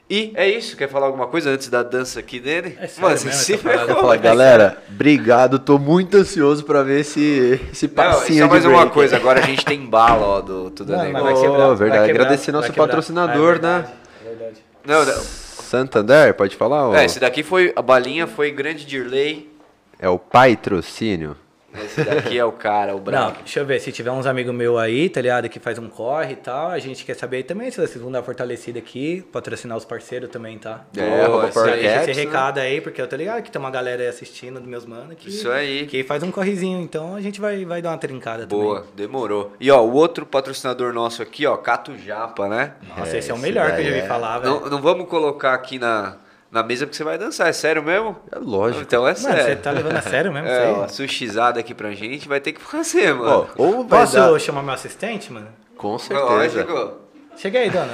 E 0.07 0.31
é 0.35 0.47
isso, 0.47 0.77
quer 0.77 0.87
falar 0.89 1.07
alguma 1.07 1.25
coisa 1.25 1.49
antes 1.49 1.69
da 1.69 1.81
dança 1.81 2.19
aqui 2.19 2.39
dele? 2.39 2.77
É 2.79 2.87
Mano, 3.01 3.17
se 3.17 3.27
essa 3.29 3.57
parada? 3.57 3.85
ferrou, 3.87 4.01
Fala, 4.01 4.11
velho. 4.11 4.21
galera, 4.29 4.83
obrigado, 4.87 5.57
tô 5.57 5.79
muito 5.79 6.17
ansioso 6.17 6.63
pra 6.65 6.83
ver 6.83 6.99
esse, 6.99 7.59
esse 7.71 7.87
Não, 7.87 7.93
passinho 7.95 8.39
só 8.41 8.45
de 8.45 8.49
mais 8.51 8.65
uma 8.65 8.77
break. 8.81 8.93
coisa, 8.93 9.15
agora 9.15 9.39
a 9.39 9.43
gente 9.43 9.65
tem 9.65 9.83
bala, 9.83 10.23
ó, 10.23 10.41
do 10.41 10.69
Tudo 10.69 10.91
Não, 10.91 11.03
Negócio. 11.03 11.23
vai 11.23 11.33
Oh, 11.33 11.41
quebrar, 11.41 11.67
vai 11.67 11.75
verdade. 11.77 12.05
quebrar, 12.07 12.23
Agradecer 12.25 12.51
nosso 12.51 12.67
vai 12.67 12.77
patrocinador, 12.77 13.49
É 13.49 13.51
verdade, 13.53 13.87
né? 13.87 13.93
é 14.23 14.29
verdade. 14.29 14.57
Não, 14.85 15.05
não. 15.05 15.42
Santander, 15.73 16.35
pode 16.35 16.55
falar? 16.55 16.89
ó? 16.89 16.95
É, 16.95 17.03
esse 17.03 17.19
daqui 17.19 17.41
foi, 17.41 17.73
a 17.75 17.81
balinha 17.81 18.27
foi 18.27 18.51
grande 18.51 18.85
Dirley. 18.85 19.49
É 19.97 20.07
o 20.07 20.19
patrocínio. 20.19 21.35
Esse 21.83 22.03
daqui 22.03 22.37
é 22.37 22.45
o 22.45 22.51
cara, 22.51 22.93
o 22.93 22.97
Não, 22.97 23.03
brabo. 23.03 23.37
deixa 23.39 23.59
eu 23.59 23.65
ver, 23.65 23.79
se 23.79 23.91
tiver 23.91 24.11
uns 24.11 24.25
amigos 24.25 24.53
meus 24.53 24.77
aí, 24.79 25.09
tá 25.09 25.21
ligado, 25.21 25.49
que 25.49 25.59
faz 25.59 25.77
um 25.79 25.87
corre 25.89 26.33
e 26.33 26.35
tal, 26.35 26.69
a 26.69 26.79
gente 26.79 27.03
quer 27.05 27.15
saber 27.15 27.37
aí 27.37 27.43
também 27.43 27.69
se 27.71 27.77
vocês 27.79 28.01
vão 28.01 28.11
dar 28.11 28.21
fortalecida 28.23 28.79
aqui, 28.79 29.25
patrocinar 29.31 29.77
os 29.77 29.85
parceiros 29.85 30.29
também, 30.29 30.57
tá? 30.57 30.81
É. 30.95 31.25
Power 31.27 31.43
Deixa 31.51 31.59
Caps, 31.93 32.09
esse 32.09 32.19
né? 32.19 32.25
recado 32.25 32.57
aí, 32.59 32.81
porque 32.81 33.01
eu 33.01 33.07
tô 33.07 33.15
ligado 33.15 33.41
que 33.43 33.51
tem 33.51 33.59
uma 33.59 33.71
galera 33.71 34.01
aí 34.01 34.07
assistindo 34.07 34.59
dos 34.59 34.67
meus 34.69 34.85
manos 34.85 35.15
que, 35.17 35.29
Isso 35.29 35.49
aí. 35.51 35.85
que 35.87 36.03
faz 36.03 36.21
um 36.23 36.31
correzinho, 36.31 36.79
então 36.81 37.15
a 37.15 37.21
gente 37.21 37.39
vai, 37.41 37.63
vai 37.65 37.81
dar 37.81 37.89
uma 37.91 37.97
trincada 37.97 38.45
Boa, 38.45 38.85
demorou. 38.95 39.53
E 39.59 39.69
ó, 39.71 39.81
o 39.81 39.93
outro 39.93 40.25
patrocinador 40.25 40.93
nosso 40.93 41.21
aqui, 41.21 41.45
ó, 41.45 41.55
Cato 41.57 41.97
Japa, 41.97 42.47
né? 42.47 42.73
também. 42.81 42.97
Nossa, 42.99 43.15
É, 43.15 43.19
esse 43.19 43.31
é 43.31 43.33
o 43.33 43.37
esse 43.37 43.43
melhor 43.45 43.71
que 43.75 43.81
eu 43.81 43.85
já 43.85 43.91
vi 43.91 43.97
é- 43.99 44.05
falar, 44.07 44.39
velho. 44.39 44.59
Não, 44.61 44.69
não 44.69 44.81
vamos 44.81 45.07
colocar 45.07 45.53
aqui 45.53 45.79
na, 45.79 46.15
na 46.53 46.61
mesa 46.63 46.85
porque 46.85 46.95
você 46.95 47.03
vai 47.03 47.17
dançar, 47.17 47.49
é 47.49 47.53
sério 47.53 47.81
mesmo? 47.83 48.15
É 48.31 48.37
lógico. 48.39 48.83
Então 48.83 49.01
é 49.07 49.13
Mano, 49.13 49.15
você 49.15 49.41
sério. 49.43 49.57
tá 49.61 49.71
levando 49.71 49.97
a 49.97 50.01
sério 50.01 50.31
mesmo 50.31 50.47
É, 50.47 50.67
ó, 50.69 50.71
isso 50.85 51.01
aí? 51.01 51.07
sushizada 51.07 51.59
aqui 51.59 51.73
pra 51.73 51.91
gente, 51.91 52.27
vai 52.27 52.39
ter 52.39 52.51
que 52.53 52.61
fazer, 52.61 53.11
Ó, 53.13 53.15
mano. 53.15 53.47
ou 53.57 53.87
vai 53.87 54.01
Posso 54.01 54.15
dar... 54.15 54.39
chamar 54.39 54.61
meu 54.63 54.73
assistente, 54.73 55.33
mano? 55.33 55.47
Com 55.75 55.97
certeza. 55.97 56.63
Lógico. 56.63 56.93
Chega 57.35 57.57
aí, 57.59 57.69
dona. 57.71 57.89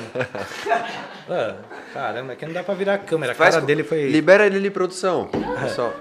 Ah, 1.30 1.54
caramba, 1.94 2.34
aqui 2.34 2.46
não 2.46 2.54
dá 2.54 2.64
pra 2.64 2.74
virar 2.74 2.96
a 2.96 2.98
câmera. 2.98 3.32
A 3.32 3.36
Faz 3.36 3.52
cara 3.52 3.62
com- 3.62 3.68
dele 3.68 3.84
foi... 3.84 4.08
Libera 4.08 4.46
ele 4.46 4.58
ali, 4.58 4.70
produção. 4.70 5.30
Pessoal. 5.62 5.94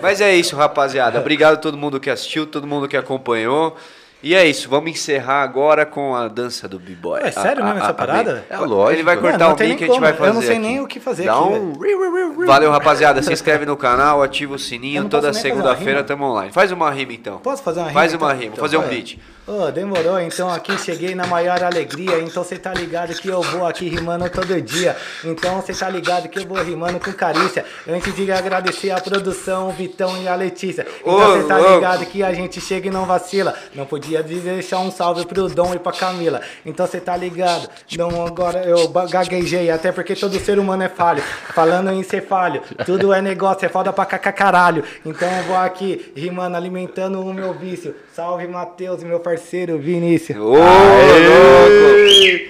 Mas 0.00 0.20
é 0.20 0.34
isso, 0.34 0.54
rapaziada. 0.54 1.18
Obrigado 1.18 1.54
a 1.54 1.56
todo 1.56 1.76
mundo 1.76 1.98
que 1.98 2.10
assistiu, 2.10 2.46
todo 2.46 2.66
mundo 2.66 2.86
que 2.86 2.96
acompanhou. 2.96 3.76
E 4.22 4.34
é 4.36 4.46
isso, 4.46 4.68
vamos 4.68 4.90
encerrar 4.92 5.42
agora 5.42 5.84
com 5.84 6.14
a 6.14 6.28
dança 6.28 6.68
do 6.68 6.78
B-Boy. 6.78 7.20
É 7.24 7.32
sério 7.32 7.60
A- 7.62 7.66
mesmo 7.66 7.80
a- 7.80 7.82
essa 7.82 7.90
a- 7.90 7.94
parada? 7.94 8.44
É 8.48 8.56
lógico. 8.56 8.92
Ele 8.92 9.02
vai 9.02 9.16
cortar 9.16 9.38
não 9.48 9.54
o 9.54 9.62
link 9.62 9.78
que 9.78 9.84
a 9.84 9.86
gente 9.88 9.98
vai 10.00 10.12
fazer 10.12 10.30
Eu 10.30 10.34
não 10.34 10.42
sei 10.42 10.50
aqui. 10.52 10.58
nem 10.60 10.80
o 10.80 10.86
que 10.86 11.00
fazer 11.00 11.24
Dá 11.24 11.32
aqui, 11.32 11.42
um... 11.42 12.46
Valeu, 12.46 12.70
rapaziada. 12.70 13.20
Se 13.20 13.32
inscreve 13.32 13.66
no 13.66 13.76
canal, 13.76 14.22
ativa 14.22 14.54
o 14.54 14.58
sininho. 14.58 15.08
Toda 15.08 15.32
segunda-feira 15.32 16.04
tamo 16.04 16.24
online. 16.26 16.52
Faz 16.52 16.70
uma 16.70 16.88
rima 16.90 17.12
então. 17.12 17.38
Posso 17.38 17.62
fazer 17.64 17.80
uma 17.80 17.88
rima? 17.88 18.00
Faz 18.00 18.14
uma 18.14 18.26
então? 18.28 18.38
rima, 18.38 18.52
Então 18.52 18.64
fazer 18.64 18.76
um 18.76 18.80
vai. 18.82 18.90
beat. 18.90 19.18
Ô, 19.44 19.72
demorou, 19.72 20.20
então 20.20 20.48
aqui 20.48 20.78
cheguei 20.78 21.16
na 21.16 21.26
maior 21.26 21.64
alegria, 21.64 22.20
então 22.20 22.44
você 22.44 22.56
tá 22.56 22.72
ligado 22.72 23.12
que 23.12 23.26
eu 23.26 23.42
vou 23.42 23.66
aqui 23.66 23.88
rimando 23.88 24.30
todo 24.30 24.62
dia. 24.62 24.96
Então 25.24 25.60
você 25.60 25.74
tá 25.74 25.88
ligado 25.88 26.28
que 26.28 26.38
eu 26.38 26.46
vou 26.46 26.62
rimando 26.62 27.00
com 27.00 27.12
carícia. 27.12 27.64
Antes 27.88 28.14
de 28.14 28.30
agradecer 28.30 28.92
a 28.92 29.00
produção, 29.00 29.68
o 29.68 29.72
Vitão 29.72 30.16
e 30.22 30.28
a 30.28 30.36
Letícia. 30.36 30.86
Então 31.00 31.32
você 31.32 31.48
tá 31.48 31.58
ligado 31.58 32.06
que 32.06 32.22
a 32.22 32.32
gente 32.32 32.60
chega 32.60 32.86
e 32.86 32.90
não 32.92 33.04
vacila. 33.04 33.52
Não 33.74 33.84
podia 33.84 34.22
deixar 34.22 34.78
um 34.78 34.92
salve 34.92 35.26
pro 35.26 35.48
Dom 35.48 35.74
e 35.74 35.78
pra 35.80 35.90
Camila. 35.90 36.40
Então 36.64 36.86
você 36.86 37.00
tá 37.00 37.16
ligado. 37.16 37.68
Não, 37.98 38.24
agora 38.24 38.62
eu 38.62 38.88
gaguejei, 39.10 39.72
até 39.72 39.90
porque 39.90 40.14
todo 40.14 40.38
ser 40.38 40.56
humano 40.56 40.84
é 40.84 40.88
falho. 40.88 41.20
Falando 41.52 41.90
em 41.90 42.04
ser 42.04 42.28
falho, 42.28 42.62
tudo 42.86 43.12
é 43.12 43.20
negócio, 43.20 43.66
é 43.66 43.68
foda 43.68 43.92
pra 43.92 44.06
caca 44.06 44.30
caralho. 44.30 44.84
Então 45.04 45.28
eu 45.28 45.42
vou 45.42 45.56
aqui 45.56 46.12
rimando, 46.14 46.56
alimentando 46.56 47.20
o 47.20 47.34
meu 47.34 47.52
vício. 47.52 47.92
Salve 48.14 48.46
Matheus 48.46 49.02
meu 49.02 49.18
parceiro 49.18 49.31
Vinícius. 49.78 50.38
Ô, 50.38 50.50
louco! 50.52 50.62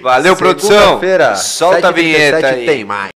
Valeu, 0.01 0.35
produção! 0.35 0.99
Solta 1.35 1.89
a 1.89 1.93
7h37 1.93 1.95
vinheta 1.95 2.47
aí. 2.47 2.65
tem 2.65 2.83
mais. 2.83 3.13